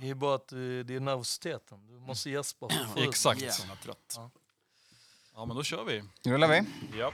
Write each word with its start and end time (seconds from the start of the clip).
Det 0.00 0.10
är 0.10 0.14
bara 0.14 0.34
att 0.34 0.52
eh, 0.52 0.58
det 0.58 0.90
är 0.94 1.00
nervositeten. 1.00 1.86
Du 1.86 1.98
måste 1.98 2.30
gäspa 2.30 2.68
för 2.68 2.80
att 2.80 2.90
få 2.94 3.00
ut 3.00 3.08
Exakt. 3.08 3.40
det. 3.40 3.46
Jävla 3.58 3.76
trött. 3.76 4.14
Ja. 4.16 4.30
Ja, 5.34 5.44
men 5.46 5.56
då 5.56 5.62
kör 5.62 5.84
vi. 5.84 6.02
Rullar 6.24 6.48
vi? 6.48 6.62
Ja. 6.98 7.12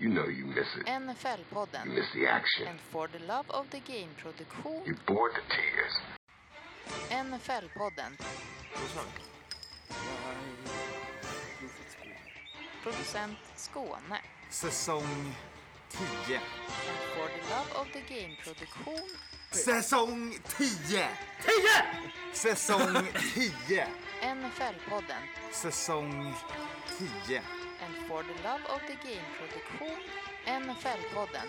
You 0.00 0.08
know 0.10 0.30
you 0.30 0.46
miss 0.46 0.66
it. 0.80 0.86
You 0.88 0.94
NFL-podden. 1.00 1.88
miss 1.88 2.12
the 2.12 2.26
action. 2.28 2.66
En 2.68 2.78
For 2.90 3.08
the 3.08 3.18
Love 3.18 3.50
of 3.50 3.66
the 3.70 3.80
Game-produktion. 3.80 4.84
You're 4.86 5.04
bored 5.06 5.32
to 5.34 5.40
tears. 5.48 5.94
NFL-podden. 7.10 8.16
Producent 12.88 13.38
Skåne. 13.56 14.20
Säsong 14.50 15.34
10. 15.88 16.34
En 16.34 16.40
For 17.14 17.28
the 17.28 17.50
Love 17.50 17.80
of 17.80 17.92
the 17.92 18.00
Game-produktion. 18.00 19.08
Säsong 19.50 20.38
10! 20.58 20.66
10! 20.88 21.08
Säsong 22.32 23.06
10! 23.34 23.86
NFL-podden. 24.22 25.22
Säsong 25.52 26.34
10. 27.26 27.36
En 27.36 28.08
For 28.08 28.22
the 28.22 28.42
Love 28.48 28.64
of 28.68 28.80
the 28.86 29.08
Game-produktion. 29.08 30.00
NFL-podden. 30.46 31.48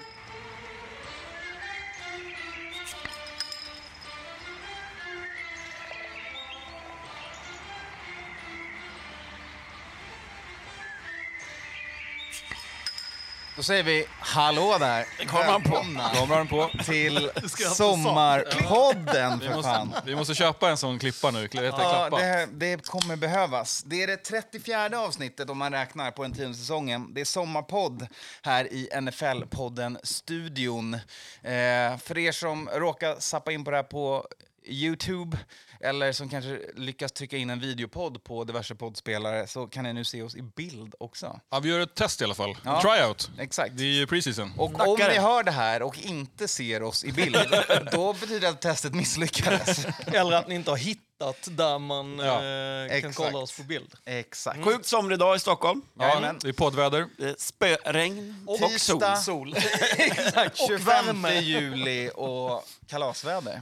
Då 13.60 13.64
säger 13.64 13.84
vi 13.84 14.06
hallå 14.20 14.78
där. 14.80 15.06
Välkomna 15.18 16.10
Kameran 16.14 16.48
på. 16.48 16.70
till 16.86 17.32
Sommarpodden 17.76 19.40
Vi 19.40 19.46
för 19.48 19.54
måste, 19.56 19.88
vi 20.06 20.16
måste 20.16 20.36
köpa 20.36 20.70
en 20.70 20.78
sån 20.78 21.00
klippa 21.00 21.32
nu. 21.32 21.48
Klä- 21.48 21.64
Ja, 21.66 21.72
klappa. 21.72 22.18
det, 22.18 22.48
det 22.52 22.86
kommer 22.88 23.16
behövas. 23.16 23.84
Det 23.86 24.04
är 24.04 24.08
det 24.08 24.18
34 24.18 25.00
avsnittet 25.00 25.50
om 25.50 25.58
man 25.58 25.72
räknar 25.74 26.12
på 26.12 26.24
den 26.24 26.34
tionde 26.34 26.58
säsongen. 26.58 27.14
Det 27.14 27.22
är 27.22 27.26
sommarpodd 27.26 28.08
här 28.42 28.74
i 28.74 28.90
NFL-podden-studion. 29.02 30.94
Eh, 30.94 31.98
för 31.98 32.18
er 32.18 32.32
som 32.32 32.70
råkar 32.74 33.16
sappa 33.20 33.52
in 33.52 33.64
på 33.64 33.72
det 33.72 33.78
här 33.78 33.84
på 33.84 34.28
Youtube 34.66 35.38
eller 35.82 36.12
som 36.12 36.30
kanske 36.30 36.60
lyckas 36.76 37.12
trycka 37.12 37.38
in 37.38 37.50
en 37.50 37.60
videopodd 37.60 38.24
på 38.24 38.44
diverse 38.44 38.76
poddspelare 38.76 39.48
så 39.48 39.68
kan 39.68 39.84
ni 39.84 39.94
nu 39.94 40.04
se 40.06 40.22
oss 40.24 40.36
i 40.36 40.42
bild 40.42 40.96
också. 41.00 41.40
Ja, 41.52 41.60
vi 41.60 41.70
gör 41.70 41.80
ett 41.80 41.96
test 41.96 42.22
i 42.22 42.24
alla 42.24 42.36
fall. 42.36 42.58
Ja. 42.66 42.82
Tryout. 42.82 43.30
Exakt. 43.40 43.72
Det 43.78 43.84
är 43.84 43.88
ju 43.88 44.08
preseason. 44.08 44.54
Och 44.58 44.66
om 44.66 44.96
Knackare. 44.96 45.14
ni 45.14 45.20
hör 45.20 45.44
det 45.44 45.52
här 45.52 45.82
och 45.82 46.00
inte 46.00 46.48
ser 46.48 46.84
oss 46.84 47.04
i 47.04 47.12
bild, 47.12 47.36
då 47.92 48.14
betyder 48.14 48.40
det 48.40 48.50
att 48.50 48.62
testet 48.62 48.94
misslyckades. 48.94 49.86
Eller 50.08 50.32
att 50.32 50.48
ni 50.48 50.56
inte 50.56 50.70
har 50.72 50.78
hittat 50.78 51.48
där 51.52 51.80
man 51.80 52.18
Ja, 52.20 52.26
eh, 52.36 52.88
kan 52.90 52.98
exakt. 52.98 53.16
kolla 53.16 53.38
oss 53.38 53.58
på 53.58 53.64
bild. 53.64 53.94
Exakt. 54.06 54.64
Sjukt 54.64 54.86
somrig 54.86 55.20
dag 55.20 55.36
i 55.36 55.40
Stockholm. 55.40 55.82
Ja, 56.00 56.34
det 56.42 56.50
är 56.50 56.54
poddväder. 56.54 57.08
Spöregn 57.38 58.44
och, 58.48 58.58
Tisdag. 58.60 59.16
sol. 59.16 59.54
Sol. 59.56 59.64
Exakt, 59.98 60.58
25 60.68 61.06
värme. 61.06 61.40
juli 61.40 62.10
och 62.16 62.64
kalasväder. 62.88 63.62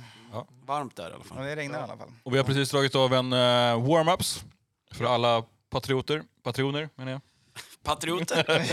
Varmt 0.65 0.95
där 0.95 1.09
i 1.09 1.13
alla 1.13 1.23
fall. 1.23 1.37
Och 1.37 1.43
det 1.43 1.55
regnar 1.55 1.79
i 1.79 1.83
alla 1.83 1.97
fall. 1.97 2.11
Och 2.23 2.33
vi 2.33 2.37
har 2.37 2.45
precis 2.45 2.69
dragit 2.69 2.95
av 2.95 3.13
en 3.13 3.33
uh, 3.33 3.39
warm-ups 3.87 4.43
för 4.91 5.05
alla 5.05 5.43
patrioter. 5.69 6.23
Patroner, 6.43 6.89
menar 6.95 7.11
jag. 7.11 7.21
Patrioter. 7.83 8.65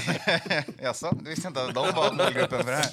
Jaså, 0.83 1.19
du 1.21 1.31
visste 1.31 1.49
inte 1.49 1.63
att 1.65 1.75
de 1.75 1.93
var 1.95 2.13
målgruppen 2.13 2.65
för 2.65 2.71
det 2.71 2.77
här. 2.77 2.91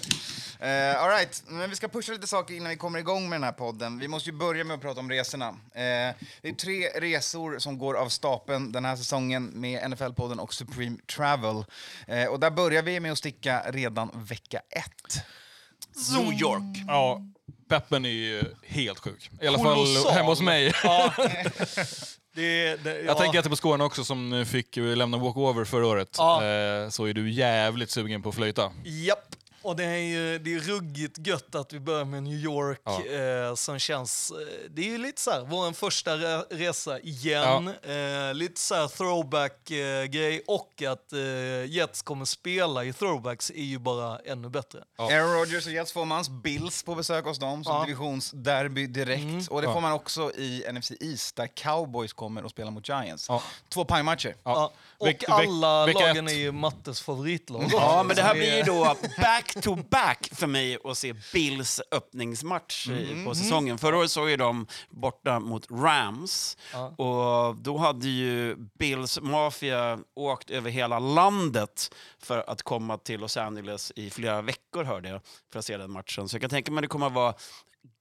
Uh, 0.61 1.03
all 1.03 1.09
right. 1.09 1.43
men 1.47 1.69
vi 1.69 1.75
ska 1.75 1.87
pusha 1.87 2.11
lite 2.13 2.27
saker 2.27 2.53
innan 2.53 2.69
vi 2.69 2.75
kommer 2.75 2.99
igång 2.99 3.29
med 3.29 3.35
den 3.35 3.43
här 3.43 3.51
podden. 3.51 4.00
Vi 4.00 4.07
måste 4.07 4.29
ju 4.29 4.35
börja 4.35 4.63
med 4.63 4.75
att 4.75 4.81
prata 4.81 5.00
om 5.00 5.09
resorna. 5.09 5.47
Eh, 5.47 6.16
det 6.41 6.50
är 6.50 6.55
tre 6.55 6.88
resor 6.88 7.59
som 7.59 7.77
går 7.77 7.94
av 7.94 8.09
stapeln 8.09 8.71
den 8.71 8.85
här 8.85 8.95
säsongen 8.95 9.45
med 9.45 9.83
NFL-podden 9.83 10.39
och 10.39 10.53
Supreme 10.53 10.97
Travel. 11.16 11.66
Eh, 12.07 12.25
och 12.25 12.39
där 12.39 12.51
börjar 12.51 12.83
vi 12.83 13.00
med 13.00 13.11
att 13.11 13.17
sticka 13.17 13.63
redan 13.71 14.09
vecka 14.13 14.61
ett. 14.69 15.25
New 16.17 16.33
York. 16.33 16.77
Ja, 16.88 17.21
peppen 17.71 18.05
är 18.05 18.09
ju 18.09 18.43
helt 18.63 18.99
sjuk. 18.99 19.29
I 19.41 19.47
alla 19.47 19.59
fall 19.59 20.13
hemma 20.13 20.29
hos 20.29 20.41
mig. 20.41 20.73
Ja. 20.83 21.13
Det, 22.33 22.75
det, 22.83 22.91
ja. 22.91 23.01
Jag 23.05 23.17
tänker 23.17 23.39
att 23.39 23.49
på 23.49 23.55
Skåne 23.55 23.83
också 23.83 24.03
som 24.03 24.45
fick 24.47 24.77
lämna 24.77 25.17
walkover 25.17 25.65
förra 25.65 25.87
året. 25.87 26.15
Ja. 26.17 26.45
Eh, 26.45 26.89
så 26.89 27.05
är 27.05 27.13
du 27.13 27.31
jävligt 27.31 27.89
sugen 27.89 28.21
på 28.21 28.29
att 28.29 28.35
flöjta. 28.35 28.71
Japp. 28.83 29.35
Och 29.63 29.75
det 29.75 29.83
är 29.83 29.97
ju 29.97 30.39
det 30.39 30.53
är 30.53 30.59
ruggigt 30.59 31.27
gött 31.27 31.55
att 31.55 31.73
vi 31.73 31.79
börjar 31.79 32.05
med 32.05 32.23
New 32.23 32.33
York 32.33 32.81
Ja. 32.83 33.05
eh, 33.05 33.55
som 33.55 33.79
känns... 33.79 34.31
Eh, 34.31 34.38
det 34.69 34.81
är 34.81 34.85
ju 34.85 34.97
lite 34.97 35.22
så 35.22 35.31
här, 35.31 35.41
vår 35.41 35.73
första 35.73 36.17
re 36.17 36.44
resa 36.49 36.99
igen. 36.99 37.67
Eh, 37.83 38.33
lite 38.33 38.59
så 38.61 38.75
här 38.75 38.88
throwback-grej 38.88 40.41
och 40.47 40.83
att 40.88 41.13
eh, 41.13 41.66
Jets 41.71 42.01
kommer 42.01 42.25
spela 42.25 42.83
i 42.85 42.94
throwbacks 42.94 43.50
är 43.51 43.63
ju 43.63 43.79
bara 43.79 44.19
ännu 44.19 44.50
bättre. 44.50 44.83
Ja. 44.97 45.03
Aaron 45.13 45.33
Rodgers 45.39 45.66
och 45.66 45.71
Jets 45.73 45.91
får 45.91 46.05
mans 46.05 46.29
Bills 46.29 46.83
på 46.83 46.95
besök 46.95 47.25
hos 47.25 47.39
dem 47.39 47.63
som 47.63 47.75
Ja. 47.75 47.83
divisionsderby 47.85 48.88
direkt. 48.88 49.50
Och 49.50 49.61
det 49.61 49.67
Ja. 49.67 49.73
får 49.73 49.81
man 49.81 49.91
också 49.91 50.31
i 50.31 50.63
NFC 50.73 50.91
East 51.00 51.35
där 51.35 51.47
Cowboys 51.47 52.13
kommer 52.13 52.44
och 52.45 52.51
spelar 52.51 52.71
mot 52.71 52.89
Giants. 52.89 53.25
Ja. 53.29 53.44
Två 53.69 53.85
pangmatcher. 53.85 54.35
Ja. 54.44 54.71
Och 54.97 55.23
alla 55.29 55.85
lagen 55.85 56.27
är 56.27 56.33
ju 56.33 56.51
Mattes 56.51 57.01
favoritlag. 57.01 57.63
Ja, 57.71 58.03
men 58.03 58.16
det 58.16 58.21
här 58.21 58.29
Så 58.33 58.35
blir 58.35 58.57
ju 58.57 58.63
då 58.63 58.95
back-to-back 59.56 60.29
för 60.34 60.47
mig 60.47 60.78
att 60.84 60.97
se 60.97 61.13
Bills 61.34 61.81
öppningsmatch 61.91 62.88
Mm. 62.88 63.25
på 63.25 63.35
säsongen. 63.35 63.78
Förra 63.78 63.97
året 63.97 64.12
såg 64.12 64.29
ju 64.29 64.38
de 64.38 64.67
borta 64.89 65.39
mot 65.39 65.72
Rams. 65.72 66.57
Och 66.97 67.56
då 67.56 67.78
hade 67.78 68.07
ju 68.07 68.56
Bills 68.79 69.19
Mafia 69.22 70.00
åkt 70.16 70.50
över 70.50 70.69
hela 70.72 71.00
landet 71.00 71.94
för 72.19 72.44
att 72.50 72.62
komma 72.62 72.97
till 72.97 73.19
Los 73.19 73.38
Angeles 73.38 73.91
i 73.95 74.09
flera 74.09 74.41
veckor, 74.41 74.84
hörde 74.84 75.09
jag, 75.09 75.22
för 75.51 75.59
att 75.59 75.66
se 75.66 75.78
den 75.78 75.91
matchen. 75.91 76.29
Så 76.29 76.35
jag 76.35 76.41
kan 76.41 76.50
tänka 76.50 76.72
mig 76.72 76.79
att 76.79 76.83
det 76.83 76.88
kommer 76.88 77.07
att 77.07 77.13
vara 77.13 77.33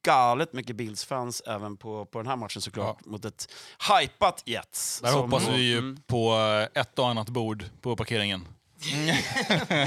galet 0.05 0.53
mycket 0.53 0.77
Bills-fans 0.77 1.43
även 1.47 1.77
på, 1.77 2.05
på 2.05 2.19
den 2.19 2.27
här 2.27 2.37
matchen 2.37 2.63
såklart, 2.63 3.05
mot 3.07 3.25
ett 3.25 3.53
hypat 4.01 4.43
Jets. 4.47 5.01
Där 5.01 5.09
som- 5.11 5.21
hoppas 5.21 5.49
vi 5.49 5.63
ju 5.63 5.79
Mm. 5.79 6.03
på 6.07 6.35
eh, 6.75 6.81
ett 6.83 6.99
och 6.99 7.09
annat 7.09 7.29
bord 7.29 7.65
på 7.81 7.97
parkeringen. 7.97 8.49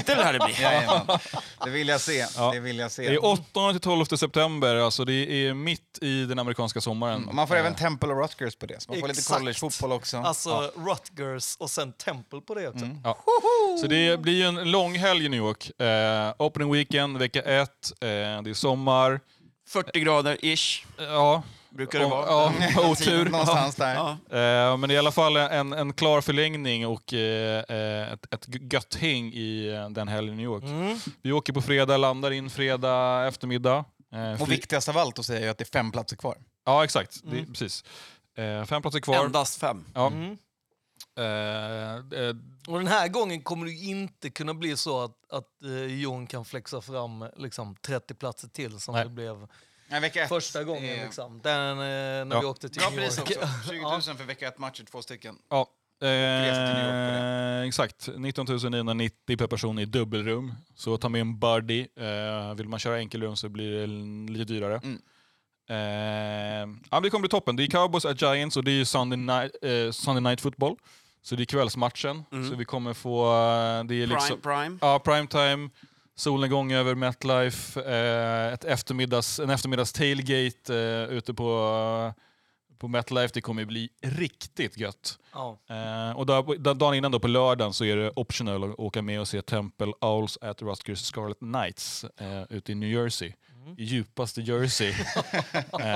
Det 0.06 0.14
lär 0.14 0.32
det 0.32 0.38
bli. 0.38 0.54
Jajamän. 0.62 1.18
Det 1.64 1.70
vill 1.70 1.88
jag 1.88 2.00
se. 2.00 2.26
Ja. 2.36 2.50
Det 2.52 2.60
vill 2.60 2.78
jag 2.78 2.90
se. 2.92 3.08
Det 3.08 3.14
är 3.14 3.24
8 3.24 3.70
till 3.72 3.80
12 3.80 4.04
september, 4.04 4.76
alltså 4.76 5.04
det 5.04 5.46
är 5.46 5.54
mitt 5.54 5.98
i 6.00 6.24
den 6.24 6.38
amerikanska 6.38 6.80
sommaren. 6.80 7.28
Och 7.28 7.34
man 7.34 7.48
får 7.48 7.56
även 7.56 7.74
Temple 7.74 8.08
och 8.08 8.22
Rutgers 8.22 8.56
på 8.56 8.66
det. 8.66 8.82
Så 8.82 8.90
man 8.90 9.00
får 9.00 9.08
lite 9.08 9.32
collegefotboll 9.32 9.92
också. 9.92 10.16
Alltså 10.16 10.72
Rutgers 10.76 11.56
och 11.58 11.70
sen 11.70 11.92
Temple 11.92 12.40
på 12.40 12.54
det 12.54 12.68
också. 12.68 12.88
Ja. 13.04 13.18
Så 13.80 13.86
det 13.86 14.20
blir 14.20 14.34
ju 14.34 14.42
en 14.42 14.70
lång 14.70 14.98
helg 14.98 15.24
i 15.24 15.28
New 15.28 15.40
York. 15.40 15.80
Eh, 15.80 16.34
opening 16.38 16.72
weekend, 16.72 17.18
vecka 17.18 17.42
ett, 17.42 17.92
eh, 18.00 18.06
det 18.06 18.50
är 18.50 18.54
sommar. 18.54 19.20
40 19.68 20.00
grader 20.00 20.44
ish. 20.44 20.84
Ja, 20.98 21.42
Brukar 21.74 21.98
det 21.98 22.06
vara. 22.06 22.26
Ja, 22.26 22.52
på 22.74 22.80
otur. 22.90 23.24
Någonstans 23.30 23.74
där. 23.76 23.94
Ja. 23.94 24.10
Eh, 24.38 24.76
men 24.76 24.90
i 24.90 24.96
alla 24.98 25.10
fall 25.12 25.36
en, 25.36 25.72
en 25.72 25.92
klar 25.92 26.20
förlängning 26.20 26.86
och 26.86 27.12
eh, 27.14 27.64
eh, 27.68 28.12
ett, 28.12 28.34
ett 28.34 28.72
gött 28.72 28.94
häng 28.94 29.32
i 29.32 29.68
eh, 29.74 29.90
den 29.90 30.08
helgen 30.08 30.34
i 30.34 30.36
New 30.36 30.44
York. 30.44 30.64
Mm. 30.64 30.98
Vi 31.22 31.32
åker 31.32 31.52
på 31.52 31.62
fredag, 31.62 31.96
landar 31.96 32.30
in 32.30 32.50
fredag 32.50 33.26
eftermiddag. 33.28 33.84
Eh, 34.14 34.42
Och 34.42 34.50
viktigast 34.52 34.88
av 34.88 34.98
allt 34.98 35.18
att 35.18 35.26
säga 35.26 35.46
är 35.46 35.50
att 35.50 35.58
det 35.58 35.64
är 35.64 35.72
fem 35.78 35.92
platser 35.92 36.16
kvar. 36.16 36.36
Ja, 36.66 36.84
exakt. 36.84 37.20
Det, 37.24 37.46
precis. 37.46 37.84
Eh, 38.36 38.64
fem 38.64 38.82
platser 38.82 39.00
kvar. 39.00 39.24
Endast 39.24 39.60
fem. 39.60 39.84
Ja. 39.94 40.06
Mm. 40.06 40.36
Eh, 41.18 41.94
eh, 42.20 42.34
Och 42.68 42.78
den 42.78 42.86
här 42.86 43.08
gången 43.08 43.42
kommer 43.42 43.66
det 43.66 43.72
inte 43.72 44.30
kunna 44.30 44.54
bli 44.54 44.76
så 44.76 45.00
att, 45.04 45.32
att 45.32 45.62
eh, 45.64 45.84
Jon 46.00 46.26
kan 46.26 46.44
flexa 46.44 46.80
fram 46.80 47.24
liksom, 47.36 47.76
30 47.86 48.14
platser 48.14 48.48
till 48.48 48.80
som 48.80 48.94
Nej. 48.94 49.04
det 49.04 49.10
blev 49.10 49.46
Nej, 49.88 50.00
vecka 50.00 50.22
ett. 50.22 50.28
första 50.28 50.64
gången. 50.64 50.84
är- 50.84 51.04
Liksom. 51.04 51.40
Den, 51.42 51.70
eh, 51.70 51.76
när 52.24 52.26
Ja. 52.30 52.40
vi 52.40 52.46
åkte 52.46 52.68
till 52.68 52.80
Bra 52.80 52.90
New 52.90 52.98
pris 52.98 53.18
York. 53.18 53.30
också. 53.30 53.70
20 53.70 53.82
000 53.82 54.00
Ja. 54.06 54.14
för 54.14 54.24
vecka 54.24 54.48
ett 54.48 54.58
matcher, 54.58 54.84
två 54.90 55.02
stycken. 55.02 55.36
Ja. 55.50 55.66
Eh, 56.02 57.60
exakt. 57.68 58.08
19 58.16 58.46
990 58.70 59.36
per 59.36 59.46
person 59.46 59.78
i 59.78 59.84
dubbelrum. 59.84 60.54
Så 60.76 60.96
ta 60.96 61.08
med 61.08 61.20
en 61.20 61.38
buddy. 61.38 61.80
Eh, 61.96 62.54
vill 62.54 62.68
man 62.68 62.78
köra 62.78 62.98
enkelrum 62.98 63.36
så 63.36 63.48
blir 63.48 63.70
det 63.80 63.86
lite 64.32 64.52
dyrare. 64.52 64.80
Mm. 64.84 65.00
Eh, 65.68 66.68
ja, 66.90 67.00
det 67.00 67.10
kommer 67.10 67.20
bli 67.20 67.28
toppen. 67.28 67.56
Det 67.56 67.62
är 67.64 67.66
Cowboys 67.66 68.04
at 68.04 68.22
Giants 68.22 68.56
och 68.56 68.64
det 68.64 68.70
är 68.80 68.84
Sunday 68.84 69.16
night, 69.18 69.52
eh, 69.62 69.90
Sunday 69.92 70.22
night 70.22 70.40
football. 70.40 70.76
Så 71.22 71.34
det 71.36 71.42
är 71.42 71.44
kvällsmatchen. 71.44 72.24
Så 72.50 72.56
vi 72.56 72.64
kommer 72.64 72.94
få... 72.94 73.24
eh, 73.26 73.84
Det 73.84 73.94
är 74.02 74.06
liksom, 74.06 74.40
Prime, 74.40 74.56
prime. 74.64 74.78
Ja, 74.80 74.98
primetime. 74.98 75.70
Solnedgång 76.16 76.72
över 76.72 76.94
MetLife. 76.94 77.80
Eh, 77.82 78.52
ett 78.52 78.64
eftermiddags, 78.64 79.38
en 79.40 79.50
eftermiddags 79.50 79.92
tailgate 79.92 80.74
eh, 80.76 81.16
ute 81.16 81.34
på, 81.34 82.12
på 82.78 82.88
MetLife. 82.88 83.30
Det 83.34 83.40
kommer 83.40 83.64
bli 83.64 83.88
riktigt 84.02 84.78
gött. 84.78 85.18
Ja. 85.34 85.58
Eh, 85.70 86.16
och 86.18 86.26
då, 86.26 86.42
då, 86.58 86.74
dagen 86.74 86.94
innan 86.94 87.12
då 87.12 87.20
på 87.20 87.28
lördagen 87.28 87.72
så 87.72 87.84
är 87.84 87.96
det 87.96 88.10
optional 88.16 88.64
att 88.72 88.78
åka 88.78 89.02
med 89.02 89.20
och 89.20 89.28
se 89.28 89.42
Temple 89.42 89.92
Owls 90.00 90.38
at 90.40 90.62
Rutgers 90.62 90.98
Scarlet 90.98 91.38
Knights 91.38 92.04
eh, 92.04 92.42
ute 92.50 92.72
i 92.72 92.74
New 92.74 92.88
Jersey. 92.90 93.32
I 93.78 93.84
djupaste 93.84 94.40
Jersey. 94.40 94.88
eh, 95.80 95.86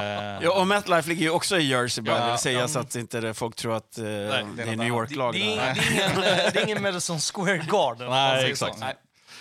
Ja, 0.43 0.61
och 0.61 0.67
MetLife 0.67 1.09
ligger 1.09 1.23
ju 1.23 1.31
också 1.31 1.59
i 1.59 1.69
Jersey, 1.69 2.05
bara 2.05 2.19
Ja, 2.19 2.31
vill 2.31 2.39
säga, 2.39 2.69
så 2.69 2.79
att 2.79 2.95
inte 2.97 3.21
det- 3.21 3.35
folk 3.35 3.57
tror 3.57 3.77
att 3.77 3.99
eh, 3.99 4.05
det 4.05 4.09
är 4.09 4.77
New. 4.77 4.89
York-lag. 4.89 5.35
Det, 5.35 5.53
är 5.53 5.57
där. 5.57 5.93
ingen- 5.93 6.21
det, 6.21 6.51
det 6.55 6.61
är 6.61 6.65
ingen 6.65 6.83
Madison 6.83 7.19
Square 7.21 7.67
Garden. 7.71 8.11
Nej, 8.11 8.51
exakt. 8.51 8.79
så. 8.79 8.85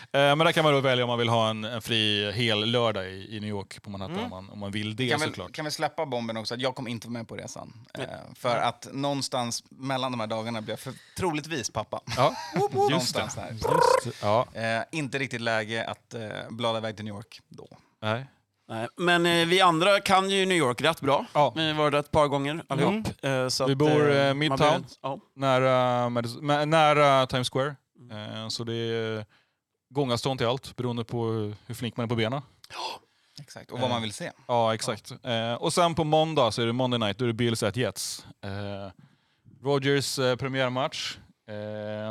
Eh, 0.02 0.10
men 0.12 0.38
där 0.40 0.52
kan 0.52 0.64
man 0.64 0.74
då 0.74 0.80
välja 0.80 1.04
om 1.04 1.08
man 1.08 1.20
vill 1.20 1.30
ha 1.30 1.50
en, 1.50 1.64
en 1.64 1.82
fri 1.82 2.32
hel 2.32 2.66
lördag 2.72 3.10
i, 3.10 3.36
i 3.38 3.40
New 3.40 3.50
York 3.50 3.82
på 3.84 3.90
Manhattan 3.90 4.20
om, 4.20 4.30
man, 4.30 4.50
om 4.50 4.60
man 4.60 4.72
vill 4.72 4.96
det 4.96 5.10
Kan 5.10 5.20
vi, 5.20 5.26
såklart. 5.26 5.52
kan 5.52 5.66
vi 5.66 5.72
släppa 5.72 6.06
bomben 6.06 6.38
också 6.38 6.54
att 6.54 6.62
jag 6.62 6.76
kommer 6.76 6.90
inte 6.90 7.08
vara 7.08 7.14
med 7.14 7.28
på 7.28 7.36
resan. 7.36 7.74
Eh, 8.00 8.04
för 8.36 8.58
att 8.58 8.88
någonstans 8.94 9.64
mellan 9.70 10.12
de 10.12 10.20
här 10.20 10.28
dagarna 10.28 10.62
blir 10.62 10.72
jag 10.72 10.80
för, 10.80 10.94
troligtvis 11.18 11.70
pappa. 11.70 12.02
Ja, 12.18 12.34
just 12.56 12.72
det. 12.72 12.78
någonstans 12.80 13.36
där. 13.36 13.52
Just. 13.52 14.22
Ja, 14.22 14.46
Eh, 14.54 14.84
inte 14.92 15.18
riktigt 15.20 15.42
läge 15.42 15.86
att 15.86 16.14
eh, 16.14 16.22
blada 16.50 16.78
iväg 16.78 16.96
till 16.96 17.06
New 17.06 17.14
York 17.16 17.40
då. 17.50 17.68
nej. 18.02 18.26
Nej, 18.70 18.88
Men 18.98 19.26
eh, 19.26 19.46
vi 19.48 19.62
andra 19.62 20.00
kan 20.00 20.30
ju 20.30 20.46
New 20.46 20.58
York 20.58 20.82
rätt 20.82 21.02
bra. 21.02 21.26
Ja. 21.34 21.54
Vi 21.56 21.68
har 21.68 21.74
varit 21.74 21.92
där 21.92 22.00
ett 22.00 22.12
par 22.12 22.28
gånger 22.28 22.64
allihop. 22.70 23.08
Eh, 23.24 23.48
så 23.48 23.66
Vi 23.66 23.72
att, 23.72 23.78
bor, 23.78 24.12
eh, 24.16 24.28
man 24.28 24.38
Midtown. 24.38 24.58
blir- 24.60 24.98
ja. 25.02 25.20
Nära, 25.36 26.66
nära 26.66 27.28
Times 27.28 27.50
Square. 27.50 27.76
Eh, 28.12 28.48
så 28.48 28.64
det 28.64 28.74
är 28.74 29.26
gångavstånd 29.90 30.40
till 30.40 30.48
allt 30.48 30.76
beroende 30.76 31.04
på 31.04 31.26
hur- 31.68 31.74
flink 31.74 31.98
man 31.98 32.04
är 32.04 32.08
på 32.08 32.16
benen. 32.16 32.42
Exakt. 33.42 33.72
Och 33.72 33.80
vad 33.80 33.90
man 33.90 34.02
vill 34.02 34.14
se. 34.14 34.32
Ja, 34.48 34.74
exakt. 34.74 35.12
Eh, 35.24 35.54
och 35.54 35.74
sen 35.74 35.96
på 35.96 36.04
måndag 36.04 36.52
så 36.52 36.62
är 36.62 36.66
det 36.66 36.74
Monday 36.74 37.00
Night, 37.00 37.18
då 37.18 37.26
är 37.26 37.28
det 37.28 37.34
Bills 37.34 37.64
at 37.64 37.76
Jets. 37.76 38.26
Eh, 38.44 38.92
Rogers 39.64 40.20
eh, 40.20 40.36
premiärmatch. 40.36 41.18
Eh, 41.50 41.54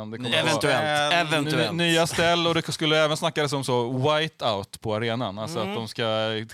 Eventuellt. 0.01 0.63
vara 0.63 0.73
Eh, 0.73 1.19
Eventuellt. 1.19 1.71
ny- 1.73 1.91
nya 1.91 2.07
ställ 2.07 2.47
och 2.47 2.53
det 2.53 2.71
skulle 2.71 2.97
även 3.03 3.17
snackas 3.17 3.53
om 3.53 3.63
så 3.63 3.89
white-out 3.91 4.79
på 4.81 4.95
arenan. 4.95 5.39
Alltså 5.39 5.59
Mm. 5.59 5.69
att 5.69 5.75
de 5.75 5.87
ska 5.87 6.05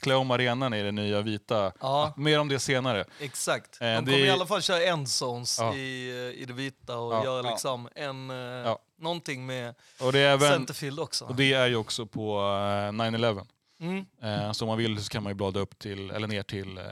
klä 0.01 0.15
om 0.15 0.31
arenan 0.31 0.73
i 0.73 0.83
det 0.83 0.91
nya 0.91 1.21
vita. 1.21 1.71
Ja. 1.79 2.13
Mer 2.17 2.39
om 2.39 2.47
det 2.47 2.59
senare. 2.59 3.05
Exakt. 3.19 3.81
Eh, 3.81 3.85
De 3.87 3.93
det- 3.95 3.99
kommer 4.11 4.17
i 4.25 4.29
alla 4.29 4.45
fall 4.45 4.61
köra 4.61 4.83
endzones 4.83 5.59
Ja. 5.59 5.73
i, 5.75 6.09
eh, 6.35 6.41
i 6.41 6.45
det 6.47 6.53
vita 6.53 6.97
och 6.97 7.13
Ja. 7.13 7.23
göra 7.23 7.43
Ja. 7.45 7.51
liksom 7.51 7.89
en, 7.95 8.29
eh, 8.29 8.35
Ja. 8.37 8.79
Någonting 9.03 9.45
med 9.45 9.75
Och 10.01 10.11
det 10.11 10.19
är, 10.19 10.33
även, 10.33 10.49
centerfield 10.51 10.99
också. 10.99 11.25
och 11.25 11.35
det 11.35 11.53
är 11.53 11.67
ju 11.67 11.75
också 11.75 12.05
på 12.05 12.37
eh, 12.39 12.91
9-11. 12.91 13.45
Mm. 13.83 14.05
Eh, 14.21 14.51
så 14.51 14.65
om 14.65 14.69
man 14.69 14.77
vill 14.77 15.03
så 15.03 15.09
kan 15.09 15.23
man 15.23 15.29
ju 15.31 15.35
blada 15.35 15.59
upp 15.59 15.79
till, 15.79 16.11
eller 16.11 16.27
ner 16.27 16.43
till... 16.43 16.77
Eh, 16.77 16.83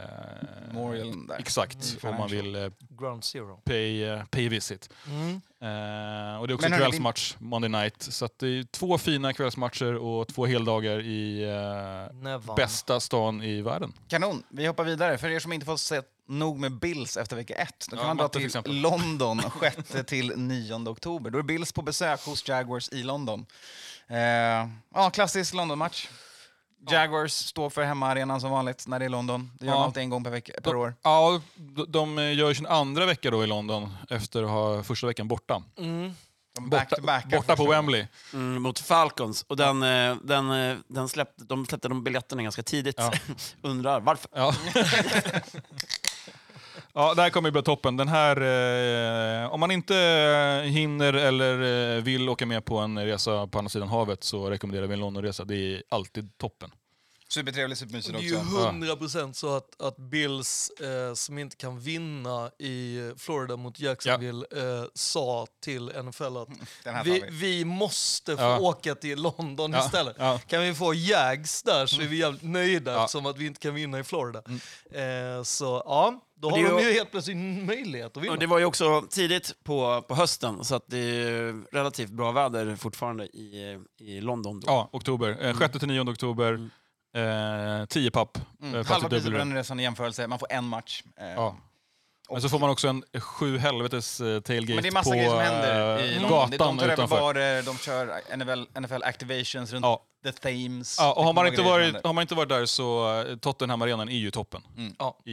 där. 1.28 1.40
Exakt, 1.40 1.98
om 2.04 2.16
man 2.16 2.30
vill 2.30 2.56
eh, 2.56 2.72
Ground 2.90 3.24
zero. 3.24 3.62
pay, 3.66 4.04
eh, 4.04 4.24
pay 4.26 4.50
visit. 4.50 4.90
Mm. 5.08 5.42
Och 6.40 6.48
det 6.48 6.54
är 6.54 6.56
också 6.56 6.70
Men 6.70 6.80
kvällsmatch, 6.80 7.36
Monday 7.40 7.70
night. 7.70 8.02
Så 8.02 8.26
att 8.26 8.40
det 8.40 8.48
är 8.48 8.64
två 8.64 8.98
fina 8.98 9.34
kvällsmatcher 9.34 9.96
och 9.96 10.28
två 10.28 10.46
heldagar 10.46 11.00
i 11.00 11.46
Nevan. 12.14 12.56
bästa 12.56 13.00
stan 13.00 13.44
i 13.44 13.62
världen. 13.62 13.94
Kanon. 14.08 14.44
Vi 14.50 14.68
hoppar 14.68 14.84
vidare. 14.84 15.18
För 15.18 15.30
er 15.30 15.40
som 15.40 15.54
inte 15.54 15.66
fått 15.66 15.80
se 15.80 16.02
nog 16.28 16.60
med 16.60 16.72
Bills 16.72 17.18
efter 17.18 17.36
vecka 17.36 17.54
ett, 17.56 17.86
då 17.90 17.96
kan 17.96 18.00
Ja, 18.00 18.08
man 18.08 18.18
dra 18.18 18.28
till 18.28 18.40
till 18.40 18.46
exempel. 18.46 18.76
London 18.76 19.42
6 19.88 20.06
till 20.08 20.34
9 20.38 20.90
oktober. 20.90 21.30
Då 21.30 21.40
är 21.40 21.44
Bills 21.44 21.72
på 21.72 21.82
besök 21.82 22.26
hos 22.26 22.48
Jaguars 22.48 22.90
i 22.90 23.04
London. 23.04 23.46
Ja, 24.94 25.10
klassisk 25.10 25.54
London-match. 25.54 26.08
Jaguars 26.90 27.32
står 27.34 27.70
för 27.70 27.84
hemmaarenan 27.84 28.42
som 28.42 28.52
vanligt 28.52 28.88
när 28.88 29.00
det 29.00 29.06
är 29.06 29.10
London. 29.10 29.52
Det 29.60 29.66
gör 29.66 29.74
Ja. 29.74 29.78
de 29.78 29.84
alltid 29.84 30.04
en 30.04 30.10
gång 30.10 30.24
per, 30.24 30.32
vecka, 30.32 30.54
per 30.64 30.76
år. 30.76 30.94
Ja, 31.04 31.42
de, 31.56 31.86
de 32.16 32.34
gör 32.34 32.54
sin 32.54 32.66
andra 32.68 33.06
vecka 33.06 33.32
då 33.32 33.44
i 33.44 33.48
London 33.48 33.94
efter 34.10 34.44
att 34.44 34.50
ha 34.50 34.84
första 34.84 35.08
veckan 35.08 35.28
borta. 35.28 35.64
Mm. 35.78 36.14
De 36.56 36.70
Borta, 36.70 36.78
back-to-backar 36.78 37.38
borta 37.38 37.56
på. 37.56 37.66
Wembley. 37.70 38.08
Mm, 38.34 38.62
mot 38.62 38.80
Falcons. 38.80 39.44
Och 39.48 39.58
den, 39.58 39.84
eh, 39.84 40.16
den, 40.24 40.52
eh, 40.52 40.78
den 40.88 41.10
släppte, 41.10 41.44
de 41.44 41.66
släppte 41.66 41.88
de 41.90 42.04
biljetterna 42.04 42.44
ganska 42.44 42.64
tidigt. 42.64 42.96
Ja. 42.98 43.12
Undrar 43.62 44.00
varför. 44.00 44.30
Ja. 44.36 44.54
ja, 46.94 47.14
det 47.14 47.22
här 47.22 47.30
kommer 47.30 47.48
ju 47.50 47.52
bli 47.52 47.62
toppen. 47.64 47.98
Den 47.98 48.08
här, 48.08 48.42
eh, 49.44 49.54
om 49.54 49.60
man 49.60 49.72
inte 49.72 49.98
eh, 49.98 50.70
hinner 50.72 51.14
eller 51.14 51.96
eh, 51.98 52.04
vill 52.04 52.30
åka 52.30 52.46
med 52.46 52.66
på 52.66 52.78
en 52.78 53.06
resa 53.06 53.48
på 53.48 53.58
andra 53.58 53.70
sidan 53.70 53.88
havet 53.88 54.24
så 54.24 54.50
rekommenderar 54.50 54.88
vi 54.88 54.94
en 54.94 55.00
Londonresa. 55.00 55.46
Det 55.46 55.56
är 55.56 55.84
alltid 55.90 56.38
toppen. 56.38 56.72
Supertrevligt, 57.30 57.80
Det 57.80 57.86
supermysigt 57.86 58.18
är 58.18 58.22
ju 58.22 58.36
också. 58.38 58.48
hundra 58.68 58.96
procent 58.96 59.36
så 59.38 59.56
att, 59.56 59.82
att 59.82 59.98
Bills, 59.98 60.70
eh, 60.70 61.14
som 61.14 61.38
inte 61.38 61.56
kan 61.56 61.80
vinna 61.80 62.52
i 62.60 63.12
Florida 63.18 63.58
mot 63.58 63.80
Jacksonville, 63.80 64.46
eh, 64.52 64.86
sa 64.94 65.48
till 65.64 65.92
NFL 66.04 66.38
att 66.38 66.48
här 66.86 67.04
vi, 67.04 67.24
vi. 67.30 67.66
måste 67.66 68.36
få 68.38 68.42
Ja. 68.44 68.60
åka 68.60 68.96
till 68.96 69.22
London 69.22 69.74
Ja, 69.74 69.86
istället. 69.86 70.16
ja. 70.20 70.40
Kan 70.48 70.62
vi 70.62 70.74
få 70.74 70.94
Jags 70.94 71.64
där 71.64 71.86
så 71.86 72.02
är 72.02 72.06
vi 72.08 72.18
jävligt 72.18 72.44
nöjda 72.44 72.92
Ja. 72.92 73.00
eftersom 73.06 73.26
att 73.26 73.38
vi 73.38 73.46
inte 73.46 73.60
kan 73.60 73.74
vinna 73.76 74.00
i 74.00 74.04
Florida. 74.04 74.40
Eh, 74.92 75.44
så 75.44 75.84
ja, 75.86 76.22
då 76.42 76.50
har 76.50 76.58
de 76.58 76.84
ju- 76.84 76.94
helt 76.94 77.12
plötsligt 77.12 77.38
möjlighet 77.68 78.18
att 78.18 78.24
vinna. 78.24 78.36
Det 78.36 78.46
var 78.48 78.60
ju 78.60 78.66
också 78.66 79.02
tidigt 79.10 79.56
på, 79.64 80.02
på 80.08 80.16
hösten, 80.16 80.64
så 80.66 80.76
att 80.76 80.84
det 80.88 80.98
är 80.98 81.74
relativt 81.76 82.10
bra 82.12 82.32
väder 82.32 82.76
fortfarande 82.76 83.26
i, 83.26 83.80
i 84.00 84.22
London. 84.22 84.60
Då. 84.60 84.66
Ja, 84.68 84.90
oktober. 84.92 85.38
Eh, 85.46 85.58
6 85.58 85.80
till 85.80 85.88
9 85.88 86.02
oktober. 86.02 86.70
Eh, 87.16 87.86
10 87.86 88.12
papp. 88.12 88.38
Mm. 88.62 88.76
Eh, 88.76 88.80
fast 88.80 88.92
Halva 88.92 89.10
priset 89.10 89.32
på 89.32 89.38
den 89.38 89.80
i 89.80 89.84
jämförelse. 89.84 90.28
Man 90.28 90.40
får 90.40 90.52
en 90.52 90.66
match. 90.68 91.04
Eh, 91.20 91.26
Ja. 91.28 91.58
Men 92.32 92.42
så 92.42 92.50
får 92.50 92.60
man 92.60 92.70
också 92.70 92.88
en 92.88 93.04
sju 93.20 93.58
helvetes 93.58 94.22
eh, 94.22 94.40
tailgate 94.40 94.74
Men 94.76 94.84
det 94.84 94.90
är 94.90 94.94
massa 94.94 95.10
på 95.10 95.16
grejer 95.16 95.30
som 95.30 95.40
händer 95.40 96.00
i 96.04 96.16
eh, 96.16 96.22
London. 96.22 96.50
De 96.52 96.58
gatan 96.58 96.78
tar 96.78 96.84
över 96.86 96.94
utanför. 96.94 97.20
barer, 97.20 97.62
de 97.64 97.78
kör 97.78 98.22
NFL, 98.38 98.80
NFL 98.80 99.04
activations 99.04 99.74
runt 99.74 99.86
Ja. 99.86 100.06
The 100.24 100.32
Thames. 100.32 100.96
Ja, 101.00 101.14
och 101.14 101.24
har, 101.24 101.34
man 101.34 101.44
Det 101.46 101.50
inte 101.50 101.62
varit, 101.62 101.96
har 102.06 102.14
man 102.14 102.22
inte 102.22 102.36
varit 102.36 102.50
där 102.50 102.66
så 102.66 103.20
eh, 103.28 103.36
Tottenham-arenan 103.36 104.10
är 104.10 104.16
ju 104.18 104.32
toppen. 104.32 104.62
Ja. 105.00 105.18
I 105.26 105.32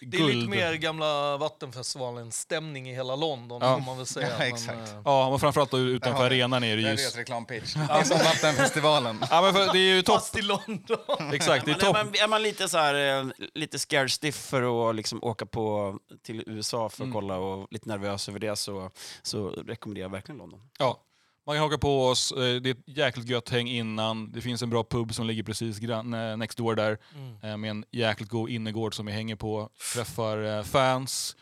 Det 0.00 0.16
är 0.16 0.20
guld. 0.20 0.34
lite 0.34 0.50
mer 0.50 0.74
gamla 0.74 1.36
Vattenfestivalen-stämning 1.36 2.90
i 2.90 2.94
hela 2.94 3.16
London, 3.16 3.62
Ja. 3.62 3.78
man 3.78 3.96
väl 3.96 4.06
säga. 4.06 4.26
Ja, 4.30 4.38
Men, 4.38 4.48
exakt. 4.48 4.92
eh, 4.92 5.00
Ja, 5.04 5.30
men 5.30 5.38
framförallt 5.38 5.70
Där 5.70 5.78
utanför 5.78 6.26
arenan 6.26 6.64
är 6.64 6.68
det 6.68 6.74
Det 6.76 6.80
ju... 6.82 6.88
är 6.88 6.96
deras 6.96 7.16
reklampitch. 7.16 7.74
Det 7.74 7.80
är 7.92 8.04
som 8.04 8.18
Vattenfestivalen. 8.18 9.24
Ja, 9.30 9.42
men 9.42 9.52
för, 9.54 9.72
det 9.72 9.78
är 9.78 9.94
ju 9.94 10.02
topp. 10.02 10.14
Fast 10.16 10.38
i 10.38 10.42
London. 10.42 10.98
Exakt, 11.32 11.64
det 11.66 11.70
är 11.70 11.76
Men 11.76 11.80
är, 11.80 11.92
topp. 11.92 11.96
man, 11.96 12.08
är 12.24 12.28
man 12.28 12.42
lite 12.42 12.68
så 12.68 12.78
här, 12.78 13.18
eh, 13.20 13.26
lite 13.54 13.78
scared 13.78 14.10
stiff 14.10 14.36
för 14.36 14.90
att 14.90 14.96
liksom 14.96 15.24
åka 15.24 15.46
på, 15.46 15.96
till 16.24 16.42
USA 16.46 16.88
för 16.88 17.04
att 17.04 17.12
kolla 17.12 17.36
och 17.36 17.66
lite 17.70 17.88
nervös 17.88 18.28
över 18.28 18.38
det 18.38 18.56
så, 18.56 18.90
så 19.22 19.48
rekommenderar 19.48 20.04
jag 20.04 20.10
verkligen 20.12 20.38
London. 20.38 20.60
Ja. 20.78 21.00
Man 21.46 21.54
kan 21.56 21.62
haka 21.62 21.78
på 21.78 22.06
oss, 22.06 22.32
eh, 22.32 22.38
det 22.60 22.70
är 22.70 22.74
ett 22.74 22.82
jäkligt 22.98 23.28
gött 23.28 23.48
häng 23.48 23.68
innan. 23.68 24.32
Det 24.32 24.40
finns 24.40 24.62
en 24.62 24.70
bra 24.70 24.84
pub 24.84 25.14
som 25.14 25.26
ligger 25.26 25.42
precis 25.42 25.78
grann, 25.78 26.14
eh, 26.14 26.36
next 26.36 26.58
door 26.58 26.74
där. 26.74 26.98
eh, 27.42 27.56
Med 27.56 27.70
en 27.70 27.84
jäkligt 27.92 28.28
god 28.30 28.50
innergård 28.50 28.94
som 28.94 29.06
vi 29.06 29.12
hänger 29.12 29.36
på. 29.36 29.70
Träffar 29.94 30.62
fans. 30.62 31.36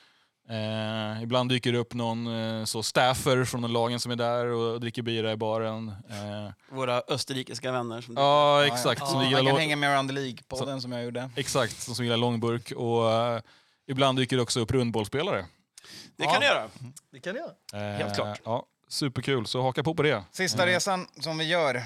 Eh, 0.48 1.22
ibland 1.22 1.48
dyker 1.50 1.72
det 1.72 1.78
upp 1.78 1.94
någon 1.94 2.26
eh, 2.26 2.64
så 2.64 2.82
staffer 2.82 3.44
från 3.44 3.72
lagen 3.72 4.00
som 4.00 4.12
är 4.12 4.16
där 4.16 4.46
och 4.46 4.80
dricker 4.80 5.02
bira 5.02 5.32
i 5.32 5.36
baren. 5.36 5.88
Eh, 5.88 6.52
Våra 6.76 7.02
österrikiska 7.08 7.72
vänner. 7.72 8.00
Som 8.00 8.14
ja, 8.16 8.66
exakt. 8.66 9.00
Ja, 9.00 9.06
Som 9.06 9.16
Man 9.16 9.28
gillar 9.30 9.50
kan 9.50 9.56
hänga 9.60 9.76
med 9.76 9.90
Around 9.90 10.08
the 10.10 10.14
League-podden 10.14 10.80
som 10.80 10.92
jag 10.92 11.04
gjorde. 11.04 11.30
Exakt, 11.36 11.82
som 11.82 11.94
som 11.94 12.04
gillar 12.04 12.16
långburk. 12.16 12.72
Och 12.76 13.12
eh, 13.12 13.40
ibland 13.88 14.18
dyker 14.18 14.36
det 14.36 14.42
också 14.42 14.60
upp 14.60 14.70
rundbollspelare. 14.70 15.46
Det 16.16 16.24
kan 16.24 16.40
du 16.40 16.46
göra. 16.46 16.68
Det 17.12 17.20
kan 17.20 17.36
jag. 17.36 17.80
Eh, 17.92 17.96
Helt 17.98 18.14
klart. 18.14 18.40
Ja, 18.44 18.66
superkul, 18.94 19.46
så 19.46 19.62
haka 19.62 19.82
på 19.82 19.94
på 19.94 20.02
det. 20.02 20.24
Sista 20.30 20.66
resan 20.66 21.06
som 21.20 21.38
vi 21.38 21.44
gör, 21.44 21.82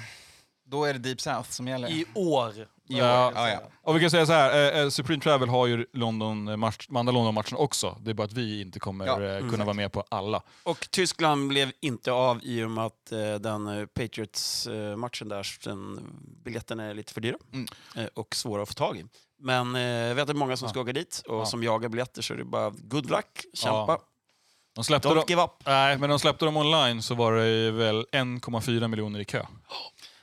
då 0.65 0.85
är 0.85 0.93
det 0.93 0.99
Deep 0.99 1.21
South 1.21 1.49
som 1.49 1.67
gäller. 1.67 1.89
I 1.89 2.05
år. 2.13 2.53
Ja, 2.91 3.31
Ja, 3.35 3.49
ja. 3.49 3.59
Och 3.81 3.95
vi 3.95 3.99
kan 3.99 4.11
säga 4.11 4.25
så 4.25 4.33
här, 4.33 4.73
eh, 4.75 4.81
eh, 4.81 4.89
Supreme 4.89 5.21
Travel 5.21 5.49
har 5.49 5.67
ju 5.67 5.85
London, 5.93 6.47
eh, 6.47 6.57
match, 6.57 6.87
de 6.87 6.95
andra 6.97 7.11
London-matcherna 7.13 7.57
också. 7.57 7.97
Det 8.01 8.09
är 8.09 8.13
bara 8.13 8.23
att 8.23 8.33
vi 8.33 8.61
inte 8.61 8.79
kommer 8.79 9.05
Ja, 9.05 9.23
eh, 9.23 9.49
kunna 9.49 9.65
vara 9.65 9.73
med 9.73 9.91
på 9.91 10.03
alla. 10.09 10.41
Och 10.63 10.87
Tyskland 10.91 11.47
blev 11.47 11.71
inte 11.81 12.11
av 12.11 12.39
i 12.43 12.63
och 12.63 12.71
med 12.71 12.85
att 12.85 13.11
eh, 13.11 13.33
den 13.35 13.87
Patriots-matchen 13.93 15.29
där, 15.29 15.47
den, 15.63 15.99
biljetterna 16.43 16.83
är 16.83 16.93
lite 16.93 17.13
för 17.13 17.21
dyra 17.21 17.37
Mm. 17.53 18.09
och 18.13 18.35
svåra 18.35 18.61
att 18.61 18.67
få 18.69 18.73
tag 18.73 18.97
i. 18.97 19.05
Men 19.41 19.75
eh, 19.75 19.81
jag 19.81 20.15
vet 20.15 20.29
att 20.29 20.35
många 20.35 20.57
som 20.57 20.65
Ja. 20.65 20.69
ska 20.69 20.81
åka 20.81 20.93
dit 20.93 21.21
och 21.27 21.35
Ja. 21.39 21.45
som 21.45 21.63
jagar 21.63 21.89
biljetter 21.89 22.21
så 22.21 22.33
är 22.33 22.37
det 22.37 22.45
bara 22.45 22.69
good 22.69 23.09
luck, 23.09 23.45
kämpa. 23.53 23.99
De 24.79 24.83
släppte, 24.83 25.07
Don't 25.09 25.15
dem, 25.15 25.23
give 25.27 25.41
up. 25.43 25.51
nej, 25.65 25.97
men 25.97 26.09
de 26.09 26.19
släppte 26.19 26.45
dem 26.45 26.57
online 26.57 27.01
så 27.01 27.15
var 27.15 27.33
det 27.33 27.71
väl 27.71 28.05
1,4 28.11 28.87
miljoner 28.87 29.19
i 29.19 29.25
kö. 29.25 29.45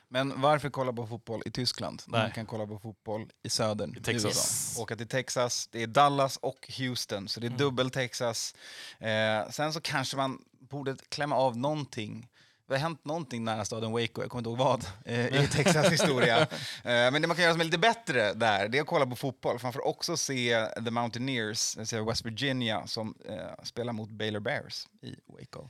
Men 0.09 0.41
varför 0.41 0.71
kolla 0.71 0.93
på 0.93 1.07
fotboll 1.07 1.43
i 1.47 1.51
Tyskland? 1.51 2.03
när 2.07 2.19
Man 2.23 2.31
kan 2.31 2.47
kolla 2.47 2.67
på 2.67 2.79
fotboll 2.79 3.27
i 3.43 3.51
södern, 3.51 3.97
I 3.97 4.01
Texas. 4.03 4.25
USA. 4.25 4.83
Åka 4.83 4.97
till 4.97 5.09
Texas, 5.09 5.69
det 5.73 5.83
är 5.83 5.87
Dallas 5.87 6.37
och 6.37 6.71
Houston, 6.79 7.29
så 7.29 7.41
det 7.41 7.47
är 7.47 7.49
Mm. 7.49 7.59
dubbel 7.59 7.91
Texas. 7.91 8.55
Eh, 8.99 9.51
sen 9.51 9.73
så 9.73 9.81
kanske 9.81 10.17
man 10.17 10.39
borde 10.71 10.97
klämma 11.09 11.37
av 11.37 11.57
någonting 11.57 12.29
det 12.69 12.75
har 12.75 12.79
hänt 12.79 13.05
någonting 13.05 13.45
nära 13.45 13.65
staden 13.65 13.93
Waco, 13.93 14.23
jag 14.23 14.31
kommer 14.31 14.39
inte 14.41 14.51
ihåg 14.51 14.59
vad, 14.59 14.87
eh, 15.05 15.45
i 15.45 15.49
Texas 15.49 15.93
historia. 15.93 16.39
Eh, 16.85 17.11
Men 17.13 17.23
det 17.23 17.29
man 17.29 17.37
kan 17.37 17.43
göra 17.43 17.55
som 17.55 17.61
är 17.61 17.65
lite 17.65 17.79
bättre 17.79 18.33
där, 18.33 18.69
det 18.69 18.79
är 18.79 18.83
att 18.83 18.89
kolla 18.89 19.07
på 19.07 19.17
fotboll. 19.17 19.59
Man 19.63 19.73
får 19.73 19.87
också 19.87 20.17
se 20.17 20.67
The 20.85 20.91
Mountaineers, 20.91 21.79
alltså 21.79 22.05
West 22.05 22.25
Virginia, 22.27 22.87
som 22.87 23.15
spelar 23.63 23.93
mot 23.93 24.11
Baylor 24.11 24.41
Bears 24.41 24.87
i 25.03 25.15
Waco. 25.27 25.69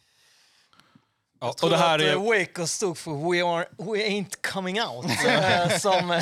Ja, 1.40 1.54
och 1.62 1.70
det 1.70 1.76
här 1.76 1.98
att, 1.98 2.04
är... 2.04 2.12
eh, 2.12 2.24
Waco 2.40 2.66
stod 2.66 2.98
för 2.98 3.10
We, 3.32 3.44
are, 3.44 3.66
we 3.78 4.06
ain't 4.08 4.52
coming 4.52 4.80
out, 4.82 5.04
eh, 5.26 5.68
som, 5.78 6.20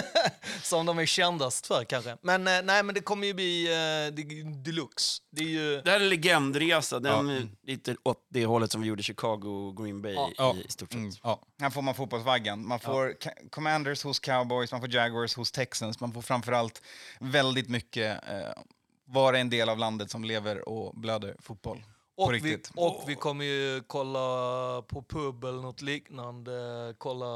som 0.62 0.86
de 0.86 0.98
är 0.98 1.06
kändast 1.06 1.66
för 1.66 1.84
kanske. 1.84 2.16
Men 2.22 2.46
eh, 2.46 2.62
nej, 2.64 2.82
men 2.82 2.94
det 2.94 3.00
kommer 3.00 3.26
ju 3.26 3.34
bli 3.34 3.66
det- 4.12 4.62
deluxe. 4.64 5.22
Det 5.30 5.42
är 5.42 5.48
ju... 5.48 5.80
Det 5.82 5.90
här 5.90 6.00
är 6.00 6.04
legendresa, 6.04 7.00
den 7.00 7.30
är 7.30 7.48
lite 7.66 7.96
åt 8.02 8.26
det 8.30 8.46
hållet 8.46 8.72
som 8.72 8.80
vi 8.80 8.88
gjorde 8.88 9.02
Chicago 9.02 9.46
och 9.68 9.76
Green 9.84 10.02
Bay 10.02 10.16
Ja. 10.36 10.54
i, 10.56 10.64
i 10.64 10.68
stort 10.68 10.92
sett. 10.92 11.00
Ja. 11.22 11.40
Här 11.60 11.70
får 11.70 11.82
man 11.82 11.94
fotbollsvaggan. 11.94 12.66
Man 12.66 12.80
får 12.80 13.14
Commanders 13.50 14.04
hos 14.04 14.18
Cowboys, 14.20 14.72
man 14.72 14.80
får 14.80 14.94
Jaguars 14.94 15.34
hos 15.36 15.52
Texans. 15.52 16.00
Man 16.00 16.12
får 16.12 16.22
framförallt 16.22 16.82
väldigt 17.20 17.68
mycket 17.68 18.28
eh, 18.28 18.62
vara 19.06 19.38
en 19.38 19.50
del 19.50 19.68
av 19.68 19.78
landet 19.78 20.10
som 20.10 20.24
lever 20.24 20.68
och 20.68 20.94
blöder 21.00 21.36
fotboll. 21.42 21.82
På 22.24 22.28
Och 22.28 22.44
vi, 22.44 22.58
och 22.76 23.04
vi 23.06 23.14
kommer 23.14 23.44
ju 23.44 23.82
kolla 23.86 24.18
på 24.82 25.02
pub 25.08 25.44
eller 25.44 25.62
något 25.62 25.82
liknande, 25.82 26.94
kolla 26.98 27.26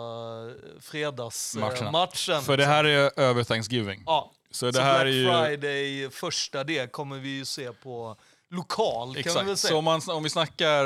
fredagsmatchen. 0.80 1.92
Matcherna. 1.92 2.42
För 2.42 2.56
det 2.56 2.64
här 2.66 2.84
är 2.84 3.20
över 3.20 3.44
Thanksgiving. 3.44 4.02
Ja. 4.06 4.32
Så 4.50 4.66
det 4.66 4.72
Så 4.72 4.80
här 4.80 4.94
Black 5.04 5.06
är 5.06 5.16
ju... 5.16 5.26
Friday, 5.46 6.10
första 6.10 6.64
det, 6.64 6.92
kommer 6.92 7.18
vi 7.18 7.28
ju 7.28 7.44
se 7.44 7.72
på 7.72 8.16
lokal, 8.50 9.06
kan 9.06 9.14
vi 9.14 9.22
väl 9.22 9.42
Exakt. 9.42 9.58
säga. 9.58 9.70
Så 9.70 9.78
om, 9.78 9.84
man, 9.84 10.00
om 10.08 10.22
vi 10.22 10.30
snackar 10.30 10.84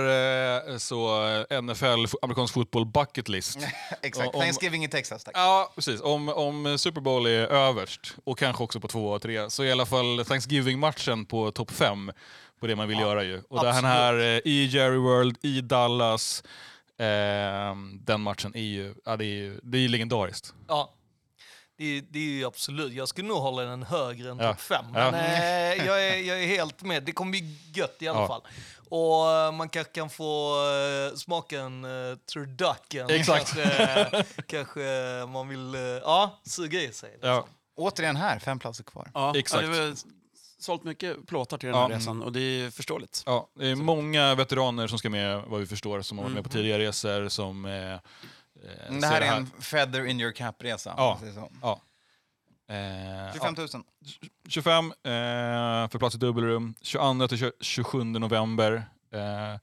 eh, 0.71 0.76
så 0.78 1.26
eh, 1.50 1.62
NFL, 1.62 2.04
amerikansk 2.23 2.54
fotboll 2.54 2.87
bucket 2.87 3.28
list. 3.28 3.59
Exakt. 4.02 4.35
om- 4.35 4.40
Thanksgiving 4.40 4.85
i 4.85 4.88
Texas, 4.88 5.25
tack. 5.25 5.35
Ja, 5.37 5.73
precis. 5.75 6.00
Om, 6.00 6.28
om 6.28 6.78
Super 6.78 7.00
Bowl 7.00 7.26
är 7.26 7.47
överst, 7.47 8.14
och 8.25 8.38
kanske 8.38 8.64
också 8.64 8.80
på 8.80 8.88
två 8.88 9.11
och 9.11 9.23
tre, 9.23 9.50
så 9.50 9.62
är 9.62 9.66
i 9.66 9.73
alla 9.73 9.87
fall 9.87 10.25
Thanksgiving-matchen 10.25 11.25
på 11.26 11.50
topp 11.50 11.71
fem 11.71 12.12
på 12.61 12.67
det 12.67 12.76
man 12.76 12.88
vill 12.88 12.99
göra 12.99 13.23
ju. 13.23 13.43
Och 13.49 13.64
den 13.64 13.85
här 13.85 14.14
eh, 14.14 14.40
i 14.45 14.67
Jerry 14.67 14.97
World, 14.97 15.37
i 15.43 15.61
Dallas, 15.61 16.43
eh, 16.99 17.76
den 18.00 18.21
matchen 18.21 18.57
är 18.57 18.61
ju, 18.62 18.95
ja, 19.05 19.17
det 19.17 19.25
är 19.25 19.26
ju 19.35 19.61
det 19.62 19.79
är 19.79 19.88
legendariskt. 19.88 20.55
Ja. 20.69 20.95
Det, 21.79 22.00
det 22.00 22.19
är 22.19 22.23
ju 22.23 22.45
absolut, 22.47 22.93
jag 22.93 23.09
skulle 23.09 23.29
nog 23.29 23.38
hålla 23.38 23.62
den 23.62 23.83
högre 23.83 24.31
än 24.31 24.38
Ja. 24.38 24.52
topp 24.52 24.61
fem. 24.61 24.85
Ja. 24.95 25.11
Men 25.11 25.14
eh, 25.14 25.87
jag, 25.87 26.09
är, 26.09 26.17
jag 26.17 26.43
är 26.43 26.47
helt 26.47 26.83
med, 26.83 27.02
det 27.02 27.12
kommer 27.12 27.31
bli 27.31 27.59
gött 27.75 27.97
i 27.99 28.09
alla 28.09 28.21
Ja. 28.21 28.26
fall. 28.29 28.43
Och 28.88 29.31
eh, 29.31 29.52
man 29.52 29.69
kanske 29.69 29.93
kan 29.93 30.11
få 30.11 30.55
uh, 31.11 31.17
smaka 31.17 31.61
en 31.61 31.85
uh, 31.85 32.17
turducken. 32.17 33.11
Exakt. 33.11 33.55
Kanske, 33.55 34.25
kanske 34.47 34.81
man 35.29 35.49
vill 35.49 35.75
uh, 35.75 35.81
ja, 35.81 36.40
suga 36.45 36.81
i 36.81 36.93
sig. 36.93 37.19
Ja, 37.23 37.47
Återigen 37.76 38.17
här, 38.17 38.38
fem 38.38 38.59
platser 38.59 38.85
kvar. 38.85 39.11
Ja, 39.14 39.33
Exakt. 39.37 39.64
Ja, 40.61 40.64
sålt 40.64 40.85
mycket 40.85 41.26
plåtar 41.26 41.59
till 41.59 41.67
den 41.67 41.76
här 41.79 41.90
Ja. 41.90 41.97
resan 41.97 42.23
och 42.23 42.33
det 42.33 42.40
är 42.40 42.71
förståeligt. 42.71 43.23
ja, 43.26 43.49
det 43.55 43.67
är 43.67 43.75
många 43.76 44.35
veteraner 44.35 44.87
som 44.87 44.99
ska 44.99 45.11
med, 45.11 45.43
vad 45.47 45.61
vi 45.61 45.67
förstår, 45.67 46.02
som 46.02 46.19
har 46.19 46.25
varit 46.25 46.35
med 46.35 46.45
på 46.45 46.49
Mm. 46.50 46.62
tidigare 46.62 46.83
resor. 46.88 47.29
Som, 47.29 47.64
eh, 47.64 47.93
eh, 47.93 47.99
Det 49.00 49.07
här 49.07 49.21
är 49.21 49.37
en 49.37 49.47
feather 49.61 50.07
in 50.07 50.21
your 50.21 50.33
cap-resa. 50.33 50.95
Ja. 50.97 51.21
Ja. 51.62 51.81
Eh, 52.75 53.33
25 53.33 53.55
000. 53.59 53.69
25 54.49 54.85
eh, 54.87 54.90
för 55.88 55.99
plats 55.99 56.14
i 56.14 56.19
dubbelrum. 56.19 56.75
22 56.83 57.29
till 57.29 57.38
20 57.38 57.52
27 57.61 58.05
november. 58.05 58.73
Eh, 59.12 59.59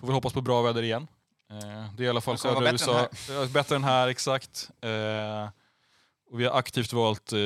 får 0.00 0.06
vi 0.06 0.12
hoppas 0.12 0.32
på 0.32 0.40
bra 0.40 0.62
väder 0.62 0.82
igen. 0.82 1.06
Eh, 1.50 1.94
det 1.96 2.02
är 2.02 2.06
i 2.06 2.08
alla 2.08 2.20
fall 2.20 2.38
södra 2.38 2.72
USA. 2.72 3.08
Ja, 3.28 3.46
Bättre 3.46 3.76
än 3.76 3.84
här, 3.84 4.08
exakt. 4.08 4.70
Eh, 4.80 5.48
och 6.30 6.40
vi 6.40 6.44
har 6.44 6.58
aktivt 6.58 6.92
valt 6.92 7.32
eh, 7.32 7.38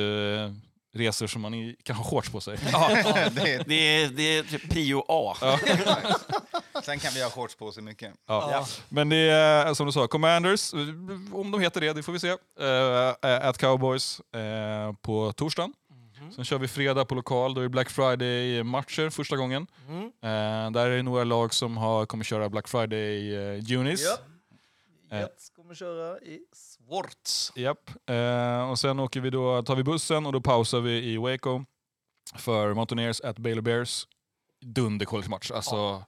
resor 0.93 1.27
som 1.27 1.41
man 1.41 1.53
i, 1.53 1.75
kan 1.83 1.95
ha 1.95 2.03
shorts 2.03 2.29
på 2.29 2.41
sig. 2.41 2.57
Ja, 2.71 2.89
det 3.31 3.53
är, 3.53 3.63
Det 3.67 3.75
är, 3.75 4.09
det 4.09 4.37
är 4.37 4.43
typ 4.43 4.69
prio 4.69 5.05
A. 5.07 5.35
sen 6.83 6.99
kan 6.99 7.13
vi 7.13 7.23
ha 7.23 7.29
shorts 7.29 7.55
på 7.55 7.71
så 7.71 7.81
mycket. 7.81 8.13
Ja. 8.27 8.49
Ja. 8.51 8.65
Men 8.89 9.09
det 9.09 9.17
är 9.17 9.73
som 9.73 9.85
du 9.85 9.91
sa, 9.91 10.07
Commanders, 10.07 10.73
om 11.33 11.51
de 11.51 11.61
heter 11.61 11.81
det, 11.81 11.93
det 11.93 12.03
får 12.03 12.13
vi 12.13 12.19
se. 12.19 12.31
Uh, 12.31 13.13
at 13.21 13.57
Cowboys 13.57 14.19
eh, 14.19 14.93
på 15.01 15.33
torsdagen. 15.33 15.73
Mhm. 16.21 16.31
Sen 16.31 16.45
kör 16.45 16.57
vi 16.57 16.67
fredag 16.67 17.05
på 17.05 17.15
lokal, 17.15 17.53
då 17.53 17.61
är 17.61 17.63
det 17.63 17.69
Black 17.69 17.89
Friday-matcher 17.89 19.09
första 19.09 19.37
gången. 19.37 19.67
Mm. 19.87 20.05
Eh, 20.05 20.71
där 20.71 20.85
är 20.89 20.97
det 20.97 21.03
några 21.03 21.23
lag 21.23 21.53
som 21.53 21.77
har, 21.77 22.05
kommer 22.05 22.23
köra 22.23 22.49
Black 22.49 22.67
Friday 22.67 23.37
uh, 23.37 23.59
Junis. 23.59 24.07
Ja. 25.71 25.75
Kommer 25.75 25.95
köra 25.95 26.19
i 26.19 26.39
Swartz. 26.53 27.51
Japp. 27.55 27.89
Eh, 28.09 28.69
och 28.69 28.79
sen 28.79 28.99
åker 28.99 29.21
vi 29.21 29.29
då, 29.29 29.63
tar 29.63 29.75
vi 29.75 29.83
bussen 29.83 30.25
och 30.25 30.33
då 30.33 30.41
pausar 30.41 30.79
vi 30.79 30.91
i 31.13 31.17
Waco 31.17 31.63
för 32.35 32.73
Mountaineers 32.73 33.21
at 33.21 33.37
Baylor 33.37 33.61
Bears. 33.61 34.07
Dunder 34.61 35.05
college-match. 35.05 35.51
Alltså, 35.51 36.03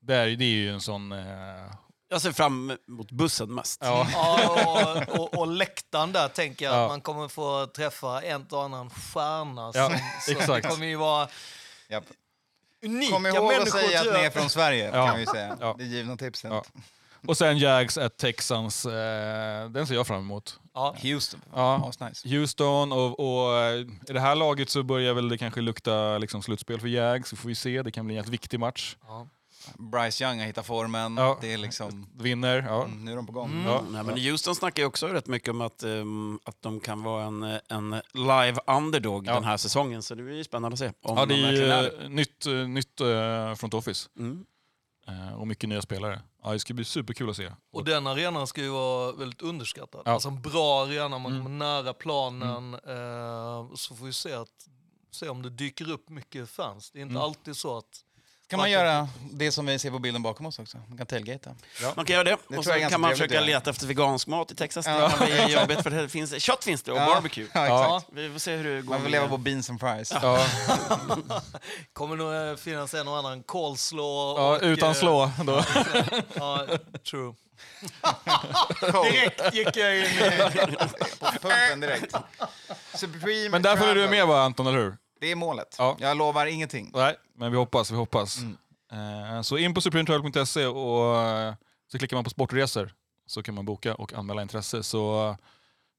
där, 0.00 0.26
det 0.26 0.44
är 0.44 0.48
ju 0.48 0.70
en 0.70 0.80
sån... 0.80 1.12
Eh, 1.12 1.72
Jag 2.08 2.22
ser 2.22 2.32
fram 2.32 2.76
emot 2.88 3.10
bussen 3.10 3.54
mest. 3.54 3.80
ja. 3.82 4.06
Ja, 4.12 5.04
och, 5.08 5.20
och, 5.20 5.38
och 5.38 5.46
läktaren 5.46 6.12
där 6.12 6.28
tänker 6.28 6.64
jag 6.64 6.74
Ja. 6.74 6.82
att 6.84 6.88
man 6.90 7.00
kommer 7.00 7.28
få 7.28 7.66
träffa 7.66 8.22
en 8.22 8.46
och 8.50 8.62
annan 8.64 8.90
stjärna. 8.90 9.70
Ja, 9.74 9.88
som, 9.90 9.98
som 10.24 10.32
exakt. 10.40 10.62
Det 10.62 10.68
kommer 10.70 10.86
ju 10.86 10.96
vara 10.96 11.28
Japp. 11.88 12.04
unika 12.84 13.12
Kom 13.14 13.26
ihåg 13.26 13.52
att 13.52 13.70
säga 13.70 14.00
att 14.00 14.06
ni 14.06 14.20
är 14.20 14.30
från 14.30 14.50
Sverige, 14.50 14.90
Ja. 14.94 15.06
kan 15.06 15.18
vi 15.18 15.26
säga. 15.26 15.56
Ja. 15.60 15.74
Det 15.78 15.84
givna 15.84 16.16
tipset. 16.16 16.52
Och 17.26 17.36
sen 17.36 17.58
Jags 17.58 17.98
at 17.98 18.16
Texans. 18.16 18.86
Eh, 18.86 19.70
den 19.70 19.86
ser 19.86 19.94
jag 19.94 20.06
fram 20.06 20.20
emot. 20.20 20.60
Ja. 20.74 20.96
Houston. 21.02 21.40
Ja. 21.54 21.88
Asnice. 21.88 22.28
Houston 22.28 22.92
och, 22.92 23.20
och 23.20 23.56
eh, 23.58 23.74
i 24.08 24.12
det 24.12 24.20
här 24.20 24.34
laget 24.34 24.70
så 24.70 24.82
börjar 24.82 25.14
väl 25.14 25.28
det 25.28 25.38
kanske 25.38 25.60
lukta 25.60 26.18
liksom, 26.18 26.42
slutspel 26.42 26.80
för 26.80 26.88
Jags. 26.88 27.28
Så 27.30 27.36
får 27.36 27.48
vi 27.48 27.54
se, 27.54 27.82
det 27.82 27.90
kan 27.90 28.06
bli 28.06 28.14
en 28.14 28.16
jävligt 28.16 28.32
viktig 28.32 28.60
match. 28.60 28.96
Ja. 29.06 29.26
Bryce 29.78 30.24
Young 30.24 30.38
har 30.38 30.46
hittat 30.46 30.66
formen. 30.66 31.16
Ja. 31.16 31.38
Det 31.40 31.52
är 31.52 31.58
liksom... 31.58 32.06
Vinner, 32.18 32.64
ja. 32.68 32.84
Mm, 32.84 33.04
nu 33.04 33.12
är 33.12 33.16
de 33.16 33.26
på 33.26 33.32
gång. 33.32 33.50
Mm. 33.50 33.66
ja. 33.66 33.84
Nej, 33.90 34.02
men 34.04 34.18
Houston 34.18 34.54
snackar 34.54 34.82
ju 34.82 34.86
också 34.86 35.06
rätt 35.06 35.26
mycket 35.26 35.48
om 35.48 35.60
att, 35.60 35.82
ehm, 35.82 36.38
att 36.44 36.62
de 36.62 36.80
kan 36.80 37.02
vara 37.02 37.24
en, 37.24 37.42
en 37.68 37.90
live 38.14 38.56
underdog 38.66 39.26
Ja. 39.26 39.34
den 39.34 39.44
här 39.44 39.56
säsongen. 39.56 40.02
Så 40.02 40.14
det 40.14 40.22
blir 40.22 40.44
spännande 40.44 40.72
att 40.74 40.78
se. 40.78 40.92
Om 41.02 41.16
Ja, 41.18 41.26
det 41.26 41.34
de 41.34 41.44
är 41.44 41.62
är 41.62 42.08
nytt, 42.08 42.46
nytt 42.68 43.00
eh, 43.00 43.54
front 43.54 43.74
office 43.74 44.08
Mm. 44.18 44.44
Eh, 45.10 45.34
och 45.40 45.46
mycket 45.48 45.68
nya 45.68 45.82
spelare. 45.82 46.22
Ja, 46.42 46.52
det 46.52 46.58
ska 46.58 46.74
bli 46.74 46.84
superkul 46.84 47.30
att 47.30 47.36
se. 47.36 47.52
Och 47.72 47.84
den 47.84 48.06
arenan 48.06 48.46
ska 48.46 48.60
ju 48.60 48.68
vara 48.68 49.12
väldigt 49.12 49.42
underskattad. 49.42 50.02
Ja. 50.04 50.10
Alltså 50.12 50.28
en 50.28 50.42
bra 50.42 50.82
arena, 50.84 51.18
man 51.18 51.32
Mm. 51.32 51.44
kommer 51.44 51.56
nära 51.58 51.92
planen. 51.94 52.74
Eh, 52.74 53.74
så 53.74 53.94
får 53.94 54.06
vi 54.06 54.12
se, 54.12 54.32
att, 54.32 54.68
se 55.10 55.28
om 55.28 55.42
det 55.42 55.50
dyker 55.50 55.90
upp 55.90 56.08
mycket 56.08 56.50
fans. 56.50 56.90
Det 56.90 56.98
är 56.98 57.02
inte 57.02 57.12
Mm. 57.12 57.22
alltid 57.22 57.56
så 57.56 57.78
att... 57.78 58.04
Kan 58.50 58.58
man 58.58 58.70
göra 58.70 59.08
det 59.32 59.52
som 59.52 59.66
vi 59.66 59.78
ser 59.78 59.90
på 59.90 59.98
bilden 59.98 60.22
bakom 60.22 60.46
oss 60.46 60.58
också? 60.58 60.78
Man 60.88 60.98
kan 60.98 61.06
tailgata. 61.06 61.50
Man 61.96 62.04
kan 62.04 62.14
göra 62.14 62.24
det. 62.24 62.36
tror 62.36 62.58
och 62.58 62.66
är 62.66 62.84
så 62.84 62.90
kan 62.90 63.00
man 63.00 63.10
försöka 63.10 63.40
leta 63.40 63.70
efter 63.70 63.86
vegansk 63.86 64.26
mat 64.26 64.50
i 64.50 64.54
Texas. 64.54 64.86
Ja. 64.86 65.12
Det 65.20 65.26
bli 65.46 65.54
jobbigt 65.54 65.82
för 65.82 65.90
det 65.90 66.08
finns, 66.08 66.42
kött 66.42 66.64
finns 66.64 66.82
det 66.82 66.92
och 66.92 66.98
Ja. 66.98 67.06
barbecue. 67.06 67.46
Ja, 67.54 67.66
Ja. 67.66 68.02
Vi 68.12 68.30
får 68.32 68.38
se 68.38 68.56
hur 68.56 68.76
det 68.76 68.82
går. 68.82 68.94
Man 68.94 69.02
vill 69.02 69.12
leva 69.12 69.28
på 69.28 69.36
beans 69.36 69.70
and 69.70 69.80
fries. 69.80 70.12
Ja, 70.22 70.46
kommer 71.92 72.16
nog 72.16 72.34
eh, 72.50 72.56
finnas 72.56 72.94
en 72.94 73.08
och 73.08 73.18
annan 73.18 73.42
coleslaw. 73.42 74.40
ja, 74.40 74.56
och, 74.56 74.62
utan 74.62 74.88
eh, 74.88 74.94
slå. 74.94 75.30
Då. 75.46 75.64
Ja, 76.34 76.66
true. 77.10 77.34
Direkt 79.10 79.54
gick 79.54 79.76
jag 79.76 79.98
in. 79.98 80.06
På 81.20 81.26
pumpen 81.26 81.80
direkt. 81.80 82.14
Supreme 82.94 83.48
Men 83.48 83.62
där 83.62 83.76
får 83.76 83.94
du 83.94 84.08
med 84.08 84.26
va, 84.26 84.42
Anton, 84.42 84.66
eller 84.66 84.78
hur? 84.78 84.96
Det 85.20 85.30
är 85.30 85.36
målet. 85.36 85.74
Ja. 85.78 85.96
Jag 86.00 86.16
lovar 86.16 86.46
ingenting. 86.46 86.90
Nej, 86.94 87.16
men 87.36 87.50
vi 87.52 87.58
hoppas, 87.58 87.90
vi 87.90 87.96
hoppas. 87.96 88.38
Mm. 88.38 88.56
Eh, 89.36 89.42
så 89.42 89.58
in 89.58 89.74
på 89.74 89.80
supremetravel.se 89.80 90.66
och 90.66 91.16
eh, 91.20 91.54
så 91.92 91.98
klickar 91.98 92.16
man 92.16 92.24
på 92.24 92.30
sportresor 92.30 92.94
så 93.26 93.42
kan 93.42 93.54
man 93.54 93.64
boka 93.64 93.94
och 93.94 94.12
anmäla 94.12 94.42
intresse. 94.42 94.82
Så 94.82 95.28
eh, 95.28 95.36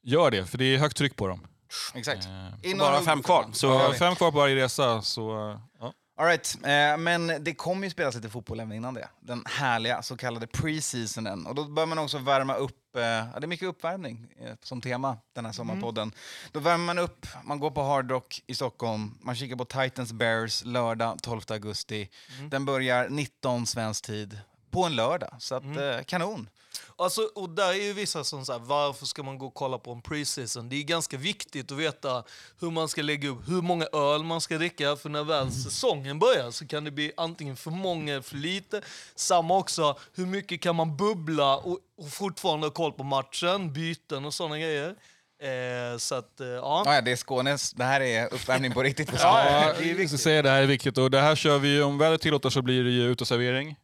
gör 0.04 0.32
det, 0.32 0.46
för 0.46 0.58
det 0.58 0.66
är 0.66 0.78
högt 0.78 0.98
tryck 0.98 1.16
på 1.16 1.28
dem. 1.28 1.48
Exakt. 1.94 2.28
Eh, 2.64 2.78
Bara 2.78 3.02
fem 3.02 3.24
kvar. 3.24 3.46
Så 3.54 3.94
fem 3.94 4.16
kvar 4.16 4.32
på 4.32 4.38
varje 4.38 4.56
resa, 4.56 5.02
så 5.02 5.58
ja. 5.80 5.94
All 6.18 6.28
right. 6.28 6.58
eh, 6.64 6.98
men 6.98 7.44
det 7.44 7.54
kommer 7.54 7.84
ju 7.84 7.92
spelas 7.92 8.16
lite 8.16 8.30
fotboll 8.30 8.60
även 8.60 8.72
innan 8.74 8.94
det. 8.94 9.10
Den 9.20 9.44
härliga 9.46 10.02
så 10.02 10.18
kallade 10.18 10.48
preseasonen. 10.48 11.46
Och 11.48 11.56
då 11.56 11.64
bör 11.64 11.86
man 11.86 12.00
också 12.00 12.18
värma 12.18 12.56
upp, 12.56 12.78
eh, 12.96 13.02
ja, 13.02 13.40
det 13.40 13.46
är 13.46 13.48
mycket 13.48 13.68
uppvärmning 13.68 14.28
eh, 14.40 14.54
som 14.64 14.82
tema 14.82 15.18
den 15.34 15.46
här 15.46 15.52
sommarpodden. 15.54 16.12
Då 16.52 16.60
värmer 16.60 16.86
man 16.86 17.00
upp, 17.00 17.28
man 17.44 17.60
går 17.60 17.72
på 17.72 17.84
Hard 17.84 18.12
Rock 18.12 18.44
i 18.48 18.56
Stockholm, 18.56 19.18
man 19.22 19.36
kikar 19.36 19.56
på 19.56 19.66
Titans 19.66 20.14
Bears 20.14 20.66
lördag 20.66 21.18
12 21.22 21.42
augusti. 21.50 22.10
Den 22.50 22.66
börjar 22.66 23.10
19 23.10 23.66
svensk 23.66 24.06
tid 24.06 24.40
på 24.72 24.84
en 24.86 24.96
lördag. 24.96 25.36
Så 25.40 25.56
att, 25.56 25.64
eh, 25.78 26.04
kanon. 26.06 26.50
Alltså, 26.96 27.22
och 27.36 27.50
där 27.50 27.70
är 27.70 27.84
ju 27.84 27.94
vissa 27.94 28.24
som 28.24 28.46
säger 28.46 28.60
varför 28.60 29.06
ska 29.06 29.24
man 29.24 29.38
gå 29.38 29.46
och 29.46 29.54
kolla 29.54 29.78
på 29.78 29.92
en 29.92 30.02
preseason? 30.02 30.70
Det 30.70 30.76
är 30.76 30.84
ganska 30.84 31.18
viktigt 31.18 31.72
att 31.72 31.78
veta 31.78 32.24
hur 32.60 32.72
man 32.72 32.88
ska 32.88 33.02
lägga 33.02 33.30
upp, 33.30 33.50
hur 33.50 33.62
många 33.62 33.86
öl 33.94 34.24
man 34.24 34.42
ska 34.42 34.58
dricka. 34.58 34.96
För 34.96 35.10
när 35.10 35.24
väl 35.24 35.52
säsongen 35.52 36.20
börjar 36.20 36.52
så 36.52 36.68
kan 36.68 36.84
det 36.84 36.92
bli 36.92 37.12
antingen 37.18 37.56
för 37.56 37.72
många 37.72 38.12
eller 38.14 38.22
för 38.22 38.38
lite. 38.38 38.82
Samma 39.16 39.58
också, 39.58 40.00
hur 40.14 40.26
mycket 40.26 40.62
kan 40.62 40.76
man 40.76 40.98
bubbla 40.98 41.58
och, 41.58 41.80
och 41.98 42.10
fortfarande 42.14 42.68
ha 42.68 42.72
koll 42.72 42.92
på 42.94 43.04
matchen, 43.04 43.74
byten 43.74 44.26
och 44.26 44.34
sådana 44.34 44.60
grejer. 44.60 44.96
Eh, 45.42 45.98
så 45.98 46.16
att, 46.16 46.40
eh, 46.40 46.48
ja. 46.48 46.84
Ja, 46.86 46.96
ja, 46.96 47.02
det 47.02 47.12
är 47.12 47.16
Skånes, 47.16 47.74
det 47.74 47.84
här 47.84 48.02
är 48.02 48.34
uppvärmning 48.34 48.72
på 48.74 48.84
riktigt. 48.84 49.10
För 49.10 49.18
Ja, 49.22 49.44
Skåne. 49.44 49.74
det 49.80 49.92
är 49.92 49.96
viktigt. 49.96 50.22
säga 50.22 50.42
det 50.42 50.50
här 50.50 50.62
är 50.62 50.68
viktigt 50.68 50.98
och 50.98 51.12
det 51.12 51.20
här 51.22 51.36
kör 51.36 51.58
vi 51.60 51.82
om 51.82 51.98
vädret 51.98 52.22
tillåter 52.22 52.50
så 52.50 52.62
blir 52.62 52.84
det 52.84 52.90
ju 52.90 53.04
uteservering. 53.12 53.76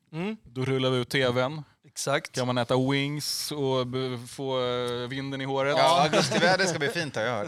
Då 0.44 0.66
rullar 0.66 0.90
vi 0.90 0.98
ut 0.98 1.10
tvn. 1.10 1.64
Exakt. 1.98 2.32
Kan 2.32 2.48
man 2.48 2.58
äta 2.58 2.78
wings 2.92 3.52
och 3.52 3.88
få 4.30 4.60
eh, 4.66 5.08
vinden 5.08 5.42
i 5.42 5.46
håret. 5.46 5.76
Ja, 5.78 6.02
augustiväder 6.04 6.66
ska 6.66 6.80
bli 6.80 6.90
fint 6.90 7.16
har 7.16 7.24
jag 7.24 7.36
hört. 7.46 7.48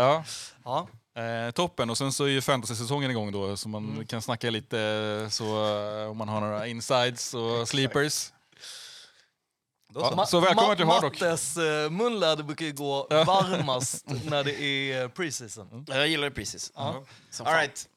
Ja. 0.65 0.87
Ja. 1.15 1.21
Eh, 1.21 1.51
toppen, 1.51 1.89
och 1.89 1.97
sen 1.97 2.11
så 2.11 2.23
är 2.23 2.27
ju 2.29 2.41
fantasy-säsongen 2.41 3.11
igång 3.11 3.31
då 3.31 3.57
så 3.57 3.69
man 3.69 3.85
Mm. 3.89 4.05
kan 4.05 4.21
snacka 4.21 4.49
lite 4.49 4.79
eh, 5.23 5.29
så 5.29 5.43
eh, 6.03 6.09
om 6.11 6.17
man 6.17 6.29
har 6.29 6.41
några 6.41 6.67
insides 6.67 7.33
och 7.33 7.67
sleepers. 7.67 8.31
Då 9.89 9.99
så. 9.99 10.13
Ja, 10.17 10.25
så 10.25 10.39
välkommen 10.39 10.75
till 10.77 10.85
Hardrock. 10.85 11.21
Mattes 11.21 11.57
eh, 11.57 11.89
munläder 11.89 12.43
brukar 12.43 12.65
ju 12.65 12.73
gå 12.73 13.07
varmast 13.09 14.05
när 14.25 14.43
det 14.43 14.61
är 14.61 15.07
preseason. 15.07 15.85
Jag 15.87 16.07
gillar 16.07 16.29
det 16.29 16.35
precis. 16.35 16.71
Som 17.31 17.45
All 17.45 17.53
right. 17.53 17.89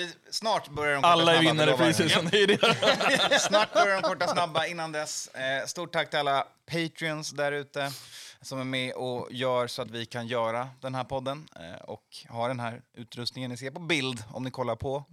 Vi, 0.00 0.12
snart 0.30 0.68
börjar 0.68 0.94
de 0.94 1.02
korta 1.02 1.08
Alla 1.12 1.34
är 1.34 1.40
vinnare 1.40 1.70
lovar. 1.70 1.84
preseason. 1.84 2.28
det 2.30 2.42
är 2.42 2.46
det. 2.46 3.38
Snart 3.40 3.72
börjar 3.72 4.02
de 4.02 4.08
korta 4.08 4.26
snabba 4.28 4.66
innan 4.66 4.92
dess. 4.92 5.28
Eh, 5.28 5.66
stort 5.66 5.92
tack 5.92 6.10
till 6.10 6.18
alla 6.18 6.46
Patreons 6.66 7.30
där 7.30 7.52
ute 7.52 7.92
som 8.40 8.60
är 8.60 8.64
med 8.64 8.92
och 8.92 9.28
gör 9.30 9.66
så 9.66 9.82
att 9.82 9.90
vi 9.90 10.06
kan 10.06 10.26
göra 10.26 10.68
den 10.80 10.94
här 10.94 11.04
podden 11.04 11.48
eh, 11.56 11.82
och 11.84 12.04
ha 12.28 12.48
den 12.48 12.60
här 12.60 12.82
utrustningen 12.94 13.50
ni 13.50 13.56
ser 13.56 13.70
på 13.70 13.80
bild 13.80 14.24
om 14.30 14.44
ni 14.44 14.50
kollar 14.50 14.76
på, 14.76 15.04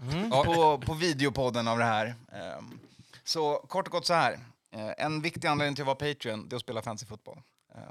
på, 0.46 0.78
på 0.78 0.94
videopodden 0.94 1.68
av 1.68 1.78
det 1.78 1.86
här. 1.86 2.06
Eh, 2.32 2.62
så 3.24 3.56
kort 3.56 3.88
och 3.88 3.92
gott 3.92 4.06
så 4.06 4.14
här. 4.14 4.40
Eh, 4.72 4.92
en 5.06 5.22
viktig 5.22 5.48
anledning 5.48 5.76
till 5.76 5.84
att 5.84 6.00
vara 6.00 6.14
Patreon 6.14 6.50
det 6.50 6.54
är 6.54 6.56
att 6.56 6.62
spela 6.62 6.82
fantasy 6.82 7.06
fotboll. 7.06 7.42
Eh, 7.76 7.82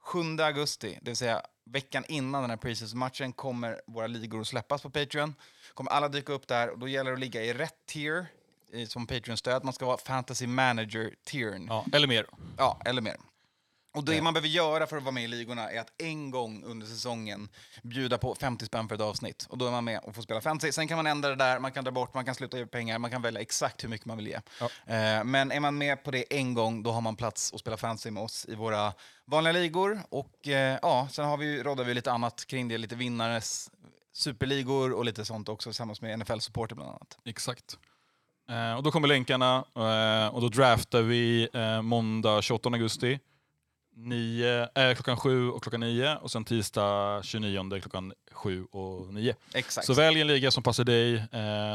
7 0.00 0.18
augusti, 0.42 0.98
det 1.02 1.10
vill 1.10 1.16
säga 1.16 1.42
veckan 1.70 2.04
innan 2.08 2.42
den 2.42 2.50
här 2.50 2.56
preseason-matchen, 2.56 3.32
kommer 3.32 3.80
våra 3.86 4.06
ligor 4.06 4.40
att 4.40 4.46
släppas 4.46 4.82
på 4.82 4.90
Patreon. 4.90 5.34
Kommer 5.78 5.90
alla 5.90 6.08
dyka 6.08 6.32
upp 6.32 6.48
där 6.48 6.68
och 6.70 6.78
då 6.78 6.88
gäller 6.88 7.10
det 7.10 7.14
att 7.14 7.20
ligga 7.20 7.42
i 7.44 7.52
rätt 7.52 7.86
tier 7.86 8.26
i- 8.72 8.86
som 8.86 9.06
Patreon-stöd. 9.06 9.64
Man 9.64 9.72
ska 9.72 9.86
vara 9.86 9.98
Fantasy 9.98 10.46
Manager-tiern. 10.46 11.66
Ja, 11.68 11.84
eller 11.92 12.06
mer. 12.08 12.26
Ja, 12.56 12.80
eller 12.84 13.02
mer. 13.02 13.16
Och 13.94 14.04
det 14.04 14.22
man 14.22 14.34
behöver 14.34 14.48
göra 14.48 14.86
för 14.86 14.96
att 14.96 15.02
vara 15.02 15.12
med 15.12 15.24
i 15.24 15.28
ligorna 15.28 15.70
är 15.70 15.80
att 15.80 15.92
en 16.02 16.30
gång 16.30 16.64
under 16.64 16.86
säsongen 16.86 17.48
bjuda 17.82 18.18
på 18.18 18.34
50 18.34 18.66
spänn 18.66 18.88
för 18.88 18.94
ett 18.94 19.00
avsnitt. 19.00 19.46
Och 19.50 19.58
då 19.58 19.66
är 19.66 19.70
man 19.70 19.84
med 19.84 20.00
och 20.00 20.14
får 20.14 20.22
spela 20.22 20.40
fantasy. 20.40 20.72
Sen 20.72 20.88
kan 20.88 20.96
man 20.96 21.06
ändra 21.06 21.28
det 21.28 21.36
där, 21.36 21.58
man 21.58 21.72
kan 21.72 21.84
dra 21.84 21.90
bort, 21.90 22.14
man 22.14 22.24
kan 22.24 22.34
sluta 22.34 22.58
ge 22.58 22.66
pengar, 22.66 22.98
man 22.98 23.10
kan 23.10 23.22
välja 23.22 23.40
exakt 23.40 23.84
hur 23.84 23.88
mycket 23.88 24.06
man 24.06 24.16
vill 24.16 24.26
ge. 24.26 24.34
Eh, 24.86 25.24
men 25.24 25.52
är 25.52 25.60
man 25.60 25.78
med 25.78 26.04
på 26.04 26.10
det 26.10 26.36
en 26.38 26.54
gång, 26.54 26.82
då 26.82 26.90
har 26.92 27.00
man 27.00 27.16
plats 27.16 27.52
att 27.54 27.60
spela 27.60 27.76
fantasy 27.76 28.10
med 28.10 28.22
oss 28.22 28.46
i 28.48 28.54
våra 28.54 28.92
vanliga 29.24 29.52
ligor. 29.52 30.00
Och 30.08 30.48
eh, 30.48 30.78
ja, 30.82 31.08
sen 31.12 31.24
har 31.24 31.36
vi, 31.36 31.62
roddar 31.62 31.84
vi 31.84 31.94
lite 31.94 32.12
annat 32.12 32.44
kring 32.46 32.68
det, 32.68 32.78
lite 32.78 32.94
vinnares 32.96 33.70
superligor 34.18 34.92
och 34.92 35.04
lite 35.04 35.24
sånt 35.24 35.48
också 35.48 35.70
tillsammans 35.70 36.00
med 36.00 36.18
NFL 36.18 36.38
Supporter 36.38 36.74
bland 36.76 36.90
annat. 36.90 37.18
Exakt. 37.24 37.78
Eh, 38.48 38.74
och 38.76 38.82
då 38.82 38.90
kommer 38.90 39.08
länkarna 39.08 39.64
eh, 39.76 40.34
och 40.34 40.40
då 40.40 40.48
draftar 40.48 41.02
vi 41.02 41.48
eh, 41.52 41.82
måndag 41.82 42.42
28 42.42 42.68
augusti. 42.68 43.18
Nio, 43.96 44.68
eh, 44.74 44.94
klockan 44.94 45.16
7 45.16 45.50
och 45.50 45.62
klockan 45.62 45.80
9 45.80 46.16
och 46.16 46.30
sen 46.30 46.44
tisdag 46.44 47.20
29 47.24 47.80
klockan 47.80 48.12
7 48.32 48.64
och 48.64 49.14
9. 49.14 49.34
Exakt. 49.54 49.86
Så 49.86 49.94
välj 49.94 50.20
en 50.20 50.26
liga 50.26 50.50
som 50.50 50.62
passar 50.62 50.84
dig 50.84 51.14
eh, 51.14 51.28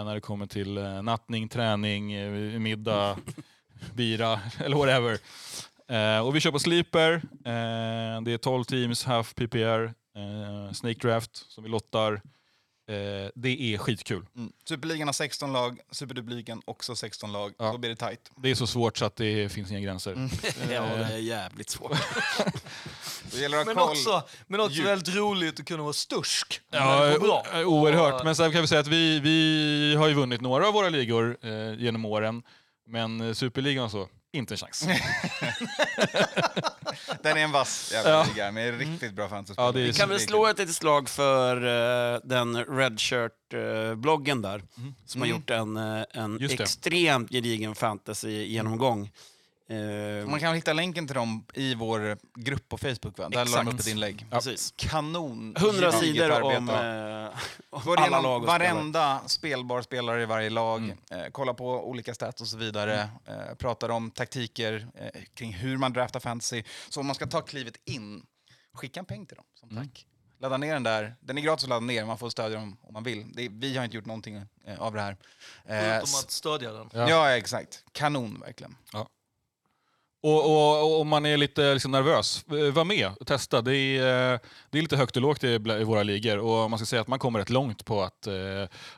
när 0.06 0.14
det 0.14 0.22
kommer 0.22 0.46
till 0.46 0.78
eh, 0.78 1.02
nattning, 1.02 1.50
träning, 1.50 2.08
middag, 2.64 3.18
bira 3.94 4.40
eller 4.60 4.78
whatever. 4.78 5.20
Och 6.24 6.36
vi 6.36 6.40
kör 6.40 6.52
på 6.52 6.60
sleeper. 6.60 7.22
Det 8.22 8.32
är 8.32 8.38
12 8.38 8.64
teams, 8.64 9.06
half 9.06 9.36
PPR, 9.36 9.94
eh, 10.16 10.74
snake 10.74 11.00
draft 11.08 11.46
som 11.52 11.64
vi 11.64 11.70
lottar. 11.70 12.22
Eh, 12.88 13.30
det 13.36 13.62
är 13.74 13.78
skitkul. 13.78 14.26
Mm. 14.36 14.52
Superligan 14.68 15.08
har 15.08 15.14
16 15.14 15.54
lag, 15.54 15.80
Superduperligan 15.92 16.62
också 16.66 16.96
16 16.96 17.32
lag. 17.32 17.54
Ja. 17.60 17.72
Då 17.72 17.78
blir 17.78 17.90
det 17.90 17.96
tajt. 17.96 18.32
Det 18.36 18.50
är 18.52 18.56
så 18.56 18.68
svårt 18.68 18.98
så 18.98 19.06
att 19.06 19.16
det 19.16 19.50
finns 19.52 19.72
inga 19.72 19.80
gränser. 19.80 20.30
Ja, 20.72 20.82
det 20.82 21.04
är 21.14 21.18
jävligt 21.18 21.70
svårt. 21.70 21.92
Men 23.66 23.78
också, 23.78 24.24
men 24.48 24.60
också 24.60 24.74
Djup. 24.76 24.86
väldigt 24.88 25.16
roligt 25.16 25.60
att 25.60 25.66
kunna 25.66 25.84
vara 25.84 25.94
stursk. 25.94 26.62
när 26.72 26.80
Ja, 26.80 27.06
det 27.06 27.14
går 27.14 27.20
bra. 27.28 27.44
o- 27.54 27.64
oerhört. 27.64 28.24
Men 28.24 28.36
sen 28.36 28.52
kan 28.52 28.62
vi 28.62 28.68
säga 28.68 28.82
att 28.82 28.88
vi, 28.88 29.20
vi 29.20 29.96
har 29.98 30.08
ju 30.08 30.14
vunnit 30.14 30.42
några 30.42 30.68
av 30.68 30.74
våra 30.74 30.90
ligor 30.90 31.38
eh, 31.42 31.74
genom 31.80 32.06
åren. 32.06 32.44
Men 32.88 33.22
eh, 33.22 33.34
Superligan 33.34 33.90
så, 33.90 34.08
inte 34.34 34.54
en 34.54 34.58
chans. 34.58 34.88
Den 37.22 37.38
är 37.38 37.42
en 37.42 37.52
vass 37.52 37.90
jävla 37.94 38.12
Ja. 38.12 38.26
liga 38.34 38.52
med 38.52 38.78
riktigt 38.80 39.14
bra 39.14 39.30
fantasy. 39.30 39.62
Ja, 39.62 39.72
Vi 39.72 39.94
kan 39.94 40.10
väl 40.10 40.20
slå 40.20 40.48
ett 40.48 40.58
litet 40.60 40.76
slag 40.76 41.10
för 41.10 41.56
eh, 42.16 42.20
den 42.24 42.58
Redshirt-bloggen 42.66 44.42
där, 44.42 44.64
som 45.06 45.22
har 45.22 45.28
gjort 45.28 45.50
en, 45.50 45.78
eh, 45.78 46.04
en 46.14 46.42
extremt 46.44 47.30
gedigen 47.32 47.76
fantasy-genomgång. 47.76 49.12
Eh, 49.70 50.28
Man 50.28 50.40
kan 50.40 50.56
hitta 50.56 50.74
länken 50.74 51.08
till 51.08 51.16
dem 51.16 51.46
i 51.54 51.76
vår 51.76 52.18
grupp 52.40 52.70
på 52.70 52.78
Facebook. 52.78 53.18
Va? 53.18 53.30
Där 53.30 53.38
la 53.38 53.44
de 53.44 53.50
Exakt. 53.50 53.68
upp 53.74 53.80
ett 53.80 53.88
inlägg. 53.88 54.26
Precis. 54.32 54.74
Kanon. 54.76 55.56
100 55.58 55.92
gediget 55.92 56.00
sidor 56.00 56.42
om, 56.42 56.70
eh, 56.70 57.40
om 57.70 57.82
Går 57.86 58.00
alla 58.00 58.22
lag 58.22 58.40
varenda 58.46 59.22
spelbar 59.28 59.82
spelare 59.82 60.22
i 60.22 60.26
varje 60.26 60.50
lag, 60.50 60.90
eh, 61.12 61.24
kolla 61.32 61.54
på 61.54 61.90
olika 61.90 62.14
stats 62.14 62.42
och 62.42 62.48
så 62.48 62.58
vidare, 62.58 63.10
eh, 63.26 63.56
pratar 63.58 63.90
om 63.90 64.12
taktiker 64.12 64.88
eh, 64.96 65.22
kring 65.34 65.54
hur 65.54 65.78
man 65.78 65.94
draftar 65.94 66.20
fantasy. 66.20 66.64
Så 66.90 67.00
om 67.00 67.06
man 67.06 67.16
ska 67.16 67.26
ta 67.28 67.42
klivet 67.42 67.76
in, 67.86 68.26
skicka 68.74 69.00
en 69.00 69.06
peng 69.06 69.26
till 69.26 69.36
dem 69.38 69.46
som 69.60 69.70
tack. 69.78 70.08
Ladda 70.40 70.58
ner 70.58 70.74
den 70.74 70.84
där. 70.84 71.16
Den 71.20 71.38
är 71.38 71.42
gratis 71.42 71.64
att 71.64 71.70
ladda 71.70 71.86
ner, 71.86 72.06
man 72.06 72.18
får 72.18 72.30
stödja 72.30 72.58
dem 72.60 72.78
om 72.82 72.94
man 72.94 73.04
vill. 73.04 73.32
Det, 73.34 73.50
vi 73.50 73.78
har 73.78 73.84
inte 73.86 73.96
gjort 73.98 74.06
någonting 74.06 74.36
eh, 74.66 74.82
av 74.82 74.94
det 74.94 75.02
här. 75.02 75.12
Eh, 75.12 75.18
Förutom 75.80 76.04
s- 76.04 76.24
att 76.24 76.32
stödja 76.32 76.72
den. 76.72 76.90
Ja. 76.94 77.10
ja, 77.10 77.30
exakt. 77.38 77.84
Kanon 77.92 78.40
verkligen. 78.46 78.76
Och, 80.24 80.46
och, 80.46 80.84
och 80.94 81.02
om 81.02 81.08
man 81.08 81.26
är 81.26 81.38
lite 81.38 81.74
liksom 81.74 81.92
nervös, 81.92 82.46
var 82.74 82.84
med 82.84 83.12
och 83.20 83.28
testa. 83.28 83.62
Det 83.62 83.76
är, 83.78 84.34
eh, 84.34 84.40
det 84.70 84.78
är 84.78 84.82
lite 84.82 84.98
högt 84.98 85.16
och 85.16 85.22
lågt 85.22 85.44
i, 85.44 85.58
våra 85.58 86.04
ligor 86.04 86.38
och 86.38 86.70
man 86.70 86.80
ska 86.80 86.86
säga 86.86 87.02
att 87.02 87.08
man 87.08 87.20
kommer 87.20 87.40
rätt 87.40 87.50
långt 87.50 87.86
på 87.86 88.02
att 88.04 88.28
eh, 88.28 88.34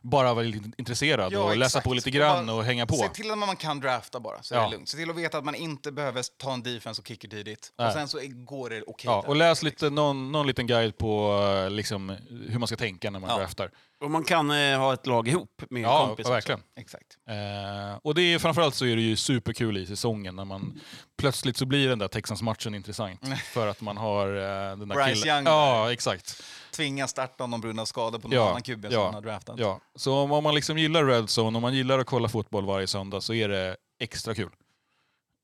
bara 0.02 0.34
vara 0.34 0.46
lite 0.46 0.72
intresserad 0.78 1.34
Ja, 1.34 1.40
och 1.40 1.58
läsa 1.58 1.66
exakt. 1.68 1.84
på 1.88 1.94
lite 1.94 2.10
Och 2.10 2.14
grann 2.16 2.46
bara 2.48 2.56
och 2.56 2.64
hänga 2.64 2.86
på. 2.86 2.96
Se 2.96 3.10
till 3.10 3.32
att 3.32 3.38
man 3.38 3.56
kan 3.56 3.80
drafta 3.80 4.20
bara, 4.20 4.44
så 4.44 4.56
är 4.56 4.60
Ja. 4.60 4.66
det 4.66 4.72
lugnt. 4.72 4.90
Se 4.90 4.98
till 4.98 5.10
att 5.10 5.16
veta 5.16 5.38
att 5.38 5.46
man 5.46 5.56
inte 5.56 5.92
behöver 5.92 6.24
ta 6.38 6.54
en 6.54 6.64
defense 6.64 7.02
och 7.02 7.08
kicker 7.08 7.28
tidigt. 7.28 7.72
Nej. 7.78 7.88
Och 7.88 7.94
sen 7.94 8.08
så 8.08 8.20
är- 8.20 8.46
går 8.46 8.70
det 8.70 8.82
okej 8.88 9.06
Ja, 9.10 9.22
där. 9.22 9.30
och 9.30 9.36
läs 9.36 9.64
lite, 9.64 9.90
någon, 9.90 10.32
någon 10.32 10.48
liten 10.48 10.68
guide 10.68 10.98
på 10.98 11.42
liksom, 11.72 12.16
hur 12.50 12.60
man 12.60 12.68
ska 12.68 12.76
tänka 12.78 13.10
när 13.12 13.20
man 13.20 13.30
Ja. 13.30 13.38
draftar. 13.38 13.72
Och 14.03 14.12
man 14.12 14.23
kan 14.23 14.51
eh, 14.51 14.79
ha 14.79 14.93
ett 14.93 15.08
lag 15.08 15.27
ihop 15.27 15.62
med 15.69 15.81
Ja, 15.81 16.08
kompis. 16.08 16.29
verkligen. 16.29 16.62
Exakt. 16.79 17.05
Eh, 17.29 17.97
och 18.03 18.15
det 18.15 18.21
är, 18.21 18.39
framförallt 18.39 18.75
så 18.75 18.86
är 18.86 18.95
det 18.95 19.01
ju 19.01 19.15
superkul 19.15 19.77
i 19.77 19.86
säsongen 19.86 20.36
när 20.36 20.45
man 20.45 20.79
plötsligt 21.17 21.58
så 21.58 21.65
blir 21.65 21.89
den 21.89 21.99
där 21.99 22.08
Texans-matchen 22.08 22.75
intressant. 22.75 23.21
För 23.53 23.67
att 23.67 23.81
man 23.81 23.97
har 23.97 24.27
eh, 24.27 24.77
den 24.77 24.88
där 24.89 24.95
Bryce 24.95 25.21
killen. 25.21 25.36
Young 25.36 25.45
Ja, 25.45 25.91
exakt. 25.91 26.43
Tvingas 26.75 27.12
starta 27.12 27.43
om 27.43 27.51
de 27.51 27.62
brunna 27.62 27.81
av 27.81 27.86
skador 27.86 28.19
på 28.19 28.27
någon 28.27 28.36
Ja, 28.38 28.49
annan 28.49 28.62
QB 28.62 28.81
som 28.86 28.93
ja, 28.93 29.03
man 29.03 29.13
har 29.13 29.21
draftat. 29.21 29.60
Ja. 29.60 29.79
Så 29.95 30.13
om, 30.15 30.31
om 30.31 30.43
man 30.43 30.55
liksom 30.55 30.77
gillar 30.77 31.05
Red 31.05 31.25
Zone, 31.39 31.58
om 31.58 31.62
man 31.62 31.73
gillar 31.73 31.99
att 31.99 32.08
kolla 32.08 32.29
fotboll 32.29 32.65
varje 32.65 32.88
söndag 32.88 33.21
så 33.21 33.34
är 33.34 33.49
det 33.49 33.77
extra 33.99 34.36
kul. 34.36 34.49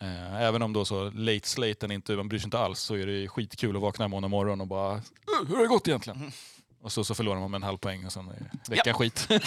Eh, 0.01 0.41
även 0.41 0.61
om 0.61 0.73
då 0.73 0.85
så 0.85 1.09
late 1.09 1.47
slaten 1.49 1.91
inte, 1.91 2.15
man 2.15 2.29
bryr 2.29 2.39
sig 2.39 2.47
inte 2.47 2.59
alls 2.59 2.79
så 2.79 2.95
är 2.95 3.05
det 3.05 3.27
skitkul 3.27 3.75
att 3.75 3.81
vakna 3.81 4.07
måndag 4.07 4.27
morgon 4.27 4.61
och 4.61 4.67
bara 4.67 4.93
"Uh, 4.95 5.01
hur 5.47 5.55
har 5.55 5.61
det 5.61 5.67
gått 5.67 5.87
egentligen? 5.87 6.31
Och 6.83 6.91
så, 6.91 7.03
så 7.03 7.15
förlorar 7.15 7.39
man 7.39 7.51
med 7.51 7.57
en 7.57 7.63
halv 7.63 7.77
poäng 7.77 8.05
och 8.05 8.11
sen 8.11 8.27
är 8.29 8.69
veckan 8.69 8.93
skit. 8.93 9.27
All 9.31 9.39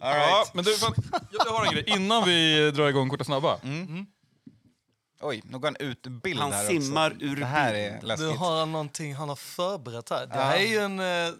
Ja, 0.00 0.14
right. 0.16 0.54
men 0.54 0.64
du, 0.64 0.76
fan, 0.76 0.94
jag 1.30 1.44
har 1.52 1.64
en 1.66 1.72
grej. 1.72 1.84
Innan 1.86 2.24
vi 2.24 2.70
drar 2.70 2.88
igång 2.88 3.10
Korta 3.10 3.24
Snabba. 3.24 3.58
Oj, 5.20 5.42
nu 5.44 5.58
går 5.58 5.68
han 5.68 5.76
ut 5.76 6.02
bild 6.06 6.40
Han 6.40 6.52
här 6.52 6.66
simmar 6.66 7.10
också. 7.10 7.24
ur 7.24 7.36
Det 7.36 7.46
här 7.46 7.72
bild. 7.72 7.84
är 7.86 8.00
läskigt. 8.06 8.36
har 8.38 8.58
han 8.58 8.72
någonting 8.72 9.14
han 9.14 9.28
har 9.28 9.36
förberett 9.36 10.10
här. 10.10 10.26
Det 10.26 10.34
Ja. 10.34 10.40
här 10.42 10.56
är 10.56 10.66
ju 10.66 10.78
en... 10.78 11.00
eh, 11.00 11.34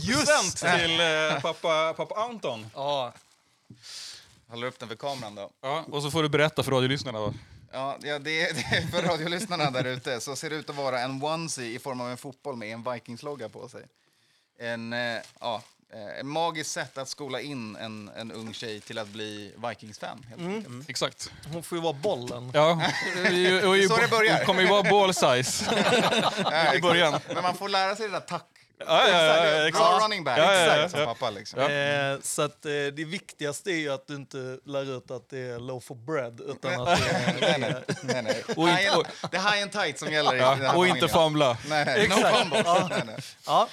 Just 0.00 0.26
present 0.26 0.56
till 0.56 1.00
eh, 1.00 1.40
pappa, 1.42 1.94
pappa 1.96 2.14
Anton. 2.14 2.66
ja, 2.74 3.12
Håller 4.48 4.66
upp 4.66 4.78
den 4.78 4.88
för 4.88 4.96
kameran 4.96 5.34
då. 5.34 5.50
Ja, 5.62 5.84
och 5.90 6.02
så 6.02 6.10
får 6.10 6.22
du 6.22 6.28
berätta 6.28 6.62
för 6.62 6.70
radiolyssnarna. 6.72 7.18
Då. 7.18 7.34
Ja, 7.72 7.98
ja 8.02 8.18
det, 8.18 8.42
är, 8.42 8.54
det 8.70 8.76
är 8.76 8.86
för 8.86 9.02
radiolyssnarna 9.02 9.70
där 9.70 9.84
ute 9.84 10.20
så 10.20 10.36
ser 10.36 10.50
det 10.50 10.56
ut 10.56 10.70
att 10.70 10.76
vara 10.76 11.00
en 11.00 11.22
onesie 11.22 11.64
i 11.74 11.78
form 11.78 12.00
av 12.00 12.10
en 12.10 12.16
fotboll 12.16 12.56
med 12.56 12.68
en 12.72 12.82
Vikings-logga 12.92 13.48
på 13.48 13.68
sig. 13.68 13.82
En, 14.58 14.92
eh, 14.92 15.18
ja, 15.40 15.62
eh, 15.92 16.18
ett 16.20 16.26
magiskt 16.26 16.70
sätt 16.70 16.98
att 16.98 17.08
skola 17.08 17.40
in 17.40 17.76
en, 17.76 18.10
en 18.16 18.32
ung 18.32 18.54
tjej 18.54 18.80
till 18.80 18.98
att 18.98 19.08
bli 19.08 19.54
Vikings-fan. 19.68 20.26
Mm. 20.38 20.54
enkelt. 20.56 20.88
Exakt. 20.90 21.30
Hon 21.52 21.62
får 21.62 21.78
ju 21.78 21.82
vara 21.82 21.92
bollen. 21.92 22.50
Ja, 22.54 22.82
ju- 23.30 23.76
ju- 23.76 23.88
Så 23.88 23.96
det 23.96 24.08
börjar. 24.10 24.36
hon 24.36 24.46
kommer 24.46 24.62
ju 24.62 24.68
vara 24.68 24.90
ball 24.90 25.14
size 25.14 25.64
Ja, 26.44 26.74
i 26.74 26.80
början. 26.80 27.20
Men 27.34 27.42
man 27.42 27.56
får 27.56 27.68
lära 27.68 27.96
sig 27.96 28.06
det 28.06 28.12
där 28.12 28.20
tack. 28.20 28.46
Ja, 28.86 29.08
ja, 29.08 29.22
ja, 29.36 29.42
Bra 29.58 29.66
exakt. 29.68 30.02
running 30.04 30.24
back, 30.24 30.38
Ja, 30.38 30.54
ja, 30.54 30.60
ja, 30.60 30.74
exakt 30.74 30.90
som 30.90 31.04
pappa. 31.04 31.30
Liksom. 31.30 31.60
Eh, 31.60 32.20
så 32.22 32.42
att, 32.42 32.66
eh, 32.66 32.70
det 32.70 33.04
viktigaste 33.04 33.70
är 33.70 33.76
ju 33.76 33.92
att 33.92 34.06
du 34.06 34.14
inte 34.14 34.58
lär 34.64 34.96
ut 34.96 35.10
att 35.10 35.30
det 35.30 35.38
är 35.38 35.58
loaf 35.58 35.90
of 35.90 35.98
bread, 35.98 36.40
utan 36.40 36.80
att 36.80 36.98
det 36.98 37.10
är... 37.10 37.40
nej, 37.40 37.58
nej, 37.60 37.74
nej, 38.02 38.22
nej. 38.22 38.42
Och 38.56 38.68
inte- 38.68 39.10
det 39.30 39.36
är 39.36 39.40
high 39.52 39.62
and 39.62 39.72
tight 39.72 39.98
som 39.98 40.12
gäller 40.12 40.34
i 40.34 40.38
Ja, 40.38 40.74
och 40.76 40.86
inte 40.86 41.08
famla. 41.08 41.56
Nej, 41.68 41.84
nej. 41.84 42.08
No 42.08 42.14
Exakt. 42.14 42.48
Ja. 42.64 42.86
Nej, 42.90 43.02
nej. 43.06 43.16
Ja, 43.46 43.68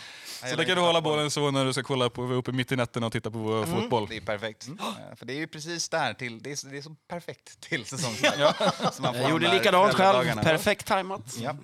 Så 0.49 0.55
där 0.55 0.63
kan 0.63 0.75
du 0.75 0.81
hålla 0.81 1.01
bollen 1.01 1.31
så 1.31 1.51
när 1.51 1.65
du 1.65 1.73
ska 1.73 1.83
kolla 1.83 2.09
på, 2.09 2.21
uppe 2.23 2.51
mitt 2.51 2.71
i 2.71 2.75
nätterna 2.75 3.05
och 3.05 3.11
titta 3.13 3.31
på 3.31 3.37
vår 3.37 3.65
fotboll. 3.65 4.07
Det 4.09 4.17
är 4.17 4.21
perfekt. 4.21 4.67
Eh, 4.67 5.15
För 5.17 5.25
det 5.25 5.33
är 5.33 5.37
ju 5.37 5.47
precis 5.47 5.89
där 5.89 6.13
till, 6.13 6.43
det 6.43 6.51
är, 6.51 6.69
det 6.71 6.77
är 6.77 6.81
så 6.81 6.95
perfekt 7.09 7.59
till 7.61 7.85
säsongsstart. 7.85 8.33
ja. 8.39 8.53
Jag 9.03 9.13
de 9.13 9.29
gjorde 9.29 9.53
likadant 9.53 9.93
själv. 9.93 10.41
Perfekt 10.43 10.85
tajmat. 10.87 11.21
Ja. 11.39 11.55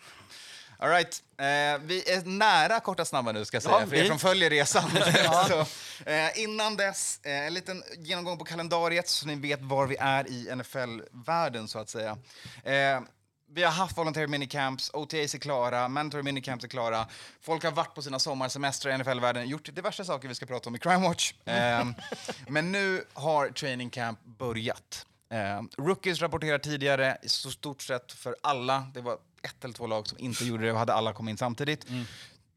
All 0.83 0.89
right. 0.89 1.23
Eh, 1.37 1.45
vi 1.85 2.11
är 2.11 2.25
nära 2.25 2.79
korta 2.79 3.05
snabba 3.05 3.31
nu 3.31 3.45
ska 3.45 3.55
jag 3.55 3.63
säga, 3.63 3.79
Ja, 3.79 3.87
för 3.87 3.95
er 3.95 4.01
vi- 4.01 4.07
som 4.07 4.19
följer 4.19 4.49
resan. 4.49 4.83
så, 5.47 5.59
eh, 6.09 6.39
innan 6.43 6.75
dess, 6.77 7.19
eh, 7.23 7.47
en 7.47 7.53
liten 7.53 7.83
genomgång 7.97 8.37
på 8.37 8.45
kalendariet 8.45 9.09
så 9.09 9.27
ni 9.27 9.35
vet 9.35 9.61
var 9.61 9.87
vi 9.87 9.95
är 9.99 10.27
i 10.27 10.55
NFL-världen 10.55 11.67
så 11.67 11.79
att 11.79 11.89
säga. 11.89 12.17
Eh, 12.63 13.01
vi 13.55 13.63
har 13.63 13.71
haft 13.71 13.97
voluntary 13.97 14.27
minicamps, 14.27 14.91
OTAs 14.93 15.33
är 15.33 15.37
klara, 15.39 15.87
mandatory 15.87 16.23
minicamps 16.23 16.63
är 16.63 16.67
klara. 16.67 17.07
Folk 17.41 17.63
har 17.63 17.71
varit 17.71 17.95
på 17.95 18.01
sina 18.01 18.19
sommarsemestrar 18.19 18.91
i 18.91 18.97
NFL-världen, 18.97 19.47
gjort 19.49 19.75
diverse 19.75 20.05
saker 20.05 20.27
vi 20.27 20.35
ska 20.35 20.45
prata 20.45 20.69
om 20.69 20.75
i 20.75 20.79
Crime 20.79 21.07
Watch. 21.07 21.33
Eh, 21.45 21.85
men 22.47 22.71
nu 22.71 23.03
har 23.13 23.49
training 23.49 23.89
camp 23.89 24.19
börjat. 24.25 25.05
Eh, 25.31 25.61
rookies 25.85 26.21
rapporterar 26.21 26.57
tidigare, 26.57 27.17
i 27.21 27.29
så 27.29 27.51
stort 27.51 27.81
sett 27.81 28.11
för 28.11 28.35
alla. 28.43 28.87
Det 28.93 29.01
var 29.01 29.17
ett 29.43 29.63
eller 29.63 29.73
två 29.73 29.87
lag 29.87 30.07
som 30.07 30.17
inte 30.19 30.45
gjorde 30.45 30.65
det 30.65 30.71
och 30.71 30.77
hade 30.79 30.93
alla 30.93 31.13
kommit 31.13 31.31
in 31.31 31.37
samtidigt. 31.37 31.85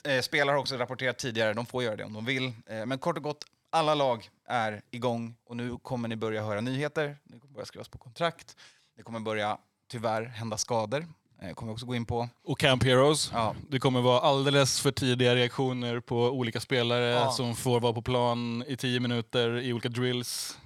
Eh, 0.04 0.20
spelare 0.20 0.54
har 0.54 0.60
också 0.60 0.76
rapporterat 0.76 1.18
tidigare, 1.18 1.54
de 1.54 1.66
får 1.66 1.82
göra 1.82 1.96
det 1.96 2.04
om 2.04 2.12
de 2.12 2.24
vill. 2.24 2.52
Eh, 2.66 2.86
men 2.86 2.98
kort 2.98 3.16
och 3.16 3.22
gott, 3.22 3.44
alla 3.70 3.94
lag 3.94 4.28
är 4.48 4.82
igång 4.90 5.34
och 5.44 5.56
nu 5.56 5.76
kommer 5.82 6.08
ni 6.08 6.16
börja 6.16 6.42
höra 6.42 6.60
nyheter, 6.60 7.16
det 7.24 7.38
kommer 7.38 7.54
börja 7.54 7.66
skrivas 7.66 7.88
på 7.88 7.98
kontrakt, 7.98 8.56
det 8.96 9.02
kommer 9.02 9.20
börja 9.20 9.58
tyvärr 9.90 10.22
hända 10.24 10.56
skador. 10.58 11.06
Eh, 11.42 11.52
kommer 11.54 11.72
vi 11.72 11.74
också 11.74 11.86
gå 11.86 11.94
in 11.94 12.06
på. 12.06 12.28
Och 12.44 12.58
Camp 12.58 12.84
Heroes. 12.84 13.30
Ja. 13.32 13.54
Det 13.68 13.78
kommer 13.78 14.00
vara 14.00 14.20
alldeles 14.20 14.80
för 14.80 14.90
tidiga 14.92 15.34
reaktioner 15.34 16.00
på 16.00 16.16
olika 16.30 16.60
spelare 16.60 17.04
Ja. 17.10 17.30
som 17.30 17.56
får 17.56 17.80
vara 17.80 17.92
på 17.92 18.02
plan 18.02 18.64
i 18.66 18.76
tio 18.76 19.00
minuter 19.00 19.58
i 19.60 19.72
olika 19.72 19.88
drills. 19.88 20.58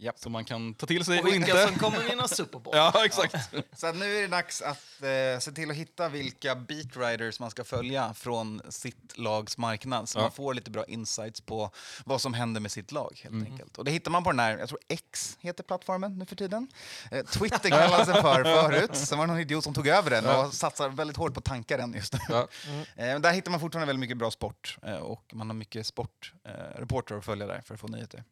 Japp. 0.00 0.18
Som 0.18 0.32
man 0.32 0.44
kan 0.44 0.74
ta 0.74 0.86
till 0.86 1.04
sig 1.04 1.18
Och 1.18 1.24
och 1.26 1.32
vilka 1.32 1.50
inte. 1.50 1.66
som 1.66 1.78
kommer 1.78 2.08
vinna 2.08 2.28
Super 2.28 2.58
Bowl. 2.58 2.74
Ja, 2.76 3.04
exakt. 3.04 3.34
Så 3.76 3.86
att 3.86 3.96
nu 3.96 4.16
är 4.16 4.20
det 4.22 4.28
dags 4.28 4.62
att 4.62 5.02
eh, 5.02 5.40
se 5.40 5.52
till 5.52 5.70
att 5.70 5.76
hitta 5.76 6.08
vilka 6.08 6.54
beatriders 6.54 7.40
man 7.40 7.50
ska 7.50 7.64
följa 7.64 8.14
från 8.14 8.62
sitt 8.68 9.18
lags 9.18 9.58
marknad 9.58 10.08
så 10.08 10.18
Ja. 10.18 10.22
man 10.22 10.32
får 10.32 10.54
lite 10.54 10.70
bra 10.70 10.84
insights 10.84 11.40
på 11.40 11.70
vad 12.04 12.20
som 12.20 12.34
händer 12.34 12.60
med 12.60 12.72
sitt 12.72 12.92
lag. 12.92 13.20
helt 13.24 13.46
enkelt. 13.46 13.78
Och 13.78 13.84
det 13.84 13.90
hittar 13.90 14.10
man 14.10 14.24
på 14.24 14.30
den 14.30 14.38
här, 14.40 14.58
jag 14.58 14.68
tror 14.68 14.80
X 14.88 15.36
heter 15.40 15.62
plattformen 15.64 16.18
nu 16.18 16.26
för 16.26 16.36
tiden. 16.36 16.68
Eh, 17.10 17.24
Twitter 17.24 17.68
kallades 17.70 18.06
den 18.06 18.22
för 18.22 18.44
förut, 18.44 18.96
sen 18.96 19.18
var 19.18 19.26
det 19.26 19.32
någon 19.32 19.40
idiot 19.40 19.64
som 19.64 19.74
tog 19.74 19.86
över 19.88 20.10
den 20.10 20.26
och 20.26 20.54
satsar 20.54 20.88
väldigt 20.88 21.16
hårt 21.16 21.34
på 21.34 21.40
tankaren 21.40 21.92
just 21.92 22.12
nu. 22.12 22.18
Ja. 22.28 22.48
Eh, 22.96 23.18
där 23.20 23.32
hittar 23.32 23.50
man 23.50 23.60
fortfarande 23.60 23.86
väldigt 23.86 24.00
mycket 24.00 24.16
bra 24.18 24.30
sport 24.30 24.78
eh, 24.82 24.96
och 24.96 25.30
man 25.34 25.46
har 25.50 25.54
mycket 25.54 25.86
sportreportrar 25.86 27.16
eh, 27.16 27.18
att 27.18 27.24
följa 27.24 27.46
där 27.46 27.60
för 27.60 27.74
att 27.74 27.80
få 27.80 27.88
nyheter. 27.88 28.24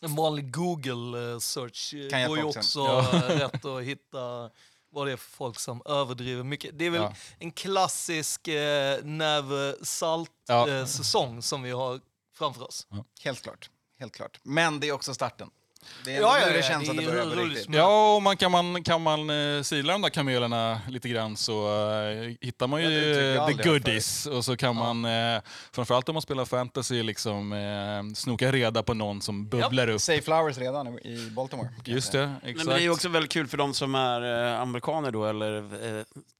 En 0.00 0.14
vanlig 0.14 0.52
Google-search 0.54 1.94
Kan 2.10 2.28
går 2.28 2.38
ju 2.38 2.44
också 2.44 2.58
också. 2.58 2.80
eh, 3.16 3.20
rätt 3.38 3.64
att 3.64 3.82
hitta 3.82 4.50
vad 4.92 5.06
det 5.06 5.12
är 5.12 5.16
för 5.16 5.30
folk 5.30 5.58
som 5.58 5.82
överdriver 5.84 6.42
mycket. 6.42 6.78
Det 6.78 6.84
är 6.84 6.90
väl 6.90 7.02
Ja. 7.02 7.14
en 7.38 7.52
klassisk 7.52 8.48
eh, 8.48 8.54
Ja. 8.54 8.98
näve-salt-säsong 9.02 11.42
som 11.42 11.62
vi 11.62 11.70
har 11.70 12.00
framför 12.34 12.62
oss. 12.64 12.86
Helt 13.22 13.42
klart. 13.42 13.70
Helt 13.98 14.12
klart. 14.14 14.40
Men 14.42 14.80
det 14.80 14.88
är 14.88 14.92
också 14.92 15.14
starten. 15.14 15.50
Det 16.04 16.16
är 16.16 16.20
Ja, 16.20 16.38
ja, 16.40 16.46
det 16.48 16.56
ja, 16.56 16.62
känns 16.62 16.84
det 16.84 16.90
att 16.90 16.96
det 16.96 17.02
är 17.04 17.06
börjar 17.10 17.24
på 17.24 17.30
roligt 17.30 17.56
riktigt. 17.58 17.74
Ja, 17.74 18.14
och 18.16 18.22
man, 18.22 18.36
kan 18.36 18.50
man, 18.50 18.84
kan 18.84 19.02
man 19.02 19.30
eh, 19.56 19.62
sila 19.62 19.92
de 19.92 20.02
där 20.02 20.08
kamelerna 20.10 20.80
lite 20.88 21.08
grann 21.08 21.36
så 21.36 21.68
eh, 22.02 22.34
hittar 22.40 22.66
man 22.66 22.82
ju 22.82 22.90
Ja, 22.90 23.46
the 23.46 23.52
goodies. 23.68 24.26
Och 24.26 24.44
så 24.44 24.56
kan 24.56 24.76
man, 24.76 25.04
eh, 25.04 25.42
framförallt 25.72 26.08
om 26.08 26.12
man 26.14 26.22
spelar 26.22 26.44
fantasy, 26.44 27.02
liksom, 27.02 27.52
eh, 27.52 28.14
snoka 28.14 28.52
reda 28.52 28.82
på 28.82 28.94
någon 28.94 29.22
som 29.22 29.48
bubblar 29.48 29.88
upp. 29.88 30.00
Say 30.00 30.22
Flowers 30.22 30.58
redan 30.58 30.98
i 30.98 31.30
Baltimore. 31.30 31.68
Just 31.84 32.12
det, 32.12 32.26
Nej, 32.26 32.36
exakt. 32.42 32.56
men 32.56 32.66
det 32.74 32.80
är 32.80 32.84
ju 32.84 32.90
också 32.90 33.08
väldigt 33.08 33.32
kul 33.32 33.46
för 33.48 33.56
de 33.56 33.74
som 33.74 33.94
är 33.94 34.52
eh, 34.54 34.60
amerikaner 34.60 35.10
då, 35.10 35.24
eller 35.26 35.64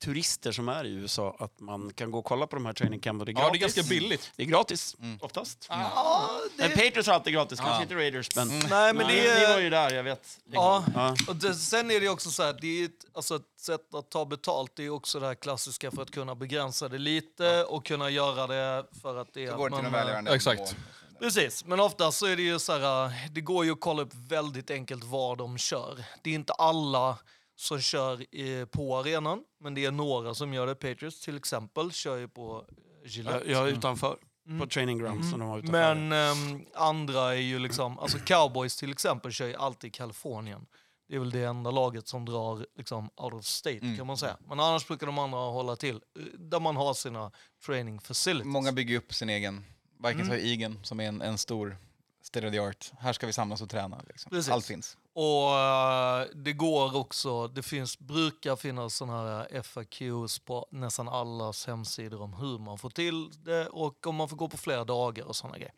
turister 0.04 0.52
som 0.52 0.68
är 0.68 0.84
i 0.84 0.90
USA, 0.92 1.36
att 1.38 1.60
man 1.60 1.92
kan 1.94 2.10
gå 2.10 2.18
och 2.18 2.24
kolla 2.24 2.46
på 2.46 2.56
de 2.56 2.66
här 2.66 2.72
training 2.72 3.00
camp 3.00 3.20
och 3.20 3.26
det 3.26 3.32
är 3.32 3.34
ja, 3.34 3.40
gratis. 3.40 3.52
det 3.52 3.58
är 3.58 3.60
ganska 3.82 3.82
billigt. 3.94 4.32
Det 4.36 4.42
är 4.42 4.46
gratis, 4.46 4.96
Mm. 5.02 5.18
oftast. 5.22 5.66
Ja, 5.68 6.30
det, 6.56 6.62
Men 6.62 6.70
Patriots 6.70 7.06
har 7.08 7.14
alltid 7.14 7.32
gratis, 7.32 7.60
kanske 7.60 7.82
inte 7.82 7.94
Raiders, 7.94 8.36
men... 8.36 8.48
nej, 8.48 8.94
men 8.94 9.06
det 9.08 9.28
ni 9.38 9.52
var 9.54 9.60
ju 9.60 9.70
där, 9.70 9.90
jag 9.94 10.02
vet. 10.02 10.38
Ja, 10.44 10.84
Ja. 10.94 11.16
och 11.28 11.36
det, 11.36 11.54
sen 11.54 11.90
är 11.90 11.94
det 12.00 12.04
ju 12.04 12.10
också 12.10 12.30
så 12.30 12.42
här, 12.42 12.58
det 12.60 12.66
är 12.80 12.84
ett, 12.84 13.04
alltså 13.14 13.36
ett 13.36 13.60
sätt 13.60 13.94
att 13.94 14.10
ta 14.10 14.24
betalt, 14.24 14.72
det 14.76 14.84
är 14.84 14.90
också 14.90 15.20
det 15.20 15.26
här 15.26 15.34
klassiska 15.34 15.90
för 15.90 16.02
att 16.02 16.10
kunna 16.10 16.34
begränsa 16.34 16.88
det 16.88 16.98
lite 16.98 17.64
och 17.64 17.86
kunna 17.86 18.10
göra 18.10 18.46
det 18.46 18.84
för 19.02 19.16
att 19.16 19.34
det 19.34 19.44
är... 19.46 19.50
Så 19.50 19.56
går 19.56 19.70
det 19.70 19.76
till 19.76 19.82
man, 19.82 19.92
den 19.92 20.00
välgörande 20.00 20.34
Exakt. 20.34 20.76
Precis, 21.18 21.64
men 21.64 21.80
ofta 21.80 22.12
så 22.12 22.26
är 22.26 22.36
det 22.36 22.42
ju 22.42 22.58
så 22.58 22.78
här, 22.78 23.12
det 23.30 23.40
går 23.40 23.64
ju 23.64 23.72
att 23.72 23.80
kolla 23.80 24.02
upp 24.02 24.14
väldigt 24.14 24.70
enkelt 24.70 25.04
var 25.04 25.36
de 25.36 25.58
kör. 25.58 26.04
Det 26.22 26.30
är 26.30 26.34
inte 26.34 26.52
alla 26.52 27.18
som 27.56 27.80
kör 27.80 28.26
eh, 28.40 28.64
på 28.64 28.96
arenan, 28.96 29.42
men 29.60 29.74
det 29.74 29.84
är 29.84 29.90
några 29.90 30.34
som 30.34 30.54
gör 30.54 30.66
det. 30.66 30.74
Patriots 30.74 31.20
till 31.20 31.36
exempel 31.36 31.92
kör 31.92 32.16
ju 32.16 32.28
på 32.28 32.66
eh, 33.04 33.10
Gillette. 33.10 33.50
jag 33.50 33.68
är 33.68 33.72
utanför, 33.72 34.16
på 34.58 34.66
training 34.66 34.98
grounds. 34.98 35.30
som 35.30 35.40
de 35.40 35.48
har 35.48 35.58
utanför. 35.58 35.94
Men 35.94 36.12
ehm, 36.12 36.66
andra 36.74 37.34
är 37.34 37.40
ju 37.40 37.58
liksom, 37.58 37.98
alltså 37.98 38.18
cowboys 38.18 38.76
till 38.76 38.92
exempel 38.92 39.32
kör 39.32 39.46
ju 39.46 39.54
alltid 39.54 39.88
i 39.88 39.90
Kalifornien. 39.90 40.66
Det 41.08 41.14
är 41.16 41.20
väl 41.20 41.30
det 41.30 41.44
enda 41.44 41.70
laget 41.70 42.08
som 42.08 42.24
drar 42.24 42.66
liksom 42.76 43.10
out 43.16 43.32
of 43.32 43.44
state 43.44 43.96
kan 43.96 44.06
man 44.06 44.16
säga. 44.16 44.36
Men 44.48 44.60
annars 44.60 44.86
brukar 44.86 45.06
de 45.06 45.18
andra 45.18 45.38
hålla 45.38 45.76
till 45.76 45.94
eh, 45.96 46.22
där 46.38 46.60
man 46.60 46.76
har 46.76 46.94
sina 46.94 47.30
training 47.66 48.00
facilities. 48.00 48.52
Många 48.52 48.72
bygger 48.72 48.96
upp 48.96 49.14
sin 49.14 49.28
egen. 49.30 49.64
Vikings 50.06 50.28
har 50.28 50.36
ju 50.36 50.52
Egan 50.52 50.78
som 50.82 51.00
är 51.00 51.04
en, 51.08 51.22
en 51.22 51.38
stor 51.38 51.76
state 52.22 52.46
of 52.46 52.52
the 52.52 52.58
art. 52.58 52.92
Här 53.00 53.12
ska 53.12 53.26
vi 53.26 53.32
samlas 53.32 53.62
och 53.62 53.70
träna. 53.70 54.00
Liksom. 54.08 54.30
Precis. 54.30 54.52
Allt 54.52 54.66
finns. 54.66 54.96
Och 55.14 55.58
eh, 55.58 56.26
det 56.34 56.52
går 56.52 56.96
också, 56.96 57.48
det 57.48 57.62
finns, 57.62 57.98
brukar 57.98 58.56
finnas 58.56 58.94
sådana 58.94 59.22
här 59.28 59.62
FAQs 59.62 60.38
på 60.38 60.66
nästan 60.70 61.08
allas 61.08 61.66
hemsidor 61.66 62.22
om 62.22 62.32
hur 62.34 62.58
man 62.58 62.78
får 62.78 62.90
till 62.90 63.30
det 63.44 63.66
och 63.66 64.06
om 64.06 64.16
man 64.16 64.28
får 64.28 64.36
gå 64.36 64.48
på 64.48 64.56
flera 64.56 64.84
dagar 64.84 65.24
och 65.24 65.36
sådana 65.36 65.58
grejer. 65.58 65.72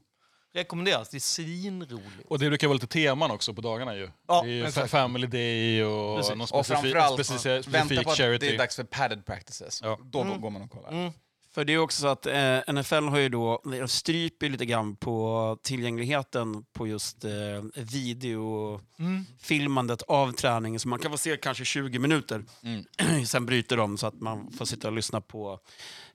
Rekommenderas, 0.55 1.09
det 1.09 1.17
är 1.17 1.21
svinroligt. 1.21 2.29
Och 2.29 2.39
det 2.39 2.49
brukar 2.49 2.67
vara 2.69 2.75
lite 2.75 2.87
teman 2.87 3.31
också 3.31 3.55
på 3.55 3.61
dagarna 3.61 3.97
ju. 3.97 4.11
Ja, 4.29 4.43
det 4.43 4.49
är 4.49 4.53
ju 4.53 4.67
exakt. 4.67 4.91
family 4.91 5.27
day 5.27 5.85
och 5.85 6.17
Precis. 6.17 6.31
någon 6.31 6.41
Och 6.41 6.49
specifik, 6.49 6.93
framförallt, 6.93 7.27
specifik, 7.27 7.47
vänta 7.75 7.87
specifik 7.87 8.05
på 8.05 8.11
att 8.11 8.17
charity. 8.17 8.47
det 8.47 8.55
är 8.55 8.59
dags 8.59 8.77
för 8.77 8.85
padded 8.85 9.27
practices. 9.27 9.81
Ja. 9.83 9.99
Då 10.05 10.25
går 10.25 10.51
man 10.51 10.63
och 10.63 10.71
kollar. 10.71 10.91
Mm. 10.93 11.13
För 11.55 11.65
det 11.65 11.73
är 11.73 11.79
också 11.79 12.01
så 12.03 12.09
att 12.09 12.27
eh, 12.27 12.59
NFL 12.73 13.05
har 13.09 13.19
ju 13.19 13.29
då, 13.29 13.63
de 13.65 13.89
stryper 13.89 14.49
lite 14.49 14.67
grann 14.67 14.97
på 14.97 15.59
tillgängligheten 15.63 16.65
på 16.73 16.87
just 16.87 17.25
eh, 17.25 17.31
videofilmandet 17.75 20.03
av 20.03 20.33
träningen. 20.33 20.81
Så 20.81 20.89
man 20.89 20.99
kan 20.99 21.11
få 21.11 21.19
se 21.19 21.37
kanske 21.37 21.65
20 21.65 21.99
minuter, 21.99 22.45
Mm. 22.63 22.85
sen 23.27 23.47
bryter 23.47 23.77
de 23.77 23.99
så 23.99 24.07
att 24.07 24.21
man 24.21 24.53
får 24.53 24.65
sitta 24.65 24.89
och 24.89 24.95
lyssna 24.95 25.21
på 25.21 25.59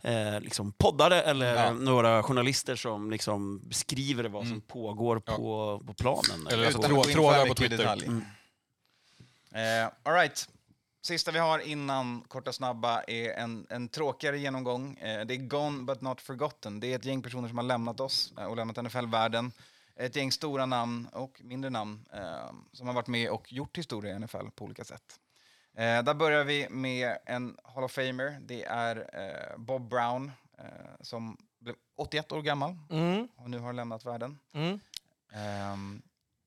eh, 0.02 0.40
liksom 0.42 0.72
poddare 0.72 1.22
eller 1.22 1.56
Ja. 1.56 1.74
några 1.74 2.24
journalister 2.24 2.76
som 2.76 3.12
liksom 3.12 3.70
beskriver 3.70 4.24
vad 4.24 4.48
som 4.48 4.62
pågår 4.62 5.20
på, 5.20 5.82
på 5.88 5.94
planen. 5.94 6.48
Eller 6.52 6.72
trådar 6.72 7.46
på 7.48 7.56
Twitter. 7.56 8.04
Mm. 8.04 8.22
Eh, 9.56 9.90
all 10.04 10.14
right. 10.14 10.50
Sista 11.08 11.32
vi 11.32 11.40
har 11.40 11.60
innan 11.60 12.22
korta 12.22 12.54
snabba 12.54 13.02
är 13.08 13.34
en, 13.34 13.68
en 13.70 13.90
tråkigare 13.90 14.40
genomgång. 14.40 14.98
Eh, 14.98 15.26
det 15.26 15.34
är 15.34 15.38
Gone 15.38 15.84
but 15.84 16.02
not 16.02 16.22
forgotten. 16.22 16.80
Det 16.80 16.88
är 16.92 16.96
ett 16.96 17.06
gäng 17.06 17.22
personer 17.22 17.48
som 17.48 17.58
har 17.58 17.66
lämnat 17.66 18.00
oss 18.00 18.34
eh, 18.38 18.44
och 18.46 18.56
lämnat 18.56 18.78
NFL-världen. 18.86 19.52
Ett 19.96 20.16
gäng 20.16 20.32
stora 20.32 20.66
namn 20.66 21.08
och 21.14 21.42
mindre 21.44 21.70
namn 21.70 22.06
eh, 22.14 22.52
som 22.74 22.88
har 22.88 22.94
varit 22.94 23.08
med 23.08 23.30
och 23.30 23.54
gjort 23.54 23.78
historia 23.78 24.16
i 24.16 24.20
NFL 24.20 24.48
på 24.56 24.66
olika 24.66 24.84
sätt. 24.84 25.20
Där 25.76 26.14
börjar 26.14 26.44
vi 26.44 26.70
med 26.70 27.18
en 27.26 27.58
Hall 27.64 27.84
of 27.84 27.92
Famer. 27.92 28.40
Det 28.42 28.64
är 28.64 29.08
Bob 29.58 29.90
Brown 29.90 30.32
som 31.02 31.38
blev 31.60 31.76
81 31.98 32.32
år 32.32 32.42
gammal 32.42 32.76
Mm, 32.90 33.28
och 33.36 33.50
nu 33.50 33.60
har 33.60 33.74
lämnat 33.74 34.06
världen. 34.06 34.40
mm. 34.54 34.80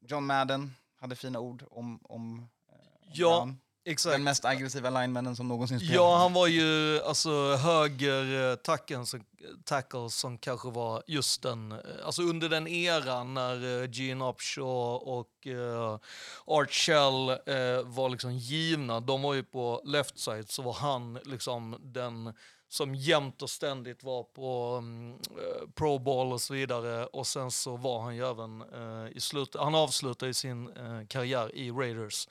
John 0.01 0.27
Madden 0.27 0.75
hade 0.96 1.16
fina 1.16 1.38
ord 1.40 1.64
om, 1.70 2.01
om, 2.03 2.03
om 2.03 2.49
Ja. 3.12 3.37
Brown. 3.37 3.59
Exakt. 3.85 4.14
Den 4.14 4.23
mest 4.23 4.45
aggressiva 4.45 4.90
linemannen 4.90 5.37
som 5.37 5.49
någonsin 5.49 5.79
spelat. 5.79 5.95
Ja, 5.95 6.16
han 6.16 6.33
var 6.33 6.47
ju 6.47 7.01
alltså 7.03 7.55
höger 7.57 8.51
eh, 8.51 9.05
som, 9.05 9.25
tackle 9.64 10.11
som 10.11 10.38
kanske 10.38 10.71
var 10.71 11.03
just 11.07 11.43
den, 11.43 11.73
eh, 11.73 11.79
alltså 12.05 12.23
under 12.23 12.49
den 12.49 12.69
eran 12.69 13.35
när 13.35 13.64
uh, 13.64 13.90
Gene 13.90 14.29
Upshaw 14.29 14.99
och 15.05 15.47
uh, 15.47 15.99
Art 16.45 16.73
Shell 16.73 17.31
uh, 17.31 17.83
var 17.85 18.09
liksom 18.09 18.33
givna, 18.37 19.01
de 19.01 19.23
var 19.23 19.35
ju 19.35 19.43
på 19.43 19.83
left 19.85 20.19
side, 20.19 20.51
så 20.51 20.62
var 20.62 20.73
han 20.73 21.19
liksom 21.25 21.77
den 21.81 22.33
som 22.69 22.95
jämt 22.95 23.43
och 23.43 23.51
ständigt 23.51 24.03
var 24.03 24.23
på 24.23 24.77
um, 24.77 25.19
Pro 25.75 25.99
Bowl 25.99 26.33
och 26.33 26.40
så 26.40 26.55
vidare. 26.55 27.07
Och 27.07 27.27
sen 27.27 27.51
så 27.51 27.77
var 27.77 28.01
han 28.01 28.16
ju 28.16 28.27
även 28.27 28.62
uh, 28.62 29.16
i 29.16 29.21
slutet, 29.21 29.61
han 29.61 29.75
avslutade 29.75 30.35
sin 30.35 30.69
uh, 30.69 31.07
karriär 31.07 31.55
i 31.55 31.71
Raiders. 31.71 32.29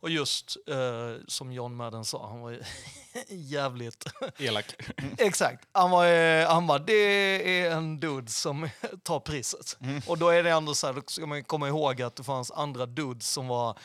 Och 0.00 0.10
just 0.10 0.56
uh, 0.70 1.24
som 1.28 1.52
John 1.52 1.76
Madden 1.76 2.04
sa, 2.04 2.28
han 2.28 2.40
var 2.40 2.58
jävligt... 3.28 4.04
Elak. 4.38 4.74
Exakt. 5.18 5.68
Han 5.72 5.90
var, 5.90 6.06
han 6.46 6.66
var, 6.66 6.78
det 6.78 6.92
är 7.62 7.70
en 7.70 8.00
dude 8.00 8.30
som 8.30 8.68
tar 9.02 9.20
priset. 9.20 9.76
Mm. 9.80 10.02
Och 10.06 10.18
då 10.18 10.28
är 10.28 10.42
det 10.42 10.50
ändå 10.50 10.74
så 10.74 10.86
här, 10.86 10.94
då 10.94 11.02
ska 11.06 11.26
man 11.26 11.44
komma 11.44 11.68
ihåg 11.68 12.02
att 12.02 12.16
det 12.16 12.24
fanns 12.24 12.50
andra 12.50 12.86
dudes 12.86 13.30
som 13.30 13.48
var 13.48 13.78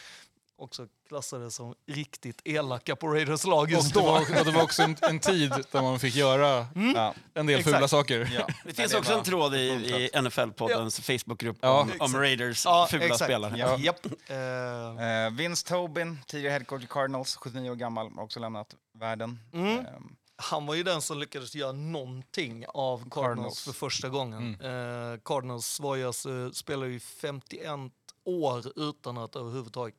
också 0.57 0.87
klassade 1.07 1.51
som 1.51 1.75
riktigt 1.87 2.41
elaka 2.45 2.95
på 2.95 3.07
Raiders 3.07 3.45
lag 3.45 3.71
just 3.71 3.93
då. 3.93 3.99
Och 3.99 4.05
det 4.05 4.33
var, 4.33 4.39
och 4.39 4.45
det 4.45 4.51
var 4.51 4.63
också 4.63 4.83
en, 4.83 4.97
en, 5.01 5.19
tid 5.19 5.49
där 5.71 5.81
man 5.81 5.99
fick 5.99 6.15
göra 6.15 6.67
mm. 6.75 7.13
en 7.33 7.45
del 7.45 7.59
Exakt. 7.59 7.75
fula 7.75 7.87
saker. 7.87 8.31
Ja. 8.35 8.47
Det 8.65 8.73
finns 8.73 8.91
det 8.91 8.97
också 8.97 9.13
en 9.13 9.23
tråd 9.23 9.55
i, 9.55 9.57
i 9.57 10.09
NFL-poddens 10.13 11.09
ja. 11.09 11.17
Facebookgrupp 11.17 11.57
ja. 11.61 11.81
om, 11.81 11.91
om, 11.99 12.15
Raiders 12.15 12.65
ja, 12.65 12.87
fula 12.91 13.05
exakt. 13.05 13.23
spelare. 13.23 13.57
Ja. 13.57 13.79
Yep. 13.79 14.05
Uh. 14.05 14.35
Uh, 14.35 15.37
Vince 15.37 15.67
Tobin, 15.67 16.19
tidigare 16.27 16.51
headcoach 16.51 16.83
i 16.83 16.87
Cardinals, 16.87 17.35
79 17.35 17.69
år 17.69 17.75
gammal, 17.75 18.11
har 18.15 18.23
också 18.23 18.39
lämnat 18.39 18.75
världen. 18.93 19.39
Mm. 19.53 19.79
Uh, 19.79 19.85
han 20.37 20.65
var 20.65 20.75
ju 20.75 20.83
den 20.83 21.01
som 21.01 21.19
lyckades 21.19 21.55
göra 21.55 21.71
någonting 21.71 22.65
av 22.67 22.97
Cardinals, 22.97 23.13
Cardinals. 23.13 23.63
för 23.63 23.71
första 23.71 24.09
gången. 24.09 24.57
Mm. 24.61 25.19
Cardinals 25.25 25.79
var 25.79 25.95
ju 25.95 26.07
alltså, 26.07 26.51
spelade 26.53 26.91
ju 26.91 26.99
51 26.99 27.69
år 28.25 28.63
utan 28.89 29.17
att 29.17 29.35
överhuvudtaget 29.35 29.95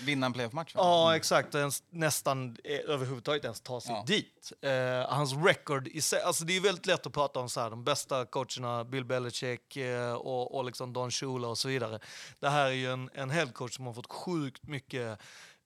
Vinna 0.00 0.26
en 0.26 0.32
playoff-match? 0.32 0.72
Ja, 0.74 1.08
mm. 1.08 1.16
exakt. 1.16 1.54
Ens, 1.54 1.82
nästan 1.90 2.56
eh, 2.64 2.78
överhuvudtaget 2.86 3.44
ens 3.44 3.60
ta 3.60 3.80
sig 3.80 3.92
ja. 3.92 4.04
dit. 4.06 4.52
Eh, 4.62 5.14
hans 5.14 5.32
record 5.32 5.88
i 5.88 6.00
sig, 6.00 6.22
alltså 6.22 6.44
det 6.44 6.56
är 6.56 6.60
väldigt 6.60 6.86
lätt 6.86 7.06
att 7.06 7.12
prata 7.12 7.40
om 7.40 7.48
så 7.48 7.60
här, 7.60 7.70
de 7.70 7.84
bästa 7.84 8.26
coacherna, 8.26 8.84
Bill 8.84 9.04
Belichick 9.04 9.76
eh, 9.76 10.12
och, 10.12 10.54
och 10.54 10.64
liksom 10.64 10.92
Don 10.92 11.10
Shula 11.10 11.48
och 11.48 11.58
så 11.58 11.68
vidare. 11.68 11.98
Det 12.40 12.48
här 12.48 12.66
är 12.66 12.70
ju 12.70 12.92
en, 12.92 13.10
en 13.14 13.30
headcoach 13.30 13.76
som 13.76 13.86
har 13.86 13.92
fått 13.92 14.12
sjukt 14.12 14.66
mycket 14.66 15.18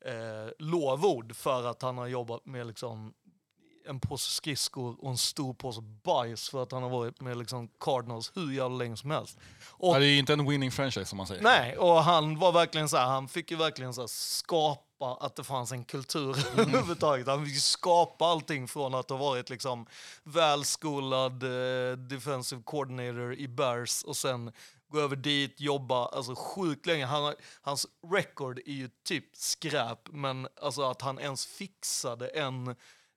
eh, 0.04 0.48
lovord 0.58 1.36
för 1.36 1.66
att 1.66 1.82
han 1.82 1.98
har 1.98 2.06
jobbat 2.06 2.46
med 2.46 2.66
liksom 2.66 3.14
en 3.86 4.00
påse 4.00 4.30
skridskor 4.30 4.96
och 4.98 5.10
en 5.10 5.18
stor 5.18 5.54
påse 5.54 5.80
bajs 5.80 6.48
för 6.48 6.62
att 6.62 6.72
han 6.72 6.82
har 6.82 6.90
varit 6.90 7.20
med 7.20 7.38
liksom 7.38 7.68
Cardinals 7.80 8.32
hur 8.34 8.52
jävla 8.52 8.76
länge 8.76 8.96
som 8.96 9.10
helst. 9.10 9.38
Och, 9.66 9.94
ja, 9.94 9.98
det 9.98 10.06
är 10.06 10.18
inte 10.18 10.32
en 10.32 10.48
winning 10.48 10.70
franchise 10.70 11.04
som 11.04 11.16
man 11.16 11.26
säger. 11.26 11.42
Nej, 11.42 11.76
och 11.76 12.02
han 12.02 12.38
var 12.38 12.52
verkligen 12.52 12.88
så 12.88 12.96
här, 12.96 13.06
han 13.06 13.28
fick 13.28 13.50
ju 13.50 13.56
verkligen 13.56 13.94
så 13.94 14.00
här, 14.00 14.08
skapa 14.08 15.16
att 15.20 15.36
det 15.36 15.44
fanns 15.44 15.72
en 15.72 15.84
kultur 15.84 16.36
mm. 16.54 16.68
överhuvudtaget. 16.68 17.26
Han 17.26 17.46
fick 17.46 17.60
skapa 17.60 18.24
allting 18.24 18.68
från 18.68 18.94
att 18.94 19.10
ha 19.10 19.16
varit 19.16 19.50
liksom 19.50 19.86
välskolad 20.22 21.42
eh, 21.42 21.96
defensive 21.96 22.62
coordinator 22.62 23.34
i 23.34 23.48
Bears 23.48 24.02
och 24.02 24.16
sen 24.16 24.52
gå 24.94 25.00
över 25.00 25.16
dit, 25.16 25.60
jobba 25.60 26.06
alltså 26.06 26.34
sjukt 26.34 26.86
länge. 26.86 27.06
Han, 27.06 27.34
hans 27.62 27.86
record 28.12 28.58
är 28.66 28.72
ju 28.72 28.90
typ 29.04 29.24
skräp, 29.32 30.08
men 30.12 30.48
alltså 30.62 30.82
att 30.82 31.02
han 31.02 31.18
ens 31.18 31.46
fixade 31.46 32.28
en 32.28 32.74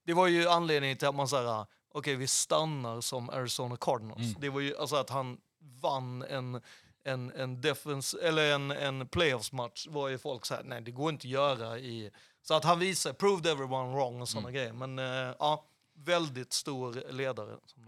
det 0.08 0.14
var 0.14 0.28
ju 0.28 0.48
anledningen 0.48 0.98
till 0.98 1.08
att 1.08 1.16
man 1.16 1.28
sa, 1.28 1.62
okej 1.62 2.00
okay, 2.00 2.16
vi 2.16 2.28
stannar 2.28 3.02
som 3.02 3.30
Arizona 3.30 3.78
Cardinals. 3.78 4.22
Mm. 4.22 4.36
Det 4.42 4.50
var 4.50 4.60
ju 4.60 4.78
alltså 4.78 4.96
att 4.96 5.10
han 5.10 5.38
vann 5.82 6.22
en 6.22 6.62
en, 7.04 7.32
en, 7.32 7.62
defense, 7.62 8.18
eller 8.22 8.54
en, 8.56 8.72
en 8.72 9.08
playoffs-match 9.08 9.88
var 9.90 10.08
ju 10.08 10.18
folk 10.18 10.46
såhär, 10.46 10.64
nej 10.64 10.82
det 10.82 10.92
går 10.92 11.10
inte 11.10 11.28
att 11.28 11.32
göra 11.32 11.80
i... 11.80 12.12
Så 12.42 12.54
att 12.54 12.64
han 12.64 12.80
visade, 12.80 13.16
proved 13.16 13.48
everyone 13.48 13.94
wrong 13.94 14.22
och 14.22 14.30
sådana 14.30 14.50
mm. 14.50 14.56
grejer. 14.56 14.74
Men 14.74 15.00
uh, 15.00 15.36
ja, 15.40 15.66
väldigt 15.96 16.54
stor 16.54 17.12
ledare. 17.12 17.58
Som 17.66 17.84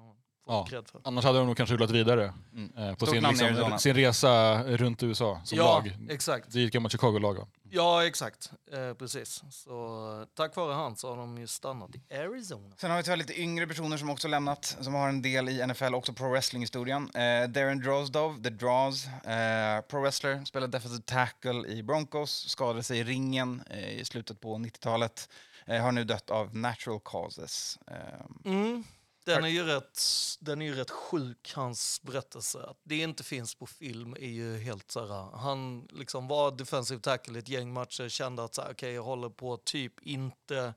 Ja. 0.50 0.68
Annars 1.04 1.26
hade 1.26 1.38
de 1.38 1.48
nog 1.48 1.58
kanske 1.58 1.76
rullat 1.76 1.92
vidare 1.92 2.34
mm. 2.54 2.72
eh, 2.78 2.96
på 2.96 3.06
sin, 3.06 3.24
liksom, 3.24 3.80
sin, 3.80 3.94
resa 3.94 4.64
runt 4.64 5.04
USA 5.04 5.42
som 5.44 5.58
ja, 5.58 5.64
lag. 5.64 5.98
Exakt. 6.10 6.52
Det 6.52 6.60
är 6.60 6.66
ett 6.66 6.74
gammalt 6.74 6.92
Chicago-lag 6.92 7.48
Ja, 7.70 8.06
exakt. 8.06 8.52
Eh, 8.72 8.94
precis. 8.94 9.44
Så 9.52 10.26
tack 10.36 10.56
vare 10.56 10.74
han 10.74 10.96
så 10.96 11.10
har 11.10 11.18
de 11.18 11.38
ju 11.38 11.48
stannat 11.48 11.90
i 11.96 12.16
Arizona. 12.16 12.76
Sen 12.78 12.90
har 12.90 12.98
vi 12.98 13.04
tyvärr 13.04 13.18
lite 13.18 13.42
yngre 13.42 13.68
personer 13.68 13.98
som 13.98 14.10
också 14.10 14.28
lämnat, 14.28 14.78
som 14.82 14.94
har 14.94 15.10
en 15.10 15.22
del 15.22 15.50
i 15.50 15.68
NFL, 15.68 15.96
också 15.96 16.14
pro 16.14 16.30
wrestling-historien. 16.30 17.10
Eh, 17.14 17.50
Darren 17.50 17.80
Drozdov, 17.80 18.44
The 18.44 18.50
Draws, 18.50 19.08
eh, 19.08 19.82
pro 19.82 20.02
wrestler, 20.02 20.46
spelade 20.46 20.78
defensive 20.78 21.04
tackle 21.06 21.68
i 21.68 21.84
Broncos, 21.84 22.50
skadade 22.50 22.84
sig 22.84 23.00
i 23.00 23.04
ringen 23.04 23.64
eh, 23.70 24.00
i 24.00 24.06
slutet 24.06 24.40
på 24.40 24.56
90-talet. 24.56 25.30
Eh, 25.66 25.82
har 25.82 25.92
nu 25.92 26.04
dött 26.04 26.30
av 26.30 26.56
natural 26.56 27.00
causes. 27.00 27.80
Eh, 27.88 28.52
mm. 28.52 28.84
Den 29.36 29.44
är, 29.44 29.50
ju 29.50 29.63
rätt, 29.63 30.02
den 30.39 30.62
är 30.62 30.65
ju 30.65 30.76
rätt 30.76 30.92
sjuk, 30.92 31.52
hans 31.56 32.02
berättelse. 32.02 32.60
Att 32.68 32.82
det 32.84 32.98
inte 32.98 33.24
finns 33.24 33.56
på 33.56 33.68
film 33.68 34.13
är 34.13 34.28
ju 34.28 34.58
helt 34.58 34.92
så 34.92 35.08
här, 35.08 35.38
Han 35.38 35.88
liksom 35.92 36.28
var 36.28 36.52
defensive 36.52 37.02
tackle 37.02 37.36
i 37.36 37.39
ett 37.39 37.50
gäng 37.50 37.74
matcher, 37.74 38.10
kände 38.10 38.44
att 38.44 38.56
så 38.56 38.62
här, 38.62 38.72
okay, 38.72 38.92
jag 38.92 39.04
håller 39.04 39.30
på 39.30 39.58
typ 39.58 39.94
inte 40.02 40.74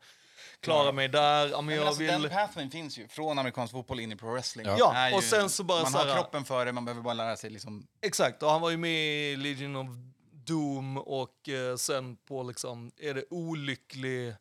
klara 0.61 0.93
mig 0.93 1.09
där. 1.09 1.49
Ja, 1.49 1.61
men 1.61 1.75
jag 1.75 1.87
alltså, 1.87 2.03
vill... 2.03 2.23
Den 2.23 2.31
pathwayn 2.31 2.71
finns 2.71 2.99
ju, 2.99 3.09
från 3.09 3.39
amerikansk 3.39 3.73
fotboll 3.73 4.01
in 4.01 4.13
i 4.13 4.17
pro 4.17 4.33
wrestling. 4.33 4.67
Ja, 4.67 5.09
ju, 5.09 5.17
och 5.17 5.25
sen 5.25 5.51
så 5.51 5.65
bara 5.65 5.83
Man 5.83 5.93
så 5.93 5.99
har 5.99 6.15
kroppen 6.15 6.45
för 6.45 6.67
det, 6.67 6.73
man 6.73 6.85
behöver 6.85 7.03
bara 7.03 7.15
lära 7.15 7.37
sig 7.37 7.51
liksom... 7.51 7.87
Exakt, 8.01 8.43
och 8.43 8.51
han 8.51 8.61
var 8.61 8.71
ju 8.71 8.77
med 8.77 9.33
i 9.33 9.37
Legion 9.37 9.77
of 9.77 9.89
Doom 10.33 10.99
och 10.99 11.49
eh, 11.49 11.77
sen 11.77 12.17
på 12.17 12.43
liksom, 12.43 12.93
är 12.99 13.15
det 13.15 13.25
olycklig 13.31 14.35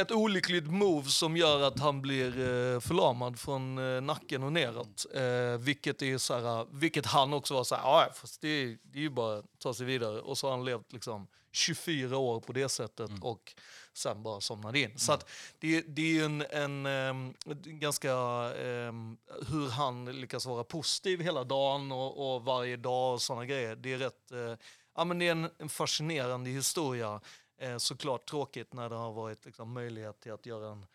ett 0.00 0.12
olyckligt 0.12 0.66
move 0.66 1.08
som 1.08 1.36
gör 1.36 1.62
att 1.62 1.78
han 1.78 2.02
blir 2.02 2.28
eh, 2.28 2.80
förlamad 2.80 3.38
från 3.38 3.78
eh, 3.78 4.00
nacken 4.00 4.42
och 4.42 4.52
neråt. 4.52 5.06
Eh, 5.14 5.60
vilket, 5.60 6.02
är 6.02 6.18
så 6.18 6.34
här, 6.34 6.66
vilket 6.70 7.06
han 7.06 7.32
också 7.32 7.54
var 7.54 7.64
så 7.64 7.74
här, 7.74 7.82
ja 7.82 8.08
fast 8.14 8.40
det, 8.40 8.76
det 8.82 8.98
är 8.98 9.02
ju 9.02 9.10
bara 9.10 9.38
att 9.38 9.44
ta 9.58 9.74
sig 9.74 9.86
vidare. 9.86 10.20
Och 10.20 10.38
så 10.38 10.46
har 10.46 10.56
han 10.56 10.64
levt 10.64 10.92
liksom 10.92 11.26
24 11.52 12.18
år 12.18 12.40
på 12.40 12.52
det 12.52 12.68
sättet 12.68 13.10
mm. 13.10 13.22
och 13.22 13.54
sen 13.94 14.22
bara 14.22 14.40
somnade 14.40 14.78
in. 14.78 14.84
Mm. 14.84 14.98
Så 14.98 15.18
det, 15.58 15.80
det 15.80 16.18
är 16.18 16.24
en, 16.24 16.42
en, 16.50 16.86
en 16.86 17.34
ganska, 17.64 18.12
um, 18.12 19.18
hur 19.48 19.68
han 19.68 20.20
lyckas 20.20 20.46
vara 20.46 20.64
positiv 20.64 21.20
hela 21.20 21.44
dagen 21.44 21.92
och, 21.92 22.34
och 22.34 22.44
varje 22.44 22.76
dag 22.76 23.14
och 23.14 23.22
sådana 23.22 23.46
grejer. 23.46 23.76
Det 23.76 23.92
är 23.92 23.98
rätt, 23.98 24.32
uh, 24.32 24.54
ja 24.96 25.04
men 25.04 25.18
det 25.18 25.26
är 25.26 25.32
en, 25.32 25.50
en 25.58 25.68
fascinerande 25.68 26.50
historia. 26.50 27.20
Eh, 27.60 27.76
såklart 27.76 28.28
tråkigt 28.28 28.72
när 28.72 28.88
det 28.88 28.96
har 28.96 29.12
varit 29.12 29.44
liksom, 29.44 29.72
möjlighet 29.72 30.20
till 30.20 30.32
att 30.32 30.46
göra 30.46 30.72
en, 30.72 30.86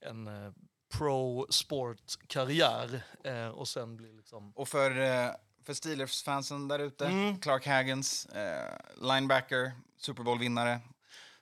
en 0.00 0.28
eh, 0.28 0.52
pro-sport-karriär 0.92 3.02
eh, 3.24 3.48
och 3.48 3.68
sen 3.68 3.96
bli 3.96 4.12
liksom... 4.12 4.52
Och 4.56 4.68
för, 4.68 4.90
eh, 4.90 5.30
för 5.64 5.74
Steelers-fansen 5.74 6.68
där 6.68 6.78
ute, 6.78 7.06
mm. 7.06 7.40
Clark 7.40 7.66
Haggans, 7.66 8.26
eh, 8.26 8.78
linebacker, 9.02 9.72
Super 9.96 10.22
Bowl-vinnare, 10.22 10.80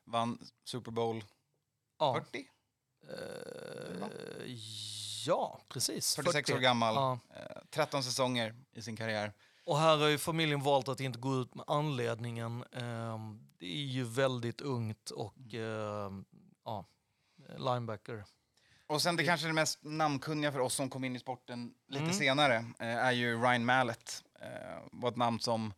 vann 0.05 0.39
Super 0.65 0.91
Bowl 0.91 1.25
ja. 1.99 2.15
40? 2.15 2.47
ja, 5.27 5.61
precis. 5.69 6.17
46 6.17 6.51
40. 6.51 6.59
år 6.59 6.63
gammal, 6.63 6.95
ja. 6.95 7.19
13 7.71 8.03
säsonger 8.03 8.55
i 8.73 8.83
sin 8.83 8.97
karriär. 8.97 9.33
Och 9.65 9.79
här 9.79 9.97
har 9.97 10.09
ju 10.09 10.19
familjen 10.19 10.63
valt 10.63 10.89
att 10.89 11.01
inte 11.01 11.19
gå 11.19 11.41
ut 11.41 11.55
med 11.55 11.65
anledningen. 11.69 12.65
Det 13.65 13.71
är 13.71 13.87
ju 13.87 14.05
väldigt 14.05 14.61
ungt 14.61 15.11
och 15.11 15.55
ehm, 15.55 16.25
ja, 16.65 16.87
linebacker. 17.57 18.25
Och 18.87 19.03
sen 19.03 19.17
det 19.17 19.25
kanske 19.25 19.47
det 19.47 19.53
mest 19.53 19.79
namnkunniga 19.83 20.53
för 20.53 20.59
oss 20.59 20.75
som 20.75 20.91
kom 20.91 21.05
in 21.05 21.17
i 21.17 21.19
sporten 21.19 21.75
lite 21.89 22.05
mm. 22.05 22.15
senare 22.15 22.57
eh, 22.57 22.87
är 22.97 23.13
ju 23.13 23.41
Ryan 23.41 23.65
Mallett. 23.65 24.25
Eh, 24.41 24.83
var 24.93 25.09
ett 25.09 25.17
namn 25.17 25.41
som 25.41 25.73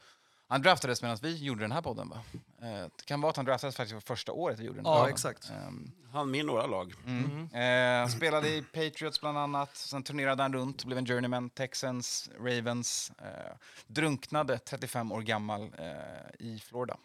han 0.47 0.63
draftades 0.63 1.03
medan 1.03 1.19
vi 1.23 1.37
gjorde 1.37 1.61
den 1.61 1.73
här 1.73 1.83
podden 1.83 2.09
va? 2.09 2.23
Eh, 2.63 2.89
det 2.97 3.05
kan 3.05 3.21
vara 3.21 3.31
att 3.31 3.37
han 3.37 3.45
draftades 3.45 3.77
faktiskt 3.77 4.03
för 4.03 4.15
första 4.15 4.33
året 4.33 4.59
vi 4.59 4.65
gjorde 4.65 4.79
den. 4.79 4.87
Ja, 4.87 4.97
podden. 4.97 5.13
exakt. 5.13 5.51
Um, 5.51 5.93
han 6.13 6.31
med 6.31 6.45
några 6.45 6.67
lag. 6.67 6.95
Mm. 7.07 7.49
Mm. 7.53 8.03
Eh, 8.03 8.09
spelade 8.09 8.49
i 8.49 8.63
Patriots 8.63 9.21
bland 9.21 9.39
annat, 9.39 9.77
sen 9.77 10.03
turnerade 10.03 10.43
han 10.43 10.53
runt, 10.53 10.85
blev 10.85 10.99
en 10.99 11.07
journeyman, 11.07 11.51
Texans, 11.51 12.31
Ravens. 12.39 13.13
Eh, 13.19 13.57
drunknade 13.87 14.59
35 14.59 15.13
år 15.13 15.21
gammal 15.21 15.63
eh, 15.79 16.47
i 16.47 16.59
Florida. 16.59 16.97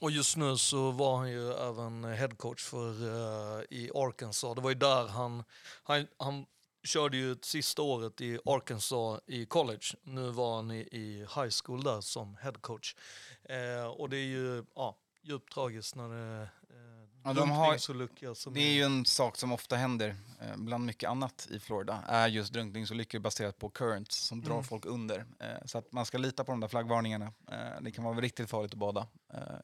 Och 0.00 0.10
just 0.10 0.36
nu 0.36 0.56
så 0.56 0.90
var 0.90 1.16
han 1.16 1.30
ju 1.30 1.52
även 1.52 2.04
headcoach 2.04 2.62
för 2.62 3.02
uh, 3.02 3.62
i 3.70 3.90
Arkansas. 3.94 4.54
Det 4.54 4.60
var 4.60 4.70
ju 4.70 4.76
där 4.76 5.06
han, 5.06 5.44
han, 5.82 6.06
han 6.16 6.46
körde 6.84 7.16
ju 7.16 7.36
sista 7.42 7.82
året 7.82 8.20
i 8.20 8.38
Arkansas 8.44 9.20
i 9.26 9.46
college. 9.46 9.86
Nu 10.02 10.30
var 10.30 10.56
han 10.56 10.70
i, 10.70 10.80
i 10.80 11.18
high 11.18 11.52
school 11.64 11.82
där 11.82 12.00
som 12.00 12.36
headcoach. 12.36 12.94
Eh, 13.42 13.86
och 13.86 14.08
det 14.08 14.16
är 14.16 14.26
ju 14.26 14.64
ja, 14.74 14.96
djupt 15.22 15.52
tragiskt 15.52 15.94
när 15.94 16.08
det 16.08 16.42
eh, 16.42 16.93
Ja, 17.24 17.32
de 17.32 17.50
har- 17.50 18.34
som 18.34 18.54
Det 18.54 18.60
är 18.60 18.72
ju 18.72 18.82
en 18.82 19.04
sak 19.04 19.36
som 19.36 19.52
ofta 19.52 19.76
händer 19.76 20.16
eh, 20.40 20.56
bland 20.56 20.86
mycket 20.86 21.10
annat 21.10 21.48
i 21.50 21.60
Florida. 21.60 22.02
är 22.06 22.28
just 22.28 22.52
drunkningsolyckor 22.52 23.18
baserat 23.18 23.58
på 23.58 23.70
currents 23.70 24.16
som 24.16 24.40
drar 24.42 24.52
Mm. 24.52 24.64
folk 24.64 24.86
under. 24.86 25.18
Eh, 25.40 25.46
så 25.64 25.78
att 25.78 25.92
man 25.92 26.06
ska 26.06 26.18
lita 26.18 26.44
på 26.44 26.52
de 26.52 26.60
där 26.60 26.68
flaggvarningarna. 26.68 27.32
Eh, 27.50 27.80
det 27.80 27.90
kan 27.90 28.04
vara 28.04 28.20
riktigt 28.20 28.50
farligt 28.50 28.72
att 28.72 28.78
bada 28.78 29.06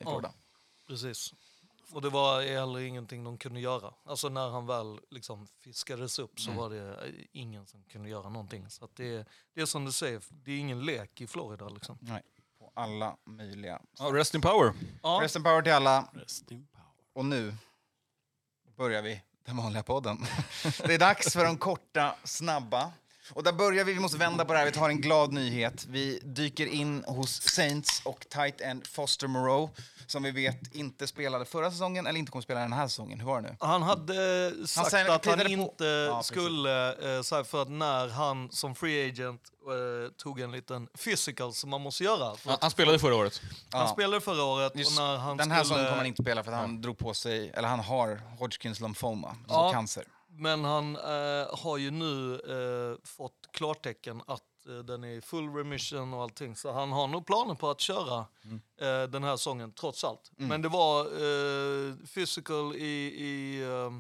i 0.01 0.05
Florida. 0.05 0.33
Precis. 0.87 1.35
Och 1.93 2.03
det 2.03 2.09
var 2.11 2.43
heller 2.43 2.79
ingenting 2.79 3.25
de 3.25 3.39
kunde 3.39 3.61
göra. 3.61 3.95
Alltså 4.05 4.29
när 4.29 4.49
han 4.51 4.67
väl 4.67 5.01
liksom 5.11 5.47
fiskades 5.47 6.19
upp 6.19 6.41
så 6.41 6.51
Mm. 6.51 6.63
var 6.63 6.71
det 6.71 7.13
ingen 7.33 7.67
som 7.67 7.83
kunde 7.85 8.09
göra 8.09 8.29
någonting. 8.29 8.71
Så 8.71 8.85
att 8.85 8.97
det, 8.97 9.27
det 9.55 9.61
är 9.61 9.67
som 9.67 9.85
du 9.85 9.93
säger, 9.93 10.23
det 10.31 10.53
är 10.53 10.59
ingen 10.59 10.85
lek 10.85 11.21
i 11.21 11.27
Florida 11.27 11.69
liksom. 11.69 11.99
Nej, 12.01 12.23
på 12.59 12.71
alla 12.75 13.17
möjliga. 13.27 13.83
Ja, 13.99 14.05
rest 14.05 14.35
in 14.35 14.41
power. 14.41 14.73
Ja, 15.03 15.21
Rest 15.23 15.37
in 15.37 15.43
power 15.43 15.63
till 15.63 15.73
alla. 15.73 16.09
Rest 16.13 16.51
in. 16.51 16.69
Och 17.13 17.25
nu 17.25 17.55
börjar 18.77 19.03
vi 19.03 19.23
den 19.45 19.57
vanliga 19.57 19.83
podden. 19.83 20.19
Det 20.87 20.95
är 20.95 20.99
dags 20.99 21.33
för 21.33 21.45
de 21.45 21.59
korta, 21.59 22.15
snabba. 22.25 22.93
Och 23.35 23.43
där 23.43 23.53
börjar 23.53 23.85
vi, 23.85 23.93
vi 23.93 24.01
måste 24.01 24.19
vända 24.19 24.45
på 24.45 24.53
det 24.53 24.59
här, 24.59 24.67
vi 24.67 24.73
tar 24.73 24.89
en 24.89 25.01
glad 25.01 25.33
nyhet. 25.33 25.87
Vi 25.89 26.21
dyker 26.25 26.67
in 26.67 27.05
hos 27.07 27.43
Saints 27.43 28.03
och 28.05 28.27
tight 28.29 28.61
end 28.61 28.87
Foster 28.87 29.27
Moreau 29.27 29.71
som 30.07 30.23
vi 30.23 30.31
vet 30.31 30.75
inte 30.75 31.07
spelade 31.07 31.45
förra 31.45 31.71
säsongen 31.71 32.07
eller 32.07 32.19
inte 32.19 32.33
kommer 32.33 32.43
spela 32.43 32.61
den 32.61 32.73
här 32.73 32.89
säsongen. 32.89 33.21
Hur 33.21 33.27
var 33.27 33.41
det 33.41 33.49
nu? 33.49 33.57
han 33.61 33.83
hade 33.83 34.53
sagt 34.67 34.91
säger- 34.91 35.11
att 35.15 35.27
han 35.27 35.47
inte 35.47 35.85
Ja, 35.85 36.23
skulle, 36.23 36.89
eh, 37.19 37.23
för 37.45 37.63
att 37.63 37.69
när 37.71 38.09
han 38.09 38.51
som 38.51 38.75
free 38.75 39.09
agent 39.09 39.41
eh, 39.67 40.13
tog 40.17 40.41
en 40.41 40.53
liten 40.53 40.87
physical 41.05 41.53
som 41.55 41.71
man 41.71 41.81
måste 41.81 42.05
göra. 42.05 42.37
För 42.37 42.51
Han, 42.51 42.59
han 42.61 42.71
spelade 42.71 42.99
förra 42.99 43.15
året. 43.15 43.41
Han 43.71 43.81
Ja. 43.81 43.89
spelade 43.93 44.21
förra 44.21 44.43
året 44.45 44.73
Just 44.77 44.99
och 44.99 45.05
när 45.05 45.17
han 45.17 45.37
den 45.37 45.51
här 45.51 45.59
skulle... 45.65 45.65
säsongen 45.69 45.85
kommer 45.85 45.97
han 45.99 46.07
inte 46.07 46.23
spela 46.23 46.45
för 46.45 46.53
att 46.53 46.59
han 46.59 46.81
drog 46.81 46.99
på 46.99 47.15
sig, 47.15 47.51
eller 47.55 47.69
han 47.69 47.81
har 47.81 48.21
Hodgkins 48.39 48.81
lymphoma, 48.81 49.29
alltså 49.29 49.45
Ja. 49.49 49.73
cancer. 49.73 50.05
Men 50.33 50.65
han 50.65 50.97
eh, 50.97 51.59
har 51.59 51.77
ju 51.77 51.91
nu 51.91 52.35
eh, 52.35 53.07
fått 53.07 53.49
klartecken 53.53 54.23
att 54.27 54.43
eh, 54.69 54.75
den 54.79 55.05
är 55.05 55.09
i 55.09 55.21
full 55.21 55.49
remission 55.55 56.15
och 56.15 56.23
allting. 56.23 56.57
Så 56.57 56.73
han 56.73 56.93
har 56.93 57.09
nog 57.09 57.27
planer 57.27 57.55
på 57.55 57.71
att 57.71 57.81
köra 57.81 58.27
Mm. 58.45 58.61
eh, 58.81 59.11
den 59.11 59.25
här 59.25 59.37
säsongen 59.37 59.73
trots 59.73 60.05
allt. 60.05 60.31
Men 60.37 60.63
det 60.63 60.69
var 60.69 61.01
eh, 61.05 61.95
physical 62.15 62.77
i, 62.77 63.15
i 63.25 63.63
eh, 63.63 63.91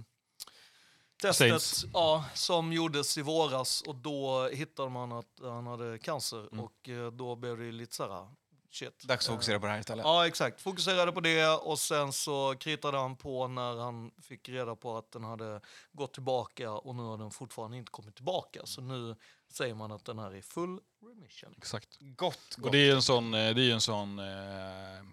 testet 1.23 1.91
ja, 1.93 2.25
som 2.35 2.73
gjordes 2.73 3.19
i 3.19 3.23
våras 3.23 3.83
och 3.83 3.95
då 3.95 4.49
hittade 4.49 4.89
man 4.91 5.13
att 5.13 5.41
han 5.43 5.67
hade 5.67 5.99
cancer 5.99 6.49
Mm. 6.53 6.65
och 6.65 6.89
eh, 6.89 7.11
då 7.13 7.37
blev 7.37 7.59
det 7.59 7.73
lite 7.73 7.95
så 7.95 8.03
här, 8.13 8.27
shit. 8.71 9.03
Dags 9.05 9.29
att 9.29 9.35
fokusera 9.35 9.61
på 9.61 9.67
det 9.67 9.73
här 9.73 9.81
istället. 9.81 10.05
Ja, 10.05 10.27
exakt. 10.27 10.61
Fokuserade 10.61 11.13
på 11.13 11.21
det 11.21 11.47
och 11.47 11.79
sen 11.79 12.13
så 12.13 12.55
kritade 12.61 12.99
han 12.99 13.17
på 13.17 13.49
när 13.49 13.77
han 13.77 14.11
fick 14.23 14.49
reda 14.49 14.77
på 14.77 14.97
att 14.97 15.13
den 15.13 15.25
hade 15.25 15.61
gått 15.93 16.13
tillbaka 16.13 16.71
och 16.73 16.95
nu 16.95 17.03
har 17.03 17.19
den 17.19 17.31
fortfarande 17.31 17.77
inte 17.77 17.91
kommit 17.91 18.15
tillbaka. 18.15 18.61
Så 18.65 18.81
nu 18.81 19.17
säger 19.53 19.75
man 19.75 19.93
att 19.93 20.05
den 20.05 20.19
här 20.19 20.31
är 20.31 20.37
i 20.37 20.43
full 20.43 20.81
remission. 21.03 21.55
Exakt. 21.57 21.99
Gott, 22.01 22.17
gott. 22.57 22.67
Och 22.67 22.73
det 22.73 22.79
är 22.89 22.95
en 22.95 23.03
sån, 23.03 23.35
eh, 23.35 23.55
det 23.55 23.71
är 23.71 23.75
en 23.75 23.81
sån 23.81 24.19
eh, 24.19 24.25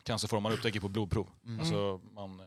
cancerform 0.04 0.44
man 0.44 0.54
upptäcker 0.54 0.80
på 0.80 0.90
blodprov. 0.90 1.30
Mm. 1.46 1.60
Alltså, 1.60 2.02
man, 2.14 2.42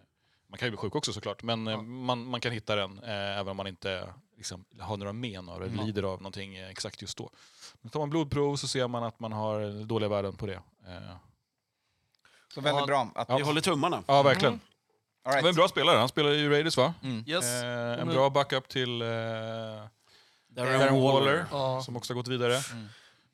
man 0.51 0.59
kan 0.59 0.67
ju 0.67 0.71
bli 0.71 0.77
sjuk 0.77 0.95
också 0.95 1.13
såklart, 1.13 1.43
men 1.43 1.67
eh, 1.69 1.83
man, 1.83 2.27
man 2.27 2.41
kan 2.41 2.53
hitta 2.53 2.77
den 2.77 2.99
eh, 2.99 3.39
även 3.39 3.49
om 3.49 3.57
man 3.57 3.67
inte 3.67 4.15
liksom, 4.37 4.65
har 4.79 4.97
några 4.97 5.13
men 5.13 5.49
av 5.49 5.61
det, 5.61 5.67
eller 5.67 5.85
lider 5.85 6.03
av 6.03 6.23
någonting 6.23 6.57
eh, 6.57 6.69
exakt 6.69 7.03
just 7.03 7.19
då. 7.19 7.31
Men 7.81 7.91
tar 7.91 8.01
man 8.01 8.11
blodprov 8.11 8.57
så 8.57 8.69
ser 8.69 8.89
man 8.89 9.05
att 9.05 9.21
man 9.21 9.33
har 9.33 9.85
dåliga 9.85 10.09
värden 10.09 10.37
på 10.37 10.47
det. 10.47 10.63
Eh, 10.87 11.17
Så 12.55 12.61
väldigt 12.61 12.87
bra. 12.87 13.09
Att, 13.15 13.31
Vi 13.31 13.43
håller 13.43 13.61
tummarna. 13.61 14.03
ja, 14.07 14.23
verkligen. 14.23 14.53
all 14.55 14.61
Han 15.25 15.33
right. 15.33 15.43
var 15.43 15.49
en 15.51 15.57
bra 15.57 15.69
spelare, 15.69 15.99
han 15.99 16.09
spelar 16.09 16.31
ju 16.31 16.51
Raiders 16.51 16.77
va? 16.77 16.95
Yes. 17.27 17.45
Eh, 17.45 18.01
en 18.01 18.09
nu- 18.09 18.15
bra 18.15 18.31
backup 18.31 18.69
till 18.69 19.03
eh, 19.03 19.07
Darren 19.09 19.89
Darren 20.49 20.81
Waller. 21.03 21.03
Waller, 21.03 21.47
Ja. 21.51 21.83
som 21.83 21.97
också 21.97 22.13
har 22.13 22.17
gått 22.17 22.29
vidare. 22.29 22.61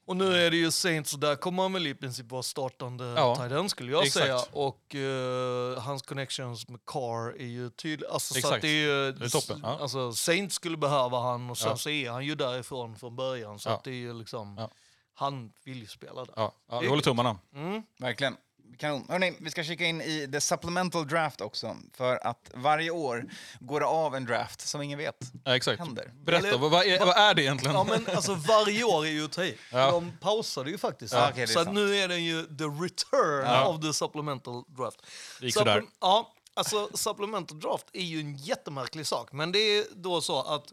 Och 0.09 0.17
nu 0.17 0.35
är 0.47 0.51
det 0.51 0.57
ju 0.57 0.71
Saints 0.71 1.15
och 1.15 1.21
där 1.21 1.37
kommer 1.37 1.63
han 1.63 1.73
väl 1.73 1.87
i 1.87 1.95
princip 1.95 2.31
vara 2.31 2.43
startande 2.43 3.05
Ja, 3.05 3.37
tight 3.49 3.71
skulle 3.71 3.93
jag 3.93 4.07
exakt. 4.07 4.25
säga. 4.27 4.41
Och 4.53 4.95
eh, 4.95 5.79
hans 5.83 6.03
connections 6.03 6.69
med 6.69 6.81
Carr 6.87 7.37
är 7.41 7.47
ju 7.47 7.71
tydliga. 7.71 8.11
Alltså, 8.11 8.33
så 8.35 8.39
Exakt. 8.39 8.55
att 8.55 8.63
det 8.63 8.69
är 8.69 8.83
ju, 9.07 9.13
Det 9.13 9.25
är 9.25 9.29
toppen, 9.29 9.61
ja. 9.63 9.79
Alltså, 9.81 10.13
Saints 10.13 10.55
skulle 10.55 10.77
behöva 10.77 11.21
han 11.21 11.51
och 11.51 11.59
sen 11.59 11.69
Ja. 11.71 11.77
så 11.77 11.91
är 11.91 12.11
han 12.11 12.25
ju 12.27 12.35
därifrån 12.35 12.97
från 12.97 13.17
början. 13.17 13.59
Så 13.59 13.69
Ja. 13.69 13.75
att 13.75 13.85
det 13.85 13.91
är 13.91 13.95
ju 13.95 14.13
liksom, 14.19 14.57
Ja. 14.59 14.71
Han 15.17 15.53
vill 15.65 15.79
ju 15.81 15.87
spela 15.87 16.25
där. 16.25 16.35
Ja, 16.37 16.53
ja, 16.71 16.81
vi 16.81 16.87
håller 16.89 17.03
tummarna. 17.03 17.39
Mm. 17.55 17.83
Verkligen. 17.99 18.37
Kanon. 18.79 19.07
Hörrni, 19.09 19.37
vi 19.41 19.51
ska 19.51 19.65
kika 19.65 19.85
in 19.85 20.01
i 20.01 20.29
the 20.33 20.41
supplemental 20.41 21.09
draft 21.09 21.41
också. 21.41 21.77
För 21.93 22.27
att 22.27 22.51
varje 22.55 22.91
år 22.91 23.25
går 23.61 23.81
det 23.81 23.87
av 23.87 24.15
en 24.17 24.25
draft 24.25 24.61
som 24.61 24.83
ingen 24.83 24.99
vet 24.99 25.17
Ja, 25.45 25.57
exakt. 25.57 25.79
händer. 25.79 26.11
Berätta, 26.25 26.49
Eller- 26.49 26.59
vad, 26.59 26.71
vad, 26.71 26.87
är, 26.87 26.99
vad 27.07 27.17
är 27.17 27.35
det 27.35 27.43
egentligen? 27.43 27.77
Ja 27.77 27.85
men 27.85 28.07
alltså 28.17 28.35
varje 28.35 28.85
år 28.85 29.07
är 29.07 29.11
ju 29.11 29.25
att. 29.25 29.39
Ja. 29.73 29.91
De 29.91 30.13
pausade 30.21 30.71
ju 30.71 30.79
faktiskt. 30.79 31.15
Ja, 31.15 31.29
okej, 31.31 31.47
det 31.47 31.53
är 31.53 31.65
så 31.65 31.73
nu 31.73 31.97
är 31.97 32.09
den 32.09 32.25
ju 32.25 32.43
the 32.43 32.65
return 32.65 33.45
Ja. 33.47 33.69
of 33.69 33.81
the 33.81 33.93
supplemental 33.93 34.65
draft. 34.69 35.07
Det 35.41 35.47
gick 35.47 35.55
Supple- 35.55 35.59
sådär. 35.59 35.83
Ja, 36.01 36.33
alltså 36.55 36.89
supplemental 36.95 37.61
draft 37.61 37.87
är 37.93 38.03
ju 38.05 38.21
en 38.21 38.37
jättemärklig 38.37 39.07
sak. 39.07 39.33
Men 39.33 39.53
det 39.53 39.59
är 39.59 39.85
då 39.95 40.21
så 40.21 40.43
att 40.43 40.73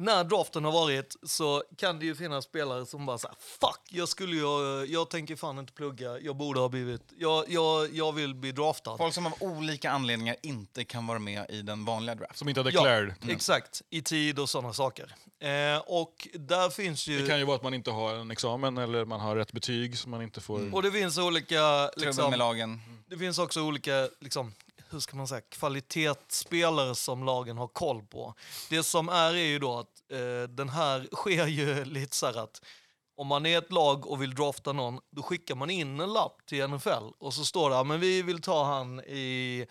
när 0.00 0.24
draften 0.24 0.64
har 0.64 0.72
varit 0.72 1.16
så 1.22 1.62
kan 1.76 1.98
det 1.98 2.06
ju 2.06 2.14
finnas 2.14 2.44
spelare 2.44 2.86
som 2.86 3.06
bara 3.06 3.18
säger 3.18 3.34
fuck, 3.38 3.80
jag 3.90 4.08
skulle 4.08 4.36
ju, 4.36 4.84
jag 4.92 5.10
tänker 5.10 5.36
fan 5.36 5.58
inte 5.58 5.72
plugga, 5.72 6.18
jag 6.18 6.36
borde 6.36 6.60
ha 6.60 6.68
blivit, 6.68 7.02
jag, 7.18 7.44
jag, 7.48 7.94
jag 7.94 8.12
vill 8.12 8.34
bli 8.34 8.52
draftad. 8.52 8.96
Folk 8.98 9.14
som 9.14 9.26
av 9.26 9.32
olika 9.40 9.90
anledningar 9.90 10.36
inte 10.42 10.84
kan 10.84 11.06
vara 11.06 11.18
med 11.18 11.46
i 11.50 11.62
den 11.62 11.84
vanliga 11.84 12.14
draften. 12.14 12.36
Som 12.36 12.48
inte 12.48 12.60
har 12.60 12.64
Ja, 12.64 12.70
declared. 12.70 13.14
exakt, 13.28 13.82
i 13.90 14.02
tid 14.02 14.38
och 14.38 14.48
sådana 14.50 14.72
saker. 14.72 15.14
Eh, 15.40 15.78
och 15.86 16.28
där 16.34 16.70
finns 16.70 17.06
ju... 17.06 17.20
Det 17.22 17.28
kan 17.28 17.38
ju 17.38 17.44
vara 17.44 17.56
att 17.56 17.62
man 17.62 17.74
inte 17.74 17.90
har 17.90 18.14
en 18.14 18.30
examen 18.30 18.78
eller 18.78 19.04
man 19.04 19.20
har 19.20 19.36
rätt 19.36 19.52
betyg 19.52 19.98
som 19.98 20.10
man 20.10 20.22
inte 20.22 20.40
får... 20.40 20.74
Och 20.74 20.82
det 20.82 20.92
finns 20.92 21.18
olika... 21.18 21.90
Liksom, 21.96 22.30
med 22.30 22.38
lagen. 22.38 22.80
det 23.06 23.18
finns 23.18 23.38
också 23.38 23.62
olika, 23.62 24.08
liksom, 24.20 24.52
hur 24.90 25.00
ska 25.00 25.16
man 25.16 25.28
säga, 25.28 25.40
kvalitetsspelare 25.40 26.94
som 26.94 27.24
lagen 27.24 27.58
har 27.58 27.68
koll 27.68 28.02
på. 28.02 28.34
Det 28.70 28.82
som 28.82 29.08
är 29.08 29.34
är 29.34 29.46
ju 29.46 29.58
då 29.58 29.78
att 29.78 30.12
eh, 30.12 30.48
den 30.48 30.68
här 30.68 31.08
sker 31.14 31.46
ju 31.46 31.84
lite 31.84 32.16
så 32.16 32.26
här 32.26 32.38
att 32.42 32.62
om 33.16 33.26
man 33.26 33.46
är 33.46 33.58
ett 33.58 33.72
lag 33.72 34.06
och 34.06 34.22
vill 34.22 34.34
drafta 34.34 34.72
någon, 34.72 35.00
då 35.10 35.22
skickar 35.22 35.54
man 35.54 35.70
in 35.70 36.00
en 36.00 36.12
lapp 36.12 36.46
till 36.46 36.68
NFL 36.68 37.12
och 37.18 37.34
så 37.34 37.44
står 37.44 37.70
det 37.70 37.78
att 37.78 37.86
men 37.86 38.00
vi 38.00 38.22
vill 38.22 38.42
ta 38.42 38.64
han 38.64 39.00
i 39.00 39.66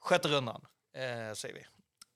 sjätte 0.00 0.28
rundan, 0.28 0.60
eh, 0.94 1.34
säger 1.34 1.54
vi. 1.54 1.66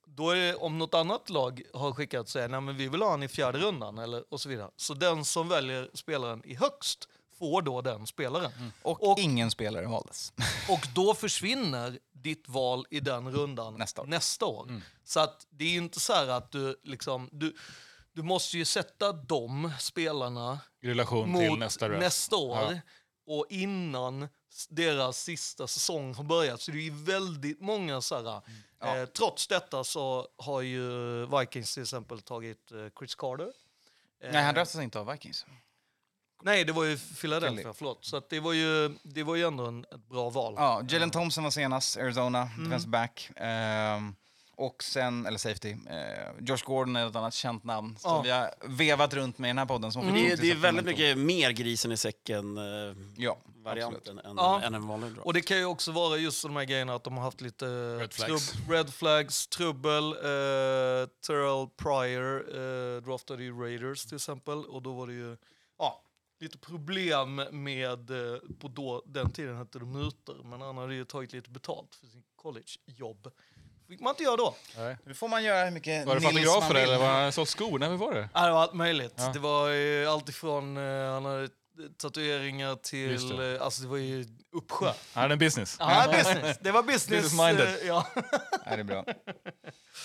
Då 0.07 0.31
är 0.31 0.37
det, 0.37 0.55
om 0.55 0.79
något 0.79 0.95
annat 0.95 1.31
lag 1.31 1.63
har 1.75 1.93
skickat 1.93 2.29
säger 2.29 2.49
nej 2.49 2.61
men 2.61 2.77
vi 2.77 2.89
vill 2.89 3.03
ha 3.03 3.11
han 3.11 3.23
i 3.23 3.29
fjärde 3.29 3.59
rundan 3.59 3.99
eller, 3.99 4.25
och 4.33 4.41
så 4.41 4.49
vidare. 4.49 4.71
Så 4.77 4.95
den 4.95 5.25
som 5.25 5.49
väljer 5.49 5.91
spelaren 5.95 6.45
i 6.45 6.55
högst 6.55 7.09
får 7.39 7.63
då 7.63 7.81
den 7.81 8.07
spelaren. 8.07 8.73
Och, 8.83 9.11
Och- 9.11 9.19
ingen 9.19 9.51
spelare 9.51 9.87
valdes. 9.87 10.33
Och 10.69 10.87
då 10.95 11.15
försvinner 11.15 11.99
ditt 12.13 12.49
val 12.49 12.87
i 12.91 13.01
den 13.01 13.31
rundan 13.33 13.75
Nästa 13.75 14.03
år. 14.03 14.07
nästa 14.07 14.47
år. 14.47 14.83
Så 15.05 15.21
att 15.21 15.47
det 15.51 15.65
är 15.65 15.69
ju 15.69 15.79
inte 15.79 16.01
så 16.01 16.13
här 16.13 16.29
att 16.29 16.51
du 16.53 16.81
liksom... 16.83 17.29
Du, 17.33 17.55
du 18.13 18.23
måste 18.23 18.59
ju 18.59 18.65
sätta 18.65 19.13
de 19.13 19.73
spelarna 19.79 20.61
I 20.81 20.89
relation 20.89 21.35
till 21.39 21.51
mot 21.51 21.59
nästa 21.59 21.89
draft. 21.89 22.01
nästa 22.03 22.37
år. 22.37 22.59
Ja. 22.73 22.79
Och 23.27 23.47
innan 23.51 24.29
deras 24.69 25.23
sista 25.23 25.67
säsong 25.67 26.15
har 26.15 26.25
börjat. 26.25 26.61
Så 26.61 26.71
det 26.71 26.87
är 26.87 27.05
väldigt 27.05 27.61
många 27.61 28.01
så 28.01 28.15
här... 28.23 28.43
Eh, 29.01 29.07
trots 29.07 29.47
detta 29.47 29.85
så 29.85 30.29
har 30.37 30.61
ju 30.61 30.87
Vikings 31.27 31.75
till 31.75 31.83
exempel 31.83 32.21
tagit 32.23 32.73
eh, 32.73 32.79
Chris 32.99 33.15
Carter. 33.15 33.53
Eh, 34.23 34.33
Nej, 34.33 34.43
han 34.43 34.55
draftades 34.55 34.85
inte 34.85 34.99
av 35.01 35.07
Vikings. 35.13 35.47
Nej, 36.43 36.65
det 36.65 36.73
var 36.73 36.85
ju 36.85 36.99
Philadelphia, 37.21 37.63
Philly. 37.63 37.75
förlåt. 37.79 38.05
Så 38.05 38.17
att 38.17 38.31
det, 38.31 38.41
var 38.41 38.53
ju, 38.53 38.89
det 39.03 39.23
var 39.23 39.37
ju 39.37 39.47
ändå 39.47 39.67
en, 39.67 39.85
ett 39.85 40.09
bra 40.09 40.31
val. 40.31 40.55
Ja, 40.57 40.83
Jalen 40.89 41.11
Thompson 41.11 41.45
var 41.45 41.51
senast, 41.51 41.97
Arizona, 41.97 42.49
defensive 42.65 42.91
back. 42.91 43.31
Ehm, 43.37 44.15
och 44.57 44.83
sen, 44.85 45.27
eller 45.27 45.39
safety, 45.39 45.71
eh, 45.71 46.31
Josh 46.41 46.65
Gordon 46.65 46.97
är 46.97 47.07
ett 47.07 47.17
annat 47.17 47.35
känt 47.35 47.65
namn 47.65 47.97
som 47.99 48.11
Ja. 48.11 48.23
vi 48.23 48.31
har 48.31 48.55
vevat 48.79 49.15
runt 49.15 49.39
med 49.39 49.49
i 49.49 49.51
den 49.51 49.59
här 49.59 49.67
podden. 49.67 49.93
Som 49.93 50.15
Det, 50.15 50.21
är- 50.33 50.37
till 50.37 50.47
det 50.47 50.51
är 50.51 50.57
väldigt 50.57 50.85
mycket 50.85 51.19
mer 51.19 51.51
grisen 51.51 51.93
i 51.93 51.97
säcken 51.97 52.59
eh, 52.59 52.65
Ja, 53.17 53.39
än, 53.67 53.79
Ja. 54.37 54.61
än 54.63 54.75
en 54.75 54.87
vanlig 54.87 55.11
draft. 55.11 55.27
Och 55.27 55.33
det 55.35 55.41
kan 55.41 55.57
ju 55.57 55.65
också 55.65 55.93
vara 55.93 56.17
just 56.17 56.43
de 56.43 56.57
här 56.57 56.65
grejerna 56.65 56.95
att 56.95 57.05
de 57.05 57.17
har 57.17 57.25
haft 57.25 57.41
lite 57.41 57.65
Red 57.99 58.13
flags. 58.13 58.51
Trubb, 58.53 58.71
red 58.71 58.95
flags 58.95 59.47
trubbel. 59.47 60.13
Eh, 60.13 61.09
Terrell 61.27 61.69
Pryor 61.77 62.45
eh, 62.97 63.03
draftade 63.03 63.43
ju 63.43 63.61
Raiders 63.63 64.05
till 64.07 64.17
exempel 64.17 64.65
och 64.65 64.83
då 64.83 64.93
var 64.93 65.07
det 65.07 65.13
ju 65.13 65.37
ja, 65.79 66.03
lite 66.43 66.59
problem 66.59 67.35
med, 67.51 68.11
eh, 68.11 68.39
på 68.61 68.69
då, 68.69 69.03
den 69.07 69.31
tiden 69.33 69.57
hette 69.57 69.79
det 69.79 69.85
mutor, 69.85 70.43
men 70.45 70.61
han 70.61 70.77
hade 70.79 70.95
ju 70.95 71.05
tagit 71.05 71.33
lite 71.33 71.51
betalt 71.51 71.95
för 71.95 72.07
sin 72.07 72.23
collegejobb. 72.37 73.31
fick 73.89 74.01
man 74.01 74.11
inte 74.11 74.23
göra 74.23 74.37
då. 74.37 74.55
Nej. 74.77 74.97
Nu 75.07 75.15
får 75.15 75.29
man 75.29 75.45
göra 75.45 75.65
hur 75.65 75.71
mycket 75.71 76.07
Var 76.07 76.15
det 76.15 76.21
nils 76.21 76.33
fotografer 76.33 76.61
man 76.61 76.75
vill. 76.75 76.83
eller 76.83 76.99
var 76.99 77.23
han 77.23 77.33
sålt 77.33 77.49
skor? 77.49 77.79
Nej, 77.79 77.89
vad 77.89 77.99
var 77.99 78.15
det? 78.15 78.29
Ja, 78.35 78.47
det 78.47 78.53
var 78.53 78.63
allt 78.63 78.75
möjligt. 78.75 79.15
Ja. 79.17 79.31
Det 79.33 79.39
var 79.39 79.71
eh, 79.71 80.13
allt 80.13 80.29
ifrån, 80.29 80.77
eh, 80.77 81.13
han 81.13 81.25
hade 81.25 81.49
tatueringar 81.97 82.75
till... 82.77 83.37
det. 83.39 83.61
Alltså 83.61 83.83
det 83.83 83.89
var 83.89 83.97
ju 83.97 84.27
uppsjö. 84.53 84.93
Är 85.15 85.29
det 85.29 85.35
en 85.35 85.39
business? 85.39 85.77
Ja, 85.81 86.07
business. 86.13 86.59
Det 86.61 86.71
var 86.71 86.83
business. 86.83 87.23
Business-minded. 87.25 87.67
eh, 87.83 87.87
Ja. 87.87 88.07
Ja, 88.65 88.77
det 88.77 88.81
är 88.81 88.85
bra. 88.85 89.05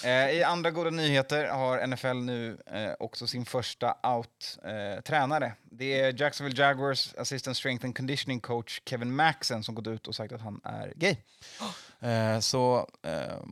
Eh, 0.04 0.30
I 0.32 0.44
andra 0.44 0.72
goda 0.72 0.90
nyheter 0.90 1.48
har 1.48 1.88
NFL 1.88 2.14
nu 2.18 2.58
eh, 2.66 2.92
också 3.00 3.28
sin 3.28 3.46
första 3.46 3.96
out-tränare. 4.04 5.54
det 5.72 6.00
är 6.00 6.22
Jacksonville 6.22 6.62
Jaguars 6.64 7.14
assistant 7.18 7.58
strength 7.58 7.86
and 7.86 7.98
conditioning 7.98 8.40
coach 8.40 8.82
Kevin 8.86 9.16
Maxen 9.16 9.64
som 9.64 9.76
gått 9.76 9.88
ut 9.88 10.08
och 10.08 10.16
sagt 10.16 10.34
att 10.34 10.42
han 10.42 10.62
är 10.64 10.94
gay. 10.96 11.16
Så 12.42 12.90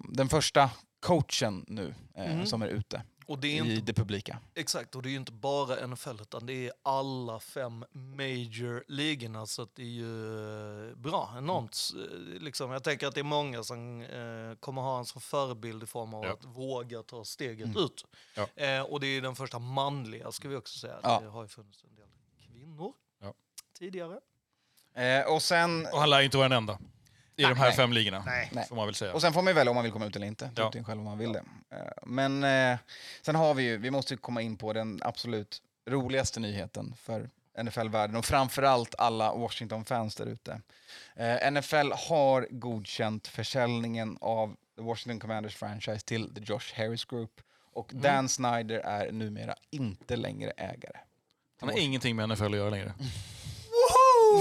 den 0.09 0.29
första 0.29 0.69
coachen 0.99 1.65
nu 1.67 1.93
eh, 2.17 2.43
som 2.43 2.61
är 2.61 2.67
ute 2.67 3.01
Och 3.27 3.39
det 3.39 3.47
är 3.57 3.65
i 3.65 3.75
inte 3.75 3.85
det 3.85 3.93
publika. 3.93 4.39
Exakt, 4.55 4.95
och 4.95 5.01
det 5.01 5.09
är 5.09 5.11
ju 5.11 5.17
inte 5.17 5.31
bara 5.31 5.87
NFL 5.87 6.21
utan 6.21 6.45
det 6.45 6.53
är 6.67 6.73
alla 6.83 7.39
fem 7.39 7.85
major 7.91 8.83
ligorna 8.87 9.45
så 9.45 9.61
att 9.61 9.75
det 9.75 9.81
är 9.81 9.85
ju 9.85 10.89
eh, 10.89 10.95
bra, 10.95 11.33
enormt. 11.37 11.77
eh, 11.95 12.41
Liksom, 12.41 12.71
jag 12.71 12.83
tänker 12.83 13.07
att 13.07 13.13
det 13.15 13.21
är 13.21 13.23
många 13.23 13.63
som 13.63 14.01
eh, 14.01 14.55
kommer 14.59 14.81
ha 14.81 14.99
en 14.99 15.05
som 15.05 15.21
förebild 15.21 15.83
i 15.83 15.85
form 15.85 16.13
av 16.13 16.25
Ja. 16.25 16.33
att 16.33 16.45
våga 16.45 17.03
ta 17.03 17.25
steget 17.25 17.77
ut. 17.77 18.05
Ja. 18.35 18.47
Eh, 18.63 18.81
och 18.81 18.99
det 18.99 19.07
är 19.07 19.21
den 19.21 19.35
första 19.35 19.59
manliga 19.59 20.31
ska 20.31 20.49
vi 20.49 20.55
också 20.55 20.79
säga. 20.79 20.99
Ja. 21.03 21.19
Det 21.23 21.27
har 21.27 21.41
ju 21.41 21.47
funnits 21.47 21.83
en 21.83 21.95
del 21.95 22.07
kvinnor 22.47 22.93
Ja. 23.21 23.33
tidigare. 23.79 24.19
Eh, 24.93 25.33
och 25.33 25.41
sen 25.41 25.85
Och 25.93 25.99
han 25.99 26.09
lär 26.09 26.21
inte 26.21 26.37
vara 26.37 26.49
den 26.49 26.57
enda 26.57 26.79
i 27.37 27.43
de 27.43 27.57
här 27.57 27.67
nej. 27.67 27.75
fem 27.75 27.93
ligorna. 27.93 28.23
Nej. 28.25 28.49
Nej. 28.51 28.65
Får 28.69 28.75
man 28.75 28.85
väl 28.85 28.95
säga. 28.95 29.13
Och 29.13 29.21
sen 29.21 29.33
får 29.33 29.41
man 29.41 29.51
ju 29.51 29.55
välja 29.55 29.71
om 29.71 29.75
man 29.75 29.83
vill 29.83 29.93
komma 29.93 30.05
ut 30.05 30.15
eller 30.15 30.27
inte. 30.27 30.49
Ja. 30.55 30.71
Ja. 30.73 30.83
själv 30.83 30.99
om 30.99 31.05
man 31.05 31.17
vill 31.17 31.33
det. 31.33 31.43
Eh, 31.71 31.77
Men 32.05 32.43
eh, 32.43 32.77
sen 33.21 33.35
har 33.35 33.53
vi 33.53 33.63
ju, 33.63 33.77
vi 33.77 33.91
måste 33.91 34.13
ju 34.13 34.17
komma 34.17 34.41
in 34.41 34.57
på 34.57 34.73
den 34.73 34.99
absolut 35.03 35.61
roligaste 35.89 36.39
nyheten 36.39 36.95
för 36.97 37.29
NFL-världen 37.63 38.15
och 38.15 38.25
framförallt 38.25 38.95
alla 38.97 39.33
Washington-fans 39.33 40.15
där 40.15 40.25
ute. 40.25 40.61
Eh, 41.15 41.51
NFL 41.51 41.91
har 42.09 42.47
godkänt 42.49 43.27
försäljningen 43.27 44.17
av 44.21 44.55
The 44.77 44.81
Washington 44.81 45.19
Commanders 45.19 45.55
franchise 45.55 46.05
till 46.05 46.35
The 46.35 46.41
Josh 46.41 46.73
Harris 46.75 47.05
Group 47.05 47.41
och 47.73 47.91
Dan 47.93 48.29
Snyder 48.29 48.79
är 48.79 49.11
numera 49.11 49.55
inte 49.69 50.15
längre 50.15 50.51
ägare. 50.57 50.97
Han 51.59 51.69
har 51.69 51.77
ingenting 51.77 52.15
med 52.15 52.29
NFL 52.29 52.45
att 52.45 52.55
göra 52.55 52.69
längre. 52.69 52.93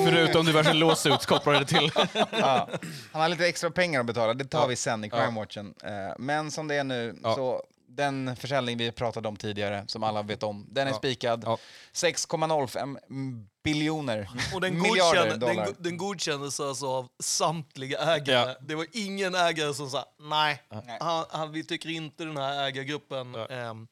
Förutom 0.04 0.46
diverse 0.46 0.72
lawsuits 0.72 1.26
kopplade 1.26 1.64
till. 1.64 1.90
ja, 2.30 2.68
han 3.12 3.22
har 3.22 3.28
lite 3.28 3.46
extra 3.48 3.70
pengar 3.70 4.00
att 4.00 4.06
betala, 4.06 4.34
det 4.34 4.44
tar 4.44 4.60
Ja. 4.60 4.66
vi 4.66 4.76
sen 4.76 5.04
i. 5.04 5.10
Crime 5.10 5.40
Watchen. 5.40 5.74
Eh, 5.84 5.90
Men 6.18 6.50
som 6.50 6.68
det 6.68 6.74
är 6.74 6.84
nu, 6.84 7.18
Ja. 7.22 7.34
så 7.34 7.62
den 7.88 8.36
försäljning 8.36 8.78
vi 8.78 8.92
pratade 8.92 9.28
om 9.28 9.36
tidigare, 9.36 9.84
som 9.86 10.02
alla 10.02 10.22
vet 10.22 10.42
om, 10.42 10.66
den 10.70 10.86
är 10.86 10.90
Ja. 10.90 10.96
spikad. 10.96 11.42
Ja. 11.46 11.58
6,05 11.92 12.98
biljoner 13.64 14.28
Och 14.54 14.60
den, 14.60 14.82
miljarder 14.82 15.20
godkände, 15.20 15.46
dollar. 15.46 15.64
den, 15.64 15.74
den 15.78 15.96
godkändes 15.96 16.60
alltså 16.60 16.86
av 16.86 17.08
samtliga 17.22 17.98
ägare. 17.98 18.48
Ja. 18.50 18.56
Det 18.60 18.74
var 18.74 18.86
ingen 18.92 19.34
ägare 19.34 19.74
som 19.74 19.90
sa 19.90 20.04
nej, 20.20 20.62
han, 21.00 21.24
han, 21.30 21.52
vi 21.52 21.64
tycker 21.64 21.88
inte 21.88 22.24
den 22.24 22.36
här 22.36 22.64
ägargruppen. 22.66 23.34
Ja. 23.34 23.46
ehm, 23.48 23.86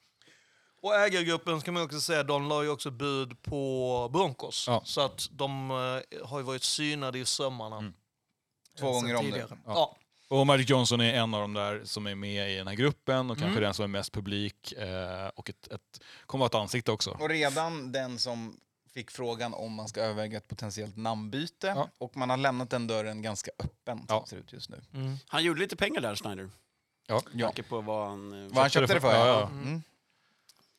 och 0.83 0.95
ägargruppen 0.97 1.61
ska 1.61 1.73
man 1.73 1.83
också 1.83 2.01
säga, 2.01 2.23
de 2.23 2.49
la 2.49 2.63
ju 2.63 2.69
också 2.69 2.91
bud 2.91 3.43
på 3.43 4.11
Broncos. 4.13 4.65
Ja. 4.69 4.83
Så 4.85 5.01
att 5.01 5.29
de 5.31 5.71
eh, 5.71 6.27
har 6.27 6.39
ju 6.39 6.45
varit 6.45 6.63
synade 6.63 7.19
i 7.19 7.25
sömmarna. 7.25 7.77
Mm. 7.79 7.95
Två 8.79 8.87
eh, 8.87 8.93
gånger 8.93 9.09
sen 9.09 9.17
om 9.17 9.25
det. 9.25 9.31
tidigare. 9.31 9.59
Ja. 9.67 9.73
Ja. 9.75 9.97
Och 10.37 10.47
Magic 10.47 10.71
Johnson 10.71 11.01
är 11.01 11.15
en 11.15 11.35
av 11.35 11.41
de 11.41 11.53
där 11.55 11.81
som 11.85 12.07
är 12.07 12.15
med 12.15 12.51
i 12.53 12.57
den 12.57 12.67
här 12.67 12.75
gruppen 12.75 13.31
och 13.31 13.37
kanske 13.39 13.51
Mm. 13.53 13.63
den 13.63 13.75
som 13.75 13.83
är 13.83 13.89
mest 13.89 14.13
publik 14.13 14.73
eh, 14.73 15.29
och 15.35 15.51
ett, 15.51 15.69
ett, 15.69 16.01
kommer 16.27 16.47
att 16.47 16.53
ha 16.53 16.59
ett 16.59 16.63
ansikte 16.63 16.93
också. 16.93 17.11
Och 17.11 17.29
redan 17.29 17.93
den 17.93 18.19
som 18.19 18.57
fick 18.95 19.11
frågan 19.11 19.55
om 19.55 19.73
man 19.73 19.89
ska 19.89 20.01
överväga 20.01 20.37
ett 20.39 20.49
potentiellt 20.49 20.97
namnbyte 20.97 21.67
Ja. 21.77 21.89
och 21.99 22.17
man 22.17 22.31
har 22.31 22.37
lämnat 22.37 22.71
den 22.71 22.87
dörren 22.87 23.23
ganska 23.23 23.51
öppen 23.59 23.99
som 23.99 24.07
Ja. 24.09 24.21
det 24.25 24.29
ser 24.31 24.37
ut 24.37 24.53
just 24.53 24.71
nu. 24.71 24.81
Mm. 24.95 25.17
Han 25.27 25.45
gjorde 25.45 25.61
lite 25.61 25.77
pengar 25.77 26.01
där, 26.01 26.15
Snyder. 26.15 26.51
Ja. 27.07 27.23
Ja. 27.25 27.31
Med 27.33 27.45
tanke 27.45 27.63
på 27.63 27.81
vad 27.81 28.09
han... 28.09 28.33
eh, 28.47 28.49
Vad 28.53 28.59
han 28.63 28.71
köpte 28.71 28.95
det 28.95 29.01
för? 29.01 29.13
Ja, 29.13 29.27
ja. 29.27 29.41
ja. 29.41 29.47
Mm. 29.47 29.83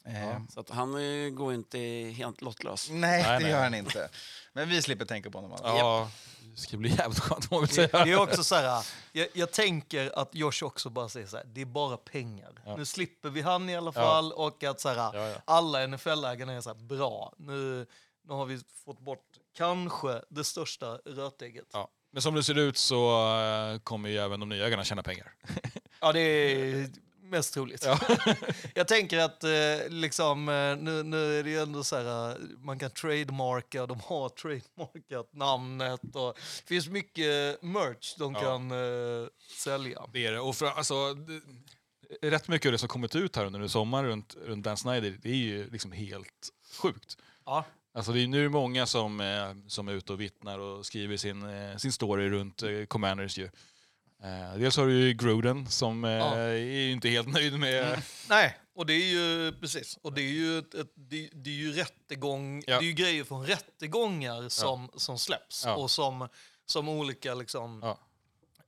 Eh, 0.06 0.38
Så 0.50 0.60
att 0.60 0.70
han 0.70 0.96
eh, 1.26 1.30
går 1.30 1.54
inte 1.54 1.78
helt 2.18 2.42
lottlös. 2.42 2.90
Nej, 2.90 3.00
Nej, 3.00 3.24
det 3.24 3.40
nej. 3.40 3.52
gör 3.52 3.64
han 3.64 3.74
inte. 3.74 4.10
Men 4.54 4.70
vi 4.70 4.82
slipper 4.82 5.06
tänka 5.06 5.30
på 5.32 5.38
honom. 5.38 5.52
alltså. 5.52 5.68
Ja, 5.68 6.12
det 6.56 6.58
ska 6.62 6.78
bli 6.78 6.90
jävligt 6.90 7.20
skönt 7.20 7.50
Det, 7.50 7.68
säga. 7.68 8.06
det 8.06 8.12
är 8.12 8.20
också 8.20 8.44
så 8.44 8.56
här, 8.56 8.86
jag, 9.12 9.28
jag 9.34 9.52
tänker 9.52 10.20
att 10.20 10.36
Josh 10.36 10.64
också 10.64 10.90
bara 10.90 11.10
säger 11.10 11.28
så 11.28 11.38
här, 11.38 11.46
det 11.46 11.62
är 11.62 11.66
bara 11.66 11.98
pengar. 11.98 12.52
Ja. 12.66 12.76
Nu 12.78 12.86
slipper 12.86 13.30
vi 13.30 13.42
han 13.42 13.70
i 13.70 13.76
alla 13.76 13.92
fall 13.92 14.32
och 14.32 14.64
att 14.64 14.82
så 14.82 14.90
här, 14.90 14.96
Ja, 14.96 15.28
ja. 15.30 15.36
alla 15.46 15.88
NFL-ägarna 15.88 16.54
är 16.54 16.62
så 16.62 16.70
här, 16.70 16.76
bra, 16.78 17.34
nu, 17.38 17.86
nu 18.28 18.34
har 18.34 18.46
vi 18.46 18.60
fått 18.86 19.00
bort 19.00 19.26
kanske 19.58 20.22
det 20.30 20.44
största 20.44 20.88
rötägget. 21.06 21.66
Ja. 21.74 21.80
Ja. 21.80 21.90
Men 22.12 22.22
som 22.22 22.36
det 22.36 22.44
ser 22.44 22.58
ut 22.58 22.78
så 22.78 23.28
eh, 23.40 23.80
kommer 23.80 24.10
ju 24.10 24.18
även 24.18 24.40
de 24.40 24.50
nya 24.50 24.66
ägarna 24.68 24.84
tjäna 24.84 25.04
pengar. 25.04 25.34
det 26.14 26.20
är 26.20 26.90
mest 27.34 27.54
troligt. 27.54 27.88
jag 28.74 28.88
tänker 28.88 29.20
att 29.20 29.44
eh, 29.44 29.50
liksom, 29.90 30.50
eh, 30.50 30.78
nu, 30.78 31.04
nu 31.04 31.40
är 31.40 31.44
det 31.44 31.50
ju 31.50 31.60
ändå 31.62 31.84
så 31.84 31.96
här, 31.96 32.32
eh, 32.32 32.38
man 32.58 32.80
kan 32.80 32.92
trademarka, 32.92 33.86
de 33.86 34.00
har 34.00 34.30
trademarkat 34.30 35.34
namnet 35.34 36.02
och 36.16 36.34
det 36.62 36.68
finns 36.68 36.88
mycket 36.88 37.62
merch 37.62 38.16
de 38.18 38.34
Ja. 38.34 38.40
kan 38.42 38.72
eh, 38.72 39.28
sälja. 39.64 40.02
Det 40.14 40.26
är 40.26 40.32
det. 40.32 40.40
Och 40.40 40.56
för, 40.56 40.66
alltså, 40.66 41.14
det, 41.14 42.30
rätt 42.32 42.48
mycket 42.48 42.66
av 42.66 42.72
det 42.72 42.78
som 42.78 42.90
kommit 42.90 43.16
ut 43.16 43.36
här 43.36 43.46
under 43.46 43.68
sommaren 43.68 44.06
runt, 44.06 44.36
runt 44.46 44.64
Dan 44.64 44.78
Snyder, 44.78 45.18
det 45.22 45.30
är 45.30 45.36
ju 45.36 45.70
liksom 45.70 45.92
helt 45.92 46.50
sjukt. 46.82 47.18
Ja. 47.46 47.66
Alltså 47.96 48.12
det 48.12 48.24
är 48.24 48.28
nu 48.28 48.50
många 48.50 48.86
som, 48.86 49.22
som 49.68 49.88
är 49.88 49.94
ute 49.94 50.14
och 50.14 50.22
vittnar 50.22 50.60
och 50.60 50.86
skriver 50.86 51.18
sin, 51.18 51.46
sin 51.80 51.92
story 51.92 52.30
runt 52.30 52.64
Commanders 52.88 53.38
ju. 53.38 53.50
Eh, 54.24 54.58
dels 54.58 54.78
har 54.78 54.88
du 54.88 54.94
ju 55.08 55.14
Gruden 55.14 55.68
som 55.68 56.06
eh, 56.06 56.12
Ja. 56.12 56.36
är 56.36 56.54
ju 56.56 56.92
inte 56.92 57.10
helt 57.10 57.28
nöjd 57.28 57.60
med... 57.60 58.02
Nej, 58.30 58.58
och 58.76 58.86
det 58.86 58.94
är 58.94 59.06
ju 59.12 59.52
precis. 59.62 59.98
Och 60.02 60.14
det 60.14 60.22
är 60.22 60.32
ju, 60.32 60.58
ett, 60.60 60.74
ett, 60.74 60.92
det, 60.96 61.30
det 61.34 61.50
är 61.50 61.54
ju 61.54 61.72
rättegång, 61.74 62.64
Ja. 62.68 62.80
det 62.80 62.86
är 62.86 62.88
ju 62.88 62.94
grejer 62.94 63.24
från 63.24 63.46
rättegångar 63.46 64.50
som, 64.50 64.90
som 64.96 65.20
släpps 65.20 65.66
Ja. 65.66 65.76
och 65.76 65.92
som, 65.92 66.28
som 66.66 66.90
olika 66.90 67.34
liksom, 67.34 67.80
ja. 67.84 68.00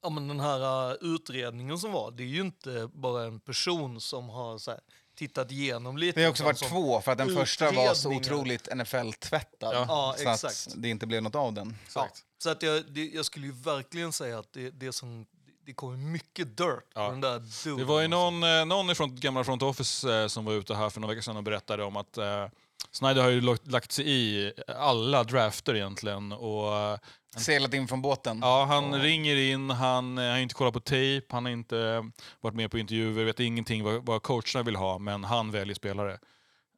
Ja. 0.01 0.09
men 0.09 0.27
den 0.27 0.39
här 0.39 0.91
uh, 0.91 0.97
utredningen 1.01 1.77
som 1.79 1.91
var, 1.91 2.11
det 2.11 2.23
är 2.23 2.27
ju 2.27 2.41
inte 2.41 2.89
bara 2.93 3.23
en 3.23 3.39
person 3.39 4.01
som 4.01 4.29
har 4.29 4.57
så 4.57 4.71
här, 4.71 4.79
tittat 5.17 5.51
igenom 5.51 5.97
lite. 5.97 6.19
Det 6.19 6.23
har 6.23 6.31
också 6.31 6.43
varit 6.43 6.57
som- 6.57 6.69
två, 6.69 7.01
för 7.01 7.11
att 7.11 7.17
den 7.17 7.35
första 7.35 7.71
var 7.71 7.93
så 7.93 8.09
otroligt 8.11 8.67
NFL-tvättad. 8.75 9.75
Ja. 9.75 9.85
Ja, 9.87 10.15
så 10.17 10.29
exakt. 10.29 10.67
att 10.75 10.81
det 10.81 10.89
inte 10.89 11.07
blev 11.07 11.23
något 11.23 11.35
av 11.35 11.53
den. 11.53 11.75
Ja. 11.95 12.09
Så 12.37 12.49
att 12.49 12.63
jag, 12.63 12.83
det, 12.91 13.05
jag 13.05 13.25
skulle 13.25 13.45
ju 13.45 13.51
verkligen 13.53 14.11
säga 14.13 14.39
att 14.39 14.53
det, 14.53 14.69
det, 14.69 14.91
som, 14.93 15.25
det 15.65 15.73
kommer 15.73 15.97
mycket 15.97 16.57
dirt 16.57 16.83
Ja. 16.95 17.05
på 17.05 17.11
den 17.11 17.21
där 17.21 17.39
duden. 17.63 17.77
Det 17.77 17.83
var 17.85 17.99
ju 17.99 18.05
alltså. 18.05 18.17
någon, 18.31 18.43
eh, 18.59 18.65
någon 18.65 18.89
ifrån 18.89 19.15
gamla 19.19 19.43
front 19.43 19.61
office 19.61 20.21
eh, 20.21 20.27
som 20.27 20.45
var 20.45 20.53
ute 20.53 20.75
här 20.75 20.89
för 20.89 21.01
några 21.01 21.13
veckor 21.13 21.21
sedan 21.21 21.37
och 21.37 21.43
berättade 21.43 21.83
om 21.83 21.95
att 21.97 22.17
eh, 22.17 22.47
Snyder 22.91 23.21
har 23.23 23.29
ju 23.29 23.41
lagt- 23.41 23.67
lagt 23.71 23.91
sig 23.91 24.09
i 24.09 24.53
alla 24.77 25.23
drafter 25.23 25.75
egentligen. 25.75 26.31
Och, 26.31 26.75
eh, 26.75 26.97
Seglat 27.37 27.73
in 27.73 27.87
från 27.87 28.01
båten. 28.01 28.39
ja, 28.41 28.65
han 28.65 29.01
ringer 29.01 29.35
in, 29.35 29.69
han 29.69 30.17
eh, 30.17 30.23
har 30.31 30.37
inte 30.37 30.55
kollat 30.55 30.73
på 30.73 30.79
tape, 30.79 31.21
han 31.29 31.45
har 31.45 31.51
inte 31.51 31.79
eh, 31.79 32.03
varit 32.41 32.55
med 32.55 32.71
på 32.71 32.77
intervjuer, 32.77 33.23
vet 33.25 33.39
ingenting 33.39 33.83
vad, 33.83 34.05
vad 34.05 34.23
coacherna 34.23 34.63
vill 34.63 34.75
ha, 34.75 34.97
men 34.99 35.23
han 35.23 35.51
väljer 35.51 35.75
spelare. 35.75 36.17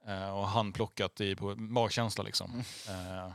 Eh, 0.07 0.38
och 0.38 0.47
han 0.47 0.73
plockat 0.73 1.21
i 1.21 1.35
på 1.35 1.55
magkänsla 1.55 2.23
liksom. 2.23 2.63
Eh, 2.88 3.31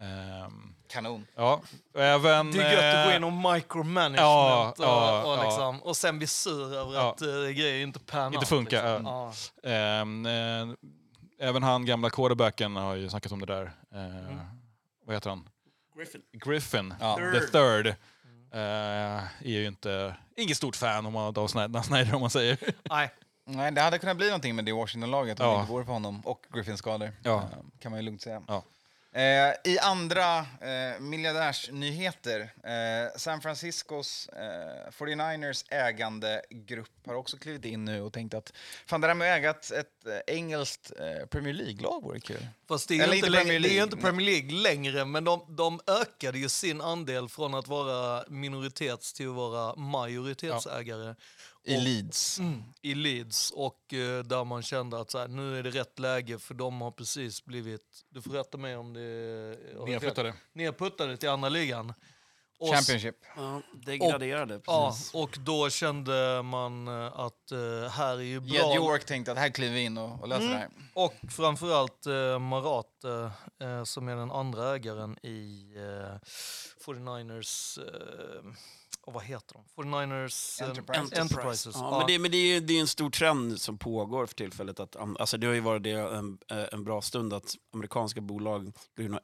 ehm, 0.00 0.74
Kanon. 0.88 1.26
ja, 1.34 1.60
och 1.94 2.00
även... 2.02 2.50
Det 2.52 2.62
är 2.62 2.72
gött 2.72 2.94
att 2.94 3.04
gå 3.06 3.10
eh, 3.10 3.16
in 3.16 3.24
och 3.24 3.52
micromanagement 3.54 4.16
Ja, 4.18 4.74
och, 4.78 4.84
ja, 4.84 5.22
och, 5.22 5.38
ja. 5.38 5.44
liksom, 5.44 5.82
och 5.82 5.96
sen 5.96 6.18
bli 6.18 6.26
sur 6.26 6.74
över 6.74 6.94
Ja. 6.94 7.12
att 7.12 7.22
uh, 7.22 7.28
grejer 7.50 7.82
inte 7.82 7.98
pan 7.98 8.34
Inte 8.34 8.46
funkar, 8.46 8.98
Liksom. 8.98 9.32
Ja. 9.62 9.70
Ehm, 9.70 10.26
eh, 10.26 11.48
även 11.48 11.62
han, 11.62 11.86
gamla 11.86 12.10
quarterbacken, 12.10 12.76
har 12.76 12.94
ju 12.94 13.08
snackat 13.08 13.32
om 13.32 13.40
det 13.40 13.46
där. 13.46 13.64
Eh, 13.94 14.36
Vad 15.06 15.16
heter 15.16 15.30
han? 15.30 15.48
Griffin. 15.96 16.22
Griffin, 16.32 16.94
Ja. 17.00 17.16
the 17.32 17.40
third. 17.40 17.86
Eh, 17.86 18.58
är 18.58 19.24
ju 19.42 19.66
inte, 19.66 20.16
inget 20.36 20.56
stort 20.56 20.76
fan 20.76 21.06
om 21.06 21.12
man 21.12 21.34
av 21.36 21.46
Snyder, 21.48 21.82
Snyder 21.82 22.14
om 22.14 22.20
man 22.20 22.30
säger. 22.30 22.58
Nej. 22.90 23.10
Nej, 23.48 23.72
det 23.72 23.80
hade 23.80 23.98
kunnat 23.98 24.16
bli 24.16 24.26
någonting 24.26 24.56
med 24.56 24.64
det 24.64 24.72
Washington-laget 24.72 25.40
om 25.40 25.46
Ja. 25.46 25.52
det 25.54 25.60
inte 25.60 25.72
vore 25.72 25.84
för 25.84 25.92
honom 25.92 26.20
och 26.20 26.46
Griffins 26.54 26.78
skador. 26.78 27.12
Ja. 27.22 27.36
Eh, 27.36 27.48
kan 27.80 27.90
man 27.92 28.00
ju 28.00 28.04
lugnt 28.06 28.22
säga. 28.22 28.42
Ja. 28.48 28.62
Eh, 29.16 29.72
I 29.72 29.78
andra 29.78 30.38
eh, 30.38 31.00
miljardärsnyheter, 31.00 32.40
eh, 32.40 33.16
San 33.18 33.40
Franciscos 33.40 34.28
eh, 34.28 34.90
49ers 34.92 35.64
ägandegrupp 35.70 36.90
har 37.06 37.14
också 37.14 37.36
klivit 37.36 37.64
in 37.64 37.84
nu 37.84 38.00
och 38.00 38.12
tänkt 38.12 38.34
att 38.34 38.52
fan, 38.86 39.00
det 39.00 39.06
där 39.06 39.14
med 39.14 39.32
att 39.32 39.38
äga 39.38 39.50
ett, 39.50 39.70
ett 39.70 40.06
eh, 40.06 40.34
engelskt 40.36 40.92
eh, 41.00 41.26
Premier 41.26 41.54
League-lag 41.54 42.02
vore 42.02 42.20
kul. 42.20 42.46
Fast 42.68 42.88
det 42.88 42.98
är, 42.98 43.02
Eller 43.04 43.14
inte 43.14 43.26
inte 43.26 43.30
längre, 43.30 43.44
Premier 43.44 43.60
det 43.60 43.66
är 43.68 43.70
League. 43.70 43.84
inte 43.84 43.96
Premier 43.96 44.26
League 44.26 44.52
längre, 44.52 45.04
men 45.04 45.24
de, 45.24 45.44
de 45.56 45.80
ökade 45.86 46.38
ju 46.38 46.48
sin 46.48 46.80
andel 46.80 47.28
från 47.28 47.54
att 47.54 47.68
vara 47.68 48.24
minoritets 48.28 49.12
till 49.12 49.28
att 49.28 49.34
vara 49.34 49.76
majoritetsägare. 49.76 51.14
I 51.66 51.76
Leeds. 51.80 52.38
Mm, 52.38 52.62
i 52.82 52.94
Leeds 52.94 53.50
och 53.50 53.94
eh, 53.94 54.22
där 54.24 54.44
man 54.44 54.62
kände 54.62 55.00
att 55.00 55.10
så 55.10 55.18
här, 55.18 55.28
nu 55.28 55.58
är 55.58 55.62
det 55.62 55.70
rätt 55.70 55.98
läge 55.98 56.38
för 56.38 56.54
de 56.54 56.80
har 56.80 56.90
precis 56.90 57.44
blivit, 57.44 58.04
du 58.10 58.22
får 58.22 58.30
rätta 58.30 58.58
mig 58.58 58.76
om 58.76 58.92
det 58.92 59.00
är 59.00 59.86
Nedflyttade. 59.86 60.34
nedputtade 60.52 61.16
till 61.16 61.28
andra 61.28 61.48
ligan. 61.48 61.94
Och, 62.58 62.68
Championship. 62.74 63.16
Ja, 63.36 63.62
degraderade, 63.86 64.60
Ja, 64.66 64.90
precis. 64.90 65.14
och 65.14 65.36
då 65.40 65.70
kände 65.70 66.42
man 66.42 66.88
eh, 66.88 67.20
att 67.20 67.52
eh, 67.52 67.90
här 67.90 68.16
är 68.16 68.20
ju 68.22 68.40
bra. 68.40 68.54
Jed 68.54 68.76
York 68.76 69.04
tänkte 69.04 69.32
att 69.32 69.38
här 69.38 69.48
kliver 69.48 69.74
vi 69.74 69.80
in 69.82 69.98
och, 69.98 70.20
och 70.20 70.28
löser 70.28 70.42
Mm. 70.46 70.52
det 70.54 70.58
här. 70.58 70.70
Och 70.94 71.14
framförallt 71.32 72.06
eh, 72.06 72.38
Marat 72.38 73.04
eh, 73.04 73.68
eh, 73.68 73.84
som 73.84 74.08
är 74.08 74.16
den 74.16 74.30
andra 74.30 74.74
ägaren 74.76 75.18
i 75.26 75.72
eh, 75.76 76.18
49ers, 76.86 77.78
eh, 77.78 78.52
och 79.06 79.12
vad 79.12 79.22
heter 79.22 79.54
de? 79.76 79.82
49ers 79.84 80.62
eh, 80.62 80.68
Enterprises. 80.68 81.18
Enterprises. 81.18 81.74
Ja, 81.76 81.88
Ja. 81.90 81.98
Men, 81.98 82.06
det, 82.06 82.18
men 82.18 82.30
det, 82.30 82.36
är, 82.36 82.60
det 82.60 82.76
är 82.76 82.80
en 82.80 82.86
stor 82.88 83.10
trend 83.10 83.60
som 83.60 83.78
pågår 83.78 84.26
för 84.26 84.34
tillfället. 84.34 84.80
Att, 84.80 84.96
alltså 84.96 85.36
det 85.38 85.46
har 85.46 85.54
ju 85.54 85.60
varit 85.60 85.82
det 85.82 85.90
en, 85.90 86.38
eh, 86.50 86.64
en 86.72 86.84
bra 86.84 87.02
stund 87.02 87.32
att 87.32 87.54
amerikanska 87.74 88.20
bolag 88.20 88.72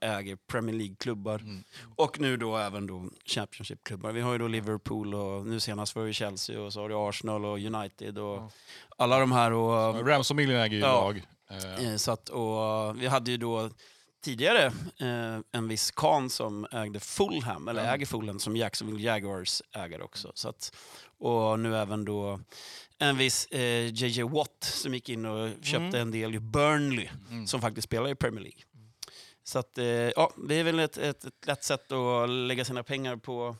äger 0.01 0.37
Premier 0.37 0.77
League-klubbar. 0.77 1.39
Mm. 1.39 1.65
Och 1.97 2.21
nu 2.21 2.37
då 2.37 2.57
även 2.57 2.87
då 2.87 3.11
Championship-klubbar. 3.25 4.13
Vi 4.13 4.21
har 4.21 4.33
ju 4.33 4.39
då 4.39 4.49
Liverpool 4.49 5.15
och 5.15 5.47
nu 5.47 5.61
senast 5.61 5.97
var 5.97 6.07
det 6.07 6.13
Chelsea 6.13 6.61
och 6.61 6.73
så 6.73 6.81
har 6.81 6.89
du 6.89 6.95
Arsenal 6.95 7.45
och 7.45 7.59
United 7.59 8.19
och 8.19 8.37
Ja. 8.37 8.51
alla 8.97 9.19
de 9.19 9.33
här. 9.33 9.53
Och, 9.53 10.07
Rams-familjen 10.09 10.61
äger 10.61 10.77
ju 10.77 10.83
Ja. 10.83 10.87
lag. 11.05 11.23
Eh, 11.51 11.97
Så 11.97 12.13
att, 12.13 12.29
och 12.29 13.03
vi 13.03 13.07
hade 13.07 13.31
ju 13.31 13.37
då 13.37 13.71
tidigare 14.23 14.65
eh, 14.99 15.39
en 15.53 15.69
viss 15.69 15.91
Khan 15.91 16.31
som 16.31 16.67
ägde 16.73 17.01
Fulham, 17.01 17.69
eller 17.69 17.95
äger 17.95 18.07
Fulham, 18.07 18.39
som 18.39 18.57
Jacksonville 18.57 19.03
Jaguars 19.03 19.63
ägare 19.73 20.03
också. 20.03 20.33
Så 20.35 20.49
att, 20.49 20.75
och 21.19 21.61
nu 21.61 21.77
även 21.77 22.05
då 22.05 22.41
en 22.99 23.17
viss 23.17 23.47
eh, 23.47 23.87
JJ 23.87 24.23
Watt 24.23 24.65
som 24.65 24.95
gick 24.95 25.09
in 25.09 25.27
och 25.27 25.65
köpte 25.65 25.99
en 25.99 26.11
del 26.11 26.35
i 26.35 26.41
Burnley, 26.41 27.09
som 27.47 27.61
faktiskt 27.61 27.85
spelar 27.85 28.09
i 28.09 28.15
Premier 28.15 28.41
League. 28.43 28.61
Så 29.45 29.59
att, 29.59 29.79
eh, 29.79 29.85
ja, 29.87 30.33
det 30.49 30.55
är 30.55 30.65
väl 30.65 30.79
ett, 30.79 30.97
ett, 30.97 31.25
ett 31.25 31.47
lätt 31.47 31.65
sätt 31.65 31.93
att 31.93 32.31
lägga 32.31 32.65
sina 32.65 32.83
pengar 32.83 33.17
på, 33.17 33.57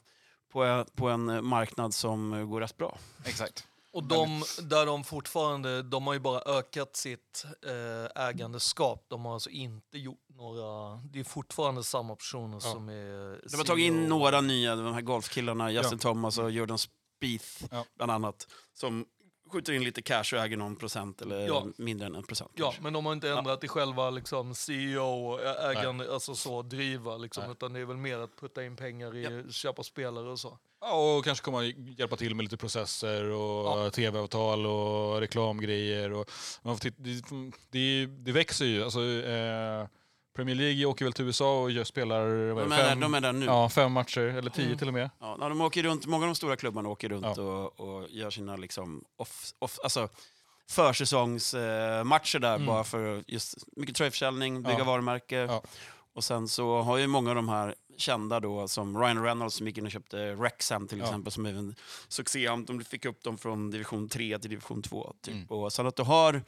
på, 0.53 0.87
på 0.95 1.09
en 1.09 1.45
marknad 1.45 1.95
som 1.95 2.51
går 2.51 2.61
rätt 2.61 2.77
bra. 2.77 2.99
Exakt. 3.25 3.67
Och 3.93 4.05
de, 4.05 4.43
där 4.63 4.87
de 4.87 5.05
fortfarande, 5.05 5.83
de 5.83 6.07
har 6.07 6.15
ju 6.15 6.21
bara 6.21 6.41
ökat 6.59 6.97
sitt 6.97 7.45
eh, 7.67 8.23
ägandeskap. 8.29 9.05
De 9.09 9.25
har 9.25 9.35
alltså 9.35 9.51
inte 9.51 9.99
gjort 9.99 10.25
några, 10.29 10.97
det 10.97 11.21
är 11.21 11.25
fortfarande 11.25 11.85
samma 11.85 12.17
personer 12.17 12.61
som 12.61 12.89
är 12.89 13.41
De 13.51 13.57
har 13.57 13.65
tagit 13.65 13.87
in 13.87 13.95
CEO. 13.95 14.09
några 14.09 14.41
nya, 14.41 14.77
de 14.77 14.95
här 14.95 15.01
golfkillarna, 15.01 15.71
Justin 15.71 15.99
Thomas 15.99 16.39
och 16.39 16.51
Jordan 16.51 16.79
Spieth 16.79 17.65
Ja. 17.71 17.85
bland 17.97 18.13
annat, 18.13 18.47
som 18.73 19.07
skjuter 19.53 19.73
in 19.73 19.85
lite 19.85 20.03
cash 20.03 20.25
och 20.35 20.39
äger 20.41 20.57
någon 20.57 20.77
procent 20.77 21.23
eller 21.23 21.47
Ja. 21.47 21.67
mindre 21.79 22.07
än 22.07 22.15
en 22.15 22.23
procent. 22.23 22.51
Ja, 22.55 22.65
kanske. 22.65 22.83
men 22.83 22.93
de 22.93 23.07
har 23.07 23.13
inte 23.13 23.31
ändrat 23.31 23.65
i 23.65 23.69
själva 23.69 24.11
liksom, 24.11 24.55
CEO, 24.55 25.39
ägande, 25.41 26.13
alltså 26.15 26.35
så, 26.35 26.63
driva 26.63 27.17
liksom, 27.17 27.51
utan 27.51 27.73
det 27.73 27.81
är 27.81 27.85
väl 27.85 27.97
mer 27.97 28.19
att 28.19 28.37
putta 28.41 28.65
in 28.65 28.77
pengar 28.77 29.17
i 29.17 29.53
köpa 29.53 29.83
spelare 29.83 30.29
och 30.31 30.41
så. 30.41 30.59
Ja, 30.85 31.17
och 31.17 31.25
kanske 31.25 31.45
komma 31.45 31.65
hjälpa 31.99 32.17
till 32.17 32.35
med 32.35 32.43
lite 32.45 32.57
processer 32.57 33.25
och 33.25 33.67
Ja. 33.85 33.91
tv-avtal 33.91 34.67
och 34.67 35.21
reklamgrejer. 35.21 36.13
Och 36.13 36.31
man 36.63 36.77
får 36.77 36.81
titta, 36.81 36.97
det, 37.03 37.23
det, 37.71 38.07
det 38.07 38.33
växer 38.33 38.65
ju. 38.65 38.85
Alltså, 38.85 39.01
eh, 39.01 39.87
Premier 40.37 40.57
League 40.57 40.85
åker 40.87 41.05
väl 41.05 41.13
till 41.13 41.25
USA 41.25 41.61
och 41.63 41.71
gör, 41.71 41.85
spelar 41.85 42.27
De 42.29 42.59
är 42.59 42.63
det, 42.65 42.69
där, 42.77 42.89
fem, 42.89 43.01
de 43.01 43.15
är 43.15 43.21
där 43.21 43.33
nu. 43.33 43.47
ja, 43.47 43.69
fem 43.69 43.93
matcher, 43.93 44.21
eller 44.21 44.51
tio 44.51 44.77
till 44.79 44.89
och 44.89 44.95
med. 44.95 45.11
Ja, 45.21 45.37
de 45.41 45.61
åker 45.61 45.83
runt, 45.83 46.07
många 46.07 46.25
av 46.25 46.29
de 46.29 46.35
stora 46.35 46.57
klubbarna 46.57 46.89
åker 46.89 47.09
runt 47.09 47.27
Ja. 47.37 47.43
och, 47.43 47.81
och 47.81 48.07
gör 48.11 48.31
sina 48.31 48.57
liksom 48.57 49.05
off, 49.17 49.53
off, 49.59 49.79
alltså 49.83 50.09
försäsongsmatcher 50.71 52.05
matcher 52.05 52.39
där 52.39 52.59
bara 52.59 52.85
för 52.85 53.25
just 53.27 53.55
mycket 53.77 53.97
tröjförsäljning, 53.97 54.63
bygga 54.63 54.85
varumärke. 54.85 55.61
Och 56.15 56.25
sen 56.25 56.49
så 56.49 56.81
har 56.83 56.99
ju 56.99 57.07
många 57.07 57.31
av 57.31 57.37
de 57.37 57.49
här 57.49 57.75
kända 57.97 58.41
då, 58.41 58.69
som 58.69 58.99
Ryan 58.99 59.23
Reynolds 59.23 59.55
som 59.57 59.67
gick 59.67 59.79
in 59.79 59.85
och 59.87 59.91
köpte 59.93 60.35
Wrexham 60.35 60.89
till 60.89 60.99
Ja. 60.99 61.05
exempel, 61.05 61.33
som 61.33 61.47
är 61.47 61.55
en 61.55 61.75
succé. 62.09 62.49
De 62.67 62.85
fick 62.85 63.05
upp 63.05 63.23
dem 63.23 63.39
från 63.39 63.71
division 63.71 64.09
3 64.09 64.39
till 64.39 64.51
division 64.51 64.83
2. 64.83 65.15
Typ. 65.21 65.35
Mm. 65.35 65.47
Och 65.47 65.73
sen 65.73 65.87
att 65.87 65.97
du 65.97 66.03
har 66.03 66.43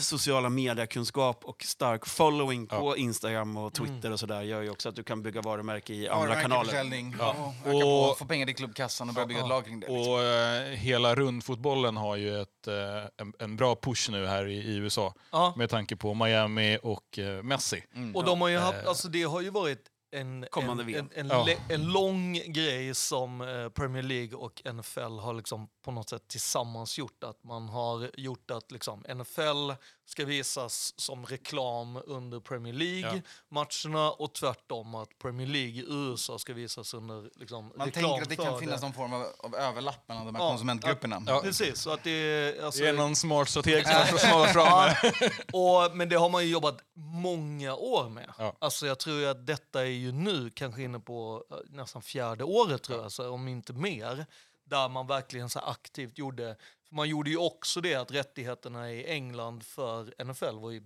sociala 0.00 0.48
mediekunskap 0.48 1.44
och 1.44 1.62
stark 1.64 2.06
following 2.06 2.66
på 2.66 2.96
Instagram 2.96 3.56
och 3.56 3.74
Twitter 3.74 4.12
och 4.12 4.20
sådär 4.20 4.42
gör 4.42 4.62
ju 4.62 4.70
också 4.70 4.88
att 4.88 4.96
du 4.96 5.02
kan 5.02 5.22
bygga 5.22 5.40
varumärke 5.40 5.94
i 5.94 6.08
andra 6.08 6.40
kanaler. 6.42 7.12
Ja. 7.18 7.54
Och 7.64 7.70
på, 7.70 7.78
Och- 7.78 8.18
få 8.18 8.24
pengar 8.24 8.46
till 8.46 8.54
klubbkassan 8.56 9.08
och 9.08 9.14
börja 9.14 9.26
bygga 9.26 9.40
ett 9.40 9.48
lag 9.48 9.64
kring 9.64 9.80
det. 9.80 9.86
liksom. 9.86 10.12
Och 10.12 10.22
eh, 10.22 10.68
hela 10.76 11.14
rundfotbollen 11.14 11.96
har 11.96 12.16
ju 12.16 12.40
ett, 12.40 12.66
eh, 12.66 12.74
en, 13.16 13.32
en 13.38 13.56
bra 13.56 13.76
push 13.76 14.10
nu 14.10 14.26
här 14.26 14.46
i, 14.46 14.54
i 14.56 14.76
USA. 14.76 15.14
Ja. 15.32 15.54
Med 15.56 15.70
tanke 15.70 15.96
på 15.96 16.14
Miami 16.14 16.78
och 16.82 17.18
eh, 17.18 17.42
Messi. 17.42 17.82
Och 18.14 18.24
de 18.24 18.40
har 18.40 18.48
ju 18.48 18.58
haft, 18.58 18.78
Eh. 18.82 18.88
alltså 18.88 19.08
det 19.08 19.22
har 19.22 19.40
ju 19.40 19.50
varit 19.50 19.84
en, 20.10 20.46
en, 20.56 20.80
en, 20.80 21.10
en, 21.14 21.28
Ja. 21.28 21.44
le- 21.44 21.74
en 21.74 21.84
lång 21.92 22.32
grej 22.46 22.94
som 22.94 23.40
eh, 23.40 23.68
Premier 23.68 24.02
League 24.02 24.34
och 24.34 24.62
NFL 24.74 25.18
har 25.18 25.34
liksom 25.34 25.68
på 25.88 25.92
något 25.92 26.08
sätt 26.08 26.28
tillsammans 26.28 26.98
gjort. 26.98 27.24
Att 27.24 27.44
man 27.44 27.68
har 27.68 28.10
gjort 28.16 28.50
att 28.50 28.72
liksom 28.72 29.04
NFL 29.14 29.72
ska 30.06 30.24
visas 30.24 30.94
som 30.96 31.26
reklam 31.26 32.02
under 32.06 32.40
Premier 32.40 32.74
League-matcherna 32.74 34.10
och 34.10 34.34
tvärtom 34.34 34.94
att 34.94 35.18
Premier 35.18 35.46
League 35.46 35.72
i 35.72 35.84
USA 35.88 36.38
ska 36.38 36.52
visas 36.54 36.94
under 36.94 37.30
liksom, 37.34 37.72
Man 37.76 37.86
reklam 37.86 38.04
tänker 38.04 38.22
att 38.22 38.28
det 38.28 38.36
kan 38.36 38.60
finnas 38.60 38.82
någon 38.82 38.92
form 38.92 39.12
av, 39.12 39.26
av 39.38 39.54
överlapp 39.54 40.08
mellan 40.08 40.26
de 40.26 40.34
här 40.34 40.42
Ja, 40.42 40.50
konsumentgrupperna. 40.50 41.22
Ja. 41.26 41.40
Precis, 41.40 41.80
så 41.80 41.90
att 41.90 42.04
det 42.04 42.10
är... 42.10 42.64
Alltså, 42.64 42.82
Det 42.82 42.88
är 42.88 42.92
någon 42.92 43.16
smart 43.16 43.48
strateg 43.48 43.86
som 43.86 44.30
har 44.30 44.46
fram. 44.46 45.10
och, 45.52 45.96
men 45.96 46.08
det 46.08 46.16
har 46.16 46.28
man 46.28 46.44
ju 46.44 46.50
jobbat 46.50 46.78
många 46.94 47.74
år 47.74 48.08
med. 48.08 48.32
Ja. 48.38 48.56
Alltså 48.58 48.86
jag 48.86 48.98
tror 48.98 49.26
att 49.26 49.46
detta 49.46 49.80
är 49.80 49.90
ju 49.90 50.12
nu 50.12 50.50
kanske 50.50 50.82
inne 50.82 51.00
på 51.00 51.44
eh, 51.50 51.56
nästan 51.70 52.02
fjärde 52.02 52.44
året 52.44 52.82
tror 52.82 53.02
jag, 53.02 53.12
så 53.12 53.30
om 53.30 53.48
inte 53.48 53.72
mer. 53.72 54.26
Där 54.68 54.88
man 54.88 55.06
verkligen 55.06 55.48
så 55.48 55.58
aktivt 55.58 56.18
gjorde, 56.18 56.56
för 56.88 56.94
man 56.94 57.08
gjorde 57.08 57.30
ju 57.30 57.36
också 57.36 57.80
det 57.80 57.94
att 57.94 58.10
rättigheterna 58.10 58.92
i 58.92 59.06
England 59.06 59.62
för 59.62 60.24
NFL 60.24 60.58
var 60.58 60.70
ju 60.70 60.82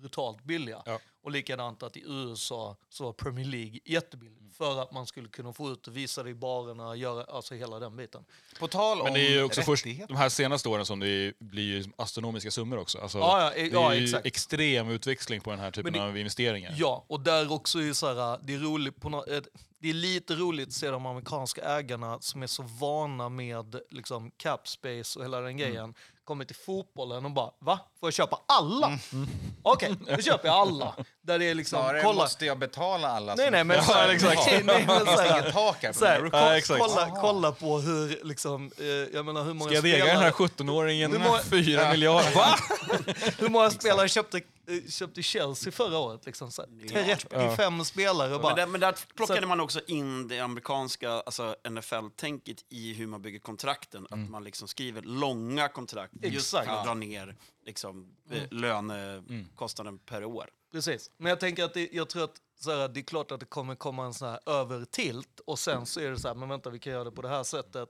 brutalt 0.00 0.44
billiga. 0.44 0.82
Ja. 0.86 0.98
Och 1.22 1.30
likadant 1.30 1.82
att 1.82 1.96
i 1.96 2.02
USA 2.06 2.76
så 2.88 3.04
var 3.04 3.12
Premier 3.12 3.46
League 3.46 3.78
jättebilligt. 3.84 4.40
För 4.56 4.82
att 4.82 4.92
man 4.92 5.06
skulle 5.06 5.28
kunna 5.28 5.52
få 5.52 5.70
ut 5.70 5.86
och 5.88 5.96
visa 5.96 6.22
det 6.22 6.30
i 6.30 6.34
barerna, 6.34 6.96
göra, 6.96 7.24
alltså 7.24 7.54
hela 7.54 7.78
den 7.78 7.96
biten. 7.96 8.24
På 8.58 8.68
tal 8.68 8.98
om 9.00 9.04
Men 9.04 9.14
det 9.14 9.20
är 9.20 9.30
ju 9.30 9.42
också 9.42 9.62
först 9.62 9.84
de 10.08 10.16
här 10.16 10.28
senaste 10.28 10.68
åren 10.68 10.86
som 10.86 11.00
det 11.00 11.38
blir 11.38 11.62
ju 11.64 11.84
astronomiska 11.96 12.50
summor 12.50 12.78
också. 12.78 12.98
Alltså, 12.98 13.18
Ja, 13.18 13.42
ja, 13.42 13.50
det 13.54 13.60
är 13.60 13.72
ja, 13.72 13.94
ju 13.94 14.04
exakt. 14.04 14.26
extrem 14.26 14.88
utväxling 14.88 15.40
på 15.40 15.50
den 15.50 15.58
här 15.58 15.70
typen 15.70 15.92
det- 15.92 16.02
av 16.02 16.16
investeringar. 16.18 16.74
Ja, 16.76 17.04
och 17.08 17.20
där 17.20 17.52
också 17.52 17.82
är 17.82 17.92
så 17.92 18.06
här, 18.14 18.38
det 18.42 18.54
är 18.54 18.58
roligt 18.58 19.00
på 19.00 19.08
nå- 19.08 19.24
eh, 19.26 19.42
det 19.78 19.88
är 19.90 19.94
lite 19.94 20.34
roligt 20.34 20.68
att 20.68 20.74
se 20.74 20.90
de 20.90 21.06
amerikanska 21.06 21.62
ägarna 21.62 22.20
som 22.20 22.42
är 22.42 22.46
så 22.46 22.62
vana 22.62 23.28
med 23.28 23.80
liksom 23.90 24.30
cap 24.36 24.68
space 24.68 25.18
och 25.18 25.24
hela 25.24 25.40
den 25.40 25.46
Mm. 25.50 25.58
grejen 25.58 25.94
kommer 26.24 26.44
till 26.44 26.56
fotbollen 26.56 27.24
och 27.24 27.30
bara 27.30 27.50
va? 27.58 27.80
Får 28.00 28.06
jag 28.06 28.14
köpa 28.14 28.40
alla? 28.46 28.86
Mm. 28.86 29.28
Okej, 29.62 29.94
då 30.16 30.22
köper 30.22 30.48
jag 30.48 30.54
alla. 30.56 30.94
Där 31.22 31.38
det 31.38 31.44
är 31.44 31.54
liksom, 31.54 31.78
Snarare 31.78 32.02
kolla. 32.02 32.22
måste 32.22 32.46
jag 32.46 32.58
betala 32.58 33.08
alla 33.08 33.34
Nej 33.34 33.50
nej 33.50 33.64
men 33.64 33.84
så 33.84 33.92
här, 33.92 34.08
exakt. 34.08 34.46
nej, 34.46 34.62
nej, 34.64 34.84
men 34.86 35.04
så 35.06 35.10
här, 35.10 35.40
Inget 35.40 35.52
tak 35.54 35.82
här 35.82 35.92
så 35.92 36.04
Ja, 36.32 36.56
exakt. 36.56 36.80
kolla, 36.80 37.10
kolla 37.20 37.52
på 37.52 37.78
hur 37.78 38.24
liksom, 38.24 38.70
eh, 38.78 38.84
jag 38.86 39.24
menar 39.26 39.44
hur 39.44 39.54
många 39.54 39.68
Ska 39.68 39.74
jag 39.74 39.84
dega 39.84 40.04
den 40.04 40.16
här 40.16 40.32
spelare, 40.32 40.48
17-åringen 40.50 41.12
Hur 41.12 41.18
många- 41.18 41.38
fyra 41.42 41.90
miljarder? 41.90 42.34
Va? 42.34 42.54
hur 43.38 43.48
många 43.48 43.70
spelare 43.70 44.08
köpte, 44.08 44.36
eh, 44.38 44.90
köpte 44.90 45.22
Chelsea 45.22 45.72
förra 45.72 45.98
året? 45.98 46.26
Liksom, 46.26 46.50
så 46.52 46.62
här, 46.62 46.88
35 46.88 47.84
spelare 47.84 48.34
och 48.34 48.40
bara, 48.40 48.54
Men 48.56 48.56
där, 48.56 48.66
men 48.66 48.80
där 48.80 48.94
plockade 49.16 49.40
Så- 49.40 49.46
man 49.48 49.60
också 49.60 49.80
in 49.86 50.28
det 50.28 50.38
amerikanska 50.40 51.10
alltså 51.10 51.56
NFL-tänket 51.70 52.56
i 52.68 52.94
hur 52.94 53.06
man 53.06 53.22
bygger 53.22 53.38
kontrakten. 53.38 54.06
Mm. 54.12 54.24
Att 54.24 54.30
man 54.30 54.44
liksom 54.44 54.68
skriver 54.68 55.02
långa 55.02 55.68
kontrakt 55.68 56.12
just 56.22 56.34
Exakt. 56.54 56.66
för 56.66 56.72
att 56.72 56.78
Ja. 56.78 56.84
dra 56.84 56.94
ner 56.94 57.36
liksom, 57.66 58.16
Mm. 58.30 58.42
eh, 58.42 58.48
lönekostnaden 58.50 59.98
per 59.98 60.24
år. 60.24 60.50
Precis. 60.72 61.10
Men 61.16 61.30
jag 61.30 61.40
tänker 61.40 61.64
att 61.64 61.74
det, 61.74 61.88
jag 61.92 62.08
tror 62.08 62.24
att 62.24 62.36
så 62.60 62.70
här, 62.70 62.88
det 62.88 63.00
är 63.00 63.04
klart 63.04 63.30
att 63.32 63.40
det 63.40 63.46
kommer 63.46 63.74
komma 63.74 64.04
en 64.04 64.14
sån 64.14 64.28
här 64.28 64.40
övertilt 64.46 65.40
och 65.46 65.58
sen 65.58 65.86
så 65.86 66.00
är 66.00 66.10
det 66.10 66.18
så 66.18 66.28
här, 66.28 66.34
men 66.34 66.48
vänta 66.48 66.70
vi 66.70 66.78
kan 66.78 66.92
göra 66.92 67.04
det 67.04 67.10
på 67.10 67.22
det 67.22 67.28
här 67.28 67.42
sättet. 67.42 67.88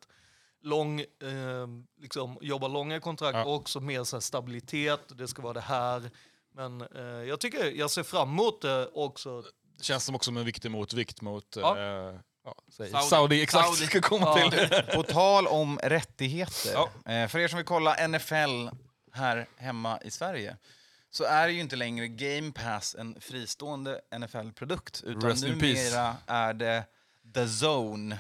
Lång, 0.62 1.00
eh, 1.00 1.06
liksom, 2.00 2.38
jobba 2.40 2.68
långa 2.68 3.00
kontrakt 3.00 3.34
Ja. 3.36 3.44
och 3.44 3.54
också 3.54 3.80
mer 3.80 4.04
så 4.04 4.16
här, 4.16 4.20
stabilitet, 4.20 5.00
det 5.18 5.28
ska 5.28 5.42
vara 5.42 5.52
det 5.52 5.60
här. 5.60 6.10
Men 6.54 6.80
eh, 6.80 7.02
jag 7.04 7.40
tycker, 7.40 7.64
jag 7.70 7.90
ser 7.90 8.02
fram 8.02 8.28
emot 8.28 8.60
det 8.62 8.88
också. 8.94 9.42
Det 9.78 9.84
känns 9.84 10.04
som 10.04 10.14
också 10.14 10.30
en 10.30 10.44
viktig 10.44 10.70
motvikt 10.70 11.20
mot 11.20 11.56
Ja. 11.60 11.78
eh, 11.78 12.14
ja, 12.44 12.54
Saudi. 12.68 12.92
Saudi. 13.08 13.42
Exakt, 13.42 13.66
Saudi. 13.68 13.86
ska 13.86 14.00
komma 14.00 14.38
Ja. 14.40 14.50
till. 14.50 14.68
På 14.94 15.02
tal 15.02 15.46
om 15.46 15.78
rättigheter. 15.82 16.72
Ja. 16.72 17.12
Eh, 17.12 17.28
för 17.28 17.38
er 17.38 17.48
som 17.48 17.56
vill 17.56 17.66
kolla 17.66 18.08
NFL 18.08 18.68
här 19.12 19.46
hemma 19.56 20.00
i 20.00 20.11
Sverige 20.11 20.56
så 21.11 21.24
är 21.24 21.48
ju 21.48 21.61
inte 21.61 21.76
längre 21.76 22.08
Game 22.08 22.52
Pass 22.52 22.96
en 22.98 23.20
fristående 23.20 24.00
NFL-produkt. 24.18 25.02
Utan 25.06 25.22
Rest 25.22 25.44
in 25.44 25.58
peace. 25.58 25.82
numera 25.82 26.16
är 26.26 26.54
det 26.54 26.84
The 27.34 27.66
Zone. 27.66 28.18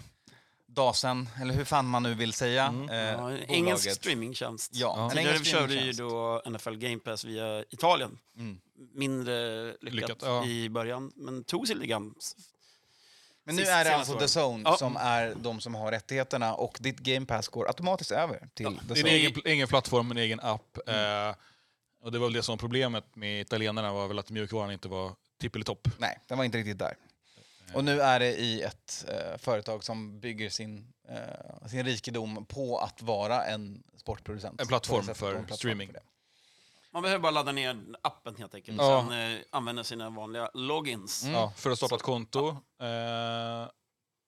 Dasen, 0.66 1.28
eller 1.40 1.54
hur 1.54 1.64
fan 1.64 1.86
man 1.86 2.02
nu 2.02 2.14
vill 2.14 2.32
säga. 2.32 2.64
Mm. 2.64 2.90
eh, 2.90 2.96
Ja, 2.96 3.38
engelsk 3.38 3.90
streamingtjänst. 3.90 4.70
Ja, 4.74 5.04
en 5.04 5.10
Tidigare 5.10 5.44
körde 5.44 5.74
ju 5.74 5.92
då 5.92 6.42
NFL 6.46 6.74
Game 6.74 6.98
Pass 6.98 7.24
via 7.24 7.64
Italien. 7.70 8.18
Mm. 8.36 8.60
Mindre 8.94 9.66
lyckat, 9.66 9.92
Lyckat, 9.92 10.18
ja. 10.22 10.46
i 10.46 10.68
början, 10.68 11.12
men 11.16 11.44
tog 11.44 11.66
sig 11.66 11.76
lite 11.76 11.86
grann. 11.86 12.14
Men 13.56 13.64
nu 13.64 13.70
är 13.70 13.84
det 13.84 13.96
alltså 13.96 14.18
The. 14.18 14.40
Zone 14.40 14.62
Ja. 14.64 14.76
som 14.76 14.96
är 14.96 15.34
de 15.36 15.60
som 15.60 15.74
har 15.74 15.90
rättigheterna 15.92 16.54
och 16.54 16.78
ditt 16.80 16.98
Game 16.98 17.26
Pass 17.26 17.48
går 17.48 17.66
automatiskt 17.66 18.10
över 18.10 18.48
till 18.54 18.66
The 18.66 18.94
Det 18.94 19.00
är 19.00 19.04
en 19.04 19.06
Zone. 19.06 19.10
egen, 19.10 19.42
egen 19.44 19.68
plattform, 19.68 20.10
en 20.10 20.16
egen 20.18 20.40
app. 20.40 20.78
Eh, 20.88 21.34
och 22.02 22.12
det 22.12 22.18
var 22.18 22.26
väl 22.26 22.32
det 22.32 22.42
som 22.42 22.52
var 22.52 22.56
problemet 22.58 23.16
med 23.16 23.40
italienarna 23.40 23.92
var 23.92 24.08
väl 24.08 24.18
att 24.18 24.30
mjukvaran 24.30 24.72
inte 24.72 24.88
var 24.88 25.12
tippelitopp. 25.40 25.88
Nej, 25.98 26.18
den 26.26 26.38
var 26.38 26.44
inte 26.44 26.58
riktigt 26.58 26.78
där. 26.78 26.94
Och 27.74 27.84
nu 27.84 28.00
är 28.00 28.20
det 28.20 28.34
i 28.40 28.62
ett 28.62 29.04
eh, 29.08 29.38
företag 29.38 29.84
som 29.84 30.20
bygger 30.20 30.50
sin, 30.50 30.92
eh, 31.08 31.66
sin 31.68 31.84
rikedom 31.84 32.44
på 32.46 32.78
att 32.78 33.02
vara 33.02 33.44
en 33.44 33.82
sportproducent. 33.96 34.60
En 34.60 34.66
plattform 34.66 35.02
för 35.14 35.32
och 35.32 35.38
en 35.38 35.46
plattform 35.46 35.56
streaming. 35.56 35.88
för. 35.92 36.00
Man 36.92 37.02
behöver 37.02 37.22
bara 37.22 37.30
ladda 37.32 37.52
ner 37.52 37.76
appen 38.02 38.36
helt 38.36 38.54
enkelt. 38.54 38.78
Ja. 38.78 39.06
Sen 39.08 39.32
eh, 39.32 39.40
använda 39.50 39.84
sina 39.84 40.10
vanliga 40.10 40.50
logins. 40.54 41.24
Ja, 41.24 41.52
för 41.56 41.70
att 41.70 41.78
starta 41.78 41.94
ett 41.94 42.02
konto. 42.02 42.48
Eh, 42.48 43.68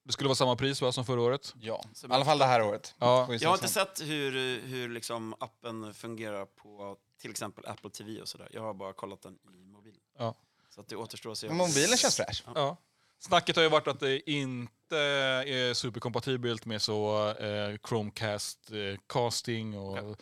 det 0.05 0.13
skulle 0.13 0.29
vara 0.29 0.35
samma 0.35 0.57
pris 0.57 0.83
va, 0.83 0.93
som 0.93 1.05
förra 1.05 1.21
året. 1.21 1.55
Ja, 1.61 1.85
i 2.05 2.13
alla 2.13 2.25
fall 2.25 2.39
det 2.39 2.45
här 2.45 2.63
året. 2.63 2.95
Ja. 2.99 3.35
Jag 3.35 3.49
har 3.49 3.57
inte 3.57 3.69
sett 3.69 4.03
hur, 4.03 4.61
hur 4.61 4.89
liksom 4.89 5.35
appen 5.41 5.95
fungerar 5.95 6.45
på 6.45 6.97
till 7.21 7.31
exempel 7.31 7.67
Apple 7.67 7.91
TV 7.91 8.21
och 8.21 8.29
sådär. 8.29 8.49
Jag 8.53 8.63
har 8.63 8.75
bara 8.75 8.93
kollat 8.93 9.23
den 9.23 9.35
i 9.35 9.65
mobilen. 9.65 10.01
Ja. 10.19 10.35
Så 10.75 10.81
att 10.81 10.89
det 10.89 10.97
återstår 10.97 11.33
att 11.33 11.39
se. 11.39 11.49
Men 11.49 11.57
mobilen 11.57 11.97
känns 11.97 12.17
fräsch. 12.17 12.45
Ja. 12.55 12.77
Snacket 13.19 13.57
har 13.57 13.63
ju 13.63 13.69
varit 13.69 13.89
att 13.89 14.01
det 14.01 14.31
inte 14.31 14.99
är 14.99 15.75
superkompatibelt 15.75 16.65
med 16.65 16.83
så 16.83 17.29
eh, 17.29 17.77
Chromecast 17.89 18.71
eh, 18.71 18.99
casting 19.07 19.79
och 19.79 20.21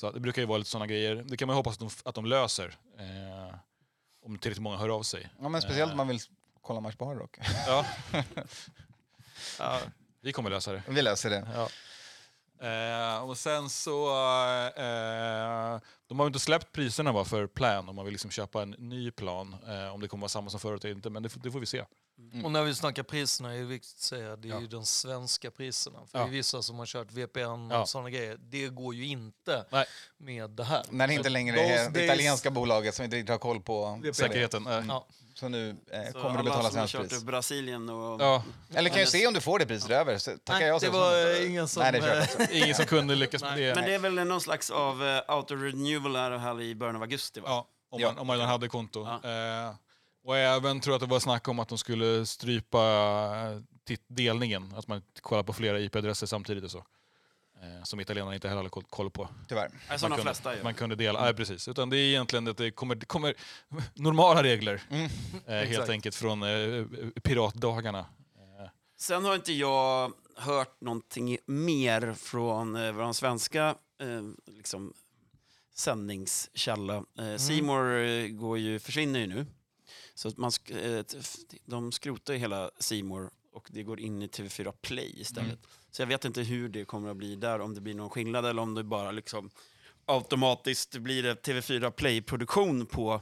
så 0.00 0.10
det 0.10 0.20
brukar 0.20 0.42
ju 0.42 0.46
vara 0.46 0.58
lite 0.58 0.70
sådana 0.70 0.86
grejer. 0.86 1.24
Det 1.28 1.36
kan 1.36 1.46
man 1.48 1.54
ju 1.54 1.58
hoppas 1.58 1.74
att 1.74 1.78
de, 1.80 1.90
att 2.08 2.14
de 2.14 2.26
löser. 2.26 2.78
Eh, 2.98 3.54
om 4.26 4.38
tillräckligt 4.38 4.62
många 4.62 4.76
hör 4.76 4.88
av 4.88 5.02
sig. 5.02 5.28
Ja, 5.40 5.48
men 5.48 5.62
speciellt 5.62 5.88
Eh. 5.88 5.92
om 5.92 5.96
man 5.96 6.08
vill 6.08 6.20
kolla 6.62 6.80
match 6.80 6.96
på 6.96 7.04
Hard 7.06 7.18
Rock. 7.18 7.38
Ja. 7.66 7.86
ja, 9.58 9.80
vi 10.20 10.32
kommer 10.32 10.50
lösa 10.50 10.72
det. 10.72 10.82
Vi 10.88 11.02
löser 11.02 11.30
det. 11.30 11.48
Ja. 11.54 11.68
Eh, 12.62 13.22
och 13.28 13.38
sen 13.38 13.70
så... 13.70 14.08
Eh, 14.76 15.80
de 16.06 16.18
har 16.18 16.26
ju 16.26 16.26
inte 16.26 16.38
släppt 16.38 16.72
priserna 16.72 17.12
va, 17.12 17.24
för 17.24 17.46
plan 17.46 17.88
om 17.88 17.96
man 17.96 18.04
vill 18.04 18.12
liksom 18.12 18.30
köpa 18.30 18.62
en 18.62 18.70
ny 18.70 19.10
plan. 19.10 19.56
Eh, 19.68 19.94
om 19.94 20.00
det 20.00 20.08
kommer 20.08 20.20
vara 20.20 20.28
samma 20.28 20.50
som 20.50 20.60
förut 20.60 20.84
eller 20.84 20.94
inte, 20.94 21.10
men 21.10 21.22
det, 21.22 21.28
får- 21.28 21.40
det 21.40 21.50
får 21.50 21.60
vi 21.60 21.66
se. 21.66 21.84
Och 22.44 22.50
när 22.50 22.62
vi 22.64 22.74
snackar 22.74 23.02
priserna 23.02 23.54
är 23.54 23.58
det 23.58 23.64
viktigt 23.64 23.94
att 23.94 24.00
säga 24.00 24.36
det 24.36 24.48
är 24.48 24.52
Ja. 24.52 24.60
ju 24.60 24.66
de 24.66 24.84
svenska 24.86 25.50
priserna. 25.50 25.98
För 26.06 26.18
Ja. 26.18 26.24
det 26.24 26.30
är 26.30 26.32
vissa 26.32 26.62
som 26.62 26.78
har 26.78 26.86
kört 26.86 27.12
VPN 27.12 27.40
och 27.70 27.72
Ja. 27.76 27.86
sådana 27.86 28.10
grejer. 28.10 28.36
Det 28.40 28.68
går 28.68 28.94
ju 28.94 29.06
inte 29.06 29.64
Nej. 29.70 29.84
med 30.18 30.50
det 30.50 30.64
här. 30.64 30.82
När 30.90 31.06
det 31.08 31.14
inte 31.14 31.28
längre 31.28 31.60
är 31.60 31.90
det 31.90 32.04
italienska 32.04 32.50
bolaget 32.50 32.94
som 32.94 33.04
inte 33.04 33.16
riktigt 33.16 33.30
har 33.30 33.38
koll 33.38 33.60
på 33.60 34.02
Säkerheten. 34.12 34.66
Eh. 34.66 34.84
Ja. 34.88 35.06
Så 35.40 35.48
nu 35.48 35.76
eh, 35.92 36.12
Så 36.12 36.12
kommer 36.12 36.30
du 36.30 36.38
alla 36.38 36.42
betala 36.42 36.62
som 36.62 36.72
svenskt 36.72 36.92
kört 36.92 37.00
pris. 37.08 37.18
till 37.18 37.26
Brasilien 37.26 37.88
och... 37.88 38.20
Ja, 38.20 38.44
Eller 38.74 38.90
kan 38.90 39.00
ju 39.00 39.06
se 39.06 39.26
om 39.26 39.34
du 39.34 39.40
får 39.40 39.58
det 39.58 39.66
priset 39.66 39.90
över. 39.90 40.18
Så 40.18 40.30
tackar 40.30 40.60
Nej, 40.60 40.68
jag 40.68 40.80
det 40.80 40.88
var 40.88 41.40
eh, 41.40 41.46
ingen 41.50 41.68
som... 41.68 41.82
Nej, 41.82 41.92
det 41.92 42.28
eh, 42.38 42.62
ingen 42.62 42.74
som 42.74 42.84
kunde 42.86 43.14
lyckas 43.14 43.42
med 43.42 43.58
det. 43.58 43.74
Men 43.74 43.84
det 43.84 43.94
är 43.94 43.98
väl 43.98 44.14
någon 44.14 44.40
slags 44.40 44.70
av 44.70 45.02
uh, 45.02 45.20
auto-renewal 45.28 46.16
här, 46.16 46.38
här 46.38 46.60
i 46.60 46.74
början 46.74 46.96
av 46.96 47.02
augusti 47.02 47.40
va? 47.40 47.48
Ja, 47.48 47.66
om, 47.90 48.00
Ja. 48.00 48.08
man, 48.08 48.18
om 48.18 48.26
man 48.26 48.36
redan 48.36 48.50
hade 48.50 48.68
konto. 48.68 49.18
Ja. 49.22 49.30
Eh, 49.68 49.74
och 50.24 50.36
även 50.36 50.80
tror 50.80 50.92
jag 50.92 51.02
att 51.02 51.08
det 51.08 51.12
var 51.12 51.20
snack 51.20 51.48
om 51.48 51.58
att 51.58 51.68
de 51.68 51.78
skulle 51.78 52.26
strypa 52.26 52.82
delningen. 54.08 54.74
Att 54.76 54.88
man 54.88 55.02
kollar 55.20 55.42
på 55.42 55.52
flera 55.52 55.80
IP-adresser 55.80 56.26
samtidigt 56.26 56.64
och 56.64 56.70
så. 56.70 56.84
Eh, 57.62 57.82
som 57.82 58.00
italienarna 58.00 58.34
inte 58.34 58.48
heller 58.48 58.58
hade 58.62 58.68
koll- 58.88 59.10
på. 59.10 59.28
Tyvärr. 59.48 59.70
Nej, 59.88 59.98
som 59.98 60.10
man 60.10 60.10
de 60.10 60.22
kunde, 60.22 60.22
flesta 60.22 60.56
gör. 60.56 60.62
Man 60.62 60.74
kunde 60.74 60.96
dela, 60.96 61.20
nej, 61.22 61.34
precis. 61.34 61.68
Utan 61.68 61.90
det 61.90 61.96
är 61.96 62.08
egentligen 62.08 62.48
att 62.48 62.56
det 62.56 62.70
kommer, 62.70 62.94
det 62.94 63.06
kommer 63.06 63.34
normala 63.94 64.42
regler. 64.42 64.82
Mm. 64.90 65.10
Eh, 65.46 65.54
helt 65.68 65.88
enkelt 65.88 66.14
från 66.16 66.42
eh, 66.42 66.84
piratdagarna. 67.22 68.06
Sen 68.96 69.24
har 69.24 69.34
inte 69.34 69.52
jag 69.52 70.12
hört 70.36 70.80
någonting 70.80 71.38
mer 71.46 72.14
från 72.14 72.76
eh, 72.76 72.92
vår 72.92 73.12
svenska 73.12 73.74
eh, 74.00 74.22
liksom, 74.46 74.92
sändningskälla. 75.74 77.04
Eh, 77.18 77.36
Seymour 77.36 77.98
eh, 78.04 78.26
går 78.28 78.58
ju, 78.58 78.78
försvinner 78.78 79.20
ju 79.20 79.26
nu. 79.26 79.46
Så 80.14 80.28
att 80.28 80.36
man 80.36 80.50
sk- 80.50 80.98
eh, 80.98 81.04
de 81.64 81.92
skrotar 81.92 82.32
ju 82.34 82.38
hela 82.38 82.70
Seymour 82.78 83.30
och 83.60 83.68
det 83.72 83.82
går 83.82 84.00
in 84.00 84.22
i 84.22 84.26
TV4 84.26 84.72
Play 84.72 85.20
istället. 85.20 85.58
Så 85.90 86.02
jag 86.02 86.06
vet 86.06 86.24
inte 86.24 86.42
hur 86.42 86.68
det 86.68 86.84
kommer 86.84 87.10
att 87.10 87.16
bli 87.16 87.36
där, 87.36 87.60
om 87.60 87.74
det 87.74 87.80
blir 87.80 87.94
någon 87.94 88.10
skillnad 88.10 88.46
eller 88.46 88.62
om 88.62 88.74
det 88.74 88.84
bara 88.84 89.10
liksom 89.10 89.50
automatiskt 90.04 90.96
blir 90.96 91.22
det 91.22 91.46
TV4 91.46 91.90
Play-produktion 91.90 92.86
på, 92.86 93.20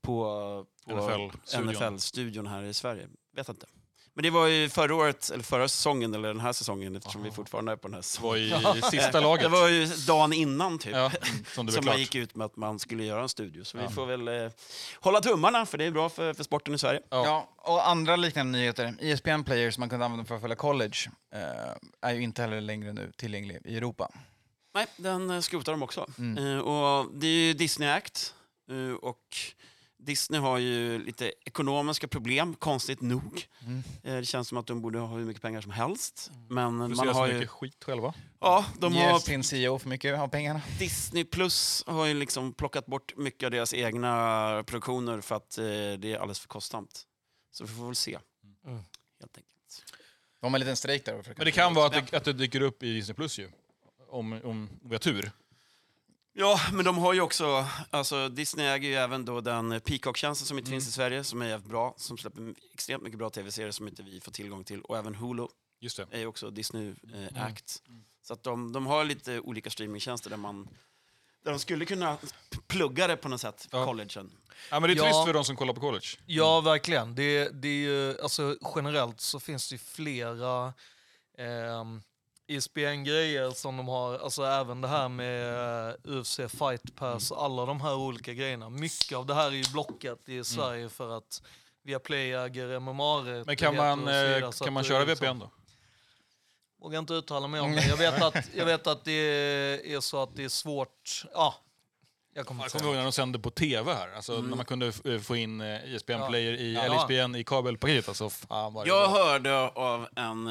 på, 0.00 0.66
på 0.86 0.92
NFL-studion. 0.92 1.72
NFL-studion 1.72 2.46
här 2.46 2.62
i 2.62 2.74
Sverige. 2.74 3.08
Vet 3.32 3.48
inte. 3.48 3.66
Men 4.16 4.22
det 4.22 4.30
var 4.30 4.46
ju 4.46 4.68
förra 4.68 4.94
året, 4.94 5.30
eller 5.30 5.44
förra 5.44 5.68
säsongen, 5.68 6.14
eller 6.14 6.28
den 6.28 6.40
här 6.40 6.52
säsongen 6.52 6.96
eftersom 6.96 7.22
vi 7.22 7.30
fortfarande 7.30 7.72
är 7.72 7.76
på 7.76 7.88
den 7.88 7.94
här 7.94 8.02
Det 8.20 8.22
var 8.22 8.36
säsongen. 8.60 8.78
i 8.78 8.82
sista 8.82 9.20
laget. 9.20 9.42
Det 9.42 9.48
var 9.48 9.68
ju 9.68 9.86
dagen 9.86 10.32
innan 10.32 10.78
typ. 10.78 10.92
ja, 10.92 11.10
som 11.54 11.68
som 11.68 11.84
man 11.84 11.98
gick 11.98 12.14
ut 12.14 12.34
med 12.34 12.44
att 12.44 12.56
man 12.56 12.78
skulle 12.78 13.04
göra 13.04 13.22
en 13.22 13.28
studio. 13.28 13.64
Så 13.64 13.78
vi 13.78 13.84
Ja. 13.84 13.90
får 13.90 14.06
väl 14.06 14.28
eh, 14.28 14.50
hålla 15.00 15.20
tummarna, 15.20 15.66
för 15.66 15.78
det 15.78 15.84
är 15.84 15.90
bra 15.90 16.08
för, 16.08 16.34
för 16.34 16.44
sporten 16.44 16.74
i 16.74 16.78
Sverige. 16.78 17.00
Ja. 17.10 17.24
Ja, 17.26 17.48
och 17.72 17.88
andra 17.88 18.16
liknande 18.16 18.52
nyheter. 18.58 18.94
ESPN 19.00 19.42
Player 19.44 19.70
som 19.70 19.80
man 19.80 19.88
kunde 19.88 20.04
använda 20.04 20.24
för 20.24 20.34
att 20.34 20.40
följa 20.40 20.56
college 20.56 20.96
eh, 21.34 21.40
är 22.10 22.14
ju 22.14 22.22
inte 22.22 22.42
heller 22.42 22.60
längre 22.60 22.92
nu 22.92 23.12
tillgänglig 23.16 23.58
i 23.64 23.76
Europa. 23.76 24.10
Nej, 24.74 24.86
den 24.96 25.30
eh, 25.30 25.40
skrotar 25.40 25.72
de 25.72 25.82
också. 25.82 26.06
Mm. 26.18 26.46
Eh, 26.46 26.58
och 26.58 27.06
det 27.14 27.26
är 27.26 27.30
ju 27.46 27.52
Disney 27.52 27.88
Act. 27.88 28.34
Eh, 28.70 28.94
och 28.94 29.20
Disney 30.04 30.40
har 30.40 30.58
ju 30.58 30.98
lite 31.04 31.32
ekonomiska 31.44 32.08
problem, 32.08 32.54
konstigt 32.54 33.00
nog. 33.00 33.46
Mm. 33.66 33.82
Eh, 34.02 34.14
det 34.16 34.24
känns 34.24 34.48
som 34.48 34.58
att 34.58 34.66
de 34.66 34.80
borde 34.82 34.98
ha 34.98 35.16
hur 35.16 35.24
mycket 35.24 35.42
pengar 35.42 35.60
som 35.60 35.70
helst. 35.70 36.30
Men 36.48 36.74
man 36.76 36.88
Producerar 36.88 37.12
så 37.12 37.18
har 37.18 37.26
mycket 37.26 37.42
ju... 37.42 37.46
skit 37.46 37.84
själva. 37.84 38.14
Ja, 38.40 38.64
de 38.78 38.92
Ger 38.92 39.10
har 39.10 39.18
sin 39.18 39.44
CEO 39.44 39.78
för 39.78 39.88
mycket 39.88 40.18
av 40.18 40.28
pengarna. 40.28 40.60
Disney 40.78 41.24
Plus 41.24 41.84
har 41.86 42.06
ju 42.06 42.14
liksom 42.14 42.52
plockat 42.52 42.86
bort 42.86 43.16
mycket 43.16 43.44
av 43.46 43.50
deras 43.50 43.74
egna 43.74 44.64
produktioner 44.66 45.20
för 45.20 45.34
att 45.34 45.58
eh, 45.58 45.64
det 45.64 46.04
är 46.04 46.14
alldeles 46.16 46.40
för 46.40 46.48
kostsamt. 46.48 47.02
Så 47.52 47.64
vi 47.64 47.70
får 47.74 47.86
väl 47.86 47.94
se, 47.94 48.18
Mm. 48.66 48.76
helt 49.20 49.36
enkelt. 49.38 49.84
De 50.40 50.52
har 50.52 50.56
en 50.58 50.60
liten 50.60 50.76
strejk 50.76 51.04
där. 51.04 51.22
Men 51.36 51.44
det 51.44 51.52
kan 51.52 51.74
vara 51.74 51.86
att 51.86 51.92
det, 52.10 52.16
att 52.16 52.24
det 52.24 52.32
dyker 52.32 52.60
upp 52.60 52.82
i 52.82 52.94
Disney 52.94 53.14
Plus 53.14 53.38
ju. 53.38 53.50
Om, 54.08 54.40
om 54.44 54.68
vi 54.82 54.94
har 54.94 54.98
tur. 54.98 55.30
Ja, 56.36 56.60
men 56.72 56.84
de 56.84 56.98
har 56.98 57.12
ju 57.12 57.20
också, 57.20 57.66
alltså 57.90 58.28
Disney 58.28 58.66
äger 58.66 58.88
ju 58.88 58.94
även 58.94 59.24
då 59.24 59.40
den 59.40 59.80
Peacock-tjänsten 59.80 60.46
som 60.46 60.58
inte 60.58 60.70
finns 60.70 60.88
i 60.88 60.92
Sverige, 60.92 61.24
som 61.24 61.42
är 61.42 61.46
jävligt 61.48 61.68
bra, 61.70 61.94
som 61.96 62.18
släpper 62.18 62.54
extremt 62.74 63.02
mycket 63.02 63.18
bra 63.18 63.30
tv-serier 63.30 63.70
som 63.70 63.88
inte 63.88 64.02
vi 64.02 64.20
får 64.20 64.32
tillgång 64.32 64.64
till. 64.64 64.80
Och 64.82 64.96
även 64.98 65.14
Hulu 65.14 65.46
Just 65.80 65.96
det. 65.96 66.06
är 66.10 66.18
ju 66.18 66.26
också 66.26 66.50
Disney 66.50 66.94
eh, 67.14 67.42
Act. 67.44 67.82
Så 68.22 68.32
att 68.32 68.42
de, 68.42 68.72
de 68.72 68.86
har 68.86 69.04
lite 69.04 69.40
olika 69.40 69.70
streamingtjänster 69.70 70.30
där 70.30 70.36
man 70.36 70.68
där 71.44 71.50
de 71.50 71.58
skulle 71.58 71.84
kunna 71.84 72.18
plugga 72.66 73.06
det 73.06 73.16
på 73.16 73.28
något 73.28 73.40
sätt, 73.40 73.68
Ja. 73.70 73.84
collegen. 73.84 74.30
Ja, 74.70 74.80
men 74.80 74.90
det 74.90 74.94
är 74.94 74.96
Ja. 74.96 75.02
trist 75.04 75.24
för 75.26 75.32
de 75.34 75.44
som 75.44 75.56
kollar 75.56 75.72
på 75.74 75.80
college. 75.80 76.06
Ja, 76.26 76.60
verkligen. 76.60 77.14
Det, 77.14 77.48
det 77.62 77.68
är 77.68 77.72
ju, 77.72 78.20
alltså, 78.20 78.56
generellt 78.76 79.20
så 79.20 79.40
finns 79.40 79.68
det 79.68 79.74
ju 79.74 79.78
flera 79.78 80.72
ehm, 81.38 82.02
ISBN-grejer 82.46 83.50
som 83.50 83.76
de 83.76 83.88
har, 83.88 84.18
alltså 84.18 84.42
även 84.44 84.80
det 84.80 84.88
här 84.88 85.08
med 85.08 85.88
eh, 85.88 85.94
UFC 86.04 86.36
Fight 86.36 86.96
Pass, 86.96 87.32
alla 87.32 87.66
de 87.66 87.80
här 87.80 87.94
olika 87.94 88.32
grejerna. 88.32 88.70
Mycket 88.70 89.18
av 89.18 89.26
det 89.26 89.34
här 89.34 89.46
är 89.46 89.50
ju 89.50 89.64
blockat 89.72 90.28
i 90.28 90.44
Sverige 90.44 90.88
för 90.88 91.16
att 91.16 91.42
Viaplay 91.82 92.32
äger 92.32 92.80
MMA 92.80 93.22
Men 93.46 93.56
kan 93.56 93.76
man, 93.76 94.08
eh, 94.08 94.50
kan 94.50 94.72
man 94.72 94.84
köra 94.84 95.04
VPN 95.04 95.38
då? 95.38 95.50
Vågar 96.82 96.98
inte 96.98 97.14
uttala 97.14 97.48
mig 97.48 97.60
om 97.60 97.72
det. 97.72 97.86
Jag 97.86 97.96
vet 97.96 98.22
att, 98.22 98.36
jag 98.54 98.66
vet 98.66 98.86
att 98.86 99.04
det 99.04 99.12
är 99.94 100.00
så 100.00 100.22
att 100.22 100.36
det 100.36 100.44
är 100.44 100.48
svårt. 100.48 101.24
Ja, 101.34 101.54
jag 102.34 102.46
kommer 102.46 102.64
Jag 102.64 102.72
kommer 102.72 102.84
ihåg 102.86 102.94
när 102.96 103.02
de 103.02 103.12
sände 103.12 103.38
på 103.38 103.50
tv 103.50 103.92
här. 103.94 104.12
Alltså, 104.16 104.32
När 104.40 104.56
man 104.56 104.64
kunde 104.64 104.92
eh, 105.04 105.18
få 105.20 105.36
in 105.36 105.60
eh, 105.60 105.94
ISBN 105.94 106.12
Ja. 106.12 106.28
player 106.28 106.52
i, 106.52 106.74
Ja. 106.74 106.80
eller 106.82 106.96
ISBN 106.96 107.34
i 107.34 107.44
kabelpaketet. 107.44 108.08
Alltså, 108.08 108.30
fan 108.30 108.74
vad 108.74 108.86
Jag 108.86 109.08
var. 109.08 109.24
hörde 109.24 109.68
av 109.68 110.08
en, 110.16 110.46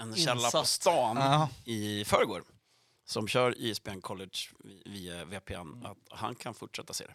en 0.00 0.16
källa 0.16 0.50
på 0.50 0.64
stan 0.64 1.16
Ja. 1.16 1.48
i 1.64 2.04
förrgår 2.04 2.42
som 3.04 3.28
kör 3.28 3.58
ISBN 3.58 4.00
College 4.00 4.38
vi- 4.64 4.82
via 4.86 5.24
VPN, 5.24 5.86
att 5.86 6.18
han 6.18 6.34
kan 6.34 6.54
fortsätta 6.54 6.92
se 6.92 7.04
det. 7.04 7.14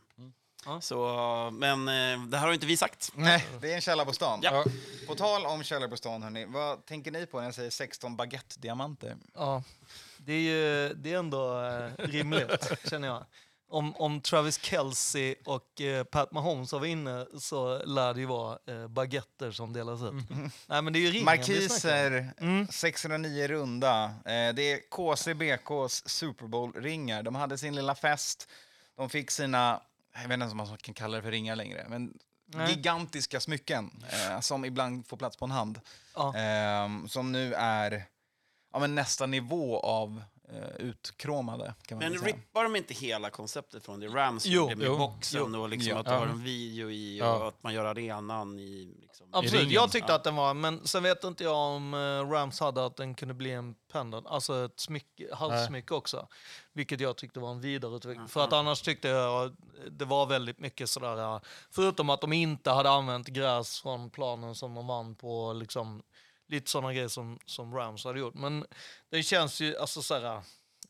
Ja. 0.66 0.82
Så, 0.82 1.50
men 1.54 1.88
eh, 1.88 2.28
det 2.28 2.38
här 2.38 2.46
har 2.48 2.54
inte 2.54 2.66
vi 2.66 2.78
sagt. 2.78 3.12
Nej, 3.16 3.48
det 3.62 3.72
är 3.72 3.76
en 3.76 3.82
källa 3.82 4.06
på 4.06 4.14
stan. 4.14 4.40
Ja. 4.44 4.52
Ja. 4.66 4.72
På 5.08 5.16
tal 5.16 5.46
om 5.46 5.64
källor 5.64 5.88
på 5.88 5.98
stan, 5.98 6.24
hörni, 6.24 6.46
vad 6.46 6.86
tänker 6.86 7.12
ni 7.12 7.26
på 7.26 7.38
när 7.38 7.46
jag 7.46 7.56
säger 7.56 7.70
16 7.70 8.16
baguette-diamanter? 8.18 9.18
Ja, 9.34 9.64
det 10.18 10.34
är 10.34 10.40
ju 10.40 10.94
det 10.94 11.14
är 11.14 11.18
ändå 11.20 11.62
eh, 11.62 11.92
rimligt, 12.06 12.72
känner 12.90 13.08
jag. 13.08 13.26
Om, 13.70 13.96
om 13.96 14.22
Travis 14.22 14.60
Kelce 14.62 15.36
och 15.46 15.82
eh, 15.82 16.04
Pat 16.04 16.32
Mahomes 16.32 16.74
var 16.74 16.86
inne 16.86 17.26
så 17.40 17.86
lär 17.86 18.14
det 18.14 18.20
ju 18.20 18.26
vara 18.26 18.60
eh, 18.68 18.88
baguetter 18.88 19.52
som 19.52 19.74
delas 19.74 20.02
ut. 20.02 20.14
Nej, 20.68 20.82
men 20.82 20.94
det 20.94 21.00
är 21.00 21.02
ju 21.02 21.12
ringen. 21.12 21.26
Markiser, 21.26 22.34
609 22.72 23.48
runda. 23.48 24.04
Eh, 24.06 24.54
det 24.54 24.72
är 24.72 24.90
KCBKs 24.90 26.10
Super 26.10 26.48
Bowl-ringar. 26.48 27.24
De 27.24 27.36
hade 27.36 27.58
sin 27.58 27.76
lilla 27.76 27.96
fest. 27.96 28.50
De 28.98 29.10
fick 29.10 29.32
sina, 29.32 29.82
jag 30.14 30.22
vet 30.22 30.32
inte 30.32 30.34
ens 30.34 30.52
om 30.52 30.58
man 30.58 30.78
kan 30.78 30.94
kalla 30.94 31.18
det 31.18 31.24
för 31.24 31.32
ringar 31.32 31.56
längre, 31.56 31.86
men 31.90 32.14
Nej. 32.48 32.70
gigantiska 32.70 33.40
smycken 33.40 34.04
eh, 34.10 34.40
som 34.40 34.66
ibland 34.66 35.08
får 35.08 35.18
plats 35.18 35.38
på 35.38 35.46
en 35.46 35.52
hand. 35.52 35.82
Ja. 36.16 36.36
Eh, 36.38 37.06
som 37.08 37.32
nu 37.32 37.54
är 37.54 38.06
ja, 38.74 38.80
men 38.80 38.96
nästa 38.96 39.26
nivå 39.26 39.80
av 39.80 40.24
eh, 40.54 40.76
utkromade. 40.86 41.74
Kan 41.86 41.98
man 41.98 42.10
Men 42.12 42.20
säga. 42.20 42.36
rippar 42.36 42.64
de 42.64 42.76
inte 42.76 42.94
hela 42.94 43.30
konceptet 43.30 43.86
från 43.86 44.00
det 44.00 44.08
Rams 44.08 44.46
Jo. 44.46 44.62
gjorde 44.62 44.76
med 44.76 44.88
Jo. 44.88 44.98
boxen 44.98 45.56
och 45.56 45.70
liksom 45.70 45.90
Ja. 45.90 46.00
att 46.00 46.06
du 46.06 46.12
har 46.12 46.26
en 46.28 46.44
video 46.44 46.92
i 46.92 47.22
och 47.22 47.26
Ja. 47.26 47.48
att 47.48 47.64
man 47.64 47.74
gör 47.74 47.86
arenan 47.86 48.60
i... 48.60 48.98
Liksom. 49.02 49.28
Absolut, 49.32 49.54
ringen. 49.62 49.74
jag 49.74 49.92
tyckte 49.92 50.16
att 50.16 50.24
den 50.24 50.36
var, 50.36 50.54
men 50.54 50.88
sen 50.88 51.04
vet 51.04 51.24
inte 51.24 51.44
jag 51.44 51.56
om 51.58 51.94
eh, 51.94 51.98
Rams 52.32 52.60
hade 52.60 52.86
att 52.86 52.96
den 52.96 53.16
kunde 53.16 53.34
bli 53.34 53.52
en 53.52 53.76
pendant, 53.92 54.28
alltså 54.28 54.66
ett 54.66 54.80
smycke, 54.80 55.36
halssmycke 55.36 55.94
också. 55.94 56.28
Vilket 56.74 57.00
jag 57.00 57.18
tyckte 57.18 57.40
var 57.40 57.52
en 57.52 57.62
vidareutveckling. 57.62 58.28
För 58.28 58.44
att 58.44 58.54
annars 58.54 58.82
tyckte 58.82 59.08
jag 59.08 59.56
det 59.92 60.06
var 60.06 60.26
väldigt 60.26 60.60
mycket 60.60 60.90
sådär, 60.90 61.18
eh, 61.36 61.40
förutom 61.72 62.10
att 62.10 62.22
de 62.22 62.34
inte 62.34 62.72
hade 62.72 62.90
använt 62.90 63.28
gräs 63.28 63.82
från 63.82 64.10
planen 64.10 64.56
som 64.56 64.76
de 64.76 64.88
vann 64.88 65.16
på, 65.16 65.54
liksom, 65.54 66.04
lite 66.48 66.72
sådana 66.72 66.94
grejer 66.94 67.08
som, 67.08 67.40
som 67.46 67.74
Rams 67.76 68.04
hade 68.04 68.20
gjort. 68.20 68.34
Men 68.34 68.66
det 69.10 69.24
känns 69.24 69.62
ju, 69.62 69.78
alltså 69.78 70.02
såhär, 70.02 70.42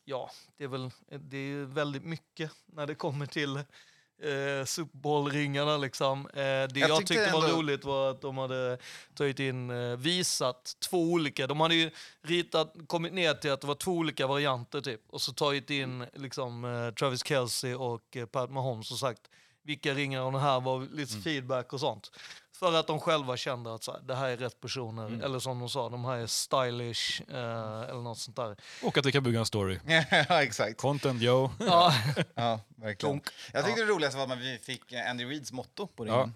ja, 0.05 0.31
det 0.57 0.63
är 0.63 0.67
väl, 0.67 0.91
det 1.19 1.37
är 1.37 1.65
väldigt 1.65 2.03
mycket 2.03 2.51
när 2.65 2.87
det 2.87 2.95
kommer 2.95 3.25
till 3.25 3.55
eh, 3.57 4.65
Super 4.65 4.97
Bowl-ringarna 4.97 5.77
liksom. 5.77 6.27
Eh, 6.27 6.33
det 6.33 6.69
jag, 6.75 6.97
tyckte 6.99 7.13
tyckte 7.13 7.31
var 7.33 7.43
ändå- 7.43 7.57
roligt 7.57 7.85
var 7.85 8.11
att 8.11 8.21
de 8.21 8.37
hade 8.37 8.77
tagit 9.13 9.39
in, 9.39 9.69
eh, 9.69 9.97
visat 9.97 10.73
två 10.89 10.97
olika, 11.11 11.47
de 11.47 11.59
hade 11.59 11.75
ju 11.75 11.91
ritat, 12.21 12.73
kommit 12.87 13.13
ner 13.13 13.33
till 13.33 13.51
att 13.51 13.61
det 13.61 13.67
var 13.67 13.75
två 13.75 13.91
olika 13.91 14.27
varianter 14.27 14.81
typ. 14.81 15.01
Och 15.09 15.21
så 15.21 15.33
tagit 15.33 15.69
in 15.69 16.05
liksom 16.13 16.65
eh, 16.65 16.91
Travis 16.93 17.25
Kelce 17.25 17.75
och 17.75 18.17
eh, 18.17 18.25
Pat 18.25 18.51
Mahomes 18.51 18.91
och 18.91 18.99
sagt 18.99 19.21
vilka 19.63 19.93
ringar 19.93 20.31
den 20.31 20.41
här 20.41 20.59
var 20.59 20.87
lite 20.95 21.17
feedback 21.17 21.73
och 21.73 21.79
sånt. 21.79 22.11
För 22.59 22.73
att 22.73 22.87
de 22.87 22.99
själva 22.99 23.37
kände 23.37 23.73
att 23.73 23.83
så 23.83 23.91
här, 23.91 24.01
det 24.01 24.15
här 24.15 24.29
är 24.29 24.37
rätt 24.37 24.61
personer. 24.61 25.23
Eller 25.23 25.39
som 25.39 25.59
de 25.59 25.69
sa, 25.69 25.89
de 25.89 26.05
här 26.05 26.17
är 26.17 26.27
stylish 26.27 27.21
eh, 27.29 27.81
eller 27.89 28.01
något 28.01 28.17
sånt 28.17 28.35
där. 28.37 28.55
Och 28.83 28.97
att 28.97 29.05
vi 29.05 29.11
kan 29.11 29.23
bygga 29.23 29.39
en 29.39 29.45
story. 29.45 29.79
ja, 30.29 30.43
exakt. 30.43 30.77
Content, 30.81 31.21
yo. 31.21 31.49
Ja, 31.59 31.93
Ja, 32.35 32.59
verkligen. 32.75 33.15
Donk. 33.15 33.27
Jag 33.53 33.65
tyckte 33.65 33.81
det 33.81 33.87
roligaste 33.87 34.17
var 34.17 34.33
att 34.33 34.39
vi 34.39 34.57
fick 34.63 34.91
eh, 34.91 35.09
Andy 35.09 35.25
Reeds 35.25 35.51
motto 35.51 35.87
på 35.87 36.03
ringen. 36.05 36.33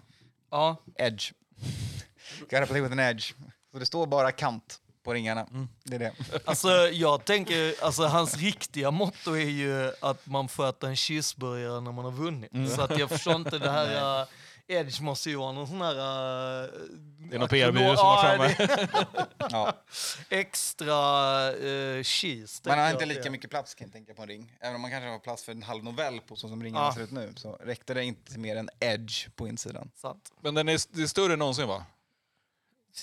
ja. 0.50 0.76
Edge. 0.98 1.32
Gotta 2.40 2.66
play 2.66 2.80
with 2.80 2.92
an 2.92 2.98
edge. 2.98 3.34
Så 3.72 3.78
det 3.78 3.86
står 3.86 4.06
bara 4.06 4.32
kant 4.32 4.80
på 5.04 5.12
ringarna. 5.12 5.46
Det 5.84 5.94
är 5.94 5.98
det. 5.98 6.12
Alltså 6.44 6.68
jag 6.88 7.24
tänker, 7.24 7.84
alltså 7.84 8.02
hans 8.06 8.36
riktiga 8.36 8.90
motto 8.90 9.32
är 9.32 9.48
ju 9.50 9.92
att 10.00 10.26
man 10.26 10.48
får 10.48 10.68
äta 10.68 10.88
en 10.88 10.96
cheeseburgare 10.96 11.80
när 11.80 11.92
man 11.92 12.04
har 12.04 12.12
vunnit. 12.12 12.52
Så 12.76 12.82
att 12.82 12.98
jag 12.98 13.08
förstår 13.08 13.34
inte 13.34 13.58
det 13.58 13.70
här, 13.70 14.20
uh, 14.22 14.26
Edge 14.70 15.00
måste 15.00 15.30
ju 15.30 15.36
vara 15.36 15.52
någon 15.52 15.66
sån 15.66 15.80
här... 15.80 15.94
Uh, 15.94 16.70
Det 17.30 17.34
är 17.34 17.38
någon 17.38 17.48
PR-byrå 17.48 17.96
som 17.96 18.06
har 18.06 18.22
framme. 18.22 19.26
Ja. 19.50 19.72
Extra 20.28 21.52
uh, 21.52 22.02
cheese. 22.02 22.62
Man 22.68 22.78
har 22.78 22.90
inte 22.90 22.98
det 23.04 23.06
lika 23.08 23.22
är. 23.22 23.30
mycket 23.30 23.50
plats 23.50 23.74
kan 23.74 23.86
jag 23.86 23.92
tänka 23.92 24.14
på 24.14 24.22
en 24.22 24.28
ring. 24.28 24.56
Även 24.60 24.74
om 24.74 24.80
man 24.82 24.90
kanske 24.90 25.08
har 25.10 25.18
plats 25.18 25.42
för 25.42 25.52
en 25.52 25.62
halv 25.62 25.84
novell 25.84 26.20
på 26.20 26.36
så 26.36 26.48
som 26.48 26.62
ringarna 26.62 26.84
Ja. 26.86 26.94
ser 26.94 27.00
ut 27.02 27.10
nu. 27.10 27.32
Så 27.36 27.52
räckte 27.52 27.94
det 27.94 28.04
inte 28.04 28.38
mer 28.38 28.56
än 28.56 28.68
edge 28.80 29.28
på 29.36 29.48
insidan. 29.48 29.90
Sant. 29.96 30.32
Men 30.40 30.54
den 30.54 30.68
är, 30.68 30.80
det 30.96 31.02
är 31.02 31.06
större 31.06 31.32
än 31.32 31.38
någonsin 31.38 31.68
va? 31.68 31.86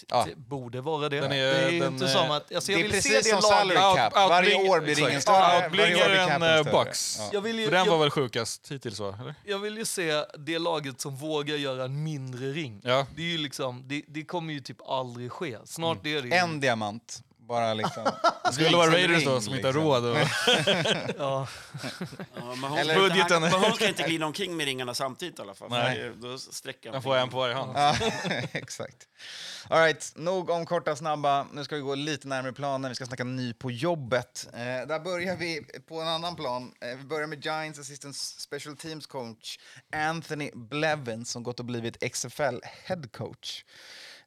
Ja. 0.07 0.25
Det 0.29 0.35
borde 0.35 0.81
vara 0.81 1.09
det. 1.09 1.19
Den 1.19 1.31
är- 1.31 1.35
det 1.37 1.43
är 1.43 1.79
den 1.79 1.93
inte 1.93 2.05
är- 2.05 2.09
som 2.09 2.31
att... 2.31 2.53
Alltså 2.53 2.71
jag 2.71 2.81
det 2.81 2.85
är 2.85 2.91
vill 2.91 3.03
se 3.03 3.09
precis 3.09 3.31
det 3.31 3.41
som 3.41 3.51
laget. 3.51 3.77
salary 3.77 3.95
cap. 3.97 4.13
Out- 4.13 4.29
Varje 4.29 4.55
outbling- 4.57 4.69
år 4.69 4.79
blir 4.81 4.95
ringen 4.95 5.11
exakt. 5.11 5.23
större. 5.23 5.63
Outblinger 5.63 5.87
varje 5.93 6.05
år 6.05 6.09
blir 6.09 6.19
en 6.19 6.27
capen 6.27 6.55
eh, 6.57 6.61
större. 6.63 6.83
Bucks. 6.85 7.17
Ja. 7.19 7.29
Jag 7.33 7.41
vill, 7.41 7.59
ju, 7.59 7.65
För 7.65 7.71
den 7.71 7.85
jag, 7.85 7.91
var 7.91 7.97
väl 7.99 8.09
sjukast 8.09 8.71
hittills 8.71 8.99
va? 8.99 9.17
Eller? 9.21 9.35
jag 9.45 9.59
vill 9.59 9.77
ju 9.77 9.85
se 9.85 10.23
det 10.37 10.59
laget 10.59 11.01
som 11.01 11.15
vågar 11.15 11.55
göra 11.55 11.83
en 11.85 12.03
mindre 12.03 12.47
ring. 12.51 12.81
Ja. 12.83 13.07
Det, 13.15 13.21
är 13.21 13.25
ju 13.25 13.37
liksom, 13.37 13.83
det, 13.87 14.01
det 14.07 14.23
kommer 14.23 14.53
ju 14.53 14.59
typ 14.59 14.81
aldrig 14.89 15.31
ske. 15.31 15.57
Snart 15.65 15.97
är 16.05 16.21
det 16.21 16.27
ju... 16.27 16.33
En 16.33 16.59
diamant. 16.59 17.23
Bara 17.47 17.73
liksom. 17.73 18.03
Det 18.45 18.53
skulle 18.53 18.77
vara 18.77 18.91
Raiders 18.91 19.25
då 19.25 19.41
som 19.41 19.55
inte 19.55 19.67
har 19.67 19.73
liksom. 19.73 19.83
råd. 19.83 20.05
Och... 20.05 20.17
Ja. 21.17 21.47
Ja, 22.35 22.95
budgeten. 22.95 23.41
Men 23.41 23.51
hon 23.51 23.73
ska 23.73 23.87
inte 23.87 24.03
glida 24.03 24.25
omkring 24.25 24.57
med 24.57 24.65
ringarna 24.65 24.93
samtidigt 24.93 25.39
i 25.39 25.41
alla 25.41 25.53
fall. 25.53 25.69
Nej. 25.69 26.11
Då 26.15 26.37
sträcker 26.37 26.91
Man 26.91 27.01
får 27.03 27.15
en 27.15 27.29
på 27.29 27.37
varje 27.37 27.55
hand. 27.55 27.71
Ja, 27.75 27.95
exakt. 28.51 29.07
All 29.69 29.79
right, 29.79 30.11
nog 30.15 30.49
om 30.49 30.65
korta 30.65 30.95
snabba. 30.95 31.47
Nu 31.53 31.63
ska 31.63 31.75
vi 31.75 31.81
gå 31.81 31.95
lite 31.95 32.27
närmare 32.27 32.53
planen. 32.53 32.89
Vi 32.89 32.95
ska 32.95 33.05
snacka 33.05 33.23
ny 33.23 33.53
på 33.53 33.71
jobbet. 33.71 34.47
Eh, 34.53 34.59
där 34.59 34.99
börjar 34.99 35.35
vi 35.35 35.61
på 35.87 36.01
en 36.01 36.07
annan 36.07 36.35
plan. 36.35 36.73
Eh, 36.81 36.97
vi 36.97 37.03
börjar 37.03 37.27
med 37.27 37.45
Giants 37.45 37.79
assistant 37.79 38.15
special 38.15 38.77
teams 38.77 39.07
coach 39.07 39.57
Anthony 39.95 40.51
Blevins 40.53 41.31
som 41.31 41.43
gått 41.43 41.59
och 41.59 41.65
blivit 41.65 42.13
XFL 42.13 42.59
head 42.63 43.01
coach. 43.11 43.63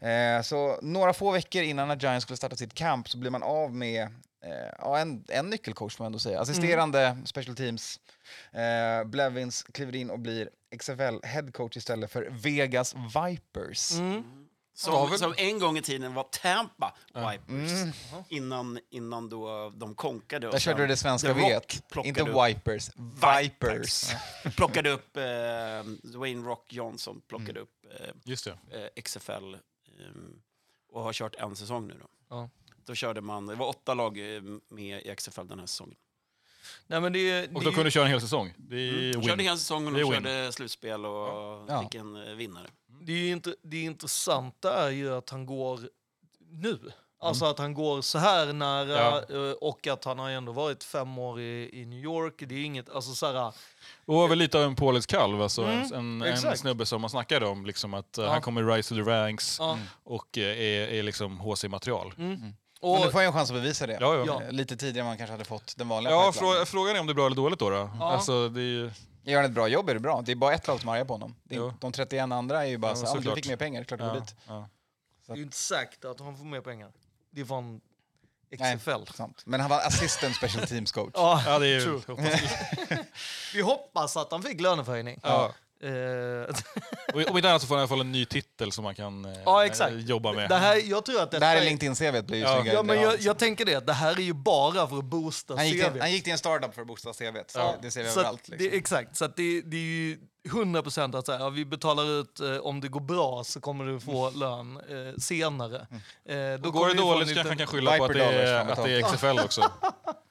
Eh, 0.00 0.42
så 0.42 0.78
några 0.82 1.12
få 1.12 1.30
veckor 1.30 1.62
innan 1.62 1.88
när 1.88 1.96
Giants 1.96 2.22
skulle 2.22 2.36
starta 2.36 2.56
sitt 2.56 2.74
camp 2.74 3.08
så 3.08 3.18
blir 3.18 3.30
man 3.30 3.42
av 3.42 3.74
med 3.74 4.02
eh, 4.44 5.00
en, 5.00 5.24
en 5.28 5.50
nyckelcoach 5.50 5.96
får 5.96 6.04
man 6.04 6.06
ändå 6.06 6.18
säga. 6.18 6.40
Assisterande 6.40 7.16
special 7.24 7.56
teams. 7.56 8.00
Eh, 8.52 9.04
Blevins 9.04 9.62
kliver 9.62 9.96
in 9.96 10.10
och 10.10 10.18
blir 10.18 10.50
XFL 10.78 11.18
head 11.26 11.50
coach 11.52 11.76
istället 11.76 12.10
för 12.12 12.28
Vegas 12.30 12.94
Vipers. 12.94 13.92
Som, 14.74 15.18
som 15.18 15.34
en 15.36 15.58
gång 15.58 15.78
i 15.78 15.82
tiden 15.82 16.14
var 16.14 16.22
Tampa 16.22 16.94
Vipers. 17.14 17.94
Innan, 18.28 18.78
innan 18.90 19.28
då 19.28 19.70
de 19.76 19.94
konkade. 19.94 20.46
och 20.46 20.52
Där 20.52 20.60
körde 20.60 20.82
du 20.82 20.86
det 20.86 20.96
svenska 20.96 21.32
vet. 21.32 21.82
Inte 22.04 22.24
Vipers, 22.24 22.90
Vipers. 22.96 24.10
plockade 24.56 24.90
upp 24.90 25.16
eh, 25.16 25.22
Dwayne 26.02 26.48
Rock 26.48 26.72
Johnson, 26.72 27.20
plockade 27.28 27.50
Mm. 27.50 27.62
upp 27.62 28.00
eh, 28.00 28.06
Just 28.24 28.44
det. 28.44 28.50
eh, 28.96 29.02
XFL 29.02 29.54
och 30.92 31.02
har 31.02 31.12
kört 31.12 31.34
en 31.34 31.56
säsong 31.56 31.86
nu. 31.88 31.94
Då. 32.00 32.06
Ja. 32.28 32.50
Då 32.84 32.94
körde 32.94 33.20
man, 33.20 33.46
det 33.46 33.54
var 33.54 33.66
åtta 33.68 33.94
lag 33.94 34.36
eh, 34.36 34.42
med 34.68 35.02
i 35.06 35.14
XFL 35.16 35.46
den 35.46 35.58
här 35.58 35.66
säsongen. 35.66 35.96
Nej, 36.86 37.00
men 37.00 37.12
det, 37.12 37.18
är- 37.30 37.56
Och 37.56 37.64
då 37.64 37.70
kunde 37.70 37.84
du 37.84 37.90
köra 37.90 38.04
en 38.04 38.10
hel 38.10 38.20
säsong. 38.20 38.54
Det 38.56 38.76
är 38.76 38.92
De 39.12 39.18
win. 39.18 39.22
körde 39.28 39.42
hela 39.42 39.56
säsongen 39.56 39.94
och 39.94 40.00
win. 40.00 40.12
körde 40.12 40.52
slutspel 40.52 41.06
och 41.06 41.64
Ja. 41.68 41.82
fick 41.82 41.94
en 41.94 42.16
eh, 42.28 42.34
vinnare. 42.34 42.66
det, 43.02 43.12
är 43.12 43.16
ju 43.16 43.32
inte, 43.32 43.56
det 43.62 43.80
intressanta 43.82 44.86
är 44.86 44.90
ju 44.90 45.14
att 45.14 45.30
han 45.30 45.46
går 45.46 45.80
nu. 46.38 46.78
Alltså 47.22 47.44
att 47.44 47.58
han 47.58 47.74
går 47.74 48.02
så 48.02 48.18
här 48.18 48.52
nära 48.52 49.18
eh, 49.18 49.52
och 49.52 49.86
att 49.86 50.04
han 50.04 50.18
har 50.18 50.30
ändå 50.30 50.52
varit 50.52 50.84
fem 50.84 51.18
år 51.18 51.40
i, 51.40 51.70
i 51.80 51.84
New 51.84 51.98
York. 51.98 52.34
Det 52.38 52.54
är 52.54 52.64
inget, 52.64 52.90
alltså 52.90 53.14
så 53.14 53.26
här, 53.32 53.52
Och 54.06 54.14
var 54.14 54.28
väl 54.28 54.38
lite 54.38 54.58
av 54.58 54.64
en 54.64 54.76
Paulets 54.76 55.06
kalv, 55.06 55.42
alltså 55.42 55.62
Mm, 55.62 55.92
en, 56.22 56.22
en, 56.22 56.56
snubbe 56.58 56.86
som 56.86 57.00
man 57.00 57.10
snackade 57.10 57.46
om, 57.46 57.66
liksom 57.66 57.94
att 57.94 58.18
eh, 58.18 58.24
Ja. 58.24 58.30
han 58.30 58.42
kommer 58.42 58.64
rise 58.64 58.88
to 58.88 59.04
the 59.04 59.10
ranks 59.10 59.56
ja. 59.58 59.78
och 60.04 60.38
eh, 60.38 60.44
är, 60.44 60.88
är 60.88 61.02
liksom 61.02 61.40
HC-material. 61.40 62.06
Och, 62.82 62.92
Men 62.98 63.02
du 63.02 63.10
får 63.12 63.20
ju 63.20 63.26
en 63.26 63.32
chans 63.32 63.50
att 63.50 63.56
bevisa 63.56 63.86
det. 63.86 63.98
Ja, 64.00 64.14
ja. 64.16 64.24
Ja. 64.26 64.42
Eh, 64.42 64.52
Lite 64.52 64.76
tidigare 64.76 65.00
än 65.00 65.06
man 65.06 65.16
kanske 65.18 65.32
hade 65.32 65.44
fått 65.44 65.74
den 65.76 65.88
vanliga 65.88 66.12
Ja, 66.12 66.32
frå, 66.32 66.64
frågan 66.66 66.96
är 66.96 67.00
om 67.00 67.06
det 67.06 67.12
är 67.12 67.14
bra 67.14 67.26
eller 67.26 67.36
dåligt 67.36 67.58
då. 67.58 67.70
då. 67.70 67.90
Ja. 67.98 68.12
Alltså, 68.12 68.48
det 68.48 68.60
är 68.60 68.64
ju... 68.64 68.90
Gör 69.24 69.36
han 69.36 69.44
ett 69.44 69.54
bra 69.54 69.68
jobb 69.68 69.88
är 69.88 69.94
det 69.94 70.00
bra. 70.00 70.22
Det 70.22 70.32
är 70.32 70.36
bara 70.36 70.54
ett 70.54 70.66
lag 70.68 70.80
som 70.80 70.88
är 70.88 71.04
på 71.04 71.14
honom. 71.14 71.34
Det 71.44 71.56
är, 71.56 71.72
de 71.80 71.92
31 71.92 72.22
andra 72.32 72.64
är 72.64 72.68
ju 72.68 72.78
bara 72.78 72.92
Ja, 72.92 72.96
så 72.96 73.04
här, 73.06 73.12
"Ah, 73.12 73.14
men 73.14 73.24
du 73.24 73.34
fick 73.34 73.48
mer 73.48 73.56
pengar, 73.56 73.84
klart 73.84 74.00
du 74.00 74.06
går 74.06 74.14
Ja, 74.14 74.20
dit. 74.20 74.34
ja. 74.48 74.68
det 75.26 75.32
är 75.32 75.36
ju 75.36 75.42
inte 75.42 75.56
säkert 75.56 76.04
att 76.04 76.20
han 76.20 76.36
får 76.36 76.44
mer 76.44 76.60
pengar. 76.60 76.90
Det 77.30 77.40
är 77.40 77.44
från 77.44 77.80
Nej, 78.58 78.76
XFL. 78.76 79.04
sant. 79.14 79.42
Men 79.46 79.60
han 79.60 79.70
var 79.70 79.78
assistant 79.80 80.36
special 80.36 80.66
teams 80.66 80.92
coach. 80.92 81.10
Ja, 81.14 81.42
ja, 81.46 81.58
det 81.58 81.66
är 81.66 81.80
ju... 81.80 82.00
hoppas- 82.06 82.40
Vi 83.54 83.60
hoppas 83.62 84.16
att 84.16 84.32
han 84.32 84.42
fick 84.42 84.60
löneförhöjning. 84.60 85.20
Ja. 85.22 85.54
Eh, 85.82 86.54
Och 87.14 87.30
Om 87.30 87.36
inte 87.36 87.48
annat 87.50 87.62
så 87.62 87.68
får 87.68 87.74
han 87.74 87.80
i 87.80 87.82
alla 87.82 87.88
fall 87.88 88.00
en 88.00 88.12
ny 88.12 88.24
titel 88.24 88.72
som 88.72 88.84
man 88.84 88.94
kan 88.94 89.24
eh, 89.24 89.38
Ja, 89.44 89.66
exakt. 89.66 89.92
jobba 89.96 90.32
med. 90.32 90.48
det 90.48 90.56
här, 90.56 90.76
jag 90.90 91.04
tror 91.04 91.22
att 91.22 91.30
Det 91.30 91.44
här 91.44 91.56
är 91.56 91.60
LinkedIn-CVt 91.64 92.26
blir 92.26 92.38
ju 92.38 92.44
Ja. 92.44 92.64
Ja, 92.66 92.82
men 92.82 93.00
jag, 93.00 93.12
Ja. 93.14 93.16
jag 93.20 93.38
tänker 93.38 93.64
det. 93.64 93.86
Det 93.86 93.92
här 93.92 94.12
är 94.18 94.22
ju 94.22 94.32
bara 94.32 94.86
för 94.88 94.98
att 94.98 95.04
boosta 95.04 95.56
han, 95.56 95.68
gick 95.68 95.84
CV. 95.84 95.92
till, 95.92 96.00
han 96.00 96.12
gick 96.12 96.22
till 96.24 96.32
en 96.32 96.38
startup 96.38 96.74
för 96.74 96.80
att 96.82 96.86
boosta 96.88 97.12
CVt. 97.12 97.50
Så 97.50 97.74
Det 97.82 97.90
ser 97.90 98.02
vi 98.02 98.10
Så 98.10 98.18
överallt. 98.20 98.42
det, 98.46 98.56
Liksom. 98.56 98.78
exakt, 98.78 99.16
så 99.16 99.24
att 99.24 99.36
det, 99.36 99.62
det 99.62 99.76
är 99.76 99.80
ju 99.80 100.18
100 100.44 100.82
procent 100.82 101.14
att 101.14 101.26
säga, 101.26 101.38
ja, 101.38 101.48
vi 101.50 101.64
betalar 101.64 102.20
ut, 102.20 102.40
eh, 102.40 102.56
om 102.56 102.80
det 102.80 102.88
går 102.88 103.00
bra 103.00 103.44
så 103.44 103.60
kommer 103.60 103.84
du 103.84 104.00
få 104.00 104.30
lön 104.30 104.76
eh, 104.88 105.14
senare. 105.18 105.76
Eh, 105.76 105.86
då 106.24 106.34
Mm. 106.34 106.54
Och 106.64 106.72
kommer 106.72 106.72
går 106.80 106.88
det 106.88 106.94
dåligt 106.94 107.28
så 107.28 107.34
liten- 107.34 107.34
kanske 107.34 107.48
han 107.50 107.56
kan 107.58 107.66
skylla 107.66 107.96
på 107.98 108.04
att 108.04 108.12
det, 108.12 108.24
är, 108.24 108.68
att 108.70 108.84
det 108.84 108.90
är 108.92 109.02
XFL 109.02 109.38
också. 109.44 109.72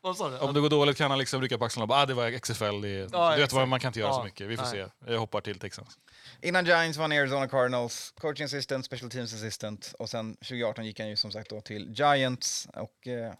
Vad 0.01 0.17
sa 0.17 0.29
du? 0.29 0.37
Om 0.37 0.53
det 0.53 0.59
går 0.61 0.69
dåligt 0.69 0.97
kan 0.97 1.09
han 1.11 1.19
liksom 1.19 1.41
rycka 1.41 1.57
på 1.57 1.65
axlarna 1.65 1.83
och 1.83 1.87
bara 1.87 2.01
ah, 2.01 2.05
det 2.05 2.13
var 2.13 2.39
XFL. 2.39 2.81
Det 2.81 2.89
är, 2.89 3.09
Ja, 3.11 3.35
du 3.35 3.41
vet 3.41 3.53
vad, 3.53 3.67
man 3.67 3.79
kan 3.79 3.89
inte 3.89 3.99
göra 3.99 4.13
så 4.13 4.19
Ja. 4.19 4.23
mycket. 4.23 4.47
Vi 4.47 4.57
får 4.57 4.63
Nej. 4.63 4.85
se. 5.05 5.11
Jag 5.11 5.19
hoppar 5.19 5.41
till 5.41 5.59
Texans. 5.59 5.97
Innan 6.41 6.65
Giants 6.65 6.97
vann 6.97 7.11
Arizona 7.11 7.47
Cardinals, 7.47 8.13
coaching 8.21 8.45
assistant, 8.45 8.85
special 8.85 9.09
teams 9.11 9.33
assistant 9.33 9.93
och 9.99 10.09
sen 10.09 10.35
2018 10.35 10.85
gick 10.85 10.99
han 10.99 11.09
ju 11.09 11.15
som 11.15 11.31
sagt 11.31 11.49
då 11.49 11.61
till 11.61 11.89
Giants 11.93 12.67
och 12.73 13.07
eh, 13.07 13.33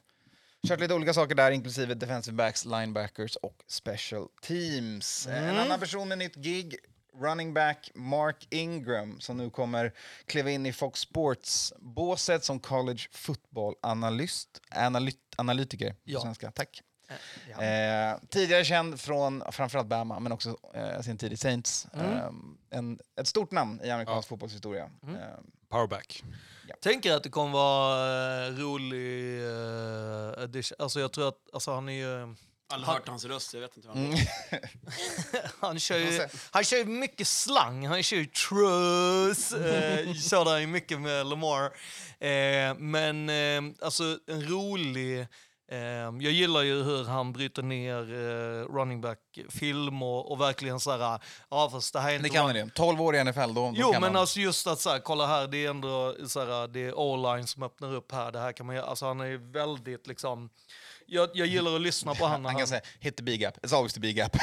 Kört 0.68 0.80
lite 0.80 0.94
olika 0.94 1.14
saker 1.14 1.36
där, 1.36 1.52
inklusive 1.52 1.94
defensive 1.94 2.36
backs, 2.36 2.66
linebackers 2.66 3.36
och 3.36 3.64
special 3.68 4.28
teams. 4.42 5.28
En 5.28 5.58
annan 5.58 5.80
person 5.80 6.08
med 6.08 6.18
nytt 6.18 6.36
gig, 6.36 6.76
running 7.22 7.54
back 7.54 7.92
Mark 7.96 8.48
Ingram, 8.50 9.20
som 9.20 9.38
nu 9.38 9.50
kommer 9.50 9.94
kliva 10.26 10.50
in 10.52 10.66
i 10.66 10.74
Fox 10.74 11.00
Sports-båset 11.00 12.44
som 12.44 12.60
college 12.60 13.00
football-analyst, 13.12 14.50
analyt, 14.76 15.18
analytiker 15.38 15.90
på 15.92 15.98
Ja. 16.04 16.22
svenska. 16.22 16.52
Tack. 16.52 16.82
Eh, 17.60 18.18
tidigare 18.30 18.66
känd 18.66 19.00
från 19.00 19.44
framförallt 19.52 19.88
Bama, 19.88 20.20
men 20.20 20.32
också 20.32 20.58
eh, 20.74 21.02
sin 21.02 21.18
tid 21.18 21.34
i 21.34 21.38
Saints. 21.38 21.88
Eh, 21.94 22.30
en, 22.70 23.00
ett 23.20 23.28
stort 23.28 23.52
namn 23.52 23.82
i 23.84 23.90
amerikansk 23.90 24.28
fotbollshistoria. 24.28 24.84
Eh, 25.08 25.14
Powerback. 25.70 26.24
Tänker 26.82 27.14
att 27.14 27.24
det 27.24 27.30
kommer 27.30 27.52
vara 27.54 28.48
uh, 28.50 28.58
rolig 28.58 29.40
uh, 29.42 30.44
edition. 30.44 30.76
Alltså 30.80 31.00
jag 31.00 31.12
tror 31.14 31.28
att 31.28 31.38
alltså 31.54 31.74
han 31.74 31.90
är 31.90 31.94
ju... 31.94 32.36
Aldrig 32.72 32.88
Han- 32.88 32.96
hört 32.96 33.08
hans 33.08 33.26
röst, 33.26 33.54
jag 33.54 33.62
vet 33.62 33.78
inte 33.78 33.88
vad 33.88 33.98
han 33.98 34.06
Mm. 34.06 34.20
Han 35.60 35.80
kör, 35.80 35.98
ju, 35.98 36.28
han 36.52 36.64
kör 36.64 36.78
ju 36.78 36.86
mycket 36.86 37.28
slang. 37.28 37.88
Han 37.88 38.04
kör 38.04 38.18
ju 38.18 38.26
truss. 38.26 39.52
Eh, 39.52 40.14
körde 40.30 40.50
han 40.50 40.62
ju 40.62 40.68
mycket 40.68 41.02
med 41.02 41.26
Lamar. 41.28 41.66
Eh, 42.20 42.76
men 42.78 43.30
eh, 43.30 43.74
alltså 43.82 44.04
en 44.28 44.48
rolig... 44.50 45.28
Eh, 45.72 45.78
jag 46.20 46.20
gillar 46.32 46.62
ju 46.62 46.84
hur 46.84 47.06
han 47.06 47.34
bryter 47.34 47.64
ner 47.64 48.02
eh, 48.02 48.74
running 48.76 49.02
back-film 49.02 50.04
och, 50.04 50.32
och 50.32 50.42
verkligen 50.42 50.80
så 50.80 50.98
här... 50.98 51.20
Ja, 51.50 51.70
fast 51.72 51.94
det 51.94 52.00
här 52.00 52.10
är 52.10 52.14
inte 52.16 52.24
det 52.26 52.30
kan 52.30 52.44
man 52.46 52.54
det. 52.56 52.70
12 52.76 53.02
år 53.02 53.16
i 53.16 53.24
NFL, 53.24 53.40
då, 53.40 53.54
då 53.54 53.74
Jo, 53.76 53.92
men 53.92 54.02
man. 54.02 54.16
alltså 54.16 54.40
just 54.40 54.68
att 54.68 54.80
så 54.80 54.90
här, 54.90 55.00
kolla 55.00 55.28
här, 55.28 55.48
det 55.48 55.66
är 55.66 55.70
ändå 55.70 56.16
så 56.28 56.40
här, 56.40 56.68
det 56.68 56.80
är 56.80 56.94
O-line 57.00 57.48
som 57.48 57.64
öppnar 57.64 57.96
upp 57.96 58.12
här. 58.12 58.32
Det 58.32 58.40
här 58.40 58.52
kan 58.52 58.66
man 58.66 58.76
göra. 58.76 58.86
Alltså 58.86 59.06
han 59.06 59.20
är 59.20 59.26
ju 59.26 59.52
väldigt 59.52 60.08
liksom... 60.08 60.50
Jag, 61.12 61.30
jag 61.34 61.48
gillar 61.48 61.76
att 61.76 61.82
lyssna 61.82 62.16
på 62.16 62.26
han. 62.26 62.42
när 62.44 62.50
Han 62.50 62.58
kan 62.60 62.68
säga 62.68 62.82
hit 63.00 63.18
the 63.18 63.24
big 63.24 63.42
gap. 63.42 63.58
It's 63.58 63.76
always 63.76 63.94
the 63.94 64.00
big 64.00 64.16
gap. 64.18 64.36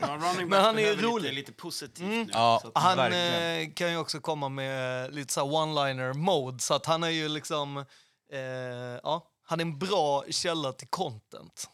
Ja, 0.00 0.34
Men 0.46 0.52
han 0.52 0.78
är 0.78 0.82
behöver 0.82 1.02
rolig. 1.02 1.22
Lite, 1.22 1.34
lite 1.34 1.52
positivt 1.52 2.06
nu. 2.08 2.26
Ja. 2.32 2.62
Han 2.74 2.96
Verkligen. 2.96 3.68
eh, 3.68 3.74
kan 3.74 3.90
ju 3.90 3.96
också 3.96 4.20
komma 4.20 4.48
med 4.48 5.14
lite 5.14 5.32
så 5.32 5.40
här 5.46 5.52
one-liner 5.52 6.12
mode, 6.12 6.58
så 6.58 6.74
att 6.74 6.86
han 6.86 7.02
är 7.02 7.08
ju 7.10 7.28
liksom... 7.28 7.76
Eh, 8.32 8.38
ja, 9.02 9.26
han 9.50 9.60
är 9.60 9.64
en 9.64 9.78
bra 9.78 10.24
källa 10.30 10.72
till 10.72 10.88
content. 10.88 11.70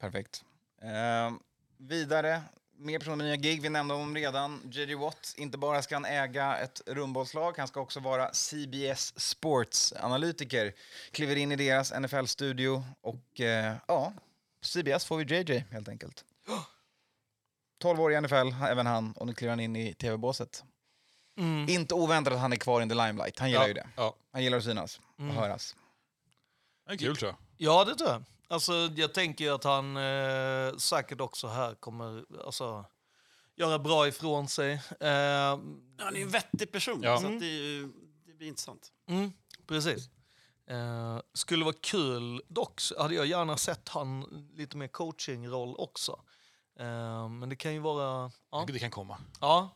Perfekt. 0.00 0.44
Eh, 0.82 1.36
vidare, 1.76 2.42
mer 2.76 2.98
personer 2.98 3.16
med 3.16 3.26
nya 3.26 3.36
gig. 3.36 3.62
Vi 3.62 3.68
nämnde 3.68 3.94
honom 3.94 4.14
redan. 4.14 4.60
JJ 4.72 4.94
Watt. 4.94 5.34
Inte 5.36 5.58
bara 5.58 5.82
ska 5.82 5.94
han 5.94 6.04
äga 6.04 6.56
ett 6.56 6.82
rundbollslag, 6.86 7.58
han 7.58 7.68
ska 7.68 7.80
också 7.80 8.00
vara 8.00 8.32
CBS 8.32 9.20
Sports-analytiker. 9.20 10.74
Kliver 11.10 11.36
in 11.36 11.52
i 11.52 11.56
deras 11.56 11.92
NFL-studio 11.92 12.84
och 13.00 13.40
eh, 13.40 13.74
ja, 13.88 14.12
CBS 14.60 15.04
får 15.04 15.16
vi 15.16 15.24
JJ 15.24 15.64
helt 15.70 15.88
enkelt. 15.88 16.24
12 17.80 18.00
år 18.00 18.12
i 18.12 18.20
NFL, 18.20 18.64
även 18.68 18.86
han, 18.86 19.12
och 19.12 19.26
nu 19.26 19.34
kliver 19.34 19.50
han 19.50 19.60
in 19.60 19.76
i 19.76 19.94
tv-båset. 19.94 20.64
Inte 21.68 21.94
oväntat 21.94 22.32
att 22.32 22.40
han 22.40 22.52
är 22.52 22.56
kvar 22.56 22.80
in 22.80 22.88
the 22.88 22.94
limelight. 22.94 23.38
Han 23.38 23.50
gillar 23.50 23.68
ju 23.68 23.74
det. 23.74 23.88
Ja. 23.96 24.14
Han 24.32 24.42
gillar 24.42 24.58
att 24.58 24.64
synas 24.64 25.00
och 25.16 25.24
höras. 25.34 25.76
Det 26.88 26.94
är 26.94 26.98
kul 26.98 27.16
tror 27.16 27.28
jag. 27.30 27.36
Ja, 27.56 27.84
det 27.84 27.94
tror 27.94 28.10
jag. 28.10 28.24
Alltså, 28.48 28.72
jag 28.96 29.14
tänker 29.14 29.44
ju 29.44 29.50
att 29.54 29.64
han 29.64 29.96
eh, 29.96 30.76
säkert 30.76 31.20
också 31.20 31.46
här 31.46 31.74
kommer 31.74 32.24
alltså, 32.46 32.84
göra 33.56 33.78
bra 33.78 34.08
ifrån 34.08 34.48
sig. 34.48 34.72
Eh, 35.00 35.08
Han 35.98 36.16
är 36.16 36.22
en 36.22 36.28
vettig 36.28 36.72
person, 36.72 37.00
Ja. 37.02 37.20
så 37.20 37.26
att 37.26 37.40
det, 37.40 37.46
är 37.46 37.62
ju- 37.62 37.92
det 38.26 38.32
blir 38.32 38.48
intressant. 38.48 38.92
Mm, 39.08 39.32
precis. 39.66 40.08
Eh, 40.66 41.20
skulle 41.34 41.64
vara 41.64 41.74
kul, 41.80 42.42
dock 42.48 42.80
så 42.80 43.02
hade 43.02 43.14
jag 43.14 43.26
gärna 43.26 43.56
sett 43.56 43.88
han 43.88 44.20
lite 44.54 44.76
mer 44.76 44.88
coachingroll 44.88 45.74
också. 45.78 46.20
Eh, 46.78 47.28
men 47.28 47.48
det 47.48 47.56
kan 47.56 47.72
ju 47.74 47.78
vara... 47.80 48.30
Ja. 48.50 48.64
Det 48.68 48.78
kan 48.78 48.90
komma. 48.90 49.18
ja. 49.40 49.68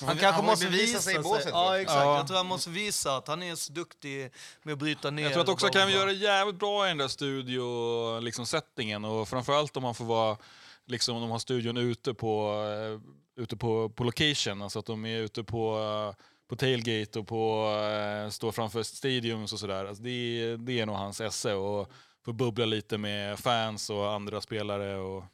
Han 0.00 0.08
kanske 0.08 0.26
han 0.26 0.44
måste 0.44 0.66
visa 0.66 0.98
sig 1.00 1.14
i 1.16 1.18
båset 1.18 1.48
ja, 1.50 1.80
exakt. 1.80 1.96
Ja. 2.04 2.16
Jag 2.16 2.26
tror 2.26 2.36
han 2.36 2.46
måste 2.46 2.70
visa 2.70 3.16
att 3.16 3.28
han 3.28 3.42
är 3.42 3.54
så 3.54 3.72
duktig 3.72 4.30
med 4.62 4.72
att 4.72 4.78
bryta 4.78 5.10
ner. 5.10 5.22
Jag 5.22 5.32
tror 5.32 5.42
att 5.42 5.48
också 5.48 5.68
kan 5.68 5.92
göra 5.92 6.12
jävligt 6.12 6.56
bra 6.58 6.86
i 6.86 6.88
den 6.88 6.98
där 6.98 7.08
studio 7.08 8.18
liksom 8.20 8.46
settingen 8.46 9.04
och 9.04 9.28
framförallt 9.28 9.76
om 9.76 9.82
man 9.82 9.94
får 9.94 10.04
vara 10.04 10.36
liksom 10.86 11.16
om 11.16 11.22
de 11.22 11.30
har 11.30 11.38
studion 11.38 11.76
ute 11.76 12.14
på 12.14 12.64
eh, 13.36 13.42
ute 13.42 13.56
på, 13.56 13.88
på 13.88 14.04
location, 14.04 14.62
alltså 14.62 14.78
att 14.78 14.86
de 14.86 15.04
är 15.04 15.18
ute 15.20 15.44
på 15.44 15.78
eh, 15.78 16.24
på 16.48 16.56
tailgate 16.56 17.18
och 17.18 17.26
på 17.28 17.70
eh, 18.24 18.30
står 18.30 18.52
framför 18.52 18.82
stadiums 18.82 19.52
och 19.52 19.58
sådär. 19.58 19.84
Alltså 19.84 20.02
det, 20.02 20.10
är- 20.10 20.56
det 20.56 20.80
är 20.80 20.86
nog 20.86 20.96
hans 20.96 21.20
esse 21.20 21.54
och 21.54 21.90
få 22.24 22.32
bubbla 22.32 22.64
lite 22.64 22.98
med 22.98 23.38
fans 23.38 23.90
och 23.90 24.12
andra 24.12 24.40
spelare 24.40 24.96
och 24.96 25.24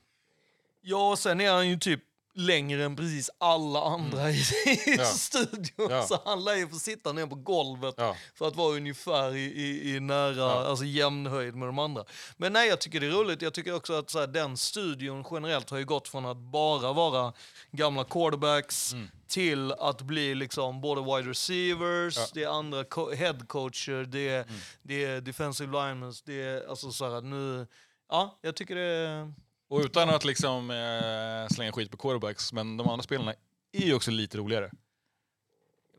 Ja, 0.82 1.11
och 1.11 1.18
sen 1.18 1.41
är 1.41 1.53
han 1.53 1.68
ju 1.68 1.78
typ 1.78 2.01
längre 2.47 2.84
än 2.84 2.97
precis 2.97 3.30
alla 3.38 3.80
andra 3.84 4.30
i, 4.30 4.34
i 4.86 4.95
Ja. 4.99 5.05
studion. 5.05 5.91
Ja. 5.91 6.03
Så 6.03 6.18
han 6.24 6.45
lär 6.45 6.55
ju 6.55 6.68
få 6.68 6.76
sitta 6.78 7.12
ner 7.12 7.26
på 7.26 7.34
golvet 7.34 7.95
Ja. 7.99 8.16
för 8.34 8.49
att 8.49 8.57
vara 8.57 8.76
ungefär 8.76 9.36
i, 9.36 9.41
i, 9.41 9.97
i 9.97 10.01
nära, 10.01 10.51
alltså 10.53 10.84
jämnhöjd 10.84 11.55
med 11.55 11.68
de 11.68 11.78
andra. 11.78 12.05
Men 12.36 12.53
nej, 12.53 12.68
jag 12.68 12.80
tycker 12.80 13.01
det 13.01 13.07
är 13.07 13.11
roligt. 13.11 13.43
Jag 13.43 13.55
tycker 13.55 13.74
också 13.74 13.93
att 13.99 14.11
så 14.11 14.20
här, 14.20 14.26
den 14.26 14.57
studion 14.57 15.24
generellt 15.30 15.70
har 15.70 15.78
ju 15.78 15.84
gått 15.84 16.09
från 16.09 16.26
att 16.26 16.36
bara 16.36 16.93
vara 16.93 17.32
gamla 17.72 18.05
quarterbacks 18.05 18.93
Mm. 18.93 19.09
till 19.28 19.72
att 19.72 20.03
bli 20.03 20.34
liksom 20.34 20.80
både 20.80 21.01
wide 21.16 21.30
receivers, 21.30 22.16
Ja. 22.16 22.26
det 22.34 22.43
är 22.43 22.49
andra 22.49 22.84
co- 22.84 23.11
head 23.14 23.38
coacher, 23.47 24.05
det 24.05 24.28
är, 24.28 24.43
Mm. 24.43 24.55
det 24.82 25.05
är 25.05 25.20
defensive 25.20 25.72
linemen, 25.72 26.12
det 26.24 26.43
är 26.43 26.68
alltså 26.70 26.93
så 26.93 27.14
här 27.14 27.20
nu... 27.20 27.66
Ja, 28.11 28.38
jag 28.43 28.57
tycker 28.57 28.74
det 28.74 28.82
är... 28.82 29.32
Och 29.70 29.80
utan 29.80 30.10
att 30.10 30.24
liksom 30.24 30.70
eh, 30.70 31.54
slänga 31.54 31.72
skit 31.72 31.90
på 31.90 31.96
quarterbacks, 31.96 32.52
men 32.52 32.76
de 32.76 32.88
andra 32.88 33.02
spelarna 33.02 33.34
är 33.72 33.80
ju 33.86 33.94
också 33.94 34.10
lite 34.10 34.38
roligare. 34.38 34.70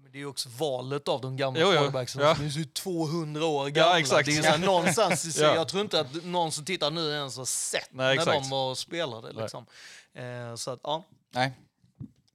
Men 0.01 0.11
det 0.11 0.17
är 0.17 0.19
ju 0.19 0.25
också 0.25 0.49
valet 0.49 1.07
av 1.07 1.21
de 1.21 1.37
gamla 1.37 1.59
quarterbacksen 1.61 2.21
Ja. 2.21 2.35
som 2.35 2.45
är 2.45 2.49
så 2.49 2.63
200 2.73 3.45
år 3.45 3.67
gamla. 3.69 3.99
exakt. 3.99 4.25
Det 4.25 4.31
är 4.31 4.35
ju 4.35 4.41
så 4.43 4.49
här, 4.49 4.57
någonstans, 4.57 5.37
Ja. 5.41 5.55
Jag 5.55 5.67
tror 5.67 5.81
inte 5.81 5.99
att 5.99 6.23
någon 6.23 6.51
som 6.51 6.65
tittar 6.65 6.91
nu 6.91 7.11
ens 7.11 7.37
har 7.37 7.45
sett 7.45 7.89
Nej, 7.93 8.17
när 8.17 8.25
de 8.25 8.49
var 8.49 8.69
och 8.69 8.77
spelade. 8.77 9.31
Liksom. 9.33 9.65
Eh, 10.13 10.55
så 10.55 10.71
att, 10.71 10.79
ja. 10.83 11.03
Nej. 11.33 11.51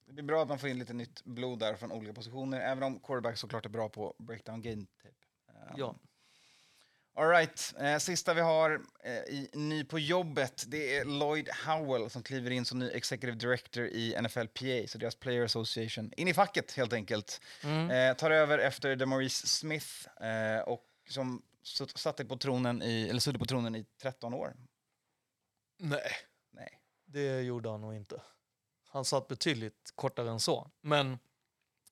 Det 0.06 0.12
blir 0.12 0.24
bra 0.24 0.42
att 0.42 0.48
man 0.48 0.58
får 0.58 0.68
in 0.68 0.78
lite 0.78 0.92
nytt 0.92 1.24
blod 1.24 1.58
där 1.58 1.74
från 1.74 1.92
olika 1.92 2.12
positioner, 2.12 2.60
även 2.60 2.82
om 2.82 2.98
quarterback 3.00 3.38
såklart 3.38 3.64
är 3.64 3.70
bra 3.70 3.88
på 3.88 4.14
breakdown 4.18 4.62
game 4.62 4.82
tape. 5.02 5.14
Eh, 5.48 5.74
ja. 5.76 5.94
All 7.18 7.28
right. 7.28 7.74
Eh, 7.80 7.98
sista 7.98 8.34
vi 8.34 8.40
har 8.40 8.80
eh, 9.04 9.12
i 9.12 9.50
Ny 9.52 9.84
på 9.84 9.98
jobbet, 9.98 10.64
det 10.68 10.96
är 10.96 11.04
Lloyd 11.04 11.48
Howell 11.66 12.10
som 12.10 12.22
kliver 12.22 12.50
in 12.50 12.64
som 12.64 12.78
ny 12.78 12.90
executive 12.90 13.36
director 13.38 13.86
i 13.86 14.16
NFLPA, 14.22 14.88
så 14.88 14.98
deras 14.98 15.14
player 15.14 15.44
association. 15.44 16.12
In 16.16 16.28
i 16.28 16.34
facket 16.34 16.72
helt 16.72 16.92
enkelt. 16.92 17.40
Eh, 17.90 18.16
tar 18.16 18.30
över 18.30 18.58
efter 18.58 18.96
DeMaurice 18.96 19.46
Smith 19.46 19.86
eh, 20.20 20.60
och 20.60 20.84
som 21.08 21.42
satt 21.94 22.28
på 22.28 22.36
tronen 22.36 22.82
i, 22.82 23.08
eller 23.08 23.20
suttit 23.20 23.40
på 23.40 23.46
tronen 23.46 23.74
i 23.76 23.84
13 24.02 24.34
år. 24.34 24.56
Nej, 25.78 26.00
Nej. 26.50 26.80
det 27.06 27.40
gjorde 27.42 27.70
han 27.70 27.80
nog 27.80 27.94
inte. 27.94 28.22
Han 28.88 29.04
satt 29.04 29.28
betydligt 29.28 29.92
kortare 29.94 30.30
än 30.30 30.40
så. 30.40 30.70
Men 30.80 31.18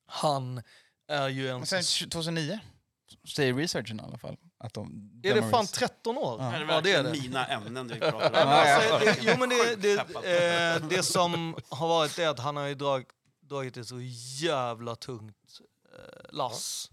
han 0.07 0.63
är 1.09 1.29
ju 1.29 1.49
en... 1.49 1.57
Men 1.59 1.67
sen 1.67 1.85
som- 1.85 2.09
2009 2.11 2.61
säger 3.35 3.55
researchen 3.55 4.01
i 4.01 4.03
alla 4.03 4.19
fall. 4.19 4.37
Att 4.59 4.75
de, 4.75 5.11
Är 5.25 5.35
det 5.35 5.43
fan 5.43 5.65
DeMaurice- 5.65 5.75
13 5.79 6.19
år? 6.19 6.37
Ja. 6.41 6.55
Är 6.55 6.61
det 6.65 6.73
Ja, 6.75 6.81
det 6.81 6.93
är 6.93 7.03
det. 7.03 7.11
mina 7.11 7.47
ämnen 7.47 7.89
vi 7.89 8.01
pratar 8.01 8.43
om? 8.45 8.49
Alltså, 8.49 8.99
det, 8.99 9.19
jo, 9.21 9.35
men 9.39 9.49
det, 9.49 9.77
det, 9.77 9.97
Peppad. 9.97 10.25
eh, 10.25 10.89
det 10.89 11.03
som 11.03 11.57
har 11.69 11.89
varit 11.89 12.19
är 12.19 12.29
att 12.29 12.39
han 12.41 12.57
har 12.57 12.67
ju 12.67 12.75
drag, 12.75 13.05
dragit 13.41 13.77
ett 13.77 13.89
så 13.89 14.01
jävla 14.43 14.95
tungt 14.97 15.61
eh, 15.99 16.33
lass. 16.33 16.91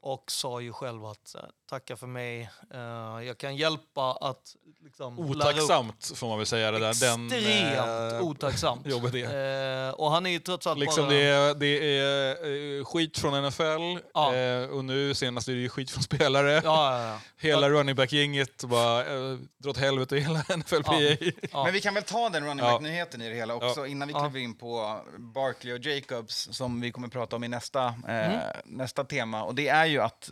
Och 0.00 0.30
sa 0.30 0.60
ju 0.60 0.72
själv 0.72 1.04
att 1.04 1.34
tacka 1.68 1.96
för 1.96 2.06
mig, 2.06 2.50
eh, 2.74 3.26
jag 3.26 3.38
kan 3.38 3.56
hjälpa 3.56 4.12
att 4.12 4.56
liksom, 4.84 5.16
lära 5.16 5.24
upp- 5.24 5.36
Otacksamt 5.36 6.12
får 6.14 6.28
man 6.28 6.38
väl 6.38 6.46
säga 6.46 6.70
det 6.70 6.78
där. 6.78 7.00
Den, 7.00 7.26
Extremt 7.32 8.12
eh, 8.12 8.20
otacksamt. 8.20 8.86
jobbet 8.86 9.14
är. 9.14 9.88
Eh, 9.88 9.94
och 9.94 10.10
han 10.10 10.26
är 10.26 10.30
ju 10.30 10.38
trots 10.38 10.66
allt 10.66 10.78
Liksom 10.78 11.04
bara... 11.04 11.14
det 11.14 11.22
är, 11.22 11.54
det 11.54 11.98
är 11.98 12.84
skit 12.84 13.18
från 13.18 13.42
NFL 13.48 13.98
Ja. 14.14 14.66
och 14.66 14.84
nu 14.84 15.14
senast 15.14 15.48
är 15.48 15.52
det 15.52 15.58
ju 15.58 15.68
skit 15.68 15.90
från 15.90 16.02
spelare. 16.02 16.52
Ja, 16.52 16.60
ja, 16.64 17.06
ja. 17.08 17.20
Hela 17.48 17.68
running 17.70 17.94
back-gänget 17.96 18.64
bara 18.64 19.00
eh, 19.00 19.36
dra 19.58 19.70
åt 19.70 19.76
helvete 19.76 20.16
hela 20.16 20.44
NFLPA. 20.56 20.94
Ja. 21.00 21.16
Ja. 21.52 21.64
Men 21.64 21.72
vi 21.72 21.80
kan 21.80 21.94
väl 21.94 22.02
ta 22.02 22.28
den 22.28 22.44
running 22.44 22.64
Ja. 22.66 22.72
back-nyheten 22.72 23.22
i 23.22 23.28
det 23.28 23.34
hela 23.34 23.54
också 23.54 23.86
innan 23.86 24.08
vi 24.08 24.14
Ja. 24.14 24.20
kliver 24.20 24.40
in 24.44 24.54
på 24.54 25.00
Barkley 25.18 25.72
och 25.74 25.78
Jacobs 25.84 26.48
som 26.52 26.80
vi 26.80 26.92
kommer 26.92 27.08
prata 27.08 27.36
om 27.36 27.44
i 27.44 27.48
nästa, 27.48 27.94
Mm. 28.08 28.40
nästa 28.64 29.04
tema. 29.04 29.42
Och 29.44 29.54
det 29.54 29.68
är 29.68 29.86
ju 29.86 30.00
att 30.02 30.30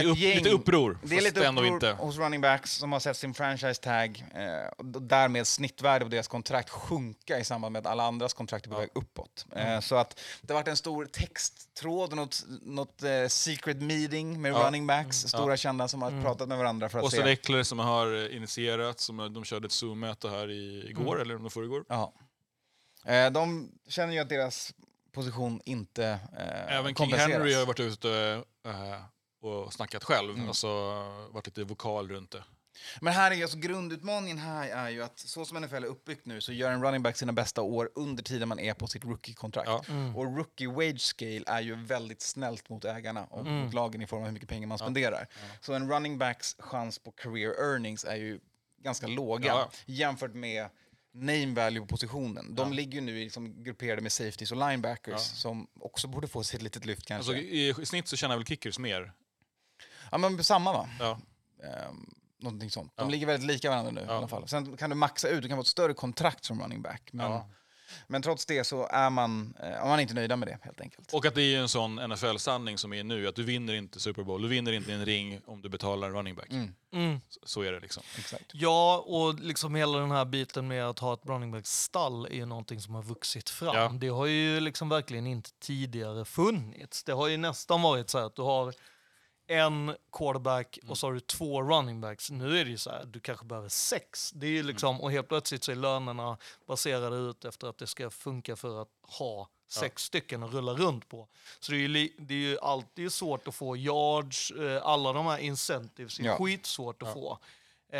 ett 0.00 0.04
upp, 0.04 0.18
gäng- 0.18 0.34
lite 0.34 0.50
uppror, 0.50 0.98
Det 1.02 1.16
är 1.16 1.20
lite 1.20 1.48
uppror 1.48 1.66
inte. 1.66 1.92
hos 1.92 2.18
running 2.18 2.40
backs 2.40 2.72
som 2.72 2.92
har 2.92 3.00
sett 3.00 3.16
sin 3.16 3.34
franchise 3.34 3.80
tag 3.82 4.24
eh, 4.34 4.66
och 4.78 5.02
därmed 5.02 5.46
snittvärde 5.46 6.04
på 6.04 6.08
deras 6.08 6.28
kontrakt 6.28 6.70
sjunka 6.70 7.38
i 7.38 7.44
samband 7.44 7.72
med 7.72 7.80
att 7.86 7.92
alla 7.92 8.04
andras 8.04 8.34
kontrakt 8.34 8.66
är 8.66 8.70
på 8.70 8.78
väg 8.78 8.88
uppåt. 8.94 9.46
Mm. 9.52 9.68
Eh, 9.74 9.80
så 9.80 9.96
att 9.96 10.20
det 10.42 10.52
har 10.52 10.60
varit 10.60 10.68
en 10.68 10.76
stor 10.76 11.04
texttråd, 11.04 12.16
något, 12.16 12.44
något 12.62 13.02
eh, 13.02 13.26
secret 13.28 13.82
meeting 13.82 14.42
med 14.42 14.52
Ja. 14.52 14.66
running 14.66 14.86
backs, 14.86 15.16
stora 15.16 15.56
kända 15.56 15.88
som 15.88 16.02
har 16.02 16.10
Mm. 16.10 16.22
pratat 16.24 16.48
med 16.48 16.58
varandra 16.58 16.88
för 16.88 16.98
att 16.98 17.04
Austin 17.04 17.22
se. 17.22 17.30
Eckler 17.30 17.62
som 17.62 17.78
har 17.78 18.28
initierat, 18.32 19.00
som 19.00 19.32
de 19.34 19.44
körde 19.44 19.66
ett 19.66 19.72
Zoom-möte 19.72 20.28
här 20.28 20.50
i, 20.50 20.86
igår, 20.90 21.20
eller 21.20 21.36
om 21.36 21.42
det 21.42 21.56
var 21.56 21.62
igår. 21.64 21.84
Ja. 21.88 22.12
De 23.32 23.70
känner 23.88 24.12
ju 24.14 24.18
att 24.18 24.28
deras 24.28 24.74
position 25.12 25.60
inte 25.64 26.04
eh, 26.38 26.76
Även 26.78 26.94
King. 26.94 27.12
Henry 27.14 27.54
har 27.54 27.66
varit 27.66 27.80
ute 27.80 28.42
eh, 28.64 29.02
och 29.44 29.72
snackat 29.72 30.04
själv, 30.04 30.34
Mm. 30.34 30.48
alltså 30.48 30.68
varit 31.30 31.46
lite 31.46 31.64
vokal 31.64 32.08
runt 32.08 32.30
det. 32.30 32.44
Men 33.00 33.12
här 33.12 33.30
är 33.30 33.42
alltså 33.42 33.58
grundutmaningen 33.58 34.38
här 34.38 34.68
är 34.68 34.90
ju 34.90 35.02
att 35.02 35.18
så 35.18 35.44
som 35.44 35.56
NFL 35.62 35.74
är 35.74 35.84
uppbyggt 35.84 36.26
nu 36.26 36.40
så 36.40 36.52
gör 36.52 36.70
en 36.70 36.82
running 36.84 37.02
back 37.02 37.16
sina 37.16 37.32
bästa 37.32 37.62
år 37.62 37.90
under 37.94 38.22
tiden 38.22 38.48
man 38.48 38.58
är 38.58 38.74
på 38.74 38.86
sitt 38.86 39.04
rookie-kontrakt. 39.04 39.68
Ja. 39.68 39.84
Och 40.16 40.36
rookie 40.36 40.68
wage 40.68 41.00
scale 41.00 41.42
är 41.46 41.60
ju 41.60 41.74
väldigt 41.74 42.22
snällt 42.22 42.68
mot 42.68 42.84
ägarna 42.84 43.24
och 43.24 43.40
Mm. 43.40 43.54
mot 43.54 43.74
lagen 43.74 44.02
i 44.02 44.06
form 44.06 44.20
av 44.20 44.26
hur 44.26 44.32
mycket 44.32 44.48
pengar 44.48 44.66
man 44.68 44.78
spenderar. 44.78 45.26
Så 45.60 45.72
en 45.74 45.90
running 45.92 46.18
backs 46.18 46.56
chans 46.58 46.98
på 46.98 47.10
career 47.10 47.50
earnings 47.72 48.04
är 48.04 48.16
ju 48.16 48.40
ganska 48.82 49.06
låga 49.06 49.46
Ja. 49.48 49.70
jämfört 49.86 50.34
med 50.34 50.68
name 51.14 51.54
value 51.54 51.80
på 51.80 51.86
positionen. 51.86 52.54
De 52.54 52.72
ligger 52.72 52.92
ju 52.94 53.00
nu 53.00 53.20
i 53.20 53.24
liksom 53.24 53.62
grupperade 53.62 54.02
med 54.02 54.12
safeties 54.12 54.52
och 54.52 54.68
linebackers 54.68 55.20
som 55.20 55.66
också 55.80 56.08
borde 56.08 56.28
få 56.28 56.44
sig 56.44 56.56
ett 56.56 56.62
litet 56.62 56.84
lyft 56.86 57.06
kanske. 57.06 57.32
Alltså, 57.32 57.44
i, 57.46 57.68
I 57.82 57.86
snitt 57.86 58.08
så 58.08 58.16
tjänar 58.16 58.36
väl 58.36 58.46
kickers 58.46 58.78
mer. 58.78 59.12
Ja 60.12 60.18
men 60.18 60.44
samma 60.44 60.72
va? 60.72 60.88
Ja. 60.98 61.18
Ehm, 61.64 62.06
någonting 62.40 62.70
sånt. 62.70 62.92
De 62.96 63.02
Ja. 63.06 63.10
ligger 63.10 63.26
väldigt 63.26 63.46
lika 63.46 63.70
varandra 63.70 63.92
nu 63.92 64.00
i 64.00 64.04
alla 64.08 64.28
fall. 64.28 64.48
Sen 64.48 64.76
kan 64.76 64.90
du 64.90 64.96
maxa 64.96 65.28
ut, 65.28 65.42
du 65.42 65.48
kan 65.48 65.56
få 65.58 65.60
ett 65.60 65.66
större 65.66 65.94
kontrakt 65.94 66.44
som 66.44 66.62
running 66.62 66.82
back. 66.82 67.08
Men, 67.12 67.30
Ja. 67.32 67.48
men 68.06 68.22
trots 68.22 68.46
det 68.46 68.64
så 68.64 68.86
är 68.86 69.10
man, 69.10 69.54
eh, 69.60 69.66
är 69.72 69.86
man 69.88 70.00
inte 70.00 70.14
nöjda 70.14 70.36
med 70.36 70.48
det 70.48 70.58
helt 70.62 70.80
enkelt. 70.80 71.12
Och 71.14 71.26
att 71.26 71.34
det 71.34 71.42
är 71.42 71.58
en 71.60 71.68
sån 71.68 71.98
NFL-sanning 71.98 72.78
som 72.78 72.92
är 72.92 73.04
nu, 73.04 73.28
att 73.28 73.34
du 73.34 73.42
vinner 73.42 73.74
inte 73.74 74.00
Super 74.00 74.22
Bowl, 74.22 74.42
du 74.42 74.48
vinner 74.48 74.72
inte 74.72 74.92
en 74.92 75.04
ring 75.04 75.40
om 75.46 75.62
du 75.62 75.68
betalar 75.68 76.08
en 76.08 76.14
running 76.14 76.34
back. 76.34 76.50
Mm. 76.50 76.74
Mm. 76.92 77.20
Så, 77.28 77.40
så 77.44 77.62
är 77.62 77.72
det 77.72 77.80
liksom. 77.80 78.02
Exakt. 78.18 78.44
Ja, 78.52 79.04
och 79.06 79.34
liksom 79.40 79.74
hela 79.74 79.98
den 79.98 80.10
här 80.10 80.24
biten 80.24 80.68
med 80.68 80.84
att 80.86 80.98
ha 80.98 81.14
ett 81.14 81.26
running 81.26 81.50
back 81.52 81.66
stall 81.66 82.26
är 82.26 82.34
ju 82.34 82.46
någonting 82.46 82.80
som 82.80 82.94
har 82.94 83.02
vuxit 83.02 83.50
fram. 83.50 83.76
Ja. 83.76 83.88
Det 83.88 84.08
har 84.08 84.26
ju 84.26 84.60
liksom 84.60 84.88
verkligen 84.88 85.26
inte 85.26 85.50
tidigare 85.60 86.24
funnits. 86.24 87.04
Det 87.04 87.12
har 87.12 87.28
ju 87.28 87.36
nästan 87.36 87.82
varit 87.82 88.10
så 88.10 88.18
här 88.18 88.26
att 88.26 88.36
du 88.36 88.42
har 88.42 88.74
en 89.52 89.96
quarterback 90.12 90.78
och 90.88 90.98
så 90.98 91.06
har 91.06 91.12
du 91.14 91.20
två 91.20 91.62
running 91.62 92.00
backs. 92.00 92.30
Nu 92.30 92.58
är 92.60 92.64
det 92.64 92.70
ju 92.70 92.78
så 92.78 92.90
här, 92.90 93.04
du 93.04 93.20
kanske 93.20 93.44
behöver 93.46 93.68
sex. 93.68 94.30
Det 94.34 94.46
är 94.46 94.50
ju 94.50 94.62
liksom, 94.62 95.00
Och 95.00 95.12
helt 95.12 95.28
plötsligt 95.28 95.64
så 95.64 95.72
är 95.72 95.76
lönerna 95.76 96.38
baserade 96.66 97.16
ut 97.16 97.44
efter 97.44 97.66
att 97.66 97.78
det 97.78 97.86
ska 97.86 98.10
funka 98.10 98.56
för 98.56 98.82
att 98.82 98.88
ha 99.02 99.48
sex 99.68 100.02
stycken 100.02 100.42
att 100.42 100.52
rulla 100.52 100.72
runt 100.72 101.08
på. 101.08 101.28
Så 101.60 101.72
det 101.72 101.78
är 101.78 101.88
ju, 101.88 102.08
det 102.18 102.34
är 102.34 102.38
ju 102.38 102.58
alltid 102.58 103.12
svårt 103.12 103.48
att 103.48 103.54
få 103.54 103.76
yards, 103.76 104.50
eh, 104.50 104.82
alla 104.86 105.12
de 105.12 105.26
här 105.26 105.38
incentives 105.38 106.18
är 106.20 106.24
Ja. 106.24 106.36
skitsvårt 106.36 107.02
att 107.02 107.12
få. 107.12 107.38
Eh, 107.92 107.98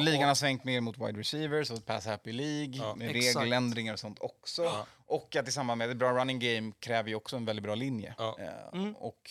Ligan 0.00 0.22
och- 0.22 0.28
har 0.28 0.34
svängt 0.34 0.64
mer 0.64 0.80
mot 0.80 0.98
wide 0.98 1.20
receivers 1.20 1.70
och 1.70 1.86
pass 1.86 2.06
happy 2.06 2.32
League 2.32 2.76
Ja. 2.76 2.94
med 2.94 3.16
Exakt. 3.16 3.36
regeländringar 3.36 3.92
och 3.92 3.98
sånt 4.00 4.18
också. 4.20 4.86
Och 5.06 5.36
att 5.36 5.48
i 5.48 5.52
samband 5.52 5.78
med 5.78 5.90
ett 5.90 5.96
bra 5.96 6.12
running 6.20 6.38
game 6.38 6.72
kräver 6.78 7.08
ju 7.08 7.14
också 7.14 7.36
en 7.36 7.44
väldigt 7.44 7.62
bra 7.62 7.74
linje. 7.74 8.14
Ja. 8.18 8.36
Eh, 8.40 8.78
Mm. 8.80 8.94
och 8.96 9.30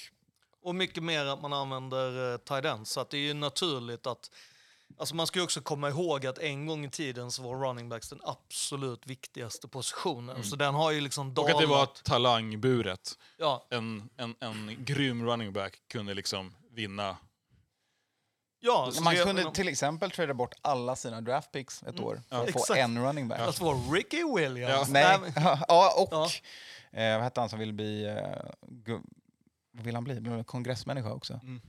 Och 0.64 0.76
mycket 0.76 1.03
mer 1.03 1.26
att 1.26 1.41
man 1.41 1.53
använder 1.53 2.32
uh, 2.32 2.38
tight 2.38 2.66
ends. 2.66 2.91
Så 2.91 2.99
att 2.99 3.09
det 3.09 3.18
är 3.18 3.22
ju 3.22 3.34
naturligt 3.34 4.07
att... 4.07 4.32
Alltså 4.97 5.16
man 5.16 5.28
ska 5.28 5.39
ju 5.39 5.43
också 5.43 5.61
komma 5.61 5.89
ihåg 5.89 6.26
att 6.26 6.38
en 6.38 6.66
gång 6.66 6.86
i 6.86 6.89
tiden 6.89 7.32
så 7.32 7.41
var 7.43 7.55
running 7.68 7.89
backs 7.89 8.09
den 8.09 8.20
absolut 8.24 9.07
viktigaste 9.07 9.68
positionen. 9.68 10.43
Så 10.43 10.55
den 10.55 10.74
har 10.76 10.91
ju 10.91 11.01
liksom 11.01 11.28
Och 11.28 11.34
dalat. 11.34 11.53
att 11.55 11.59
det 11.61 11.66
var 11.68 11.86
talangburet. 11.86 13.18
Ja, 13.38 13.68
En, 13.70 14.09
en, 14.18 14.36
en 14.39 14.76
grym 14.86 15.26
running 15.26 15.53
back 15.53 15.80
kunde 15.88 16.14
liksom 16.14 16.55
vinna. 16.72 17.18
ja, 18.59 18.91
man 19.01 19.16
kunde 19.16 19.51
till 19.51 19.68
exempel 19.68 20.11
trada 20.11 20.34
bort 20.34 20.53
alla 20.61 20.95
sina 20.95 21.22
draft 21.22 21.51
picks 21.51 21.84
ett 21.84 21.99
år 21.99 22.22
för 22.30 22.36
att 22.43 22.51
få 22.51 22.59
Exakt. 22.59 22.80
en 22.80 23.05
running 23.05 23.28
back. 23.28 23.39
Att 23.39 23.59
vara 23.59 23.76
Ricky 23.78 24.24
Williams. 24.36 24.89
Nej, 24.89 25.20
men- 25.20 25.32
ja, 25.68 25.93
och 25.97 26.09
Ja. 26.11 26.30
Eh, 26.99 27.16
vad 27.16 27.24
hette 27.24 27.39
han 27.39 27.49
som 27.49 27.59
ville 27.59 27.74
bli... 27.74 28.05
Eh, 28.05 28.16
gu- 28.68 29.03
vad 29.74 29.86
vill 29.86 29.95
han 29.95 30.03
bli? 30.03 30.19
Blir 30.21 30.32
han 30.32 30.43
kongressmänniska 30.43 31.13
också? 31.13 31.34
Mm. 31.34 31.61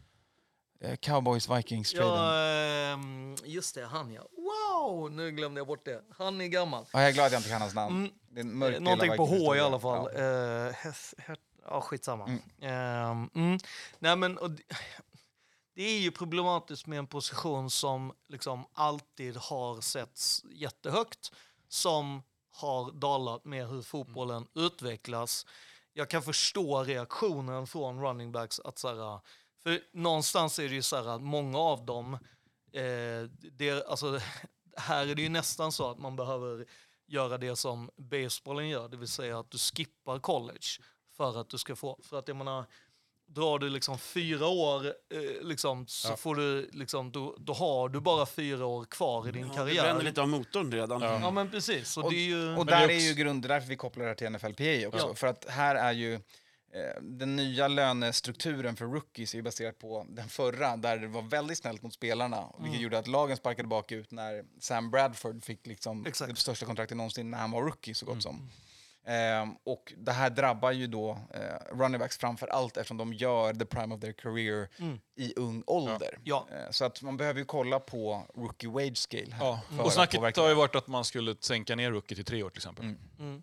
Eh, 0.81 0.97
Cowboys 0.97 1.49
Vikings 1.51 1.93
traden. 1.93 2.25
Ja, 2.25 2.93
ehm, 2.93 3.37
just 3.45 3.75
det, 3.75 3.85
han 3.87 4.13
ja. 4.13 4.23
Wow, 4.37 5.11
nu 5.13 5.31
glömde 5.31 5.61
jag 5.61 5.67
bort 5.67 5.85
det. 5.85 6.05
Han 6.19 6.41
är 6.41 6.47
gammal. 6.47 6.87
Ja, 6.93 7.01
jag 7.01 7.09
är 7.09 7.13
glad 7.13 7.27
att 7.27 7.33
jag 7.33 7.39
inte 7.39 7.49
kan 7.51 7.61
hans 7.61 7.75
namn. 7.75 8.11
Mm. 8.37 8.63
Av 8.63 8.71
Någonting 8.83 9.17
på 9.17 9.27
H 9.27 9.57
i 9.57 9.61
alla 9.61 9.81
fall. 9.81 10.11
Ja. 10.15 10.21
Ja, 10.23 10.71
Hes- 10.71 11.15
Her- 11.19 11.39
ja 11.65 11.81
skitsamma. 11.81 12.25
Mm. 12.25 12.41
Ehm, 12.61 13.31
mm. 13.35 13.59
Nej, 13.99 14.17
men, 14.17 14.39
och, 14.39 14.51
det- 14.51 14.63
det 15.75 15.83
är 15.83 16.01
ju 16.01 16.11
problematiskt 16.11 16.87
med 16.87 16.99
en 16.99 17.07
position 17.07 17.71
som 17.71 18.13
liksom 18.29 18.65
alltid 18.73 19.37
har 19.37 19.81
setts 19.81 20.45
jättehögt, 20.53 21.33
som 21.69 22.23
har 22.51 22.93
dalat 22.93 23.45
med 23.45 23.69
hur 23.69 23.83
fotbollen 23.83 24.47
utvecklas. 24.55 25.47
Jag 25.97 26.11
kan 26.11 26.23
förstå 26.23 26.85
reaktionen 26.85 27.67
från 27.67 28.01
running 28.01 28.33
backs 28.33 28.61
att 28.61 28.79
så 28.79 28.89
här, 28.89 29.21
för 29.63 29.81
någonstans 29.93 30.59
är 30.59 30.69
det 30.69 30.75
ju 30.75 30.83
så 30.83 30.97
här 30.97 31.09
att 31.09 31.23
många 31.23 31.59
av 31.59 31.85
dem, 31.85 32.15
eh, 32.73 33.23
det, 33.53 33.87
alltså, 33.89 34.21
här 34.77 35.07
är 35.07 35.15
det 35.15 35.23
ju 35.23 35.29
nästan 35.29 35.73
så 35.73 35.91
att 35.91 35.99
man 35.99 36.17
behöver 36.17 36.67
göra 37.07 37.39
det 37.39 37.57
som 37.57 37.91
basebollen 37.97 38.69
gör, 38.69 38.89
det 38.89 38.97
vill 38.97 39.09
säga 39.09 39.39
att 39.39 39.51
du 39.51 39.59
skippar 39.59 40.19
college 40.19 40.67
för 41.17 41.41
att 41.41 41.49
du 41.49 41.59
ska 41.59 41.77
få, 41.77 41.99
för 42.03 42.19
att 42.19 42.29
jag 42.29 42.37
menar, 42.37 42.67
drar 43.35 43.59
du 43.59 43.71
liksom 43.71 43.99
fyra 43.99 44.47
år, 44.47 44.87
eh, 44.87 44.93
liksom, 45.43 45.87
så 45.87 46.09
Ja. 46.09 46.17
får 46.17 46.35
du 46.35 46.71
liksom, 46.73 47.13
då, 47.13 47.37
då 47.39 47.53
har 47.53 47.89
du 47.89 48.01
bara 48.01 48.27
fyra 48.27 48.67
år 48.67 48.85
kvar 48.85 49.29
i 49.29 49.33
din 49.33 49.47
Ja, 49.47 49.55
karriär. 49.55 49.83
bränner 49.83 50.03
lite 50.03 50.23
av 50.23 50.29
motorn 50.29 50.73
redan. 50.73 51.03
Ja 51.03 51.31
men 51.31 51.51
precis, 51.51 51.97
Och- 51.97 52.11
det 52.11 52.17
är 52.17 52.27
ju... 52.27 52.57
Och 52.57 52.67
det 52.67 52.73
är 52.73 52.77
där 52.79 52.85
också- 52.87 52.97
är 52.97 53.01
ju 53.09 53.15
grunden, 53.15 53.49
därför 53.49 53.69
vi 53.69 53.77
kopplar 53.77 54.05
det 54.05 54.11
här 54.11 54.15
till 54.15 54.27
NFLPA 54.27 54.89
också. 54.89 55.07
Ja. 55.09 55.15
För 55.15 55.27
att 55.27 55.45
här 55.49 55.75
är 55.75 55.93
ju 55.93 56.15
eh, 56.15 56.21
den 57.03 57.37
nya 57.37 57.69
lönestrukturen 57.69 58.77
för 58.77 58.85
rookies 58.85 59.35
är 59.35 59.43
baserad 59.43 59.79
på 59.79 60.07
den 60.09 60.29
förra, 60.29 60.77
där 60.77 60.97
det 60.99 61.07
var 61.09 61.23
väldigt 61.23 61.59
snällt 61.59 61.83
mot 61.83 61.95
spelarna. 61.95 62.45
Vilket 62.59 62.69
Mm. 62.71 62.83
gjorde 62.83 62.99
att 62.99 63.07
lagen 63.07 63.37
sparkade 63.37 63.69
bakut 63.69 64.11
när 64.11 64.45
Sam 64.61 64.91
Bradford 64.91 65.45
fick 65.45 65.67
liksom 65.67 66.07
Exakt. 66.07 66.21
Mm. 66.29 66.35
det 66.35 66.41
största 66.41 66.67
kontraktet 66.67 66.97
någonsin 66.97 67.31
när 67.31 67.39
han 67.39 67.51
var 67.51 67.63
rookie 67.63 67.95
så 67.95 68.07
gott 68.07 68.23
som. 68.23 68.51
Ehm, 69.07 69.55
och 69.65 69.93
det 69.97 70.13
här 70.13 70.31
drabbar 70.31 70.71
ju 70.73 70.87
då 70.87 71.19
eh, 71.35 71.77
running 71.77 71.99
backs 72.01 72.19
framför 72.19 72.47
allt 72.47 72.77
eftersom 72.77 72.97
de 72.97 73.13
gör 73.13 73.55
the 73.55 73.65
prime 73.65 73.95
of 73.95 74.01
their 74.01 74.13
career 74.13 74.69
Mm. 74.79 75.01
i 75.17 75.33
ung 75.37 75.63
ålder. 75.67 76.19
Ja. 76.25 76.47
Eh, 76.51 76.71
så 76.71 76.85
att 76.85 77.03
man 77.03 77.17
behöver 77.17 77.39
ju 77.41 77.45
kolla 77.45 77.81
på 77.81 78.23
rookie 78.35 78.69
wage 78.71 78.97
scale 78.97 79.35
här. 79.35 79.45
Ja. 79.47 79.61
för 79.77 79.85
Och 79.85 79.93
snacket 79.93 80.17
påverka 80.21 80.41
har 80.41 80.49
ju 80.49 80.55
varit 80.55 80.77
att 80.77 80.87
man 80.87 81.05
skulle 81.05 81.37
sänka 81.41 81.77
ner 81.77 81.91
rookie 81.91 82.15
till 82.17 82.25
tre 82.25 82.43
år 82.43 82.51
till 82.51 82.59
exempel. 82.59 82.85
Mm. 82.85 82.99
Mm. 83.19 83.43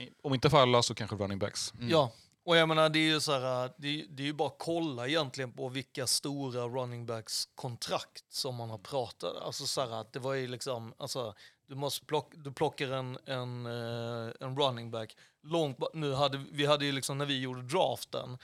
Eh, 0.00 0.08
om 0.22 0.34
inte 0.34 0.50
för 0.50 0.58
alla 0.62 0.82
så 0.82 0.94
kanske 0.94 1.16
running 1.16 1.38
backs. 1.38 1.72
Ja, 1.80 2.12
och 2.44 2.56
jag 2.56 2.68
menar 2.68 2.88
det 2.88 2.98
är 2.98 3.12
ju 3.12 3.20
så 3.20 3.32
här, 3.32 3.72
det 3.76 3.88
är, 4.00 4.06
det 4.08 4.22
är 4.22 4.26
ju 4.26 4.32
bara 4.32 4.48
att 4.48 4.58
kolla 4.58 5.08
egentligen 5.08 5.52
på 5.52 5.68
vilka 5.68 6.06
stora 6.06 6.60
running 6.62 7.06
backs 7.06 7.48
kontrakt 7.54 8.24
som 8.28 8.54
man 8.54 8.70
har 8.70 8.78
pratat. 8.78 9.36
Alltså 9.42 9.66
så 9.66 9.80
här 9.80 10.00
att 10.00 10.12
det 10.12 10.18
var 10.18 10.34
ju 10.34 10.46
liksom, 10.46 10.94
alltså 10.98 11.34
du 11.70 11.76
måste 11.76 12.06
plocka, 12.06 12.36
du 12.36 12.52
plockar 12.52 12.88
en, 12.88 13.18
en, 13.26 13.66
eh, 13.66 14.32
en 14.40 14.58
running 14.58 14.90
back 14.90 15.16
långt 15.42 15.78
nu 15.94 16.12
hade 16.12 16.44
vi 16.52 16.66
hade 16.66 16.84
ju 16.84 16.92
liksom 16.92 17.18
när 17.18 17.26
vi 17.26 17.40
gjorde 17.40 17.62
draften 17.62 18.38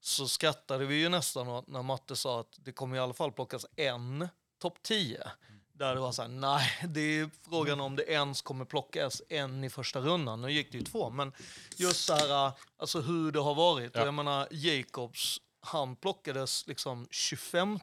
så 0.00 0.28
skrattade 0.28 0.86
vi 0.86 0.94
ju 0.94 1.08
nästan 1.08 1.64
när 1.66 1.82
Matte 1.82 2.16
sa 2.16 2.40
att 2.40 2.58
det 2.58 2.72
kommer 2.72 2.96
i 2.96 2.98
alla 2.98 3.14
fall 3.14 3.32
plockas 3.32 3.66
en 3.76 4.28
topp 4.58 4.82
10. 4.82 5.30
Där 5.72 5.94
det 5.94 6.00
var 6.00 6.12
så 6.12 6.22
här, 6.22 6.28
nej, 6.28 6.70
det 6.88 7.00
är 7.00 7.30
frågan 7.50 7.80
om 7.80 7.96
det 7.96 8.02
ens 8.02 8.42
kommer 8.42 8.64
plockas 8.64 9.22
en 9.28 9.64
i 9.64 9.70
första 9.70 10.00
rundan. 10.00 10.40
Nu 10.42 10.52
gick 10.52 10.72
det 10.72 10.78
ju 10.78 10.84
två, 10.84 11.10
men 11.10 11.32
just 11.76 12.04
så 12.04 12.14
här, 12.14 12.52
alltså 12.76 13.00
hur 13.00 13.32
det 13.32 13.40
har 13.40 13.54
varit. 13.54 13.94
Ja. 13.94 14.04
Jag 14.04 14.14
menar, 14.14 14.48
Jacobs, 14.50 15.40
han 15.60 15.96
plockades 15.96 16.66
liksom 16.66 17.06
25. 17.10 17.78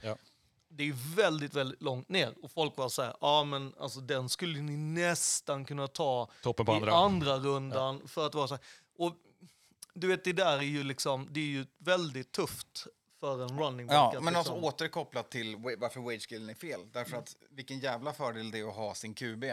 Ja. 0.00 0.16
Det 0.76 0.88
är 0.88 1.16
väldigt, 1.16 1.54
väldigt 1.54 1.82
långt 1.82 2.08
ner. 2.08 2.34
Och 2.42 2.50
folk 2.50 2.76
var 2.76 2.88
så 2.88 3.02
här, 3.02 3.16
ja 3.20 3.44
men 3.44 3.74
alltså 3.78 4.00
den 4.00 4.28
skulle 4.28 4.60
ni 4.60 4.76
nästan 4.76 5.64
kunna 5.64 5.88
ta 5.88 6.28
Toppen 6.42 6.66
på 6.66 6.72
i 6.72 6.76
andra. 6.76 6.92
andra 6.92 7.38
rundan. 7.38 8.08
För 8.08 8.26
att 8.26 8.34
vara 8.34 8.48
så 8.48 8.54
här. 8.54 8.64
Och 8.98 9.14
du 9.94 10.06
vet, 10.06 10.24
det 10.24 10.32
där 10.32 10.58
är 10.58 10.62
ju 10.62 10.82
liksom, 10.84 11.28
det 11.30 11.40
är 11.40 11.44
ju 11.44 11.66
väldigt 11.78 12.32
tufft 12.32 12.86
för 13.20 13.42
en 13.42 13.58
running 13.58 13.86
back. 13.86 14.14
Ja, 14.14 14.20
men 14.20 14.36
alltså 14.36 14.52
liksom, 14.52 14.68
återkopplat 14.68 15.30
till 15.30 15.56
varför 15.56 16.00
wage-skillen 16.00 16.50
är 16.50 16.54
fel. 16.54 16.80
Därför 16.92 17.16
att 17.16 17.36
vilken 17.50 17.78
jävla 17.78 18.12
fördel 18.12 18.50
det 18.50 18.58
är 18.58 18.68
att 18.68 18.74
ha 18.74 18.94
sin 18.94 19.14
QB 19.14 19.44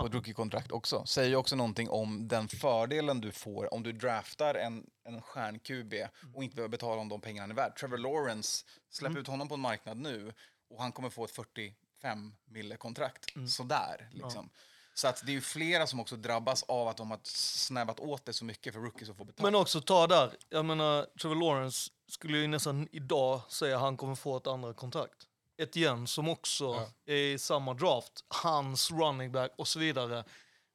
på 0.00 0.06
ett 0.06 0.14
rookie-kontrakt 0.14 0.72
också. 0.72 1.06
Säger 1.06 1.28
ju 1.28 1.36
också 1.36 1.56
någonting 1.56 1.88
om 1.90 2.28
den 2.28 2.48
fördelen 2.48 3.20
du 3.20 3.32
får 3.32 3.74
om 3.74 3.82
du 3.82 3.92
draftar 3.92 4.54
en, 4.54 4.86
en 5.04 5.22
stjärn-QB 5.22 6.08
och 6.34 6.44
inte 6.44 6.56
behöver 6.56 6.70
betala 6.70 7.00
om 7.00 7.08
de 7.08 7.20
pengarna 7.20 7.42
han 7.42 7.50
är 7.50 7.54
värd. 7.54 7.76
Trevor 7.76 7.98
Lawrence, 7.98 8.66
släpp 8.90 9.10
Mm. 9.10 9.20
ut 9.20 9.26
honom 9.26 9.48
på 9.48 9.54
en 9.54 9.60
marknad 9.60 9.96
nu 9.96 10.32
och 10.70 10.82
han 10.82 10.92
kommer 10.92 11.10
få 11.10 11.24
ett 11.24 11.30
45 11.30 12.34
mille 12.44 12.76
kontrakt 12.76 13.36
Mm. 13.36 13.48
Sådär, 13.48 14.08
liksom. 14.12 14.50
Så 14.94 15.08
att 15.08 15.22
det 15.26 15.30
är 15.32 15.34
ju 15.34 15.40
flera 15.40 15.86
som 15.86 16.00
också 16.00 16.16
drabbas 16.16 16.62
av 16.62 16.88
att 16.88 16.96
de 16.96 17.10
har 17.10 17.20
snävat 17.22 18.00
åt 18.00 18.24
det 18.24 18.32
så 18.32 18.44
mycket 18.44 18.74
för 18.74 18.80
rookies 18.80 19.10
att 19.10 19.16
få 19.16 19.24
betalt. 19.24 19.42
Men 19.44 19.54
också 19.54 19.80
ta 19.80 20.06
där, 20.06 20.36
jag 20.48 20.64
menar 20.64 21.06
Trevor 21.20 21.34
Lawrence 21.36 21.90
skulle 22.08 22.38
ju 22.38 22.46
nästan 22.46 22.88
idag 22.92 23.40
säga 23.48 23.76
att 23.76 23.82
han 23.82 23.96
kommer 23.96 24.14
få 24.14 24.36
ett 24.36 24.46
andra 24.46 24.74
kontrakt. 24.74 25.26
Etienne 25.58 26.06
som 26.06 26.28
också 26.28 26.88
är 27.06 27.14
i 27.14 27.38
samma 27.38 27.74
draft, 27.74 28.12
hans 28.28 28.90
running 28.90 29.32
back 29.32 29.50
och 29.58 29.68
så 29.68 29.78
vidare, 29.78 30.24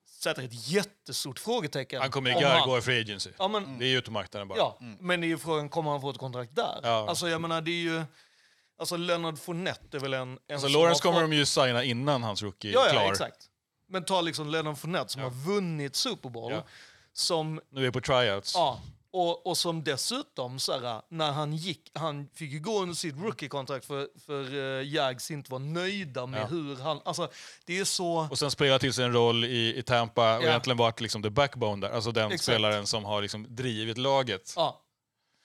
sätter 0.10 0.44
ett 0.44 0.68
jättestort 0.70 1.40
frågetecken. 1.40 2.02
Han 2.02 2.12
kommer 2.12 2.36
om 2.36 2.42
ju 2.42 2.48
han- 2.48 2.70
gå 2.70 2.78
i 2.78 2.82
free 2.82 3.02
agency. 3.02 3.30
Ja, 3.38 3.48
men, 3.48 3.80
Det 3.80 3.86
är 3.86 3.90
ju 3.90 4.04
marknaden 4.12 4.48
bara. 4.48 4.58
ja, 4.60 4.78
men 5.00 5.22
det 5.22 5.28
är 5.28 5.30
ju 5.30 5.38
frågan, 5.38 5.70
kommer 5.70 5.92
han 5.92 6.02
få 6.02 6.10
ett 6.10 6.18
kontrakt 6.18 6.56
där? 6.56 6.80
Ja. 6.84 7.10
Alltså 7.10 7.30
jag 7.30 7.42
menar, 7.42 7.62
det 7.62 7.72
är 7.72 7.82
ju... 7.82 8.04
Alltså 8.80 8.98
Leonard 8.98 9.40
Fournette 9.40 9.98
är 9.98 10.02
väl 10.02 10.14
en... 10.14 10.40
en 10.48 10.60
Så 10.60 10.68
som 10.70 10.72
Lawrence 10.72 11.02
kommer 11.04 11.22
de 11.22 11.34
ju 11.34 11.46
signa 11.46 11.84
innan 11.84 12.24
hans 12.24 12.42
rookie 12.44 12.72
Ja, 12.74 12.84
är 12.84 12.94
ja, 12.94 13.00
klar. 13.02 13.12
exakt. 13.12 13.50
Men 13.90 14.06
ta 14.06 14.22
liksom 14.22 14.50
Leonard 14.50 14.78
Fournette 14.78 15.10
som 15.14 15.22
har 15.22 15.30
vunnit 15.30 15.96
Super 15.96 16.30
Bowl, 16.30 16.52
Ja. 16.52 16.64
som 17.14 17.62
Nu 17.70 17.86
är 17.88 17.92
på 17.92 18.02
tryouts. 18.02 18.56
Ja, 18.56 18.82
och, 19.14 19.48
och 19.48 19.58
som 19.58 19.84
dessutom, 19.84 20.60
så 20.60 20.80
här, 20.80 21.02
när 21.10 21.32
han 21.32 21.54
gick, 21.56 21.92
han 21.94 22.30
fick 22.34 22.52
ju 22.52 22.60
gå 22.60 22.82
under 22.82 22.96
sitt 22.96 23.16
rookie-kontrakt 23.16 23.86
för, 23.86 24.08
för 24.26 24.54
uh, 24.54 24.88
Jags 24.94 25.32
inte 25.32 25.52
var 25.52 25.60
nöjda 25.60 26.26
med 26.26 26.42
Ja. 26.42 26.46
hur 26.46 26.76
han, 26.76 27.02
alltså 27.06 27.30
det 27.66 27.80
är 27.80 27.86
så... 27.86 28.28
Och 28.32 28.40
sen 28.40 28.52
spelar 28.52 28.80
till 28.80 28.94
sig 28.94 29.06
en 29.06 29.14
roll 29.14 29.46
i, 29.46 29.78
i 29.78 29.84
Tampa 29.84 30.38
och 30.38 30.44
Ja. 30.44 30.48
egentligen 30.50 30.78
varit 30.78 31.02
liksom 31.02 31.24
the 31.24 31.30
backbone 31.30 31.88
där. 31.88 31.94
Alltså 31.96 32.12
den 32.12 32.26
Exakt. 32.32 32.44
spelaren 32.44 32.88
som 32.88 33.06
har 33.06 33.22
liksom 33.22 33.56
drivit 33.56 33.98
laget. 33.98 34.54
Ja. 34.56 34.82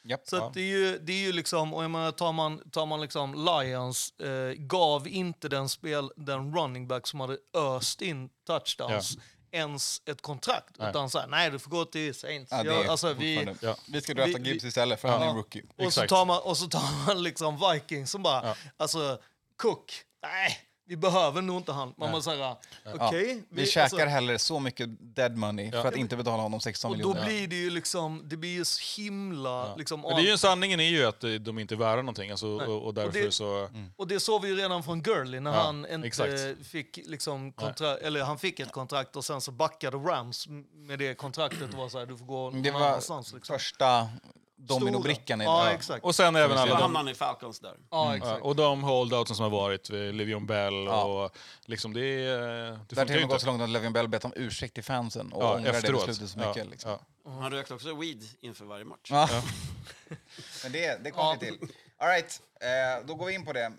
Japp. 0.04 0.20
Så 0.28 0.36
att 0.36 0.54
det, 0.54 0.60
är 0.60 0.76
ju, 0.78 0.98
det 0.98 1.12
är 1.12 1.26
ju 1.26 1.32
liksom, 1.32 1.74
och 1.74 1.84
jag 1.84 1.90
menar, 1.90 2.12
tar 2.12 2.32
man, 2.32 2.70
tar 2.70 2.86
man 2.86 3.00
liksom 3.00 3.34
Lions, 3.34 4.20
eh, 4.20 4.52
gav 4.52 5.08
inte 5.08 5.48
den, 5.48 5.68
spel, 5.68 6.10
den 6.16 6.56
running 6.56 6.88
back 6.88 7.06
som 7.06 7.20
hade 7.20 7.36
öst 7.54 8.02
in 8.02 8.28
touchdowns 8.46 9.18
ens 9.50 10.02
ett 10.06 10.22
kontrakt. 10.22 10.74
Nej. 10.78 10.90
Utan 10.90 11.10
så 11.10 11.18
här, 11.18 11.26
nej 11.26 11.50
du 11.50 11.58
får 11.58 11.70
gå 11.70 11.84
till 11.84 12.14
Saints. 12.14 12.52
Ja, 12.52 12.62
det 12.62 12.72
Ja, 12.72 12.84
är 12.84 12.88
alltså, 12.88 13.12
vi, 13.12 13.48
Ja. 13.60 13.76
Vi 13.88 14.00
ska 14.00 14.14
drafta 14.14 14.38
Gibbs 14.38 14.64
istället 14.64 15.00
för 15.00 15.08
han 15.08 15.22
är 15.22 15.34
rookie. 15.34 15.62
Och 15.76 15.92
så, 15.92 16.06
tar 16.06 16.24
man, 16.24 16.38
och 16.42 16.56
så 16.56 16.66
tar 16.66 17.06
man 17.06 17.22
liksom 17.22 17.60
Vikings 17.72 18.10
som 18.10 18.22
bara, 18.22 18.54
alltså 18.76 19.18
Cook, 19.56 19.92
nej, 20.22 20.58
vi 20.88 20.96
behöver 20.96 21.42
nog 21.42 21.56
inte 21.56 21.72
han. 21.72 21.94
Man 21.96 22.10
måste 22.10 22.30
säga, 22.30 22.56
okej. 22.94 23.42
Vi, 23.48 23.60
alltså, 23.62 23.72
käkar 23.96 24.06
hellre 24.06 24.38
så 24.38 24.60
mycket 24.60 24.88
dead 25.16 25.36
money 25.36 25.70
för 25.70 25.88
att 25.88 25.96
inte 25.96 26.16
betala 26.16 26.42
honom 26.42 26.60
16 26.60 26.90
och 26.90 26.98
då 26.98 27.08
miljoner. 27.08 27.26
blir 27.26 27.48
det 27.48 27.56
ju 27.56 27.70
liksom, 27.70 28.22
det 28.24 28.36
blir 28.36 28.50
ju 28.50 28.64
så 28.64 29.02
himla... 29.02 29.76
Liksom, 29.76 30.00
Men 30.00 30.16
det 30.16 30.22
är 30.22 30.30
ju, 30.30 30.38
sanningen 30.38 30.80
är 30.80 30.84
ju 30.88 31.04
att 31.04 31.20
de 31.40 31.58
inte 31.58 31.74
är 31.74 31.76
värda 31.76 31.96
någonting. 32.02 32.30
Alltså, 32.30 32.46
och, 32.48 32.86
och 32.86 32.94
därför 32.94 33.20
det- 33.20 33.32
så... 33.32 33.68
Och 33.96 34.06
det 34.08 34.20
såg 34.20 34.42
vi 34.42 34.48
ju 34.48 34.56
redan 34.56 34.82
från 34.82 35.02
Gurley 35.02 35.40
när 35.40 35.54
Ja, 35.54 35.62
han 35.62 35.86
inte 35.90 36.06
exakt. 36.06 36.66
fick 36.66 36.96
liksom 37.04 37.52
kontrakt, 37.52 38.02
eller 38.02 38.22
han 38.22 38.38
fick 38.38 38.60
ett 38.60 38.72
kontrakt 38.72 39.16
och 39.16 39.24
sen 39.24 39.40
så 39.40 39.50
backade 39.52 39.96
Rams 39.96 40.46
med 40.74 40.98
det 40.98 41.14
kontraktet 41.14 41.72
och 41.72 41.78
var 41.78 41.88
så 41.88 41.98
här, 41.98 42.06
du 42.06 42.16
får 42.16 42.26
gå 42.26 42.50
någon 42.50 42.62
Det 42.62 42.70
var 42.70 42.80
annanstans. 42.88 43.32
Liksom. 43.32 43.54
första 43.54 44.08
dominobrickan. 44.56 45.40
i- 45.40 45.44
Ja, 45.44 45.70
exakt. 45.70 46.04
Och 46.04 46.14
sen 46.14 46.36
även 46.36 46.50
Då 46.56 46.62
alla 46.62 46.74
de, 46.74 46.82
hamnar 46.82 47.00
han 47.00 47.08
i 47.08 47.14
Falcons 47.14 47.60
där. 47.60 47.74
Ja, 47.90 48.06
ja, 48.06 48.16
exakt. 48.16 48.42
och 48.42 48.56
de 48.56 48.82
holdoutsen 48.82 49.36
som 49.36 49.42
har 49.42 49.50
varit, 49.50 49.90
eh, 49.90 49.96
Livion 49.96 50.46
Bell 50.46 50.74
Ja. 50.74 51.04
och 51.04 51.36
liksom 51.64 51.92
det, 51.92 52.00
är- 52.00 52.38
det 52.38 52.94
Där 52.94 53.04
med 53.06 53.16
inte. 53.16 53.22
gått 53.24 53.40
så 53.40 53.46
långt 53.46 53.62
att 53.62 53.68
Levion 53.70 53.92
Bell 53.92 54.08
bett 54.08 54.24
om 54.24 54.32
ursäkt 54.36 54.74
till 54.74 54.84
fansen 54.84 55.32
och 55.32 55.42
Ja, 55.42 55.54
ångrar 55.54 55.72
det 55.72 55.80
beslutet 55.82 56.28
så 56.30 56.38
Ja, 56.40 56.48
mycket. 56.48 56.66
Liksom. 56.70 56.90
ja. 57.24 57.30
Han 57.30 57.50
rökte 57.50 57.74
också 57.74 57.94
weed 57.94 58.24
inför 58.40 58.64
varje 58.64 58.84
match. 58.84 59.08
Ja. 59.10 59.28
Men 60.62 60.72
det, 60.72 61.04
det 61.04 61.10
kommer 61.10 61.32
vi 61.32 61.38
till. 61.38 61.58
All 61.98 62.08
right, 62.08 62.40
eh, 62.60 63.06
då 63.06 63.14
går 63.14 63.26
vi 63.26 63.34
in 63.34 63.44
på 63.44 63.52
det. 63.52 63.72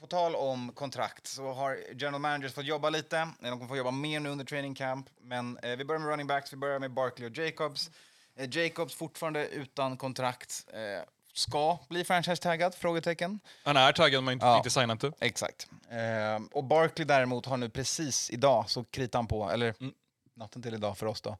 På 0.00 0.06
tal 0.06 0.34
om 0.36 0.72
kontrakt 0.72 1.26
så 1.26 1.52
har 1.52 1.78
general 1.94 2.20
managers 2.20 2.52
fått 2.52 2.64
jobba 2.64 2.90
lite. 2.90 3.16
Eh, 3.18 3.26
De 3.40 3.50
kommer 3.50 3.66
få 3.68 3.76
jobba 3.76 3.90
mer 3.90 4.20
nu 4.20 4.28
under 4.28 4.44
training 4.44 4.74
camp. 4.74 5.06
Men 5.20 5.58
eh, 5.58 5.76
vi 5.76 5.84
börjar 5.84 5.98
med 6.00 6.08
running 6.10 6.26
backs. 6.26 6.52
Vi 6.52 6.56
börjar 6.56 6.78
med 6.78 6.90
Barkley 6.90 7.30
och 7.30 7.36
Jacobs. 7.38 7.90
Eh, 8.36 8.48
Jacobs 8.50 8.94
fortfarande 8.94 9.48
utan 9.48 9.96
kontrakt. 9.96 10.66
Eh, 10.72 11.08
ska 11.34 11.78
bli 11.88 12.04
franchise-taggad? 12.04 12.74
Frågetecken. 12.74 13.40
Han 13.64 13.76
är 13.76 13.92
taggad 13.92 14.24
men 14.24 14.32
inte, 14.32 14.46
Ja. 14.46 14.56
inte 14.56 14.70
signat 14.70 15.04
inte. 15.04 15.24
Exakt. 15.26 15.68
Eh, 15.90 16.44
och 16.52 16.64
Barkley 16.64 17.04
däremot 17.06 17.46
har 17.46 17.56
nu 17.56 17.68
precis 17.68 18.30
idag 18.30 18.64
så 18.70 18.84
kritar 18.84 19.18
han 19.18 19.26
på, 19.26 19.50
eller 19.50 19.74
natten 20.36 20.62
till 20.62 20.74
idag 20.74 20.98
för 20.98 21.06
oss 21.06 21.20
då, 21.20 21.38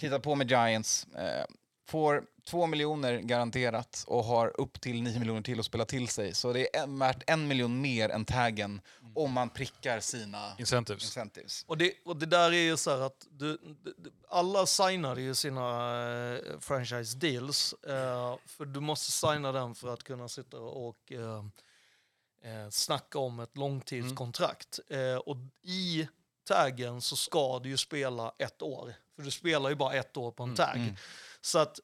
kritat 0.00 0.22
på 0.22 0.34
med 0.34 0.50
Giants. 0.50 1.06
Eh, 1.06 1.44
får 1.88 2.22
två 2.48 2.66
miljoner 2.66 3.18
garanterat 3.18 4.04
och 4.06 4.24
har 4.24 4.60
upp 4.60 4.80
till 4.80 5.02
nio 5.02 5.18
miljoner 5.18 5.42
till 5.42 5.58
att 5.60 5.66
spela 5.66 5.84
till 5.84 6.08
sig. 6.08 6.34
Så 6.34 6.52
det 6.52 6.76
är 6.76 6.82
en, 6.82 6.98
värt 6.98 7.22
en 7.26 7.48
miljon 7.48 7.80
mer 7.80 8.08
än 8.08 8.24
taggen 8.24 8.80
om 9.14 9.32
man 9.32 9.50
prickar 9.50 10.00
sina 10.00 10.52
Incentives. 10.58 11.02
incentives. 11.04 11.64
Och 11.68 11.78
det, 11.78 11.92
och 12.04 12.16
det 12.16 12.26
där 12.26 12.52
är 12.52 12.62
ju 12.62 12.76
så 12.76 12.90
här 12.90 13.00
att 13.00 13.26
du, 13.30 13.58
du, 13.84 14.12
alla 14.28 14.66
signade 14.66 15.20
ju 15.20 15.34
sina 15.34 15.62
eh, 16.34 16.60
franchise 16.60 17.16
deals. 17.16 17.72
Eh, 17.72 18.36
för 18.46 18.64
du 18.64 18.80
måste 18.80 19.12
signa 19.12 19.52
den 19.52 19.74
för 19.74 19.92
att 19.94 20.02
kunna 20.02 20.28
sitta 20.28 20.58
och 20.58 21.12
eh, 21.12 21.44
eh, 22.42 22.70
snacka 22.70 23.18
om 23.18 23.40
ett 23.40 23.56
långtidskontrakt. 23.56 24.80
Eh, 24.88 25.16
och 25.16 25.36
i 25.62 26.08
taggen 26.44 27.00
så 27.00 27.16
ska 27.16 27.58
du 27.58 27.68
ju 27.68 27.76
spela 27.76 28.34
ett 28.38 28.62
år. 28.62 28.94
För 29.16 29.22
du 29.22 29.30
spelar 29.30 29.70
ju 29.70 29.76
bara 29.76 29.94
ett 29.94 30.16
år 30.16 30.32
på 30.32 30.42
en 30.42 30.54
tagg. 30.54 30.96
Så 31.40 31.58
att 31.58 31.80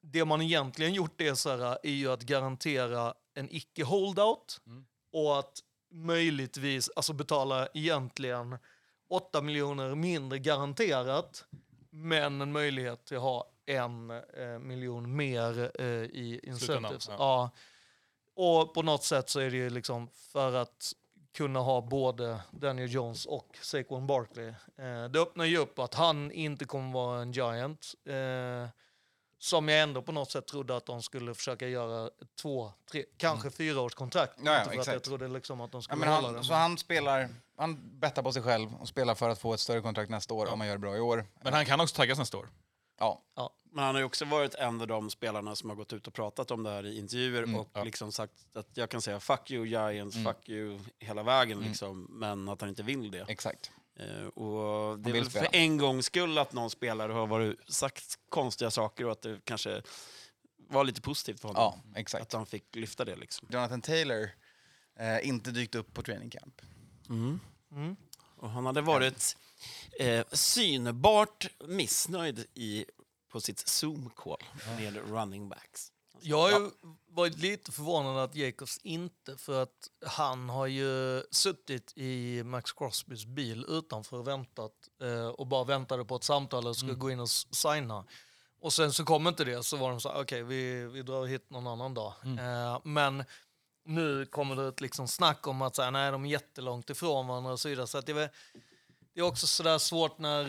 det 0.00 0.24
man 0.24 0.42
egentligen 0.42 0.94
gjort 0.94 1.20
är, 1.20 1.34
så 1.34 1.50
här, 1.50 1.78
är 1.82 1.90
ju 1.90 2.12
att 2.12 2.22
garantera 2.22 3.14
en 3.34 3.48
icke-holdout 3.50 4.60
och 5.12 5.38
att 5.38 5.58
möjligtvis 5.90 6.90
alltså 6.96 7.12
betala 7.12 7.68
egentligen 7.74 8.58
8 9.08 9.42
miljoner 9.42 9.94
mindre 9.94 10.38
garanterat 10.38 11.44
men 11.90 12.40
en 12.40 12.52
möjlighet 12.52 13.04
till 13.04 13.16
att 13.16 13.22
ha 13.22 13.52
en 13.66 14.10
eh, 14.10 14.58
miljon 14.58 15.16
mer 15.16 15.70
eh, 15.80 15.86
i 15.86 16.40
incentives. 16.42 17.08
ja. 17.08 17.14
Ja. 17.18 17.50
Och 18.34 18.74
på 18.74 18.82
något 18.82 19.04
sätt 19.04 19.28
så 19.28 19.40
är 19.40 19.50
det 19.50 19.56
ju 19.56 19.70
liksom 19.70 20.08
för 20.08 20.54
att 20.54 20.92
kunna 21.32 21.60
ha 21.60 21.80
både 21.80 22.40
Daniel 22.50 22.92
Jones 22.92 23.26
och 23.26 23.58
Saquon 23.62 24.06
Barkley. 24.06 24.48
Eh, 24.76 25.04
det 25.10 25.20
öppnar 25.20 25.44
ju 25.44 25.56
upp 25.56 25.78
att 25.78 25.94
han 25.94 26.32
inte 26.32 26.64
kommer 26.64 26.92
vara 26.92 27.22
en 27.22 27.32
giant. 27.32 27.94
Eh, 28.04 28.68
som 29.42 29.68
jag 29.68 29.80
ändå 29.82 30.02
på 30.02 30.12
något 30.12 30.30
sätt 30.30 30.46
trodde 30.46 30.76
att 30.76 30.86
de 30.86 31.02
skulle 31.02 31.34
försöka 31.34 31.68
göra 31.68 32.10
två, 32.42 32.72
tre, 32.90 33.04
kanske 33.16 33.50
fyra 33.50 33.80
års 33.80 33.94
kontrakt. 33.94 34.38
Mm. 34.38 34.52
Ja, 34.52 34.58
ja, 34.58 34.70
för 34.72 34.80
att 34.80 34.86
jag 34.86 35.02
trodde 35.02 35.28
liksom 35.28 35.60
att 35.60 35.72
de 35.72 35.78
Ja, 35.78 35.82
skulle 35.82 36.06
hålla 36.06 36.28
han, 36.28 36.34
det. 36.36 36.44
så 36.44 36.54
han 36.54 36.78
spelar, 36.78 37.28
han 37.56 37.98
bettar 38.00 38.22
på 38.22 38.32
sig 38.32 38.42
själv 38.42 38.74
och 38.74 38.88
spelar 38.88 39.14
för 39.14 39.28
att 39.28 39.38
få 39.38 39.54
ett 39.54 39.60
större 39.60 39.80
kontrakt 39.80 40.10
nästa 40.10 40.34
år 40.34 40.46
om 40.52 40.60
han 40.60 40.68
gör 40.68 40.74
det 40.74 40.80
bra 40.80 40.96
i 40.96 41.00
år. 41.00 41.26
Men 41.42 41.52
han 41.52 41.66
kan 41.66 41.80
också 41.80 41.96
taggas 41.96 42.18
nästa 42.18 42.36
år. 42.38 42.48
Ja, 42.98 43.22
Men 43.72 43.84
han 43.84 43.94
har 43.94 44.00
ju 44.00 44.04
också 44.06 44.24
varit 44.24 44.54
en 44.54 44.80
av 44.80 44.86
de 44.86 45.10
spelarna 45.10 45.56
som 45.56 45.68
har 45.70 45.76
gått 45.76 45.92
ut 45.92 46.06
och 46.06 46.14
pratat 46.14 46.50
om 46.50 46.62
det 46.62 46.70
här 46.70 46.86
i 46.86 46.98
intervjuer 46.98 47.58
och 47.58 47.84
liksom 47.84 48.12
sagt 48.12 48.32
att 48.54 48.68
jag 48.74 48.90
kan 48.90 49.02
säga 49.02 49.20
fuck 49.20 49.50
you 49.50 49.66
Giants, 49.66 50.16
fuck 50.24 50.48
you 50.48 50.78
hela 50.98 51.22
vägen 51.22 51.60
liksom, 51.60 52.06
men 52.10 52.48
att 52.48 52.60
han 52.60 52.68
inte 52.70 52.82
vill 52.82 53.10
det. 53.10 53.24
exakt. 53.28 53.70
Eh, 53.96 54.26
och 54.26 54.98
det 54.98 55.10
är 55.10 55.14
väl 55.14 55.30
för 55.30 55.48
en 55.52 55.78
gångs 55.78 56.06
skull 56.06 56.38
att 56.38 56.52
någon 56.52 56.70
spelare 56.70 57.12
har 57.12 57.26
varit, 57.26 57.72
sagt 57.72 58.18
konstiga 58.28 58.70
saker 58.70 59.04
och 59.04 59.12
att 59.12 59.22
det 59.22 59.40
kanske 59.44 59.82
var 60.68 60.84
lite 60.84 61.00
positivt 61.00 61.40
för 61.40 61.48
honom. 61.48 61.62
Ja, 61.62 62.00
exakt. 62.00 62.22
Att 62.22 62.32
han 62.32 62.46
fick 62.46 62.76
lyfta 62.76 63.04
det 63.04 63.16
liksom. 63.16 63.48
Jonathan 63.50 63.80
Taylor 63.82 64.28
eh, 64.98 65.28
inte 65.28 65.50
dykt 65.50 65.74
upp 65.74 65.94
på 65.94 66.02
training 66.02 66.30
camp. 66.30 66.62
Och 68.36 68.50
han 68.50 68.66
hade 68.66 68.80
varit 68.80 69.36
eh, 70.00 70.24
synbart 70.32 71.48
missnöjd 71.68 72.46
i, 72.54 72.84
på 73.32 73.40
sitt 73.40 73.58
Zoom-call 73.58 74.42
med 74.78 74.96
running 74.96 75.48
backs. 75.48 75.92
Jag 76.22 76.38
har 76.38 76.50
ju 76.50 76.70
varit 77.08 77.38
lite 77.38 77.72
förvånad 77.72 78.18
att 78.18 78.34
Jacobs 78.34 78.78
inte, 78.82 79.36
för 79.36 79.62
att 79.62 79.90
han 80.06 80.48
har 80.48 80.66
ju 80.66 81.22
suttit 81.30 81.92
i 81.96 82.42
Max 82.44 82.72
Crosbys 82.72 83.24
bil 83.24 83.64
utanför 83.68 84.16
och 84.18 84.28
väntat 84.28 84.72
eh, 85.02 85.28
och 85.28 85.46
bara 85.46 85.64
väntade 85.64 86.04
på 86.04 86.16
ett 86.16 86.24
samtal 86.24 86.66
och 86.66 86.76
skulle 86.76 86.94
gå 86.94 87.10
in 87.10 87.20
och 87.20 87.30
signa. 87.30 88.04
Och 88.60 88.72
sen 88.72 88.92
så 88.92 89.04
kom 89.04 89.26
inte 89.26 89.44
det, 89.44 89.62
så 89.62 89.76
var 89.76 89.90
de 89.90 90.00
så 90.00 90.08
här, 90.12 90.22
okej 90.22 90.42
vi, 90.42 90.86
vi 90.86 91.02
drar 91.02 91.26
hit 91.26 91.50
någon 91.50 91.66
annan 91.66 91.94
dag. 91.94 92.12
Eh, 92.38 92.80
men 92.84 93.24
nu 93.84 94.26
kommer 94.26 94.56
det 94.56 94.68
ett 94.68 94.80
liksom 94.80 95.08
snack 95.08 95.46
om 95.46 95.62
att 95.62 95.76
så 95.76 95.82
här, 95.82 95.90
nej, 95.90 96.10
de 96.12 96.24
är 96.24 96.28
jättelångt 96.30 96.90
ifrån 96.90 97.26
varandra 97.26 97.52
och 97.52 97.60
så 97.60 97.68
vidare. 97.68 97.86
Så 97.86 97.98
att 97.98 98.06
det, 98.06 98.12
är 98.12 98.14
väl- 98.14 98.28
det 99.14 99.20
är 99.20 99.24
också 99.24 99.46
sådär 99.46 99.78
svårt 99.78 100.18
när 100.18 100.42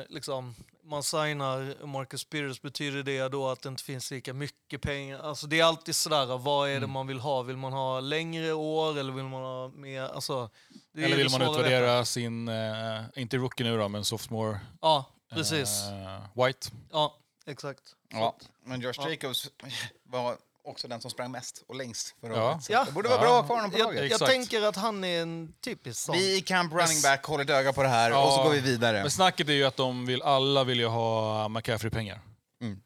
eh, 0.00 0.04
liksom, 0.08 0.54
man 0.86 1.02
signar 1.02 1.86
Marcus 1.86 2.20
Spears, 2.20 2.62
betyder 2.62 3.02
det 3.02 3.28
då 3.28 3.48
att 3.48 3.62
det 3.62 3.68
inte 3.68 3.82
finns 3.82 4.10
lika 4.10 4.32
mycket 4.34 4.82
pengar? 4.82 5.18
Alltså 5.18 5.46
det 5.46 5.60
är 5.60 5.64
alltid 5.64 5.96
sådär, 5.96 6.38
vad 6.38 6.68
är 6.68 6.72
det 6.72 6.76
Mm. 6.76 6.90
man 6.90 7.06
vill 7.06 7.18
ha? 7.20 7.42
Vill 7.42 7.56
man 7.56 7.72
ha 7.72 8.00
längre 8.00 8.52
år 8.52 8.98
eller 8.98 9.12
vill 9.12 9.24
man 9.24 9.42
ha 9.42 9.68
mer? 9.68 10.02
Alltså, 10.02 10.50
Eller 10.96 11.16
vill 11.16 11.30
det 11.32 11.38
man 11.38 11.50
utvärdera 11.50 12.04
sin, 12.04 12.48
eh, 12.48 13.00
inte 13.14 13.36
rookie 13.36 13.66
nu 13.66 13.78
då, 13.78 13.88
men 13.88 14.04
sophomore 14.04 14.60
Ja, 14.80 15.04
precis. 15.30 15.82
eh, 15.82 16.44
White? 16.44 16.68
Ja, 16.92 17.16
exakt. 17.46 17.82
Ja, 18.08 18.36
men 18.64 18.80
Josh 18.80 18.94
Ja. 18.96 19.10
Jacobs 19.10 19.50
var 20.04 20.36
också 20.66 20.88
den 20.88 21.00
som 21.00 21.10
sprang 21.10 21.30
mest 21.30 21.62
och 21.68 21.74
längst 21.74 22.14
förra 22.20 22.36
Ja. 22.36 22.50
året. 22.52 22.64
Så 22.64 22.72
Ja. 22.72 22.84
Det 22.84 22.92
borde 22.92 23.08
vara 23.08 23.18
Ja. 23.18 23.22
bra 23.26 23.34
att 23.34 23.40
ha 23.40 23.46
kvar 23.46 23.56
honom 23.56 23.70
på 23.70 23.78
Jag, 23.78 23.84
laget. 23.84 23.98
jag 24.02 24.06
Exakt. 24.12 24.30
tänker 24.30 24.62
att 24.62 24.76
han 24.76 25.04
är 25.04 25.22
en 25.22 25.52
typisk 25.60 26.00
sån. 26.00 26.14
Vi 26.16 26.36
i 26.36 26.40
Camp 26.40 26.72
Running 26.72 27.02
Back 27.02 27.24
håller 27.24 27.44
ett 27.44 27.50
öga 27.50 27.72
på 27.72 27.82
det 27.82 27.88
här 27.88 28.10
Ja. 28.10 28.26
och 28.26 28.32
så 28.32 28.42
går 28.42 28.50
vi 28.50 28.60
vidare. 28.60 29.00
Men 29.00 29.10
snacket 29.10 29.48
är 29.48 29.52
ju 29.52 29.64
att 29.64 29.76
de 29.76 30.06
vill, 30.06 30.22
alla 30.22 30.64
vill 30.64 30.78
ju 30.80 30.86
ha 30.86 31.48
McCaffrey-pengar. 31.48 32.20
Mm. 32.60 32.80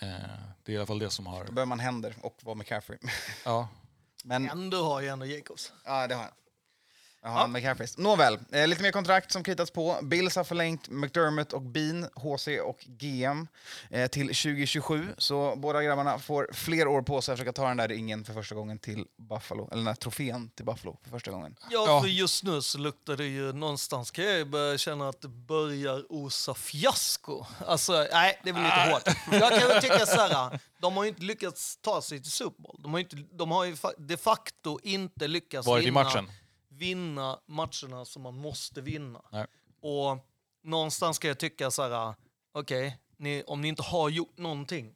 Eh, 0.00 0.08
det 0.64 0.72
är 0.72 0.74
i 0.74 0.76
alla 0.76 0.86
fall 0.86 0.98
det 0.98 1.10
som 1.10 1.26
har... 1.26 1.44
Då 1.44 1.52
behöver 1.52 1.66
man 1.68 1.80
händer 1.80 2.14
och 2.22 2.36
vara 2.42 2.54
McCaffrey. 2.54 2.98
Ja. 3.44 3.68
Men 4.24 4.50
Ändå 4.50 4.84
har 4.84 5.00
ju 5.00 5.08
ändå 5.08 5.26
Jacobs. 5.26 5.72
Ja, 5.84 6.06
det 6.06 6.14
har 6.14 6.22
jag. 6.22 6.32
Jaha, 7.22 7.46
McCaffreys. 7.46 7.98
Nåväl, 7.98 8.38
eh, 8.52 8.66
lite 8.68 8.82
mer 8.82 8.90
kontrakt 8.92 9.32
som 9.32 9.42
kritats 9.44 9.70
på. 9.70 9.98
Bills 10.02 10.36
har 10.36 10.44
förlängt 10.44 10.88
McDermott 10.88 11.52
och 11.52 11.62
Bean, 11.62 12.08
HC 12.14 12.48
och 12.60 12.78
GM, 12.86 13.48
eh, 13.90 14.06
till 14.08 14.26
2027. 14.34 15.06
Så 15.18 15.56
båda 15.56 15.82
grabbarna 15.82 16.18
får 16.18 16.48
fler 16.52 16.88
år 16.88 17.02
på 17.02 17.22
sig 17.22 17.32
att 17.32 17.38
försöka 17.38 17.52
ta 17.52 17.68
den 17.68 17.76
där 17.76 17.88
ringen 17.88 18.24
för 18.24 18.32
första 18.32 18.54
gången 18.54 18.78
till 18.78 19.04
Buffalo. 19.18 19.64
Eller 19.66 19.76
den 19.76 19.86
här 19.86 19.94
trofén 19.94 20.50
till 20.54 20.64
Buffalo 20.64 20.96
för 21.02 21.10
första 21.10 21.30
gången. 21.30 21.56
Ja, 21.70 21.84
Ja. 21.86 22.00
för 22.00 22.08
just 22.08 22.44
nu 22.44 22.62
så 22.62 22.78
luktar 22.78 23.16
det 23.16 23.26
ju 23.26 23.52
någonstans 23.52 24.10
kan 24.10 24.24
jag 24.24 24.48
börja 24.50 24.78
känna 24.78 25.08
att 25.08 25.20
det 25.20 25.28
börjar 25.28 26.06
osa 26.12 26.54
fiasko. 26.54 27.44
Alltså, 27.66 28.06
nej, 28.12 28.40
det 28.44 28.50
är 28.50 28.54
väl 28.54 28.62
lite 28.62 28.74
Ah. 28.74 28.90
hårt. 28.92 29.02
Jag 29.32 29.60
kan 29.60 29.68
väl 29.68 29.82
tycka 29.82 30.06
så 30.06 30.20
här, 30.20 30.60
de 30.80 30.96
har 30.96 31.04
ju 31.04 31.08
inte 31.08 31.22
lyckats 31.22 31.76
ta 31.82 32.02
sig 32.02 32.22
till 32.22 32.30
Super 32.32 32.62
Bowl. 32.62 32.76
De 32.82 32.92
har, 32.92 32.98
ju 32.98 33.04
inte, 33.04 33.16
de 33.36 33.50
har 33.50 33.64
ju 33.64 33.76
de 33.98 34.16
facto 34.16 34.78
inte 34.82 35.28
lyckats 35.28 35.66
Varit 35.66 35.82
i 35.82 35.84
vinna, 35.86 36.02
matchen. 36.04 36.30
Vinna 36.80 37.40
matcherna 37.46 38.04
som 38.04 38.22
man 38.22 38.34
måste 38.34 38.80
vinna. 38.80 39.22
Nej. 39.32 39.46
Och 39.80 40.18
någonstans 40.62 41.16
ska 41.16 41.28
jag 41.28 41.38
tycka 41.38 41.70
så 41.70 41.82
här, 41.82 42.14
okej, 42.52 42.98
ni, 43.16 43.42
om 43.46 43.60
ni 43.60 43.68
inte 43.68 43.82
har 43.82 44.08
gjort 44.08 44.38
någonting. 44.38 44.94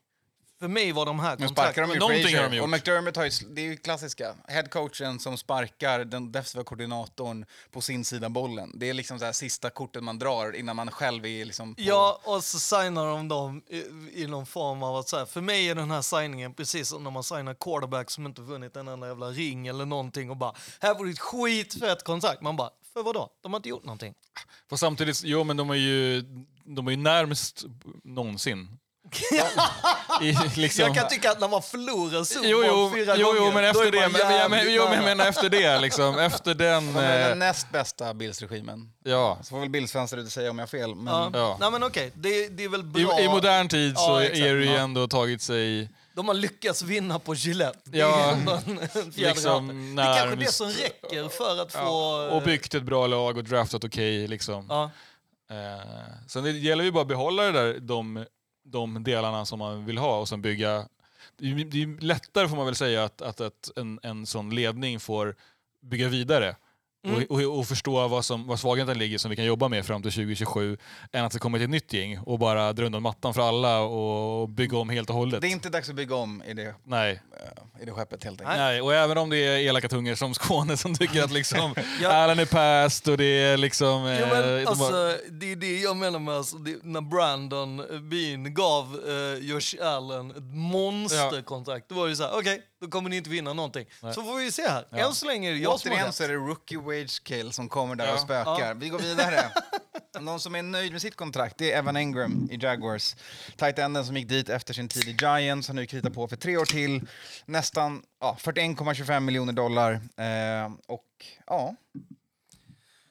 För 0.65 0.69
mig 0.69 0.93
var 0.93 1.07
de 1.07 1.21
här 1.21 1.37
Nu 1.39 1.49
sparkar 1.49 1.83
de 1.83 1.89
kontrakten... 1.89 1.95
ju 1.95 1.99
Någonting 2.01 2.23
Frazier. 2.23 2.43
har 2.43 2.51
de 2.51 2.57
gjort. 2.57 2.65
Och 2.65 2.71
McDermott 2.71 3.17
har 3.17 3.25
ju, 3.25 3.31
det 3.49 3.61
är 3.61 3.65
ju 3.65 3.77
klassiska. 3.77 4.35
Headcoachen 4.49 5.19
som 5.19 5.37
sparkar 5.37 6.05
den 6.05 6.33
defensiva 6.33 6.65
koordinatorn 6.65 7.47
på 7.73 7.81
sin 7.81 8.05
sida 8.05 8.29
bollen. 8.29 8.73
Det 8.75 8.89
är 8.89 8.95
liksom 8.95 9.19
så 9.19 9.25
här 9.25 9.33
sista 9.33 9.71
kortet 9.71 10.05
man 10.05 10.19
drar 10.19 10.57
innan 10.57 10.77
man 10.77 10.91
själv 10.91 11.27
är 11.27 11.45
liksom 11.45 11.75
på... 11.75 11.81
Ja, 11.83 12.21
och 12.25 12.45
så 12.45 12.59
signar 12.59 13.07
de 13.07 13.29
dem 13.29 13.63
i, 13.69 14.23
i 14.23 14.27
någon 14.27 14.47
form 14.47 14.83
av 14.83 14.97
att 14.97 15.09
så 15.09 15.17
här, 15.17 15.27
för 15.27 15.41
mig 15.41 15.69
är 15.69 15.75
den 15.75 15.91
här 15.91 16.03
signingen 16.03 16.55
precis 16.55 16.89
som 16.89 17.05
när 17.05 17.11
man 17.11 17.23
signar 17.25 17.55
quarterback 17.55 18.11
som 18.11 18.27
inte 18.27 18.43
vunnit 18.43 18.77
en 18.77 18.89
enda 18.89 19.07
jävla 19.07 19.31
ring 19.31 19.67
eller 19.67 19.85
någonting 19.85 20.31
och 20.31 20.37
bara, 20.37 20.55
här 20.81 20.95
får 20.95 21.05
du 21.05 21.11
ett 21.11 21.19
skitfett 21.19 22.05
kontrakt. 22.05 22.43
Man 22.43 22.57
bara, 22.57 22.71
för 22.93 23.03
vadå? 23.03 23.31
De 23.43 23.53
har 23.53 23.59
inte 23.59 23.69
gjort 23.69 23.85
någonting. 23.85 24.15
För 24.69 24.77
samtidigt, 24.77 25.21
jo 25.25 25.45
men 25.45 25.57
de 25.57 25.71
är 25.71 25.75
ju, 25.75 26.21
de 26.65 26.87
är 26.87 26.91
ju 26.91 26.97
närmast 26.97 27.65
någonsin. 28.05 28.79
I, 30.23 30.37
liksom. 30.61 30.85
Jag 30.85 30.95
kan 30.95 31.09
tycka 31.09 31.31
att 31.31 31.41
när 31.41 31.49
man 31.49 31.63
förlorar 31.63 32.25
Super 32.25 32.49
Jo, 32.49 32.91
fyra 32.95 33.15
jo, 33.17 33.27
gånger, 33.27 33.41
jo, 33.41 33.53
men 33.55 33.63
då 33.63 33.69
efter 33.69 33.91
det. 33.93 34.09
Men, 34.09 34.21
jag, 34.37 34.51
men, 34.51 34.75
jo, 34.75 34.83
men 34.85 34.95
jag 34.95 35.05
menar 35.05 35.27
efter 35.27 35.49
det, 35.49 35.79
liksom. 35.79 36.19
Efter 36.19 36.55
den... 36.55 36.89
Eh, 36.89 37.03
den 37.03 37.39
näst 37.39 37.71
bästa 37.73 38.15
Bills-regimen. 38.15 38.93
ja. 39.05 39.39
Så 39.43 39.51
får 39.51 39.61
väl 39.61 39.71
Bills-fans 39.71 40.11
där 40.11 40.19
ute 40.19 40.31
säga 40.31 40.51
om 40.51 40.59
jag 40.59 40.63
har 40.63 40.69
fel. 40.71 40.95
Men... 40.95 41.15
Ja. 41.15 41.31
Ja. 41.35 41.57
Nej 41.61 41.71
men 41.71 41.83
okej, 41.85 42.13
det, 42.15 42.49
det 42.49 42.65
är 42.65 42.69
väl 42.69 42.83
bra. 42.85 43.21
I, 43.21 43.25
I 43.25 43.29
modern 43.29 43.69
tid 43.69 43.99
så 43.99 44.11
Ja, 44.11 44.23
exakt. 44.23 44.41
är 44.41 44.55
det 44.55 44.65
ju 44.65 44.77
ändå 44.77 45.09
tagit 45.09 45.43
sig... 45.43 45.91
De 46.15 46.29
har 46.29 46.35
lyckats 46.35 46.83
vinna 46.83 47.19
på 47.19 47.35
Gillette. 47.35 47.79
Det 47.85 47.99
Ja, 47.99 48.37
liksom. 49.15 49.97
Det 49.97 50.03
är 50.03 50.19
kanske 50.19 50.37
det 50.45 50.53
som 50.53 50.69
räcker 50.69 51.29
för 51.29 51.63
att 51.63 51.73
få... 51.73 52.29
Och 52.37 52.43
byggt 52.43 52.75
ett 52.75 52.83
bra 52.83 53.07
lag 53.07 53.37
och 53.37 53.45
draftat 53.45 53.85
okej. 53.85 54.27
liksom. 54.29 54.67
Ja. 54.69 54.91
Eh, 55.51 55.87
sen 56.29 56.45
det 56.45 56.51
gäller 56.51 56.85
ju 56.85 56.93
bara 56.93 57.03
att 57.03 57.09
behålla 57.09 57.43
det 57.43 57.53
där, 57.53 57.79
de, 57.81 58.25
de 58.65 59.05
delarna 59.05 59.45
som 59.45 59.59
man 59.59 59.85
vill 59.85 59.99
ha 59.99 60.21
och 60.21 60.29
sen 60.29 60.43
bygga... 60.43 60.89
Det 61.37 61.51
är, 61.51 61.55
det 61.65 61.83
är 61.83 62.01
lättare 62.01 62.49
får 62.49 62.57
man 62.57 62.67
väl 62.67 62.75
säga 62.75 63.05
att, 63.05 63.23
att, 63.23 63.41
att 63.41 63.71
en, 63.77 64.01
en 64.03 64.27
sån 64.27 64.55
ledning 64.55 65.01
får 65.01 65.37
bygga 65.81 66.09
vidare. 66.09 66.57
Mm. 67.05 67.25
Och, 67.31 67.41
och, 67.41 67.59
och 67.59 67.67
förstå 67.67 68.09
vad, 68.09 68.25
som, 68.25 68.47
vad 68.47 68.61
svagheten 68.61 68.99
ligger 68.99 69.19
som 69.19 69.31
vi 69.31 69.37
kan 69.37 69.45
jobba 69.45 69.69
med 69.69 69.87
fram 69.87 70.03
till 70.03 70.13
2027 70.13 70.77
än 71.13 71.25
att 71.25 71.33
det 71.33 71.39
kommer 71.39 71.59
till 71.59 71.65
ett 71.65 71.71
nytt 71.71 71.93
gäng 71.93 72.19
och 72.19 72.39
bara 72.39 72.73
dra 72.73 72.85
undan 72.87 73.03
mattan 73.03 73.35
för 73.35 73.49
alla 73.49 73.79
och 73.81 74.49
bygga 74.49 74.79
om 74.79 74.89
helt 74.89 75.11
och 75.11 75.17
hållet. 75.17 75.41
Det 75.41 75.47
är 75.47 75.51
inte 75.51 75.69
dags 75.69 75.89
att 75.89 75.95
bygga 75.95 76.15
om 76.17 76.43
i 76.43 76.55
det, 76.55 76.75
Nej. 76.85 77.21
eh, 77.77 77.83
i 77.83 77.85
det 77.85 77.93
skeppet 77.93 78.25
helt 78.25 78.41
enkelt. 78.41 78.59
Nej, 78.59 78.81
och 78.83 78.95
även 78.95 79.19
om 79.19 79.31
det 79.31 79.37
är 79.37 79.59
elaka 79.59 79.89
tungor 79.89 80.15
som 80.15 80.35
Skåne 80.35 80.77
som 80.77 80.95
tycker 80.95 81.23
att 81.23 81.33
liksom 81.33 81.75
Ja. 82.03 82.09
Allen 82.13 82.39
är 82.39 82.47
past 82.47 83.09
och 83.09 83.17
det 83.19 83.25
är 83.25 83.57
liksom... 83.57 84.03
Ja, 84.05 84.13
eh, 84.21 84.29
men, 84.29 84.43
de 84.43 84.65
har- 84.65 84.67
alltså, 84.67 85.17
det 85.31 85.53
är 85.53 85.57
det 85.57 85.81
jag 85.81 85.97
menar 85.97 86.19
med 86.19 86.35
alltså, 86.35 86.57
det, 86.57 86.77
när 86.83 87.01
Brandon 87.01 87.77
Bean 88.11 88.55
gav 88.55 89.01
eh, 89.09 89.45
Josh 89.47 89.83
Allen 89.83 90.31
ett 90.31 90.55
monsterkontrakt. 90.55 91.89
Då 91.89 91.95
var 91.95 92.09
det 92.09 92.17
så 92.17 92.23
här, 92.23 92.39
okej, 92.39 92.63
då 92.85 92.91
kommer 92.91 93.11
ni 93.11 93.17
inte 93.17 93.31
vinna 93.31 93.53
någonting. 93.53 93.87
Så 94.01 94.13
får 94.23 94.37
vi 94.37 94.53
se 94.53 94.63
här. 94.69 94.85
Än 94.93 95.15
så 95.15 95.27
länge 95.27 95.49
är 95.49 95.53
det 95.53 95.59
jag 95.59 95.81
som 95.81 95.91
har 95.91 95.95
Återigen 95.97 96.07
rätt. 96.07 96.15
så 96.15 96.25
är 96.25 96.29
det 96.29 96.35
rookie 96.35 96.79
wage 96.79 97.23
kill 97.25 97.53
som 97.53 97.69
kommer 97.69 97.95
där 97.95 98.07
Ja. 98.07 98.15
och 98.15 98.21
spökar. 98.21 98.61
Ja. 98.69 98.75
Vi 98.75 98.89
går 98.89 98.99
vidare. 98.99 99.53
Någon 100.21 100.41
som 100.41 100.55
är 100.55 100.63
nöjd 100.63 100.93
med 100.93 101.03
sitt 101.03 101.17
kontrakt 101.17 101.59
det 101.59 101.73
är 101.73 101.79
Evan 101.79 101.97
Engram 101.97 102.49
i 102.51 102.57
Jaguars. 102.57 103.17
Tight 103.57 103.79
enden 103.79 104.07
som 104.07 104.17
gick 104.17 104.29
dit 104.29 104.49
efter 104.49 104.75
sin 104.75 104.89
tid 104.89 105.09
i 105.09 105.17
Giants 105.21 105.69
har 105.69 105.75
nu 105.75 105.87
kritat 105.87 106.15
på 106.15 106.29
för 106.29 106.37
tre 106.37 106.57
år 106.57 106.65
till. 106.65 107.01
Nästan 107.47 108.03
ja, 108.21 108.37
41,25 108.41 109.21
miljoner 109.21 109.53
dollar. 109.53 109.93
Eh, 109.93 110.73
och 110.87 111.07
ja... 111.47 111.75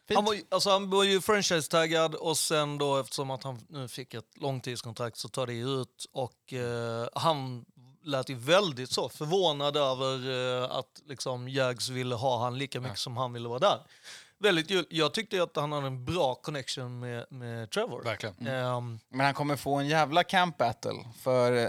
Fint. 0.08 0.16
Han 0.18 0.26
var, 0.26 0.34
ju- 0.34 0.44
alltså, 0.52 0.70
han 0.70 0.90
var 0.90 1.04
ju 1.04 1.22
franchise-taggad 1.22 2.16
och 2.16 2.38
sen 2.38 2.78
då 2.78 2.98
eftersom 3.00 3.32
att 3.32 3.44
han 3.44 3.60
nu 3.70 3.88
fick 3.88 4.14
ett 4.14 4.26
långtidskontrakt 4.36 5.18
så 5.18 5.30
tar 5.30 5.48
det 5.48 5.54
ut 5.54 6.06
och 6.14 6.54
eh, 6.54 7.08
han 7.16 7.66
lät 8.03 8.30
ju 8.30 8.35
väldigt 8.35 8.91
så 8.91 9.09
förvånad 9.09 9.77
över 9.77 10.30
eh, 10.63 10.71
att 10.71 11.01
liksom 11.07 11.49
Jags 11.49 11.89
ville 11.89 12.15
ha 12.15 12.43
han 12.43 12.57
lika 12.57 12.81
mycket 12.81 12.99
som 12.99 13.17
han 13.17 13.34
ville 13.34 13.47
vara 13.47 13.59
där. 13.59 13.80
Väldigt. 14.39 14.85
Jag 14.91 15.13
tyckte 15.13 15.43
att 15.43 15.55
han 15.55 15.71
hade 15.71 15.88
en 15.88 16.05
bra 16.05 16.35
connection 16.35 16.99
med, 16.99 17.25
med 17.30 17.69
Trevor. 17.71 18.03
Verkligen. 18.03 18.47
Ehm, 18.47 18.99
Men 19.09 19.25
han 19.25 19.34
kommer 19.34 19.55
få 19.55 19.75
en 19.75 19.88
jävla 19.88 20.23
camp 20.23 20.57
battle. 20.57 21.05
För 21.21 21.51
eh, 21.57 21.67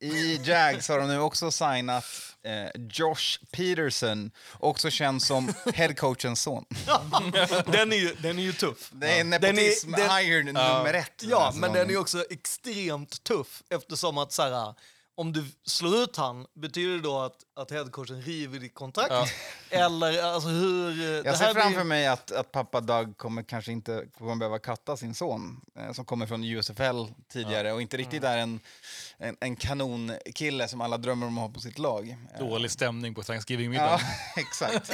i 0.00 0.40
Jags 0.44 0.88
har 0.88 0.98
de 0.98 1.08
nu 1.08 1.20
också 1.20 1.50
signat 1.50 2.04
eh, 2.42 2.80
Josh 2.90 3.38
Peterson, 3.50 4.30
också 4.58 4.90
känd 4.90 5.22
som 5.22 5.52
headcoachens 5.74 6.42
son. 6.42 6.64
den, 7.66 7.92
är 7.92 7.96
ju, 7.96 8.14
den 8.14 8.38
är 8.38 8.42
ju 8.42 8.52
tuff. 8.52 8.90
Det 8.92 9.06
är 9.12 9.24
Den 9.24 9.32
är- 9.32 9.40
nepotism 9.40 9.90
den- 9.92 10.18
iron 10.20 10.44
nummer 10.46 10.94
ett. 10.94 11.22
Ja, 11.22 11.52
men 11.54 11.72
den 11.72 11.90
är 11.90 11.96
också 11.96 12.24
extremt 12.30 13.24
tuff 13.24 13.62
eftersom 13.70 14.18
att 14.18 14.32
så 14.32 14.42
här, 14.42 14.74
om 15.14 15.32
du 15.32 15.44
slår 15.64 15.96
ut 15.96 16.16
han, 16.16 16.46
betyder 16.54 16.92
det 16.94 17.00
då 17.00 17.18
att, 17.20 17.36
att 17.56 17.70
headcoachen 17.70 18.22
river 18.22 18.58
ditt 18.58 18.74
kontrakt? 18.74 19.32
Eller 19.70 20.22
alltså 20.22 20.48
hur... 20.48 20.90
eh, 20.90 20.96
det 20.96 21.22
Jag 21.24 21.38
ser 21.38 21.44
här 21.44 21.54
blir- 21.54 21.62
framför 21.62 21.84
mig 21.84 22.06
att, 22.06 22.32
att 22.32 22.52
pappa 22.52 22.80
Doug 22.80 23.16
kommer 23.16 23.42
kanske 23.42 23.72
inte 23.72 24.04
kommer 24.18 24.36
behöva 24.36 24.58
katta 24.58 24.96
sin 24.96 25.14
son 25.14 25.60
eh, 25.78 25.92
som 25.92 26.04
kommer 26.04 26.26
från 26.26 26.44
USFL 26.44 27.04
tidigare 27.32 27.72
och 27.72 27.82
inte 27.82 27.96
riktigt 27.96 28.22
Mm. 28.24 28.32
är 28.38 28.38
en, 28.42 28.60
en, 29.18 29.36
en 29.40 29.56
kanonkille 29.56 30.68
som 30.68 30.80
alla 30.80 30.98
drömmer 30.98 31.26
om 31.26 31.38
att 31.38 31.42
ha 31.44 31.48
på 31.54 31.60
sitt 31.60 31.78
lag. 31.78 32.16
Eh, 32.34 32.38
Dålig 32.38 32.70
stämning 32.70 33.14
på 33.14 33.20
Ja, 33.20 33.24
Thanksgiving-middagen. 33.24 34.00
exakt. 34.36 34.88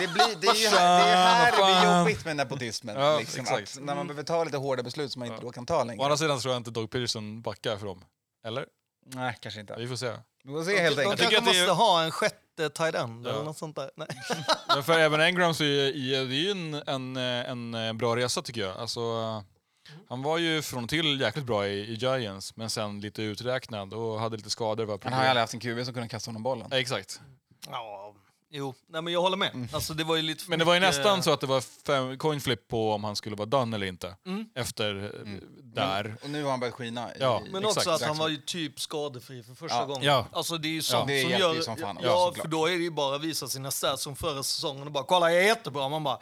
Det, 0.00 0.08
blir, 0.08 0.40
det, 0.40 0.46
är 0.46 0.54
ju 0.54 0.68
här, 0.68 1.06
det 1.06 1.12
är 1.12 1.26
här 1.26 1.50
det 1.50 1.56
blir 1.82 1.98
jobbigt 1.98 2.24
med 2.24 2.36
nepotismen. 2.36 2.96
Ja, 3.00 3.18
liksom, 3.18 3.40
exakt. 3.40 3.76
att 3.78 3.82
när 3.84 3.94
man 3.94 4.06
behöver 4.06 4.22
ta 4.24 4.44
lite 4.44 4.56
hårda 4.56 4.82
beslut 4.82 5.12
som 5.12 5.20
man 5.20 5.28
inte 5.28 5.40
då 5.42 5.50
kan 5.52 5.66
ta 5.66 5.80
Å 5.80 5.84
längre. 5.84 6.02
andra 6.04 6.16
sidan 6.16 6.40
tror 6.40 6.54
jag 6.54 6.60
inte 6.60 6.70
Doug 6.70 6.90
Peterson 6.90 7.42
backar 7.42 7.76
för 7.76 7.86
dem. 7.86 8.04
Eller? 8.44 8.66
Nej, 9.06 9.36
kanske 9.40 9.60
inte. 9.60 9.74
Vi 9.78 9.88
får 9.88 9.96
se. 9.96 10.12
Vi 10.44 10.52
får 10.52 10.64
se 10.64 10.80
helt 10.82 10.96
De 10.96 11.02
enkelt. 11.02 11.20
tycker 11.20 11.36
kanske 11.36 11.52
det 11.52 11.58
är- 11.58 11.66
måste 11.68 11.82
ha 11.84 12.02
en 12.04 12.10
sjätte 12.10 12.68
tight 12.74 12.94
end 12.94 13.26
Ja. 13.26 13.30
eller 13.30 13.44
något 13.44 13.58
sånt 13.58 13.76
där. 13.76 13.90
Nej. 13.96 14.08
Men 14.68 14.82
för 14.84 14.98
även 14.98 15.20
Engram 15.20 15.54
så 15.54 15.64
är 15.64 16.24
det 16.28 16.34
ju 16.34 16.50
en, 16.50 16.74
en, 16.86 17.16
en, 17.16 17.74
en 17.74 17.98
bra 17.98 18.16
resa 18.16 18.42
tycker 18.42 18.60
jag. 18.60 18.76
Alltså, 18.76 19.00
han 20.08 20.22
var 20.22 20.38
ju 20.38 20.62
från 20.62 20.84
och 20.84 20.90
till 20.90 21.20
jäkligt 21.20 21.44
bra 21.44 21.66
i, 21.66 21.72
i 21.80 21.94
Giants, 21.94 22.56
men 22.56 22.70
sen 22.70 23.00
lite 23.00 23.22
uträknad 23.22 23.94
och 23.94 24.20
hade 24.20 24.36
lite 24.36 24.50
skador. 24.50 24.84
Var 24.84 24.98
Han 25.04 25.12
har 25.12 25.22
ju 25.22 25.28
aldrig 25.28 25.40
haft 25.42 25.54
en 25.54 25.60
QB 25.60 25.84
som 25.84 25.94
kunde 25.94 26.08
kasta 26.08 26.28
honom 26.28 26.42
bollen. 26.42 26.68
Ja, 26.70 26.78
Exakt. 26.78 27.20
Ja, 27.70 28.14
jo, 28.54 28.74
Nej, 28.88 29.02
men 29.02 29.12
jag 29.12 29.22
håller 29.22 29.36
med. 29.36 29.68
Alltså, 29.72 29.94
det 29.94 30.04
var 30.04 30.16
ju 30.16 30.22
lite 30.22 30.44
Men 30.48 30.58
det 30.58 30.64
var 30.64 30.74
ju 30.74 30.80
mycket- 30.80 30.96
nästan 30.96 31.22
så 31.22 31.32
att 31.32 31.40
det 31.40 31.46
var 31.46 31.60
fem, 31.60 32.18
coin 32.18 32.40
flip 32.40 32.68
på 32.68 32.92
om 32.92 33.04
han 33.04 33.16
skulle 33.16 33.36
vara 33.36 33.46
done 33.46 33.76
eller 33.76 33.86
inte. 33.86 34.16
Mm. 34.26 34.46
Efter 34.54 35.04
eh, 35.26 35.32
där. 35.62 36.16
Och 36.22 36.30
nu 36.30 36.42
har 36.42 36.50
han 36.50 36.60
börjat 36.60 36.74
skina. 36.74 37.14
I, 37.14 37.16
Ja, 37.20 37.42
Men 37.52 37.62
Exakt, 37.64 37.76
också 37.76 37.90
att 37.90 38.02
han 38.02 38.18
var 38.18 38.28
ju 38.28 38.36
typ 38.36 38.80
skadefri 38.80 39.42
för 39.42 39.54
första 39.54 39.76
Ja. 39.76 39.84
gången. 39.84 40.02
Ja. 40.02 40.26
Alltså 40.32 40.58
det 40.58 40.68
är 40.68 40.72
ju 40.72 40.82
sånt 40.82 41.08
det 41.08 41.22
som 41.22 41.30
gör... 41.30 41.60
som 41.60 41.76
fan. 41.76 41.98
Ja, 42.02 42.08
ja, 42.36 42.42
för 42.42 42.48
då 42.48 42.66
är 42.66 42.70
det 42.76 42.82
ju 42.82 42.90
bara 42.90 43.16
att 43.16 43.22
visa 43.22 43.48
sina 43.48 43.70
stats 43.70 44.02
som 44.02 44.16
förra 44.16 44.42
säsongen 44.42 44.86
och 44.86 44.92
bara 44.92 45.04
kolla 45.04 45.32
jag 45.32 45.42
är 45.42 45.46
jättebra. 45.46 45.88
Man 45.88 46.04
bara 46.04 46.18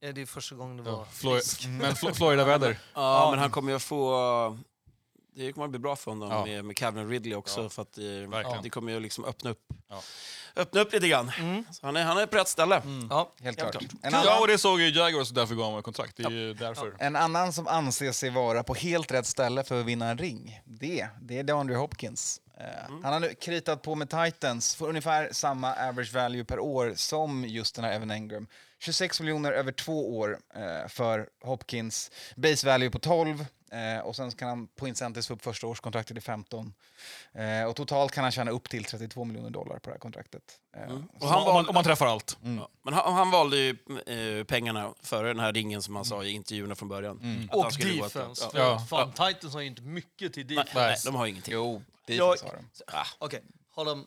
Är 0.00 0.12
det 0.12 0.26
första 0.26 0.54
gången 0.54 0.76
det 0.76 0.82
var 0.82 1.06
Ja, 1.22 1.40
men 1.68 1.96
Flo 1.96 2.14
Florida-väder. 2.14 2.78
Ja, 2.94 3.28
men 3.30 3.38
han 3.38 3.50
kommer 3.50 3.70
ju 3.72 3.76
att 3.76 3.82
få... 3.82 4.58
Det 5.36 5.52
kommer 5.52 5.64
att 5.64 5.70
bli 5.70 5.78
bra 5.80 5.96
för 5.96 6.10
honom 6.10 6.30
Ja. 6.30 6.44
med, 6.46 6.64
med 6.64 6.76
Calvin 6.76 7.08
Ridley 7.10 7.34
också. 7.34 7.62
Ja, 7.62 7.68
För 7.68 7.82
att 7.82 7.92
det, 7.92 8.26
verkligen. 8.26 8.62
det 8.62 8.70
kommer 8.70 8.92
ju 8.92 9.00
liksom 9.00 9.24
öppna 9.24 9.50
upp, 9.50 9.62
Ja. 9.88 10.02
Öppna 10.58 10.80
upp 10.80 10.92
lite 10.92 11.08
grann. 11.08 11.32
Mm. 11.38 11.64
Så 11.70 11.86
han, 11.86 11.96
är, 11.96 12.04
han 12.04 12.18
är 12.18 12.26
på 12.26 12.36
rätt 12.36 12.48
ställe. 12.48 12.82
Ja. 13.10 13.32
Helt 13.42 13.44
Helt 13.44 13.58
klart. 13.58 13.72
klart. 13.72 14.02
En 14.02 14.12
Ja, 14.12 14.18
annan, 14.20 14.40
och 14.42 14.48
det 14.48 14.58
såg 14.58 14.80
ju 14.80 14.88
Jaguars, 14.90 15.30
därför 15.30 15.54
gav 15.54 15.72
han 15.72 15.82
kontrakt. 15.82 16.16
Det 16.16 16.22
är 16.24 16.30
ju 16.30 16.54
därför. 16.54 16.94
en 16.98 17.16
annan 17.16 17.52
som 17.52 17.66
anser 17.66 18.12
sig 18.12 18.30
vara 18.30 18.62
på 18.62 18.74
helt 18.74 19.12
rätt 19.12 19.26
ställe 19.26 19.64
för 19.64 19.80
att 19.80 19.86
vinna 19.86 20.08
en 20.10 20.18
ring, 20.18 20.60
det, 20.64 21.08
det 21.20 21.38
är 21.38 21.42
DeAndre 21.42 21.76
Hopkins. 21.76 22.40
Eh, 22.60 22.64
Han 23.02 23.12
har 23.12 23.20
nu 23.20 23.34
kritat 23.34 23.82
på 23.82 23.94
med 23.94 24.10
Titans 24.10 24.74
för 24.74 24.88
ungefär 24.88 25.28
samma 25.32 25.74
average 25.74 26.12
value 26.14 26.44
per 26.44 26.58
år 26.58 26.92
som 26.96 27.44
just 27.44 27.74
den 27.74 27.84
här 27.84 27.92
Evan 27.92 28.10
Engram. 28.10 28.46
26 28.78 29.20
miljoner 29.20 29.52
över 29.52 29.72
två 29.72 30.18
år 30.18 30.38
eh, 30.54 30.88
för 30.88 31.28
Hopkins, 31.44 32.10
base 32.36 32.66
value 32.66 32.90
på 32.90 32.98
12 32.98 33.44
eh, 33.72 33.98
och 34.04 34.16
sen 34.16 34.30
kan 34.32 34.48
han 34.48 34.66
på 34.66 34.88
incentives 34.88 35.26
få 35.26 35.34
upp 35.34 35.42
första 35.44 35.66
årskontraktet 35.66 36.14
till 36.16 36.22
15. 36.22 36.74
Eh, 37.32 37.64
och 37.68 37.76
totalt 37.76 38.12
kan 38.12 38.22
han 38.24 38.32
tjäna 38.32 38.50
upp 38.50 38.68
till 38.68 38.84
32 38.84 39.24
miljoner 39.24 39.50
dollar 39.50 39.78
på 39.78 39.90
det 39.90 39.94
här 39.94 39.98
kontraktet. 39.98 40.42
Eh, 40.76 40.82
Och 41.20 41.28
han 41.28 41.38
om, 41.38 41.44
man, 41.44 41.54
valde, 41.54 41.68
om 41.68 41.74
man 41.74 41.84
träffar 41.84 42.06
allt. 42.06 42.38
ja, 42.42 42.68
men 42.82 42.94
han, 42.94 43.14
han 43.14 43.30
valde 43.30 43.56
ju 43.56 43.76
eh, 44.06 44.44
pengarna 44.44 44.94
före 45.02 45.28
den 45.28 45.40
här 45.40 45.52
ringen 45.52 45.82
som 45.82 45.96
han 45.96 46.04
sa 46.04 46.24
i 46.24 46.30
intervjuerna 46.30 46.74
från 46.74 46.88
början. 46.88 47.46
Att 47.50 47.56
Och 47.56 47.62
han 47.62 47.72
skulle 47.72 47.94
gå 47.96 48.04
defense. 48.04 48.44
Ja. 48.44 48.50
För 48.50 48.58
Ja. 48.58 48.78
Fan, 48.88 49.12
Titans 49.12 49.54
har 49.54 49.60
ju 49.60 49.66
inte 49.66 49.82
mycket 49.82 50.32
till 50.32 50.46
Nej, 50.46 50.56
defense. 50.56 50.78
nej, 50.80 50.96
de 51.04 51.14
har 51.14 51.26
ingenting. 51.26 51.54
Jo, 51.54 51.82
Jag- 52.06 52.16
defense 52.32 52.46
har 52.46 52.56
de. 52.56 52.64
Ah, 52.98 53.06
Okej, 53.18 53.42
har 53.74 53.84
de... 53.84 54.06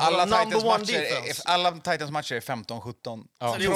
Alla 0.00 0.24
Titans, 0.24 0.64
matcher 0.64 0.94
är, 0.94 1.34
alla 1.44 1.72
Titans 1.72 2.10
matcher 2.10 2.34
är 2.34 2.40
15-17. 2.40 3.24
Ja. 3.40 3.56
det 3.58 3.64
är 3.64 3.70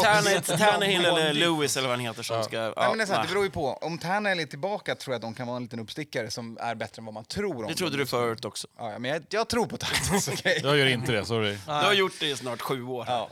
Tannehill- 0.56 1.06
eller. 1.06 1.32
Lewis 1.32 1.76
eller 1.76 1.88
vad 1.88 1.98
han 1.98 2.06
heter 2.06 2.22
som 2.22 2.44
ska... 2.44 2.56
Ja, 2.56 2.72
Nej, 2.76 2.88
men 2.88 2.98
det, 2.98 3.04
är 3.04 3.06
så 3.06 3.12
nej. 3.12 3.22
det 3.22 3.28
beror 3.28 3.44
ju 3.44 3.50
på. 3.50 3.78
Om 3.82 3.98
Tannehill 3.98 4.40
är 4.40 4.46
tillbaka 4.46 4.94
tror 4.94 5.12
jag 5.14 5.18
att 5.18 5.22
de 5.22 5.34
kan 5.34 5.46
vara 5.46 5.56
en 5.56 5.62
liten 5.62 5.80
uppstickare 5.80 6.30
som 6.30 6.58
är 6.60 6.74
bättre 6.74 7.00
än 7.00 7.04
vad 7.04 7.14
man 7.14 7.24
tror 7.24 7.62
om 7.64 7.66
Det 7.66 7.74
trodde 7.74 7.96
du 7.96 8.06
förut 8.06 8.44
också. 8.44 8.68
Ja, 8.78 8.92
ja, 8.92 8.98
men 8.98 9.10
jag, 9.10 9.22
jag 9.30 9.48
tror 9.48 9.66
på 9.66 9.76
Titans, 9.76 10.28
okej? 10.32 10.60
Jag 10.62 10.76
gör 10.76 10.86
inte 10.86 11.12
det, 11.12 11.24
sorry. 11.24 11.58
Du 11.66 11.72
har 11.72 11.92
gjort 11.92 12.20
det 12.20 12.26
i 12.26 12.36
snart 12.36 12.60
sju 12.60 12.82
år. 12.84 13.04
Ja. 13.08 13.30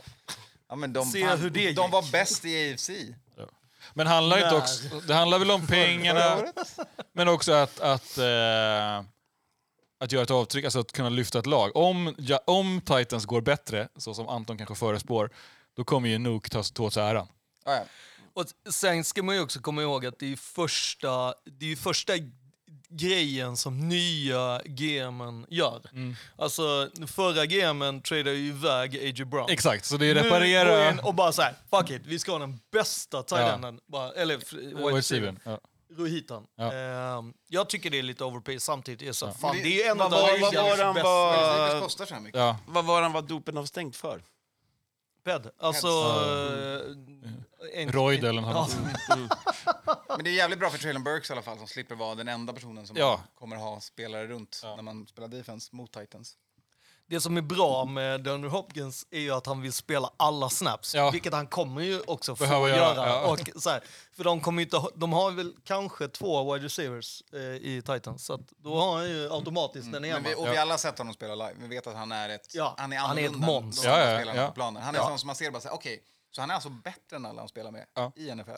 Ja, 0.69 0.75
men 0.75 0.93
de, 0.93 1.05
Se 1.05 1.35
hur 1.35 1.49
det 1.49 1.71
de 1.71 1.91
var 1.91 2.11
bäst 2.11 2.45
i 2.45 2.73
AFC 2.73 2.89
Men 3.93 4.07
handlar 4.07 4.37
inte 4.37 4.55
också, 4.55 4.83
det 5.07 5.13
handlar 5.13 5.39
väl 5.39 5.51
om 5.51 5.67
pengarna, 5.67 6.37
men 7.13 7.27
också 7.27 7.53
att, 7.53 7.79
att, 7.79 8.17
eh, 8.17 9.03
att 10.03 10.11
göra 10.11 10.23
ett 10.23 10.31
avtryck, 10.31 10.65
alltså 10.65 10.79
att 10.79 10.91
kunna 10.91 11.09
lyfta 11.09 11.39
ett 11.39 11.45
lag. 11.45 11.75
Om, 11.75 12.15
ja, 12.17 12.39
om 12.47 12.81
Titans 12.85 13.25
går 13.25 13.41
bättre, 13.41 13.87
så 13.97 14.13
som 14.13 14.27
Anton 14.29 14.57
kanske 14.57 14.75
förespår, 14.75 15.29
då 15.77 15.83
kommer 15.83 16.09
ju 16.09 16.17
Nuke 16.17 16.49
ta, 16.49 16.63
ta 16.63 16.83
åt 16.83 16.93
sig 16.93 17.03
äran. 17.03 17.27
Ja, 17.65 17.71
ja. 17.75 17.83
Och 18.33 18.45
sen 18.73 19.03
ska 19.03 19.23
man 19.23 19.35
ju 19.35 19.41
också 19.41 19.59
komma 19.59 19.81
ihåg 19.81 20.05
att 20.05 20.19
det 20.19 20.31
är 20.31 20.35
första, 20.35 21.33
det 21.59 21.71
är 21.71 21.75
första 21.75 22.13
grejen 22.89 23.57
som 23.57 23.89
nya 23.89 24.61
GMen 24.65 25.45
gör. 25.49 25.81
Alltså 26.37 26.89
förra 27.07 27.45
GMen 27.45 28.01
tradade 28.01 28.35
ju 28.35 28.47
iväg 28.47 28.95
A.J. 28.97 29.25
Brown. 29.25 29.49
Exakt, 29.49 29.85
så 29.85 29.97
det 29.97 30.05
är 30.05 30.15
Nu 30.15 30.21
går 30.21 30.27
reparera... 30.29 30.91
in 30.91 30.99
och 30.99 31.13
bara 31.15 31.31
såhär, 31.31 31.53
fuck 31.69 31.89
it, 31.89 32.01
vi 32.05 32.19
ska 32.19 32.31
ha 32.31 32.39
den 32.39 32.59
bästa 32.71 33.23
tight-enden. 33.23 33.79
Bara- 33.87 34.11
Eller 34.13 34.37
wide 34.37 34.67
Wide 34.67 34.75
receiver. 34.75 34.91
receiver, 34.95 35.35
ja. 35.43 35.59
Rohitan. 35.97 36.47
Ja. 36.55 36.73
Ehm, 36.73 37.33
jag 37.47 37.69
tycker 37.69 37.89
det 37.89 37.99
är 37.99 38.03
lite 38.03 38.23
overpay 38.23 38.59
samtidigt. 38.59 39.01
Är 39.01 39.05
det 39.05 39.13
så, 39.13 39.25
Ja. 39.25 39.31
fan, 39.33 39.55
Men 39.55 39.63
det, 39.63 39.83
är 39.83 39.91
en 39.91 40.01
av 40.01 40.11
de 40.11 40.17
han 40.17 40.39
bästa. 40.93 41.03
var-. 41.03 42.29
Ja. 42.33 42.57
Vad 42.67 42.85
var 42.85 43.01
han 43.01 43.11
var 43.13 43.21
dopen 43.21 43.57
avstängd 43.57 43.95
för? 43.95 44.23
Ped. 45.23 45.49
Alltså... 45.59 45.87
eh, 45.87 47.81
en- 47.81 47.91
Royd 47.91 48.23
eller 48.23 48.41
något 48.41 48.53
Ja. 48.55 48.67
annat. 49.15 49.37
Men 50.09 50.23
det 50.23 50.29
är 50.29 50.33
jävligt 50.33 50.59
bra 50.59 50.69
för 50.69 50.77
Traylon 50.77 51.03
Burks 51.03 51.29
i 51.29 51.33
alla 51.33 51.41
fall 51.41 51.57
som 51.57 51.67
slipper 51.67 51.95
vara 51.95 52.15
den 52.15 52.27
enda 52.27 52.53
personen 52.53 52.87
som 52.87 52.97
Ja. 52.97 53.21
kommer 53.35 53.55
ha 53.55 53.79
spelare 53.79 54.27
runt 54.27 54.61
när 54.63 54.81
man 54.81 55.07
spelar 55.07 55.27
defense 55.27 55.75
mot 55.75 55.91
Titans. 55.93 56.37
Det 57.09 57.21
som 57.21 57.37
är 57.37 57.41
bra 57.41 57.85
med 57.85 58.21
DeAndre 58.23 58.49
Hopkins 58.49 59.05
är 59.11 59.19
ju 59.19 59.31
att 59.31 59.45
han 59.45 59.61
vill 59.61 59.73
spela 59.73 60.09
alla 60.17 60.49
snaps, 60.49 60.95
Ja. 60.95 61.09
vilket 61.11 61.33
han 61.33 61.47
kommer 61.47 61.81
ju 61.81 62.01
också 62.07 62.35
få 62.35 62.45
göra. 62.45 62.69
göra, 62.69 63.07
ja. 63.07 63.27
Och 63.31 63.61
så 63.61 63.69
här, 63.69 63.83
för 64.15 64.23
de, 64.23 64.41
kommer 64.41 64.61
inte, 64.61 64.81
de 64.95 65.13
har 65.13 65.31
väl 65.31 65.53
kanske 65.63 66.07
två 66.07 66.53
wide 66.53 66.65
receivers 66.65 67.23
eh, 67.33 67.39
i 67.41 67.81
Titans, 67.85 68.25
så 68.25 68.33
att 68.33 68.41
då 68.57 68.75
har 68.81 68.97
han 68.97 69.09
ju 69.09 69.33
automatiskt 69.33 69.91
den 69.91 70.05
ena. 70.05 70.19
Vi, 70.19 70.35
och 70.35 70.47
vi 70.47 70.57
alla 70.57 70.73
har 70.73 70.77
sett 70.77 70.97
honom 70.97 71.13
spela 71.13 71.35
live. 71.35 71.53
Vi 71.57 71.67
vet 71.67 71.87
att 71.87 71.95
han 71.95 72.11
är 72.11 72.29
ett, 72.29 72.55
Ja, 72.55 72.75
han 72.77 72.93
är 72.93 72.97
han 72.97 73.17
är 73.17 73.25
ett 73.25 73.35
monster. 73.35 73.89
Ja, 73.89 73.99
ja, 73.99 74.33
ja. 74.35 74.53
Han 74.63 74.75
är 74.95 74.99
Ja. 74.99 75.07
sån 75.07 75.19
som 75.19 75.27
man 75.27 75.35
ser 75.35 75.51
bara 75.51 75.61
säger, 75.61 75.75
okej, 75.75 76.03
så 76.31 76.41
han 76.41 76.49
är 76.49 76.53
alltså 76.55 76.69
bättre 76.69 77.15
än 77.15 77.25
alla 77.25 77.41
han 77.41 77.49
spelar 77.49 77.71
med 77.71 77.85
Ja. 77.95 78.11
i 78.15 78.35
NFL. 78.35 78.51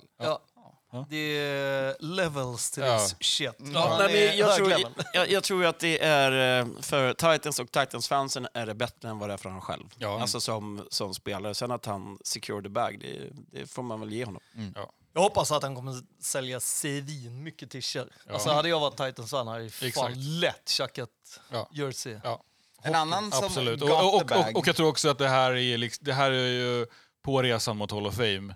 Ja. 0.95 1.05
Det 1.09 1.38
är 1.38 1.95
levels 1.99 2.72
till 2.72 2.84
Ja. 2.84 2.99
this 2.99 3.15
shit. 3.19 3.53
Ja, 3.73 3.95
nej, 3.99 4.13
men 4.30 4.38
jag, 4.38 4.55
tror, 4.55 4.73
jag, 5.13 5.31
jag 5.31 5.43
tror 5.43 5.65
att 5.65 5.80
det 5.80 5.99
är 6.03 6.59
eh, 6.61 6.67
för 6.81 7.13
Titans 7.13 7.59
och 7.59 7.72
Titans-fansen 7.72 8.47
är 8.53 8.65
det 8.65 8.73
bättre 8.76 9.09
än 9.09 9.19
vad 9.19 9.30
det 9.30 9.34
är 9.34 9.38
för 9.38 9.49
honom 9.49 9.61
själv. 9.61 9.84
Ja. 9.97 10.22
Alltså 10.22 10.41
som, 10.41 10.88
som 10.89 11.13
spelare. 11.13 11.53
Sen 11.55 11.72
att 11.72 11.85
han 11.85 12.17
secure 12.23 12.61
the 12.63 12.69
bag, 12.69 12.99
det, 12.99 13.30
det 13.59 13.67
får 13.67 13.84
man 13.84 13.99
väl 13.99 14.13
ge 14.13 14.26
honom. 14.26 14.41
Ja. 14.76 14.91
Jag 15.13 15.22
hoppas 15.22 15.51
att 15.51 15.63
han 15.63 15.76
kommer 15.76 16.01
sälja 16.22 16.59
svin 16.59 17.43
mycket 17.43 17.72
t-shirt. 17.72 18.07
Alltså 18.30 18.49
hade 18.49 18.69
jag 18.69 18.80
varit 18.80 18.97
Titans 18.97 19.31
fan 19.31 19.47
hade 19.47 19.63
jag 19.63 19.72
fan 19.73 19.88
Exakt. 19.88 20.17
lätt 20.17 20.69
tjackat 20.69 21.09
Ja. 21.51 21.69
jersey. 21.72 22.19
Ja. 22.23 22.43
En 22.81 22.95
annan 22.95 23.31
som 23.31 23.45
Absolut. 23.45 23.81
Och, 23.81 23.89
och, 23.89 24.15
och, 24.15 24.31
och, 24.31 24.55
och 24.55 24.67
jag 24.67 24.76
tror 24.76 24.88
också 24.89 25.09
att 25.09 25.17
det 25.17 25.27
här 25.27 25.55
är, 25.55 25.77
liksom, 25.77 26.05
det 26.05 26.13
här 26.13 26.31
är 26.31 26.47
ju 26.47 26.88
på 27.22 27.41
resan 27.41 27.77
mot 27.77 27.91
Hall 27.91 28.07
of 28.07 28.15
Fame. 28.15 28.55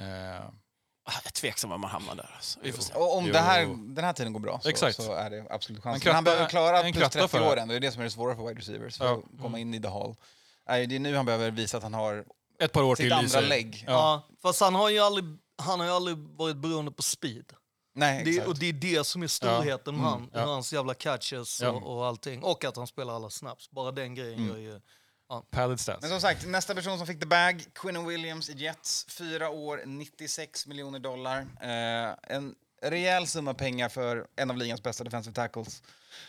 Eh, 0.00 0.44
Jag 1.06 1.14
är 1.26 1.30
tveksam 1.30 1.70
var 1.70 1.78
man 1.78 1.90
hamnar 1.90 2.14
där. 2.14 2.30
Alltså. 2.36 2.58
Vi 2.62 2.72
får 2.72 2.82
se. 2.82 2.94
Och 2.94 3.16
om 3.16 3.32
det 3.32 3.38
här, 3.38 3.66
den 3.94 4.04
här 4.04 4.12
tiden 4.12 4.32
går 4.32 4.40
bra 4.40 4.60
så, 4.62 4.68
Exakt. 4.68 5.02
så 5.02 5.12
är 5.12 5.30
det 5.30 5.46
absolut 5.50 5.82
chans. 5.82 5.86
En 5.86 5.90
Men 5.92 6.00
kratta- 6.00 6.14
han 6.14 6.24
behöver 6.24 6.46
klara 6.48 6.82
plus 6.82 6.96
kratta 6.96 7.10
30 7.18 7.28
för 7.28 7.40
det. 7.40 7.46
år 7.50 7.56
ändå. 7.56 7.72
Det 7.72 7.78
är 7.78 7.80
det 7.80 7.92
som 7.92 8.00
är 8.00 8.04
det 8.04 8.10
svåra 8.10 8.36
för 8.36 8.46
wide 8.46 8.60
receivers, 8.60 8.98
för 8.98 9.04
Ja. 9.04 9.12
att 9.34 9.40
komma 9.42 9.58
in 9.58 9.74
i 9.74 9.82
the 9.82 9.88
hall. 9.88 10.16
Det 10.66 10.72
är 10.96 10.98
nu 10.98 11.16
han 11.16 11.26
behöver 11.26 11.50
visa 11.50 11.76
att 11.76 11.82
han 11.82 11.94
har 11.94 12.24
ett 12.60 12.72
par 12.72 12.82
år 12.82 12.96
sitt 12.96 13.04
till 13.04 13.12
andra 13.12 13.40
lägg. 13.40 13.84
Ja. 13.86 13.92
Ja, 13.92 14.22
fast 14.42 14.60
han 14.60 14.74
har 14.74 14.88
ju 14.90 14.98
aldrig, 14.98 15.24
han 15.62 15.80
har 15.80 15.86
ju 15.86 15.92
aldrig 15.92 16.16
varit 16.18 16.56
beroende 16.56 16.90
på 16.92 17.02
speed. 17.02 17.52
Nej, 17.96 18.24
Det, 18.24 18.46
och 18.46 18.58
det 18.58 18.66
är 18.68 18.72
det 18.72 19.04
som 19.06 19.22
är 19.22 19.26
storheten 19.26 19.96
med 19.96 20.04
han, 20.04 20.30
ja. 20.32 20.40
hans 20.44 20.72
jävla 20.72 20.94
catches 20.94 21.60
Ja. 21.62 21.68
och, 21.70 21.96
och 21.96 22.06
allting. 22.06 22.42
Och 22.42 22.64
att 22.64 22.76
han 22.76 22.86
spelar 22.86 23.14
alla 23.16 23.30
snaps. 23.30 23.70
Bara 23.70 23.92
den 23.92 24.14
grejen 24.14 24.46
gör 24.48 24.56
ju... 24.56 24.80
Padded 25.40 25.80
stats. 25.80 26.02
Men 26.02 26.10
som 26.10 26.20
sagt, 26.20 26.46
nästa 26.46 26.74
person 26.74 26.98
som 26.98 27.06
fick 27.06 27.20
the 27.20 27.26
bag, 27.26 27.64
Quinnen 27.74 28.06
Williams 28.06 28.50
i 28.50 28.52
Jets. 28.52 29.06
Fyra 29.08 29.50
år, 29.50 29.82
96 29.86 30.66
miljoner 30.66 30.98
dollar. 30.98 31.46
Eh, 31.60 32.36
en 32.36 32.54
rejäl 32.82 33.26
summa 33.26 33.54
pengar 33.54 33.88
för 33.88 34.26
en 34.36 34.50
av 34.50 34.56
ligans 34.56 34.82
bästa 34.82 35.04
defensive 35.04 35.34
tackles. 35.34 35.82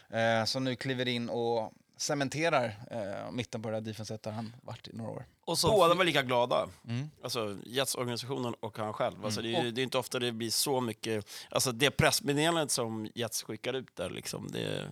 Eh, 0.09 0.45
som 0.45 0.63
nu 0.63 0.75
kliver 0.75 1.07
in 1.07 1.29
och 1.29 1.73
cementerar 1.97 2.65
eh, 2.91 3.31
mitten 3.31 3.61
på 3.61 3.69
det 3.71 3.79
defenset 3.79 4.23
där 4.23 4.31
han 4.31 4.55
varit 4.63 4.87
i 4.87 4.91
några 4.93 5.11
år. 5.11 5.25
Och 5.45 5.57
så, 5.57 5.71
Båda 5.71 5.93
var 5.93 6.03
lika 6.05 6.21
glada. 6.23 6.67
Alltså 7.23 7.57
Jets-organisationen 7.65 8.53
och 8.59 8.77
han 8.77 8.93
själv. 8.93 9.25
Alltså, 9.25 9.41
det, 9.41 9.55
är, 9.55 9.63
det 9.71 9.81
är 9.81 9.83
inte 9.83 9.97
ofta 9.97 10.19
det 10.19 10.31
blir 10.31 10.49
så 10.51 10.81
mycket... 10.81 11.25
Alltså 11.49 11.71
det 11.71 11.91
pressmeddelandet 11.91 12.71
som 12.71 13.09
Jets 13.15 13.43
skickar 13.43 13.73
ut 13.73 13.95
där, 13.95 14.09
liksom, 14.09 14.47
det... 14.51 14.87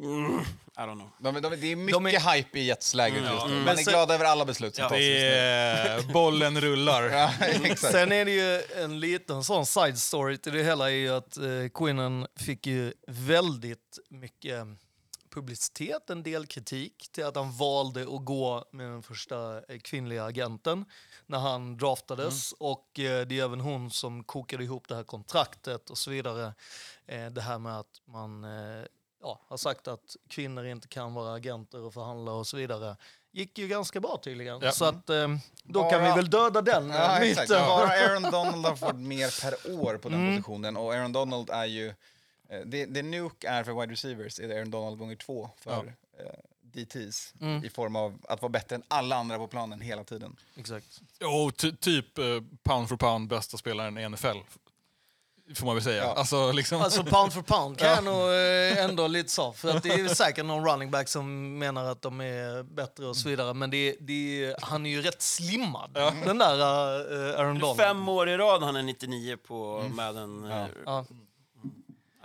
Mm, 0.00 0.40
I 0.76 0.80
don't 0.80 0.94
know. 0.94 1.10
De, 1.18 1.40
de, 1.40 1.56
det 1.56 1.72
är 1.72 1.76
mycket 1.76 1.92
De 1.94 2.06
är- 2.06 2.34
hype 2.36 2.58
i 2.58 2.64
Jets-läget 2.66 3.22
just 3.32 3.46
nu. 3.46 3.54
Man 3.54 3.64
Men 3.64 3.68
är 3.68 3.82
sen- 3.82 3.92
glad 3.92 4.10
över 4.10 4.24
alla 4.24 4.44
beslut 4.44 4.74
som 4.74 4.82
Ja. 4.82 4.88
tas 4.88 4.98
just 4.98 5.08
nu. 5.08 5.18
Är, 5.18 6.12
bollen 6.12 6.60
rullar. 6.60 7.02
Ja, 7.12 7.30
exakt. 7.62 7.92
Sen 7.92 8.12
är 8.12 8.24
det 8.24 8.30
ju 8.30 8.62
en 8.84 9.00
liten 9.00 9.44
sån 9.44 9.66
side 9.66 9.98
story 9.98 10.38
till 10.38 10.52
det 10.52 10.62
hela 10.62 10.90
är 10.90 10.94
ju 10.94 11.08
att 11.10 11.36
eh, 11.36 11.44
Quinnen 11.74 12.26
fick 12.36 12.66
ju 12.66 12.92
väldigt 13.06 13.98
mycket 14.10 14.64
publicitet, 15.42 16.10
en 16.10 16.22
del 16.22 16.46
kritik 16.46 17.08
till 17.12 17.24
att 17.24 17.36
han 17.36 17.52
valde 17.52 18.02
att 18.02 18.24
gå 18.24 18.64
med 18.70 18.86
den 18.90 19.02
första 19.02 19.56
eh, 19.68 19.78
kvinnliga 19.78 20.24
agenten 20.24 20.84
när 21.26 21.38
han 21.38 21.76
draftades. 21.76 22.52
Och 22.52 22.98
eh, 22.98 23.26
det 23.26 23.38
är 23.40 23.44
även 23.44 23.60
hon 23.60 23.90
som 23.90 24.24
kokade 24.24 24.64
ihop 24.64 24.88
det 24.88 24.94
här 24.94 25.02
kontraktet 25.04 25.90
och 25.90 25.98
så 25.98 26.10
vidare. 26.10 26.54
Eh, 27.06 27.26
det 27.26 27.40
här 27.40 27.58
med 27.58 27.78
att 27.78 28.00
man 28.06 28.46
ja, 29.22 29.40
har 29.48 29.56
sagt 29.56 29.88
att 29.88 30.16
kvinnor 30.28 30.64
inte 30.66 30.88
kan 30.88 31.14
vara 31.14 31.34
agenter 31.34 31.80
och 31.82 31.94
förhandla 31.94 32.32
och 32.32 32.46
så 32.46 32.56
vidare. 32.56 32.96
Gick 33.32 33.58
ju 33.58 33.68
ganska 33.68 34.00
bra 34.00 34.20
tydligen. 34.22 34.58
Ja. 34.62 34.72
Så 34.72 34.84
att, 34.84 35.10
eh, 35.10 35.28
då 35.64 35.90
kan 35.90 36.02
vi 36.02 36.08
Bara- 36.08 36.16
väl 36.16 36.30
döda 36.30 36.62
den 36.62 36.90
Ja, 36.90 37.18
myten. 37.20 37.46
Bara 37.48 37.88
Aaron 37.88 38.22
Donald 38.22 38.66
har 38.66 38.76
fått 38.76 38.96
mer 38.96 39.40
per 39.42 39.80
år 39.80 39.96
på 39.98 40.08
den 40.08 40.20
Mm. 40.20 40.36
positionen. 40.36 40.76
Och 40.76 40.94
Aaron 40.94 41.12
Donald 41.12 41.50
är 41.50 41.64
ju... 41.64 41.94
eh, 42.50 42.60
Det, 42.66 42.86
det 42.86 43.02
Nuke 43.02 43.48
är 43.48 43.64
för 43.64 43.80
wide 43.80 43.92
receivers 43.92 44.40
är 44.40 44.50
Aaron 44.50 44.70
Donald 44.70 44.98
gånger 44.98 45.16
två 45.16 45.50
för 45.60 45.94
eh, 46.18 46.24
DTs. 46.62 47.34
Mm. 47.40 47.64
I 47.64 47.68
form 47.70 47.96
av 47.96 48.18
att 48.28 48.42
vara 48.42 48.50
bättre 48.50 48.76
än 48.76 48.82
alla 48.88 49.16
andra 49.16 49.38
på 49.38 49.46
planen 49.46 49.80
hela 49.80 50.04
tiden. 50.04 50.36
Exakt. 50.56 51.00
Och 51.44 51.56
ty, 51.56 51.72
typ 51.72 52.18
eh, 52.18 52.24
pound 52.62 52.88
for 52.88 52.96
pound 52.96 53.28
bästa 53.28 53.56
spelaren 53.56 53.98
i 53.98 54.08
NFL. 54.08 54.26
får 55.54 55.66
man 55.66 55.74
väl 55.74 55.84
säga. 55.84 56.02
Ja. 56.02 56.14
Alltså, 56.14 56.52
liksom. 56.52 56.82
Alltså 56.82 57.04
pound 57.04 57.32
for 57.32 57.42
pound 57.42 57.78
kan 57.78 57.88
jag 57.88 58.04
nog 58.04 58.30
eh, 58.30 58.84
ändå 58.84 59.06
lite 59.06 59.28
så. 59.30 59.52
För 59.52 59.76
att 59.76 59.82
det 59.82 59.88
är 59.88 60.08
säkert 60.08 60.44
någon 60.44 60.68
running 60.68 60.90
back 60.90 61.08
som 61.08 61.58
menar 61.58 61.84
att 61.84 62.02
de 62.02 62.20
är 62.20 62.62
bättre 62.62 63.06
och 63.06 63.16
så 63.16 63.28
vidare. 63.28 63.54
Men 63.54 63.70
det, 63.70 63.96
det, 64.00 64.54
han 64.62 64.86
är 64.86 64.90
ju 64.90 65.02
rätt 65.02 65.22
slimmad, 65.22 65.90
den 66.24 66.38
där 66.38 66.54
uh, 67.12 67.40
Aaron 67.40 67.58
Donald. 67.58 67.78
Fem 67.80 68.08
år 68.08 68.28
i 68.28 68.36
rad 68.36 68.62
han 68.62 68.76
är 68.76 68.82
99 68.82 69.36
på 69.36 69.84
Madden. 69.94 70.44
eh, 70.50 70.66
Ja. 70.86 71.04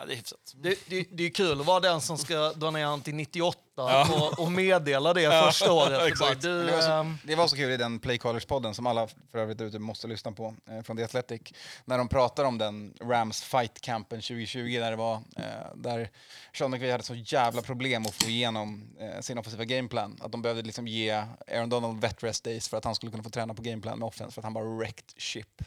Ja, 0.03 0.07
det 0.07 0.13
är 0.13 0.17
hyfsat. 0.17 0.55
Det, 0.55 0.79
det, 0.87 1.07
det 1.11 1.23
är 1.23 1.29
kul 1.29 1.59
att 1.59 1.65
vara 1.65 1.79
den 1.79 2.01
som 2.01 2.17
ska 2.17 2.53
dra 2.53 2.71
ner 2.71 3.03
till 3.03 3.15
98 3.15 3.59
och, 3.75 4.39
och 4.39 4.51
meddela 4.51 5.13
det 5.13 5.31
första 5.45 5.71
året. 5.71 5.91
Bara, 5.91 6.07
exakt. 6.07 6.41
du, 6.41 6.65
Det 6.65 6.71
var, 6.71 6.81
så, 6.81 6.91
ehm, 6.91 7.17
det 7.23 7.35
var 7.35 7.47
så 7.47 7.55
kul 7.55 7.71
i 7.71 7.77
den 7.77 7.99
Playcallers-podden 7.99 8.73
som 8.73 8.87
alla 8.87 9.07
för 9.31 9.37
övrigt 9.37 9.61
ute 9.61 9.79
måste 9.79 10.07
lyssna 10.07 10.31
på 10.31 10.55
eh, 10.69 10.81
från 10.81 10.97
The 10.97 11.03
Athletic. 11.03 11.41
När 11.85 11.97
de 11.97 12.07
pratar 12.07 12.43
om 12.43 12.57
den 12.57 12.93
Rams 13.01 13.43
fight-campen 13.43 14.21
2020 14.21 14.79
där 14.79 14.91
det 14.91 14.97
var 14.97 15.15
eh, 15.15 15.43
där 15.75 16.09
Sean 16.53 16.71
McVay 16.71 16.91
hade 16.91 17.03
så 17.03 17.15
jävla 17.15 17.61
problem 17.61 18.05
att 18.05 18.23
få 18.23 18.29
igenom 18.29 18.95
eh, 18.99 19.21
sin 19.21 19.37
offensiva 19.37 19.65
gameplan. 19.65 20.19
Att 20.21 20.31
de 20.31 20.41
behövde 20.41 20.63
liksom 20.63 20.87
ge 20.87 21.11
Aaron 21.51 21.69
Donald 21.69 22.01
vet 22.01 22.23
rest 22.23 22.43
days 22.43 22.69
för 22.69 22.77
att 22.77 22.85
han 22.85 22.95
skulle 22.95 23.11
kunna 23.11 23.23
få 23.23 23.29
träna 23.29 23.53
på 23.53 23.61
gameplan 23.61 23.99
med 23.99 24.07
offense 24.07 24.33
för 24.33 24.41
att 24.41 24.43
han 24.43 24.53
bara 24.53 24.65
wrecked 24.65 25.13
ship 25.17 25.61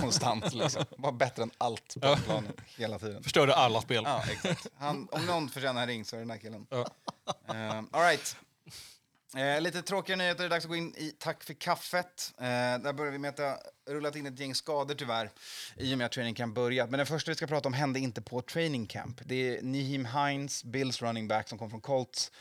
konstant. 0.00 0.54
Liksom. 0.54 0.84
Var 0.98 1.12
bättre 1.12 1.42
än 1.42 1.50
allt 1.58 1.96
på 2.00 2.16
planen 2.16 2.52
hela 2.76 2.98
tiden. 2.98 3.22
Förstörde 3.22 3.54
alla 3.54 3.80
spel. 3.80 4.02
Ja, 4.06 4.22
exakt. 4.32 4.66
Han, 4.78 5.08
om 5.12 5.26
någon 5.26 5.48
förtjänar 5.48 5.82
en 5.82 5.88
ring 5.88 6.04
så 6.04 6.16
är 6.16 6.18
det 6.18 6.24
den 6.24 6.30
här 6.30 6.38
killen. 6.38 6.66
Ja. 7.24 7.54
Uh, 7.54 7.84
all 7.90 8.02
right. 8.02 8.36
Eh, 9.36 9.60
lite 9.60 9.82
tråkiga 9.82 10.16
nyheter, 10.16 10.38
det 10.38 10.44
är 10.44 10.50
dags 10.50 10.64
att 10.64 10.68
gå 10.68 10.76
in 10.76 10.94
i 10.96 11.10
Tack 11.18 11.44
för 11.44 11.54
kaffet. 11.54 12.32
Eh, 12.38 12.44
där 12.44 12.92
börjar 12.92 13.12
vi 13.12 13.18
med 13.18 13.28
att 13.28 13.36
det 13.36 13.42
har 13.42 13.58
rullat 13.94 14.16
in 14.16 14.26
ett 14.26 14.38
gäng 14.38 14.54
skador 14.54 14.94
tyvärr 14.94 15.30
i 15.76 15.94
och 15.94 15.98
med 15.98 16.04
att 16.04 16.12
training 16.12 16.34
camp 16.34 16.54
börjat. 16.54 16.90
Men 16.90 16.98
den 16.98 17.06
första 17.06 17.30
vi 17.30 17.34
ska 17.34 17.46
prata 17.46 17.68
om 17.68 17.72
hände 17.72 17.98
inte 18.00 18.22
på 18.22 18.42
training 18.42 18.86
camp. 18.86 19.20
Det 19.24 19.34
är 19.34 19.62
Nihim 19.62 20.06
Hines, 20.06 20.64
Bills 20.64 21.02
running 21.02 21.28
back 21.28 21.48
som 21.48 21.58
kom 21.58 21.70
från 21.70 21.80
Colts, 21.80 22.32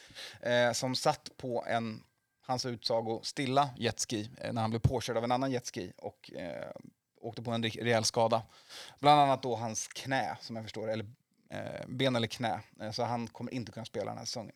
eh, 0.41 0.71
som 0.71 0.95
satt 0.95 1.37
på 1.37 1.65
en, 1.67 2.03
hans 2.41 2.65
utsago, 2.65 3.21
stilla 3.23 3.69
jetski 3.77 4.29
eh, 4.37 4.53
när 4.53 4.61
han 4.61 4.69
blev 4.69 4.79
påkörd 4.79 5.17
av 5.17 5.23
en 5.23 5.31
annan 5.31 5.51
jetski 5.51 5.91
och 5.97 6.31
eh, 6.33 6.71
åkte 7.21 7.41
på 7.41 7.51
en 7.51 7.63
rejäl 7.63 8.03
skada. 8.03 8.41
Bland 8.99 9.21
annat 9.21 9.43
då 9.43 9.55
hans 9.55 9.87
knä, 9.87 10.37
som 10.41 10.55
jag 10.55 10.65
förstår 10.65 10.91
eller 10.91 11.05
eh, 11.49 11.87
ben 11.87 12.15
eller 12.15 12.27
knä. 12.27 12.59
Eh, 12.81 12.91
så 12.91 13.03
han 13.03 13.27
kommer 13.27 13.53
inte 13.53 13.71
kunna 13.71 13.85
spela 13.85 14.05
den 14.05 14.17
här 14.17 14.25
säsongen 14.25 14.55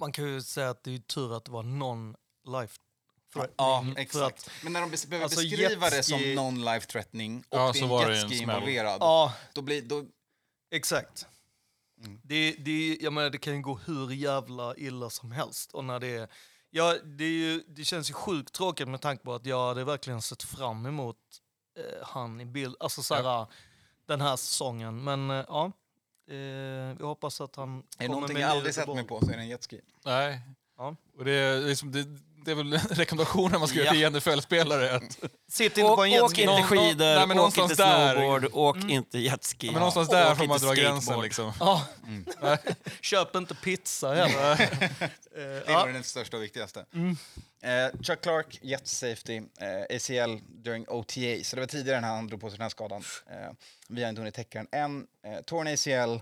man 0.00 0.12
kan 0.12 0.24
ju 0.24 0.42
säga 0.42 0.70
att 0.70 0.84
det 0.84 0.94
är 0.94 0.98
tur 0.98 1.36
att 1.36 1.44
det 1.44 1.50
var 1.50 1.62
non-life 1.62 2.78
Ja, 3.34 3.46
threatening, 3.56 3.94
för 3.94 4.00
exakt. 4.00 4.46
att- 4.46 4.50
Men 4.64 4.72
när 4.72 4.80
de 4.80 4.90
bes- 4.90 5.08
behöver 5.08 5.24
alltså, 5.24 5.40
beskriva 5.40 5.90
det 5.90 6.02
som 6.02 6.18
non-life 6.20 6.86
threatening 6.86 7.38
och 7.48 7.58
Ja, 7.58 7.72
det 7.72 7.78
så 7.78 7.84
är 7.84 7.88
var 7.88 8.02
en 8.02 8.08
det 8.10 8.14
en 8.16 8.20
jetski 8.28 8.42
involverad, 8.42 8.96
Ja, 9.00 9.34
då 9.52 9.62
blir... 9.62 9.82
Då, 9.82 10.04
Exakt. 10.72 11.26
Det, 12.22 12.52
det, 12.52 12.98
jag 13.00 13.12
menar, 13.12 13.30
det 13.30 13.38
kan 13.38 13.54
ju 13.56 13.60
gå 13.62 13.76
hur 13.86 14.10
jävla 14.12 14.76
illa 14.76 15.10
som 15.10 15.32
helst. 15.32 15.72
Och 15.72 15.84
när 15.84 16.00
det, 16.00 16.08
är, 16.16 16.28
ja, 16.70 16.96
det, 17.04 17.24
är 17.24 17.28
ju, 17.28 17.64
det 17.68 17.84
känns 17.84 18.10
ju 18.10 18.14
sjukt 18.14 18.52
tråkigt 18.54 18.88
med 18.88 19.00
tanke 19.00 19.24
på 19.24 19.34
att 19.34 19.46
jag 19.46 19.68
hade 19.68 19.84
verkligen 19.84 20.22
sett 20.22 20.42
fram 20.42 20.86
emot 20.86 21.16
eh, 21.78 22.06
han 22.06 22.40
i 22.40 22.44
bild, 22.46 22.76
alltså 22.80 23.02
så 23.02 23.14
här, 23.14 23.46
den 24.06 24.20
här 24.20 24.36
säsongen. 24.36 25.04
Men 25.04 25.30
eh, 25.30 25.44
ja, 25.48 25.72
eh, 26.30 26.96
vi 26.98 27.04
hoppas 27.04 27.40
att 27.40 27.56
han 27.56 27.78
är 27.78 27.82
det 27.98 28.06
kommer 28.06 28.08
någonting 28.08 28.34
med 28.34 28.42
jag 28.42 28.50
aldrig 28.50 28.74
sett 28.74 28.88
mig 28.88 29.06
på 29.06 29.20
så 29.20 29.30
är 29.30 29.36
det 29.36 29.42
en 29.42 29.48
jetski. 29.48 29.80
Nej. 30.04 30.40
Ja. 30.76 30.96
Och 31.18 31.24
det, 31.24 31.32
är 31.32 31.60
liksom, 31.60 31.92
det, 31.92 32.04
det 32.44 32.50
är 32.50 32.54
väl 32.54 32.78
rekommendationen 32.90 33.58
man 33.60 33.68
ska 33.68 33.78
Ja. 33.78 33.84
göra 33.84 33.92
till 33.94 34.20
NFL-spelare. 34.20 35.00
Sitt 35.50 35.78
inte 35.78 35.82
Åk, 35.90 35.96
på 35.96 36.04
en 36.04 36.22
åk 36.22 36.30
jetski. 36.30 36.42
inte 36.42 36.52
Någon- 36.54 36.62
skidor, 36.68 37.04
nej, 37.04 37.14
men 37.26 37.30
åk 37.30 37.36
någonstans 37.36 37.70
inte 37.70 37.82
där. 37.82 38.14
snowboard, 38.14 38.46
åk 38.52 38.76
inte 38.90 39.18
jetski. 39.18 39.66
ja, 39.66 39.72
men 39.72 39.78
någonstans 39.80 40.08
Åk 40.08 40.14
där 40.14 40.34
får 40.34 40.46
man 40.46 40.54
inte 40.56 40.66
dra 40.66 40.74
gränsen. 40.74 41.20
Liksom. 41.20 41.52
Ja. 41.60 41.86
Köp 43.00 43.36
inte 43.36 43.54
pizza 43.54 44.14
heller. 44.14 44.60
Eh, 45.36 45.42
Det 45.42 45.62
ja. 45.66 45.72
var 45.78 45.88
den 45.88 46.04
största 46.04 46.36
och 46.36 46.42
viktigaste. 46.42 46.80
Eh, 47.62 48.00
Chuck 48.02 48.20
Clark, 48.22 48.58
jet 48.62 48.86
safety, 48.88 49.36
eh, 49.36 49.96
ACL 49.96 50.38
during 50.48 50.84
OTA. 50.88 51.44
Så 51.44 51.56
det 51.56 51.62
var 51.62 51.66
tidigare 51.66 52.00
när 52.00 52.08
han 52.08 52.26
drog 52.26 52.40
på 52.40 52.48
sig 52.50 52.56
den 52.56 52.62
här 52.64 52.68
skadan. 52.70 53.02
Eh, 53.30 53.50
vi 53.88 54.02
har 54.02 54.08
inte 54.10 54.20
hunnit 54.20 54.34
täcka 54.34 54.58
den 54.58 54.80
än. 54.80 55.06
Eh, 55.26 55.40
torn 55.42 55.66
ACL 55.66 56.20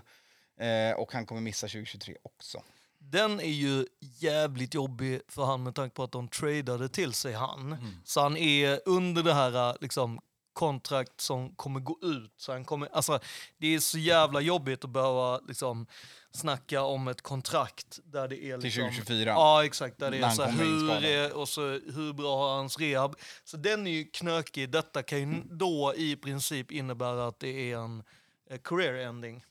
eh, 0.65 0.95
och 0.99 1.13
han 1.13 1.25
kommer 1.25 1.41
missa 1.41 1.67
2023 1.67 2.15
också. 2.23 2.63
Den 3.11 3.39
är 3.39 3.43
ju 3.51 3.85
jävligt 3.99 4.73
jobbig 4.73 5.21
för 5.27 5.45
han 5.45 5.63
med 5.63 5.75
tanke 5.75 5.95
på 5.95 6.03
att 6.03 6.11
de 6.11 6.27
tradade 6.27 6.89
till 6.89 7.13
sig 7.13 7.33
han. 7.33 7.77
Så 8.05 8.21
han 8.21 8.37
är 8.37 8.81
under 8.85 9.23
det 9.23 9.33
här 9.33 9.77
liksom, 9.81 10.19
kontrakt 10.53 11.21
som 11.21 11.55
kommer 11.55 11.79
gå 11.79 11.97
ut. 12.01 12.33
Så 12.37 12.51
han 12.51 12.65
kommer, 12.65 12.89
alltså, 12.91 13.19
det 13.57 13.75
är 13.75 13.79
så 13.79 13.97
jävla 13.97 14.41
jobbigt 14.41 14.83
att 14.83 14.89
behöva 14.89 15.39
liksom, 15.39 15.87
snacka 16.31 16.81
om 16.83 17.07
ett 17.07 17.21
kontrakt 17.21 17.99
där 18.03 18.27
det 18.27 18.35
är... 18.43 18.57
Till 18.57 18.63
Liksom, 18.63 18.83
2024. 18.83 19.29
Ja, 19.31 19.65
exakt. 19.65 19.99
Där 19.99 20.11
det 20.11 20.17
är 20.17 20.29
så 20.29 20.43
här, 20.43 20.51
hur, 20.51 21.05
är, 21.05 21.33
och 21.37 21.49
så, 21.49 21.61
hur 21.69 22.13
bra 22.13 22.37
har 22.37 22.55
hans 22.55 22.79
rehab? 22.79 23.15
Så 23.43 23.57
den 23.57 23.87
är 23.87 23.91
ju 23.91 24.05
knökig. 24.05 24.69
Detta 24.69 25.03
kan 25.03 25.19
ju 25.19 25.41
då 25.51 25.93
i 25.97 26.15
princip 26.15 26.71
innebära 26.71 27.27
att 27.27 27.39
det 27.39 27.71
är 27.71 27.77
en 27.77 28.03
eh, 28.49 28.57
career 28.63 28.93
ending. 28.93 29.43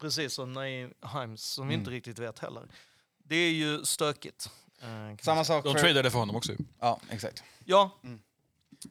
Precis 0.00 0.32
som 0.32 0.52
Naeem 0.52 0.92
Himes, 1.14 1.42
som 1.42 1.68
vi 1.68 1.74
Mm. 1.74 1.80
inte 1.80 1.90
riktigt 1.90 2.18
vet 2.18 2.38
heller. 2.38 2.62
Det 3.28 3.36
är 3.36 3.50
ju 3.50 3.84
stökigt. 3.84 4.50
eh, 4.80 4.86
kan 4.86 5.18
Samma 5.22 5.44
sak 5.44 5.64
De 5.64 5.72
för... 5.74 5.80
tradade 5.80 6.10
för 6.10 6.18
honom 6.18 6.36
också. 6.36 6.52
ju. 6.52 6.58
Ja, 6.80 7.00
exakt. 7.10 7.42
Ja, 7.64 7.90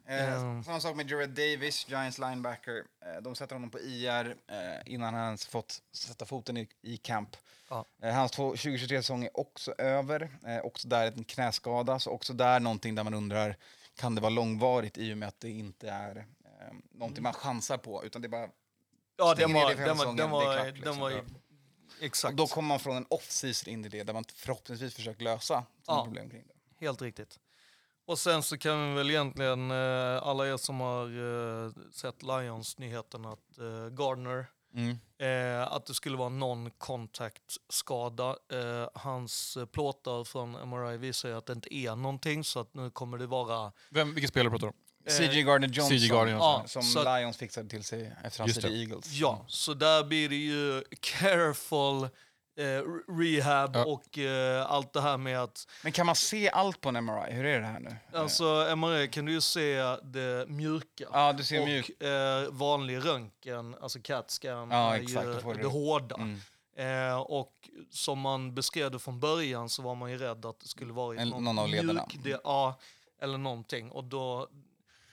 Eh, 0.07 0.33
Mm. 0.33 0.63
Samma 0.63 0.79
sak 0.79 0.95
med 0.95 1.09
Jared 1.11 1.29
Davis, 1.29 1.85
Giants 1.89 2.17
linebacker. 2.17 2.83
Eh, 3.05 3.21
de 3.21 3.35
sätter 3.35 3.55
honom 3.55 3.69
på 3.69 3.79
IR 3.79 4.35
eh, 4.47 4.93
innan 4.93 5.13
han 5.13 5.25
ens 5.25 5.45
fått 5.47 5.81
sätta 5.91 6.25
foten 6.25 6.57
i, 6.57 6.67
i 6.81 6.97
camp. 6.97 7.29
Ja. 7.69 7.85
Eh, 8.01 8.13
hans 8.13 8.31
två- 8.31 8.55
2023-säsong 8.55 9.23
är 9.23 9.39
också 9.39 9.71
över. 9.77 10.29
Eh, 10.47 10.57
också 10.59 10.87
där 10.87 11.07
en 11.17 11.23
knäskada, 11.23 11.99
så 11.99 12.11
också 12.11 12.33
där 12.33 12.59
någonting 12.59 12.95
där 12.95 13.03
man 13.03 13.13
undrar 13.13 13.55
kan 13.95 14.15
det 14.15 14.21
vara 14.21 14.29
långvarigt 14.29 14.97
i 14.97 15.13
och 15.13 15.17
med 15.17 15.27
att 15.27 15.39
det 15.39 15.49
inte 15.49 15.89
är 15.89 16.15
eh, 16.17 16.73
någonting 16.91 17.23
man 17.23 17.33
chansar 17.33 17.77
på, 17.77 18.05
utan 18.05 18.21
det 18.21 18.25
är 18.25 18.29
bara... 18.29 18.49
ja 19.17 19.33
Stänger 19.35 19.47
den 19.47 19.53
ner 19.53 19.63
var, 19.63 19.69
det 19.69 19.75
för 19.77 19.85
den 19.85 19.97
var, 19.97 20.03
säsongen, 20.05 20.17
den 20.17 20.29
det 20.29 20.35
är 20.35 20.47
var, 20.47 20.53
klart, 20.55 20.65
den 20.65 20.75
liksom. 20.75 20.99
var 20.99 21.11
ju- 21.97 22.01
Och 22.01 22.05
exakt. 22.05 22.37
då 22.37 22.47
kommer 22.47 22.67
man 22.67 22.79
från 22.79 22.97
en 22.97 23.05
off-season 23.09 23.69
in 23.73 23.85
i 23.85 23.89
det 23.89 24.03
där 24.03 24.13
man 24.13 24.23
förhoppningsvis 24.35 24.95
försökt 24.95 25.21
lösa 25.21 25.63
Ja. 25.87 26.03
problem 26.05 26.29
kring 26.29 26.43
det. 26.47 26.53
Helt 26.85 27.01
riktigt. 27.01 27.39
Och 28.05 28.19
sen 28.19 28.43
så 28.43 28.57
kan 28.57 28.89
vi 28.89 28.95
väl 28.95 29.09
egentligen, 29.09 29.71
eh, 29.71 30.23
alla 30.27 30.47
er 30.47 30.57
som 30.57 30.79
har 30.79 31.05
eh, 31.65 31.71
sett 31.93 32.23
Lions-nyheten, 32.23 33.25
att 33.25 33.57
eh, 33.59 33.87
Gardner, 33.89 34.45
eh, 35.17 35.71
att 35.73 35.85
det 35.85 35.93
skulle 35.93 36.17
vara 36.17 36.29
non-contact-skada. 36.29 38.35
Eh, 38.51 38.89
hans 38.93 39.57
plåtar 39.71 40.23
från 40.23 40.51
MRI 40.69 40.97
visar 40.97 41.29
att 41.31 41.45
det 41.45 41.53
inte 41.53 41.73
är 41.75 41.95
någonting, 41.95 42.43
så 42.43 42.59
att 42.59 42.73
nu 42.73 42.89
kommer 42.89 43.17
det 43.17 43.27
vara... 43.27 43.71
Vem, 43.89 44.13
vilken 44.13 44.29
spelare 44.29 44.49
pratar 44.49 44.67
du 44.67 44.71
om? 44.71 44.77
CJ 45.09 45.43
Gardner 45.43 45.67
Johnson, 45.67 45.97
CJ 45.99 46.07
Gardner 46.09 46.33
Johnson. 46.33 46.67
som 46.67 46.81
Ja, 47.01 47.03
så- 47.03 47.17
Lions 47.17 47.37
fixade 47.37 47.69
till 47.69 47.83
sig 47.83 48.11
efter 48.23 48.61
det. 48.61 48.67
i 48.67 48.81
Eagles. 48.83 49.11
Ja, 49.11 49.45
så 49.47 49.73
där 49.73 50.03
blir 50.03 50.29
det 50.29 50.35
ju 50.35 50.83
careful 50.99 52.03
eh, 52.59 52.63
rehab 53.19 53.75
Ja. 53.75 53.85
och 53.85 54.17
eh, 54.17 54.71
allt 54.71 54.93
det 54.93 55.01
här 55.01 55.17
med 55.17 55.39
att 55.43 55.67
Men 55.83 55.91
kan 55.91 56.05
man 56.05 56.15
se 56.15 56.49
allt 56.49 56.81
på 56.81 56.89
en 56.89 56.95
MRI? 57.05 57.31
Hur 57.33 57.45
är 57.45 57.59
det 57.59 57.65
här 57.65 57.79
nu? 57.79 57.95
Alltså 58.13 58.75
MRI 58.75 59.07
kan 59.07 59.25
du 59.25 59.31
ju 59.31 59.41
se 59.41 59.75
det 60.03 60.45
mjuka. 60.49 61.05
Ja, 61.13 61.33
du 61.33 61.43
ser 61.43 61.61
och 61.61 61.67
mjuk. 61.67 62.01
eh, 62.03 62.49
vanlig 62.51 63.05
röntgen, 63.05 63.75
alltså 63.81 63.99
CAT-scan, 63.99 64.67
Ja, 64.71 64.95
är 64.95 65.01
exakt, 65.01 65.27
ju 65.27 65.53
det 65.53 65.53
det. 65.61 65.67
hårda. 65.67 66.15
Mm. 66.15 66.39
Eh, 67.09 67.17
och 67.17 67.53
som 67.91 68.19
man 68.19 68.55
beskrev 68.55 68.91
det 68.91 68.99
från 68.99 69.19
början 69.19 69.69
så 69.69 69.81
var 69.81 69.95
man 69.95 70.11
ju 70.11 70.17
rädd 70.17 70.45
att 70.45 70.59
det 70.59 70.67
skulle 70.67 70.93
vara 70.93 71.17
En- 71.21 71.29
någon 71.29 71.59
av 71.59 71.67
lederna. 71.69 71.93
mjuk, 72.13 72.23
det, 72.23 72.41
ja, 72.43 72.79
eller 73.21 73.37
någonting. 73.37 73.91
Och 73.91 74.03
då, 74.03 74.47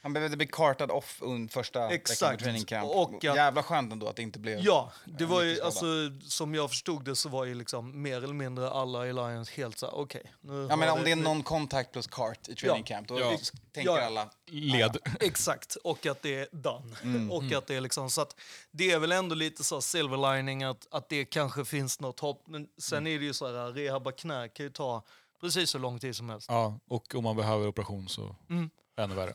Han 0.05 0.12
behövde 0.12 0.36
bli 0.36 0.47
kartad 0.47 0.90
off 0.90 1.18
under 1.22 1.52
första 1.52 1.81
veckan 1.81 1.94
Exakt. 1.94 2.39
på 2.39 2.43
training 2.44 2.64
camp. 2.64 2.90
Och 2.90 3.14
att- 3.14 3.24
Jävla 3.24 3.62
skönt 3.62 3.93
ändå 3.93 4.09
att 4.09 4.16
det 4.16 4.22
inte 4.22 4.39
blev... 4.39 4.59
ja, 4.60 4.93
det 5.05 5.24
var 5.24 5.43
ju, 5.43 5.60
alltså, 5.60 5.85
som 6.22 6.55
jag 6.55 6.70
förstod 6.70 7.05
det 7.05 7.16
så 7.16 7.28
var 7.28 7.44
ju 7.44 7.55
liksom 7.55 8.02
mer 8.02 8.16
eller 8.24 8.35
mindre 8.35 8.70
alla 8.70 9.06
i 9.06 9.12
Lions 9.12 9.51
helt 9.51 9.78
så 9.78 9.86
okej. 9.89 10.32
nu 10.40 10.66
Ja, 10.70 10.76
men 10.76 10.89
om 10.90 11.05
det 11.05 11.10
är 11.12 11.16
non-contact 11.16 11.93
plus 11.93 12.06
kart 12.06 12.48
i 12.48 12.55
training 12.55 12.85
Ja. 12.89 12.97
camp, 12.97 13.09
då 13.09 13.20
Ja. 13.20 13.36
tänker 13.72 13.90
Ja. 13.93 14.01
alla... 14.06 14.31
Led. 14.47 14.97
Exakt, 15.20 15.74
och 15.85 16.06
att 16.06 16.22
det 16.22 16.35
är 16.40 16.48
done. 16.52 16.97
Mm. 17.02 17.31
och 17.31 17.52
att 17.52 17.66
det 17.66 17.74
är 17.74 17.81
liksom, 17.81 18.10
så 18.10 18.20
att 18.20 18.36
det 18.70 18.90
är 18.90 18.98
väl 18.98 19.12
ändå 19.12 19.35
lite 19.35 19.64
så 19.64 19.81
silver 19.81 20.36
lining 20.36 20.62
att, 20.62 20.86
att 20.90 21.09
det 21.09 21.24
kanske 21.24 21.64
finns 21.64 22.01
något 22.01 22.20
hopp. 22.20 22.43
Men 22.47 22.68
sen 22.78 22.98
Mm. 22.98 23.14
är 23.14 23.18
det 23.18 23.24
ju 23.24 23.35
så 23.35 23.47
här, 23.47 23.72
rehabba 23.72 24.12
knä 24.12 24.48
kan 24.48 24.66
ju 24.66 24.70
ta 24.70 25.02
precis 25.40 25.70
så 25.70 25.78
lång 25.78 25.98
tid 25.98 26.16
som 26.16 26.28
helst. 26.28 26.47
Ja, 26.51 26.78
och 26.89 27.14
om 27.14 27.24
man 27.24 27.36
behöver 27.36 27.66
operation 27.68 28.09
så 28.09 28.36
Mm. 28.51 28.70
ännu 28.97 29.14
värre. 29.14 29.35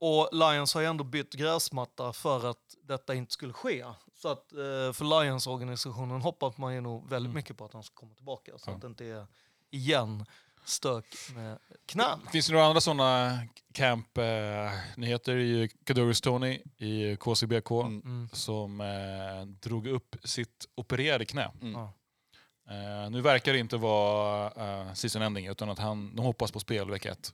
Och 0.00 0.28
Lions 0.32 0.74
har 0.74 0.80
ju 0.80 0.86
ändå 0.86 1.04
bytt 1.04 1.32
gräsmatta 1.34 2.12
för 2.12 2.50
att 2.50 2.76
detta 2.82 3.14
inte 3.14 3.32
skulle 3.32 3.52
ske. 3.52 3.84
Så 4.14 4.28
att 4.28 4.52
eh, 4.52 4.92
för 4.92 5.22
Lions-organisationen 5.22 6.20
hoppas 6.20 6.58
man 6.58 6.74
ju 6.74 6.80
nog 6.80 7.08
väldigt 7.08 7.34
mycket 7.34 7.56
på 7.56 7.64
att 7.64 7.72
han 7.72 7.82
ska 7.82 7.94
komma 7.94 8.14
tillbaka. 8.14 8.52
Så 8.58 8.70
Ja. 8.70 8.74
att 8.74 8.80
det 8.80 8.86
inte 8.86 9.04
är 9.04 9.26
igen 9.70 10.24
stök 10.64 11.04
med 11.34 11.58
knän. 11.86 12.20
Finns 12.32 12.46
det 12.46 12.52
några 12.52 12.66
andra 12.66 12.80
sådana 12.80 13.38
camp-nyheter 13.72 15.36
i 15.36 15.68
Kadurius 15.84 16.20
Tony 16.20 16.60
i 16.78 17.16
KCBK 17.16 17.70
Mm. 17.70 18.28
som 18.32 18.80
eh, 18.80 19.46
drog 19.60 19.86
upp 19.86 20.16
sitt 20.24 20.68
opererade 20.74 21.24
knä. 21.24 21.50
Mm. 21.62 21.74
Eh, 22.70 23.10
nu 23.10 23.20
verkar 23.20 23.52
det 23.52 23.58
inte 23.58 23.76
vara 23.76 24.46
eh, 24.86 24.92
season 24.94 25.22
ending 25.22 25.46
utan 25.46 25.70
att 25.70 25.78
han, 25.78 26.16
de 26.16 26.22
hoppas 26.24 26.52
på 26.52 26.60
spel 26.60 26.90
vecka 26.90 27.12
ett. 27.12 27.32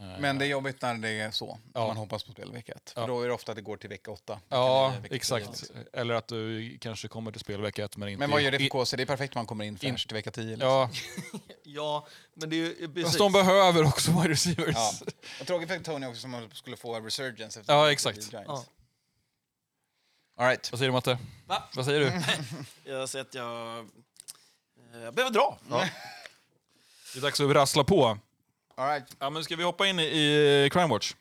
Eh, 0.00 0.18
Men 0.20 0.38
det 0.38 0.44
är 0.44 0.48
jobbigt 0.48 0.82
när 0.82 0.94
det 0.94 1.08
är 1.08 1.30
så. 1.30 1.58
Ja. 1.74 1.86
Man 1.86 1.96
hoppas 1.96 2.24
på 2.24 2.32
spel 2.32 2.52
vecka 2.52 2.72
ett. 2.72 2.90
För 2.90 3.00
Ja. 3.00 3.06
då 3.06 3.22
är 3.22 3.28
det 3.28 3.34
ofta 3.34 3.52
att 3.52 3.56
det 3.56 3.62
går 3.62 3.76
till 3.76 3.88
vecka 3.88 4.10
åtta. 4.10 4.40
Ja, 4.48 4.94
vecka 5.02 5.14
exakt. 5.14 5.54
tio. 5.54 5.84
Eller 5.92 6.14
att 6.14 6.28
du 6.28 6.78
kanske 6.80 7.08
kommer 7.08 7.30
till 7.32 7.40
spel 7.40 7.60
vecka 7.60 7.84
ett 7.84 7.96
men 7.96 8.08
inte... 8.08 8.18
Men 8.20 8.30
vad 8.30 8.42
gör 8.42 8.50
det 8.50 8.58
för 8.58 8.68
KC? 8.68 8.96
Det 8.96 9.02
är 9.02 9.06
perfekt 9.06 9.34
om 9.36 9.38
man 9.38 9.46
kommer 9.46 9.64
in 9.64 9.78
fräscht 9.78 10.08
till 10.08 10.14
vecka 10.14 10.30
10. 10.30 10.44
Liksom. 10.44 10.68
Ja, 10.68 10.90
Ja, 11.62 12.06
men 12.34 12.50
det 12.50 12.56
är 12.56 12.58
ju 12.60 12.88
precis. 12.88 13.04
fast 13.04 13.18
de 13.18 13.32
behöver 13.32 13.84
också 13.86 14.10
wide 14.10 14.28
receivers. 14.32 14.74
Ja. 14.76 14.92
Och 15.40 15.46
tråkigt 15.46 15.68
för 15.68 15.78
Tony 15.78 16.06
också 16.06 16.20
som 16.20 16.50
skulle 16.52 16.76
få 16.76 16.94
en 16.94 17.04
resurgence 17.04 17.60
efter 17.60 17.72
Ja, 17.74 17.92
exakt. 17.92 18.32
Ja. 18.32 18.64
All 20.36 20.46
right. 20.46 20.72
Vad 20.72 20.78
säger 20.78 20.88
du 20.88 20.92
Matte? 20.92 21.18
Va? 21.46 21.62
Vad 21.74 21.84
säger 21.84 22.00
du? 22.00 22.12
Jag 22.90 23.08
ser 23.08 23.20
att 23.20 23.34
jag... 23.34 23.78
eh, 23.78 25.00
Jag 25.02 25.14
behöver 25.14 25.34
dra. 25.34 25.58
Det 27.12 27.18
är 27.18 27.22
dags 27.22 27.40
att 27.40 27.50
rassla 27.50 27.84
på. 27.84 28.18
All 28.78 28.88
right. 28.88 29.16
Ja, 29.18 29.30
men 29.30 29.44
ska 29.44 29.56
vi 29.56 29.62
hoppa 29.62 29.86
in 29.86 29.98
i, 30.00 30.02
i 30.04 30.70
Crime 30.72 30.86
Watch? 30.88 31.14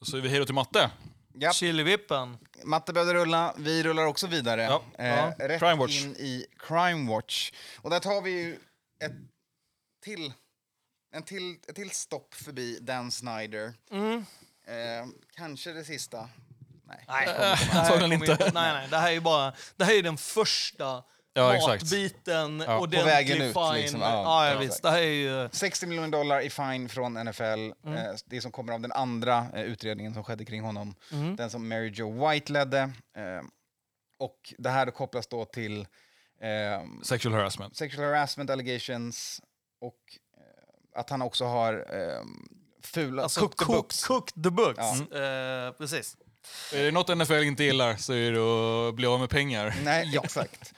Då 0.00 0.06
säger 0.06 0.22
vi 0.22 0.28
hej 0.28 0.38
då 0.38 0.44
till 0.44 0.54
Matte. 0.54 0.90
Japp. 1.34 1.54
Chilivippen. 1.54 2.38
Matte 2.64 2.92
behövde 2.92 3.14
rulla, 3.14 3.54
vi 3.56 3.82
rullar 3.82 4.04
också 4.06 4.26
vidare. 4.26 4.62
Ja. 4.62 4.82
Eh, 4.98 5.06
Ja. 5.08 5.34
Rätt 5.38 5.60
Crime 5.60 5.74
Watch. 5.74 6.04
in 6.04 6.16
i 6.16 6.46
Crime 6.58 7.10
Watch. 7.12 7.52
Och 7.76 7.90
där 7.90 8.00
tar 8.00 8.22
vi 8.22 8.30
ju 8.30 8.58
ett 9.04 9.12
till, 10.04 10.32
en 11.14 11.22
till, 11.22 11.58
ett 11.68 11.74
till 11.76 11.90
stopp 11.90 12.34
förbi 12.34 12.78
Dan 12.80 13.10
Snyder. 13.10 13.72
Mm. 13.90 14.16
Eh, 14.66 15.06
kanske 15.36 15.72
det 15.72 15.84
sista. 15.84 16.28
Nej. 16.84 17.04
Nej, 17.08 17.26
det 17.26 17.32
här 17.32 17.80
antagligen 17.80 18.12
inte. 18.12 18.50
Nej, 18.54 18.72
nej, 18.72 18.88
det 18.90 18.96
här 18.96 19.08
är 19.08 19.12
ju 19.12 19.20
bara... 19.20 19.52
Det 19.76 19.84
här 19.84 19.94
är 19.94 20.02
den 20.02 20.16
första 20.16 21.02
Ja, 21.32 21.58
matbiten. 21.68 22.60
Ja. 22.66 22.78
ordentlig 22.78 23.00
På 23.00 23.06
vägen 23.06 23.42
ut, 23.42 23.54
fine. 23.54 23.74
liksom. 23.74 24.00
Ja, 24.00 24.50
Ja, 24.50 24.58
visst. 24.58 24.82
Det 24.82 24.90
här 24.90 24.98
är 25.02 25.04
ju... 25.42 25.48
60 25.52 25.86
miljoner 25.86 26.08
dollar 26.08 26.40
i 26.40 26.50
fine 26.50 26.88
från 26.88 27.12
NFL. 27.14 27.42
Mm. 27.42 27.72
Eh, 27.94 28.12
det 28.26 28.40
som 28.40 28.52
kommer 28.52 28.72
av 28.72 28.80
den 28.80 28.92
andra 28.92 29.46
eh, 29.54 29.62
utredningen 29.62 30.14
som 30.14 30.24
skedde 30.24 30.44
kring 30.44 30.62
honom. 30.62 30.94
Mm. 31.12 31.36
Den 31.36 31.50
som 31.50 31.68
Mary 31.68 31.90
Jo 31.94 32.28
White 32.28 32.52
ledde. 32.52 32.78
Eh, 33.16 33.42
och 34.18 34.54
det 34.58 34.70
här 34.70 34.90
kopplas 34.90 35.26
då 35.26 35.44
till 35.44 35.80
eh, 36.40 36.82
Sexual 37.02 37.34
harassment. 37.34 37.76
sexual 37.76 38.06
harassment 38.06 38.50
allegations 38.50 39.40
och 39.80 39.98
att 40.96 41.10
han 41.10 41.22
också 41.22 41.44
har 41.44 41.74
eh, 41.74 42.24
fula... 42.82 43.22
Alltså, 43.22 43.40
cooked 43.40 43.58
the 43.58 43.64
cook- 43.64 43.76
books. 43.76 44.04
Cooked 44.06 44.44
the 44.44 44.50
books. 44.50 44.78
Ja. 45.10 45.18
Eh, 45.66 45.72
precis. 45.72 46.16
Är 46.74 46.84
det 46.84 46.90
något 46.90 47.18
NFL 47.18 47.32
inte 47.42 47.64
gillar 47.64 47.96
så 47.96 48.12
är 48.12 48.32
det 48.32 48.88
att 48.88 48.94
bli 48.94 49.06
av 49.06 49.20
med 49.20 49.30
pengar. 49.30 49.74
Nej, 49.84 50.16
exakt. 50.24 50.74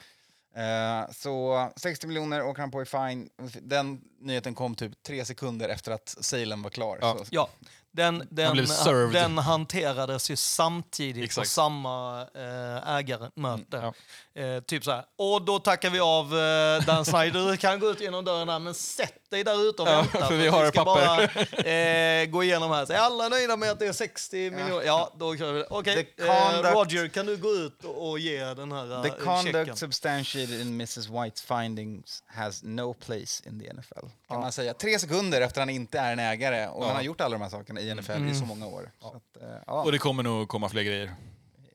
Eh, 0.55 1.11
så 1.11 1.69
60 1.75 2.07
miljoner 2.07 2.43
åker 2.43 2.61
han 2.61 2.71
på 2.71 2.81
i 2.81 2.85
fine. 2.85 3.29
Den 3.61 4.01
nyheten 4.19 4.55
kom 4.55 4.75
typ 4.75 5.03
tre 5.03 5.25
sekunder 5.25 5.69
efter 5.69 5.91
att 5.91 6.15
Salem 6.21 6.61
var 6.61 6.69
klar. 6.69 6.97
Ja. 7.01 7.15
Så, 7.19 7.25
Ja, 7.29 7.49
den, 7.91 8.27
den, 8.31 8.53
blev 8.53 8.65
served. 8.65 9.13
den 9.13 9.37
hanterades 9.37 10.31
ju 10.31 10.35
samtidigt 10.35 11.21
på 11.21 11.25
Exakt. 11.25 11.49
samma 11.49 12.21
äh, 12.21 12.95
ägarmöte. 12.95 13.91
Ja. 14.33 14.41
Eh, 14.41 14.59
typ 14.59 14.83
så 14.83 14.91
här. 14.91 15.05
Och 15.17 15.41
då 15.41 15.59
tackar 15.59 15.89
vi 15.89 15.99
av 15.99 16.25
eh, 16.39 16.85
Dan 16.85 17.05
Snyder. 17.05 17.51
Du 17.51 17.57
kan 17.57 17.79
gå 17.79 17.89
ut 17.89 18.01
genom 18.01 18.25
dörren 18.25 18.47
där, 18.47 18.59
men 18.59 18.73
sätt 18.73 19.22
dig 19.33 19.43
där 19.43 19.69
ute 19.69 19.81
och 19.81 19.87
Ja, 19.87 19.95
vänta. 20.01 20.27
för 20.27 20.35
vi 20.37 20.47
att 20.47 20.53
har 20.53 20.65
ska 20.71 20.85
papper. 20.85 21.31
bara 21.63 21.71
eh, 22.21 22.25
gå 22.25 22.43
igenom 22.43 22.71
här. 22.71 22.85
Så 22.85 22.93
är 22.93 22.97
alla 22.97 23.29
nöjda 23.29 23.57
med 23.57 23.71
att 23.71 23.79
det 23.79 23.87
är 23.87 23.93
60 23.93 24.51
miljoner? 24.51 24.83
Ja, 24.85 25.11
då 25.17 25.37
kör 25.37 25.53
vi. 25.53 25.63
Okej, 25.69 26.03
The 26.17 26.23
eh, 26.23 26.73
Roger, 26.73 27.07
kan 27.07 27.25
du 27.25 27.37
gå 27.37 27.49
ut 27.49 27.83
och, 27.83 28.09
och 28.09 28.19
ge 28.19 28.39
den 28.53 28.71
här 28.71 29.03
The 29.03 29.09
eh, 29.09 29.15
conduct 29.15 29.55
checken? 29.55 29.75
substantiated 29.75 30.61
in 30.61 30.67
Mrs 30.67 31.07
Whites 31.09 31.41
findings 31.41 32.23
has 32.27 32.63
no 32.63 32.93
place 32.93 33.49
in 33.49 33.59
the 33.59 33.73
NFL. 33.73 34.07
Kan 34.27 34.39
man 34.39 34.51
säga. 34.51 34.73
Tre 34.73 34.99
sekunder 34.99 35.41
efter 35.41 35.61
han 35.61 35.69
inte 35.69 35.99
är 35.99 36.13
en 36.13 36.19
ägare 36.19 36.67
och 36.67 36.85
han 36.85 36.95
har 36.95 37.01
gjort 37.03 37.21
alla 37.21 37.33
de 37.37 37.41
här 37.41 37.49
sakerna 37.49 37.81
i 37.81 37.95
NFL 37.95 38.27
i 38.31 38.35
så 38.35 38.45
många 38.45 38.67
år. 38.67 38.91
Så 39.01 39.07
att, 39.07 39.41
eh, 39.43 39.57
ja. 39.67 39.83
Och 39.83 39.91
det 39.91 39.97
kommer 39.97 40.23
nog 40.23 40.47
komma 40.47 40.69
fler 40.69 40.83
grejer. 40.83 41.13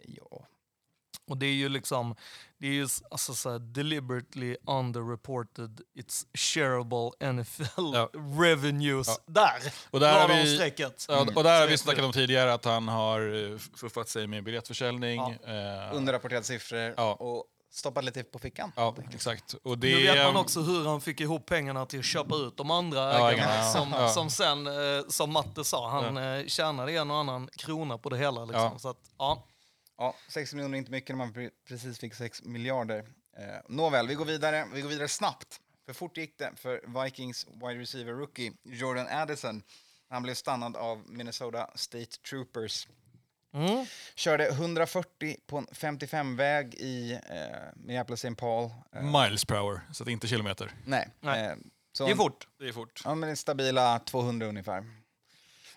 ja. 0.07 0.41
Och 1.29 1.37
det 1.37 1.47
är 1.47 1.53
ju 1.55 1.69
liksom, 1.69 2.15
det 2.61 2.67
är 2.67 2.73
ju 2.73 2.89
alltså 3.11 3.35
så 3.35 3.51
här, 3.51 3.59
deliberately 3.59 4.57
underreported, 4.67 5.81
it's 5.99 6.27
shareable 6.35 7.33
NFL 7.33 7.95
Ja. 7.95 8.11
revenues. 8.41 9.07
Ja. 9.09 9.17
Där! 9.27 9.73
Och 9.91 10.01
där 10.01 10.21
har 10.21 10.29
de 10.29 10.35
vi- 10.35 10.55
strecket. 10.57 11.07
Ja, 11.09 11.27
och 11.37 11.43
där 11.43 11.61
har 11.61 11.67
vi 11.69 11.79
snackat 11.79 12.05
om 12.05 12.13
tidigare 12.13 12.53
att 12.55 12.65
han 12.65 12.89
har 12.89 13.51
eh, 13.53 13.59
fuffat 13.77 14.09
sig 14.09 14.27
med 14.27 14.45
biljettförsäljning. 14.45 15.21
Ja. 15.21 15.53
Eh, 15.89 15.97
Underrapporterade 15.97 16.47
siffror 16.47 16.95
Ja. 16.97 17.13
och 17.15 17.45
stoppat 17.73 18.05
lite 18.05 18.23
på 18.23 18.39
fickan. 18.39 18.73
Ja, 18.77 18.95
exakt. 19.15 19.55
Och 19.63 19.79
det, 19.79 19.89
Nu 19.97 20.03
vet 20.07 20.25
man 20.25 20.37
också 20.37 20.61
hur 20.61 20.87
han 20.89 21.01
fick 21.01 21.21
ihop 21.21 21.47
pengarna 21.47 21.87
till 21.87 21.99
att 21.99 22.05
köpa 22.05 22.37
ut 22.37 22.57
de 22.57 22.71
andra 22.71 22.99
Ja, 23.19 23.33
ägarna. 23.33 23.57
ja. 23.57 23.73
Som, 23.73 23.93
Ja. 23.93 24.09
som 24.09 24.31
sen, 24.31 24.67
eh, 24.67 24.73
som 25.09 25.33
Matte 25.33 25.65
sa, 25.65 25.89
han 25.91 26.17
eh, 26.17 26.47
tjänade 26.47 26.93
en 26.93 27.11
och 27.11 27.17
annan 27.17 27.49
krona 27.57 27.99
på 27.99 28.09
det 28.09 28.19
hela. 28.19 28.45
Liksom. 28.45 28.63
Ja. 28.63 28.79
Så 28.79 28.89
att, 28.89 28.97
ja. 29.19 29.45
Ja, 29.99 30.15
6 30.29 30.55
miljoner 30.55 30.75
är 30.75 30.79
inte 30.79 30.91
mycket 30.91 31.09
när 31.17 31.25
man 31.25 31.35
pre- 31.35 31.51
precis 31.69 31.99
fick 31.99 32.15
6 32.15 32.43
miljarder. 32.43 32.99
Eh, 33.39 33.45
nåväl, 33.69 34.09
vi 34.09 34.15
går 34.15 34.25
vidare. 34.25 34.67
Vi 34.75 34.81
går 34.81 34.89
vidare 34.89 35.09
snabbt. 35.09 35.61
För 35.87 35.93
fort 35.93 36.17
gick 36.17 36.39
det 36.39 36.51
för 36.57 37.03
Vikings 37.05 37.47
wide 37.47 37.81
receiver 37.81 38.13
rookie 38.13 38.53
Jordan 38.65 39.07
Addison. 39.11 39.63
Han 40.11 40.23
blev 40.23 40.35
stannad 40.35 40.77
av 40.77 41.03
Minnesota 41.09 41.71
State 41.75 42.07
Troopers. 42.31 42.89
Mm. 43.55 43.87
Körde 44.15 44.49
140 44.49 45.37
på 45.47 45.59
en 45.59 45.67
55-väg 45.67 46.75
i 46.75 47.13
eh, 47.13 47.19
Minneapolis 47.77 48.25
St. 48.25 48.35
Paul. 48.35 48.71
Eh, 48.95 49.03
Miles 49.23 49.45
per 49.45 49.57
hour, 49.57 49.81
så 49.93 50.03
att 50.05 50.09
inte 50.09 50.27
kilometer. 50.29 50.73
nej. 50.87 51.09
Nej. 51.21 51.45
Eh, 51.47 51.55
så 51.93 52.05
Det 52.07 52.11
är 52.13 52.17
fort. 52.17 52.49
Det 52.59 52.69
är 52.69 52.73
fort. 52.73 53.03
Ja, 53.05 53.15
men 53.15 53.27
det 53.27 53.33
är 53.33 53.37
stabila 53.37 53.99
200 53.99 54.47
ungefär. 54.47 54.85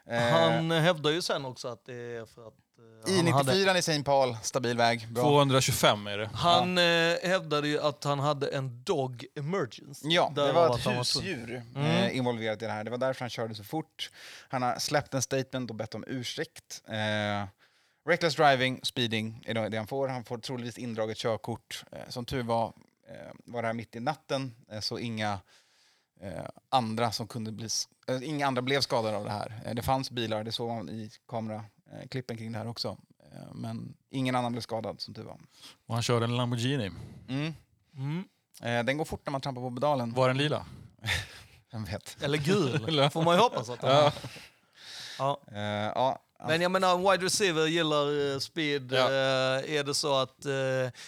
Eh, 0.05 0.21
Han 0.21 0.71
hävdar 0.71 1.11
ju 1.11 1.21
sen 1.21 1.45
också 1.45 1.67
att 1.67 1.85
det 1.85 1.93
är 1.93 2.25
för 2.25 2.47
att 2.47 2.53
han 3.05 3.27
hade 3.27 3.53
I94 3.53 3.75
i 3.75 3.79
St. 3.79 4.03
Paul, 4.03 4.37
stabil 4.43 4.77
väg. 4.77 5.07
Bra. 5.09 5.23
225 5.23 6.07
är 6.07 6.17
det. 6.17 6.29
Han 6.33 6.77
eh, 6.77 6.83
hävdade 7.29 7.67
ju 7.67 7.79
att 7.81 8.03
han 8.03 8.19
hade 8.19 8.47
en 8.47 8.83
dog 8.83 9.25
emergency. 9.35 10.07
Ja, 10.09 10.31
det 10.35 10.51
var 10.51 10.75
ett 10.77 10.87
husdjur 10.97 11.63
Mm. 11.75 11.85
eh, 11.87 12.17
involverat 12.17 12.61
i 12.61 12.65
det 12.65 12.71
här. 12.71 12.83
Det 12.83 12.91
var 12.91 12.97
därför 12.97 13.19
han 13.21 13.29
körde 13.29 13.55
så 13.55 13.63
fort. 13.63 14.11
Han 14.49 14.61
har 14.61 14.79
släppt 14.79 15.13
en 15.13 15.21
statement 15.21 15.69
och 15.69 15.75
bett 15.75 15.95
om 15.95 16.03
ursäkt. 16.07 16.83
Eh, 16.87 17.47
reckless 18.09 18.35
driving, 18.35 18.79
speeding 18.83 19.43
är 19.47 19.69
det 19.69 19.77
han 19.77 19.87
får. 19.87 20.07
Han 20.07 20.23
får 20.23 20.37
troligtvis 20.37 20.77
indraget 20.77 21.17
körkort. 21.17 21.83
Eh, 21.91 21.99
som 22.09 22.25
tur 22.25 22.43
var 22.43 22.73
eh, 23.09 23.31
var 23.45 23.61
det 23.61 23.67
här 23.67 23.73
mitt 23.73 23.95
i 23.95 23.99
natten, 23.99 24.55
eh, 24.71 24.79
så 24.79 24.99
inga 24.99 25.39
andra 26.69 27.11
som 27.11 27.27
kunde 27.27 27.51
bli... 27.51 27.67
inga 28.23 28.47
andra 28.47 28.61
blev 28.61 28.81
skadade 28.81 29.17
av 29.17 29.23
det 29.25 29.31
här. 29.31 29.73
Det 29.73 29.81
fanns 29.81 30.11
bilar, 30.11 30.43
det 30.43 30.51
såg 30.51 30.69
man 30.69 30.89
i 30.89 31.11
kameraklippen 31.91 32.37
kring 32.37 32.51
det 32.51 32.57
här 32.57 32.67
också. 32.67 32.97
Eh, 33.33 33.53
men 33.53 33.93
ingen 34.09 34.35
annan 34.35 34.51
blev 34.51 34.61
skadad, 34.61 35.01
som 35.01 35.13
tur 35.13 35.23
var. 35.23 35.37
Och 35.87 35.93
han 35.93 36.03
körde 36.03 36.25
en 36.25 36.37
Lamborghini. 36.37 36.91
Mm. 37.29 37.53
Mm. 37.95 38.23
Eh, 38.61 38.83
den 38.85 38.97
går 38.97 39.05
fort 39.05 39.21
när 39.25 39.31
man 39.31 39.41
trampar 39.41 39.61
på 39.61 39.71
pedalen. 39.71 40.13
Var 40.13 40.27
den 40.27 40.37
lila? 40.37 40.65
Vem 41.71 41.85
vet? 41.85 42.17
Eller 42.23 42.37
gul, 42.37 43.09
får 43.11 43.23
man 43.23 43.35
ju 43.35 43.41
hoppas 43.41 43.69
att 43.69 43.81
han 43.81 43.91
Ja. 43.91 44.11
ja. 45.17 45.41
Eh, 45.51 45.91
ja, 45.95 46.21
Men 46.47 46.61
jag 46.61 46.71
menar, 46.71 46.95
en 46.95 47.01
wide 47.11 47.25
receiver 47.25 47.67
gillar 47.67 48.33
eh, 48.33 48.39
speed. 48.39 48.91
Ja. 48.91 49.05
Eh, 49.07 49.75
är 49.75 49.83
det 49.83 49.93
så 49.93 50.15
att... 50.17 50.45
eh, 50.45 50.53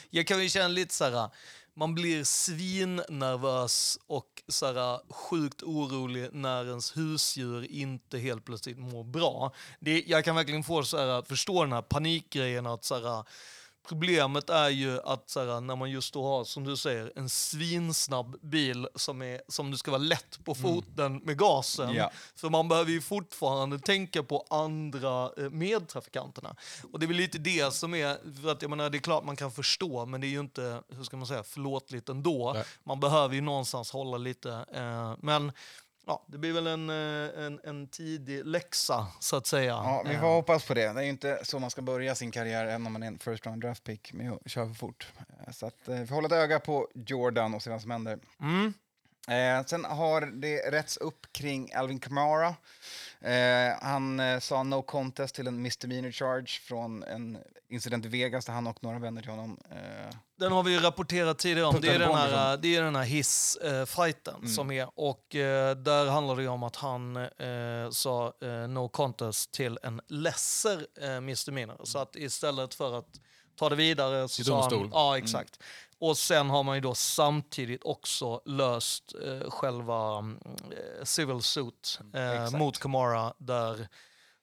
jag 0.10 0.28
kan 0.28 0.42
ju 0.44 0.50
känna 0.50 0.68
lite 0.68 0.94
så 0.94 1.04
här... 1.04 1.30
Man 1.76 1.96
blir 1.96 2.24
svinnervös 2.24 4.00
och 4.08 4.44
så 4.48 4.66
här, 4.66 4.94
äh, 4.94 5.00
sjukt 5.10 5.64
orolig 5.64 6.30
när 6.34 6.66
ens 6.70 6.98
husdjur 6.98 7.72
inte 7.72 8.18
helt 8.18 8.46
plötsligt 8.46 8.78
mår 8.80 9.04
bra. 9.04 9.54
Det, 9.80 10.04
jag 10.08 10.26
kan 10.26 10.36
verkligen 10.36 10.64
få 10.64 10.84
så 10.84 10.98
här, 10.98 11.18
äh, 11.18 11.24
förstå 11.24 11.64
den 11.64 11.74
här 11.74 11.82
panikgrejen 11.82 12.68
att 12.68 12.84
så 12.84 12.96
här, 12.96 13.18
äh, 13.18 13.24
Problemet 13.88 14.50
är 14.50 14.70
ju 14.70 15.02
att 15.02 15.30
så 15.30 15.40
här, 15.40 15.62
när 15.62 15.76
man 15.76 15.92
just 15.92 16.14
då 16.14 16.24
har, 16.24 16.44
som 16.44 16.64
du 16.64 16.78
säger, 16.78 17.14
en 17.16 17.30
svinsnabb 17.30 18.38
bil 18.42 18.88
som, 18.96 19.22
är, 19.22 19.42
som 19.48 19.72
du 19.72 19.78
ska 19.78 19.92
vara 19.92 20.02
lätt 20.02 20.46
på 20.46 20.56
foten 20.56 21.18
med 21.18 21.38
gasen. 21.38 21.94
Ja. 21.94 22.12
För 22.36 22.50
man 22.50 22.68
behöver 22.68 22.92
ju 22.92 23.02
fortfarande 23.02 23.80
tänka 23.80 24.24
på 24.24 24.46
andra 24.50 25.32
eh, 25.38 25.50
medtrafikanterna. 25.50 26.56
Och 26.92 27.00
det 27.00 27.06
är 27.06 27.08
väl 27.08 27.18
lite 27.18 27.38
det 27.38 27.74
som 27.74 27.94
är, 27.94 28.42
för 28.42 28.52
att 28.52 28.62
jag 28.62 28.70
menar, 28.70 28.90
det 28.90 28.98
är 28.98 29.00
klart 29.00 29.24
man 29.24 29.36
kan 29.36 29.52
förstå, 29.52 30.06
men 30.06 30.22
det 30.22 30.28
är 30.28 30.30
ju 30.30 30.40
inte, 30.40 30.82
hur 30.90 31.04
ska 31.04 31.18
man 31.18 31.28
säga, 31.28 31.44
förlåtligt 31.44 32.10
ändå. 32.10 32.52
Nej. 32.54 32.64
Man 32.84 33.00
behöver 33.00 33.36
ju 33.36 33.42
någonstans 33.42 33.92
hålla 33.92 34.18
lite, 34.18 34.66
eh, 34.74 35.16
men 35.20 35.52
ja, 36.08 36.24
det 36.28 36.38
blir 36.38 36.54
väl 36.54 36.68
en, 36.68 36.90
eh, 36.90 37.46
en, 37.46 37.60
en 37.64 37.88
tidig 37.88 38.46
läxa, 38.46 39.08
så 39.20 39.36
att 39.36 39.48
säga. 39.48 39.72
Ja, 39.72 40.04
vi 40.06 40.14
Eh, 40.14 40.20
får 40.22 40.28
hoppas 40.28 40.66
på 40.68 40.74
det. 40.74 40.94
Det 40.94 41.00
är 41.00 41.04
ju 41.04 41.10
inte 41.10 41.40
så 41.44 41.60
man 41.60 41.70
ska 41.70 41.82
börja 41.82 42.16
sin 42.16 42.32
karriär, 42.32 42.66
även 42.66 42.88
om 42.88 42.94
man 42.94 43.04
är 43.04 43.08
en 43.08 43.20
first 43.20 43.46
round 43.46 43.62
draft 43.62 43.84
pick, 43.84 44.14
med 44.14 44.32
att 44.32 44.52
köra 44.52 44.68
för 44.68 44.74
fort. 44.74 45.08
Eh, 45.48 45.52
Så 45.54 45.66
att, 45.66 45.88
eh, 45.88 45.96
vi 45.96 46.08
får 46.08 46.16
hålla 46.16 46.26
ett 46.28 46.32
öga 46.32 46.60
på 46.60 46.88
Jordan 46.94 47.54
och 47.54 47.62
se 47.62 47.70
vad 47.70 47.82
som 47.82 47.92
händer. 47.92 48.20
Mm. 48.42 48.74
Eh, 49.28 49.66
sen 49.66 49.86
har 49.86 50.22
det 50.22 50.72
rätts 50.72 50.98
upp 50.98 51.26
kring 51.32 51.74
Alvin 51.74 52.00
Kamara. 52.00 52.56
Eh, 53.22 53.74
han 53.82 54.20
eh, 54.20 54.40
sa 54.40 54.64
no 54.64 54.82
contest 54.82 55.36
till 55.36 55.48
en 55.48 55.62
misdemeanor 55.62 56.12
charge 56.12 56.60
från 56.68 57.04
en 57.04 57.38
incident 57.70 58.06
i 58.06 58.08
Vegas 58.08 58.46
där 58.46 58.54
han 58.54 58.68
och 58.68 58.84
några 58.84 59.00
vänner 59.00 59.22
till 59.22 59.30
honom 59.32 59.58
eh, 59.72 60.16
Den 60.40 60.52
har 60.52 60.64
vi 60.64 60.72
ju 60.72 60.80
rapporterat 60.80 61.40
tidigare 61.40 61.68
om. 61.68 61.82
Det 61.82 61.88
är 61.96 62.00
den 62.00 62.16
här, 62.16 62.58
det 62.58 62.76
är 62.76 62.82
den 62.82 62.96
här 62.96 63.04
hiss-fighten 63.04 64.36
Mm. 64.36 64.48
som 64.48 64.72
är. 64.72 64.90
Och 65.00 65.36
eh, 65.36 65.76
där 65.76 66.06
handlar 66.06 66.36
det 66.36 66.42
ju 66.42 66.48
om 66.48 66.64
att 66.64 66.76
han 66.76 67.16
eh, 67.18 67.90
sa 67.92 68.34
eh, 68.42 68.50
no 68.50 68.90
contest 68.90 69.52
till 69.52 69.80
en 69.84 70.02
lesser 70.08 70.88
eh, 71.02 71.22
misdemeanor. 71.22 71.82
Så 71.84 72.00
att 72.00 72.16
istället 72.16 72.74
för 72.74 72.98
att 72.98 73.08
ta 73.56 73.70
det 73.70 73.76
vidare 73.76 74.28
så 74.30 74.42
I 74.42 74.46
sa 74.46 74.62
han... 74.62 74.70
domstol. 74.70 74.90
Ja, 74.94 75.18
exakt. 75.18 75.64
Och 76.00 76.18
sen 76.18 76.50
har 76.50 76.64
man 76.64 76.76
ju 76.76 76.82
då 76.82 76.96
samtidigt 76.96 77.84
också 77.84 78.42
löst 78.46 79.14
eh, 79.26 79.50
själva 79.50 80.18
mm, 80.18 80.40
eh, 80.72 81.04
civil 81.04 81.42
suit 81.42 82.00
eh, 82.14 82.32
Exakt. 82.32 82.58
mot 82.60 82.80
Kamara 82.80 83.34
där 83.38 83.88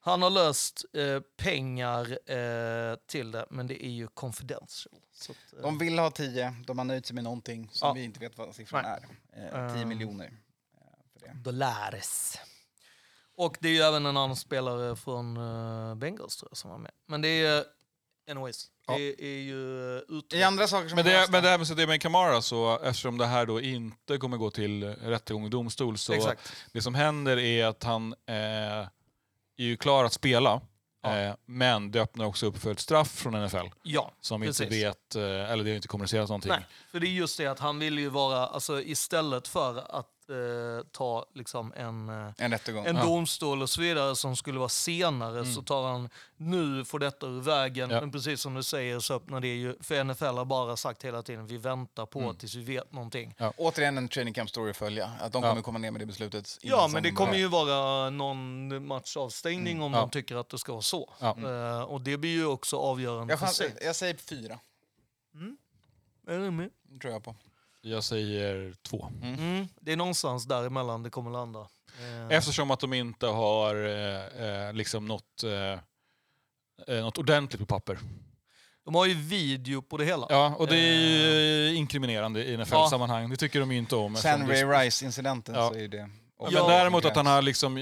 han 0.02 0.22
har 0.22 0.30
löst 0.30 0.84
eh, 0.92 1.20
pengar 1.36 2.18
eh, 2.30 2.96
till 3.06 3.30
det, 3.30 3.46
men 3.50 3.66
det 3.66 3.84
är 3.86 3.90
ju 3.90 4.06
confidential. 4.08 4.94
Att, 5.30 5.52
eh, 5.56 5.62
De 5.62 5.78
vill 5.78 5.98
ha 5.98 6.10
10, 6.10 6.54
de 6.66 6.78
har 6.78 6.84
nöjt 6.84 7.06
sig 7.06 7.14
med 7.14 7.24
någonting 7.24 7.68
som 7.72 7.88
Ja. 7.88 7.92
vi 7.94 8.04
inte 8.04 8.20
vet 8.20 8.38
vad 8.38 8.54
siffran 8.54 8.82
Nej. 8.84 9.18
är. 9.32 9.66
Eh, 9.66 9.72
10 9.74 9.82
Eh. 9.82 9.88
miljoner. 9.88 10.32
eh. 11.26 11.34
Dollares. 11.34 12.38
Och 13.36 13.56
det 13.60 13.68
är 13.68 13.72
ju 13.72 13.80
även 13.80 14.06
en 14.06 14.16
annan 14.16 14.36
spelare 14.36 14.96
från 14.96 15.34
Bengals 15.98 16.36
tror 16.36 16.48
jag 16.50 16.56
som 16.58 16.70
var 16.70 16.78
med. 16.78 16.92
Men 17.06 17.20
det 17.22 17.28
är, 17.28 17.64
anyways, 18.30 18.66
Ja. 18.86 18.96
det 18.96 19.24
är 19.24 19.40
ju 19.40 19.56
uh, 20.10 20.38
I 20.38 20.42
andra 20.42 20.66
saker 20.66 20.88
som 20.88 20.96
Men 20.96 21.04
det, 21.04 21.26
men 21.30 21.42
det 21.42 21.48
här 21.48 21.76
med, 21.76 21.88
med 21.88 22.02
Kamara, 22.02 22.42
så, 22.42 22.78
eftersom 22.78 23.18
det 23.18 23.26
här 23.26 23.46
då 23.46 23.60
inte 23.60 24.18
kommer 24.18 24.36
gå 24.36 24.50
till 24.50 24.84
rättegång 24.84 25.44
och 25.44 25.50
domstol, 25.50 25.98
så 25.98 26.12
Exakt. 26.12 26.52
det 26.72 26.82
som 26.82 26.94
händer 26.94 27.38
är 27.38 27.66
att 27.66 27.82
han 27.84 28.12
eh, 28.26 28.34
är 28.36 28.88
ju 29.56 29.76
klar 29.76 30.04
att 30.04 30.12
spela, 30.12 30.60
Ja. 31.02 31.18
eh, 31.18 31.34
men 31.46 31.90
det 31.90 32.00
öppnar 32.00 32.24
också 32.26 32.46
upp 32.46 32.58
för 32.58 32.72
ett 32.72 32.80
straff 32.80 33.10
från 33.10 33.44
NFL 33.46 33.66
Ja, 33.82 34.12
som 34.20 34.40
precis. 34.40 34.60
inte 34.60 34.74
vet, 34.74 35.14
eh, 35.16 35.22
eller 35.50 35.64
det 35.64 35.70
har 35.70 35.76
inte 35.76 35.88
kommunicerat 35.88 36.28
någonting. 36.28 36.50
Nej, 36.50 36.66
för 36.92 37.00
det 37.00 37.06
är 37.06 37.10
just 37.10 37.38
det 37.38 37.46
att 37.46 37.58
han 37.58 37.78
vill 37.78 37.98
ju 37.98 38.08
vara, 38.08 38.46
alltså 38.46 38.82
istället 38.82 39.48
för 39.48 39.98
att 39.98 40.08
eh, 40.30 40.86
ta 40.92 41.26
liksom 41.34 41.72
en, 41.76 42.08
eh, 42.08 42.32
En 42.38 42.50
rättegång. 42.50 42.86
en 42.86 42.96
Ja. 42.96 43.04
domstol 43.04 43.62
och 43.62 43.70
så 43.70 43.80
vidare 43.80 44.16
som 44.16 44.36
skulle 44.36 44.58
vara 44.58 44.68
senare 44.68 45.44
så 45.46 45.62
tar 45.62 45.88
han 45.92 46.08
nu 46.36 46.84
får 46.84 46.98
detta 46.98 47.26
ur 47.26 47.40
vägen. 47.40 47.90
Ja. 47.90 48.00
Men 48.00 48.12
precis 48.12 48.40
som 48.40 48.54
du 48.54 48.62
säger 48.62 49.00
så 49.00 49.14
öppnar 49.14 49.40
det 49.40 49.54
ju, 49.56 49.74
för 49.80 50.04
NFL 50.04 50.24
har 50.24 50.44
bara 50.44 50.76
sagt 50.76 51.04
hela 51.04 51.22
tiden 51.22 51.46
vi 51.46 51.56
väntar 51.56 52.06
på 52.06 52.34
tills 52.34 52.54
vi 52.54 52.62
vet 52.64 52.92
någonting. 52.92 53.34
Återigen 53.56 53.98
en 53.98 54.08
training 54.08 54.34
camp 54.34 54.50
story 54.50 54.70
att 54.70 54.76
följa. 54.76 55.10
Att 55.20 55.32
de 55.32 55.42
Ja. 55.42 55.48
kommer 55.50 55.62
komma 55.62 55.78
ner 55.78 55.90
med 55.90 56.00
det 56.00 56.06
beslutet. 56.06 56.58
Ja, 56.62 56.88
men 56.92 57.02
det 57.02 57.10
kommer 57.12 57.34
ju 57.34 57.46
vara 57.46 58.10
någon 58.10 58.86
matchavstängning 58.86 59.82
om 59.82 59.92
Ja. 59.94 60.00
de 60.00 60.10
tycker 60.10 60.36
att 60.36 60.48
det 60.48 60.58
ska 60.58 60.72
vara 60.72 60.82
så. 60.82 61.12
Ja. 61.18 61.36
Eh, 61.38 61.82
och 61.82 62.00
det 62.00 62.16
blir 62.16 62.30
ju 62.30 62.46
också 62.46 62.76
avgörande 62.76 63.32
Jag, 63.32 63.40
för 63.40 63.46
sig. 63.46 63.74
jag 63.80 63.96
säger 63.96 64.14
fyra. 64.14 64.58
Är 66.26 66.38
du 66.38 66.50
med? 66.50 66.70
Det 66.82 66.98
tror 66.98 67.12
jag 67.12 67.24
på. 67.24 67.36
Jag 67.82 68.04
säger 68.04 68.74
två. 68.82 69.10
Mm. 69.22 69.68
Det 69.80 69.92
är 69.92 69.96
någonstans 69.96 70.44
däremellan 70.44 71.02
det 71.02 71.10
kommer 71.10 71.30
landa. 71.30 71.60
Eh, 71.60 72.36
Eftersom 72.36 72.70
att 72.70 72.80
de 72.80 72.92
inte 72.92 73.26
har 73.26 73.74
eh, 73.74 74.66
eh, 74.66 74.72
liksom 74.72 75.06
något, 75.06 75.44
eh, 75.44 76.94
eh, 76.96 77.02
något 77.02 77.18
ordentligt 77.18 77.60
på 77.60 77.66
papper. 77.66 77.98
De 78.84 78.94
har 78.94 79.06
ju 79.06 79.14
video 79.14 79.82
på 79.82 79.96
det 79.96 80.04
hela. 80.04 80.26
Ja, 80.30 80.54
och 80.58 80.66
det 80.66 80.76
är 80.76 80.94
ju 81.00 81.74
inkriminerande 81.74 82.44
i 82.44 82.56
NFL-sammanhang. 82.56 83.30
Det 83.30 83.36
tycker 83.36 83.60
de 83.60 83.72
ju 83.72 83.78
inte 83.78 83.96
om. 83.96 84.16
Sen 84.16 84.48
Ray 84.48 84.64
Rice-incidenten 84.64 85.54
Ja. 85.54 85.68
så 85.68 85.74
är 85.74 85.88
det... 85.88 86.10
Men 86.42 86.52
Ja. 86.52 86.68
däremot 86.68 87.04
att 87.04 87.16
han 87.16 87.26
har 87.26 87.42
liksom, 87.42 87.74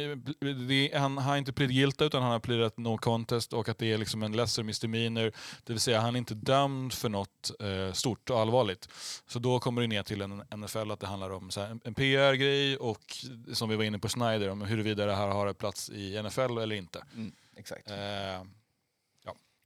det, 0.68 0.90
han 0.94 1.18
har 1.18 1.36
inte 1.36 1.52
plead 1.52 1.70
guilty 1.70 2.04
utan 2.04 2.22
han 2.22 2.32
har 2.32 2.38
pleadat 2.40 2.78
no 2.78 2.98
contest 2.98 3.52
och 3.52 3.68
att 3.68 3.78
det 3.78 3.92
är 3.92 3.98
liksom 3.98 4.22
en 4.22 4.32
lesser 4.36 4.62
misdemeanor. 4.62 5.32
Det 5.64 5.72
vill 5.72 5.80
säga 5.80 6.00
han 6.00 6.14
är 6.14 6.18
inte 6.18 6.34
dömd 6.34 6.92
för 6.92 7.08
något 7.08 7.50
eh, 7.60 7.92
stort 7.92 8.30
och 8.30 8.38
allvarligt. 8.40 8.88
Så 9.26 9.38
då 9.38 9.60
kommer 9.60 9.80
det 9.80 9.86
ner 9.88 10.02
till 10.02 10.22
en 10.22 10.42
NFL 10.56 10.90
att 10.90 11.00
det 11.00 11.06
handlar 11.06 11.30
om 11.30 11.50
så 11.50 11.60
här, 11.60 11.68
en- 11.70 11.80
en 11.84 11.94
PR-grej 11.94 12.76
och 12.76 13.16
som 13.52 13.68
vi 13.68 13.76
var 13.76 13.84
inne 13.84 13.98
på 13.98 14.08
Snyder 14.08 14.48
om 14.50 14.62
huruvida 14.62 15.06
det 15.06 15.14
här 15.14 15.28
har 15.28 15.52
plats 15.52 15.90
i 15.90 16.22
NFL 16.22 16.58
eller 16.58 16.76
inte. 16.76 17.04
Mm, 17.14 17.32
exakt. 17.56 17.90
Eh, 17.90 17.96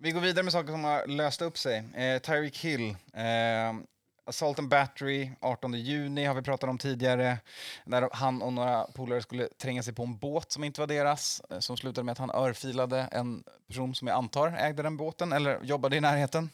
Vi 0.05 0.10
går 0.10 0.20
vidare 0.20 0.43
med 0.43 0.52
saker 0.52 0.73
som 0.73 0.85
har 0.85 1.06
löst 1.06 1.43
upp 1.43 1.59
sig. 1.59 1.77
Eh, 1.94 2.19
Tyreek 2.19 2.56
Hill. 2.59 2.97
Assault 4.24 4.58
and 4.58 4.68
Battery, 4.68 5.30
18 5.40 5.74
juni 5.74 6.24
har 6.24 6.34
vi 6.34 6.42
pratat 6.42 6.70
om 6.70 6.78
tidigare. 6.78 7.38
Där 7.84 8.08
han 8.12 8.42
och 8.42 8.52
några 8.52 8.84
polare 8.84 9.22
skulle 9.22 9.48
tränga 9.48 9.82
sig 9.82 9.94
på 9.94 10.02
en 10.02 10.18
båt 10.18 10.52
som 10.52 10.64
inte 10.64 10.80
var 10.80 10.86
deras. 10.86 11.42
eh, 11.50 11.58
Som 11.58 11.76
slutade 11.76 12.04
med 12.04 12.12
att 12.12 12.18
han 12.18 12.30
örfilade 12.30 13.00
en 13.12 13.44
person 13.68 13.94
som 13.94 14.08
jag 14.08 14.16
antar 14.16 14.48
ägde 14.58 14.82
den 14.82 14.96
båten 14.96 15.32
eller 15.32 15.60
jobbade 15.62 15.96
i 15.96 16.00
närheten. 16.00 16.50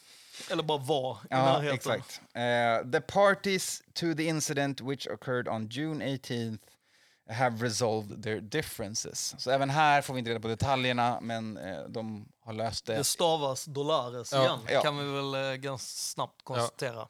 Eller 0.50 0.62
bara 0.62 0.78
var 0.78 1.14
i 1.14 1.26
Ja, 1.30 1.36
närheten. 1.44 1.74
exakt. 1.74 2.20
Eh, 2.34 2.90
the 2.92 3.00
parties 3.00 3.82
to 3.94 4.14
the 4.16 4.24
incident 4.24 4.80
which 4.80 5.06
occurred 5.06 5.48
on 5.48 5.68
June 5.68 6.04
18th 6.06 6.58
have 7.30 7.64
resolved 7.66 8.22
their 8.22 8.40
differences. 8.40 9.34
Så 9.38 9.50
även 9.50 9.70
här 9.70 10.02
får 10.02 10.14
vi 10.14 10.18
inte 10.18 10.30
reda 10.30 10.40
på 10.40 10.48
detaljerna, 10.48 11.18
men 11.22 11.56
eh, 11.56 11.80
de 11.88 12.28
har 12.44 12.52
löst 12.52 12.86
det. 12.86 12.94
Det 12.96 13.04
stavas 13.04 13.64
dollares 13.64 14.32
Ja. 14.32 14.42
igen, 14.44 14.58
Ja. 14.70 14.82
kan 14.82 14.98
vi 14.98 15.04
väl 15.12 15.34
eh, 15.50 15.56
ganska 15.56 15.86
snabbt 15.88 16.42
konstatera. 16.44 17.08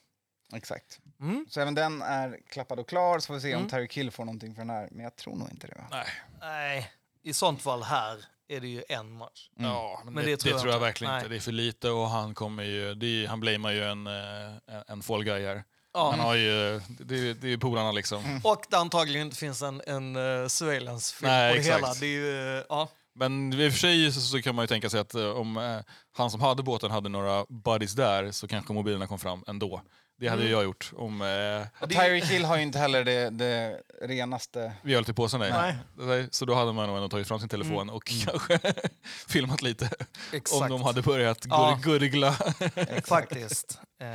Exakt. 0.54 0.98
Mm. 1.20 1.46
Så 1.48 1.60
även 1.60 1.74
den 1.74 2.02
är 2.02 2.38
klappad 2.50 2.78
och 2.78 2.88
klar, 2.88 3.18
så 3.18 3.26
får 3.26 3.34
vi 3.34 3.40
se 3.40 3.54
om 3.54 3.58
Mm. 3.58 3.70
Tyreek 3.70 3.96
Hill 3.96 4.10
får 4.10 4.24
någonting 4.24 4.54
för 4.54 4.60
den 4.60 4.70
här. 4.70 4.88
Men 4.90 5.04
jag 5.04 5.16
tror 5.16 5.36
nog 5.36 5.50
inte 5.50 5.66
det. 5.66 5.74
Va? 5.74 5.84
nej. 5.90 6.06
Nej, 6.40 6.90
i 7.22 7.32
sånt 7.32 7.62
fall 7.62 7.82
här 7.82 8.24
är 8.48 8.60
det 8.60 8.68
ju 8.68 8.82
en 8.88 9.12
match. 9.12 9.50
Ja, 9.54 10.00
men, 10.04 10.14
Men 10.14 10.24
det, 10.24 10.30
det 10.30 10.36
det, 10.36 10.40
tror 10.42 10.52
tror 10.52 10.60
jag 10.60 10.72
jag, 10.72 10.76
inte. 10.76 10.84
verkligen 10.86 11.12
Nej. 11.12 11.20
inte. 11.20 11.28
Det 11.28 11.36
är 11.36 11.40
för 11.40 11.52
lite 11.52 11.90
och 11.90 12.08
han 12.08 12.34
kommer 12.34 12.62
ju, 12.62 12.94
det 12.94 13.06
är, 13.06 13.28
han 13.28 13.40
blamear 13.40 13.72
ju 13.72 13.84
en, 13.84 14.06
eh, 14.06 14.82
en 14.86 15.02
fall 15.02 15.24
guy 15.24 15.46
här. 15.46 15.64
Ja. 15.92 16.10
Han 16.10 16.20
har 16.20 16.34
ju, 16.34 16.80
det, 16.88 17.34
det 17.34 17.46
är 17.46 17.50
ju 17.50 17.58
polarna 17.58 17.92
liksom. 17.92 18.40
Och 18.44 18.64
det 18.70 18.76
antagligen 18.76 19.26
inte 19.26 19.36
finns 19.36 19.62
en, 19.62 19.82
en 19.86 20.16
uh, 20.16 20.48
surveillance-film 20.48 21.30
Nej, 21.30 21.50
på 21.50 21.54
det 21.54 21.60
exakt. 21.60 21.78
hela. 21.78 21.94
Det 21.94 22.06
är 22.06 22.10
ju, 22.10 22.58
eh, 22.58 22.64
ja. 22.68 22.88
Men 23.14 23.52
i 23.52 23.68
och 23.68 23.72
för 23.72 23.78
sig 23.78 24.12
så, 24.12 24.20
så 24.20 24.42
kan 24.42 24.54
man 24.54 24.62
ju 24.62 24.66
tänka 24.66 24.90
sig 24.90 25.00
att 25.00 25.14
eh, 25.14 25.30
om 25.30 25.56
eh, 25.56 25.78
han 26.12 26.30
som 26.30 26.40
hade 26.40 26.62
båten 26.62 26.90
hade 26.90 27.08
några 27.08 27.46
buddies 27.48 27.92
där 27.92 28.32
så 28.32 28.48
kanske 28.48 28.72
mobilerna 28.72 29.06
kom 29.06 29.18
fram 29.18 29.44
ändå. 29.46 29.82
Det 30.20 30.28
hade 30.28 30.42
ju 30.42 30.50
jag 30.50 30.64
gjort 30.64 30.92
om 30.96 31.22
eh, 31.22 31.88
Tyreek 31.88 32.24
Hill 32.24 32.44
har 32.44 32.56
ju 32.56 32.62
inte 32.62 32.78
heller 32.78 33.04
det, 33.04 33.30
det 33.30 33.80
renaste... 34.02 34.72
vi 34.82 34.94
höll 34.94 35.04
till 35.04 35.14
påsen. 35.14 35.40
Nej. 35.40 35.76
Nej. 35.96 36.28
Så 36.30 36.44
då 36.44 36.54
hade 36.54 36.72
man 36.72 36.86
nog 36.86 36.96
ändå 36.96 37.08
tagit 37.08 37.28
fram 37.28 37.38
sin 37.40 37.48
telefon 37.48 37.90
och 37.90 38.12
kanske 38.24 38.58
filmat 39.28 39.62
lite. 39.62 39.90
Exakt. 40.32 40.62
Om 40.62 40.68
de 40.70 40.82
hade 40.82 41.02
börjat 41.02 41.46
Ja. 41.48 41.78
gur- 41.82 41.98
gurgla. 41.98 42.32
Faktiskt. 43.04 43.80
Eh, 44.00 44.08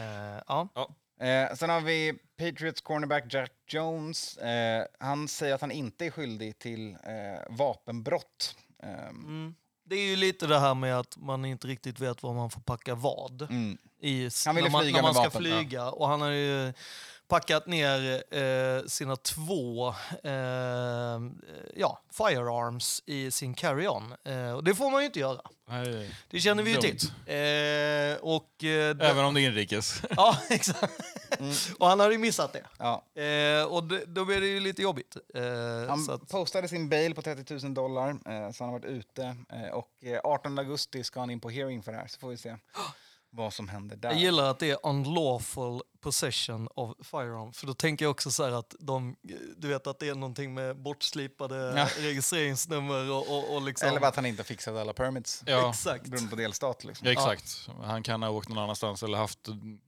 ja. 0.48 0.70
Eh, 1.22 1.56
sen 1.56 1.70
har 1.70 1.82
vi 1.82 2.14
Patriots 2.40 2.82
cornerback 2.82 3.24
Jack 3.34 3.52
Jones. 3.68 4.38
Eh, 4.38 4.86
han 5.00 5.28
säger 5.28 5.56
att 5.56 5.62
han 5.62 5.72
inte 5.72 6.06
är 6.06 6.12
skyldig 6.12 6.60
till 6.60 6.92
eh, 6.92 6.98
vapenbrott. 7.58 8.56
Ehm, 8.84 9.16
Mm. 9.26 9.56
Det 9.86 9.96
är 9.96 10.06
ju 10.10 10.16
lite 10.16 10.48
det 10.48 10.60
här 10.60 10.74
med 10.76 11.00
att 11.00 11.18
man 11.18 11.46
inte 11.46 11.68
riktigt 11.68 12.00
vet 12.00 12.24
var 12.24 12.34
man 12.34 12.50
får 12.50 12.62
packa 12.62 12.96
vad. 12.96 13.48
Mm. 14.04 14.28
I, 14.28 14.30
Han 14.46 14.56
ville 14.56 14.68
när 14.68 14.72
man, 14.72 14.82
flyga 14.82 14.96
när 14.96 15.02
man 15.02 15.10
med 15.10 15.16
ska 15.16 15.24
vapen, 15.24 15.42
flyga. 15.42 15.90
Och 15.90 16.08
han 16.08 16.22
har 16.22 16.30
ju 16.30 16.74
packat 17.28 17.68
ner 17.68 18.24
eh, 18.38 18.84
sina 18.88 19.16
två 19.16 19.88
eh, 20.24 20.34
ja, 21.76 22.02
firearms 22.12 23.04
i 23.06 23.32
sin 23.32 23.54
carry-on. 23.54 24.14
Eh, 24.24 24.52
och 24.54 24.64
det 24.64 24.76
får 24.76 24.92
man 24.92 25.02
ju 25.02 25.06
inte 25.06 25.20
göra. 25.20 25.42
Nej. 25.70 26.16
Det 26.30 26.40
känner 26.40 26.64
vi 26.64 26.72
ju 26.72 26.78
till. 26.78 26.98
Eh, 27.26 28.18
och, 28.22 28.64
eh, 28.64 28.96
det- 28.96 29.08
Även 29.10 29.26
om 29.26 29.34
det 29.34 29.42
är 29.42 29.48
inrikes. 29.50 30.02
Ja, 30.18 30.38
exakt. 30.50 30.94
Och 31.80 31.88
han 31.88 32.00
hade 32.00 32.12
ju 32.14 32.18
missat 32.20 32.54
det. 32.54 32.66
Ja. 32.80 33.22
Eh, 33.22 33.64
och 33.66 33.84
det, 33.84 34.06
då 34.06 34.26
blir 34.26 34.42
det 34.42 34.48
ju 34.48 34.60
lite 34.60 34.82
jobbigt. 34.82 35.18
Eh, 35.36 35.44
Han 35.90 36.04
så 36.04 36.12
att, 36.12 36.30
postade 36.30 36.68
sin 36.68 36.90
bail 36.90 37.16
på 37.16 37.22
30 37.22 37.54
000 37.64 37.74
dollar, 37.74 38.10
eh, 38.10 38.52
så 38.52 38.64
han 38.64 38.74
har 38.74 38.80
varit 38.80 38.86
ute. 38.86 39.36
Eh, 39.54 39.70
och 39.74 39.90
eh, 40.04 40.20
18 40.24 40.60
augusti 40.60 41.04
ska 41.04 41.20
han 41.20 41.30
in 41.30 41.40
på 41.40 41.50
hearing 41.50 41.84
för 41.84 41.92
det 41.92 41.98
här, 41.98 42.08
så 42.08 42.20
får 42.20 42.30
vi 42.30 42.38
se 42.38 42.50
vad 43.36 43.54
som 43.54 43.70
händer 43.70 43.96
där. 43.96 44.10
jag 44.10 44.20
gillar 44.20 44.50
att 44.50 44.60
det 44.60 44.70
är 44.72 44.78
unlawful 44.84 45.82
possession 46.02 46.68
of 46.76 46.92
firearm. 47.04 47.54
För 47.54 47.68
då 47.68 47.74
tänker 47.74 48.06
jag 48.06 48.12
också 48.12 48.32
så 48.32 48.44
här 48.44 48.52
att 48.52 48.76
de, 48.80 49.16
du 49.58 49.68
vet 49.68 49.88
att 49.88 50.00
det 50.00 50.10
är 50.10 50.16
någonting 50.16 50.54
med 50.54 50.78
bortslipade 50.78 51.74
Ja. 51.78 51.88
registreringsnummer 52.00 53.12
och, 53.12 53.38
och, 53.38 53.56
och 53.56 53.62
liksom... 53.62 53.90
Eller 53.90 54.00
bara 54.00 54.08
att 54.08 54.16
han 54.16 54.26
inte 54.26 54.44
fixade 54.44 54.82
alla 54.82 54.94
permits, 54.94 55.44
Ja. 55.46 55.70
Exakt. 55.70 56.08
beroende 56.08 56.30
på 56.30 56.36
delstat. 56.36 56.84
Liksom. 56.84 57.08
Ja, 57.08 57.12
exakt. 57.14 57.68
Han 57.84 58.04
kan 58.04 58.24
ha 58.24 58.30
åkt 58.30 58.50
någon 58.50 58.58
annanstans 58.58 59.04
eller 59.04 59.18
haft, 59.18 59.40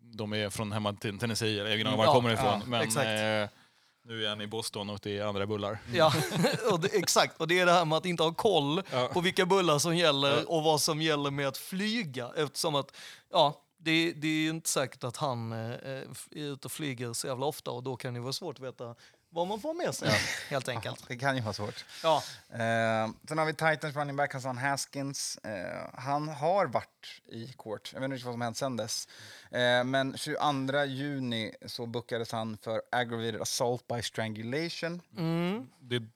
de 0.02 0.34
är 0.34 0.50
från 0.50 0.72
hemma 0.72 0.94
till 0.94 1.20
Tennessee, 1.20 1.60
eller 1.60 1.70
jag 1.70 1.78
vet 1.78 1.86
inte 1.88 1.98
var 1.98 2.04
Ja, 2.06 2.12
han 2.12 2.16
kommer 2.22 2.34
ifrån. 2.34 2.46
ja, 2.60 2.62
men 2.66 2.82
exakt. 2.82 3.06
eh, 3.06 3.60
nu 4.08 4.26
är 4.26 4.30
han 4.30 4.42
i 4.42 4.48
Boston 4.48 4.90
och 4.90 5.00
det 5.04 5.18
är 5.18 5.26
andra 5.26 5.46
bullar. 5.48 5.78
Ja, 5.94 6.14
och 6.72 6.80
det, 6.80 6.88
exakt. 6.88 7.38
Och 7.42 7.48
det 7.48 7.60
är 7.60 7.66
det 7.66 7.72
här 7.72 7.86
med 7.86 7.98
att 7.98 8.06
inte 8.06 8.24
ha 8.24 8.34
koll 8.34 8.82
Ja. 8.92 9.10
på 9.14 9.22
vilka 9.22 9.46
bullar 9.46 9.80
som 9.80 9.98
gäller 9.98 10.30
Ja. 10.38 10.44
och 10.48 10.64
vad 10.64 10.82
som 10.82 11.02
gäller 11.02 11.32
med 11.32 11.48
att 11.48 11.58
flyga. 11.58 12.30
Eftersom 12.38 12.76
att, 12.76 12.96
ja, 13.36 13.62
det, 13.78 14.14
det 14.14 14.28
är 14.28 14.42
ju 14.44 14.50
inte 14.50 14.70
säkert 14.70 15.04
att 15.04 15.18
han 15.18 15.52
eh, 15.52 15.58
är 15.58 16.08
ute 16.32 16.68
och 16.68 16.72
flyger 16.72 17.14
så 17.14 17.28
jävla 17.28 17.46
ofta 17.46 17.72
och 17.72 17.84
då 17.84 17.96
kan 17.96 18.14
det 18.14 18.20
vara 18.20 18.34
svårt 18.34 18.56
att 18.56 18.64
veta 18.66 18.96
vad 19.30 19.48
man 19.48 19.60
får 19.60 19.74
med 19.74 19.96
sig, 19.96 20.10
helt 20.50 20.68
enkelt. 20.70 21.08
Det 21.08 21.18
kan 21.18 21.36
ju 21.36 21.42
vara 21.42 21.54
svårt. 21.54 21.86
Ja. 22.04 22.24
Eh, 22.50 23.10
sen 23.28 23.38
har 23.38 23.46
vi 23.46 23.54
Titans 23.54 23.96
running 23.96 24.16
back 24.16 24.34
Hassan 24.34 24.58
Haskins. 24.58 25.38
Eh, 25.38 25.90
han 25.94 26.30
har 26.30 26.66
varit 26.66 27.22
i 27.32 27.54
court. 27.58 27.92
Jag 27.94 28.02
vet 28.02 28.12
inte 28.12 28.26
vad 28.26 28.34
som 28.34 28.42
hänt 28.42 28.58
sen 28.58 28.78
dess. 28.78 29.08
Eh, 29.52 29.84
men 29.84 30.18
22 30.18 30.84
juni 30.86 31.54
så 31.66 31.86
bookades 31.86 32.32
han 32.32 32.58
för 32.58 32.82
aggravated 32.92 33.42
assault 33.42 33.88
by 33.88 34.02
strangulation. 34.02 35.02
Mm. 35.18 35.68
Det 35.80 36.00
tror 36.00 36.10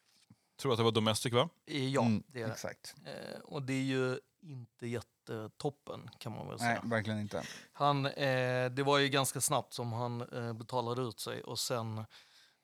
jag 0.64 0.72
att 0.72 0.78
det 0.78 0.84
var 0.84 0.92
domestic 0.92 1.34
va? 1.34 1.50
Ja, 1.66 2.02
Mm, 2.02 2.24
det 2.28 2.42
är 2.42 2.48
det. 2.48 2.54
Exakt. 2.54 2.96
Eh, 3.06 3.40
och 3.40 3.62
det 3.62 3.74
är 3.74 3.84
ju 3.84 4.20
inte 4.42 4.88
jättetoppen 4.88 6.10
kan 6.20 6.32
man 6.32 6.48
väl 6.48 6.58
Nej, 6.60 6.76
säga. 6.76 6.82
verkligen 6.90 7.20
inte. 7.20 7.44
Han, 7.74 8.06
eh, 8.06 8.70
det 8.72 8.84
var 8.84 8.98
ju 8.98 9.10
ganska 9.10 9.42
snabbt 9.42 9.74
som 9.74 9.94
han 9.94 10.22
eh, 10.22 10.54
betalade 10.54 11.02
ut 11.02 11.20
sig 11.20 11.44
och 11.44 11.60
sen 11.60 12.06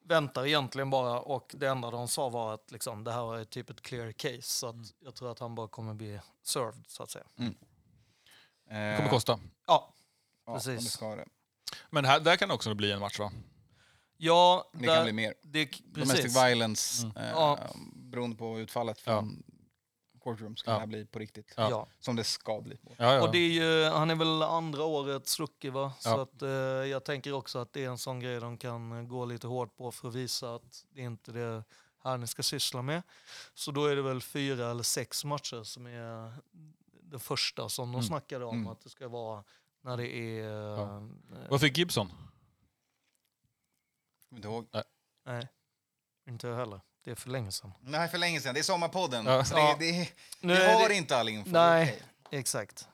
väntar 0.03 0.45
egentligen 0.45 0.89
bara 0.89 1.19
och 1.19 1.51
det 1.57 1.67
enda 1.67 1.91
de 1.91 2.07
sa 2.07 2.29
var 2.29 2.53
att 2.53 2.71
liksom, 2.71 3.03
det 3.03 3.11
här 3.11 3.35
är 3.37 3.45
typ 3.45 3.69
ett 3.69 3.81
clear 3.81 4.11
case 4.11 4.41
så 4.41 4.67
att 4.67 4.75
jag 4.99 5.15
tror 5.15 5.31
att 5.31 5.39
han 5.39 5.55
bara 5.55 5.67
kommer 5.67 5.93
bli 5.93 6.19
served 6.43 6.83
så 6.87 7.03
att 7.03 7.09
säga. 7.09 7.25
Det 7.35 7.45
Eh, 8.75 8.97
kommer 8.97 9.09
kosta. 9.09 9.39
Ja, 9.67 9.93
ja, 10.45 10.53
precis. 10.53 10.83
Det 10.83 10.89
ska 10.89 11.15
det. 11.15 11.25
Men 11.89 12.05
här, 12.05 12.19
där 12.19 12.35
kan 12.35 12.49
det 12.49 12.55
också 12.55 12.73
bli 12.73 12.91
en 12.91 12.99
match 12.99 13.19
va? 13.19 13.31
ja 14.17 14.69
Det 14.73 14.85
där- 14.87 14.95
kan 14.95 15.03
bli 15.03 15.13
mer. 15.13 15.33
Det, 15.41 15.65
Domestic 15.85 16.21
precis. 16.21 16.43
violence, 16.43 17.07
eh, 17.15 17.29
Ja. 17.29 17.59
beroende 17.95 18.35
på 18.37 18.59
utfallet 18.59 18.99
från 18.99 19.43
courtroom, 20.25 20.55
ska 20.55 20.71
Ja. 20.71 20.73
det 20.73 20.79
här 20.79 20.87
bli 20.87 21.05
på 21.05 21.19
riktigt. 21.19 21.53
Ja. 21.57 21.87
Som 21.99 22.15
det 22.15 22.23
ska 22.23 22.61
bli. 22.61 22.77
Ja, 22.97 23.13
ja. 23.13 23.21
Och 23.21 23.31
det 23.31 23.37
är 23.37 23.49
ju, 23.49 23.83
han 23.89 24.09
är 24.11 24.15
väl 24.15 24.41
andra 24.43 24.83
årets 24.83 25.39
rookie 25.39 25.71
va? 25.71 25.93
Så 25.99 26.09
Ja. 26.09 26.21
att, 26.21 26.41
eh, 26.41 26.49
jag 26.49 27.03
tänker 27.03 27.33
också 27.33 27.59
att 27.59 27.73
det 27.73 27.83
är 27.85 27.89
en 27.89 27.97
sån 27.97 28.19
grej 28.19 28.39
de 28.39 28.57
kan 28.57 29.07
gå 29.07 29.25
lite 29.25 29.47
hårt 29.47 29.77
på 29.77 29.91
för 29.91 30.07
att 30.07 30.15
visa 30.15 30.55
att 30.55 30.85
det 30.89 31.01
är 31.01 31.05
inte 31.05 31.31
det 31.31 31.63
här 32.03 32.17
ni 32.17 32.27
ska 32.27 32.43
syssla 32.43 32.81
med. 32.81 33.03
Så 33.53 33.71
då 33.71 33.85
är 33.85 33.95
det 33.95 34.01
väl 34.01 34.21
fyra 34.21 34.71
eller 34.71 34.83
sex 34.83 35.25
matcher 35.25 35.63
som 35.63 35.87
är 35.87 36.33
det 37.01 37.19
första 37.19 37.69
som 37.69 37.87
de 37.91 37.95
Mm. 37.95 38.03
snackade 38.07 38.45
om 38.45 38.55
Mm. 38.57 38.67
att 38.67 38.81
det 38.81 38.89
ska 38.89 39.07
vara 39.07 39.43
när 39.81 39.97
det 39.97 40.07
är... 40.15 40.49
Ja. 40.49 40.97
eh, 40.97 41.49
Vad 41.49 41.61
fick 41.61 41.77
Gibson? 41.77 42.07
Kommer 44.29 44.37
inte 44.37 44.47
ihåg. 44.47 44.67
Nej, 45.25 45.47
inte 46.27 46.47
jag 46.47 46.55
heller. 46.55 46.81
Det 47.05 47.11
är 47.11 47.15
för 47.15 47.29
länge 47.29 47.51
sedan. 47.51 47.71
Nej, 47.81 48.07
för 48.09 48.17
länge 48.17 48.41
sedan. 48.41 48.53
Det 48.53 48.59
är 48.59 48.63
Sommarpodden. 48.63 49.25
Ja. 49.25 49.45
Så 49.45 49.55
Ja. 49.57 49.75
det, 49.79 49.91
det, 49.91 50.09
Nu 50.39 50.55
vi 50.55 50.65
har 50.65 50.89
det- 50.89 50.95
inte 50.95 51.17
all 51.17 51.29
info. 51.29 51.49
Nej. 51.51 51.85
det 51.85 51.91
okej. 52.27 52.39
Exakt. 52.39 52.87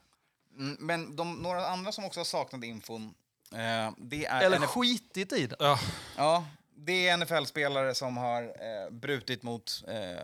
Mm, 0.57 0.77
Men 0.79 1.15
de, 1.15 1.33
några 1.35 1.67
andra 1.67 1.91
som 1.91 2.05
också 2.05 2.19
har 2.19 2.25
saknat 2.25 2.63
infon, 2.63 3.13
eh, 3.53 3.91
det 3.97 4.25
är... 4.25 4.41
Eller 4.41 4.57
NF 4.57 4.69
skitit 4.69 5.33
i 5.33 5.47
det. 5.47 5.55
Ja, 5.59 5.79
ja, 6.17 6.45
det 6.75 7.07
är 7.07 7.17
NFL-spelare 7.17 7.95
som 7.95 8.17
har 8.17 8.43
eh, 8.43 8.89
brutit 8.91 9.43
mot 9.43 9.83
eh, 9.88 10.23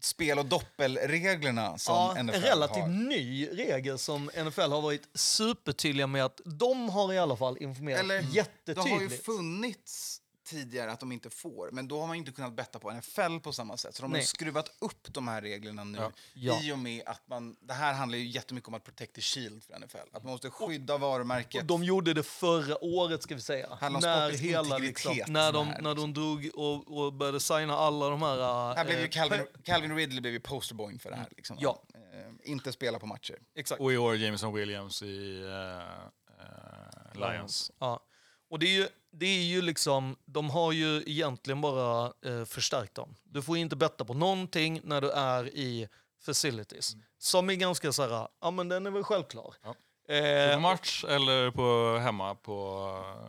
spel 0.00 0.38
och 0.38 0.46
doppelreglerna 0.46 1.78
som 1.78 1.94
Ja, 1.94 2.22
NFL 2.22 2.34
en 2.34 2.42
relativt 2.42 2.78
har. 2.82 2.88
ny 2.88 3.48
regel 3.52 3.98
som 3.98 4.30
NFL 4.44 4.60
har 4.72 4.80
varit 4.82 5.08
supertydliga 5.14 6.06
med 6.06 6.24
att 6.24 6.40
de 6.44 6.88
har 6.88 7.12
i 7.12 7.18
alla 7.18 7.36
fall 7.36 7.56
informerat 7.60 8.00
Eller, 8.00 8.22
Det 8.22 8.28
jättetydligt. 8.28 8.90
har 8.94 9.00
ju 9.00 9.08
funnits 9.08 10.19
tidigare 10.50 10.92
att 10.92 11.00
de 11.00 11.12
inte 11.12 11.30
får, 11.30 11.70
men 11.72 11.88
då 11.88 12.00
har 12.00 12.06
man 12.06 12.16
inte 12.16 12.32
kunnat 12.32 12.52
betta 12.52 12.78
på 12.78 12.90
NFL 12.90 13.38
på 13.42 13.52
samma 13.52 13.76
sätt. 13.76 13.94
Så 13.94 14.02
de 14.02 14.06
har 14.06 14.12
Nej. 14.12 14.20
ju 14.20 14.26
skruvat 14.26 14.72
upp 14.78 15.14
de 15.14 15.28
här 15.28 15.42
reglerna 15.42 15.84
nu 15.84 15.98
Ja. 15.98 16.12
Ja. 16.34 16.62
i 16.62 16.72
och 16.72 16.78
med 16.78 17.02
att 17.06 17.28
man... 17.28 17.56
Det 17.60 17.72
här 17.72 17.94
handlar 17.94 18.18
ju 18.18 18.26
jättemycket 18.26 18.68
om 18.68 18.74
att 18.74 18.84
protect 18.84 19.14
the 19.14 19.20
shield 19.20 19.64
för 19.64 19.78
NFL. 19.78 19.96
Att 20.12 20.24
man 20.24 20.32
måste 20.32 20.50
skydda 20.50 20.98
varumärket. 20.98 21.60
Och 21.60 21.66
de 21.66 21.84
gjorde 21.84 22.14
det 22.14 22.22
förra 22.22 22.84
året 22.84 23.22
ska 23.22 23.34
vi 23.34 23.40
säga. 23.40 23.78
När, 23.80 24.30
hela, 24.30 24.78
liksom, 24.78 25.18
när, 25.26 25.52
de, 25.52 25.74
när 25.80 25.94
de 25.94 26.14
drog 26.14 26.50
och, 26.54 26.98
och 26.98 27.12
började 27.12 27.40
signa 27.40 27.74
alla 27.74 28.08
de 28.08 28.22
här... 28.22 28.74
Här 28.74 28.84
blev 28.84 28.98
ju 28.98 29.04
eh, 29.04 29.10
Calvin, 29.10 29.46
Calvin 29.64 29.96
Ridley 29.96 30.20
blev 30.20 30.32
ju 30.32 30.40
posterboy 30.40 30.98
för 30.98 31.10
det 31.10 31.16
här. 31.16 31.28
Liksom. 31.36 31.56
Ja. 31.60 31.82
Eh, 31.94 32.50
inte 32.50 32.72
spela 32.72 32.98
på 32.98 33.06
matcher. 33.06 33.38
Exakt. 33.54 33.80
och 33.80 33.92
i 33.92 33.96
år 33.96 34.16
Jameson 34.16 34.54
Williams 34.54 35.02
i 35.02 35.42
eh, 35.42 36.44
eh, 36.44 37.32
Lions. 37.32 37.72
Ja. 37.78 38.06
Och 38.50 38.58
det 38.58 38.66
är, 38.66 38.74
ju, 38.74 38.88
det 39.12 39.26
är 39.26 39.42
ju 39.42 39.62
liksom, 39.62 40.16
de 40.24 40.50
har 40.50 40.72
ju 40.72 41.02
egentligen 41.06 41.60
bara 41.60 42.12
eh, 42.24 42.44
förstärkt 42.44 42.94
dem. 42.94 43.14
Du 43.24 43.42
får 43.42 43.56
inte 43.56 43.76
betta 43.76 44.04
på 44.04 44.14
någonting 44.14 44.80
när 44.84 45.00
du 45.00 45.10
är 45.10 45.48
i 45.48 45.88
facilities. 46.22 46.96
Som 47.18 47.50
är 47.50 47.54
ganska 47.54 47.92
så 47.92 48.02
här, 48.08 48.28
ja 48.40 48.50
men 48.50 48.68
den 48.68 48.86
är 48.86 48.90
väl 48.90 49.04
självklar. 49.04 49.54
Ja. 49.62 49.74
Eh, 50.14 50.54
På 50.54 50.60
match 50.60 51.04
eller 51.08 51.50
på 51.50 51.98
hemma 51.98 52.34
på... 52.34 52.86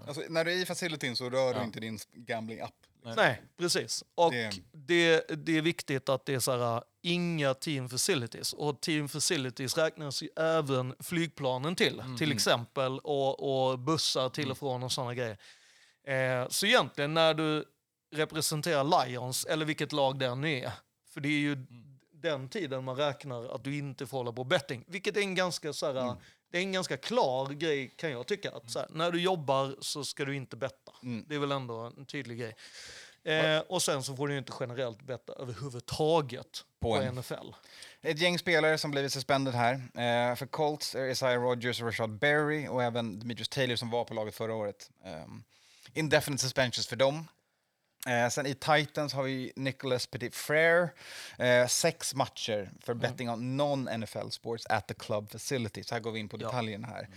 Alltså, 0.08 0.22
när 0.30 0.46
du 0.46 0.52
är 0.54 0.56
i 0.58 0.66
facilityn 0.66 1.16
så 1.16 1.30
rör 1.30 1.54
Ja. 1.54 1.60
du 1.60 1.64
inte 1.66 1.80
din 1.80 2.00
gambling-app. 2.14 2.74
Nej, 3.16 3.42
precis. 3.58 4.04
Och 4.16 4.32
Det- 4.32 4.52
det, 4.72 5.26
det, 5.46 5.58
är 5.58 5.62
viktigt 5.62 6.10
att 6.10 6.26
det 6.26 6.34
är 6.34 6.40
så 6.40 6.58
här, 6.58 6.84
inga 7.02 7.54
team 7.54 7.90
facilities. 7.90 8.54
Och 8.54 8.82
team 8.82 9.10
facilities 9.10 9.78
räknas 9.78 10.24
ju 10.24 10.30
även 10.36 10.96
flygplanen 11.00 11.76
till, 11.76 12.04
till 12.18 12.32
exempel. 12.32 13.00
Och, 13.00 13.70
och 13.72 13.80
bussar 13.80 14.30
till 14.30 14.52
och 14.52 14.58
från 14.58 14.84
och 14.84 14.92
sådana 14.92 15.14
grejer. 15.14 15.38
Eh, 16.04 16.48
så 16.48 16.66
egentligen 16.66 17.14
när 17.14 17.34
du 17.34 17.66
representerar 18.16 19.06
Lions, 19.06 19.46
eller 19.46 19.66
vilket 19.66 19.92
lag 19.92 20.20
det 20.20 20.26
än 20.26 20.46
är, 20.46 20.72
för 21.14 21.22
det 21.22 21.30
är 21.30 21.40
ju 21.40 21.58
den 22.14 22.50
tiden 22.50 22.84
man 22.84 22.96
räknar 22.96 23.56
att 23.56 23.64
du 23.64 23.78
inte 23.78 24.08
får 24.08 24.18
hålla 24.18 24.32
på 24.32 24.44
betting. 24.44 24.86
Vilket 24.88 25.18
är 25.18 25.22
en 25.22 25.36
ganska 25.36 25.74
så 25.74 25.86
här, 25.86 26.16
det 26.52 26.58
är 26.58 26.62
en 26.62 26.72
ganska 26.72 26.98
klar 26.98 27.50
grej 27.50 27.94
kan 27.96 28.12
jag 28.12 28.28
tycka. 28.28 28.52
Att 28.52 28.76
här, 28.76 28.88
när 28.90 29.12
du 29.12 29.22
jobbar 29.22 29.76
så 29.80 30.04
ska 30.04 30.26
du 30.26 30.36
inte 30.36 30.56
betta. 30.56 30.92
Det 31.28 31.36
är 31.36 31.40
väl 31.40 31.52
ändå 31.52 31.76
en 31.98 32.06
tydlig 32.06 32.40
grej. 32.40 32.56
Eh, 33.24 33.60
och 33.60 33.82
sen 33.82 34.04
så 34.04 34.16
får 34.16 34.28
du 34.28 34.38
inte 34.38 34.54
generellt 34.60 35.02
betta 35.02 35.34
överhuvudtaget 35.34 36.66
på, 36.80 36.90
På 36.90 36.96
en. 36.96 37.16
NFL. 37.16 37.50
Ett 38.02 38.20
gäng 38.20 38.40
spelare 38.40 38.78
som 38.78 38.92
blivit 38.92 39.14
suspended 39.14 39.54
här. 39.54 39.74
Eh, 39.74 40.36
för 40.36 40.46
Colts 40.46 40.96
är 40.96 41.06
Isaiah 41.06 41.42
Rodgers 41.42 41.82
och 41.82 41.88
Rashad 41.88 42.20
Berry 42.20 42.68
och 42.68 42.84
även 42.84 43.20
Demetrius 43.20 43.50
Taylor 43.50 43.76
som 43.76 43.90
var 43.90 44.06
på 44.06 44.14
laget 44.14 44.36
förra 44.36 44.54
året. 44.54 44.90
Um, 45.26 45.44
indefinite 45.94 46.42
suspensions 46.44 46.88
för 46.88 46.96
dem. 46.96 47.28
Eh, 48.08 48.30
sen 48.30 48.46
i 48.46 48.54
Titans 48.56 49.14
har 49.14 49.24
vi 49.24 49.52
Nicholas 49.56 50.08
Petit 50.08 50.36
Frere. 50.36 50.90
Eh, 51.38 51.68
sex 51.68 52.16
matcher 52.16 52.72
för 52.80 52.94
betting 52.94 53.30
on 53.30 53.58
non-NFL 53.58 54.30
sports 54.30 54.66
at 54.66 54.88
the 54.88 54.94
club 54.94 55.32
facility. 55.32 55.84
Så 55.84 55.96
här 55.96 56.00
går 56.02 56.12
vi 56.12 56.20
in 56.20 56.30
på 56.30 56.38
Ja. 56.42 56.46
detaljerna 56.46 56.88
här. 56.88 57.08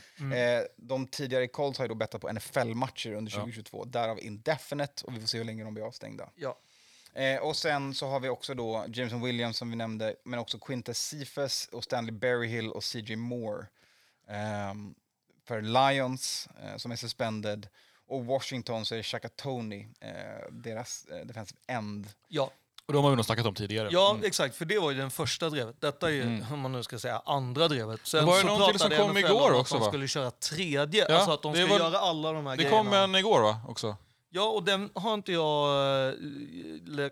Eh, 0.58 0.64
de 0.76 1.06
tidigare 1.06 1.48
Colts 1.48 1.78
har 1.78 1.84
ju 1.84 1.88
då 1.88 1.94
bettat 1.94 2.20
på 2.20 2.28
NFL-matcher 2.32 3.12
under 3.12 3.32
2022. 3.32 3.84
Därav 3.84 4.20
indefinite 4.20 5.04
och 5.04 5.16
vi 5.16 5.20
får 5.20 5.26
se 5.26 5.38
hur 5.38 5.44
länge 5.44 5.64
de 5.64 5.74
blir 5.74 5.84
avstängda. 5.86 6.30
Ja. 6.34 6.58
Eh, 7.14 7.38
och 7.40 7.56
sen 7.56 7.94
så 7.94 8.06
har 8.08 8.20
vi 8.20 8.28
också 8.28 8.54
då 8.54 8.84
Jameson 8.88 9.22
Williams 9.22 9.56
som 9.56 9.70
vi 9.70 9.76
nämnde, 9.76 10.16
men 10.24 10.38
också 10.38 10.58
Quintus 10.58 10.98
Cephas 10.98 11.68
och 11.72 11.84
Stanley 11.84 12.12
Berryhill 12.12 12.70
och 12.70 12.84
CJ 12.84 13.16
Moore. 13.16 13.66
ehm, 14.28 14.94
för 15.44 15.62
Lions 15.62 16.48
eh, 16.64 16.76
som 16.76 16.92
är 16.92 16.96
suspended. 16.96 17.68
Och 18.08 18.24
Washington 18.26 18.86
så 18.86 18.94
är 18.94 18.96
det 18.96 19.02
Shaka 19.02 19.28
Tony, 19.28 19.86
eh, 20.00 20.10
deras 20.50 21.06
eh, 21.06 21.26
defensive 21.26 21.58
end. 21.68 22.08
Ja. 22.28 22.50
Och 22.86 22.92
de 22.92 23.04
har 23.04 23.10
vi 23.10 23.16
nog 23.16 23.24
snackat 23.24 23.46
om 23.46 23.54
tidigare. 23.54 23.88
ja, 23.92 24.18
exakt. 24.24 24.54
För 24.56 24.64
det 24.64 24.78
var 24.78 24.90
ju 24.90 24.96
den 24.98 25.10
första 25.10 25.50
drevet. 25.50 25.80
Detta 25.80 26.08
är 26.08 26.12
ju, 26.12 26.22
Mm. 26.22 26.52
om 26.52 26.60
man 26.60 26.72
nu 26.72 26.82
ska 26.82 26.98
säga, 26.98 27.22
andra 27.26 27.68
drevet. 27.68 28.00
Sen 28.06 28.20
Det 28.20 28.26
var 28.26 28.36
ju 28.36 28.42
så 28.42 28.58
någon 28.58 28.70
till 28.70 28.80
som 28.80 28.90
kom 28.90 29.10
NFL 29.10 29.18
igår 29.18 29.48
om 29.50 29.54
att 29.54 29.60
också, 29.60 29.74
de 29.74 29.80
va? 29.80 29.88
skulle 29.88 30.08
köra 30.08 30.30
tredje. 30.30 31.06
Ja, 31.08 31.14
alltså 31.16 31.30
att 31.32 31.42
de 31.42 31.52
det 31.52 31.58
ska 31.66 31.72
var- 31.72 31.78
göra 31.78 31.98
alla 31.98 32.32
de 32.32 32.46
här 32.46 32.56
Det 32.56 32.62
grejerna. 32.62 32.78
kom 32.90 32.92
en 32.92 33.14
igår 33.14 33.40
va? 33.42 33.60
Också. 33.68 33.96
Ja, 34.30 34.44
och 34.50 34.62
den 34.62 34.90
har 34.94 35.14
inte 35.14 35.32
jag 35.32 36.08
eh, 36.08 36.14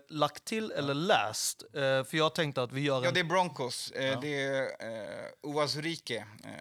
lagt 0.09 0.45
till 0.45 0.71
eller 0.71 0.93
läst. 0.93 1.63
Eh, 1.73 1.79
för 1.81 2.15
jag 2.17 2.35
tänkte 2.35 2.63
att 2.63 2.71
vi 2.71 2.81
gör 2.81 2.97
en... 2.97 3.03
Ja, 3.03 3.11
det 3.11 3.19
är 3.19 3.23
Broncos. 3.23 3.91
Eh, 3.91 4.19
Det 4.21 4.43
är 4.43 4.61
eh, 4.63 5.51
Uazurike 5.53 6.17
eh, 6.43 6.51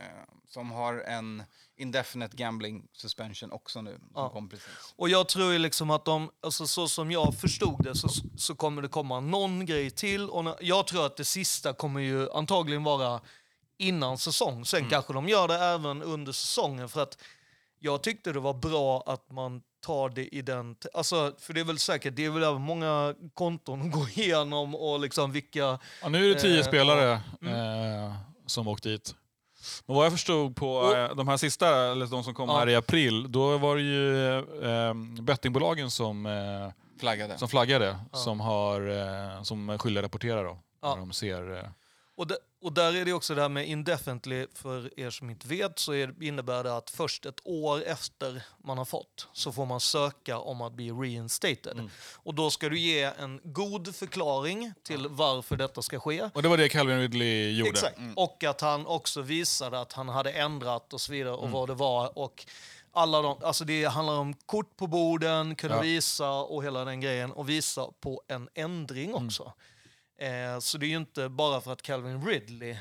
som 0.49 0.71
har 0.71 0.95
en 1.01 1.43
indefinite 1.83 2.37
gambling 2.37 2.89
suspension 2.93 3.53
också 3.53 3.83
nu. 3.83 3.99
Som 3.99 4.11
Ja. 4.15 4.29
kom 4.29 4.49
precis. 4.49 4.95
Och 4.97 5.09
jag 5.09 5.29
tror 5.29 5.53
ju 5.53 5.59
liksom 5.59 5.91
att 5.91 6.05
de, 6.05 6.31
alltså 6.43 6.67
så 6.67 6.89
som 6.89 7.11
jag 7.11 7.35
förstod 7.41 7.85
det 7.85 7.95
så, 7.95 8.09
så 8.37 8.55
kommer 8.55 8.83
det 8.83 8.89
komma 8.89 9.21
någon 9.21 9.67
grej 9.67 9.91
till. 9.91 10.31
Och 10.31 10.45
när, 10.45 10.57
jag 10.61 10.87
tror 10.87 11.07
att 11.07 11.17
det 11.17 11.25
sista 11.25 11.73
kommer 11.73 12.01
ju 12.01 12.31
antagligen 12.31 12.85
vara 12.85 13.21
innan 13.79 14.19
säsong. 14.19 14.65
Sen 14.65 14.91
kanske 14.91 15.13
de 15.13 15.29
gör 15.29 15.49
det 15.49 15.59
även 15.59 16.03
under 16.03 16.33
säsongen. 16.33 16.89
För 16.89 17.03
att 17.03 17.19
jag 17.79 18.03
tyckte 18.03 18.33
det 18.33 18.41
var 18.41 18.55
bra 18.55 19.03
att 19.07 19.31
man 19.31 19.63
tar 19.87 20.09
det 20.09 20.35
i 20.35 20.43
den... 20.43 20.77
Alltså, 20.95 21.35
för 21.39 21.53
det 21.53 21.61
är 21.61 21.65
väl 21.65 21.79
säkert, 21.79 22.17
det 22.17 22.25
är 22.25 22.31
väl 22.31 22.59
många 22.59 23.15
konton 23.35 23.83
att 23.83 23.93
gå 23.93 24.09
igenom 24.09 24.75
och 24.75 25.01
liksom 25.01 25.33
vilka... 25.33 25.79
Ja, 26.03 26.09
nu 26.09 26.31
är 26.31 26.35
det 26.35 26.41
tio 26.41 26.59
Eh, 26.59 26.65
spelare 26.65 27.21
mm. 27.43 27.55
eh, 28.05 28.15
som 28.47 28.69
åkt 28.69 28.83
dit. 28.83 29.15
Men 29.87 29.97
vad 29.97 30.05
jag 30.07 30.13
förstod 30.13 30.57
på 30.57 30.75
Och- 30.77 30.97
eh, 30.97 31.15
de 31.15 31.29
här 31.29 31.37
sista, 31.37 31.69
eller 31.93 32.07
de 32.07 32.25
som 32.25 32.35
kom 32.35 32.49
Ja. 32.49 32.59
här 32.59 32.69
i 32.69 32.75
april, 32.77 33.33
då 33.33 33.59
var 33.59 33.77
det 33.77 33.83
ju 33.83 34.39
eh, 34.65 34.95
bettingbolagen 35.23 35.91
som, 35.91 36.27
eh, 36.27 36.73
Flaggade. 37.01 37.39
som 37.39 37.49
flaggade, 37.49 37.97
som, 38.13 38.41
har, 38.41 38.89
eh, 39.37 39.43
som 39.43 39.79
skyldiga 39.79 40.01
att 40.01 40.05
rapportera 40.05 40.43
då, 40.43 40.59
Ja. 40.83 40.89
när 40.95 41.01
de 41.01 41.13
ser... 41.13 41.57
Eh, 41.59 41.65
Och, 42.17 42.27
det, 42.27 42.37
och 42.63 42.73
där 42.73 42.97
är 42.97 43.05
det 43.05 43.13
också 43.13 43.35
det 43.35 43.43
här 43.43 43.49
med 43.49 43.69
indefinitely, 43.69 44.47
för 44.55 45.01
er 45.01 45.11
som 45.11 45.31
inte 45.31 45.49
vet 45.49 45.79
så 45.79 45.95
är, 45.95 46.23
innebär 46.23 46.65
det 46.65 46.77
att 46.77 46.91
först 46.91 47.27
ett 47.27 47.41
år 47.45 47.83
efter 47.85 48.43
man 48.65 48.79
har 48.79 48.85
fått 48.85 49.29
så 49.33 49.53
får 49.53 49.67
man 49.67 49.81
söka 49.81 50.39
om 50.39 50.61
att 50.61 50.73
bli 50.73 50.91
reinstated. 50.91 51.91
Och 52.15 52.35
då 52.35 52.51
ska 52.51 52.69
du 52.69 52.79
ge 52.79 53.03
en 53.03 53.41
god 53.45 53.95
förklaring 53.97 54.73
till 54.83 55.09
varför 55.09 55.57
detta 55.57 55.83
ska 55.83 56.01
ske. 56.01 56.31
Och 56.35 56.43
det 56.43 56.49
var 56.49 56.57
det 56.57 56.69
Calvin 56.69 56.99
Ridley 57.01 57.51
gjorde. 57.57 57.71
Exakt. 57.71 57.99
Och 58.17 58.45
att 58.45 58.61
han 58.61 58.87
också 58.87 59.23
visade 59.23 59.81
att 59.81 59.93
han 59.93 60.09
hade 60.09 60.33
ändrat 60.33 60.93
och 60.93 61.01
så 61.01 61.13
vidare 61.13 61.35
och 61.35 61.51
vad 61.51 61.69
det 61.69 61.75
var. 61.75 62.19
Och 62.19 62.47
alla 62.93 63.23
de, 63.23 63.37
alltså 63.43 63.65
det 63.65 63.85
handlar 63.85 64.15
om 64.19 64.35
kort 64.35 64.77
på 64.77 64.87
borden, 64.87 65.55
kunna 65.57 65.75
Ja. 65.77 65.81
visa 65.81 66.31
och 66.33 66.65
hela 66.65 66.85
den 66.85 67.01
grejen 67.01 67.33
och 67.33 67.49
visa 67.49 67.87
på 68.01 68.23
en 68.29 68.49
ändring 68.55 69.15
också. 69.15 69.53
Eh, 70.23 70.59
så 70.59 70.79
det 70.79 70.87
är 70.87 70.89
ju 70.89 70.97
inte 70.97 71.29
bara 71.29 71.61
för 71.61 71.73
att 71.73 71.83
Calvin 71.83 72.27
Ridley 72.27 72.77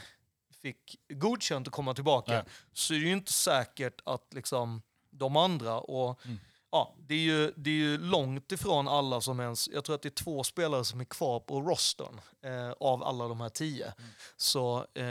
fick 0.62 0.96
godkänt 1.10 1.68
att 1.68 1.74
komma 1.74 1.94
tillbaka 1.94 2.32
Nej. 2.32 2.44
så 2.74 2.94
är 2.94 3.00
det 3.00 3.06
ju 3.06 3.14
inte 3.14 3.34
säkert 3.34 4.02
att 4.06 4.34
liksom 4.34 4.82
de 5.12 5.36
andra 5.38 5.80
och 5.80 6.20
Ja, 6.74 6.96
det 6.98 7.14
är, 7.14 7.20
ju, 7.20 7.54
det 7.58 7.70
är 7.70 7.74
ju 7.76 7.98
långt 7.98 8.52
ifrån 8.52 8.88
alla 8.88 9.22
som 9.22 9.40
ens... 9.40 9.68
Jag 9.68 9.84
tror 9.84 9.96
att 9.96 10.02
det 10.02 10.08
är 10.08 10.24
två 10.24 10.44
spelare 10.44 10.86
som 10.86 11.00
är 11.00 11.06
kvar 11.06 11.40
på 11.40 11.62
rostern 11.62 12.22
eh, 12.44 12.72
av 12.80 13.04
alla 13.04 13.28
de 13.28 13.42
här 13.42 13.50
tio. 13.50 13.94
Så 14.38 14.78
eh, 14.78 15.04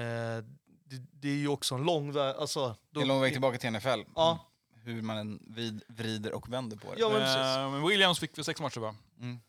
det, 0.85 0.97
det 1.12 1.28
är 1.28 1.36
ju 1.36 1.48
också 1.48 1.74
en 1.74 1.82
lång 1.82 2.12
väg. 2.12 2.36
Alltså, 2.36 2.77
Det 2.90 2.98
är 2.98 3.02
en 3.02 3.09
lång 3.09 3.20
väg 3.20 3.32
tillbaka 3.32 3.59
till 3.59 3.70
NFL. 3.70 4.01
Ja. 4.15 4.39
Hur 4.74 5.02
man 5.02 5.16
än 5.16 5.43
vid, 5.47 5.82
vrider 5.89 6.32
och 6.35 6.52
vänder 6.52 6.77
på 6.77 6.94
det. 6.94 7.01
Ja, 7.01 7.09
men. 7.09 7.74
Eh, 7.74 7.86
Williams 7.86 8.19
fick 8.19 8.39
väl 8.39 8.44
sex 8.44 8.61
matcher 8.61 8.81
va? 8.81 8.94
Mm. 9.20 9.40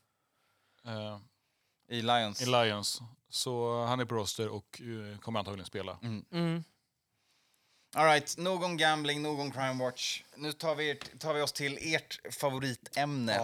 I 1.91 2.01
Lions. 2.01 2.41
I 2.41 2.45
Lions. 2.45 3.01
Så 3.29 3.83
han 3.85 3.99
är 3.99 4.05
på 4.05 4.15
roster 4.15 4.49
och 4.49 4.81
eh, 4.81 5.19
kommer 5.19 5.39
antagligen 5.39 5.65
spela. 5.65 5.97
Mm. 6.31 6.63
All 7.95 8.05
right, 8.05 8.37
nog 8.37 8.63
om 8.63 8.77
gambling, 8.77 9.21
nog 9.21 9.39
om 9.39 9.51
crime 9.51 9.83
watch. 9.83 10.23
Nu 10.35 10.51
tar 10.51 10.75
vi, 10.75 10.95
tar 11.19 11.33
vi 11.33 11.41
oss 11.41 11.51
till 11.51 11.77
ert 11.81 12.33
favoritämne. 12.39 13.39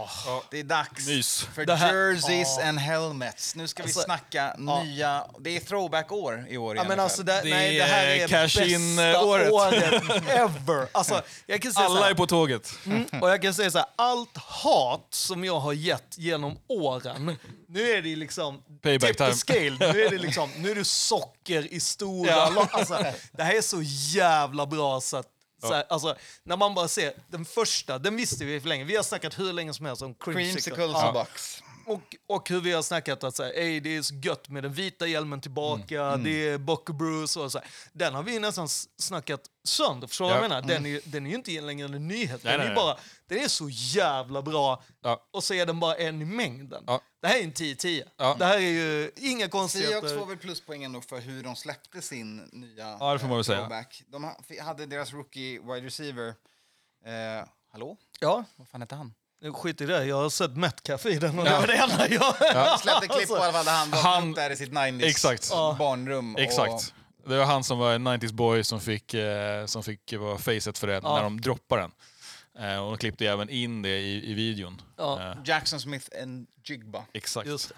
Det 0.51 0.59
är 0.59 0.63
dags 0.63 1.07
Mys. 1.07 1.43
för 1.55 1.75
här- 1.75 1.93
jerseys 2.11 2.57
and 2.57 2.79
helmets. 2.79 3.55
Nu 3.55 3.67
ska 3.67 3.83
vi 3.83 3.87
Alltså, 3.87 4.01
snacka 4.01 4.55
nya... 4.57 5.25
Det 5.39 5.55
är 5.55 5.59
throwback-år 5.59 6.45
i 6.49 6.57
år 6.57 6.75
Ja, 6.75 6.83
men 6.87 6.99
alltså 6.99 7.23
det, 7.23 7.41
Det 7.43 7.49
nej, 7.49 7.77
det 7.77 7.83
här 7.83 8.07
är 8.07 8.27
bästa 8.27 9.21
året 9.23 10.27
ever. 10.29 10.87
Alltså, 10.91 11.21
jag 11.45 11.61
kan 11.61 11.73
säga 11.73 11.85
Alla 11.85 12.01
här, 12.01 12.09
är 12.11 12.15
på 12.15 12.27
tåget. 12.27 12.71
Mm, 12.85 13.05
och 13.21 13.29
jag 13.29 13.41
kan 13.41 13.53
säga 13.53 13.71
så 13.71 13.77
här, 13.77 13.87
allt 13.95 14.37
hat 14.37 15.07
som 15.09 15.45
jag 15.45 15.59
har 15.59 15.73
gett 15.73 16.17
genom 16.17 16.57
åren, 16.67 17.35
nu 17.67 17.89
är 17.91 18.01
det 18.01 18.15
liksom 18.15 18.63
Payback 18.81 19.09
tip 19.09 19.17
time. 19.17 19.33
scale. 19.33 19.77
Nu 19.93 20.01
är 20.05 20.09
det 20.09 20.17
liksom, 20.17 20.49
nu 20.57 20.71
är 20.71 20.75
det 20.75 20.85
socker 20.85 21.73
i 21.73 21.79
stora 21.79 22.29
Ja. 22.31 22.67
alltså, 22.71 23.05
Det 23.31 23.43
här 23.43 23.53
är 23.57 23.61
så 23.61 23.81
jävla 24.15 24.65
bra 24.65 25.01
så 25.01 25.17
att 25.17 25.27
så 25.67 25.73
här, 25.73 25.83
alltså, 25.89 26.15
när 26.43 26.57
man 26.57 26.73
bara 26.75 26.87
ser 26.87 27.13
den 27.27 27.45
första, 27.45 27.99
den 27.99 28.15
visste 28.15 28.45
vi 28.45 28.59
för 28.59 28.67
länge. 28.69 28.83
Vi 28.83 28.95
har 28.95 29.03
snackat 29.03 29.39
hur 29.39 29.53
länge 29.53 29.73
som 29.73 29.85
helst 29.85 30.01
om 30.01 30.15
creamsicle. 30.15 30.83
Ja. 30.83 31.11
Bucks. 31.13 31.63
Och, 31.85 32.15
och 32.27 32.49
hur 32.49 32.61
vi 32.61 32.71
har 32.71 32.81
snackat 32.81 33.23
att 33.23 33.35
så 33.35 33.43
här, 33.43 33.51
"Ey, 33.59 33.79
det 33.79 33.95
är 33.97 34.01
så 34.01 34.15
gött 34.15 34.49
med 34.49 34.63
den 34.63 34.73
vita 34.73 35.07
hjälmen 35.07 35.41
tillbaka, 35.41 36.17
det 36.17 36.47
är 36.47 36.57
Buck 36.57 36.85
Bruce 36.89 37.39
och 37.39 37.51
så 37.51 37.57
här. 37.59 37.67
Den 37.93 38.15
har 38.15 38.23
vi 38.23 38.39
nästan 38.39 38.67
snackat 38.99 39.41
sönder, 39.63 40.07
förstår 40.07 40.25
du 40.25 40.29
vad 40.31 40.37
jag 40.37 40.45
Ja. 40.45 40.49
menar? 40.49 40.67
Den 40.67 40.85
är, 40.85 41.01
den 41.05 41.25
är 41.25 41.29
ju 41.29 41.35
inte 41.35 41.61
längre 41.61 41.85
en 41.95 42.07
nyhet, 42.07 42.43
Nej, 42.43 42.53
den, 42.53 42.53
är 42.53 42.57
nej, 42.57 42.67
ju 42.67 42.73
nej. 42.73 42.75
bara, 42.75 42.97
den 43.27 43.37
är 43.39 43.47
så 43.47 43.69
jävla 43.69 44.41
bra 44.41 44.83
Ja. 45.01 45.27
och 45.33 45.43
så 45.43 45.53
är 45.53 45.65
den 45.65 45.79
bara 45.79 45.95
en 45.95 46.21
i 46.21 46.25
mängden. 46.25 46.83
Ja. 46.87 47.01
Det 47.21 47.27
här 47.27 47.39
är 47.39 47.43
en 47.43 47.53
10-10. 47.53 48.03
Ja. 48.17 48.35
Det 48.39 48.45
här 48.45 48.55
är 48.55 48.59
ju 48.59 49.11
inga 49.15 49.37
Seahawks 49.37 49.51
konstigheter. 49.51 50.17
får 50.19 50.25
väl 50.25 50.37
pluspoäng 50.37 50.83
ändå 50.83 51.01
för 51.01 51.19
hur 51.19 51.43
de 51.43 51.55
släppte 51.55 52.01
sin 52.01 52.37
nya 52.37 52.97
Ja, 52.99 53.13
det 53.13 53.19
får 53.19 53.27
man 53.27 53.37
väl 53.37 53.41
eh, 53.41 53.43
säga. 53.45 53.57
throwback. 53.59 54.03
De 54.07 54.23
ha- 54.23 54.37
f- 54.49 54.57
hade 54.61 54.85
deras 54.85 55.13
rookie 55.13 55.59
wide 55.59 55.85
receiver... 55.85 56.27
Eh, 57.05 57.47
hallå? 57.71 57.97
Ja, 58.19 58.43
Vad 58.55 58.67
fan 58.67 58.81
hette 58.81 58.95
han? 58.95 59.13
skit 59.53 59.81
i 59.81 59.85
det. 59.85 60.05
Jag 60.05 60.15
har 60.15 60.29
sett 60.29 60.57
Metcalf 60.57 61.05
i 61.05 61.15
den 61.19 61.39
och 61.39 61.45
det 61.45 61.51
var 61.51 61.67
det 61.67 61.75
enda 61.75 62.07
jag... 62.09 62.35
De 62.73 62.77
släppte 62.77 63.07
klipp 63.07 63.27
på 63.29 63.35
alla 63.35 63.53
fall 63.53 63.65
där 63.65 63.71
han 63.71 63.89
var 63.91 63.97
Han- 64.01 64.31
där 64.33 64.49
i 64.49 64.55
sitt 64.55 64.71
90s 64.71 65.03
Exakt. 65.03 65.49
barnrum. 65.49 66.35
och-. 66.35 66.81
Det 67.29 67.37
var 67.37 67.45
han 67.45 67.63
som 67.63 67.77
var 67.79 67.93
en 67.93 68.07
90s 68.07 68.33
boy 68.33 68.63
som 68.63 68.79
fick, 68.81 69.13
eh, 69.13 69.65
som 69.65 69.83
fick 69.83 70.13
vara 70.13 70.37
facet 70.37 70.77
för 70.77 70.87
det 70.87 70.93
Ja. 71.03 71.15
när 71.15 71.23
de 71.23 71.41
droppade 71.41 71.81
den. 71.81 71.91
Eh, 72.59 72.77
och 72.83 72.91
de 72.91 72.97
klippte 72.97 73.25
även 73.27 73.49
in 73.49 73.81
det 73.81 73.97
i, 73.99 74.31
i 74.31 74.33
videon. 74.33 74.81
Ja. 74.97 75.21
Eh, 75.31 75.37
Jackson 75.45 75.79
Smith 75.79 76.07
and 76.21 76.47
Jigba. 76.65 77.05
exakt. 77.13 77.47
Just 77.47 77.69
det. 77.69 77.75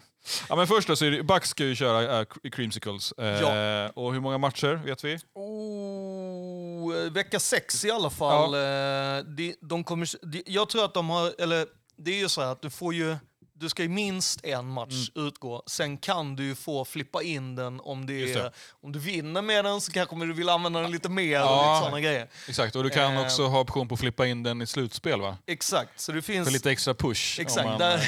Ja, 0.50 0.56
men 0.56 0.68
först 0.68 0.88
då, 0.88 0.96
så 0.96 1.06
är 1.06 1.12
det, 1.12 1.24
Bucks 1.24 1.50
ska 1.50 1.64
ju 1.66 1.76
köra 1.76 2.20
äh, 2.20 2.26
creamsicles. 2.52 3.12
Eh, 3.12 3.26
Ja. 3.28 3.90
Och 3.90 4.14
hur 4.14 4.20
många 4.20 4.38
matcher 4.38 4.82
vet 4.86 5.04
vi? 5.04 5.20
Oh, 5.34 6.96
eh, 6.98 7.12
vecka 7.12 7.40
sex 7.40 7.86
i 7.86 7.92
alla 7.92 8.10
fall. 8.10 8.54
Eh, 8.54 9.26
De, 9.26 9.56
de 9.62 9.84
kommer, 9.84 10.26
de, 10.26 10.44
jag 10.46 10.70
tror 10.70 10.86
att 10.86 10.94
de 10.94 11.10
har, 11.10 11.34
eller 11.42 11.68
det 11.98 12.12
är 12.12 12.20
ju 12.20 12.30
så 12.30 12.42
här 12.42 12.52
att 12.52 12.62
du 12.62 12.70
får 12.70 12.94
ju, 12.94 13.16
du 13.60 13.70
ska 13.70 13.84
ju 13.84 13.90
minst 13.90 14.46
en 14.46 14.68
match 14.68 15.10
Mm. 15.16 15.28
utgå. 15.28 15.64
Sen 15.68 15.98
kan 15.98 16.36
du 16.36 16.44
ju 16.46 16.56
få 16.56 16.86
flippa 16.86 17.24
in 17.24 17.56
den 17.56 17.80
om, 17.80 18.06
det 18.06 18.34
det. 18.34 18.52
om 18.84 18.92
du 18.92 19.00
vinner 19.00 19.42
med 19.42 19.66
den 19.66 19.82
så 19.82 19.92
kanske 19.92 20.16
du 20.16 20.34
vill 20.34 20.50
använda 20.50 20.80
den 20.82 20.92
lite 20.92 21.10
mer 21.10 21.40
och 21.42 21.48
Ja. 21.48 21.74
lite 21.74 21.86
sådana 21.86 22.00
grejer. 22.02 22.28
Exakt, 22.48 22.76
och 22.76 22.84
du 22.84 22.90
kan 22.90 23.14
Eh. 23.16 23.22
också 23.22 23.48
ha 23.48 23.60
option 23.60 23.88
på 23.88 23.94
att 23.94 24.00
flippa 24.00 24.26
in 24.28 24.44
den 24.44 24.62
i 24.62 24.68
slutspel 24.68 25.22
va? 25.22 25.38
Exakt, 25.46 26.00
så 26.00 26.12
det 26.12 26.22
finns... 26.22 26.48
För 26.48 26.54
lite 26.54 26.72
extra 26.72 26.94
push. 26.94 27.40
Exakt, 27.40 27.66
Om 27.66 27.70
man, 27.72 27.80
där, 27.80 28.08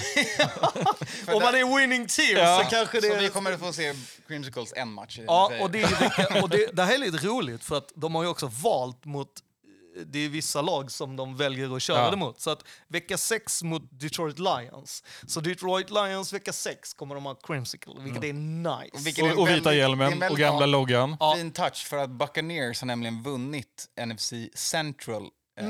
om 1.36 1.42
man 1.44 1.56
är 1.56 1.78
winning 1.80 2.08
team 2.08 2.38
Ja. 2.38 2.62
så 2.64 2.70
kanske 2.70 3.00
det... 3.00 3.08
Så 3.08 3.16
vi 3.20 3.30
kommer 3.30 3.52
att 3.54 3.60
få 3.60 3.74
se 3.74 3.94
Creamsicles 4.28 4.74
en 4.76 4.92
match. 4.94 5.18
det 5.18 5.24
Ja, 5.24 5.52
och, 5.62 5.72
det, 5.72 5.82
är 5.82 5.88
vecka, 6.00 6.42
och 6.42 6.50
det, 6.50 6.70
det 6.76 6.84
här 6.84 6.94
är 6.94 6.98
lite 6.98 7.28
roligt 7.28 7.64
för 7.64 7.78
att 7.78 7.92
de 7.96 8.16
har 8.16 8.24
ju 8.24 8.30
också 8.30 8.48
valt 8.48 9.06
mot 9.06 9.28
det 10.06 10.20
är 10.20 10.30
vissa 10.30 10.62
lag 10.62 10.92
som 10.92 11.16
de 11.16 11.38
väljer 11.38 11.76
att 11.76 11.82
köra 11.82 11.98
Ja. 12.04 12.12
det 12.12 12.18
mot. 12.18 12.42
Så 12.42 12.50
att 12.50 12.64
vecka 12.88 13.18
6 13.18 13.64
mot 13.64 13.84
Detroit 13.92 14.40
Lions. 14.40 15.04
Så 15.28 15.40
Detroit 15.40 15.90
Lions 15.90 16.34
vecka 16.34 16.54
6 16.54 16.94
kommer 16.94 17.16
de 17.16 17.26
ha 17.26 17.36
Creamsicle, 17.36 17.94
vilket 18.00 18.24
är 18.24 18.34
nice. 18.34 18.90
Och 18.94 19.08
vilket 19.08 19.26
är 19.26 19.34
och, 19.34 19.40
och 19.42 19.50
vita 19.50 19.74
hjälmen 19.74 20.24
och 20.30 20.38
gamla 20.38 20.66
loggan. 20.66 21.18
Ja. 21.20 21.34
Fin 21.38 21.52
touch 21.52 21.86
för 21.88 21.98
att 21.98 22.10
Buccaneers 22.10 22.82
har 22.82 22.86
nämligen 22.88 23.24
vunnit 23.24 23.86
NFC 24.06 24.34
Central 24.54 25.24
eh, 25.60 25.68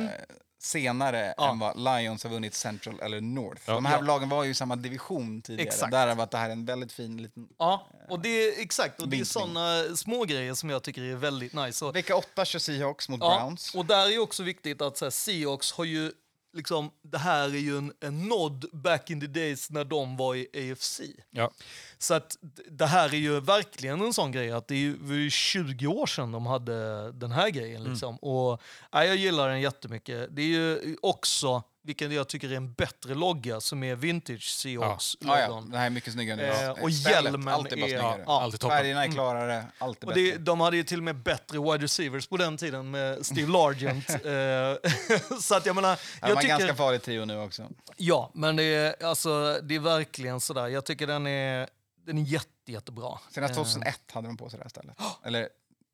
senare 0.64 1.34
Ja. 1.38 1.52
än 1.52 1.60
vad 1.60 1.78
Lions 1.78 2.24
har 2.24 2.30
vunnit 2.32 2.54
Central 2.54 3.00
eller 3.02 3.22
North. 3.22 3.62
Ja. 3.66 3.74
De 3.74 3.86
här 3.86 3.96
Ja. 3.98 4.02
lagen 4.02 4.30
var 4.30 4.44
ju 4.44 4.50
i 4.52 4.54
samma 4.54 4.76
division 4.76 5.42
tidigare. 5.42 5.68
Exakt. 5.68 5.92
Därav 5.92 6.20
att 6.22 6.32
det 6.32 6.38
här 6.38 6.48
är 6.48 6.52
en 6.52 6.66
väldigt 6.66 6.92
fin 6.92 7.22
liten... 7.22 7.48
Ja, 7.58 7.88
och 8.10 8.20
det 8.20 8.30
är 8.30 8.62
exakt. 8.62 9.02
Och 9.02 9.08
det 9.08 9.16
är 9.16 9.18
Vinkling. 9.18 9.26
såna 9.26 9.96
små 9.96 10.24
grejer 10.26 10.54
som 10.54 10.70
jag 10.70 10.84
tycker 10.84 11.02
är 11.02 11.16
väldigt 11.16 11.54
nice. 11.54 11.86
Och, 11.86 11.96
Vecka 11.96 12.16
8 12.16 12.46
kör 12.46 12.60
Seahawks 12.60 13.10
mot 13.10 13.20
Browns. 13.20 13.76
och 13.76 13.86
där 13.86 14.12
är 14.14 14.20
också 14.20 14.44
viktigt 14.44 14.82
att 14.82 15.02
här, 15.02 15.10
Seahawks 15.10 15.72
har 15.72 15.84
ju 15.86 16.12
liksom, 16.54 16.92
det 17.02 17.18
här 17.18 17.44
är 17.50 17.60
ju 17.60 17.78
en, 17.78 17.94
en 18.00 18.28
nod 18.28 18.66
back 18.74 19.10
in 19.10 19.22
the 19.22 19.28
days 19.28 19.70
när 19.70 19.86
de 19.86 20.18
var 20.18 20.36
i 20.36 20.72
AFC. 20.72 21.02
Ja. 21.30 21.52
Så 21.98 22.14
att 22.14 22.38
det 22.72 22.86
här 22.86 23.14
är 23.14 23.18
ju 23.18 23.40
verkligen 23.40 24.02
en 24.02 24.14
sån 24.14 24.32
grej 24.32 24.52
att 24.52 24.68
det 24.68 24.76
är 24.76 24.80
ju, 24.80 24.98
det 24.98 25.08
var 25.08 25.16
ju 25.16 25.30
20 25.30 25.88
år 25.88 26.06
sedan 26.06 26.32
de 26.32 26.46
hade 26.46 27.12
den 27.12 27.32
här 27.32 27.50
grejen. 27.50 27.84
Liksom. 27.84 28.18
Och, 28.18 28.62
ja, 28.92 29.06
jag 29.06 29.16
gillar 29.16 29.50
den 29.50 29.62
jättemycket. 29.62 30.36
Det 30.36 30.42
är 30.42 30.48
ju 30.48 30.98
också, 31.02 31.64
vilken 31.84 32.12
jag 32.12 32.28
tycker 32.28 32.52
är 32.52 32.56
en 32.56 32.74
bättre 32.74 33.16
logga, 33.16 33.62
som 33.62 33.84
är 33.84 33.96
vintage 33.96 34.44
Seahawks. 34.50 35.18
Ja, 35.20 35.40
ja. 35.40 35.48
logon. 35.48 35.70
Det 35.72 35.78
här 35.78 35.86
är 35.86 35.90
mycket 35.90 36.14
snyggare. 36.14 36.48
Eh, 36.48 36.62
Ja. 36.64 36.72
och 36.72 36.94
Stället, 36.94 37.24
hjälmen 37.24 37.48
allt 37.54 37.72
är 37.72 37.76
bara 37.78 37.86
är- 37.86 37.90
snyggare. 37.90 38.24
ja, 38.28 38.42
alltid 38.42 38.60
toppen. 38.60 38.78
Färgerna 38.78 39.06
är 39.06 39.12
klarare, 39.12 39.66
allt 39.78 40.04
är 40.04 40.08
Och 40.08 40.14
det, 40.14 40.38
de 40.38 40.60
hade 40.62 40.78
ju 40.78 40.84
till 40.84 40.98
och 40.98 41.04
med 41.04 41.16
bättre 41.16 41.60
wide 41.60 41.78
receivers 41.84 42.28
på 42.28 42.38
den 42.38 42.58
tiden 42.58 42.92
med 42.92 43.26
Steve 43.26 43.52
Largent. 43.52 44.10
Eh, 44.10 45.38
så 45.42 45.56
att 45.56 45.66
jag 45.66 45.76
menar, 45.76 45.90
Ja, 45.90 45.98
jag 46.22 46.30
de 46.30 46.34
har 46.36 46.42
tycker... 46.42 46.58
ganska 46.58 46.76
farlig 46.76 47.02
trio 47.02 47.26
nu 47.26 47.38
också. 47.40 47.70
Ja, 47.98 48.32
men 48.34 48.56
det 48.56 48.64
är, 48.64 49.06
alltså, 49.06 49.60
det 49.64 49.76
är 49.76 49.80
verkligen 49.80 50.40
sådär. 50.40 50.68
Jag 50.68 50.86
tycker 50.86 51.08
den 51.08 51.28
är, 51.28 51.70
den 52.06 52.18
är 52.18 52.22
jätte, 52.22 52.48
jättebra. 52.72 53.20
Senast 53.32 53.52
Eh, 53.52 53.64
2001 53.64 54.00
hade 54.12 54.28
de 54.28 54.38
på 54.38 54.50
sig 54.50 54.58
det 54.60 54.64
här 54.64 54.70
stället. 54.70 54.98
Eller 55.24 55.50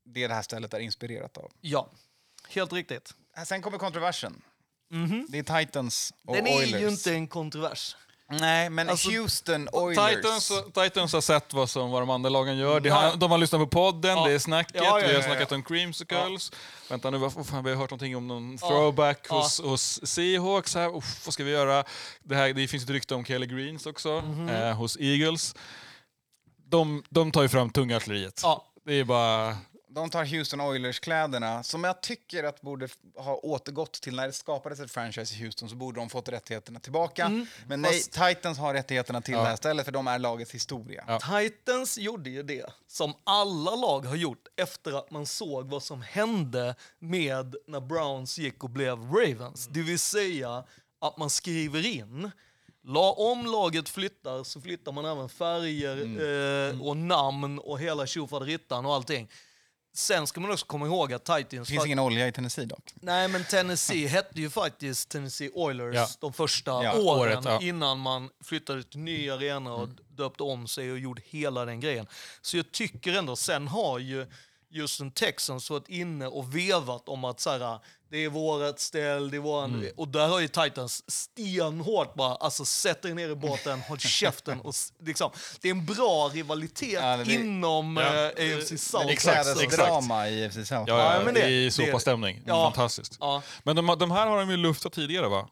det 0.06 0.28
det 0.28 0.34
här 0.34 0.42
stället 0.42 0.74
är 0.74 0.80
inspirerat 0.80 1.38
av. 1.38 1.52
Ja, 1.62 1.90
helt 2.50 2.74
riktigt. 2.74 3.14
Sen 3.46 3.62
kommer 3.62 3.78
kontroversen. 3.78 4.42
Det 5.30 5.38
är 5.40 5.60
Titans 5.60 6.14
och 6.28 6.36
Den 6.36 6.48
är 6.48 6.58
Oilers. 6.58 6.82
ju 6.82 6.88
inte 6.90 7.14
en 7.14 7.28
kontrovers. 7.28 7.96
Nej, 8.30 8.70
men 8.70 8.90
Alltså, 8.90 9.10
Houston 9.12 9.70
Oilers. 9.72 10.16
Titans, 10.16 10.52
Titans 10.74 11.14
har 11.14 11.22
sett 11.22 11.54
vad, 11.54 11.70
som, 11.70 11.90
vad 11.92 12.02
de 12.02 12.10
andra 12.10 12.30
lagen 12.30 12.58
gör. 12.58 12.82
Ja. 12.86 12.94
har, 12.96 13.16
de 13.18 13.32
har 13.32 13.38
lyssnat 13.38 13.62
på 13.62 13.68
podden, 13.68 14.18
Ja. 14.18 14.28
det 14.28 14.34
är 14.34 14.40
snacket, 14.40 14.76
Ja, 14.76 14.84
ja, 14.84 14.96
vi 14.96 15.14
har 15.14 15.22
ja, 15.22 15.22
snackat 15.24 15.52
ja. 15.52 15.56
om 15.58 15.64
creamsicles. 15.64 16.52
Vänta 16.90 17.10
nu, 17.10 17.18
vad, 17.18 17.48
fan, 17.48 17.64
vi 17.64 17.70
har 17.70 17.78
hört 17.78 17.90
någonting 17.90 18.16
om 18.18 18.28
någon 18.28 18.58
throwback 18.58 19.26
Ja. 19.30 19.36
hos, 19.36 19.62
hos 19.62 20.00
Seahawks. 20.08 20.76
Här. 20.76 20.98
Uff, 20.98 21.26
vad 21.26 21.34
ska 21.34 21.44
vi 21.44 21.52
göra? 21.52 21.84
Det, 22.24 22.36
här, 22.36 22.54
det 22.54 22.68
finns 22.68 22.84
ett 22.84 22.90
rykte 22.90 23.16
om 23.16 23.26
Kelly 23.26 23.46
Greens 23.46 23.86
också, 23.86 24.22
Mhm. 24.22 24.50
eh, 24.50 24.74
hos 24.76 24.98
Eagles. 25.00 25.56
De, 26.70 27.04
de 27.10 27.32
tar 27.32 27.42
ju 27.42 27.50
fram 27.50 27.70
tunga 27.70 27.98
artilleriet. 27.98 28.40
Ja. 28.44 28.66
Det 28.86 28.94
är 28.94 29.04
bara... 29.04 29.58
De 29.98 30.10
tar 30.10 30.26
Houston 30.26 30.62
Oilers-kläderna, 30.62 31.64
som 31.64 31.84
jag 31.84 32.02
tycker 32.02 32.44
att 32.44 32.62
borde 32.62 32.88
ha 33.16 33.36
återgått 33.36 33.94
till 33.94 34.16
när 34.16 34.28
det 34.28 34.34
skapades 34.34 34.80
ett 34.80 34.92
franchise 34.92 35.36
i 35.36 35.44
Houston, 35.44 35.70
så 35.70 35.76
borde 35.76 36.00
de 36.00 36.10
fått 36.10 36.30
rättigheterna 36.30 36.80
tillbaka. 36.80 37.46
Men 37.68 37.82
nej, 37.82 38.02
Titans 38.02 38.58
har 38.58 38.74
rättigheterna 38.74 39.22
till 39.22 39.34
det 39.34 39.44
här 39.44 39.56
stället, 39.56 39.86
för 39.86 39.92
de 39.92 40.08
är 40.08 40.20
lagets 40.20 40.52
historia. 40.52 41.20
Titans 41.20 41.98
gjorde 41.98 42.30
ju 42.30 42.44
det 42.44 42.66
som 42.88 43.14
alla 43.24 43.76
lag 43.76 44.06
har 44.06 44.16
gjort 44.16 44.48
efter 44.56 44.98
att 44.98 45.12
man 45.12 45.26
såg 45.26 45.70
vad 45.70 45.84
som 45.84 46.02
hände 46.02 46.76
med 47.00 47.56
när 47.68 47.80
Browns 47.80 48.38
gick 48.38 48.64
och 48.64 48.70
blev 48.70 48.98
Ravens. 49.12 49.68
Det 49.68 49.82
vill 49.82 50.00
säga 50.00 50.64
att 51.02 51.18
man 51.18 51.30
skriver 51.30 51.86
in 51.86 52.32
La, 52.84 53.12
om 53.12 53.46
laget 53.46 53.90
flyttar 53.90 54.44
så 54.44 54.62
flyttar 54.62 54.92
man 54.92 55.06
även 55.06 55.30
färger 55.30 55.98
eh, 56.70 56.82
och 56.82 56.98
namn 56.98 57.60
och 57.60 57.80
hela 57.80 58.08
tjofaderittan 58.08 58.86
och 58.86 58.94
allting. 58.94 59.30
Sen 59.98 60.28
ska 60.28 60.40
man 60.42 60.52
också 60.52 60.66
komma 60.66 60.86
ihåg 60.86 61.14
att 61.14 61.26
Titans... 61.26 61.50
Det 61.68 61.74
finns 61.74 61.86
ingen 61.86 62.00
olja 62.00 62.28
i 62.28 62.32
Tennessee 62.32 62.66
dock. 62.66 62.94
Nej, 62.96 63.28
men 63.28 63.44
Tennessee 63.50 64.08
hette 64.08 64.42
ju 64.42 64.50
faktiskt 64.50 65.10
Tennessee 65.10 65.50
Oilers 65.54 65.96
Ja. 65.96 66.08
de 66.20 66.34
första 66.34 66.72
Ja, 66.84 66.94
åren 66.94 67.20
året, 67.38 67.40
ja. 67.46 67.62
innan 67.62 68.00
man 68.00 68.30
flyttade 68.44 68.84
till 68.84 69.00
ny 69.00 69.30
arena 69.30 69.74
och 69.74 69.90
döpte 70.10 70.44
om 70.44 70.68
sig 70.68 70.92
och 70.92 71.00
gjorde 71.00 71.22
hela 71.26 71.66
den 71.66 71.80
grejen. 71.80 72.08
Så 72.42 72.58
jag 72.58 72.72
tycker 72.72 73.14
ändå, 73.14 73.36
sen 73.36 73.68
har 73.68 74.00
ju 74.00 74.26
Houston 74.76 75.12
Texans 75.12 75.70
varit 75.70 75.90
inne 75.90 76.28
och 76.28 76.56
vevat 76.56 77.10
om 77.10 77.24
att 77.26 77.40
så 77.40 77.50
här, 77.50 77.80
det 78.12 78.18
är 78.18 78.30
vårat 78.30 78.80
ställ, 78.80 79.30
det 79.32 79.38
är 79.38 79.42
våran... 79.42 79.88
Och 79.98 80.08
där 80.08 80.28
har 80.28 80.40
ju 80.40 80.48
Titans 80.48 81.04
stenhårt 81.12 82.14
bara, 82.16 82.36
alltså 82.36 82.66
sätt 82.66 83.02
dig 83.02 83.14
ner 83.14 83.30
i 83.30 83.36
båten, 83.36 83.80
håll 83.82 84.00
käften 84.00 84.62
och 84.62 84.74
liksom. 85.04 85.32
Det 85.62 85.68
är 85.68 85.72
en 85.72 85.86
bra 85.86 86.30
rivalitet 86.34 86.94
Ja, 87.02 87.18
det- 87.18 87.34
inom 87.34 87.98
Ja. 87.98 88.32
eh, 88.32 88.58
AFC 88.58 88.78
South. 88.78 89.08
Exakt, 89.08 89.46
det 89.58 89.64
exakt. 89.64 89.88
drama 89.88 90.30
i 90.30 90.50
FC 90.50 90.56
South. 90.56 90.72
Ja, 90.72 90.84
Ja, 90.88 91.14
ja, 91.16 91.22
men 91.26 91.34
det, 91.34 91.40
det- 91.40 91.48
är 91.48 91.66
det- 91.66 91.72
såpastämning. 91.72 92.42
Ja. 92.46 92.64
Fantastiskt. 92.64 93.18
Ja. 93.20 93.42
Men 93.64 93.76
de, 93.76 93.96
de 94.00 94.12
här 94.12 94.28
har 94.28 94.38
de 94.40 94.50
ju 94.50 94.58
luftat 94.58 94.94
tidigare 94.94 95.28
va? 95.28 95.48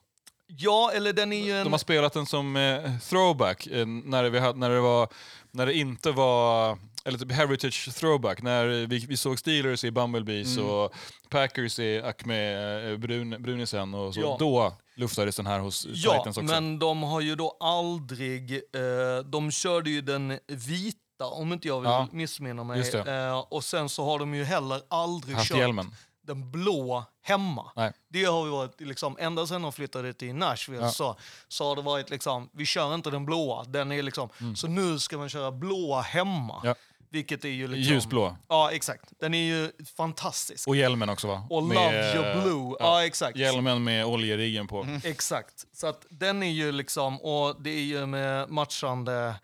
ja, 0.48 0.92
eller 0.94 1.14
den 1.14 1.34
är 1.34 1.46
ju 1.46 1.58
en... 1.58 1.64
De 1.64 1.74
har 1.74 1.78
spelat 1.80 2.14
den 2.14 2.26
som 2.26 2.56
eh, 2.56 2.98
throwback 3.10 3.68
eh, 3.68 3.86
när, 3.86 4.24
vi 4.24 4.40
hade, 4.40 4.60
när, 4.60 4.70
det 4.70 4.80
var, 4.80 5.10
när 5.52 5.66
det 5.66 5.74
inte 5.74 6.12
var 6.12 6.78
eller 7.06 7.18
typ 7.18 7.32
heritage 7.32 7.90
throwback, 7.96 8.42
när 8.42 8.66
vi, 8.66 9.00
vi 9.00 9.18
såg 9.18 9.40
Steelers 9.40 9.84
i 9.84 9.92
Bumblebees 9.92 10.58
Mm. 10.58 10.70
och 10.70 10.94
Packers 11.30 11.80
i 11.80 12.02
Acme 12.02 12.54
eh, 12.92 12.98
Brun, 12.98 13.36
Brunisen 13.44 13.94
och 13.94 14.14
så. 14.14 14.20
Ja. 14.20 14.36
Då 14.40 14.74
luftades 14.96 15.36
den 15.36 15.46
här 15.48 15.60
hos 15.60 15.86
Ja, 15.90 16.12
Titans 16.18 16.38
också. 16.38 16.42
men 16.54 16.80
de 16.80 17.04
har 17.04 17.22
ju 17.22 17.36
då 17.36 17.58
aldrig... 17.60 18.54
Eh, 18.54 19.26
de 19.26 19.52
körde 19.52 19.90
ju 19.90 20.02
den 20.02 20.40
vita, 20.48 21.26
om 21.32 21.54
inte 21.54 21.68
jag 21.68 21.82
vill 21.82 21.90
Ja, 21.90 22.08
missminna 22.12 22.64
mig. 22.64 22.90
Eh, 22.96 23.40
och 23.40 23.64
sen 23.64 23.90
så 23.90 24.06
har 24.06 24.20
de 24.20 24.36
ju 24.36 24.44
heller 24.44 24.82
aldrig 24.90 25.36
Haft 25.36 25.48
kört 25.50 25.58
hjälmen. 25.58 25.96
den 26.28 26.52
blå 26.52 27.04
hemma. 27.22 27.72
Nej. 27.76 27.94
Det 28.10 28.24
har 28.26 28.48
varit, 28.48 28.82
liksom, 28.82 29.18
ända 29.20 29.48
sedan 29.48 29.62
de 29.62 29.72
flyttade 29.74 30.14
till 30.14 30.36
Nashville 30.36 30.82
Ja. 30.84 30.92
så, 30.92 31.16
så 31.48 31.68
har 31.70 31.76
det 31.76 31.82
varit 31.82 32.10
liksom, 32.10 32.50
vi 32.54 32.66
kör 32.66 32.96
inte 32.96 33.10
den 33.10 33.26
blåa. 33.26 33.64
Den 33.64 33.92
är 33.92 34.04
liksom, 34.04 34.30
Så 34.56 34.68
nu 34.68 35.00
ska 35.00 35.18
man 35.18 35.30
köra 35.30 35.52
blåa 35.52 36.02
hemma. 36.02 36.56
Mm. 36.64 36.68
Ja. 36.68 36.76
Vilket 37.10 37.46
är 37.46 37.50
ju 37.50 37.68
liksom... 37.68 37.94
Ljusblå. 37.94 38.36
Ja, 38.50 38.72
exakt. 38.72 39.04
Den 39.20 39.34
är 39.34 39.44
ju 39.44 39.72
fantastisk. 39.98 40.68
Och 40.68 40.76
hjälmen 40.76 41.10
också 41.10 41.28
va? 41.28 41.48
Och 41.50 41.64
Med, 41.64 41.76
Love 41.76 42.16
Your 42.16 42.42
Blue. 42.42 42.76
Ja, 42.80 43.06
exakt. 43.06 43.38
Hjälmen 43.38 43.84
med 43.84 44.06
oljeriggen 44.06 44.68
på. 44.68 44.88
Exakt. 45.04 45.66
Så 45.74 45.88
att 45.88 46.06
den 46.10 46.44
är 46.44 46.52
ju 46.52 46.72
liksom, 46.72 47.22
och 47.22 47.62
det 47.62 47.70
är 47.70 47.84
ju 47.84 48.06
med 48.06 48.50
matchande 48.50 49.36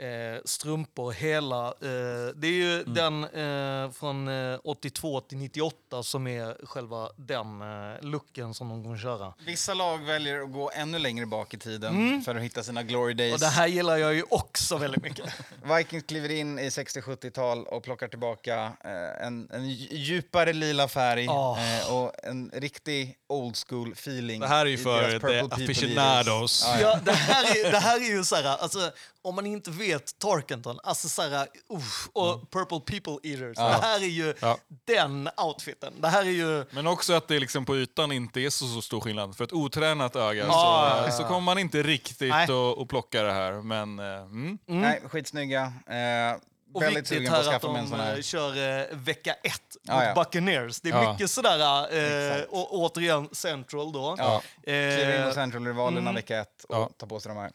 eh, 0.00 0.40
strumpor 0.44 1.12
hela. 1.12 1.66
Eh, 1.66 2.34
det 2.36 2.46
är 2.46 2.52
ju 2.52 2.80
Mm. 2.82 2.94
den 2.94 3.24
eh, 3.24 3.90
från 3.92 4.28
eh, 4.28 4.58
82 4.64 5.20
till 5.20 5.38
98 5.38 6.02
som 6.02 6.26
är 6.26 6.66
själva 6.66 7.08
den 7.16 7.62
eh, 7.62 8.00
looken 8.02 8.54
som 8.54 8.68
de 8.68 8.82
kommer 8.84 8.98
köra. 8.98 9.34
Vissa 9.46 9.74
lag 9.74 9.98
väljer 10.04 10.40
att 10.42 10.52
gå 10.52 10.70
ännu 10.74 10.98
längre 10.98 11.26
bak 11.26 11.54
i 11.54 11.58
tiden 11.58 12.22
för 12.24 12.34
att 12.34 12.42
hitta 12.42 12.62
sina 12.62 12.82
glory 12.82 13.14
days. 13.14 13.34
Och 13.34 13.40
det 13.40 13.46
här 13.46 13.66
gillar 13.66 13.96
jag 13.96 14.14
ju 14.14 14.22
också 14.30 14.76
väldigt 14.76 15.02
mycket. 15.02 15.24
Vikings 15.76 16.04
kliver 16.04 16.30
in 16.30 16.58
i 16.58 16.68
60-70-tal 16.68 17.66
och 17.66 17.82
plockar 17.82 18.08
tillbaka 18.08 18.72
eh, 18.84 19.26
en, 19.26 19.48
en 19.52 19.60
dj- 19.64 19.88
djupare 19.94 20.52
lila 20.52 20.88
färg 20.88 21.26
Ah. 21.28 21.58
eh, 21.58 21.94
och 21.94 22.12
en 22.24 22.50
riktig 22.54 23.16
old 23.28 23.56
school 23.68 23.92
feeling. 23.92 24.40
Det 24.40 24.46
här 24.48 24.66
är 24.66 24.70
ju 24.70 24.78
för 24.78 25.18
the 25.18 25.62
aficionados. 25.62 26.64
Ja. 26.66 26.80
Ja, 26.80 26.98
det, 27.04 27.12
här 27.12 27.44
är, 27.66 27.72
det 27.72 27.78
här 27.78 27.96
är 27.96 28.16
ju 28.16 28.24
så 28.24 28.36
här, 28.36 28.44
alltså, 28.44 28.90
om 29.22 29.34
man 29.34 29.46
inte 29.46 29.70
vet 29.70 30.18
Tarkenton, 30.18 30.78
alltså 30.82 31.08
så 31.08 31.22
här, 31.22 31.48
uff, 31.68 32.08
och 32.12 32.50
Purple 32.50 32.80
People 32.80 33.30
Eaters, 33.30 33.56
det 33.56 33.62
här 33.86 34.00
är 34.00 34.04
ju 34.04 34.24
Mm. 34.24 34.36
Ja. 34.40 34.58
den 34.84 35.28
outfiten. 35.36 35.92
Det 36.00 36.08
här 36.08 36.20
är 36.24 36.30
ju... 36.30 36.64
Men 36.70 36.86
också 36.86 37.12
att 37.12 37.28
det 37.28 37.38
liksom 37.38 37.64
på 37.64 37.76
ytan 37.76 38.12
inte 38.12 38.40
är 38.40 38.50
så, 38.50 38.66
så 38.66 38.82
stor 38.82 39.00
skillnad. 39.00 39.36
För 39.36 39.44
ett 39.44 39.52
otränat 39.52 40.16
öga 40.16 40.44
Ja, 40.44 40.52
så, 40.52 40.58
ja, 40.58 41.02
ja. 41.06 41.10
så 41.12 41.24
kommer 41.24 41.40
man 41.40 41.58
inte 41.58 41.82
riktigt 41.82 42.32
att 42.32 42.50
att 42.50 42.88
plocka 42.88 43.22
det 43.22 43.32
här. 43.32 43.52
Men 43.52 43.98
eh, 43.98 44.04
mm. 44.20 44.58
Nej, 44.66 45.02
skitsnygga. 45.08 45.62
Eh, 45.86 46.36
Och 46.74 46.82
väldigt 46.82 46.98
viktigt 47.12 47.16
sugen 47.18 47.30
på 47.32 47.36
att 47.36 47.46
här 47.46 47.54
att 47.54 47.60
skaffa 47.62 47.72
mig 47.72 47.82
en 47.82 47.90
de 47.90 48.16
eh, 48.16 48.22
kör 48.22 48.80
eh, 48.90 48.96
vecka 48.96 49.32
ett 49.32 49.76
Ja, 49.82 49.94
mot 49.94 50.04
ja. 50.04 50.14
Buccaneers. 50.14 50.80
Det 50.80 50.88
är 50.90 51.02
Ja. 51.02 51.12
mycket 51.12 51.30
sådär, 51.30 52.38
eh, 52.38 52.42
och, 52.42 52.74
återigen 52.74 53.28
Central 53.32 53.92
då. 53.92 54.14
Ja. 54.18 54.42
Kliver 54.64 55.14
in 55.14 55.20
Eh, 55.20 55.26
hos 55.26 55.34
Central-rivalerna 55.34 56.00
mm. 56.00 56.14
vecka 56.14 56.40
ett 56.40 56.64
och 56.68 56.76
Ja. 56.76 56.90
tar 56.98 57.06
på 57.06 57.20
sig 57.20 57.28
de 57.34 57.38
här. 57.38 57.50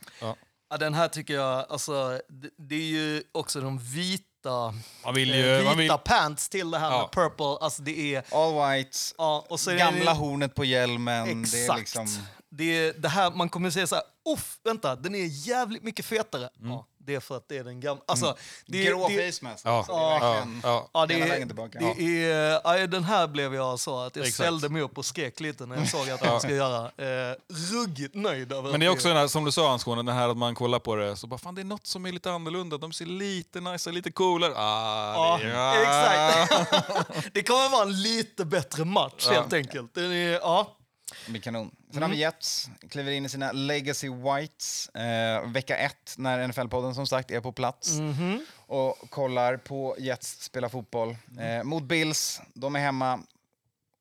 Ja, 0.69 0.77
den 0.77 0.93
här 0.93 1.07
tycker 1.07 1.33
jag, 1.33 1.65
alltså, 1.69 2.21
det, 2.29 2.49
det 2.57 2.75
är 2.75 2.79
ju 2.87 3.23
också 3.31 3.61
de 3.61 3.79
vita, 3.79 4.73
Man 5.05 5.13
vill 5.15 5.31
eh, 5.31 5.37
ju... 5.37 5.51
vita 5.57 5.63
Man 5.63 5.77
vill, 5.77 5.91
pants 6.05 6.49
till 6.49 6.71
det 6.71 6.77
här 6.79 6.91
Ja. 6.91 7.01
med 7.01 7.11
purple. 7.11 7.57
Alltså 7.65 7.81
det 7.81 8.15
är, 8.15 8.23
All 8.31 8.75
whites, 8.77 9.15
ja, 9.17 9.45
och 9.49 9.59
så 9.59 9.71
är 9.71 9.77
gamla 9.77 10.13
det, 10.13 10.19
hornet 10.19 10.55
på 10.55 10.65
hjälmen. 10.65 11.41
Exakt. 11.41 11.51
Det 11.67 11.73
är 11.73 11.77
liksom... 11.77 12.07
det, 12.49 12.91
det 12.91 13.09
här, 13.09 13.31
man 13.31 13.49
kommer 13.49 13.69
säga 13.69 13.87
så 13.87 13.95
här, 13.95 14.03
uff, 14.33 14.57
vänta, 14.63 14.95
den 14.95 15.15
är 15.15 15.47
jävligt 15.47 15.83
mycket 15.83 16.05
fetare. 16.05 16.49
Ja, 16.61 16.87
det 17.05 17.15
är 17.15 17.19
för 17.19 17.37
att 17.37 17.49
det 17.49 17.57
är 17.57 17.63
den 17.63 17.79
gamla. 17.79 18.03
Alltså, 18.07 18.35
det, 18.65 18.83
Grå 18.83 19.07
det, 19.07 19.31
face 19.31 19.45
mask. 19.45 19.65
Ja. 19.65 19.85
Ja, 19.87 20.45
ja. 20.63 20.89
Ja, 20.93 21.05
det 21.05 21.13
är, 21.13 21.45
det 21.45 22.25
är, 22.25 22.61
ja, 22.63 22.87
den 22.87 23.03
här 23.03 23.27
blev 23.27 23.55
jag 23.55 23.79
så 23.79 23.99
att 23.99 24.15
jag 24.15 24.25
Exakt. 24.25 24.35
ställde 24.35 24.69
mig 24.69 24.81
upp 24.81 24.97
och 24.97 25.05
skrek 25.05 25.39
lite 25.39 25.65
när 25.65 25.75
jag 25.75 25.87
såg 25.87 26.09
att 26.09 26.25
han 26.25 26.39
ska 26.41 26.51
göra. 26.51 26.85
Eh, 26.85 27.35
ruggigt 27.73 28.15
nöjd 28.15 28.51
över 28.53 28.71
Men 28.71 28.79
det 28.79 28.85
är 28.85 28.89
också 28.89 29.07
den 29.07 29.17
här, 29.17 29.27
som 29.27 29.45
du 29.45 29.51
sa 29.51 29.69
Hans-Skåne, 29.69 30.03
den 30.03 30.15
här 30.15 30.29
att 30.29 30.37
man 30.37 30.55
kollar 30.55 30.79
på 30.79 30.95
det 30.95 31.15
så 31.15 31.27
bara 31.27 31.37
fan 31.37 31.55
det 31.55 31.61
är 31.61 31.65
något 31.65 31.87
som 31.87 32.05
är 32.05 32.11
lite 32.11 32.31
annorlunda. 32.31 32.77
De 32.77 32.93
ser 32.93 33.05
lite 33.05 33.61
nice 33.61 33.91
lite 33.91 34.11
coolare. 34.11 34.53
Ah, 34.55 35.13
Ja, 35.15 35.39
det, 35.41 35.49
ja. 35.49 35.75
exakt. 35.75 37.23
det 37.33 37.43
kommer 37.43 37.69
vara 37.69 37.83
en 37.83 38.01
lite 38.01 38.45
bättre 38.45 38.85
match 38.85 39.27
helt 39.29 39.53
enkelt. 39.53 39.93
Den 39.93 40.11
är, 40.11 40.31
ja. 40.31 40.77
Det 41.25 41.31
blir 41.31 41.41
kanon. 41.41 41.71
Sen 41.91 41.97
Mm. 41.97 42.09
har 42.09 42.15
vi 42.15 42.21
Jets, 42.21 42.69
kliver 42.89 43.11
in 43.11 43.25
i 43.25 43.29
sina 43.29 43.51
Legacy 43.51 44.09
Whites 44.09 44.89
eh, 44.89 45.49
vecka 45.51 45.77
ett 45.77 46.15
när 46.17 46.47
NFL-podden 46.47 46.93
som 46.93 47.07
sagt 47.07 47.31
är 47.31 47.41
på 47.41 47.51
plats 47.51 47.93
Mhm. 47.93 48.45
och 48.57 48.97
kollar 49.09 49.57
på 49.57 49.95
Jets 49.99 50.43
spela 50.43 50.69
fotboll. 50.69 51.15
Eh, 51.39 51.63
mot 51.63 51.83
Bills, 51.83 52.41
de 52.53 52.75
är 52.75 52.79
hemma. 52.79 53.19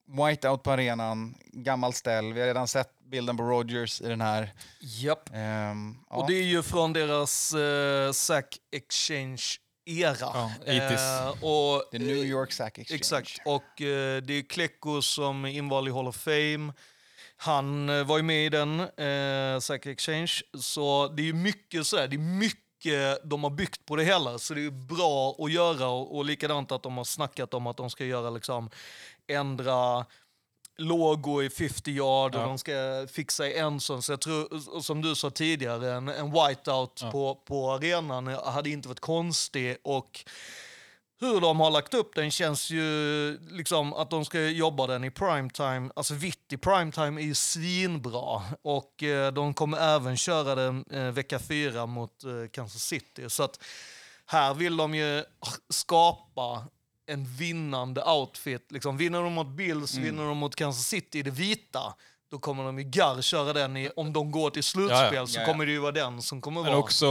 Whiteout 0.07 0.63
på 0.63 0.71
arenan, 0.71 1.35
gammal 1.53 1.93
ställ. 1.93 2.33
Vi 2.33 2.41
har 2.41 2.47
redan 2.47 2.69
sett 2.69 2.91
bilden 3.11 3.37
på 3.37 3.43
Rogers 3.43 4.01
i 4.01 4.09
den 4.09 4.21
här. 4.21 4.53
Japp. 4.81 5.31
Ehm, 5.35 5.97
ja. 6.11 6.17
Och 6.17 6.27
det 6.31 6.35
är 6.35 6.43
ju 6.43 6.63
från 6.63 6.93
deras 6.93 7.55
eh, 7.55 8.13
Sack 8.13 8.59
Exchange-era. 8.73 10.17
Ja, 10.21 10.53
80s. 10.67 11.21
Eh, 11.27 11.45
och, 11.45 11.91
The 11.93 11.99
New 11.99 12.17
York 12.17 12.53
Sack 12.53 12.79
Exchange. 12.79 12.97
Exakt. 12.99 13.39
Och 13.45 13.83
eh, 13.83 14.23
det 14.23 14.35
är 14.35 14.43
Klecko 14.49 15.03
som 15.03 15.45
är 15.45 15.49
invald 15.49 15.89
i 15.89 15.91
Hall 15.91 16.09
of 16.09 16.17
Fame. 16.17 16.73
Han 17.37 17.89
eh, 17.89 18.05
var 18.07 18.17
ju 18.17 18.23
med 18.23 18.47
i 18.47 18.49
den, 18.49 18.81
eh, 18.81 19.61
Sack 19.61 19.87
Exchange. 19.87 20.33
Så 20.61 21.09
det 21.09 21.23
är 21.23 21.27
ju 21.27 21.33
mycket 21.33 21.87
så 21.87 21.97
här, 21.99 22.09
det 22.09 22.17
är 22.17 22.19
mycket 22.19 22.61
de 23.25 23.43
har 23.45 23.51
byggt 23.51 23.87
på 23.87 23.97
det 23.97 24.05
hela. 24.05 24.39
Så 24.39 24.55
det 24.55 24.65
är 24.65 24.71
bra 24.71 25.37
att 25.39 25.53
göra 25.53 25.89
och, 25.89 26.17
och 26.17 26.25
likadant 26.25 26.73
att 26.73 26.83
de 26.83 26.97
har 26.97 27.05
snackat 27.05 27.55
om 27.55 27.67
att 27.67 27.77
de 27.77 27.91
ska 27.91 28.05
göra 28.05 28.31
liksom, 28.31 28.71
ändra 29.27 30.05
logo 30.79 31.43
i 31.43 31.51
50 31.51 31.91
yard 31.91 32.35
och 32.35 32.41
Ja. 32.41 32.47
de 32.47 32.59
ska 32.59 33.07
fixa 33.13 33.47
i 33.49 33.59
en 33.59 33.81
sån. 33.81 34.03
Så 34.03 34.13
jag 34.13 34.21
tror, 34.21 34.81
som 34.81 35.03
du 35.03 35.15
sa 35.15 35.31
tidigare, 35.31 35.93
en, 35.93 36.09
en 36.09 36.33
whiteout 36.33 37.03
på, 37.13 37.35
på 37.35 37.71
arenan 37.73 38.27
hade 38.27 38.71
inte 38.71 38.89
varit 38.89 39.01
konstig. 39.01 39.77
Och 39.83 40.25
hur 41.21 41.41
de 41.41 41.61
har 41.61 41.71
lagt 41.71 41.95
upp 41.95 42.15
den 42.15 42.31
känns 42.31 42.71
ju 42.71 43.39
liksom 43.51 43.93
att 43.93 44.11
de 44.11 44.25
ska 44.25 44.41
jobba 44.41 44.87
den 44.87 45.05
i 45.05 45.11
primetime. 45.11 45.91
Alltså 45.97 46.15
vitt 46.15 46.53
i 46.53 46.57
primetime 46.57 47.21
är 47.21 47.25
ju 47.25 47.35
svinbra. 47.35 48.43
Och 48.63 49.03
eh, 49.03 49.33
de 49.33 49.55
kommer 49.55 49.79
även 49.79 50.17
köra 50.17 50.55
den 50.55 50.85
eh, 50.91 51.11
vecka 51.11 51.39
fyra 51.39 51.87
mot 51.87 52.25
eh, 52.25 52.31
Kansas 52.53 52.83
City. 52.83 53.31
Så 53.31 53.43
att 53.43 53.65
här 54.27 54.55
vill 54.55 54.77
de 54.77 54.95
ju 54.95 55.25
skapa 55.69 56.65
en 57.07 57.25
vinnande 57.25 58.05
outfit. 58.05 58.73
Liksom, 58.73 58.97
vinner 58.97 59.23
de 59.23 59.33
mot 59.33 59.49
Bills, 59.49 59.97
vinner 59.97 60.25
de 60.25 60.37
mot 60.37 60.57
Kansas 60.57 60.87
City 60.87 61.19
i 61.19 61.23
det 61.23 61.31
vita, 61.31 61.95
då 62.35 62.39
kommer 62.41 62.65
de 62.65 62.79
ju 62.79 62.85
garr 62.85 63.23
köra 63.23 63.53
den 63.53 63.77
i, 63.77 63.91
om 63.97 64.13
de 64.13 64.31
går 64.31 64.51
till 64.51 64.63
slutspel 64.65 65.15
Ja, 65.15 65.15
ja. 65.15 65.27
så 65.27 65.37
Ja, 65.39 65.41
ja. 65.41 65.47
kommer 65.47 65.67
det 65.67 65.73
ju 65.73 65.79
vara 65.79 65.93
den 65.93 66.23
som 66.23 66.41
kommer 66.41 66.63
Men 66.63 66.71
vara... 66.71 66.81
också, 66.83 67.09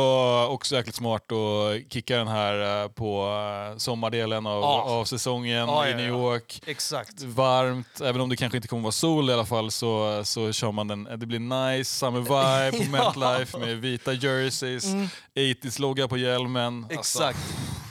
också 0.49 0.75
jäkligt 0.75 0.95
smart 0.95 1.31
att 1.31 1.93
kicka 1.93 2.17
den 2.17 2.27
här 2.27 2.83
eh, 2.83 2.89
på 2.89 3.27
eh, 3.71 3.77
sommardelen 3.77 4.47
av, 4.47 4.61
Ja. 4.61 4.81
av 4.81 5.05
säsongen 5.05 5.55
Ja, 5.67 5.87
i 5.87 5.91
ja, 5.91 5.97
New. 5.97 6.07
York. 6.09 6.61
Exakt. 6.65 7.21
Varmt, 7.21 8.01
även 8.01 8.21
om 8.21 8.29
det 8.29 8.35
kanske 8.37 8.57
inte 8.57 8.67
kommer 8.67 8.83
vara 8.83 8.91
sol 8.91 9.29
i 9.29 9.33
alla 9.33 9.45
fall 9.45 9.71
så, 9.71 10.21
så 10.25 10.51
kör 10.51 10.71
man 10.71 10.87
den. 10.87 11.03
Det 11.03 11.25
blir 11.25 11.39
nice, 11.39 11.91
summer 11.97 12.19
vibe 12.19 12.77
på 12.77 12.83
Ja. 12.97 13.11
Mm. 13.13 13.21
MetLife 13.31 13.57
med 13.57 13.77
vita 13.77 14.13
jerseys, 14.13 14.85
80s-logga 15.35 16.07
på 16.07 16.17
hjälmen. 16.17 16.83
Alltså, 16.83 16.99
Exakt. 17.23 17.39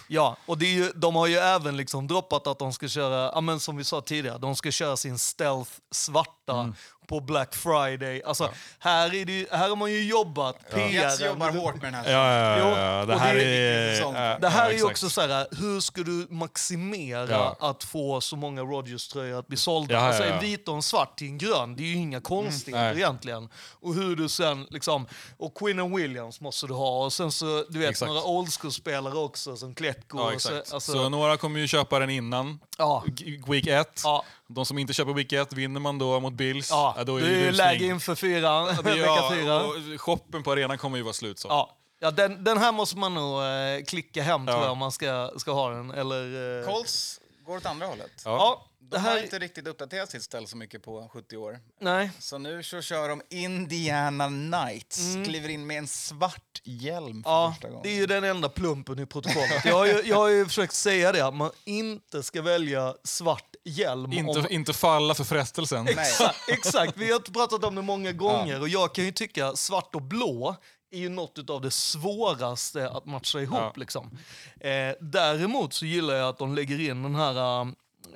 Ja, 0.08 0.36
och 0.46 0.58
det 0.58 0.66
är 0.66 0.72
ju, 0.72 0.92
de 0.94 1.16
har 1.16 1.26
ju 1.26 1.36
även 1.36 1.76
liksom 1.76 2.06
droppat 2.06 2.46
att 2.46 2.58
de 2.58 2.72
ska 2.72 2.88
köra, 2.88 3.30
ja, 3.34 3.40
men 3.40 3.60
som 3.60 3.76
vi 3.76 3.84
sa 3.84 4.00
tidigare, 4.00 4.38
de 4.38 4.56
ska 4.56 4.70
köra 4.70 4.96
sin 4.96 5.18
stealth 5.18 5.70
svarta 5.90 6.52
Mm. 6.52 6.74
På 7.12 7.20
Black 7.20 7.54
Friday. 7.54 8.22
Alltså, 8.22 8.50
här, 8.78 9.14
är 9.14 9.24
det, 9.24 9.46
här 9.52 9.68
har 9.68 9.76
man 9.76 9.90
ju 9.92 10.04
jobbat, 10.04 10.56
Jets 10.92 11.18
PR. 11.18 11.26
jobbar 11.26 11.50
hårt 11.50 11.74
med 11.74 11.92
den 11.92 11.94
här. 11.94 12.12
Ja, 12.12 12.32
ja, 12.32 12.58
ja, 12.58 12.98
ja. 12.98 13.04
Det 13.06 13.18
här 13.18 13.34
det 13.34 13.44
är... 13.44 14.00
ja, 14.00 14.38
Det 14.40 14.48
här 14.48 14.70
ja, 14.70 14.78
är 14.78 14.86
också 14.86 15.10
så 15.10 15.20
här, 15.20 15.46
hur 15.60 15.80
ska 15.80 16.02
du 16.02 16.26
maximera 16.30 17.30
Ja. 17.30 17.56
att 17.60 17.84
få 17.84 18.20
så 18.20 18.36
många 18.36 18.62
Rodgers-tröjor 18.62 19.38
att 19.38 19.46
bli 19.48 19.56
sålda? 19.56 19.94
Ja, 19.94 20.00
ja, 20.00 20.06
alltså 20.06 20.24
ja. 20.24 20.34
en 20.34 20.40
vit 20.40 20.68
och 20.68 20.74
en 20.76 20.82
svart 20.82 21.18
till 21.18 21.26
en 21.26 21.38
grön, 21.38 21.76
det 21.76 21.82
är 21.82 21.86
ju 21.86 21.94
inga 21.94 22.20
konstigheter 22.20 22.84
Nej. 22.84 22.96
egentligen. 22.96 23.48
Och 23.80 23.94
hur 23.94 24.16
du 24.16 24.28
sen 24.28 24.66
liksom, 24.70 25.06
och 25.38 25.54
Quinn 25.54 25.80
and 25.80 25.96
Williams 25.96 26.40
måste 26.40 26.66
du 26.66 26.74
ha 26.74 27.04
och 27.04 27.12
sen 27.12 27.32
så, 27.32 27.64
du 27.68 27.78
vet, 27.78 27.90
Exakt. 27.90 28.08
några 28.08 28.24
old 28.24 28.52
school-spelare 28.52 29.18
också 29.18 29.56
som 29.56 29.74
Kletko. 29.74 30.18
Ja. 30.32 30.38
Så, 30.38 30.56
alltså, 30.56 30.80
Så 30.80 31.08
några 31.08 31.36
kommer 31.36 31.60
ju 31.60 31.66
köpa 31.66 31.98
den 31.98 32.10
innan 32.10 32.58
ja. 32.78 33.04
Week 33.48 33.66
1. 33.66 34.00
Ja. 34.04 34.24
De 34.54 34.66
som 34.66 34.78
inte 34.78 34.92
köper 34.92 35.12
Week 35.12 35.32
1, 35.32 35.52
vinner 35.52 35.80
man 35.80 35.98
då 35.98 36.20
mot 36.20 36.32
Bills, 36.32 36.70
Ja, 36.70 36.94
då 37.06 37.18
det 37.18 37.24
är 37.24 37.28
det 37.28 37.34
ju 37.34 37.38
rusning. 37.48 37.56
läge 37.66 37.84
inför 37.84 38.14
fyran, 38.14 38.64
Det 38.84 38.90
är- 38.90 38.94
vecka 38.94 38.98
ja, 39.06 39.30
fyra. 39.34 39.62
och 39.64 40.00
shoppen 40.00 40.42
på 40.42 40.52
arenan 40.52 40.78
kommer 40.78 40.96
ju 40.96 41.02
vara 41.02 41.12
slut 41.14 41.38
så. 41.38 41.48
Ja, 41.48 41.76
ja 42.00 42.10
den, 42.10 42.44
den 42.44 42.58
här 42.58 42.72
måste 42.72 42.96
man 42.98 43.14
nog 43.14 43.42
eh, 43.42 43.84
klicka 43.86 44.22
hem 44.22 44.44
Ja. 44.46 44.52
tror 44.52 44.64
jag 44.64 44.72
om 44.72 44.78
man 44.78 44.92
ska, 44.92 45.30
ska 45.36 45.52
ha 45.52 45.70
den. 45.70 45.90
Eller, 45.90 46.60
eh, 46.60 46.66
Colts 46.66 47.20
går 47.46 47.56
åt 47.56 47.66
andra 47.66 47.86
hållet. 47.86 48.10
Ja. 48.24 48.30
Ja, 48.30 48.66
De 48.80 48.86
det 48.96 48.98
har 48.98 49.10
här... 49.10 49.22
inte 49.22 49.38
riktigt 49.38 49.66
uppdaterat 49.66 50.10
sitt 50.10 50.22
ställ 50.22 50.46
så 50.46 50.56
mycket 50.56 50.82
på 50.82 51.08
70 51.12 51.36
år. 51.36 51.58
Nej. 51.80 52.10
Så 52.18 52.38
nu 52.38 52.62
så 52.62 52.80
kör 52.82 53.08
de 53.08 53.22
Indiana 53.30 54.28
Knights. 54.28 55.14
Kliver 55.26 55.48
in 55.48 55.66
med 55.66 55.78
en 55.78 55.86
svart 55.86 56.60
hjälm 56.64 57.02
för 57.04 57.08
Mm. 57.10 57.22
Ja, 57.24 57.52
första 57.54 57.68
gången. 57.68 57.82
det 57.82 57.88
är 57.88 57.94
ju 57.94 58.06
den 58.06 58.24
enda 58.24 58.48
plumpen 58.48 58.98
i 58.98 59.06
protokollet. 59.06 59.64
Jag 59.64 59.74
har 59.74 59.86
ju, 59.86 60.02
jag 60.04 60.16
har 60.16 60.28
ju 60.28 60.46
försökt 60.46 60.74
säga 60.74 61.12
det, 61.12 61.26
att 61.26 61.34
man 61.34 61.50
inte 61.64 62.22
ska 62.22 62.42
välja 62.42 62.94
svart 63.04 63.51
hjälm. 63.64 64.12
Inte, 64.12 64.40
om, 64.40 64.46
inte 64.50 64.72
falla 64.72 65.14
för 65.14 65.24
frestelsen. 65.24 65.88
Exakt, 65.88 66.38
exakt, 66.48 66.92
vi 66.96 67.12
har 67.12 67.20
pratat 67.20 67.64
om 67.64 67.74
det 67.74 67.82
många 67.82 68.12
gånger 68.12 68.60
och 68.60 68.68
jag 68.68 68.94
kan 68.94 69.04
ju 69.04 69.12
tycka 69.12 69.56
svart 69.56 69.94
och 69.94 70.02
blå 70.02 70.56
är 70.90 70.98
ju 70.98 71.08
något 71.08 71.50
av 71.50 71.60
det 71.60 71.70
svåraste 71.70 72.88
att 72.88 73.06
matcha 73.06 73.40
ihop. 73.40 73.58
Ja. 73.58 73.72
Liksom. 73.76 74.18
Eh, 74.60 74.94
däremot 75.00 75.72
så 75.72 75.86
gillar 75.86 76.14
jag 76.14 76.28
att 76.28 76.38
de 76.38 76.54
lägger 76.54 76.80
in 76.80 77.02
den 77.02 77.14
här 77.14 77.62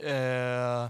eh, 0.02 0.88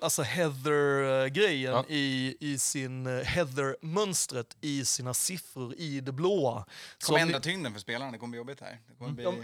alltså 0.00 0.22
Heather-grejen 0.22 1.72
Ja. 1.72 1.84
i, 1.88 2.36
i 2.40 2.58
sin 2.58 3.06
eh, 3.06 3.24
Heather-mönstret 3.24 4.56
i 4.60 4.84
sina 4.84 5.14
siffror 5.14 5.74
i 5.74 6.00
det 6.00 6.12
blåa. 6.12 6.54
Det 6.58 6.64
Så 7.04 7.06
kommer 7.06 7.20
ändra 7.20 7.40
tyngden 7.40 7.72
för 7.72 7.80
spelarna. 7.80 8.12
Det 8.12 8.18
kommer 8.18 8.30
bli 8.30 8.38
jobbigt 8.38 8.60
här. 8.60 8.78
Det 8.88 8.94
kommer 8.98 9.10
bli... 9.12 9.24
Ja, 9.24 9.34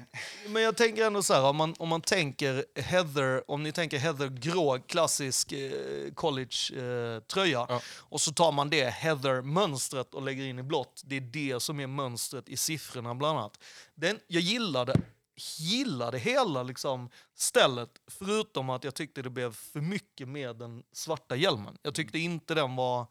men 0.49 0.63
jag 0.63 0.77
tänker 0.77 1.07
ändå 1.07 1.23
så 1.23 1.35
här, 1.35 1.43
om 1.45 1.57
man, 1.57 1.75
om 1.79 1.89
man 1.89 2.01
tänker 2.01 2.65
Heather, 2.81 3.51
om 3.51 3.63
ni 3.63 3.73
tänker 3.73 3.99
Heather 3.99 4.29
grå, 4.29 4.79
klassisk 4.87 5.53
eh, 5.53 5.71
college-tröja, 6.15 7.67
Ja. 7.69 7.81
och 7.99 8.21
så 8.21 8.33
tar 8.33 8.53
man 8.53 8.71
det 8.71 8.89
Heather-mönstret 8.91 10.15
och 10.15 10.23
lägger 10.23 10.45
in 10.45 10.59
i 10.59 10.63
blått, 10.63 11.03
det 11.05 11.17
är 11.17 11.21
det 11.21 11.63
som 11.63 11.81
är 11.81 11.87
mönstret 11.87 12.49
i 12.49 12.57
siffrorna 12.57 13.15
bland 13.15 13.39
annat. 13.39 13.59
Den, 13.95 14.19
jag 14.27 14.43
gillade, 14.43 15.01
gillade 15.37 16.19
hela 16.19 16.63
liksom, 16.63 17.11
stället, 17.35 17.91
förutom 18.07 18.71
att 18.71 18.85
jag 18.85 18.95
tyckte 18.95 19.23
det 19.23 19.31
blev 19.31 19.55
för 19.55 19.81
mycket 19.81 20.29
med 20.29 20.57
den 20.57 20.83
svarta 20.93 21.37
hjälmen. 21.37 21.79
Jag 21.83 21.95
tyckte 21.95 22.19
inte 22.19 22.55
den 22.55 22.77
var 22.77 23.07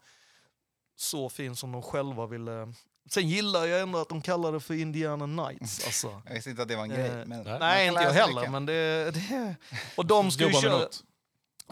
så 0.96 1.28
fin 1.28 1.56
som 1.56 1.72
de 1.72 1.82
själva 1.82 2.26
ville 2.26 2.72
Sen 3.08 3.28
gillar 3.28 3.66
jag 3.66 3.80
ändå 3.80 3.98
att 3.98 4.08
de 4.08 4.22
kallar 4.22 4.52
det 4.52 4.60
för 4.60 4.74
Indiana 4.74 5.24
Knights. 5.26 5.84
Alltså. 5.86 6.22
Jag 6.26 6.34
visste 6.34 6.50
inte 6.50 6.62
att 6.62 6.68
det 6.68 6.76
var 6.76 6.82
en 6.82 6.90
grej. 6.90 7.06
Eh, 7.06 7.26
Men 7.26 7.42
nej. 7.60 7.88
Inte 7.88 8.02
jag 8.02 8.10
heller. 8.10 8.48
Men 8.48 8.66
det, 8.66 9.10
det, 9.10 9.56
och 9.96 10.06
de 10.06 10.30
ska, 10.30 10.46
ju 10.46 10.52
köra, 10.52 10.88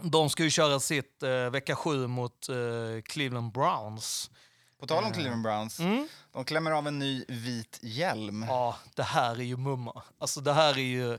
de 0.01 0.29
ska 0.29 0.43
ju 0.43 0.49
köra 0.49 0.79
sitt 0.79 1.23
eh, 1.23 1.49
vecka 1.49 1.75
sju 1.75 2.07
mot 2.07 2.49
eh, 2.49 2.55
Cleveland 3.03 3.51
Browns. 3.51 4.31
På 4.79 4.87
tal 4.87 5.03
om 5.03 5.11
Cleveland 5.13 5.43
Browns, 5.43 5.79
Mm. 5.79 6.07
De 6.35 6.45
klämmer 6.45 6.71
av 6.71 6.87
en 6.87 6.99
ny 6.99 7.25
vit 7.27 7.79
hjälm. 7.81 8.45
Ja, 8.49 8.75
det 8.95 9.03
här 9.03 9.31
är 9.35 9.43
ju 9.43 9.57
mumma. 9.57 10.03
Alltså 10.19 10.41
det 10.41 10.53
här 10.53 10.73
är 10.77 10.81
ju 10.81 11.17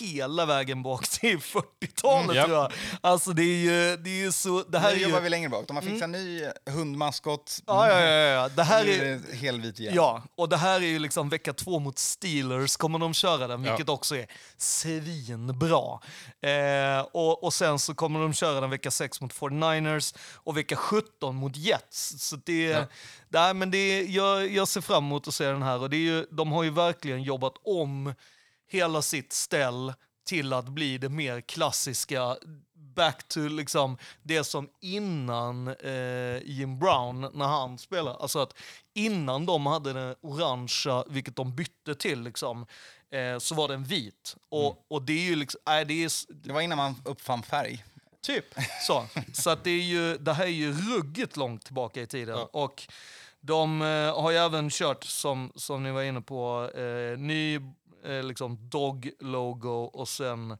hela 0.00 0.46
vägen 0.46 0.82
bak 0.82 1.08
till 1.20 1.38
40-talet 1.38 2.24
Mm, 2.24 2.36
ja. 2.36 2.44
tror 2.44 2.56
jag. 2.56 2.72
Alltså 3.00 3.32
det 3.32 3.42
är 3.42 3.56
ju, 3.56 3.96
det 3.96 4.10
är 4.10 4.24
ju 4.24 4.32
så... 4.32 4.62
Det 4.62 4.78
här 4.78 4.90
Nu 4.90 4.96
är 4.96 5.00
jobbar 5.02 5.18
ju... 5.18 5.22
vi 5.24 5.30
längre 5.30 5.48
bak. 5.48 5.64
De 5.68 5.76
har 5.76 5.82
fixat 5.82 6.02
en 6.02 6.12
ny 6.12 6.46
hundmaskot. 6.70 7.58
Ja, 7.66 7.88
ja, 7.88 8.00
ja, 8.00 8.10
ja. 8.28 8.48
Det 8.48 8.62
här 8.62 8.84
är... 8.88 9.18
det 9.30 9.36
helvit 9.36 9.78
hjälm. 9.78 9.96
Ja, 9.96 10.22
och 10.34 10.48
det 10.48 10.56
här 10.56 10.80
är 10.80 10.86
ju 10.86 10.98
liksom 10.98 11.28
vecka 11.28 11.52
två 11.52 11.78
mot 11.78 11.98
Steelers 11.98 12.76
kommer 12.76 12.98
de 12.98 13.14
köra 13.14 13.46
den, 13.46 13.64
Ja. 13.64 13.70
vilket 13.72 13.88
också 13.88 14.16
är 14.16 14.26
svinbra. 14.56 15.98
Eh, 16.42 17.00
och, 17.12 17.44
och 17.44 17.54
sen 17.54 17.78
så 17.78 17.94
kommer 17.94 18.20
de 18.20 18.32
köra 18.32 18.60
den 18.60 18.70
vecka 18.70 18.90
sex 18.90 19.20
mot 19.20 19.32
49ers 19.34 20.16
och 20.34 20.56
vecka 20.56 20.76
17 20.76 21.36
mot 21.36 21.56
Jets. 21.56 22.14
Så 22.28 22.36
det, 22.36 22.62
Ja. 22.64 22.84
Nej, 23.28 23.54
men 23.54 23.70
det 23.70 23.78
är, 23.78 24.06
jag, 24.08 24.50
jag 24.50 24.68
ser 24.68 24.80
fram 24.80 25.04
emot 25.04 25.28
att 25.28 25.34
se 25.34 25.46
den 25.46 25.62
här 25.62 25.80
och 25.80 25.90
det 25.90 25.96
är 25.96 26.00
ju, 26.00 26.26
de 26.30 26.52
har 26.52 26.62
ju 26.62 26.70
verkligen 26.70 27.22
jobbat 27.22 27.54
om 27.62 28.14
hela 28.70 29.02
sitt 29.02 29.32
ställ 29.32 29.92
till 30.26 30.52
att 30.52 30.68
bli 30.68 30.98
det 30.98 31.08
mer 31.08 31.40
klassiska 31.40 32.36
back 32.74 33.28
to 33.28 33.40
liksom 33.40 33.98
det 34.22 34.44
som 34.44 34.68
innan 34.80 35.68
eh, 35.68 36.42
Jim 36.44 36.78
Brown 36.78 37.30
när 37.34 37.46
han 37.46 37.78
spelade. 37.78 38.16
Alltså 38.16 38.38
att 38.38 38.54
innan 38.94 39.46
de 39.46 39.66
hade 39.66 39.92
den 39.92 40.14
orangea, 40.20 41.04
vilket 41.08 41.36
de 41.36 41.56
bytte 41.56 41.94
till 41.94 42.22
liksom, 42.22 42.66
eh, 43.10 43.38
så 43.38 43.54
var 43.54 43.68
den 43.68 43.84
vit. 43.84 44.36
Och, 44.48 44.86
och 44.88 45.02
det 45.02 45.12
är 45.12 45.24
ju 45.24 45.36
liksom, 45.36 45.60
nej, 45.66 45.84
det 45.84 46.04
är 46.04 46.10
Det 46.46 46.52
var 46.52 46.60
innan 46.60 46.78
man 46.78 47.02
uppfann 47.04 47.42
färg. 47.42 47.84
Typ 48.20 48.44
så. 48.86 49.06
Så 49.32 49.50
att 49.50 49.64
det, 49.64 49.70
är 49.70 49.82
ju, 49.82 50.18
det 50.18 50.32
här 50.32 50.44
är 50.44 50.48
ju 50.48 50.72
ruggigt 50.72 51.36
långt 51.36 51.64
tillbaka 51.64 52.02
i 52.02 52.06
tiden. 52.06 52.38
Och 52.52 52.88
de 53.40 53.82
eh, 53.82 54.22
har 54.22 54.30
ju 54.30 54.36
även 54.36 54.70
kört, 54.70 55.04
som, 55.04 55.52
som 55.54 55.82
ni 55.82 55.90
var 55.90 56.02
inne 56.02 56.20
på, 56.20 56.70
eh, 56.74 57.18
ny 57.18 57.56
eh, 58.04 58.22
liksom 58.22 58.68
dog-logo 58.68 59.90
och 59.92 60.08
sen... 60.08 60.58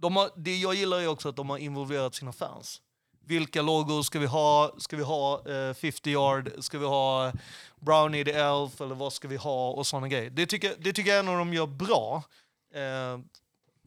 De 0.00 0.16
har, 0.16 0.30
det 0.36 0.56
jag 0.56 0.74
gillar 0.74 1.00
är 1.00 1.08
också 1.08 1.28
att 1.28 1.36
de 1.36 1.50
har 1.50 1.58
involverat 1.58 2.14
sina 2.14 2.32
fans. 2.32 2.82
Vilka 3.26 3.62
logos 3.62 4.06
ska 4.06 4.18
vi 4.18 4.26
ha? 4.26 4.74
Ska 4.78 4.96
vi 4.96 5.02
ha 5.02 5.48
eh, 5.48 5.74
50 5.74 6.10
yard? 6.10 6.52
Ska 6.58 6.78
vi 6.78 6.86
ha 6.86 7.32
Brownie 7.80 8.24
the 8.24 8.32
Elf? 8.32 8.80
Eller 8.80 8.94
vad 8.94 9.12
ska 9.12 9.28
vi 9.28 9.36
ha? 9.36 9.70
Och 9.70 9.86
sådana 9.86 10.08
grejer. 10.08 10.30
Det 10.30 10.46
tycker, 10.46 10.74
det 10.78 10.92
tycker 10.92 11.10
jag 11.10 11.18
ändå 11.18 11.32
de 11.32 11.54
gör 11.54 11.66
bra. 11.66 12.22
Eh, 12.74 13.18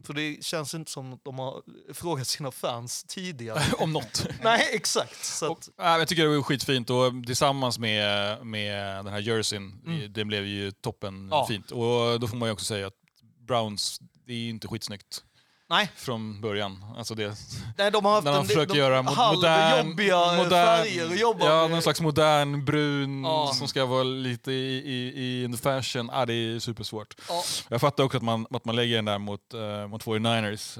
för 0.02 0.14
det 0.14 0.44
känns 0.44 0.74
inte 0.74 0.90
som 0.90 1.12
att 1.12 1.24
de 1.24 1.38
har 1.38 1.62
frågat 1.94 2.26
sina 2.26 2.50
fans 2.50 3.04
tidigare. 3.08 3.62
Om 3.78 3.92
något. 3.92 4.26
Nej, 4.42 4.68
exakt. 4.72 5.24
Så 5.24 5.50
Och, 5.50 5.58
att, 5.58 5.68
ja, 5.78 5.98
jag 5.98 6.08
tycker 6.08 6.22
det 6.22 6.36
var 6.36 6.42
skitfint 6.42 6.90
och 6.90 7.12
tillsammans 7.26 7.78
med, 7.78 8.46
med 8.46 9.04
den 9.04 9.12
här 9.12 9.20
jerseyn, 9.20 9.80
det 10.10 10.24
blev 10.24 10.46
ju 10.46 10.70
toppen 10.70 11.14
Mm. 11.14 11.28
Ja. 11.30 11.46
fint. 11.48 11.70
Och 11.70 12.20
då 12.20 12.28
får 12.28 12.36
man 12.36 12.48
ju 12.48 12.52
också 12.52 12.64
säga 12.64 12.86
att 12.86 12.94
Browns, 13.48 14.00
det 14.26 14.32
är 14.32 14.48
inte 14.48 14.68
skitsnyggt 14.68 15.22
nej, 15.72 15.90
från 15.96 16.40
början. 16.40 16.84
Alltså 16.98 17.14
det, 17.14 17.34
nej, 17.78 17.90
de 17.90 18.04
har 18.04 18.12
haft 18.12 18.24
när 18.24 18.32
de 18.32 18.38
en 18.40 18.46
försöker 18.46 18.72
de, 18.74 18.78
göra 18.78 19.02
mo- 19.02 19.14
halv 19.14 19.36
modern, 19.36 19.90
eh, 20.00 20.48
färger 20.50 21.06
att 21.06 21.20
jobba 21.20 21.46
ja, 21.46 21.62
med. 21.62 21.70
någon 21.70 21.82
slags 21.82 22.00
modern 22.00 22.64
brun 22.64 23.24
Ja. 23.24 23.52
som 23.54 23.68
ska 23.68 23.86
vara 23.86 24.02
lite 24.02 24.52
i, 24.52 24.76
i, 24.76 25.44
i 25.44 25.52
the 25.52 25.58
fashion. 25.62 26.10
Ah, 26.12 26.26
det 26.26 26.34
är 26.34 26.58
supersvårt. 26.58 27.14
Ja. 27.28 27.42
Jag 27.68 27.80
fattar 27.80 28.04
också 28.04 28.16
att 28.16 28.22
man, 28.22 28.46
att 28.50 28.64
man 28.64 28.76
lägger 28.76 28.96
den 28.96 29.04
där 29.04 29.18
mot, 29.18 29.40
uh, 29.54 29.86
mot 29.86 30.04
49ers. 30.04 30.78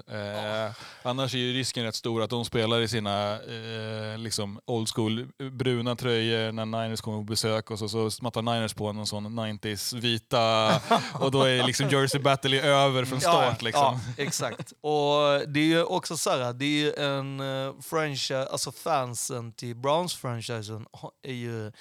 Eh, 0.66 0.72
Annars 1.02 1.34
är 1.34 1.38
ju 1.38 1.52
risken 1.52 1.84
rätt 1.84 1.94
stor 1.94 2.22
att 2.22 2.30
de 2.30 2.44
spelar 2.44 2.80
i 2.80 2.88
sina 2.88 3.32
eh, 3.32 4.18
liksom 4.18 4.60
old 4.64 4.88
school 4.94 5.26
bruna 5.52 5.96
tröjor 5.96 6.52
när 6.52 6.66
Niners 6.66 7.00
kommer 7.00 7.18
på 7.18 7.24
besök 7.24 7.70
och 7.70 7.78
så, 7.78 7.88
så 7.88 8.10
smattar 8.10 8.42
Niners 8.42 8.74
på 8.74 8.92
någon 8.92 9.06
sån 9.06 9.40
90s 9.40 9.96
vita 9.96 10.74
och 11.14 11.30
då 11.30 11.42
är 11.42 11.66
liksom 11.66 11.88
Jersey 11.90 12.20
Battle 12.20 12.62
över 12.62 13.04
från 13.04 13.20
start. 13.20 13.62
Liksom. 13.62 14.00
Ja, 14.16 14.22
exakt. 14.22 14.72
Och 14.82 15.48
det 15.48 15.60
är 15.60 15.64
ju 15.64 15.82
också 15.84 16.16
så 16.16 16.30
här, 16.30 16.52
det 16.52 16.64
är 16.64 16.68
ju 16.84 16.92
en 16.94 17.40
uh, 17.40 17.80
franchise, 17.80 18.46
alltså 18.48 18.72
fansen 18.72 19.52
till 19.52 19.76
Browns-franchisen 19.76 20.86
är 21.22 21.32
ju 21.32 21.72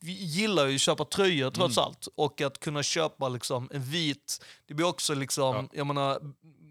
vi 0.00 0.12
gillar 0.12 0.66
ju 0.66 0.74
att 0.74 0.80
köpa 0.80 1.04
tröjor 1.04 1.50
trots 1.50 1.76
Mm. 1.78 1.86
allt. 1.88 2.08
Och 2.14 2.40
att 2.40 2.60
kunna 2.60 2.82
köpa 2.82 3.28
liksom 3.28 3.68
en 3.72 3.82
vit, 3.82 4.44
det 4.66 4.74
blir 4.74 4.86
också 4.86 5.14
liksom, 5.14 5.68
jag 5.72 5.86
menar, 5.86 6.18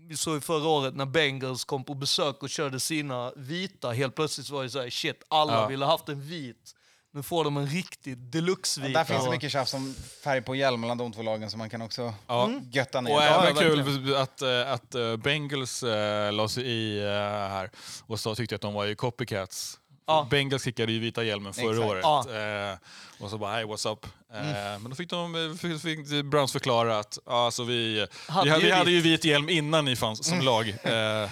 vi 0.07 0.17
såg 0.17 0.33
ju 0.33 0.41
förra 0.41 0.67
året 0.67 0.95
när 0.95 1.05
Bengals 1.05 1.65
kom 1.65 1.83
på 1.83 1.93
besök 1.93 2.43
och 2.43 2.49
körde 2.49 2.79
sina 2.79 3.31
vita. 3.35 3.91
Helt 3.91 4.15
plötsligt 4.15 4.49
var 4.49 4.63
det 4.63 4.69
så 4.69 4.81
här, 4.81 4.89
shit, 4.89 5.23
alla 5.27 5.53
Ja. 5.53 5.67
ville 5.67 5.85
haft 5.85 6.09
en 6.09 6.21
vit. 6.21 6.75
Nu 7.13 7.23
får 7.23 7.43
de 7.43 7.57
en 7.57 7.67
riktig 7.67 8.17
deluxe-vit. 8.17 8.93
Där 8.93 9.03
finns 9.03 9.23
det 9.23 9.29
mycket 9.29 9.51
tjafs 9.51 9.73
om 9.73 9.95
färg 10.23 10.41
på 10.41 10.55
hjälm 10.55 10.81
mellan 10.81 10.97
de 10.97 11.11
två 11.13 11.21
lagen 11.21 11.49
som 11.49 11.57
man 11.57 11.69
kan 11.69 11.81
också 11.81 12.13
Ja. 12.27 12.51
götta 12.71 13.01
ner. 13.01 13.15
Och 13.15 13.21
Ja, 13.21 13.43
även 13.43 13.55
kul 13.55 14.15
att, 14.15 14.41
eh, 14.41 14.71
att 14.71 14.95
eh, 14.95 15.15
Bengals 15.17 15.83
uh, 15.83 16.31
la 16.31 16.47
sig 16.47 16.63
i 16.67 16.99
här 17.01 17.71
och 18.07 18.19
så 18.19 18.35
tyckte 18.35 18.55
att 18.55 18.61
de 18.61 18.73
var 18.73 18.85
ju 18.85 18.95
copycats. 18.95 19.79
Ja. 20.11 20.27
Bengals 20.29 20.63
skickade 20.63 20.91
ju 20.91 20.99
vita 20.99 21.23
hjälmen 21.23 21.53
förra 21.53 21.69
Exakt. 21.71 21.85
året. 21.89 22.01
Ja. 22.03 22.25
Mm. 22.29 22.71
Eh, 22.71 22.77
och 23.19 23.29
så 23.29 23.37
bara, 23.37 23.53
hey 23.55 23.63
what's 23.65 23.91
up? 23.93 24.05
Eh, 24.33 24.41
Men 24.79 24.89
då 24.89 24.95
fick, 24.95 25.09
de, 25.09 25.35
eh, 25.51 25.55
fick, 25.57 25.81
fick 25.81 26.25
Browns 26.25 26.51
förklara 26.51 26.99
att 26.99 27.17
alltså, 27.25 27.63
vi, 27.63 28.07
Hade 28.27 28.45
vi, 28.45 28.49
hade, 28.51 28.61
ju 28.63 28.67
vi 28.67 28.71
hade 28.77 28.91
ju 28.91 29.01
vit 29.01 29.25
hjälm 29.25 29.49
innan 29.49 29.85
ni 29.85 29.95
fanns 29.95 30.25
som 30.27 30.41
lag. 30.41 30.69
Eh, 30.69 30.73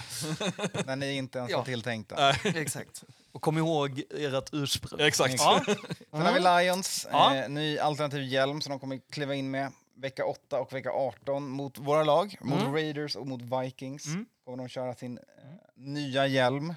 När 0.86 0.96
ni 0.96 1.12
inte 1.16 1.38
ens 1.38 1.50
Ja. 1.50 1.56
var 1.58 1.64
tilltänkta. 1.64 2.30
Exakt. 2.44 3.02
Och 3.32 3.42
kom 3.42 3.58
ihåg 3.58 4.02
ert 4.10 4.48
ursprung. 4.52 5.00
exakt. 5.00 5.34
Ja. 5.38 5.60
Sen 5.66 6.20
har 6.22 6.32
vi 6.58 6.64
Lions, 6.64 7.06
Ja. 7.12 7.34
eh, 7.36 7.48
ny 7.48 7.78
alternativ 7.78 8.22
hjälm 8.24 8.60
som 8.60 8.70
de 8.70 8.80
kommer 8.80 9.00
kliva 9.12 9.34
in 9.34 9.50
med 9.50 9.72
vecka 9.96 10.24
8 10.24 10.60
och 10.60 10.72
vecka 10.72 10.90
18 10.92 11.48
mot 11.48 11.78
våra 11.78 12.04
lag, 12.04 12.36
mot 12.40 12.60
Mm. 12.60 12.72
Raiders 12.72 13.16
och 13.16 13.26
mot 13.26 13.40
Vikings. 13.42 14.06
Mm. 14.06 14.26
Kommer 14.44 14.58
de 14.58 14.68
köra 14.68 14.94
sin 14.94 15.18
eh, 15.18 15.24
nya 15.76 16.26
hjälm. 16.26 16.74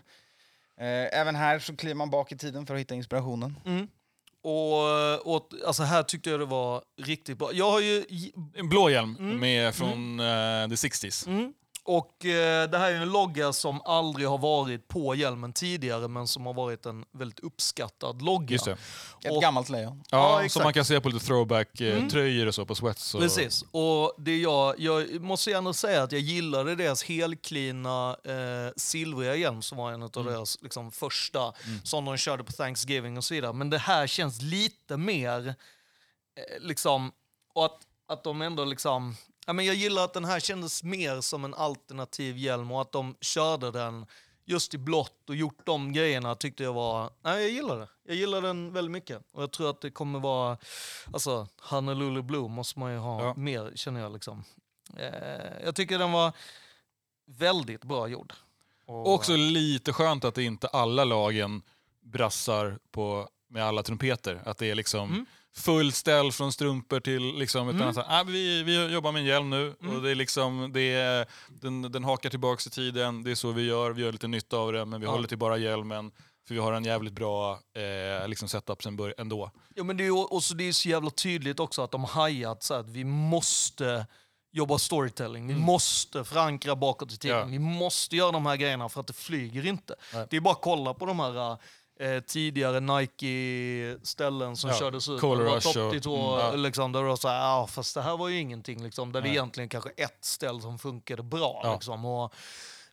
Eh, 0.80 1.20
även 1.20 1.36
här 1.36 1.60
så 1.60 1.76
kliver 1.76 1.96
man 1.96 2.10
bak 2.10 2.32
i 2.32 2.38
tiden 2.38 2.66
för 2.66 2.74
att 2.74 2.80
hitta 2.80 2.96
inspirationen. 2.96 3.60
Mm. 3.66 3.88
Och, 4.44 5.36
och 5.36 5.50
alltså 5.66 5.84
här 5.84 6.04
tyckte 6.04 6.30
jag 6.30 6.40
det 6.40 6.46
var 6.46 6.84
riktigt 7.02 7.38
bra. 7.38 7.50
Jag 7.54 7.72
har 7.72 7.80
ju... 7.82 8.06
En 8.56 8.70
blå 8.70 8.90
hjälm 8.90 9.16
Mm. 9.20 9.40
med 9.40 9.76
från 9.76 10.20
eh, 10.20 10.26
the 10.70 10.76
60s. 10.76 11.28
Mm. 11.28 11.54
Och 11.86 12.26
eh, 12.26 12.70
det 12.70 12.78
här 12.78 12.92
är 12.92 12.96
en 12.96 13.10
logga 13.12 13.54
som 13.54 13.82
aldrig 13.86 14.28
har 14.28 14.38
varit 14.38 14.88
på 14.88 15.16
hjälmen 15.16 15.54
tidigare 15.54 16.08
men 16.08 16.28
som 16.28 16.46
har 16.46 16.54
varit 16.54 16.86
en 16.86 17.06
väldigt 17.12 17.40
uppskattad 17.40 18.22
logga. 18.22 18.52
Just 18.54 18.66
det. 18.66 18.72
Ett 19.24 19.32
Och- 19.32 19.42
gammalt 19.42 19.70
lejon. 19.70 20.04
Ja, 20.10 20.44
Ja, 20.44 20.50
som 20.50 20.64
man 20.64 20.74
kan 20.74 20.86
se 20.86 21.02
på 21.02 21.10
lite 21.10 21.26
Mm. 21.26 21.28
throwback-tröjor 21.28 22.48
och 22.48 22.56
så 22.56 22.66
på 22.66 22.76
Sweats. 22.76 23.16
Och, 23.16 23.22
Precis. 23.22 23.64
Och 23.72 24.14
det 24.18 24.38
jag, 24.38 24.80
jag 24.80 25.22
måste 25.22 25.50
gärna 25.50 25.74
säga 25.74 26.04
att 26.04 26.12
jag 26.12 26.22
gillade 26.22 26.76
deras 26.76 27.04
helklina 27.04 28.18
eh, 28.24 28.74
silvriga 28.78 29.36
hjälm 29.36 29.62
som 29.62 29.78
var 29.78 29.92
en 29.92 30.04
av 30.04 30.12
Mm. 30.18 30.34
deras 30.34 30.58
liksom, 30.62 30.92
första 30.92 31.54
som 31.84 32.06
de 32.06 32.18
körde 32.18 32.44
på 32.44 32.52
Thanksgiving 32.52 33.18
och 33.18 33.24
så 33.24 33.34
vidare. 33.34 33.54
Men 33.54 33.70
det 33.70 33.78
här 33.78 34.08
känns 34.08 34.42
lite 34.42 34.98
mer 34.98 35.48
eh, 35.48 36.60
liksom, 36.62 37.12
och 37.54 37.66
att, 37.66 37.80
att 38.08 38.24
de 38.24 38.42
ändå 38.42 38.66
liksom, 38.66 39.16
ja, 39.48 39.54
men 39.54 39.66
jag 39.66 39.76
gillar 39.76 40.04
att 40.06 40.14
den 40.14 40.26
här 40.26 40.40
kändes 40.40 40.84
mer 40.84 41.22
som 41.22 41.46
en 41.46 41.54
alternativ 41.54 42.38
hjälm 42.38 42.72
och 42.72 42.82
att 42.82 42.92
de 42.92 43.16
körde 43.22 43.72
den 43.72 44.06
just 44.46 44.74
i 44.74 44.78
blått 44.78 45.30
och 45.30 45.36
gjort 45.36 45.66
de 45.66 45.94
grejerna 45.94 46.36
tyckte 46.36 46.64
jag 46.64 46.74
var, 46.74 47.10
nej 47.22 47.42
jag 47.42 47.52
gillar 47.52 47.80
det. 47.80 47.88
Jag 48.04 48.16
gillar 48.16 48.42
den 48.42 48.74
väldigt 48.74 48.92
mycket 48.92 49.22
och 49.32 49.44
jag 49.44 49.52
tror 49.52 49.70
att 49.70 49.82
det 49.82 49.92
kommer 49.92 50.20
vara, 50.20 50.58
alltså 51.14 51.48
Honolulu 51.62 52.22
Blue 52.22 52.50
måste 52.50 52.80
man 52.80 52.92
ju 52.92 52.98
ha 52.98 53.24
Ja. 53.24 53.34
mer 53.38 53.72
känner 53.76 54.02
jag 54.02 54.14
liksom. 54.14 54.44
Eh, 54.98 55.64
jag 55.66 55.76
tycker 55.76 56.00
den 56.00 56.12
var 56.12 56.32
väldigt 57.26 57.84
bra 57.84 58.08
gjord. 58.08 58.34
Och, 58.86 59.14
Också 59.14 59.36
lite 59.36 59.94
skönt 59.94 60.26
att 60.26 60.36
det 60.36 60.44
inte 60.44 60.68
alla 60.68 61.04
lagen 61.04 61.62
brassar 62.02 62.80
på, 62.92 63.30
med 63.48 63.64
alla 63.64 63.84
trumpeter. 63.84 64.42
Att 64.46 64.58
det 64.58 64.72
är 64.72 64.76
liksom 64.76 65.10
Mm. 65.10 65.26
Full 65.56 65.92
ställ 65.92 66.32
från 66.32 66.52
strumpor 66.54 67.00
till... 67.00 67.36
Liksom, 67.36 67.70
utan 67.70 67.82
Mm. 67.82 67.94
så 67.94 68.02
här, 68.02 68.20
ah, 68.20 68.24
vi, 68.24 68.64
vi 68.64 68.94
jobbar 68.94 69.12
med 69.12 69.20
en 69.20 69.26
hjälm 69.26 69.50
nu 69.50 69.76
Mm. 69.82 69.96
och 69.96 70.02
det 70.02 70.12
är 70.12 70.16
liksom, 70.16 70.72
det 70.74 70.82
är, 70.94 71.26
den, 71.50 71.82
den 71.82 72.04
hakar 72.04 72.30
tillbaks 72.30 72.68
i 72.68 72.70
tiden. 72.70 73.24
Det 73.24 73.32
är 73.32 73.36
så 73.36 73.52
vi 73.52 73.66
gör. 73.66 73.92
Vi 73.92 74.02
gör 74.02 74.12
lite 74.12 74.28
nytta 74.28 74.58
av 74.58 74.74
det 74.74 74.86
men 74.86 75.02
vi 75.02 75.06
Ja. 75.08 75.12
håller 75.12 75.28
till 75.28 75.38
bara 75.38 75.58
hjälmen. 75.58 76.12
För 76.48 76.54
vi 76.54 76.60
har 76.62 76.74
en 76.74 76.84
jävligt 76.84 77.14
bra 77.14 77.52
eh, 78.22 78.28
liksom 78.28 78.50
setup 78.50 78.84
sen 78.84 78.96
bör- 78.98 79.14
ändå. 79.18 79.52
Ja, 79.76 79.84
men 79.84 79.98
det 79.98 80.04
är 80.04 80.06
ju 80.06 80.12
också 80.24 80.54
det 80.54 80.64
är 80.68 80.72
så 80.72 80.90
jävla 80.90 81.10
tydligt 81.10 81.60
också 81.60 81.82
att 81.82 81.92
de 81.92 82.04
har 82.04 82.12
hajat 82.22 82.64
så 82.64 82.74
att 82.74 82.90
vi 82.90 83.04
måste 83.04 84.06
jobba 84.52 84.78
storytelling. 84.78 85.48
Vi 85.48 85.56
måste 85.56 86.24
förankra 86.24 86.76
bakåt 86.76 87.12
i 87.14 87.18
tiden. 87.18 87.38
Mm. 87.38 87.54
Ja. 87.54 87.60
Vi 87.60 87.66
måste 87.80 88.16
göra 88.16 88.32
de 88.32 88.46
här 88.46 88.56
grejerna 88.56 88.90
för 88.90 89.00
att 89.02 89.08
det 89.08 89.14
flyger 89.14 89.66
inte. 89.66 89.96
Nej. 90.14 90.28
Det 90.30 90.36
är 90.38 90.42
bara 90.42 90.54
att 90.54 90.62
kolla 90.62 90.94
på 90.94 91.06
de 91.06 91.20
här 91.20 91.58
eh, 92.04 92.20
tidigare 92.20 92.80
Nike-ställen 92.80 94.58
som 94.58 94.70
Ja, 94.70 94.80
kördes 94.80 95.10
ut. 95.10 95.22
Color 95.22 95.44
Det 95.44 95.50
var 95.50 95.56
Rush 95.56 95.68
topp 95.74 95.78
och- 95.86 95.92
till 95.92 96.02
tå, 96.02 96.40
mm, 96.40 96.60
liksom, 96.60 96.92
där 96.92 97.02
det 97.02 97.08
var 97.08 97.16
så 97.16 97.28
här, 97.28 97.40
ja, 97.40 97.68
fast 97.68 97.96
det 97.96 98.02
här 98.02 98.18
var 98.18 98.30
ju 98.30 98.40
ingenting. 98.40 98.84
Liksom, 98.84 99.12
där 99.12 99.22
det 99.22 99.28
Nej. 99.28 99.36
egentligen 99.38 99.70
kanske 99.70 99.90
ett 99.90 100.18
ställ 100.26 100.62
som 100.62 100.80
funkade 100.80 101.24
bra. 101.24 101.62
Ja. 101.64 101.74
Liksom, 101.74 102.06
och, 102.06 102.34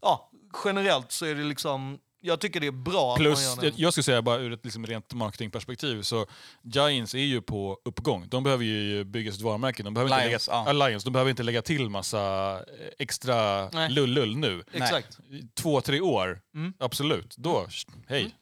ja, 0.02 0.30
generellt 0.64 1.12
så 1.12 1.26
är 1.26 1.34
det 1.34 1.42
liksom, 1.44 1.98
jag 2.22 2.40
tycker 2.40 2.60
det 2.60 2.66
är 2.66 2.70
bra 2.72 3.12
att 3.12 3.18
Plus, 3.18 3.34
man 3.34 3.42
gör 3.44 3.64
jag, 3.64 3.74
det. 3.74 3.82
jag 3.82 3.92
skulle 3.92 4.04
säga 4.04 4.22
bara 4.22 4.36
ur 4.38 4.52
ett 4.52 4.64
liksom 4.64 4.86
rent 4.86 5.12
marketingperspektiv, 5.14 6.02
så 6.02 6.26
Giants 6.62 7.14
är 7.14 7.18
ju 7.18 7.42
på 7.42 7.78
uppgång. 7.84 8.28
De 8.28 8.44
behöver 8.44 8.64
ju 8.64 9.04
bygga 9.04 9.32
sitt 9.32 9.40
varumärke. 9.40 9.82
De 9.82 9.94
behöver 9.94 10.10
Lions, 10.28 10.48
inte 10.48 10.56
lägga, 10.64 10.80
ja. 10.82 10.88
Lions, 10.88 11.04
de 11.04 11.10
behöver 11.12 11.30
inte 11.30 11.42
lägga 11.42 11.62
till 11.62 11.88
massa 11.88 12.52
eh, 12.58 12.62
extra 12.98 13.68
Nej. 13.68 13.90
lullull 13.90 14.36
nu. 14.36 14.62
Exakt. 14.72 15.18
Två, 15.54 15.80
tre 15.80 16.00
år, 16.00 16.40
Mm. 16.54 16.72
absolut. 16.78 17.36
Då, 17.38 17.66
hej. 18.08 18.34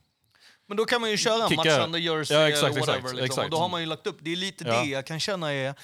Men 0.69 0.77
då 0.77 0.85
kan 0.85 1.01
man 1.01 1.11
ju 1.11 1.17
köra 1.17 1.43
en 1.43 1.49
Kicka- 1.49 1.57
matchande 1.57 1.99
jersey 1.99 2.37
Ja, 2.37 2.49
exakt, 2.49 2.65
eller 2.77 2.81
whatever. 2.81 2.99
exakt, 2.99 3.13
liksom. 3.13 3.25
exakt. 3.25 3.45
Och 3.45 3.51
då 3.51 3.57
har 3.57 3.69
man 3.69 3.81
ju 3.81 3.87
lagt 3.87 4.07
upp. 4.07 4.17
Det 4.21 4.33
är 4.33 4.37
lite 4.37 4.65
Ja. 4.65 4.81
det 4.81 4.87
jag 4.87 5.07
kan 5.07 5.21
känna 5.21 5.53
är... 5.53 5.75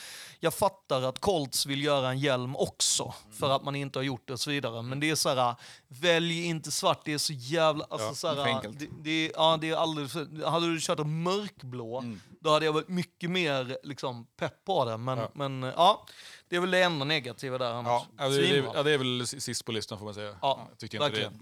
Jag 0.40 0.54
fattar 0.54 1.02
att 1.02 1.18
Colts 1.20 1.66
vill 1.66 1.84
göra 1.84 2.08
en 2.10 2.18
hjälm 2.18 2.56
också, 2.56 3.14
för 3.38 3.50
att 3.56 3.64
man 3.64 3.74
inte 3.76 3.98
har 3.98 4.04
gjort 4.04 4.22
det 4.28 4.32
och 4.32 4.40
så 4.40 4.50
vidare. 4.50 4.82
Men 4.82 5.00
det 5.00 5.10
är 5.10 5.14
så 5.14 5.28
här, 5.34 5.54
välj 5.88 6.44
inte 6.44 6.70
svart. 6.70 7.00
Det 7.04 7.12
är 7.12 7.18
så 7.18 7.32
jävla... 7.32 7.84
Alltså, 7.90 8.06
Ja, 8.06 8.14
så 8.14 8.42
här. 8.42 8.62
Det, 8.78 8.86
det, 9.02 9.10
är- 9.26 9.32
ja, 9.34 9.58
det 9.60 9.70
är 9.70 9.76
alldeles 9.76 10.14
Hade 10.44 10.66
du 10.74 10.80
kört 10.80 10.98
en 10.98 11.22
mörkblå, 11.22 11.98
Mm. 11.98 12.20
då 12.40 12.50
hade 12.50 12.64
jag 12.66 12.72
varit 12.72 12.88
mycket 12.88 13.30
mer 13.30 13.78
liksom, 13.82 14.26
pepp 14.38 14.64
på 14.64 14.84
det. 14.84 14.96
Men 14.96 15.18
Ja. 15.18 15.30
men 15.34 15.62
ja, 15.62 16.06
det 16.48 16.56
är 16.56 16.60
väl 16.60 16.70
det 16.70 16.82
enda 16.82 17.04
negativa 17.04 17.58
där. 17.58 17.70
Ja, 17.72 18.06
det, 18.18 18.28
det, 18.28 18.56
ja, 18.74 18.82
det 18.82 18.90
är 18.92 18.98
väl 18.98 19.26
sist 19.26 19.64
på 19.64 19.72
listan 19.72 19.98
får 19.98 20.04
man 20.04 20.14
säga. 20.14 20.34
Ja, 20.42 20.66
jag 20.70 20.78
tyckte 20.78 20.96
inte 20.96 21.08
det. 21.10 21.32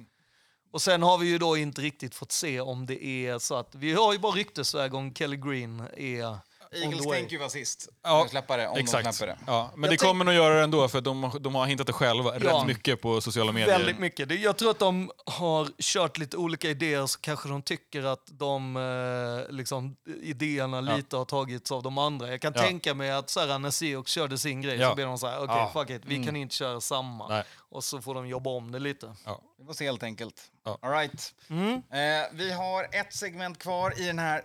Och 0.73 0.83
sen 0.83 1.03
har 1.03 1.19
vi 1.19 1.27
ju 1.29 1.39
då 1.39 1.57
inte 1.57 1.81
riktigt 1.81 2.15
fått 2.15 2.33
se 2.33 2.61
om 2.61 2.87
det 2.87 3.05
är 3.05 3.39
så 3.39 3.55
att, 3.55 3.69
vi 3.75 3.93
har 3.93 4.13
ju 4.13 4.19
bara 4.19 4.33
ryktesväg 4.33 4.95
om 4.95 5.15
Kelly 5.15 5.37
Green 5.37 5.81
är 5.97 6.39
Eagles 6.75 7.07
tänker 7.07 7.33
ju 7.33 7.39
vara 7.39 7.49
sist. 7.49 7.89
Ja, 8.03 8.27
släppa 8.31 8.57
det, 8.57 8.69
om 8.69 8.77
Exakt. 8.79 9.05
de 9.05 9.13
släpper 9.13 9.33
det. 9.35 9.39
Ja, 9.47 9.71
men 9.75 9.83
Jag 9.83 9.93
det 9.93 9.97
kommer 9.97 10.25
nog 10.25 10.35
göra 10.35 10.55
det 10.55 10.61
ändå 10.63 10.89
för 10.89 11.01
de, 11.01 11.23
har- 11.25 11.39
de 11.39 11.55
har 11.55 11.67
hittat 11.67 11.87
det 11.87 11.93
själva 11.93 12.33
Ja. 12.39 12.51
rätt 12.61 12.67
mycket 12.67 13.01
på 13.03 13.21
sociala 13.21 13.53
medier. 13.53 13.79
Väldigt 13.79 13.99
mycket. 13.99 14.41
Jag 14.41 14.57
tror 14.57 14.71
att 14.71 14.79
de 14.79 15.11
har 15.27 15.69
kört 15.83 16.19
lite 16.19 16.37
olika 16.37 16.69
idéer 16.71 17.07
så 17.07 17.21
kanske 17.21 17.49
de 17.49 17.63
tycker 17.63 18.03
att 18.05 18.23
de 18.27 18.77
eh, 18.77 19.55
liksom, 19.55 19.97
idéerna 20.23 20.77
Ja. 20.91 20.97
lite 20.97 21.17
har 21.17 21.25
tagits 21.25 21.73
av 21.73 21.83
de 21.83 21.99
andra. 21.99 22.29
Jag 22.31 22.41
kan 22.41 22.53
Ja. 22.57 22.63
tänka 22.63 22.95
mig 22.95 23.11
att 23.13 23.31
så 23.31 23.41
här, 23.41 23.59
när 23.59 23.71
Seahawks 23.71 24.11
körde 24.13 24.39
sin 24.39 24.61
grej 24.63 24.77
Ja. 24.79 24.89
så 24.89 24.95
blev 24.95 25.07
de 25.07 25.19
så 25.19 25.27
här, 25.27 25.37
okej 25.45 25.57
Ja. 25.57 25.71
fuck 25.75 25.91
it, 25.91 26.03
vi 26.05 26.25
kan 26.25 26.37
inte 26.37 26.55
köra 26.55 26.81
samma. 26.81 27.29
Nej. 27.29 27.45
Och 27.73 27.85
så 27.85 28.01
får 28.03 28.15
de 28.15 28.29
jobba 28.29 28.51
om 28.51 28.73
det 28.73 28.79
lite. 28.79 29.15
Vi 29.59 29.65
får 29.67 29.73
se 29.75 29.85
helt 29.85 30.03
enkelt. 30.03 30.43
Ja. 30.65 30.79
All 30.83 30.91
right. 30.93 31.35
Mm. 31.51 31.73
Eh, 31.75 32.27
vi 32.33 32.53
har 32.53 32.85
ett 32.93 33.13
segment 33.15 33.59
kvar 33.59 34.01
i 34.01 34.05
den 34.07 34.19
här. 34.19 34.43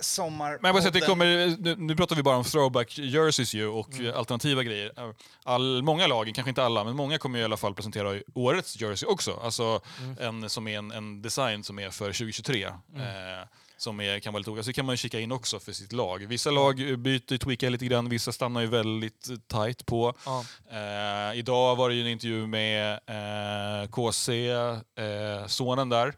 Men 0.61 0.75
jag 0.75 0.93
det 0.93 1.01
kommer, 1.01 1.57
nu, 1.57 1.75
nu 1.75 1.95
pratar 1.95 2.15
vi 2.15 2.23
bara 2.23 2.37
om 2.37 2.43
throwback 2.43 2.97
jerseys 2.97 3.53
ju 3.53 3.67
och 3.67 3.93
Mm. 3.93 4.05
eh, 4.07 4.17
alternativa 4.17 4.63
grejer. 4.63 4.91
All, 5.43 5.81
många 5.83 6.07
lag, 6.07 6.31
kanske 6.35 6.49
inte 6.49 6.63
alla, 6.63 6.83
men 6.83 6.95
många 6.95 7.17
kommer 7.17 7.39
i 7.39 7.43
alla 7.43 7.57
fall 7.57 7.73
presentera 7.73 8.21
årets 8.33 8.81
jersey 8.81 9.09
också. 9.09 9.39
Alltså 9.43 9.81
Mm. 10.01 10.17
en, 10.43 10.49
som 10.49 10.67
är 10.67 10.77
en, 10.77 10.91
en 10.91 11.21
design 11.21 11.63
som 11.63 11.79
är 11.79 11.89
för 11.89 12.05
2023. 12.05 12.67
Mm. 12.95 13.01
Eh, 13.41 13.47
som 13.77 13.99
är, 13.99 14.19
kan 14.19 14.33
vara 14.33 14.39
lite 14.39 14.51
olika. 14.51 14.63
Så 14.63 14.73
kan 14.73 14.85
man 14.85 14.93
ju 14.93 14.97
kika 14.97 15.19
in 15.19 15.31
också 15.31 15.59
för 15.59 15.71
sitt 15.71 15.93
lag. 15.93 16.27
Vissa 16.27 16.51
lag 16.51 16.99
byter, 16.99 17.37
tweakar 17.37 17.69
lite 17.69 17.85
grann, 17.85 18.09
vissa 18.09 18.31
stannar 18.31 18.61
ju 18.61 18.67
väldigt 18.67 19.29
eh, 19.29 19.35
tight 19.35 19.85
på. 19.85 20.13
Ja. 20.25 20.45
Eh, 20.71 21.39
idag 21.39 21.75
var 21.75 21.89
det 21.89 21.95
ju 21.95 22.01
en 22.01 22.07
intervju 22.07 22.47
med 22.47 22.91
eh, 22.93 23.89
KC, 23.89 24.49
eh, 24.49 25.47
sonen 25.47 25.89
där, 25.89 26.13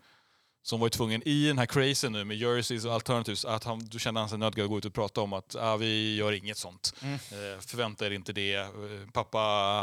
som 0.63 0.79
var 0.79 0.89
tvungen 0.89 1.27
i 1.27 1.47
den 1.47 1.57
här 1.57 1.65
crazen 1.65 2.11
nu 2.11 2.23
med 2.23 2.37
jerseys 2.37 2.85
och 2.85 2.93
alternatives, 2.93 3.45
att 3.45 3.63
han, 3.63 3.87
då 3.91 3.99
kände 3.99 4.19
han 4.19 4.29
sig 4.29 4.37
nödgad 4.37 4.63
att 4.63 4.69
gå 4.69 4.77
ut 4.77 4.85
och 4.85 4.93
prata 4.93 5.21
om 5.21 5.33
att 5.33 5.55
ah, 5.55 5.77
vi 5.77 6.15
gör 6.15 6.31
inget 6.31 6.57
sånt. 6.57 6.93
Mm. 7.01 7.13
Eh, 7.13 7.59
förvänta 7.59 8.05
er 8.05 8.11
inte 8.11 8.33
det. 8.33 8.53
Eh, 8.55 8.69
pappa 9.13 9.37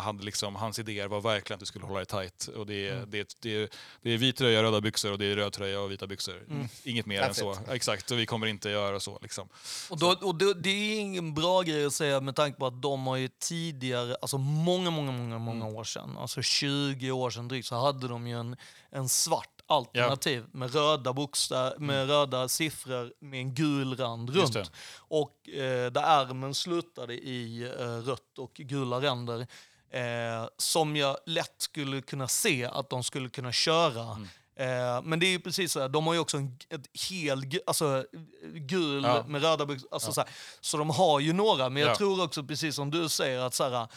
hade 0.05 0.25
liksom, 0.25 0.57
hans 0.57 0.79
idéer 0.79 1.09
var 1.09 1.21
verkligen 1.21 1.55
att 1.57 1.61
du 1.61 1.67
skulle 1.67 1.85
hålla 1.85 1.99
dig 1.99 2.07
tight. 2.07 2.49
Och 2.57 2.67
det, 2.67 2.89
är- 2.89 2.97
Mm. 2.97 3.11
det, 3.11 3.37
det, 3.41 3.71
det 4.03 4.11
är 4.11 4.19
vit 4.19 4.37
tröja, 4.37 4.63
röda 4.63 4.81
byxor 4.81 5.13
och 5.13 5.19
det 5.19 5.27
är 5.27 5.37
röd 5.37 5.53
tröja 5.53 5.81
och 5.81 5.91
vita 5.91 6.07
byxor. 6.07 6.45
Mm. 6.51 6.69
Inget 6.85 7.07
mer 7.07 7.23
That's 7.23 7.29
än 7.29 7.35
så. 7.35 7.53
it. 7.53 7.59
Exakt, 7.69 8.11
och 8.11 8.19
vi 8.19 8.27
kommer 8.27 8.47
inte 8.47 8.71
göra 8.71 9.01
så. 9.01 9.19
Liksom. 9.23 9.49
Och, 9.91 9.99
då, 9.99 10.07
och 10.23 10.35
då, 10.35 10.53
det 10.53 10.71
är 10.71 11.01
ingen 11.01 11.35
bra 11.35 11.63
grej 11.63 11.87
att 11.87 11.93
säga 11.93 12.21
med 12.21 12.37
tanke 12.37 12.59
på 12.59 12.67
att 12.67 12.83
de 12.83 13.07
har 13.07 13.17
ju 13.17 13.29
tidigare, 13.39 14.17
alltså 14.23 14.39
många, 14.39 14.91
många, 14.91 15.13
många, 15.13 15.39
många 15.39 15.65
Mm. 15.65 15.77
år 15.77 15.85
sedan, 15.85 16.19
alltså 16.19 16.43
20 16.43 17.11
år 17.11 17.31
sedan 17.31 17.49
drygt, 17.49 17.67
så 17.69 17.75
hade 17.77 18.09
de 18.09 18.27
ju 18.27 18.41
en, 18.41 18.57
en 18.91 19.09
svart 19.09 19.56
alternativ 19.67 20.45
med 20.53 20.75
röda 20.75 21.13
bokstäver, 21.13 21.79
med 21.79 22.07
röda 22.09 22.49
siffror 22.49 23.13
med 23.21 23.41
en 23.41 23.55
gul 23.55 23.97
rand 23.97 24.31
Mm. 24.31 24.41
Runt. 24.43 24.71
Och 24.99 25.49
eh, 25.49 25.93
där 25.93 26.03
ärmen 26.03 26.55
slutade 26.55 27.15
i 27.15 27.63
eh, 27.79 27.87
rött 27.87 28.39
och 28.39 28.53
gula 28.55 29.01
ränder. 29.01 29.47
eh, 29.91 30.49
som 30.59 30.97
jag 30.97 31.17
lätt 31.27 31.55
skulle 31.59 32.01
kunna 32.03 32.29
se 32.29 32.65
att 32.65 32.91
de 32.91 33.05
skulle 33.05 33.29
kunna 33.29 33.53
köra. 33.53 34.03
Mm. 34.03 34.29
Eh, 34.59 35.03
men 35.03 35.19
det 35.21 35.27
är 35.27 35.31
ju 35.31 35.41
precis 35.41 35.73
så 35.73 35.81
här, 35.81 35.89
de 35.89 36.07
har 36.07 36.15
ju 36.15 36.21
också 36.21 36.37
en 36.37 36.59
ett 36.71 37.01
hel, 37.11 37.43
alltså 37.67 38.05
gul 38.55 39.05
Ja. 39.05 39.25
med 39.29 39.43
röda 39.43 39.67
byxor. 39.67 39.89
Alltså, 39.93 40.13
så, 40.13 40.21
här, 40.21 40.31
så 40.61 40.77
de 40.77 40.91
har 40.91 41.21
ju 41.21 41.33
några, 41.33 41.69
men 41.71 41.83
jag 41.83 41.91
Ja. 41.91 41.97
tror 41.97 42.25
också 42.25 42.43
precis 42.45 42.75
som 42.77 42.91
du 42.91 43.09
säger 43.09 43.41
att 43.41 43.55
så 43.55 43.65
här, 43.69 43.89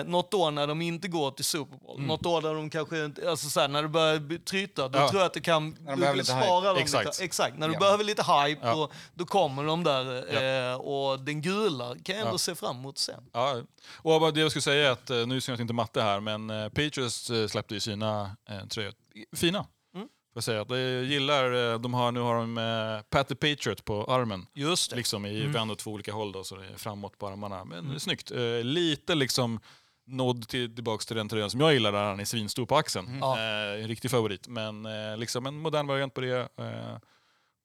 eh, 0.00 0.04
något 0.04 0.34
år 0.34 0.50
när 0.50 0.66
de 0.66 0.82
inte 0.82 1.08
går 1.08 1.30
till 1.30 1.44
Super 1.44 1.76
Bowl, 1.76 2.00
något 2.00 2.26
år 2.26 2.42
där 2.42 2.54
de 2.54 2.70
kanske 2.70 3.04
inte, 3.04 3.30
alltså 3.30 3.48
så 3.48 3.60
här, 3.60 3.68
när 3.68 3.82
det 3.82 3.88
börjar 3.88 4.38
tryta, 4.44 4.88
då 4.88 4.98
Ja. 4.98 5.08
tror 5.08 5.20
jag 5.20 5.26
att 5.26 5.34
det 5.34 5.40
kan, 5.40 5.74
de 5.74 5.84
behöver 6.00 6.14
lite 6.16 6.32
hype. 6.34 6.44
spara 6.46 6.68
dem 6.68 6.76
Exakt. 6.82 7.06
lite. 7.06 7.24
Exakt, 7.24 7.58
när 7.58 7.68
du 7.68 7.74
Ja. 7.74 7.80
behöver 7.80 8.04
lite 8.04 8.22
hype, 8.22 8.66
Ja. 8.66 8.74
då, 8.74 8.90
då 9.14 9.24
kommer 9.24 9.64
de 9.64 9.84
där. 9.84 10.70
Eh, 10.72 10.74
och 10.74 11.20
den 11.20 11.42
gula 11.42 11.94
kan 12.04 12.14
jag 12.16 12.22
ändå 12.22 12.34
Ja. 12.34 12.38
se 12.38 12.54
fram 12.54 12.76
emot 12.76 12.98
sen. 12.98 13.24
Ja, 13.32 13.56
och 13.94 14.32
det 14.32 14.40
jag 14.40 14.50
skulle 14.50 14.62
säga 14.62 14.88
är 14.88 14.92
att, 14.92 15.10
eh, 15.10 15.26
nu 15.26 15.40
syns 15.40 15.60
inte 15.60 15.72
matte 15.74 16.02
här, 16.02 16.20
men 16.20 16.50
eh, 16.50 16.68
Patriots 16.68 17.30
eh, 17.30 17.46
släppte 17.46 17.74
ju 17.74 17.80
sina 17.80 18.36
eh, 18.48 18.66
tröjor. 18.68 18.92
Fina. 19.36 19.66
Mm. 19.94 20.08
Jag 20.34 20.44
säga. 20.44 20.64
Jag 20.68 21.04
gillar, 21.04 21.72
eh, 21.72 21.80
de 21.80 21.94
har, 21.94 22.12
nu 22.12 22.20
har 22.20 22.34
de 22.34 22.58
eh, 22.58 23.02
Patty 23.10 23.34
Patriot 23.34 23.84
på 23.84 24.04
armen. 24.04 24.46
Just 24.54 24.90
det. 24.90 24.96
Liksom 24.96 25.26
i 25.26 25.40
Mm. 25.40 25.52
vänd 25.52 25.70
åt 25.70 25.78
två 25.78 25.90
olika 25.92 26.12
håll 26.12 26.32
då, 26.32 26.44
så 26.44 26.56
det 26.56 26.66
är 26.66 26.76
framåt 26.76 27.18
på 27.18 27.28
armarna. 27.28 27.64
Men 27.64 27.88
det 27.88 27.94
är 27.94 27.98
snyggt. 27.98 28.30
Eh, 28.30 28.64
lite 28.64 29.14
liksom 29.14 29.60
nod 30.06 30.48
till, 30.48 30.74
tillbaks 30.74 31.06
till 31.06 31.16
den 31.16 31.28
tröjan 31.28 31.50
som 31.50 31.60
jag 31.60 31.72
gillar, 31.72 31.92
där 31.92 32.04
han 32.04 32.20
är 32.20 32.24
svinstor 32.24 32.66
på 32.66 32.76
axeln. 32.76 33.18
Ja. 33.20 33.38
Eh, 33.38 33.82
en 33.82 33.88
riktig 33.88 34.10
favorit. 34.10 34.48
Men 34.48 34.86
eh, 34.86 35.16
liksom 35.16 35.46
en 35.46 35.54
modern 35.58 35.86
variant 35.86 36.14
på 36.14 36.20
det. 36.20 36.48
Eh, 36.58 36.96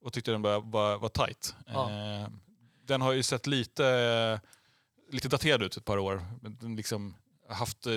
och 0.04 0.14
tyckte 0.14 0.32
den 0.32 0.42
var, 0.42 0.62
var, 0.62 0.98
var 0.98 1.10
tight. 1.10 1.56
Ja. 1.68 1.90
Eh, 1.92 2.28
den 2.86 3.02
har 3.02 3.12
ju 3.14 3.24
sett 3.24 3.48
lite, 3.48 4.42
lite 5.12 5.28
daterad 5.28 5.64
ut 5.64 5.78
ett 5.78 5.86
par 5.86 5.98
år. 5.98 6.26
Men 6.42 6.58
Den 6.62 6.76
liksom 6.76 7.16
haft, 7.50 7.86
eh, 7.86 7.94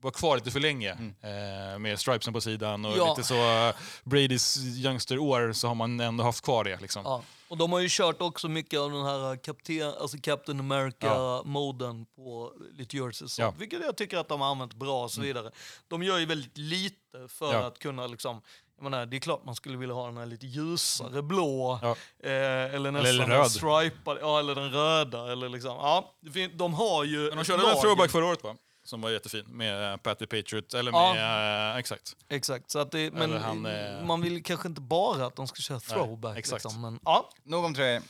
var 0.00 0.10
kvar 0.10 0.36
lite 0.36 0.50
för 0.50 0.60
länge 0.60 0.90
eh, 0.92 1.78
med 1.78 1.98
stripesen 2.00 2.32
på 2.32 2.40
sidan 2.40 2.84
och 2.84 2.96
Ja. 2.96 3.08
lite 3.16 3.28
så 3.28 3.34
eh, 3.34 3.74
Bradys 4.04 4.56
youngster-år 4.58 5.52
så 5.52 5.68
har 5.68 5.74
man 5.74 6.00
ändå 6.00 6.24
haft 6.24 6.44
kvar 6.44 6.64
det. 6.64 6.80
Liksom. 6.80 7.02
Ja. 7.04 7.22
Och 7.48 7.56
de 7.56 7.72
har 7.72 7.80
ju 7.80 7.88
kört 7.90 8.20
också 8.22 8.48
mycket 8.48 8.80
av 8.80 8.90
den 8.92 9.04
här 9.04 9.36
kapten, 9.44 9.92
alltså 10.00 10.16
Captain 10.22 10.60
America-moden 10.60 12.06
på 12.16 12.52
lite 12.78 12.96
jerseys. 12.96 13.38
Ja. 13.38 13.54
Vilket 13.58 13.80
jag 13.84 13.96
tycker 13.96 14.16
att 14.18 14.28
de 14.28 14.40
har 14.40 14.48
använt 14.48 14.74
bra 14.74 15.02
och 15.04 15.10
så 15.10 15.20
vidare. 15.20 15.50
De 15.88 16.02
gör 16.02 16.18
ju 16.18 16.26
väldigt 16.26 16.58
lite 16.58 17.28
för 17.28 17.52
Ja. 17.52 17.66
att 17.66 17.78
kunna 17.78 18.06
liksom 18.06 18.42
jag 18.76 18.84
menar, 18.90 19.06
det 19.06 19.16
är 19.16 19.20
klart 19.20 19.44
man 19.44 19.54
skulle 19.54 19.76
vilja 19.78 19.94
ha 19.94 20.06
den 20.06 20.16
här 20.16 20.26
lite 20.26 20.46
ljusare 20.46 21.22
blå. 21.22 21.78
Ja. 21.82 21.90
Eh, 22.28 22.74
eller 22.74 22.90
nästan 22.90 23.08
eller 23.14 23.26
röd. 23.26 23.50
stripade, 23.50 24.20
ja 24.20 24.38
eller 24.38 24.54
den 24.54 24.70
röda. 24.70 25.32
Eller 25.32 25.48
liksom, 25.48 25.70
ja, 25.76 26.14
de 26.54 26.74
har 26.74 27.04
ju... 27.04 27.18
Men 27.28 27.36
de 27.36 27.44
körde 27.44 27.70
en 27.70 27.80
throwback 27.80 28.10
förra 28.10 28.26
året 28.26 28.44
va? 28.44 28.56
Som 28.84 29.00
var 29.00 29.10
jättefin 29.10 29.44
med 29.48 29.92
eh, 29.92 29.96
Patty 29.96 30.26
Patriot, 30.26 30.74
eller 30.74 30.92
Ja. 30.92 31.14
med, 31.14 31.70
eh, 31.70 31.76
exakt. 31.78 32.16
Exakt, 32.28 32.70
så 32.70 32.78
att 32.78 32.92
det, 32.92 33.10
men 33.12 33.32
han, 33.32 33.66
eh, 33.66 34.04
man 34.04 34.20
vill 34.20 34.42
kanske 34.42 34.68
inte 34.68 34.80
bara 34.80 35.26
att 35.26 35.36
de 35.36 35.46
ska 35.48 35.56
köra 35.62 35.80
throwback. 35.80 36.38
exakt. 36.38 36.64
Liksom, 36.64 36.80
men 36.82 37.00
ja, 37.04 37.30
Nog 37.44 37.64
om 37.64 37.74
tröjor. 37.74 38.02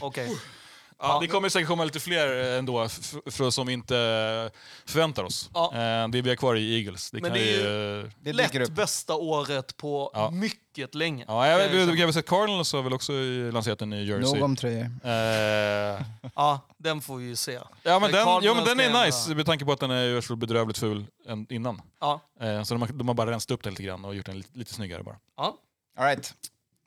okej. 0.00 0.28
Ja, 0.32 0.36
Ja. 0.98 1.18
det 1.20 1.26
kommer 1.26 1.48
säkert 1.48 1.68
komma 1.68 1.84
lite 1.84 2.00
fler 2.00 2.52
eh, 2.52 2.58
ändå, 2.58 2.88
för 3.30 3.50
som 3.50 3.66
vi 3.66 3.72
inte 3.72 3.96
eh, 3.96 4.58
förväntar 4.90 5.24
oss. 5.24 5.50
Ja. 5.54 5.70
Eh, 5.74 6.08
Det 6.08 6.22
vi 6.22 6.28
har 6.28 6.36
kvar 6.36 6.56
i 6.56 6.76
Eagles. 6.78 7.10
Det 7.10 7.20
Men 7.20 7.30
kan 7.30 7.38
det 7.38 7.54
är 7.54 8.02
ju... 8.02 8.10
Det 8.20 8.32
Lätt 8.32 8.54
upp. 8.54 8.70
bästa 8.70 9.14
året 9.14 9.76
på 9.76 10.10
Ja. 10.14 10.30
mycket 10.30 10.94
länge. 10.94 11.24
Ja, 11.28 11.46
jag 11.48 11.58
vet, 11.58 11.66
Eh, 11.66 11.72
vi, 11.72 11.84
vi 11.92 12.00
har 12.00 12.06
väl 12.06 12.12
sett 12.14 12.26
Cardinals 12.26 12.72
har 12.72 12.82
väl 12.82 12.92
också 12.92 13.12
lanserat 13.52 13.82
en 13.82 13.90
ny 13.90 14.04
jersey. 14.04 14.34
Nog 14.34 14.42
om 14.42 14.56
tröjor. 14.56 14.90
Eh, 15.04 16.02
Ja, 16.34 16.60
den 16.78 17.00
får 17.00 17.16
vi 17.16 17.24
ju 17.24 17.36
se. 17.36 17.52
ja, 17.82 17.98
men 17.98 18.12
den, 18.12 18.26
ja, 18.42 18.54
men 18.54 18.64
den 18.64 18.80
är 18.80 19.06
nice 19.06 19.34
med 19.34 19.46
tanke 19.46 19.64
på 19.64 19.72
att 19.72 19.80
den 19.80 19.90
är 19.90 20.02
ju 20.04 20.22
så 20.22 20.36
bedrövligt 20.36 20.78
ful 20.78 21.06
än 21.28 21.46
innan. 21.50 21.82
Ja, 22.00 22.20
Eh, 22.40 22.62
Så 22.62 22.74
de 22.74 22.80
har, 22.82 22.88
de 22.88 23.08
har 23.08 23.14
bara 23.14 23.30
rensat 23.30 23.50
upp 23.50 23.62
den 23.62 23.72
lite 23.72 23.82
grann 23.82 24.04
och 24.04 24.14
gjort 24.14 24.26
den 24.26 24.36
lite, 24.38 24.58
lite 24.58 24.74
snyggare 24.74 25.02
bara. 25.02 25.16
ja. 25.36 25.56
All 25.98 26.04
right. 26.06 26.34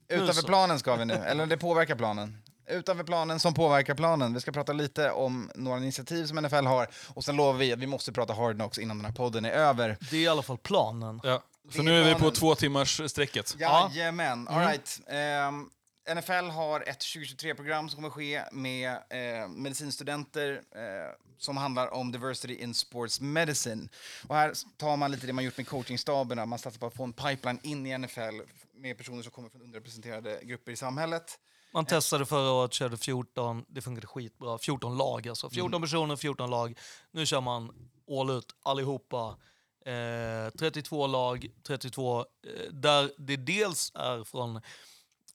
Utanför 0.09 0.41
planen 0.41 0.79
ska 0.79 0.95
vi 0.95 1.05
nu, 1.05 1.13
eller 1.13 1.45
det 1.45 1.57
påverkar 1.57 1.95
planen. 1.95 2.37
Utanför 2.69 3.03
planen 3.03 3.39
som 3.39 3.53
påverkar 3.53 3.95
planen. 3.95 4.33
Vi 4.33 4.39
ska 4.39 4.51
prata 4.51 4.73
lite 4.73 5.11
om 5.11 5.51
några 5.55 5.77
initiativ 5.77 6.25
som 6.25 6.37
NFL 6.37 6.65
har 6.65 6.87
och 7.07 7.23
sen 7.23 7.35
lovar 7.35 7.53
vi 7.53 7.73
att 7.73 7.79
vi 7.79 7.87
måste 7.87 8.11
prata 8.11 8.33
Hard 8.33 8.55
Knocks 8.55 8.77
innan 8.77 8.97
den 8.97 9.05
här 9.05 9.13
podden 9.13 9.45
är 9.45 9.51
över. 9.51 9.97
det 10.11 10.17
är 10.17 10.21
i 10.21 10.27
alla 10.27 10.41
fall 10.41 10.57
planen. 10.57 11.21
Ja. 11.23 11.43
Så 11.71 11.83
nu 11.83 11.99
är 11.99 12.03
vi 12.03 12.13
var 12.13 12.19
på 12.19 12.31
två 12.31 12.55
timmars 12.55 13.01
sträcket. 13.11 13.55
Ja. 13.59 13.91
Jajamän, 13.93 14.47
all 14.47 14.67
right. 14.67 14.99
Ehm, 15.07 15.69
NFL 16.15 16.49
har 16.49 16.89
ett 16.89 16.99
2023-program 16.99 17.89
som 17.89 17.95
kommer 17.97 18.09
ske 18.09 18.43
med 18.51 18.91
eh, 18.91 19.47
medicinstudenter 19.47 20.61
eh, 20.75 21.15
som 21.37 21.57
handlar 21.57 21.93
om 21.93 22.11
diversity 22.11 22.55
in 22.55 22.73
sports 22.73 23.21
medicine. 23.21 23.89
Och 24.27 24.35
här 24.35 24.53
tar 24.77 24.97
man 24.97 25.11
lite 25.11 25.27
det 25.27 25.33
man 25.33 25.43
gjort 25.43 25.57
med 25.57 25.67
coachingstaberna. 25.67 26.45
Man 26.45 26.59
satsar 26.59 26.79
på 26.79 26.85
att 26.85 26.95
få 26.95 27.03
en 27.03 27.13
pipeline 27.13 27.59
in 27.63 27.85
i 27.85 27.97
NFL 27.97 28.41
med 28.73 28.97
personer 28.97 29.23
som 29.23 29.31
kommer 29.31 29.49
från 29.49 29.61
underrepresenterade 29.61 30.39
grupper 30.43 30.71
i 30.71 30.75
samhället. 30.75 31.39
Man 31.73 31.85
testade 31.85 32.25
förra 32.25 32.51
året, 32.51 32.73
körde 32.73 32.97
14, 32.97 33.65
det 33.67 33.81
funkade 33.81 34.07
skitbra. 34.07 34.57
14 34.57 34.97
lag 34.97 35.27
alltså. 35.27 35.49
14 35.49 35.81
personer, 35.81 36.15
14 36.15 36.49
lag. 36.49 36.77
Nu 37.11 37.25
kör 37.25 37.41
man 37.41 37.73
all 38.19 38.29
ut 38.29 38.55
allihopa. 38.63 39.37
Eh, 39.85 40.51
32 40.59 41.07
lag, 41.07 41.47
32, 41.67 42.19
eh, 42.19 42.25
där 42.71 43.11
det 43.17 43.35
dels 43.35 43.91
är 43.95 44.23
från, 44.23 44.61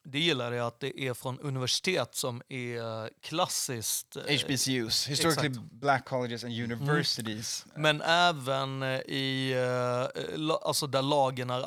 det 0.04 0.18
gillar 0.18 0.52
jag 0.52 0.66
att 0.66 0.80
det 0.80 1.00
är 1.00 1.14
från 1.14 1.38
universitet 1.40 2.14
som 2.14 2.42
är 2.48 3.10
klassiskt. 3.20 4.16
eh, 4.16 4.22
HBCUs, 4.22 5.08
Historically 5.08 5.48
exakt. 5.48 5.70
Black 5.72 6.04
Colleges 6.04 6.44
and 6.44 6.52
Universities. 6.52 7.66
Men 7.76 8.00
även 8.02 8.82
eh, 8.82 8.88
i, 9.00 9.52
eh, 10.36 10.50
alltså 10.62 10.86
där 10.86 11.02
lagen 11.02 11.50
är 11.50 11.60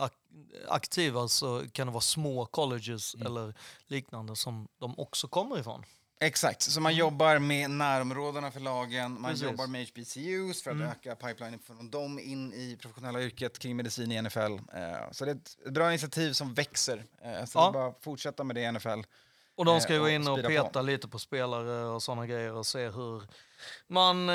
aktiva 0.67 1.27
så 1.27 1.63
kan 1.71 1.88
det 1.88 1.93
vara 1.93 2.01
små 2.01 2.45
colleges 2.45 3.15
Mm. 3.15 3.27
eller 3.27 3.53
liknande 3.88 4.35
som 4.35 4.67
de 4.79 4.99
också 4.99 5.27
kommer 5.27 5.59
ifrån. 5.59 5.84
Exakt, 6.19 6.61
så 6.61 6.81
man 6.81 6.95
jobbar 6.95 7.39
med 7.39 7.69
närområdena 7.69 8.51
för 8.51 8.59
lagen, 8.59 9.21
man 9.21 9.31
Precis. 9.31 9.43
jobbar 9.45 9.67
med 9.67 9.88
HBCUs 9.88 10.63
för 10.63 10.71
att 10.71 10.81
öka 10.81 11.15
pipelinen 11.15 11.59
från 11.59 11.89
dem 11.89 12.19
in 12.19 12.53
i 12.53 12.77
professionella 12.81 13.21
yrket 13.21 13.59
kring 13.59 13.75
medicin 13.75 14.11
i 14.11 14.21
NFL. 14.21 14.39
Eh, 14.73 15.11
så 15.11 15.25
det 15.25 15.31
är 15.31 15.35
ett 15.35 15.73
bra 15.73 15.89
initiativ 15.89 16.34
som 16.34 16.53
växer. 16.53 17.03
Eh, 17.21 17.45
så 17.45 17.59
Ja. 17.59 17.71
bara 17.71 17.88
att 17.88 18.03
fortsätta 18.03 18.43
med 18.43 18.55
det 18.55 18.61
i 18.61 18.65
NFL. 18.71 19.01
Och 19.55 19.65
de 19.65 19.81
ska 19.81 19.93
ju 19.93 19.97
Eh, 19.97 19.99
gå 20.01 20.05
och 20.05 20.11
in 20.11 20.27
och 20.27 20.39
speeda 20.39 20.61
på. 20.61 20.67
peta 20.67 20.81
lite 20.81 21.07
på 21.07 21.19
spelare 21.19 21.85
och 21.85 22.03
sådana 22.03 22.27
grejer 22.27 22.53
och 22.53 22.67
se 22.67 22.89
hur 22.89 23.23
man 23.89 24.29
eh, 24.29 24.34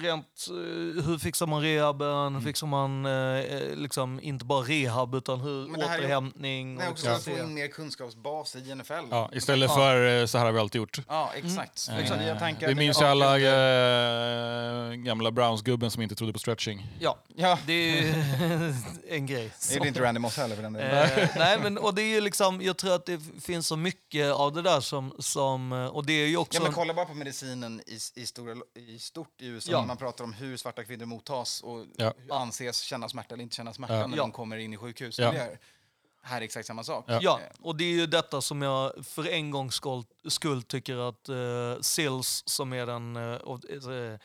rent, 0.00 0.46
eh, 0.48 1.04
hur 1.04 1.18
fixar 1.18 1.46
man 1.46 1.62
rehaben, 1.62 2.34
hur 2.34 2.40
fixar 2.42 2.66
man 2.66 3.06
eh, 3.06 3.76
liksom 3.76 4.20
inte 4.20 4.44
bara 4.44 4.62
rehab 4.62 5.14
utan 5.14 5.40
hur 5.40 5.68
Men 5.68 5.80
det 5.80 5.86
här 5.86 5.98
är- 5.98 6.02
återhämtning. 6.04 6.74
Nej, 6.74 6.86
och 6.86 6.92
också 6.92 7.08
att 7.10 7.24
få 7.24 7.30
in 7.30 7.54
mer 7.54 7.68
kunskapsbas 7.68 8.56
i 8.56 8.74
NFL. 8.74 8.92
Ja, 9.10 9.30
istället 9.32 9.70
Ja. 9.70 9.76
för 9.76 10.20
eh, 10.20 10.26
så 10.26 10.38
här 10.38 10.44
har 10.44 10.52
vi 10.52 10.58
alltid 10.60 10.78
gjort. 10.78 10.98
Ja, 11.08 11.30
exakt. 11.36 11.88
Eh, 11.90 11.98
exakt. 11.98 12.20
Nya 12.20 12.38
tankar, 12.38 12.68
Vi 12.68 12.74
nya 12.74 12.84
minns 12.84 13.00
ju 13.02 13.04
alla 13.04 13.38
eh, 13.38 14.92
gamla 14.92 15.30
Browns-gubben 15.30 15.90
som 15.90 16.02
inte 16.02 16.14
trodde 16.14 16.32
på 16.32 16.38
stretching. 16.38 16.86
Ja, 17.00 17.18
Ja, 17.36 17.58
det 17.66 17.72
är 17.72 18.02
ju 18.02 18.14
en 19.08 19.26
grej. 19.26 19.50
det 19.68 19.76
är 19.76 19.86
inte 19.86 20.02
Randy 20.02 20.18
Moss 20.20 20.36
heller 20.36 20.56
för 20.56 20.62
den 20.62 20.72
delen. 20.72 21.18
Eh, 21.18 21.28
nej, 21.36 21.58
men 21.62 21.78
och 21.78 21.94
det 21.94 22.02
är 22.02 22.20
liksom, 22.20 22.62
jag 22.62 22.76
tror 22.76 22.94
att 22.94 23.06
det 23.06 23.20
finns 23.42 23.66
så 23.66 23.76
mycket 23.76 24.32
av 24.32 24.52
det 24.52 24.62
där 24.62 24.80
som, 24.80 25.14
som 25.18 25.72
eh, 25.72 25.86
och 25.86 26.06
det 26.06 26.12
är 26.12 26.26
ju 26.26 26.36
också... 26.36 26.58
Ja, 26.58 26.62
men 26.62 26.72
kolla 26.72 26.94
bara 26.94 27.06
på 27.06 27.14
medicinen 27.14 27.80
i, 27.86 28.20
i, 28.20 28.26
stora, 28.34 28.56
i 28.74 28.98
stort 28.98 29.40
i 29.42 29.46
USA. 29.46 29.72
Ja. 29.72 29.80
när 29.80 29.86
Man 29.86 29.96
pratar 29.96 30.24
om 30.24 30.32
hur 30.32 30.56
svarta 30.56 30.84
kvinnor 30.84 31.06
mottas 31.06 31.60
och 31.62 31.86
Ja. 31.96 32.14
anses 32.30 32.80
känna 32.80 33.08
smärta 33.08 33.34
eller 33.34 33.42
inte 33.42 33.56
känna 33.56 33.72
smärta 33.72 33.94
Ja. 33.94 34.06
när 34.06 34.16
Ja. 34.16 34.22
de 34.22 34.32
kommer 34.32 34.56
in 34.56 34.72
i 34.72 34.76
sjukhus. 34.76 35.18
Ja. 35.18 35.32
Det 35.32 35.38
är, 35.38 35.58
här 36.22 36.40
är 36.40 36.44
exakt 36.44 36.66
samma 36.66 36.84
sak. 36.84 37.04
Ja. 37.08 37.18
Ja, 37.22 37.40
och 37.60 37.76
det 37.76 37.84
är 37.84 37.92
ju 37.92 38.06
detta 38.06 38.40
som 38.40 38.62
jag 38.62 39.06
för 39.06 39.28
en 39.28 39.50
gångs 39.50 39.80
skull, 40.28 40.62
tycker 40.62 41.08
att 41.08 41.28
uh, 41.28 41.80
Sills, 41.80 42.42
som 42.46 42.72
är 42.72 42.86
den 42.86 43.16
eh, 43.16 43.22
eh, 43.22 44.18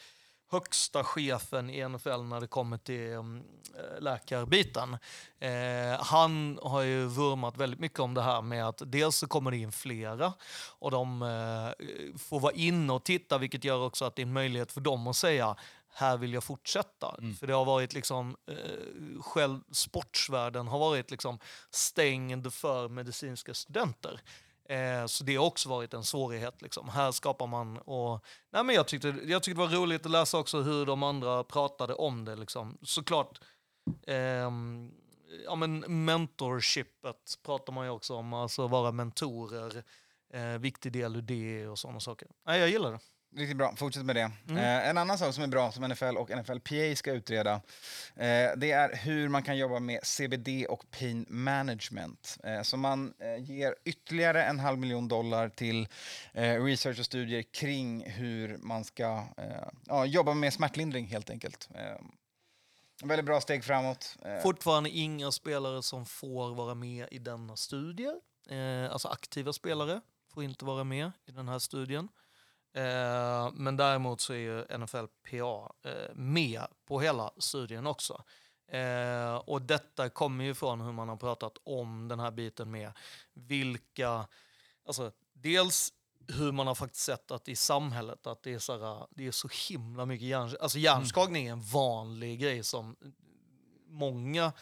högsta 0.51 1.03
chefen 1.03 1.69
i 1.69 1.89
NFL 1.89 2.21
när 2.23 2.41
det 2.41 2.47
kommer 2.47 2.77
till 2.77 3.13
um, 3.13 3.43
läkarbiten, 3.99 4.97
eh, 5.39 5.99
han 5.99 6.59
har 6.61 6.81
ju 6.81 7.05
vurmat 7.05 7.57
väldigt 7.57 7.79
mycket 7.79 7.99
om 7.99 8.13
det 8.13 8.21
här 8.21 8.41
med 8.41 8.67
att 8.67 8.81
dels 8.85 9.15
så 9.15 9.27
kommer 9.27 9.51
det 9.51 9.57
in 9.57 9.71
flera 9.71 10.33
och 10.79 10.91
de 10.91 11.21
eh, 11.21 12.17
får 12.17 12.39
vara 12.39 12.53
inne 12.53 12.93
och 12.93 13.03
titta, 13.03 13.37
vilket 13.37 13.63
gör 13.63 13.85
också 13.85 14.05
att 14.05 14.15
det 14.15 14.21
är 14.21 14.25
en 14.25 14.33
möjlighet 14.33 14.71
för 14.71 14.81
dem 14.81 15.07
att 15.07 15.15
säga 15.15 15.55
här 15.93 16.17
vill 16.17 16.33
jag 16.33 16.43
fortsätta. 16.43 17.15
För 17.39 17.47
det 17.47 17.53
har 17.53 17.65
varit 17.65 17.93
liksom, 17.93 18.35
eh, 18.47 19.21
själv 19.21 19.59
sportsvärlden 19.71 20.67
har 20.67 20.79
varit 20.79 21.11
liksom 21.11 21.39
stängd 21.71 22.53
för 22.53 22.89
medicinska 22.89 23.53
studenter. 23.53 24.21
Eh, 24.69 25.05
så 25.05 25.23
det 25.23 25.35
har 25.35 25.45
också 25.45 25.69
varit 25.69 25.93
en 25.93 26.03
svårighet. 26.03 26.61
Liksom. 26.61 26.89
Här 26.89 27.11
skapar 27.11 27.47
man... 27.47 27.77
Och, 27.77 28.25
nej, 28.51 28.63
men 28.63 28.75
jag, 28.75 28.87
tyckte, 28.87 29.07
jag 29.07 29.43
tyckte 29.43 29.61
det 29.61 29.67
var 29.67 29.75
roligt 29.75 30.05
att 30.05 30.11
läsa 30.11 30.37
också 30.37 30.61
hur 30.61 30.85
de 30.85 31.03
andra 31.03 31.43
pratade 31.43 31.93
om 31.93 32.25
det. 32.25 32.35
Liksom. 32.35 32.77
Såklart, 32.81 33.39
eh, 34.07 34.51
ja, 35.45 35.55
men 35.57 36.05
mentorshipet 36.05 37.39
pratar 37.45 37.73
man 37.73 37.85
ju 37.85 37.91
också 37.91 38.15
om, 38.15 38.33
alltså 38.33 38.67
vara 38.67 38.91
mentorer. 38.91 39.83
Eh, 40.33 40.59
viktig 40.59 40.91
del 40.91 41.15
ur 41.15 41.21
det 41.21 41.67
och 41.67 41.79
sådana 41.79 41.99
saker. 41.99 42.27
Nej, 42.45 42.59
jag 42.59 42.69
gillar 42.69 42.91
det. 42.91 42.99
Riktigt 43.35 43.57
bra, 43.57 43.75
fortsätt 43.75 44.05
med 44.05 44.15
det. 44.15 44.31
Mm. 44.49 44.57
Eh, 44.57 44.89
en 44.89 44.97
annan 44.97 45.17
sak 45.17 45.33
som 45.33 45.43
är 45.43 45.47
bra 45.47 45.71
som 45.71 45.83
NFL 45.83 46.17
och 46.17 46.29
NFLPA 46.29 46.95
ska 46.95 47.11
utreda, 47.11 47.53
eh, 48.15 48.49
det 48.57 48.71
är 48.71 48.95
hur 48.95 49.29
man 49.29 49.43
kan 49.43 49.57
jobba 49.57 49.79
med 49.79 49.99
CBD 50.03 50.65
och 50.69 50.91
pain 50.91 51.25
management. 51.29 52.37
Eh, 52.43 52.61
så 52.61 52.77
man 52.77 53.13
eh, 53.19 53.43
ger 53.43 53.75
ytterligare 53.85 54.43
en 54.43 54.59
halv 54.59 54.79
miljon 54.79 55.07
dollar 55.07 55.49
till 55.49 55.87
eh, 56.33 56.63
research 56.63 56.99
och 56.99 57.05
studier 57.05 57.41
kring 57.41 58.09
hur 58.09 58.57
man 58.57 58.83
ska 58.83 59.25
eh, 59.37 59.67
ja, 59.87 60.05
jobba 60.05 60.33
med 60.33 60.53
smärtlindring 60.53 61.05
helt 61.05 61.29
enkelt. 61.29 61.69
En 63.01 63.07
väldigt 63.07 63.25
bra 63.25 63.41
steg 63.41 63.63
framåt. 63.63 64.17
Fortfarande 64.43 64.89
inga 64.89 65.31
spelare 65.31 65.83
som 65.83 66.05
får 66.05 66.55
vara 66.55 66.75
med 66.75 67.07
i 67.11 67.19
denna 67.19 67.55
studie. 67.55 68.11
Alltså 68.91 69.07
aktiva 69.07 69.53
spelare 69.53 70.01
får 70.33 70.43
inte 70.43 70.65
vara 70.65 70.83
med 70.83 71.11
i 71.25 71.31
den 71.31 71.47
här 71.47 71.59
studien. 71.59 72.09
Eh, 72.73 73.51
men 73.53 73.77
däremot 73.77 74.21
så 74.21 74.33
är 74.33 74.37
ju 74.37 74.77
NFLPA 74.77 75.71
eh, 75.83 76.15
med 76.15 76.63
på 76.85 76.99
hela 76.99 77.31
studien 77.37 77.87
också. 77.87 78.23
Eh, 78.71 79.35
och 79.35 79.61
detta 79.61 80.09
kommer 80.09 80.43
ju 80.45 80.53
från 80.55 80.81
hur 80.81 80.91
man 80.91 81.09
har 81.09 81.17
pratat 81.17 81.57
om 81.63 82.07
den 82.07 82.19
här 82.19 82.31
biten 82.31 82.71
med 82.71 82.91
vilka, 83.33 84.27
alltså 84.85 85.11
dels 85.33 85.93
hur 86.27 86.51
man 86.51 86.67
har 86.67 86.75
faktiskt 86.75 87.05
sett 87.05 87.31
att 87.31 87.49
i 87.49 87.55
samhället 87.55 88.27
att 88.27 88.43
det 88.43 88.53
är 88.53 88.59
så, 88.59 88.79
här, 88.79 89.07
det 89.11 89.27
är 89.27 89.31
så 89.31 89.49
himla 89.69 90.05
mycket 90.05 90.27
hjärn, 90.27 90.55
alltså 90.61 90.77
hjärnskakning 90.77 91.47
är 91.47 91.51
en 91.51 91.61
vanlig 91.61 92.39
grej 92.39 92.63
som 92.63 92.95
många 93.87 94.53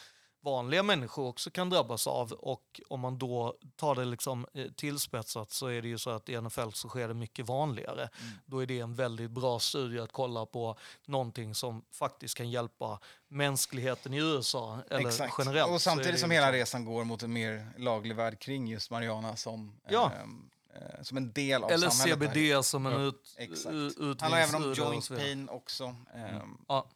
vanliga 0.51 0.83
människor 0.83 1.27
också 1.27 1.49
kan 1.49 1.69
drabbas 1.69 2.07
av 2.07 2.31
och 2.31 2.81
om 2.89 2.99
man 2.99 3.17
då 3.17 3.55
tar 3.75 3.95
det 3.95 4.05
liksom 4.05 4.45
eh, 4.53 4.65
tillspetsat 4.75 5.51
så 5.51 5.67
är 5.67 5.81
det 5.81 5.87
ju 5.87 5.97
så 5.97 6.09
att 6.09 6.29
i 6.29 6.41
NFL 6.41 6.69
så 6.73 6.89
sker 6.89 7.07
det 7.07 7.13
mycket 7.13 7.45
vanligare. 7.47 8.09
Då 8.45 8.59
är 8.59 8.65
det 8.65 8.79
en 8.79 8.95
väldigt 8.95 9.31
bra 9.31 9.59
studie 9.59 9.99
att 9.99 10.11
kolla 10.11 10.45
på 10.45 10.77
någonting 11.05 11.55
som 11.55 11.83
faktiskt 11.91 12.37
kan 12.37 12.49
hjälpa 12.51 12.99
mänskligheten 13.27 14.13
i 14.13 14.17
USA 14.17 14.79
eller 14.89 15.07
Exakt. 15.07 15.33
generellt. 15.37 15.71
Och 15.71 15.81
samtidigt 15.81 16.05
som 16.05 16.11
liksom- 16.13 16.31
hela 16.31 16.51
resan 16.51 16.85
går 16.85 17.03
mot 17.03 17.23
en 17.23 17.33
mer 17.33 17.67
laglig 17.77 18.15
värld 18.15 18.39
kring 18.39 18.67
just 18.67 18.91
Mariana 18.91 19.35
som, 19.35 19.75
Ja. 19.89 20.11
ehm, 20.23 20.49
eh, 20.75 21.03
som 21.03 21.17
en 21.17 21.31
del 21.31 21.63
av 21.63 21.71
Eller 21.71 21.89
samhället. 21.89 22.27
här. 22.27 22.33
CBD 22.35 22.63
som 22.63 22.85
en 22.85 23.01
ut, 23.01 23.35
Exakt. 23.37 23.75
ut, 23.75 24.21
handlar 24.21 24.39
även 24.39 24.55
om 24.63 24.73
joint 24.73 25.09
pain 25.09 25.49
också. 25.49 25.95
Ehm, 26.15 26.57
Ja. 26.67 26.87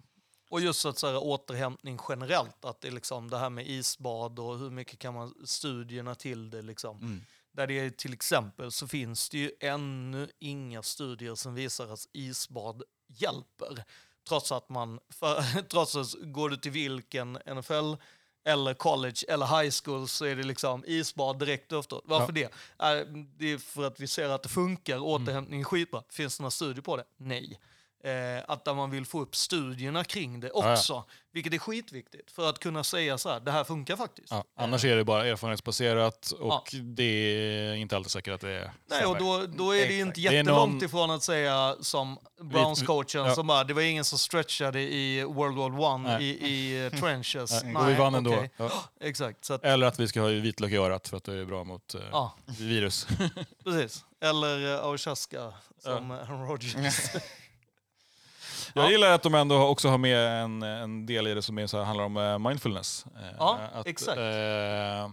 Och 0.52 0.62
just 0.62 0.86
att 0.86 0.98
så 0.98 1.08
här, 1.08 1.24
återhämtning 1.24 2.00
generellt, 2.10 2.66
att 2.66 2.82
det, 2.82 2.88
är 2.88 2.92
liksom, 2.92 3.30
det 3.30 3.38
här 3.38 3.50
med 3.50 3.70
isbad 3.70 4.40
och 4.40 4.58
hur 4.58 4.70
mycket 4.70 5.00
kan 5.00 5.14
man 5.14 5.34
studierna 5.46 6.16
till 6.16 6.50
det. 6.50 6.62
Liksom. 6.62 6.98
Mm. 6.98 7.22
Där 7.52 7.68
det 7.68 7.80
är, 7.80 7.90
till 7.90 8.14
exempel 8.14 8.72
så 8.72 8.88
finns 8.88 9.30
det 9.30 9.38
ju 9.38 9.52
ännu 9.60 10.30
inga 10.40 10.84
studier 10.84 11.36
som 11.36 11.54
visar 11.54 11.94
att 11.94 12.08
isbad 12.14 12.84
hjälper. 13.08 13.84
Trots 14.28 14.52
att 14.52 14.70
man, 14.70 15.00
för, 15.10 15.62
trots 15.70 15.96
att 15.96 16.14
går 16.14 16.50
du 16.50 16.58
till 16.58 16.72
vilken 16.72 17.32
NFL 17.32 17.94
eller 18.44 18.74
college 18.74 19.26
eller 19.28 19.62
high 19.62 19.74
school 19.84 20.08
så 20.08 20.26
är 20.26 20.36
det 20.36 20.44
liksom 20.44 20.84
isbad 20.88 21.40
direkt 21.40 21.72
efteråt. 21.72 22.04
Varför 22.06 22.34
det? 22.34 22.54
Är, 22.78 23.06
det 23.38 23.52
är 23.52 23.58
för 23.58 23.84
att 23.84 24.00
vi 24.00 24.08
ser 24.08 24.30
att 24.30 24.44
det 24.44 24.50
funkar, 24.50 25.00
återhämtning 25.00 25.60
är 25.60 25.66
skitbra. 25.66 26.04
Finns 26.10 26.38
det 26.38 26.42
några 26.42 26.52
studier 26.52 26.82
på 26.82 26.98
det? 26.98 27.04
Nej. 27.18 27.60
Eh, 28.04 28.44
att 28.48 28.66
där 28.66 28.74
man 28.74 28.92
vill 28.92 29.06
få 29.06 29.22
upp 29.22 29.36
studierna 29.36 30.04
kring 30.04 30.40
det 30.40 30.52
ja. 30.54 30.74
också. 30.74 31.04
Vilket 31.34 31.54
är 31.54 31.58
skitviktigt 31.58 32.32
för 32.32 32.50
att 32.50 32.60
kunna 32.60 32.84
säga 32.84 33.18
så 33.18 33.30
här, 33.30 33.40
det 33.40 33.52
här 33.52 33.64
funkar 33.64 33.96
faktiskt. 33.96 34.32
Ja, 34.32 34.44
annars 34.58 34.86
är 34.86 34.96
det 34.96 35.04
bara 35.04 35.26
erfarenhetsbaserat 35.28 36.32
och 36.32 36.48
Ja. 36.72 36.80
det 36.82 37.04
är 37.04 37.74
inte 37.74 37.96
alltid 37.96 38.12
säkert 38.12 38.34
att 38.34 38.42
det 38.42 38.50
är 38.52 38.72
Nej, 38.90 39.06
och 39.06 39.18
då, 39.18 39.46
då 39.48 39.76
är 39.76 39.88
det 39.88 39.94
ju 39.94 40.02
inte 40.02 40.22
jättelångt 40.22 40.74
någon- 40.74 40.84
ifrån 40.84 41.12
att 41.12 41.24
säga 41.24 41.76
som 41.82 42.20
Browns-coachen 42.42 43.26
Ja. 43.28 43.36
som 43.36 43.48
bara, 43.48 43.64
det 43.64 43.74
var 43.74 43.82
ingen 43.82 44.04
som 44.06 44.18
stretchade 44.20 44.82
i 44.82 45.24
World 45.24 45.58
War 45.58 45.80
One 45.80 46.10
Nej. 46.10 46.24
i, 46.24 46.48
i 46.48 46.86
eh, 46.86 46.92
trenches. 47.00 47.64
Nej, 47.64 47.76
och 47.76 47.90
vi 47.90 47.94
vann 47.94 48.16
ändå. 48.16 48.46
Ja. 48.58 48.72
Exakt, 49.02 49.50
att, 49.50 49.64
Eller 49.64 49.88
att 49.88 50.00
vi 50.00 50.08
ska 50.08 50.22
ha 50.22 50.28
vitlök 50.28 50.72
i 50.72 50.76
örat 50.78 51.08
för 51.08 51.18
att 51.18 51.24
det 51.24 51.34
är 51.34 51.46
bra 51.46 51.64
mot 51.64 51.94
eh, 51.96 52.02
ja, 52.12 52.36
virus. 52.46 53.08
precis. 53.64 54.06
Eller 54.24 54.66
uh, 54.66 54.86
Auchaska 54.86 55.54
som 55.80 56.12
Aaron 56.12 56.48
Rodgers. 56.48 56.76
Jag 58.76 58.92
gillar 58.92 59.12
att 59.12 59.24
de 59.24 59.36
ändå 59.36 59.64
också 59.68 59.90
har 59.90 59.98
med 59.98 60.44
en, 60.44 60.64
en 60.64 61.06
del 61.06 61.28
i 61.28 61.34
det 61.34 61.42
som 61.42 61.58
är 61.60 61.68
så 61.68 61.78
här, 61.78 61.84
handlar 61.86 62.06
om 62.06 62.18
eh, 62.18 62.40
mindfulness. 62.40 63.06
Eh, 63.16 63.36
Ja, 63.38 63.60
att, 63.74 63.88
exakt. 63.88 64.18
Eh, 64.18 65.04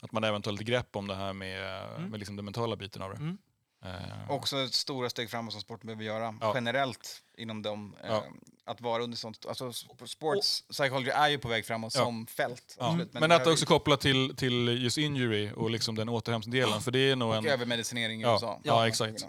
att 0.00 0.12
man 0.12 0.24
även 0.24 0.42
tar 0.42 0.52
lite 0.52 0.64
grepp 0.64 0.96
om 0.96 1.06
det 1.08 1.14
här 1.14 1.32
med, 1.32 1.82
Mm. 1.96 2.10
med 2.10 2.18
liksom 2.18 2.36
den 2.36 2.44
mentala 2.44 2.76
biten 2.76 3.02
av 3.02 3.10
det. 3.10 3.16
Mm. 3.16 3.38
Eh, 3.84 4.30
Också 4.30 4.56
ett 4.58 4.74
stora 4.74 5.10
steg 5.10 5.30
framåt 5.30 5.52
som 5.52 5.60
sporten 5.60 5.86
behöver 5.86 6.04
göra 6.04 6.34
Ja. 6.40 6.52
generellt 6.54 7.22
inom 7.38 7.62
dem. 7.62 7.96
Ja. 8.08 8.08
Eh, 8.16 8.22
att 8.64 8.80
vara 8.80 9.02
under 9.02 9.16
sånt, 9.18 9.46
alltså 9.48 9.68
sp- 9.68 10.06
sports 10.06 10.64
psychology 10.70 11.10
är 11.10 11.28
ju 11.28 11.38
på 11.38 11.48
väg 11.48 11.66
framåt 11.66 11.92
Ja. 11.96 12.04
som 12.04 12.26
fält. 12.26 12.76
ja. 12.78 12.86
absolut, 12.86 13.12
Men, 13.12 13.30
det 13.30 13.36
att 13.36 13.44
det 13.44 13.50
också 13.52 13.66
koppla 13.66 13.96
till, 13.96 14.36
till 14.36 14.82
just 14.84 14.98
injury 14.98 15.50
och 15.56 15.70
liksom 15.70 15.94
den 15.94 16.08
återhämtningsdelen. 16.08 16.80
För 16.80 16.90
det 16.90 16.98
är 17.10 17.16
nog 17.16 17.28
Och 17.30 17.36
en... 17.36 17.46
övermedicinering 17.46 18.20
i 18.20 18.22
Ja, 18.24 18.32
USA. 18.32 18.60
ja, 18.64 18.88
exakt. 18.88 19.26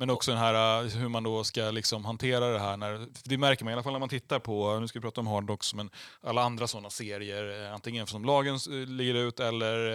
Ja. 0.00 0.06
Men 0.06 0.10
också 0.10 0.30
den 0.30 0.40
här, 0.40 0.84
uh, 0.84 0.90
hur 0.90 1.08
man 1.08 1.22
då 1.22 1.44
ska 1.44 1.70
liksom 1.70 2.04
hantera 2.04 2.46
det 2.46 2.58
här. 2.58 2.76
När, 2.76 3.06
det 3.24 3.38
märker 3.38 3.64
man 3.64 3.70
i 3.70 3.74
alla 3.74 3.82
fall 3.82 3.92
när 3.92 3.98
man 4.00 4.08
tittar 4.08 4.38
på, 4.38 4.78
nu 4.80 4.88
ska 4.88 4.98
vi 4.98 5.02
prata 5.02 5.20
om 5.20 5.26
Hard 5.26 5.44
Knocks, 5.46 5.74
men 5.74 5.90
alla 6.22 6.42
andra 6.42 6.66
sådana 6.66 6.90
serier. 6.90 7.66
Eh, 7.66 7.74
antingen 7.74 8.06
som 8.06 8.24
lagen 8.24 8.54
eh, 8.54 8.70
ligger 8.88 9.14
ut 9.14 9.40
eller 9.40 9.88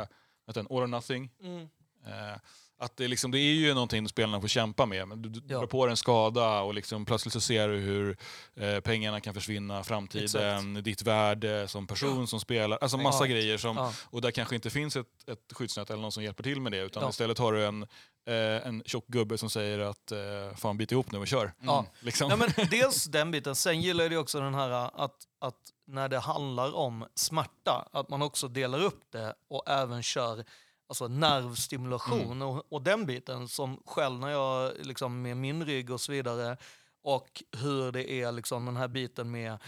eh, 0.00 0.06
du, 0.46 0.66
All 0.70 0.82
or 0.82 0.86
Nothing. 0.86 1.30
Mm. 1.42 1.60
Eh, 2.06 2.36
att 2.78 2.96
det, 2.96 3.08
liksom, 3.08 3.30
det 3.30 3.38
är 3.38 3.52
ju 3.54 3.74
någonting 3.74 4.08
spelarna 4.08 4.40
får 4.40 4.48
kämpa 4.48 4.86
med. 4.86 5.08
Men 5.08 5.22
du, 5.22 5.28
du 5.28 5.40
Ja. 5.48 5.58
drar 5.58 5.66
på 5.66 5.86
dig 5.86 5.90
en 5.90 5.96
skada 5.96 6.60
och 6.60 6.74
liksom 6.74 7.04
plötsligt 7.04 7.32
så 7.32 7.40
ser 7.40 7.68
du 7.68 7.76
hur 7.76 8.16
eh, 8.56 8.80
pengarna 8.80 9.20
kan 9.20 9.34
försvinna, 9.34 9.84
framtiden, 9.84 10.74
ditt 10.82 11.02
värde 11.02 11.68
som 11.68 11.86
person 11.86 12.26
som 12.26 12.40
spelar. 12.40 12.78
Alltså 12.80 12.96
massa 12.98 13.26
Ja. 13.26 13.30
grejer. 13.32 13.58
Som, 13.58 13.76
Ja. 13.76 13.92
Och 14.10 14.20
där 14.20 14.30
kanske 14.30 14.54
inte 14.54 14.70
finns 14.70 14.96
ett, 14.96 15.28
ett 15.28 15.52
skyddsnät 15.52 15.90
eller 15.90 16.02
någon 16.02 16.12
som 16.12 16.22
hjälper 16.22 16.42
till 16.42 16.60
med 16.60 16.72
det. 16.72 16.78
Utan 16.78 17.02
Ja. 17.02 17.10
istället 17.10 17.38
har 17.38 17.52
du 17.52 17.66
en, 17.66 17.86
eh, 18.24 18.66
en 18.66 18.82
tjock 18.86 19.06
gubbe 19.06 19.38
som 19.38 19.50
säger 19.50 19.78
att 19.78 20.12
eh, 20.12 20.56
fan 20.56 20.76
bit 20.76 20.92
ihop 20.92 21.12
nu 21.12 21.18
och 21.18 21.28
kör. 21.28 21.52
Ja. 21.60 21.86
Liksom. 22.00 22.30
Ja, 22.30 22.36
men 22.36 22.48
dels 22.70 23.04
den 23.04 23.30
biten. 23.30 23.54
Sen 23.54 23.80
gillar 23.80 24.10
jag 24.10 24.20
också 24.20 24.40
den 24.40 24.54
här 24.54 24.70
att, 24.70 25.26
att 25.38 25.72
när 25.86 26.08
det 26.08 26.18
handlar 26.18 26.74
om 26.74 27.06
smärta, 27.14 27.88
att 27.92 28.08
man 28.08 28.22
också 28.22 28.48
delar 28.48 28.82
upp 28.82 29.04
det 29.10 29.34
och 29.48 29.68
även 29.68 30.02
kör 30.02 30.44
alltså 30.88 31.08
nervstimulation 31.08 32.42
och, 32.42 32.72
och 32.72 32.82
den 32.82 33.06
biten 33.06 33.48
som 33.48 33.82
själv 33.86 34.20
när 34.20 34.28
jag 34.28 34.72
liksom 34.82 35.22
med 35.22 35.36
min 35.36 35.66
rygg 35.66 35.90
och 35.90 36.00
så 36.00 36.12
vidare 36.12 36.56
och 37.02 37.42
hur 37.56 37.92
det 37.92 38.10
är 38.10 38.32
liksom 38.32 38.66
den 38.66 38.76
här 38.76 38.88
biten 38.88 39.30
med 39.30 39.58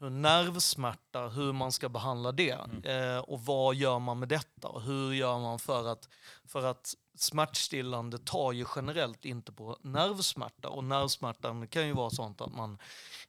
hur 0.00 0.10
nervsmärta, 0.10 1.28
hur 1.28 1.52
man 1.52 1.72
ska 1.72 1.88
behandla 1.88 2.32
det 2.32 2.58
eh, 2.84 3.18
och 3.18 3.40
vad 3.40 3.74
gör 3.74 3.98
man 3.98 4.18
med 4.18 4.28
detta 4.28 4.68
och 4.68 4.82
hur 4.82 5.12
gör 5.12 5.38
man 5.38 5.58
för 5.58 5.88
att, 5.88 6.08
för 6.44 6.64
att 6.64 6.94
smärtstillande 7.14 8.18
tar 8.18 8.52
ju 8.52 8.66
generellt 8.76 9.24
inte 9.24 9.52
på 9.52 9.78
nervsmärta 9.82 10.68
och 10.68 10.84
nervsmärtan 10.84 11.66
kan 11.66 11.86
ju 11.86 11.92
vara 11.92 12.10
sånt 12.10 12.40
att 12.40 12.54
man 12.54 12.78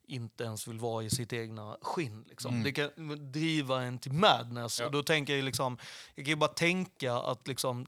inte 0.07 0.43
ens 0.43 0.67
vill 0.67 0.79
vara 0.79 1.03
i 1.03 1.09
sitt 1.09 1.33
egna 1.33 1.77
skinn. 1.81 2.25
Liksom. 2.29 2.63
Det 2.63 2.71
kan 2.71 2.91
driva 3.31 3.83
en 3.83 3.99
till 3.99 4.13
madness. 4.13 4.79
Ja. 4.79 4.85
Och 4.85 4.91
då 4.91 5.03
tänker 5.03 5.35
jag 5.35 5.45
liksom, 5.45 5.77
jag 6.15 6.25
kan 6.25 6.31
ju 6.31 6.35
bara 6.35 6.53
tänka 6.53 7.13
att 7.13 7.47
liksom 7.47 7.85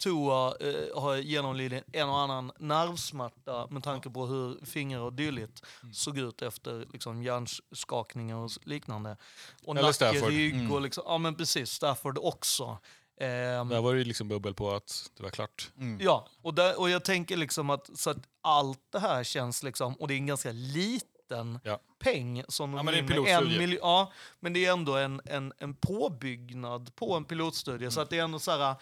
Tua 0.00 0.54
eh, 0.60 1.02
har 1.02 1.16
genomlidit 1.16 1.84
en 1.92 2.08
och 2.08 2.18
annan 2.18 2.52
nervsmärta 2.58 3.66
med 3.70 3.82
tanke 3.82 4.10
på 4.10 4.26
hur 4.26 4.66
fingrar 4.66 5.00
och 5.00 5.12
dylikt 5.12 5.62
såg 5.92 6.18
ut 6.18 6.42
efter 6.42 6.86
liksom, 6.92 7.22
hjärnskakningar 7.22 8.36
och 8.36 8.50
liknande. 8.62 9.16
Och 9.64 9.74
Eller 9.74 9.82
nacke, 9.82 9.94
Stafford. 9.94 10.28
rygg 10.28 10.72
och 10.72 10.80
liksom, 10.80 11.04
ja 11.06 11.18
men 11.18 11.34
precis, 11.34 11.70
Stafford 11.70 12.18
också. 12.18 12.78
Ehm, 13.20 13.68
Där 13.68 13.80
var 13.80 13.92
det 13.92 13.98
ju 13.98 14.04
liksom 14.04 14.28
bubbel 14.28 14.54
på 14.54 14.70
att 14.72 15.10
det 15.16 15.22
var 15.22 15.30
klart. 15.30 15.70
Ja, 16.00 16.28
och, 16.42 16.54
där, 16.54 16.80
och 16.80 16.90
jag 16.90 17.04
tänker 17.04 17.36
liksom 17.36 17.70
att, 17.70 17.98
så 17.98 18.10
att 18.10 18.18
allt 18.40 18.80
det 18.92 18.98
här 18.98 19.24
känns 19.24 19.62
liksom, 19.62 19.94
och 19.94 20.08
det 20.08 20.14
är 20.14 20.16
en 20.16 20.26
ganska 20.26 20.52
liten 20.52 21.58
Ja. 21.64 21.80
peng 21.98 22.44
som 22.48 22.70
de 22.70 22.76
Ja, 22.76 22.82
men 22.82 22.94
det 22.94 22.98
är 22.98 23.02
en 23.02 23.06
går 23.06 23.16
in 23.16 23.22
med. 23.24 23.38
pilotstudie. 23.38 23.66
miljo- 23.66 23.78
Ja, 23.80 24.12
men 24.40 24.52
det 24.52 24.66
är 24.66 24.72
ändå 24.72 24.96
en, 24.96 25.20
en, 25.24 25.52
en 25.58 25.74
påbyggnad 25.74 26.94
på 26.94 27.14
en 27.14 27.24
pilotstudie. 27.24 27.90
Så 27.90 28.00
att 28.00 28.10
det 28.10 28.18
är 28.18 28.24
ändå 28.24 28.38
så 28.38 28.50
här, 28.50 28.74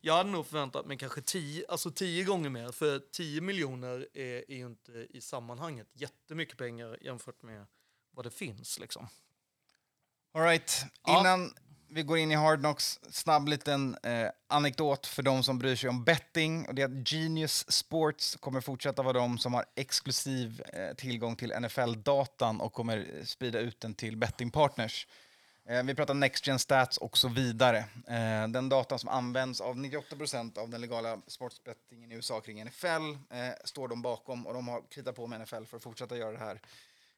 jag 0.00 0.14
hade 0.16 0.30
nog 0.30 0.46
förväntat 0.46 0.86
mig 0.86 0.98
kanske 0.98 1.22
tio, 1.22 1.64
alltså 1.68 1.90
tio 1.90 2.24
gånger 2.24 2.50
mer, 2.50 2.72
för 2.72 2.98
10 3.12 3.40
miljoner 3.40 4.06
är, 4.14 4.44
är 4.50 4.56
ju 4.56 4.66
inte 4.66 5.06
i 5.10 5.20
sammanhanget 5.20 5.86
jättemycket 5.92 6.58
pengar 6.58 6.98
jämfört 7.00 7.42
med 7.42 7.66
vad 8.14 8.26
det 8.26 8.30
finns. 8.30 8.78
Liksom. 8.78 9.08
All 10.34 10.42
right. 10.42 10.84
Ja. 11.06 11.20
Innan 11.20 11.54
vi 11.96 12.02
går 12.02 12.18
in 12.18 12.32
i 12.32 12.34
Hard 12.34 12.60
Knocks, 12.60 13.00
snabb 13.10 13.48
liten 13.48 13.96
eh, 14.02 14.28
anekdot 14.48 15.06
för 15.06 15.22
de 15.22 15.42
som 15.42 15.58
bryr 15.58 15.76
sig 15.76 15.90
om 15.90 16.04
betting. 16.04 16.68
Och 16.68 16.74
det 16.74 16.82
är 16.82 16.86
att 16.86 17.12
Genius 17.12 17.72
Sports 17.72 18.36
kommer 18.36 18.60
fortsätta 18.60 19.02
vara 19.02 19.12
de 19.12 19.38
som 19.38 19.54
har 19.54 19.64
exklusiv 19.74 20.62
eh, 20.72 20.94
tillgång 20.96 21.36
till 21.36 21.52
NFL-datan 21.60 22.60
och 22.60 22.72
kommer 22.72 22.96
eh, 22.98 23.24
sprida 23.24 23.58
ut 23.58 23.80
den 23.80 23.94
till 23.94 24.16
bettingpartners. 24.16 25.06
Eh, 25.68 25.82
vi 25.82 25.94
pratar 25.94 26.14
Next 26.14 26.46
Gen 26.46 26.58
Stats 26.58 26.96
och 26.96 27.18
så 27.18 27.28
vidare. 27.28 27.78
Eh, 28.08 28.48
den 28.48 28.68
datan 28.68 28.98
som 28.98 29.08
används 29.08 29.60
av 29.60 29.78
98 29.78 30.16
procent 30.16 30.58
av 30.58 30.70
den 30.70 30.80
legala 30.80 31.20
sportsbettingen 31.26 32.12
i 32.12 32.14
USA 32.14 32.40
kring 32.40 32.64
NFL 32.64 33.34
eh, 33.36 33.48
står 33.64 33.88
de 33.88 34.02
bakom 34.02 34.46
och 34.46 34.54
de 34.54 34.68
har 34.68 34.82
kritat 34.90 35.16
på 35.16 35.26
med 35.26 35.40
NFL 35.40 35.64
för 35.64 35.76
att 35.76 35.82
fortsätta 35.82 36.16
göra 36.16 36.32
det 36.32 36.38
här. 36.38 36.60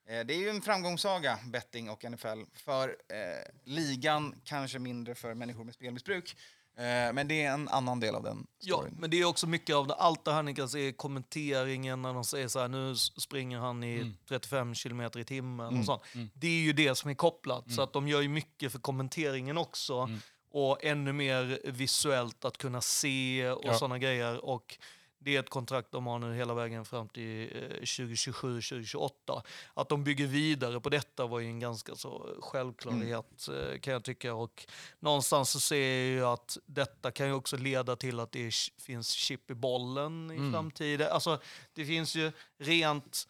Eh, 0.09 0.26
det 0.26 0.35
är 0.35 0.39
ju 0.39 0.48
en 0.48 0.62
framgångssaga, 0.62 1.39
betting 1.47 1.90
och 1.90 2.05
NFL, 2.10 2.43
för 2.55 2.89
eh, 2.89 3.51
ligan, 3.64 4.35
kanske 4.44 4.78
mindre 4.78 5.14
för 5.14 5.35
människor 5.35 5.64
med 5.64 5.74
spelmissbruk. 5.74 6.36
Eh, 6.76 7.12
men 7.12 7.28
det 7.28 7.43
är 7.44 7.52
en 7.52 7.68
annan 7.68 8.01
del 8.01 8.14
av 8.14 8.22
den 8.22 8.47
Ja, 8.60 8.76
storyn. 8.76 8.97
men 8.98 9.10
det 9.10 9.20
är 9.20 9.24
också 9.24 9.47
mycket 9.47 9.76
av 9.76 9.86
det, 9.86 9.94
allt 9.94 10.24
det 10.24 10.32
här 10.32 10.43
ni 10.43 10.55
kan 10.55 10.68
se 10.68 10.89
i 10.89 10.93
kommenteringen 10.93 12.02
när 12.02 12.14
de 12.14 12.24
säger 12.24 12.48
så 12.48 12.59
här, 12.60 12.68
nu 12.68 12.97
springer 12.97 13.59
han 13.59 13.85
i 13.85 14.12
35 14.28 14.74
kilometer 14.74 15.20
i 15.20 15.24
timmen 15.24 15.78
och 15.78 15.85
sånt. 15.85 16.02
Det 16.35 16.47
är 16.47 16.60
ju 16.60 16.72
det 16.72 16.94
som 16.94 17.10
är 17.10 17.14
kopplat, 17.14 17.72
så 17.72 17.82
att 17.82 17.93
de 17.93 18.09
gör 18.09 18.20
ju 18.20 18.28
mycket 18.28 18.72
för 18.72 18.78
kommenteringen 18.78 19.59
också. 19.59 20.10
Och 20.51 20.85
ännu 20.85 21.12
mer 21.12 21.60
visuellt 21.64 22.44
att 22.44 22.59
kunna 22.59 22.80
se 22.80 23.51
och 23.51 23.62
Ja. 23.64 23.74
sådana 23.78 23.98
grejer. 23.98 24.44
Och 24.44 24.78
det 25.19 25.36
är 25.36 25.40
ett 25.40 25.51
kontrakt 25.51 25.93
de 25.93 26.07
har 26.07 26.19
nu 26.19 26.35
hela 26.35 26.55
vägen 26.55 26.85
fram 26.85 27.09
till 27.09 27.57
eh, 27.57 27.81
2027-2028. 27.81 29.43
Att 29.74 29.89
de 29.89 30.05
bygger 30.05 30.27
vidare 30.27 30.81
på 30.81 30.89
detta 30.89 31.27
var 31.27 31.40
ju 31.40 31.47
en 31.47 31.61
ganska 31.61 31.95
så 31.95 32.36
självklarhet 32.40 33.49
eh, 33.49 33.78
kan 33.78 33.93
jag 33.93 34.05
tycka. 34.05 34.35
Och 34.35 34.66
någonstans 35.01 35.51
så 35.51 35.61
ser 35.61 35.77
jag 35.77 36.07
ju 36.07 36.24
att 36.24 36.59
detta 36.66 37.11
kan 37.11 37.27
ju 37.27 37.32
också 37.32 37.57
leda 37.57 37.97
till 37.97 38.20
att 38.20 38.32
det 38.32 38.55
finns 38.78 39.11
chip 39.11 39.51
i 39.51 39.55
bollen 39.55 40.31
i 40.31 40.53
framtiden. 40.53 41.09
Alltså 41.12 41.39
det 41.73 41.85
finns 41.85 42.16
ju 42.16 42.32
rent 42.59 43.28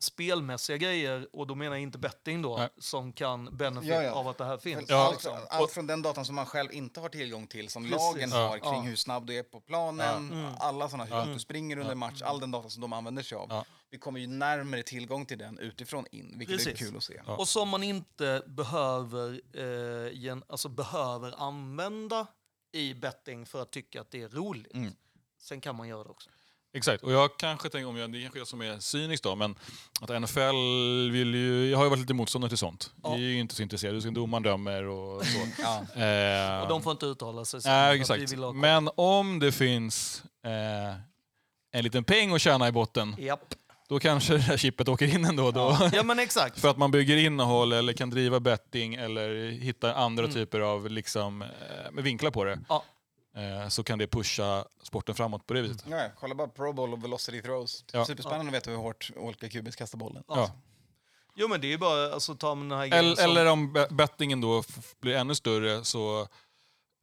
spelmässiga 0.00 0.76
grejer, 0.76 1.28
och 1.32 1.46
då 1.46 1.54
menar 1.54 1.76
jag 1.76 1.82
inte 1.82 1.98
betting 1.98 2.42
då, 2.42 2.56
Nej. 2.56 2.68
som 2.78 3.12
kan 3.12 3.56
benefit 3.56 3.90
Ja, 3.90 4.02
ja. 4.02 4.12
av 4.12 4.28
att 4.28 4.38
det 4.38 4.44
här 4.44 4.58
finns. 4.58 4.84
Ja, 4.88 5.06
allt, 5.24 5.46
allt 5.50 5.70
från 5.70 5.86
den 5.86 6.02
datan 6.02 6.24
som 6.24 6.34
man 6.34 6.46
själv 6.46 6.72
inte 6.72 7.00
har 7.00 7.08
tillgång 7.08 7.46
till, 7.46 7.68
som 7.68 7.82
Precis. 7.82 7.98
lagen 7.98 8.30
Ja. 8.30 8.48
har 8.48 8.58
kring 8.58 8.72
Ja. 8.74 8.80
hur 8.80 8.96
snabb 8.96 9.26
du 9.26 9.34
är 9.38 9.42
på 9.42 9.60
planen, 9.60 10.32
Mm. 10.32 10.52
alla 10.58 10.88
sådana, 10.88 11.04
hur 11.04 11.16
långt 11.16 11.32
du 11.34 11.38
springer 11.38 11.78
under 11.78 11.94
match, 11.94 12.22
all 12.22 12.40
den 12.40 12.50
data 12.50 12.68
som 12.70 12.80
de 12.80 12.92
använder 12.92 13.22
sig 13.22 13.36
av. 13.38 13.46
Ja. 13.50 13.64
Vi 13.90 13.98
kommer 13.98 14.20
ju 14.20 14.26
närmare 14.26 14.82
tillgång 14.82 15.26
till 15.26 15.38
den 15.38 15.58
utifrån 15.58 16.06
in, 16.12 16.34
vilket 16.38 16.60
är 16.60 16.64
Precis. 16.64 16.88
kul 16.88 16.96
att 16.96 17.02
se. 17.04 17.20
Och 17.26 17.48
som 17.48 17.68
man 17.68 17.82
inte 17.82 18.42
behöver, 18.46 19.40
eh, 19.54 20.12
gen, 20.12 20.42
alltså 20.48 20.68
behöver 20.68 21.34
använda 21.38 22.26
i 22.72 22.94
betting 22.94 23.46
för 23.46 23.62
att 23.62 23.70
tycka 23.70 24.00
att 24.00 24.10
det 24.10 24.22
är 24.22 24.28
roligt. 24.28 24.74
Mm. 24.74 24.92
Sen 25.40 25.60
kan 25.60 25.76
man 25.76 25.88
göra 25.88 26.04
det 26.04 26.10
också. 26.10 26.30
Exakt, 26.74 27.02
och 27.02 27.12
jag 27.12 27.36
kanske 27.36 27.68
tänker, 27.68 27.88
om 27.88 27.96
jag, 27.96 28.12
det 28.12 28.18
är 28.18 28.22
kanske 28.22 28.38
jag 28.38 28.48
som 28.48 28.60
är 28.60 28.78
cynisk 28.78 29.22
då, 29.22 29.36
men 29.36 29.54
att 30.00 30.22
NFL 30.22 31.10
vill 31.12 31.34
ju, 31.34 31.70
jag 31.70 31.78
har 31.78 31.84
ju 31.84 31.90
varit 31.90 32.00
lite 32.00 32.14
motståndare 32.14 32.48
till 32.48 32.58
sånt. 32.58 32.90
Ja. 33.02 33.14
Vi 33.14 33.24
är 33.24 33.28
ju 33.30 33.40
inte 33.40 33.54
så 33.54 33.62
intresserade, 33.62 33.96
du 33.96 34.00
ska 34.00 34.10
domaren 34.10 34.42
dömer 34.42 34.84
och 34.84 35.22
så. 35.26 35.38
Ja. 35.62 36.02
Eh, 36.04 36.62
Och 36.62 36.68
de 36.68 36.82
får 36.82 36.92
inte 36.92 37.06
uttala 37.06 37.44
sig. 37.44 37.60
vi 37.94 38.00
exakt. 38.00 38.22
Men 38.54 38.90
om 38.96 39.38
det 39.38 39.52
finns 39.52 40.22
eh, 40.44 40.96
en 41.72 41.84
liten 41.84 42.04
peng 42.04 42.34
att 42.34 42.40
tjäna 42.40 42.68
i 42.68 42.72
botten, 42.72 43.16
Japp. 43.18 43.54
då 43.88 43.98
kanske 43.98 44.32
det 44.32 44.38
här 44.40 44.56
chippet 44.56 44.88
åker 44.88 45.14
in 45.14 45.24
ändå. 45.24 45.50
Då. 45.50 45.78
Ja 45.92 46.02
men 46.02 46.18
exakt. 46.18 46.60
För 46.60 46.68
att 46.70 46.78
man 46.78 46.90
bygger 46.90 47.16
innehåll 47.16 47.72
eller 47.72 47.92
kan 47.92 48.10
driva 48.10 48.40
betting 48.40 48.94
eller 48.94 49.50
hitta 49.50 49.94
andra 49.94 50.24
Mm. 50.24 50.34
typer 50.34 50.60
av 50.60 50.90
liksom, 50.90 51.42
eh, 51.42 51.48
vinklar 52.02 52.30
på 52.30 52.44
det. 52.44 52.58
Ja. 52.68 52.84
Eh, 53.38 53.68
så 53.68 53.84
kan 53.84 53.98
det 53.98 54.06
pusha 54.06 54.64
sporten 54.82 55.14
framåt 55.14 55.46
på 55.46 55.54
det 55.54 55.62
viset. 55.62 55.84
Ja, 55.90 55.96
ja, 55.96 56.08
kolla 56.20 56.34
bara 56.34 56.48
Pro 56.48 56.72
Bowl 56.72 56.92
och 56.92 57.04
Velocity 57.04 57.42
Throws. 57.42 57.84
Ja. 57.92 58.04
Superspännande 58.04 58.48
att 58.50 58.54
veta 58.54 58.70
hur 58.70 58.78
hårt 58.78 59.10
olika 59.16 59.48
QBs 59.48 59.76
kastar 59.76 59.98
bollen. 59.98 60.24
Ja. 60.28 60.52
Jo 61.34 61.48
men 61.48 61.60
det 61.60 61.66
är 61.66 61.70
ju 61.70 61.78
bara 61.78 62.12
alltså 62.14 62.34
ta 62.34 62.54
med 62.54 62.68
den 62.70 62.78
här 62.78 62.86
grejen 62.86 63.04
Eller, 63.04 63.16
som- 63.16 63.24
eller 63.24 63.46
om 63.46 63.72
be- 63.72 63.88
bettingen 63.90 64.40
då 64.40 64.62
blir 65.00 65.14
ännu 65.16 65.34
större 65.34 65.84
så 65.84 66.20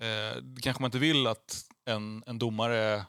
eh, 0.02 0.44
kanske 0.62 0.82
man 0.82 0.88
inte 0.88 0.98
vill 1.00 1.28
att 1.28 1.66
en, 1.86 2.24
en 2.28 2.40
domare 2.40 3.06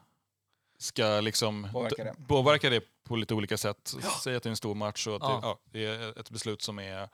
ska 0.78 1.20
liksom 1.20 1.69
Påverka 1.73 2.05
det. 2.05 2.15
påverka 2.28 2.70
det 2.70 2.82
på 3.05 3.16
lite 3.16 3.35
olika 3.35 3.57
sätt. 3.59 3.94
Säg 4.24 4.36
att 4.36 4.43
det 4.43 4.47
är 4.48 4.51
en 4.51 4.57
stor 4.57 4.74
match 4.74 5.07
och 5.07 5.16
att 5.16 5.23
Ja. 5.23 5.59
det, 5.73 5.81
ja, 5.81 5.98
det 5.98 6.05
är 6.05 6.19
ett 6.20 6.31
beslut 6.31 6.62
som 6.62 6.78
är... 6.78 7.09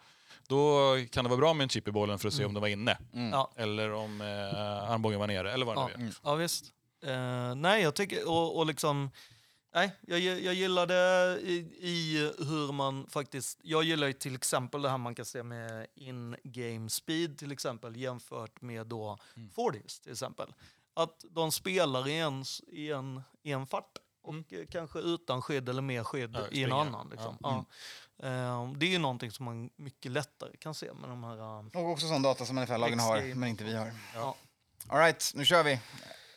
Då 0.49 0.97
kan 1.11 1.25
det 1.25 1.29
vara 1.31 1.41
bra 1.41 1.55
med 1.55 1.63
en 1.65 1.69
chip 1.69 1.89
i 1.89 1.93
bollen 1.93 2.19
för 2.19 2.29
att 2.29 2.35
se 2.35 2.45
om 2.45 2.55
den 2.55 2.61
var 2.61 2.69
inne. 2.69 2.99
Ja. 3.33 3.53
Eller 3.57 3.93
om 3.93 4.21
eh, 4.21 4.91
armbågen 4.91 5.21
var 5.21 5.27
nere, 5.27 5.53
eller 5.53 5.67
vad 5.67 5.77
det 5.91 5.97
nu 5.99 6.07
är. 6.07 6.15
ja 6.23 6.35
visst. 6.35 6.65
Eh, 7.05 7.55
nej, 7.55 7.83
jag 7.83 7.95
tycker, 7.95 8.29
och, 8.29 8.59
och 8.59 8.67
liksom, 8.67 9.11
nej, 9.75 9.93
jag, 10.01 10.21
jag 10.21 10.55
gillar 10.55 10.87
det 10.87 11.39
i, 11.41 11.55
i 11.81 12.19
hur 12.39 12.73
man 12.73 13.07
faktiskt, 13.07 13.61
jag 13.63 13.85
gillar 13.85 14.07
ju 14.07 14.13
till 14.13 14.35
exempel 14.35 14.83
det 14.83 14.89
här 14.91 14.99
man 14.99 15.15
kan 15.15 15.25
se 15.25 15.43
med 15.43 15.87
in-game 15.95 16.91
speed 16.91 17.39
till 17.39 17.53
exempel 17.53 17.97
jämfört 17.97 18.61
med 18.61 18.87
då 18.87 19.19
Mm. 19.37 19.51
40s 19.51 20.03
till 20.03 20.13
exempel. 20.13 20.55
Att 20.95 21.25
de 21.31 21.53
spelar 21.53 22.09
i 22.09 22.19
en, 22.19 22.45
i 22.69 22.91
en, 22.91 23.23
i 23.43 23.53
en 23.53 23.67
fart 23.67 23.99
och 24.23 24.53
eh, 24.53 24.67
kanske 24.71 24.99
utan 24.99 25.43
skydd 25.43 25.69
eller 25.69 25.83
med 25.83 26.07
skydd 26.07 26.37
Mm. 26.37 26.43
Ja, 26.51 26.57
i 26.59 26.65
en 26.65 26.73
annan. 26.73 27.09
Liksom. 27.11 27.37
Ja. 27.41 27.53
Mm. 27.53 27.65
Ja. 28.23 28.29
Eh, 28.29 28.73
det 28.77 28.87
är 28.87 28.91
ju 28.91 28.99
någonting 28.99 29.31
som 29.31 29.45
man 29.45 29.71
mycket 29.77 30.13
lättare 30.13 30.57
kan 30.57 30.75
se 30.75 30.87
med 31.01 31.11
de 31.11 31.25
här... 31.25 31.39
eh, 31.39 31.83
Och 31.83 31.91
också 31.91 32.09
sån 32.09 32.23
data 32.23 32.47
som 32.47 32.59
NFL-lagen 32.59 32.99
har, 33.01 33.35
men 33.35 33.49
inte 33.49 33.65
vi 33.65 33.77
har. 33.77 33.93
ja. 34.15 34.35
All 34.89 34.99
right, 34.99 35.33
nu 35.35 35.45
kör 35.45 35.63
vi. 35.63 35.81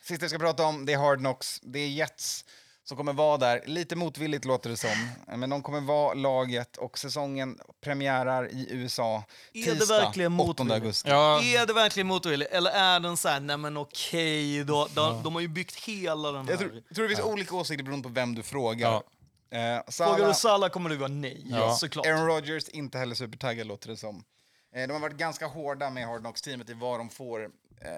Sista 0.02 0.24
vi 0.24 0.28
ska 0.28 0.38
prata 0.38 0.64
om, 0.64 0.86
det 0.86 0.92
är 0.92 0.98
Hard 0.98 1.18
Knocks. 1.18 1.60
Det 1.62 1.78
är 1.78 1.88
Jets 1.88 2.44
som 2.84 2.96
kommer 2.96 3.12
vara 3.12 3.36
där. 3.38 3.62
Lite 3.66 3.96
motvilligt 3.96 4.44
låter 4.44 4.70
det 4.70 4.76
som, 4.76 5.08
men 5.36 5.50
de 5.50 5.62
kommer 5.62 5.80
vara 5.80 6.14
laget 6.14 6.76
och 6.76 6.98
säsongen 6.98 7.58
premiärar 7.80 8.48
i 8.52 8.66
USA 8.70 9.24
Är 9.52 9.74
det 9.74 9.86
verkligen 9.88 10.40
8 10.40 10.46
motvilligt? 10.46 10.74
augusti. 10.74 11.08
Ja, 11.10 11.42
Är 11.42 11.66
det 11.66 11.72
verkligen 11.72 12.06
motvilligt? 12.06 12.50
Eller 12.52 12.70
är 12.70 13.00
den 13.00 13.16
så 13.16 13.28
här, 13.28 13.40
nej 13.40 13.56
men 13.56 13.76
okej, 13.76 14.64
då, 14.64 14.88
de, 14.94 15.22
de 15.22 15.34
har 15.34 15.40
ju 15.40 15.48
byggt 15.48 15.74
hela 15.84 16.32
den 16.32 16.46
Jag 16.46 16.56
här... 16.56 16.58
tror, 16.68 16.82
jag 16.88 16.96
tror 16.96 17.08
det 17.08 17.14
finns 17.16 17.26
olika 17.28 17.56
åsikter 17.56 17.84
beroende 17.84 18.08
på 18.08 18.14
vem 18.14 18.34
du 18.34 18.42
frågar. 18.42 19.02
Eh, 19.50 19.58
Frågar 19.58 19.90
Salah, 19.90 20.28
du 20.28 20.34
Salah 20.34 20.70
kommer 20.70 20.90
du 20.90 20.96
vara 20.96 21.08
nej, 21.08 21.46
Ja. 21.50 21.74
såklart. 21.74 22.06
Aaron 22.06 22.26
Rodgers, 22.26 22.68
inte 22.68 22.98
heller 22.98 23.14
supertaggad 23.14 23.66
låter 23.66 23.88
det 23.88 23.96
som. 23.96 24.24
Eh, 24.74 24.86
de 24.86 24.92
har 24.92 25.00
varit 25.00 25.16
ganska 25.16 25.46
hårda 25.46 25.90
med 25.90 26.06
Hard 26.06 26.20
Knocks-teamet 26.20 26.70
i 26.70 26.74
vad 26.74 27.00
de 27.00 27.10
får 27.10 27.44
eh, 27.44 27.90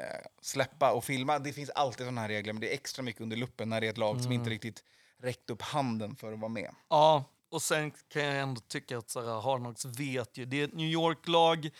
släppa 0.43 0.93
och 0.93 1.05
filma. 1.05 1.39
Det 1.39 1.53
finns 1.53 1.71
alltid 1.71 1.99
sådana 2.07 2.21
här 2.21 2.29
regler, 2.29 2.53
men 2.53 2.61
det 2.61 2.71
är 2.71 2.75
extra 2.75 3.03
mycket 3.03 3.23
under 3.23 3.37
luppen 3.37 3.69
när 3.69 3.81
det 3.81 3.87
är 3.87 3.91
ett 3.91 3.99
lag 3.99 4.17
som 4.17 4.25
Mm. 4.27 4.33
inte 4.33 4.51
riktigt 4.51 4.85
räckt 5.23 5.51
upp 5.51 5.63
handen 5.63 6.17
för 6.17 6.33
att 6.33 6.39
vara 6.39 6.49
med. 6.49 6.71
Ja, 6.91 7.25
och 7.51 7.63
sen 7.63 7.91
kan 7.91 8.23
jag 8.25 8.37
ändå 8.39 8.61
tycka 8.61 8.99
att 8.99 9.15
Hard 9.15 9.61
Knocks 9.61 9.85
vet 9.85 10.37
ju, 10.37 10.45
det 10.45 10.61
är 10.61 10.65
ett 10.65 10.75
New 10.75 10.87
York-lag, 10.91 11.71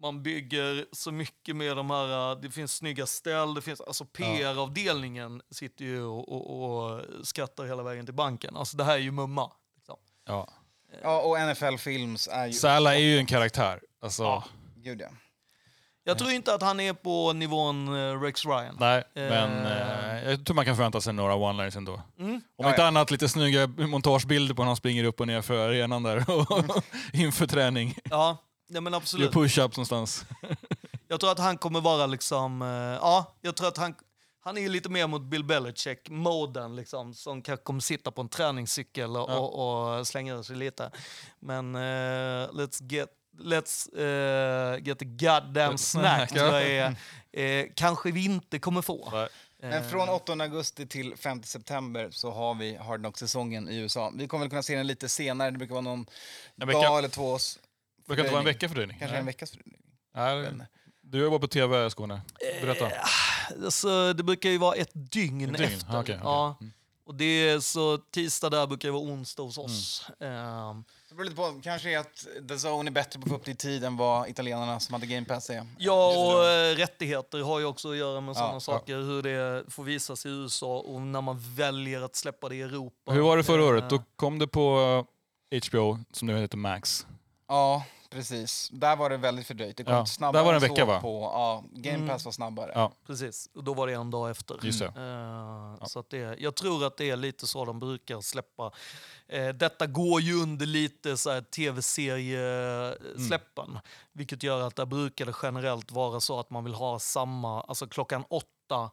man 0.00 0.22
bygger 0.22 0.86
så 0.92 1.12
mycket 1.12 1.56
med 1.56 1.76
de 1.76 1.90
här, 1.90 2.42
det 2.42 2.50
finns 2.50 2.76
snygga 2.76 3.06
ställ, 3.06 3.54
det 3.54 3.62
finns, 3.62 3.80
alltså 3.80 4.04
PR-avdelningen 4.04 5.42
sitter 5.50 5.84
ju 5.84 6.02
och, 6.04 6.28
och, 6.28 6.84
och 6.90 7.00
skrattar 7.26 7.64
hela 7.64 7.82
vägen 7.82 8.04
till 8.06 8.14
banken. 8.14 8.56
Alltså 8.56 8.76
det 8.76 8.84
här 8.84 8.94
är 8.94 8.98
ju 8.98 9.10
mumma. 9.10 9.50
Liksom. 9.76 9.96
ja. 10.26 10.48
Ja, 11.02 11.20
och 11.22 11.36
NFL 11.50 11.76
Films 11.76 12.28
är 12.32 12.46
ju... 12.46 12.52
Salah 12.52 12.92
är 12.94 12.98
ju 12.98 13.18
en 13.18 13.26
karaktär. 13.26 13.80
Alltså, 14.02 14.44
Gud, 14.76 15.00
ja. 15.00 15.08
Jag 16.04 16.18
tror 16.18 16.30
inte 16.30 16.54
att 16.54 16.62
han 16.62 16.80
är 16.80 16.92
på 16.92 17.32
nivån 17.32 17.88
eh, 17.88 18.20
Rex 18.20 18.44
Ryan. 18.44 18.76
Nej, 18.80 19.04
men 19.14 19.66
Eh. 19.66 20.16
eh, 20.16 20.30
jag 20.30 20.46
tror 20.46 20.54
man 20.54 20.64
kan 20.64 20.76
förvänta 20.76 21.00
sig 21.00 21.12
några 21.12 21.34
one-liners 21.34 21.76
ändå. 21.76 22.00
Mm. 22.18 22.34
Om 22.34 22.40
Ja, 22.56 22.68
inte 22.68 22.80
ja. 22.82 22.86
annat 22.86 23.10
lite 23.10 23.28
snygga 23.28 23.66
montagebilder 23.66 24.54
på 24.54 24.62
när 24.62 24.66
han 24.66 24.76
springer 24.76 25.04
upp 25.04 25.20
och 25.20 25.26
ner 25.26 25.42
för 25.42 25.68
arenan 25.68 26.02
där 26.02 26.30
och 26.30 26.64
inför 27.12 27.46
träning. 27.46 27.94
Ja, 28.04 28.36
nej 28.70 28.82
men 28.82 28.92
Gör 28.92 28.96
absolut. 29.00 29.32
push-ups 29.32 29.76
någonstans. 29.76 30.24
Jag 31.08 31.20
tror 31.20 31.32
att 31.32 31.38
han 31.38 31.58
kommer 31.58 31.80
vara 31.80 32.06
liksom, 32.06 32.62
eh, 32.62 32.68
ja, 32.68 33.34
jag 33.40 33.56
tror 33.56 33.68
att 33.68 33.76
han, 33.76 33.94
han 34.40 34.58
är 34.58 34.68
lite 34.68 34.88
mer 34.88 35.06
mot 35.06 35.22
Bill 35.22 35.44
Belichick-moden 35.44 36.76
liksom, 36.76 37.14
som 37.14 37.42
kanske 37.42 37.64
kommer 37.64 37.80
sitta 37.80 38.10
på 38.10 38.20
en 38.20 38.28
träningscykel 38.28 39.16
och, 39.16 39.30
Ja. 39.30 39.38
och, 39.38 39.98
och 39.98 40.06
slänga 40.06 40.34
ur 40.34 40.42
sig 40.42 40.56
lite. 40.56 40.90
Men 41.40 41.74
eh, 41.74 41.80
let's 42.50 42.92
get 42.92 43.08
Let's 43.38 43.98
eh, 43.98 44.78
get 44.82 44.98
the 44.98 45.04
goddamn 45.04 45.78
snack, 45.78 46.30
snack, 46.30 46.30
ja. 46.32 46.48
tror 46.48 46.60
jag 46.60 46.96
är, 47.32 47.60
eh, 47.60 47.66
kanske 47.74 48.10
vi 48.10 48.24
inte 48.24 48.58
kommer 48.58 48.82
få. 48.82 49.08
Nej. 49.12 49.28
Men 49.60 49.90
från 49.90 50.08
8 50.08 50.32
augusti 50.32 50.86
till 50.86 51.16
5 51.16 51.42
september 51.42 52.08
så 52.10 52.30
har 52.30 52.54
vi 52.54 52.76
Hard 52.76 53.00
Knocks-säsongen 53.00 53.68
i 53.68 53.76
USA. 53.76 54.12
Vi 54.14 54.28
kommer 54.28 54.44
väl 54.44 54.50
kunna 54.50 54.62
se 54.62 54.76
den 54.76 54.86
lite 54.86 55.08
senare, 55.08 55.50
det 55.50 55.58
brukar 55.58 55.74
vara 55.74 55.82
någon 55.82 55.98
En 56.00 56.06
dag 56.56 56.66
vecka. 56.66 56.98
eller 56.98 57.08
två. 57.08 57.38
Det 58.10 58.16
kan 58.16 58.24
inte 58.24 58.32
vara 58.32 58.40
en 58.40 58.44
vecka 58.46 58.68
fördröjning. 58.68 58.96
Kanske 58.98 59.16
en 59.16 59.26
veckas 59.26 59.50
fördröjning. 59.50 59.80
Nej, 60.14 60.66
du 61.02 61.18
jobbar 61.18 61.38
på 61.38 61.46
TV, 61.48 61.90
Skåne. 61.90 62.20
Berätta. 62.60 62.90
Alltså, 63.64 64.12
det 64.12 64.22
brukar 64.22 64.50
ju 64.50 64.58
vara 64.58 64.74
ett 64.74 64.90
dygn, 64.94 65.50
Ett 65.50 65.58
dygn? 65.58 65.72
efter. 65.72 65.96
Ah, 65.96 66.00
okej, 66.00 66.14
okej. 66.14 66.20
Ja. 66.24 66.56
Mm. 66.60 66.72
Och 67.04 67.14
det 67.14 67.24
är 67.24 67.60
så 67.60 67.98
tisdag 67.98 68.50
där 68.50 68.66
brukar 68.66 68.90
vara 68.90 69.02
onsdag 69.02 69.42
hos 69.42 69.58
oss. 69.58 70.06
Ehm, 70.20 70.84
Det 71.08 71.14
beror 71.14 71.24
lite 71.24 71.36
på, 71.36 71.60
kanske 71.64 71.90
är 71.90 71.98
att 71.98 72.26
The 72.48 72.54
Zone 72.68 72.88
är 72.88 72.92
bättre 72.92 73.18
på 73.20 73.24
att 73.24 73.28
få 73.28 73.34
upp 73.36 73.44
det 73.44 73.50
i 73.50 73.54
tid 73.56 73.84
än 73.84 73.96
vad 73.96 74.28
italienarna 74.28 74.80
som 74.80 74.92
hade 74.94 75.06
Game 75.06 75.26
Pass 75.26 75.50
är. 75.50 75.66
Ja, 75.78 76.06
och 76.08 76.44
eh, 76.46 76.76
rättigheter 76.76 77.42
har 77.42 77.58
ju 77.58 77.64
också 77.64 77.90
att 77.90 77.96
göra 77.96 78.20
med 78.20 78.36
sådana 78.36 78.52
ja. 78.52 78.60
saker. 78.60 78.96
Hur 78.96 79.22
det 79.22 79.64
får 79.70 79.84
visas 79.84 80.26
i 80.26 80.28
USA 80.28 80.78
och 80.78 81.00
när 81.00 81.20
man 81.20 81.38
väljer 81.54 82.02
att 82.02 82.16
släppa 82.16 82.48
det 82.48 82.54
i 82.56 82.62
Europa. 82.62 83.12
Hur 83.12 83.20
var 83.20 83.36
det 83.36 83.44
förra 83.44 83.62
Eh, 83.62 83.68
året? 83.68 83.90
Då 83.90 84.02
kom 84.16 84.38
det 84.38 84.46
på 84.46 85.06
HBO, 85.68 85.98
som 86.12 86.28
nu 86.28 86.38
heter 86.40 86.56
Max. 86.56 87.06
Ja, 87.48 87.84
Precis. 88.10 88.68
Där 88.72 88.96
var 88.96 89.10
det 89.10 89.16
väldigt 89.16 89.46
fördröjt. 89.46 89.76
Det 89.76 89.84
kom 89.84 89.94
Ja, 89.94 90.06
snabbare 90.06 90.40
där 90.40 90.44
var 90.44 90.52
det 90.52 90.56
en 90.56 90.60
vecka, 90.60 90.74
så 90.82 90.86
va? 90.86 91.00
På, 91.00 91.20
ja, 91.22 91.64
Game 91.72 91.96
Mm. 91.96 92.08
Pass 92.08 92.24
var 92.24 92.32
snabbare. 92.32 92.72
Ja. 92.74 92.92
Precis, 93.06 93.50
och 93.54 93.64
då 93.64 93.74
var 93.74 93.86
det 93.86 93.92
en 93.92 94.10
dag 94.10 94.30
efter. 94.30 94.58
Just 94.62 94.78
det. 94.78 94.86
Eh, 94.86 95.84
Så 95.86 95.98
att 95.98 96.10
det, 96.10 96.36
jag 96.40 96.54
tror 96.54 96.86
att 96.86 96.96
det 96.96 97.10
är 97.10 97.16
lite 97.16 97.46
så 97.46 97.64
de 97.64 97.78
brukar 97.78 98.20
släppa. 98.20 98.70
Eh, 99.28 99.48
detta 99.48 99.86
går 99.86 100.20
ju 100.20 100.42
under 100.42 100.66
lite 100.66 101.16
så 101.16 101.40
tv-seriesläppen. 101.40 103.78
Vilket 104.12 104.42
gör 104.42 104.60
att 104.66 104.76
där 104.76 104.86
brukar 104.86 105.26
det 105.26 105.34
generellt 105.42 105.90
vara 105.92 106.20
så 106.20 106.40
att 106.40 106.50
man 106.50 106.64
vill 106.64 106.74
ha 106.74 106.98
samma, 106.98 107.60
alltså 107.62 107.86
klockan 107.86 108.24
åtta 108.28 108.90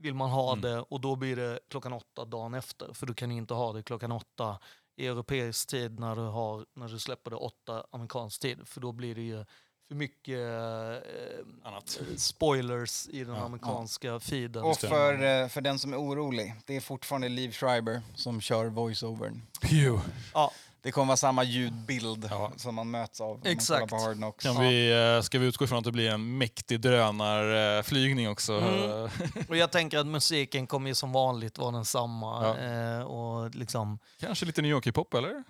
vill 0.00 0.14
man 0.14 0.30
ha 0.30 0.54
det 0.54 0.78
och 0.80 1.00
då 1.00 1.16
blir 1.16 1.36
det 1.36 1.58
klockan 1.68 1.92
åtta 1.92 2.24
dagen 2.24 2.54
efter. 2.54 2.92
För 2.94 3.06
du 3.06 3.14
kan 3.14 3.30
inte 3.30 3.54
ha 3.54 3.72
det 3.72 3.82
klockan 3.82 4.12
åtta 4.12 4.58
i 4.98 5.06
europeisk 5.06 5.68
tid 5.68 6.00
när 6.00 6.16
du, 6.16 6.22
har, 6.22 6.66
när 6.74 6.88
du 6.88 6.98
släpper 6.98 7.30
det 7.30 7.36
åtta 7.36 7.84
amerikansk 7.90 8.40
tid. 8.40 8.68
För 8.68 8.80
då 8.80 8.92
blir 8.92 9.14
det 9.14 9.20
ju 9.22 9.44
för 9.88 9.94
mycket 9.94 10.38
eh, 10.38 11.68
Annat. 11.68 12.00
spoilers 12.16 13.08
i 13.08 13.24
den 13.24 13.34
amerikanska 13.34 14.20
feeden. 14.20 14.62
Och 14.62 14.78
för, 14.78 15.42
eh, 15.42 15.48
för 15.48 15.60
den 15.60 15.78
som 15.78 15.92
är 15.92 15.96
orolig, 15.96 16.54
det 16.66 16.76
är 16.76 16.80
fortfarande 16.80 17.28
Liv 17.28 17.52
Schreiber 17.52 18.02
som 18.14 18.40
kör 18.40 18.66
voiceovern. 18.66 19.42
Pew. 19.60 20.00
Ja, 20.34 20.52
Det 20.82 20.92
kommer 20.92 21.06
vara 21.06 21.16
samma 21.16 21.44
ljudbild 21.44 22.28
Ja. 22.30 22.52
som 22.56 22.74
man 22.74 22.90
möts 22.90 23.20
av 23.20 23.46
Exakt. 23.46 23.80
man 23.80 23.88
på 23.88 23.96
Hard. 24.24 24.40
Kan 24.40 24.60
vi, 24.60 24.92
eh, 25.16 25.22
ska 25.22 25.38
vi 25.38 25.46
utgå 25.46 25.64
ifrån 25.64 25.78
att 25.78 25.84
det 25.84 25.92
blir 25.92 26.10
en 26.10 26.38
mäktig 26.38 26.80
drönarflygning 26.80 28.28
också? 28.28 28.52
Mm. 28.52 29.08
och 29.48 29.56
jag 29.56 29.72
tänker 29.72 29.98
att 29.98 30.06
musiken 30.06 30.66
kommer 30.66 30.88
ju 30.88 30.94
som 30.94 31.12
vanligt 31.12 31.58
vara 31.58 31.70
densamma. 31.70 32.56
Ja. 32.58 32.66
Eh, 32.98 33.02
och 33.02 33.54
liksom... 33.54 33.98
Kanske 34.20 34.46
lite 34.46 34.62
New 34.62 34.70
York-hiphop, 34.70 35.14
eller? 35.14 35.44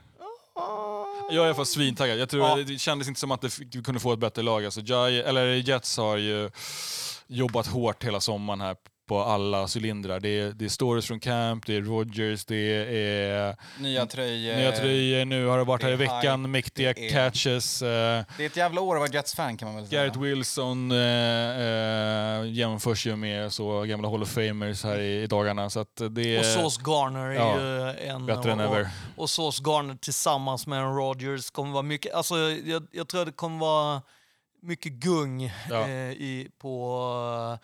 Jag 1.30 1.36
är 1.36 1.44
i 1.44 1.46
alla 1.46 1.54
fall 1.54 1.66
svintaggad. 1.66 2.18
Jag 2.18 2.28
tror 2.28 2.46
Ja. 2.48 2.56
Det 2.56 2.78
kändes 2.78 3.08
inte 3.08 3.20
som 3.20 3.30
att 3.30 3.40
det 3.40 3.82
kunde 3.84 4.00
få 4.00 4.12
ett 4.12 4.18
bättre 4.18 4.42
lag. 4.42 4.64
Alltså, 4.64 4.80
Jai, 4.80 5.20
eller 5.20 5.46
Jets 5.54 5.96
har 5.96 6.16
ju 6.16 6.50
jobbat 7.26 7.66
hårt 7.66 8.04
hela 8.04 8.20
sommaren 8.20 8.60
här 8.60 8.76
på 9.08 9.20
alla 9.22 9.66
cylindrar. 9.76 10.20
Det 10.20 10.28
är, 10.40 10.52
det 10.52 10.64
är 10.64 10.68
stories 10.68 11.06
från 11.06 11.20
camp, 11.20 11.66
det 11.66 11.76
är 11.76 11.80
Rogers, 11.82 12.44
det 12.44 12.56
är 12.56 13.56
Nya 13.78 14.06
tröjor. 14.06 14.56
nya 14.56 14.72
tröjor. 14.72 15.24
Nu 15.24 15.46
har 15.46 15.58
det 15.58 15.64
varit 15.64 15.82
här 15.82 15.88
i 15.88 15.92
det 15.92 15.96
veckan, 15.96 16.40
hype, 16.40 16.48
mäktiga 16.48 16.92
det 16.92 17.06
är- 17.08 17.10
catches. 17.30 17.82
eh, 17.82 17.88
Det 18.36 18.42
är 18.42 18.46
ett 18.46 18.56
jävla 18.56 18.80
år 18.80 18.94
att 18.96 19.00
vara 19.00 19.10
Jets-fan 19.10 19.56
kan 19.56 19.68
man 19.68 19.76
väl 19.76 19.86
säga. 19.86 20.00
Garrett 20.02 20.16
Wilson 20.16 20.92
eh, 20.92 20.98
eh, 20.98 22.44
jämförs 22.52 23.06
ju 23.06 23.16
med 23.16 23.52
så 23.52 23.82
gamla 23.82 24.08
Hall 24.10 24.22
of 24.22 24.28
Famers 24.28 24.84
här 24.84 24.98
i, 24.98 25.22
i 25.22 25.26
dagarna. 25.26 25.70
Så 25.70 25.80
att 25.80 26.02
det 26.10 26.38
Och 26.38 26.44
Sauce 26.44 26.80
Garner 26.86 27.26
är 27.26 27.34
ja, 27.34 27.60
ju 27.60 28.08
en... 28.08 28.26
bättre 28.26 28.52
än 28.52 28.60
ever. 28.60 28.88
Och 29.16 29.30
Sauce 29.30 29.62
Garner 29.66 29.94
tillsammans 29.94 30.66
med 30.66 30.78
Aaron 30.78 30.96
Rodgers 30.96 31.50
kommer 31.50 31.72
vara 31.72 31.82
mycket... 31.82 32.14
Alltså, 32.14 32.34
jag, 32.64 32.86
jag 32.92 33.08
tror 33.08 33.24
det 33.24 33.32
kommer 33.32 33.58
vara 33.58 34.02
mycket 34.62 34.92
gung 34.92 35.52
Ja. 35.70 35.82
eh, 35.88 35.88
i, 36.12 36.48
på... 36.60 37.58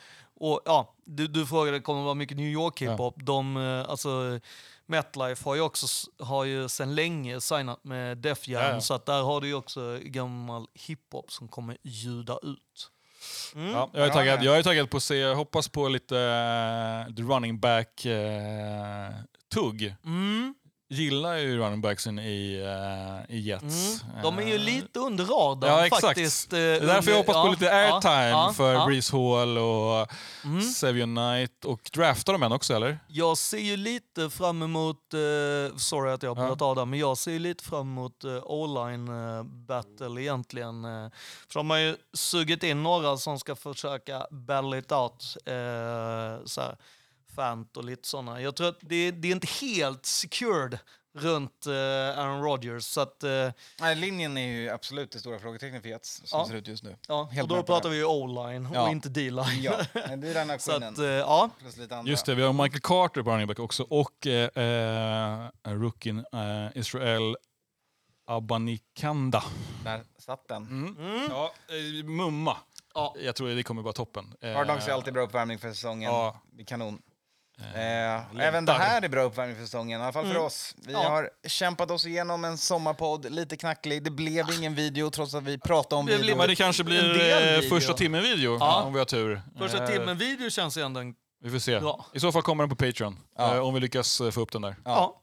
Och, 0.44 0.60
ja, 0.64 0.94
du, 1.04 1.26
du 1.26 1.46
frågade, 1.46 1.76
det 1.76 1.82
kommer 1.82 2.02
vara 2.02 2.14
mycket 2.14 2.36
New 2.36 2.46
York 2.48 2.82
hiphop. 2.82 3.14
De, 3.16 3.56
eh, 3.56 3.90
alltså, 3.90 4.40
Metlife 4.86 5.44
har 5.44 5.54
ju 5.54 5.60
också 5.60 5.86
har 6.18 6.44
ju 6.44 6.68
sedan 6.68 6.94
länge 6.94 7.40
signat 7.40 7.84
med 7.84 8.18
Def 8.18 8.48
Jam, 8.48 8.62
Ja, 8.62 8.70
ja. 8.70 8.80
så 8.80 8.94
att 8.94 9.06
där 9.06 9.22
har 9.22 9.40
du 9.40 9.46
ju 9.46 9.54
också 9.54 9.98
gammal 10.02 10.66
hiphop 10.74 11.32
som 11.32 11.48
kommer 11.48 11.76
ljuda 11.82 12.38
ut. 12.42 12.90
Mm. 13.54 13.70
Ja, 13.70 13.90
jag, 13.92 14.02
är 14.02 14.06
Ja, 14.06 14.12
taggad, 14.12 14.38
ja. 14.38 14.44
jag 14.44 14.58
är 14.58 14.62
taggad 14.62 14.90
på 14.90 14.96
att 14.96 15.02
se, 15.02 15.16
jag 15.16 15.36
hoppas 15.36 15.68
på 15.68 15.88
lite 15.88 16.14
uh, 16.14 17.14
the 17.14 17.22
running 17.22 17.60
back 17.60 18.06
uh, 18.06 18.12
tugg. 19.54 19.94
Mm. 20.04 20.54
Gillar 20.94 21.36
ju 21.36 21.58
running 21.58 21.80
backsen 21.80 22.18
i, 22.18 22.62
eh, 23.28 23.36
i 23.36 23.40
Jets. 23.40 24.02
Mm. 24.02 24.22
De 24.22 24.38
är 24.38 24.42
ju 24.42 24.54
Eh, 24.54 24.60
lite 24.60 24.98
under 24.98 25.24
radarn 25.24 25.70
Ja, 25.70 25.86
exakt. 25.86 26.02
faktiskt. 26.06 26.52
eh, 26.52 26.56
Det 26.58 26.62
är 26.64 26.80
därför 26.86 27.10
jag 27.10 27.18
hoppas 27.18 27.34
på 27.44 27.48
lite 27.48 27.72
airtime 27.72 28.52
för 28.54 28.72
ja. 28.74 28.86
Breeze 28.86 29.16
Hall 29.16 29.58
och 29.58 30.08
Mm. 30.44 30.62
Savion 30.62 31.14
Knight. 31.16 31.64
Och 31.64 31.90
draftar 31.92 32.32
de 32.32 32.42
än 32.42 32.52
också 32.52 32.74
eller? 32.74 32.98
Jag 33.08 33.38
ser 33.38 33.58
ju 33.58 33.76
lite 33.76 34.30
fram 34.30 34.62
emot, 34.62 35.14
eh, 35.14 35.76
sorry 35.76 36.12
att 36.12 36.22
jag 36.22 36.34
har 36.34 36.42
Ja. 36.42 36.48
pratat 36.48 36.62
av 36.62 36.76
det, 36.76 36.84
men 36.84 36.98
jag 36.98 37.18
ser 37.18 37.32
ju 37.32 37.38
lite 37.38 37.64
fram 37.64 37.80
emot 37.98 38.24
eh, 38.24 38.30
O-line 38.44 39.10
battle 39.66 40.20
egentligen. 40.22 40.82
För 41.48 41.54
de 41.60 41.70
har 41.70 41.78
ju 41.78 41.96
sugit 42.12 42.62
in 42.62 42.82
några 42.82 43.16
som 43.16 43.38
ska 43.38 43.54
försöka 43.56 44.26
battle 44.30 44.78
it 44.78 44.92
out. 44.92 45.22
Så 46.44 46.60
här, 46.60 46.76
Fant 47.36 47.76
och 47.76 47.84
lite 47.84 48.08
sådana. 48.08 48.40
Jag 48.40 48.56
tror 48.56 48.68
att 48.68 48.78
det, 48.80 49.10
det 49.10 49.28
är 49.28 49.32
inte 49.32 49.46
helt 49.66 50.06
secured 50.06 50.78
runt 51.16 51.66
eh, 51.66 51.72
Aaron 52.18 52.42
Rodgers. 52.42 52.84
Så 52.84 53.00
att, 53.00 53.22
eh, 53.22 53.50
Nej, 53.80 53.96
linjen 53.96 54.36
är 54.38 54.46
ju 54.52 54.70
absolut 54.70 55.10
det 55.10 55.18
stora 55.18 55.38
frågetecknet 55.38 55.82
för 55.82 55.88
Jets 55.88 56.22
som 56.24 56.38
Ja. 56.40 56.46
ser 56.46 56.54
ut 56.54 56.68
just 56.68 56.82
nu. 56.82 56.96
ja, 57.08 57.24
Helt 57.32 57.50
och 57.50 57.56
då 57.56 57.62
pratar 57.62 57.88
vi 57.88 57.96
ju 57.96 58.04
O-line 58.04 58.68
Ja. 58.74 58.82
och 58.82 58.88
inte 58.90 59.08
D-line. 59.08 59.62
Ja, 59.62 59.76
nej, 59.94 60.16
det 60.16 60.28
är 60.28 60.46
den 60.46 60.58
så 60.60 60.72
att, 60.72 60.98
eh, 60.98 61.04
ja. 61.06 61.50
Plus 61.58 61.76
lite 61.76 61.96
andra. 61.96 62.10
Just 62.10 62.26
det, 62.26 62.34
vi 62.34 62.42
har 62.42 62.52
Michael 62.52 62.80
Carter 62.80 63.22
på 63.22 63.30
running 63.30 63.46
back 63.46 63.58
också 63.58 63.82
och 63.82 64.26
eh, 64.26 64.48
eh, 64.62 65.50
rookien 65.64 66.18
eh, 66.32 66.78
Israel 66.78 67.36
Abanikanda. 68.26 69.44
Där 69.84 70.02
satt 70.18 70.48
den. 70.48 70.62
Mm. 70.66 71.26
Ja, 71.30 71.52
eh, 71.68 72.04
mumma. 72.04 72.56
Ja. 72.94 73.14
Jag 73.18 73.34
tror 73.36 73.48
det 73.48 73.62
kommer 73.62 73.82
vara 73.82 73.92
toppen. 73.92 74.34
Hard 74.42 74.66
Knocks 74.66 74.88
är 74.88 74.92
alltid 74.92 75.12
bra 75.14 75.22
uppvärmning 75.22 75.58
för 75.58 75.68
säsongen. 75.70 76.12
Ja. 76.12 76.40
Det 76.52 76.62
är 76.62 76.66
kanon. 76.66 77.02
Eh, 77.60 78.14
Eh, 78.14 78.22
även 78.40 78.64
det 78.64 78.72
här 78.72 79.02
är 79.02 79.08
bra 79.08 79.22
uppvärmning 79.22 79.56
för 79.56 79.62
säsongen, 79.64 80.00
i 80.00 80.04
alla 80.04 80.12
fall 80.12 80.24
för 80.24 80.30
Mm. 80.30 80.42
oss. 80.42 80.74
Vi 80.86 80.92
Ja. 80.92 81.08
har 81.08 81.30
kämpat 81.46 81.90
oss 81.90 82.06
igenom 82.06 82.44
en 82.44 82.58
sommarpodd, 82.58 83.30
lite 83.32 83.56
knacklig. 83.56 84.02
Det 84.02 84.10
blev 84.10 84.46
ingen 84.58 84.74
video 84.74 85.10
trots 85.10 85.34
att 85.34 85.42
vi 85.42 85.58
pratade 85.58 86.00
om 86.00 86.06
Det 86.06 86.16
video. 86.16 86.36
Men 86.36 86.48
det 86.48 86.54
kanske 86.56 86.82
En 86.82 86.86
blir 86.86 87.02
del 87.02 87.48
eh, 87.54 87.60
video. 87.60 87.70
första 87.76 87.92
timmen-video 87.94 88.56
Ja. 88.60 88.82
om 88.82 88.92
vi 88.92 88.98
har 88.98 89.06
tur. 89.06 89.42
Första 89.58 89.82
Eh, 89.84 89.90
timmen 89.90 90.18
video 90.18 90.50
känns 90.50 90.78
ju 90.78 90.82
ändå 90.82 91.00
en... 91.00 91.14
Vi 91.42 91.50
får 91.50 91.58
se. 91.58 91.80
Bra. 91.80 92.06
I 92.12 92.20
så 92.20 92.32
fall 92.32 92.42
kommer 92.42 92.62
den 92.66 92.76
på 92.76 92.76
Patreon. 92.86 93.18
Ja. 93.38 93.54
Eh, 93.54 93.60
om 93.60 93.74
vi 93.74 93.80
lyckas 93.80 94.22
få 94.32 94.40
upp 94.40 94.52
den 94.52 94.62
där. 94.62 94.76
Ja. 94.84 95.20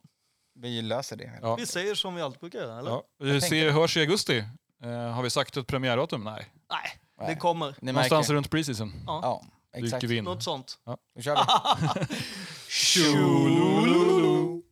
Vi 0.59 0.81
löser 0.81 1.15
det. 1.15 1.31
Ja. 1.41 1.55
Vi 1.55 1.65
säger 1.65 1.95
som 1.95 2.15
vi 2.15 2.21
alltid 2.21 2.39
brukar 2.39 2.59
göra, 2.59 2.79
eller? 2.79 2.91
Ja. 2.91 3.03
Vi 3.19 3.41
ser, 3.41 3.71
hörs 3.71 3.97
i 3.97 3.99
augusti. 3.99 4.43
Eh, 4.83 4.89
har 4.89 5.23
vi 5.23 5.29
sagt 5.29 5.57
ett 5.57 5.67
premiärdatum? 5.67 6.23
Nej. 6.23 6.33
Nej, 6.71 6.79
Nej. 7.19 7.27
det 7.33 7.35
kommer. 7.39 7.75
Någonstans 7.81 8.29
runt 8.29 8.49
preseason 8.51 8.93
Ja, 9.07 9.43
Exakt. 9.73 10.09
Något 10.23 10.43
sånt. 10.43 10.79
Ja, 10.85 10.97
nu 11.15 11.21
kör 11.21 11.35
vi. 11.35 11.41